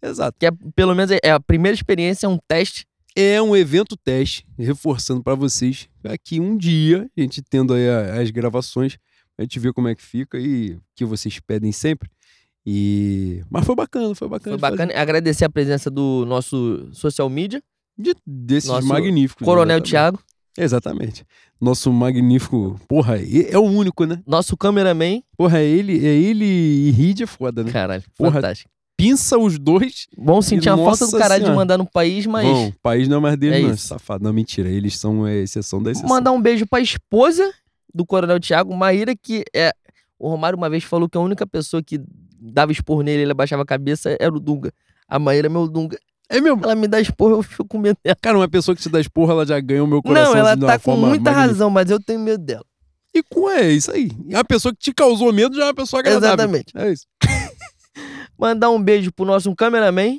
Exato. 0.00 0.36
Que 0.38 0.46
é, 0.46 0.50
pelo 0.76 0.94
menos 0.94 1.10
é 1.22 1.30
a 1.30 1.40
primeira 1.40 1.74
experiência, 1.74 2.26
é 2.26 2.28
um 2.28 2.38
teste. 2.46 2.86
É 3.14 3.40
um 3.42 3.54
evento 3.54 3.96
teste, 3.96 4.46
reforçando 4.58 5.22
pra 5.22 5.34
vocês. 5.34 5.88
Aqui 6.04 6.40
um 6.40 6.56
dia, 6.56 7.08
a 7.16 7.20
gente 7.20 7.42
tendo 7.42 7.74
aí 7.74 7.88
as 8.20 8.30
gravações, 8.30 8.96
a 9.38 9.42
gente 9.42 9.58
vê 9.58 9.72
como 9.72 9.88
é 9.88 9.94
que 9.94 10.02
fica 10.02 10.38
e 10.38 10.72
o 10.74 10.80
que 10.96 11.04
vocês 11.04 11.38
pedem 11.40 11.72
sempre. 11.72 12.08
E... 12.64 13.42
Mas 13.50 13.66
foi 13.66 13.74
bacana, 13.74 14.14
foi 14.14 14.28
bacana. 14.28 14.56
Foi 14.56 14.56
de 14.56 14.60
fazer. 14.60 14.76
bacana. 14.86 15.00
Agradecer 15.00 15.44
a 15.44 15.50
presença 15.50 15.90
do 15.90 16.24
nosso 16.26 16.88
social 16.92 17.28
media, 17.28 17.62
De- 17.98 18.14
desses 18.26 18.70
Nosso 18.70 18.86
magníficos. 18.88 19.44
Coronel 19.44 19.76
exatamente. 19.78 19.90
Thiago, 19.90 20.18
Exatamente. 20.56 21.24
Nosso 21.60 21.90
magnífico. 21.92 22.78
Porra, 22.86 23.16
é 23.18 23.56
o 23.56 23.62
único, 23.62 24.04
né? 24.04 24.22
nosso 24.26 24.56
cameraman. 24.56 25.22
Porra, 25.36 25.58
é 25.60 25.64
ele, 25.64 26.06
é 26.06 26.10
ele 26.10 26.44
e 26.44 26.90
Reed 26.90 27.20
é 27.22 27.26
foda, 27.26 27.64
né? 27.64 27.70
Caralho, 27.72 28.02
Porra, 28.16 28.32
fantástico. 28.32 28.70
Pinça 29.02 29.36
os 29.38 29.58
dois. 29.58 30.06
Vamos 30.16 30.46
sentir 30.46 30.68
a 30.68 30.76
falta 30.76 31.06
do 31.06 31.12
caralho 31.18 31.40
de 31.40 31.46
senhora. 31.46 31.56
mandar 31.56 31.78
no 31.78 31.86
país, 31.90 32.24
mas 32.26 32.46
Bom, 32.46 32.68
o 32.68 32.72
país 32.80 33.08
não 33.08 33.16
é 33.16 33.20
mais 33.20 33.36
deles, 33.36 33.58
É 33.58 33.62
não. 33.62 33.74
isso. 33.74 33.86
Safado. 33.88 34.22
Não, 34.24 34.32
mentira. 34.32 34.68
Eles 34.68 34.98
são 34.98 35.24
a 35.24 35.32
exceção 35.34 35.82
da 35.82 35.90
exceção. 35.90 36.08
mandar 36.08 36.30
um 36.32 36.40
beijo 36.40 36.66
pra 36.66 36.80
esposa 36.80 37.52
do 37.94 38.06
Coronel 38.06 38.38
Thiago, 38.40 38.74
Maíra, 38.76 39.14
que 39.20 39.44
é. 39.54 39.72
O 40.18 40.28
Romário 40.28 40.56
uma 40.56 40.70
vez 40.70 40.84
falou 40.84 41.08
que 41.08 41.18
a 41.18 41.20
única 41.20 41.44
pessoa 41.46 41.82
que 41.82 42.00
dava 42.40 42.70
esporro 42.70 43.02
nele, 43.02 43.22
ele 43.22 43.32
abaixava 43.32 43.62
a 43.62 43.66
cabeça, 43.66 44.16
era 44.20 44.32
o 44.32 44.38
Dunga. 44.38 44.72
A 45.08 45.18
Maíra 45.18 45.48
é 45.48 45.50
meu 45.50 45.66
Dunga. 45.68 45.98
É 46.30 46.40
mesmo. 46.40 46.60
Ela 46.62 46.74
me 46.76 46.86
dá 46.86 47.00
esporro, 47.00 47.32
eu 47.36 47.42
fico 47.42 47.66
com 47.66 47.78
medo 47.78 47.98
dela. 48.04 48.16
Cara, 48.22 48.38
uma 48.38 48.48
pessoa 48.48 48.74
que 48.74 48.80
te 48.82 48.88
dá 48.88 49.00
esporra, 49.00 49.32
ela 49.32 49.44
já 49.46 49.58
ganha 49.60 49.82
o 49.82 49.86
meu 49.86 50.00
coração. 50.00 50.32
Não, 50.32 50.38
ela 50.38 50.54
de 50.54 50.64
tá 50.64 50.78
com 50.78 50.92
muita 50.96 51.08
magnífica. 51.24 51.32
razão, 51.32 51.68
mas 51.70 51.90
eu 51.90 51.98
tenho 52.00 52.20
medo 52.20 52.42
dela. 52.44 52.64
E 53.14 53.22
com 53.22 53.50
é 53.50 53.70
isso 53.70 53.90
aí. 53.90 54.10
A 54.32 54.42
pessoa 54.42 54.72
que 54.72 54.78
te 54.80 54.94
causou 54.94 55.30
medo 55.32 55.54
já 55.54 55.64
é 55.64 55.66
uma 55.66 55.74
pessoa 55.74 56.00
agradável. 56.00 56.28
Exatamente. 56.34 56.72
É 56.74 56.92
isso. 56.92 57.04
Mandar 58.38 58.70
um 58.70 58.82
beijo 58.82 59.12
pro 59.12 59.24
nosso 59.24 59.54
cameraman, 59.54 60.18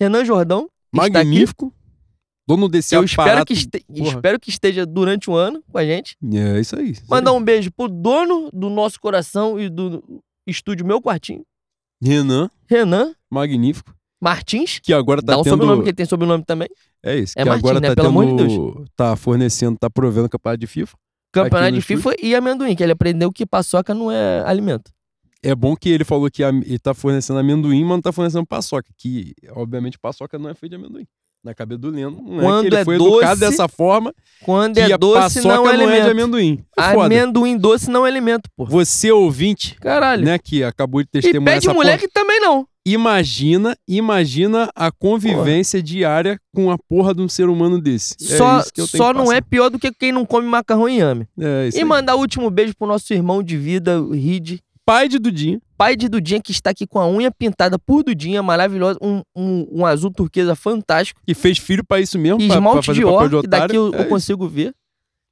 Renan 0.00 0.24
Jordão. 0.24 0.68
Magnífico. 0.92 1.72
Dono 2.46 2.68
desse 2.68 2.94
Eu 2.94 3.04
espero 3.04 3.44
que, 3.46 3.52
este- 3.52 3.84
espero 3.88 4.38
que 4.40 4.50
esteja 4.50 4.84
durante 4.84 5.30
o 5.30 5.34
ano 5.34 5.62
com 5.70 5.78
a 5.78 5.84
gente. 5.84 6.16
É 6.34 6.58
isso 6.60 6.76
aí. 6.76 6.90
isso 6.90 7.04
Mandar 7.08 7.30
aí. 7.30 7.36
um 7.36 7.42
beijo 7.42 7.70
pro 7.70 7.88
dono 7.88 8.50
do 8.52 8.68
nosso 8.68 9.00
coração 9.00 9.58
e 9.60 9.68
do 9.70 10.02
estúdio 10.46 10.84
Meu 10.84 11.00
Quartinho, 11.00 11.42
Renan, 12.02 12.50
Renan 12.68 13.14
magnífico. 13.30 13.94
Martins. 14.20 14.78
Que 14.80 14.92
agora 14.92 15.20
tá 15.22 15.32
Dá 15.32 15.38
um 15.38 15.42
tendo... 15.42 15.52
sobrenome, 15.52 15.82
que 15.82 15.88
ele 15.90 15.96
tem 15.96 16.06
sobrenome 16.06 16.44
também. 16.44 16.68
É 17.02 17.16
isso. 17.18 17.32
É 17.36 17.42
que 17.42 17.48
Martins, 17.48 17.64
agora 17.64 17.80
né? 17.80 17.88
tá 17.88 17.94
Pelo 17.94 18.08
amor 18.08 18.26
de 18.26 18.36
tendo... 18.36 18.84
Tá 18.96 19.16
fornecendo, 19.16 19.76
tá 19.78 19.88
provendo 19.90 20.28
campeonato 20.28 20.60
de 20.60 20.66
FIFA. 20.66 20.96
Campeonato 21.32 21.72
de 21.72 21.80
FIFA 21.80 22.10
e 22.22 22.34
amendoim, 22.34 22.76
que 22.76 22.82
ele 22.82 22.92
aprendeu 22.92 23.32
que 23.32 23.46
paçoca 23.46 23.94
não 23.94 24.12
é 24.12 24.42
alimento. 24.46 24.90
É 25.42 25.54
bom 25.54 25.74
que 25.74 25.88
ele 25.88 26.04
falou 26.04 26.30
que 26.30 26.42
ele 26.42 26.78
tá 26.78 26.94
fornecendo 26.94 27.38
amendoim, 27.38 27.82
mas 27.82 27.90
não 27.90 28.00
tá 28.00 28.12
fornecendo 28.12 28.46
paçoca. 28.46 28.88
Que, 28.96 29.34
obviamente, 29.50 29.98
paçoca 29.98 30.38
não 30.38 30.48
é 30.48 30.54
feito 30.54 30.70
de 30.70 30.76
amendoim. 30.76 31.04
Na 31.44 31.52
cabeça 31.52 31.78
do 31.80 31.90
Leno, 31.90 32.22
não 32.24 32.38
é 32.38 32.42
Quando 32.44 32.60
que 32.60 32.66
ele 32.68 32.76
é 32.76 32.84
foi 32.84 32.96
doce, 32.98 33.10
educado 33.10 33.40
dessa 33.40 33.66
forma 33.66 34.14
Quando 34.44 34.74
que 34.74 34.80
é 34.80 34.96
doce, 34.96 35.42
paçoca 35.42 35.48
não 35.48 35.68
é 35.68 35.76
não 35.76 35.90
é 35.90 36.00
de 36.02 36.10
amendoim. 36.10 36.64
É. 36.78 36.82
Amendoim 36.84 37.56
doce 37.58 37.90
não 37.90 38.06
é 38.06 38.08
alimento, 38.08 38.48
pô. 38.56 38.64
Você, 38.64 39.10
ouvinte, 39.10 39.74
Caralho. 39.80 40.24
né, 40.24 40.38
que 40.38 40.62
acabou 40.62 41.02
de 41.02 41.08
e 41.08 41.20
testemunhar 41.20 41.54
pede 41.56 41.66
essa 41.66 41.74
mulher 41.74 41.98
porra, 41.98 42.06
que 42.06 42.14
também 42.14 42.38
não. 42.40 42.64
imagina, 42.86 43.76
imagina 43.88 44.70
a 44.72 44.92
convivência 44.92 45.82
diária 45.82 46.38
com 46.54 46.70
a 46.70 46.78
porra 46.78 47.12
de 47.12 47.22
um 47.22 47.28
ser 47.28 47.48
humano 47.48 47.80
desse. 47.82 48.14
É 48.20 48.36
só 48.36 48.62
tenho 48.62 48.86
só 48.86 49.12
não 49.12 49.32
é 49.32 49.40
pior 49.40 49.68
do 49.68 49.80
que 49.80 49.90
quem 49.92 50.12
não 50.12 50.24
come 50.24 50.46
macarrão 50.46 50.88
e 50.88 51.00
ame. 51.00 51.26
É 51.40 51.66
isso 51.66 51.76
E 51.76 51.80
aí. 51.80 51.84
mandar 51.84 52.14
o 52.14 52.20
último 52.20 52.48
beijo 52.50 52.72
pro 52.78 52.86
nosso 52.86 53.12
irmão 53.12 53.42
de 53.42 53.56
vida, 53.56 54.00
o 54.00 54.12
Rid, 54.12 54.60
Pai 54.84 55.08
de 55.08 55.18
Dudinha. 55.18 55.60
pai 55.78 55.96
de 55.96 56.08
Dudinha, 56.08 56.40
que 56.42 56.50
está 56.52 56.70
aqui 56.70 56.86
com 56.86 56.98
a 56.98 57.08
unha 57.08 57.30
pintada 57.30 57.78
por 57.78 58.02
Dudinha, 58.02 58.42
maravilhosa, 58.42 58.98
um, 59.00 59.22
um, 59.34 59.66
um 59.80 59.86
azul 59.86 60.10
turquesa 60.10 60.54
fantástico. 60.56 61.20
Que 61.26 61.34
fez 61.34 61.58
filho 61.58 61.84
pra 61.84 62.00
isso 62.00 62.18
mesmo, 62.18 62.40
E 62.40 62.46
pra, 62.48 62.56
pra 62.56 62.56
esmalte 62.56 62.86
fazer 62.86 62.98
de 63.00 63.04
papel 63.04 63.28
de 63.28 63.40
que 63.42 63.46
daqui 63.46 63.64
otário. 63.76 63.76
eu, 63.76 63.94
É 63.94 64.04
eu 64.04 64.08
consigo 64.08 64.48
ver. 64.48 64.74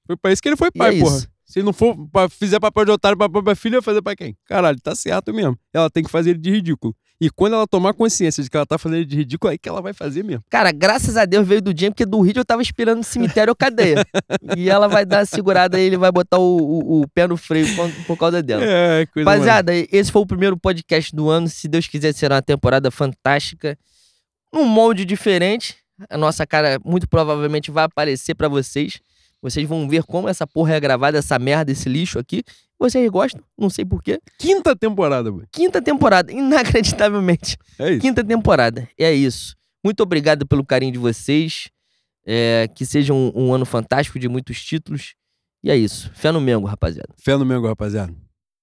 Foi 0.06 0.16
pra 0.16 0.32
isso 0.32 0.40
que 0.42 0.48
ele 0.48 0.56
foi 0.56 0.68
E 0.74 0.78
pai, 0.78 0.96
é 0.96 1.00
porra. 1.00 1.16
isso. 1.16 1.28
Se 1.44 1.62
não 1.64 1.72
for 1.72 1.96
pra, 2.12 2.28
fizer 2.28 2.60
papel 2.60 2.84
de 2.84 2.90
otário 2.92 3.18
pra 3.18 3.28
própria 3.28 3.56
filha, 3.56 3.78
vai 3.78 3.82
fazer 3.82 4.02
pra 4.02 4.14
quem? 4.14 4.36
Caralho, 4.44 4.80
tá 4.80 4.94
certo 4.94 5.34
mesmo. 5.34 5.58
Ela 5.72 5.90
tem 5.90 6.04
que 6.04 6.10
fazer 6.10 6.30
ele 6.30 6.38
de 6.38 6.50
ridículo. 6.50 6.94
E 7.20 7.28
quando 7.28 7.52
ela 7.52 7.66
tomar 7.66 7.92
consciência 7.92 8.42
de 8.42 8.48
que 8.48 8.56
ela 8.56 8.64
tá 8.64 8.78
fazendo 8.78 9.04
de 9.04 9.14
ridículo, 9.14 9.50
aí 9.50 9.58
que 9.58 9.68
ela 9.68 9.82
vai 9.82 9.92
fazer 9.92 10.22
mesmo. 10.24 10.42
Cara, 10.48 10.72
graças 10.72 11.18
a 11.18 11.26
Deus 11.26 11.46
veio 11.46 11.60
Dudinha, 11.60 11.90
porque 11.90 12.06
do 12.06 12.18
Rid 12.22 12.38
eu 12.38 12.44
tava 12.46 12.62
esperando 12.62 12.98
no 12.98 13.04
cemitério 13.04 13.50
ou 13.50 13.54
cadeia. 13.56 14.06
e 14.56 14.70
ela 14.70 14.88
vai 14.88 15.04
dar 15.04 15.20
a 15.20 15.26
segurada 15.26 15.78
e 15.78 15.82
ele 15.82 15.98
vai 15.98 16.10
botar 16.10 16.38
o, 16.38 16.56
o- 16.56 17.02
o 17.02 17.08
pé 17.08 17.26
no 17.26 17.36
freio 17.36 17.66
por, 17.76 17.90
por 18.06 18.16
causa 18.16 18.42
dela. 18.42 18.64
É, 18.64 19.04
coisa 19.06 19.28
Rapaziada, 19.30 19.72
esse 19.74 20.10
foi 20.10 20.22
o 20.22 20.26
primeiro 20.26 20.56
podcast 20.56 21.14
do 21.14 21.28
ano. 21.28 21.46
Se 21.46 21.68
Deus 21.68 21.86
quiser, 21.86 22.14
será 22.14 22.36
uma 22.36 22.42
temporada 22.42 22.90
fantástica. 22.90 23.76
Num 24.52 24.64
molde 24.64 25.04
diferente. 25.04 25.76
A 26.08 26.16
nossa 26.16 26.46
cara 26.46 26.80
muito 26.82 27.06
provavelmente 27.06 27.70
vai 27.70 27.84
aparecer 27.84 28.34
pra 28.34 28.48
vocês. 28.48 28.98
Vocês 29.42 29.68
vão 29.68 29.86
ver 29.86 30.04
como 30.04 30.26
essa 30.28 30.46
porra 30.46 30.74
é 30.74 30.80
gravada, 30.80 31.18
essa 31.18 31.38
merda, 31.38 31.70
esse 31.70 31.88
lixo 31.88 32.18
aqui. 32.18 32.42
Vocês 32.80 33.08
gostam, 33.10 33.44
não 33.58 33.68
sei 33.68 33.84
porquê. 33.84 34.18
Quinta 34.38 34.74
temporada, 34.74 35.30
mano. 35.30 35.46
Quinta 35.52 35.82
temporada, 35.82 36.32
inacreditavelmente. 36.32 37.58
É 37.78 37.90
isso. 37.92 38.00
Quinta 38.00 38.24
temporada, 38.24 38.88
é 38.98 39.12
isso. 39.12 39.54
Muito 39.84 40.02
obrigado 40.02 40.46
pelo 40.46 40.64
carinho 40.64 40.92
de 40.92 40.98
vocês. 40.98 41.68
É, 42.26 42.68
que 42.74 42.84
seja 42.84 43.12
um, 43.14 43.32
um 43.34 43.52
ano 43.52 43.64
fantástico 43.64 44.18
de 44.18 44.28
muitos 44.28 44.62
títulos. 44.62 45.14
E 45.62 45.70
é 45.70 45.76
isso. 45.76 46.10
Fé 46.14 46.30
no 46.30 46.40
Mengo, 46.40 46.66
rapaziada. 46.66 47.08
Fé 47.18 47.36
no 47.36 47.44
Mengo, 47.44 47.66
rapaziada. 47.66 48.14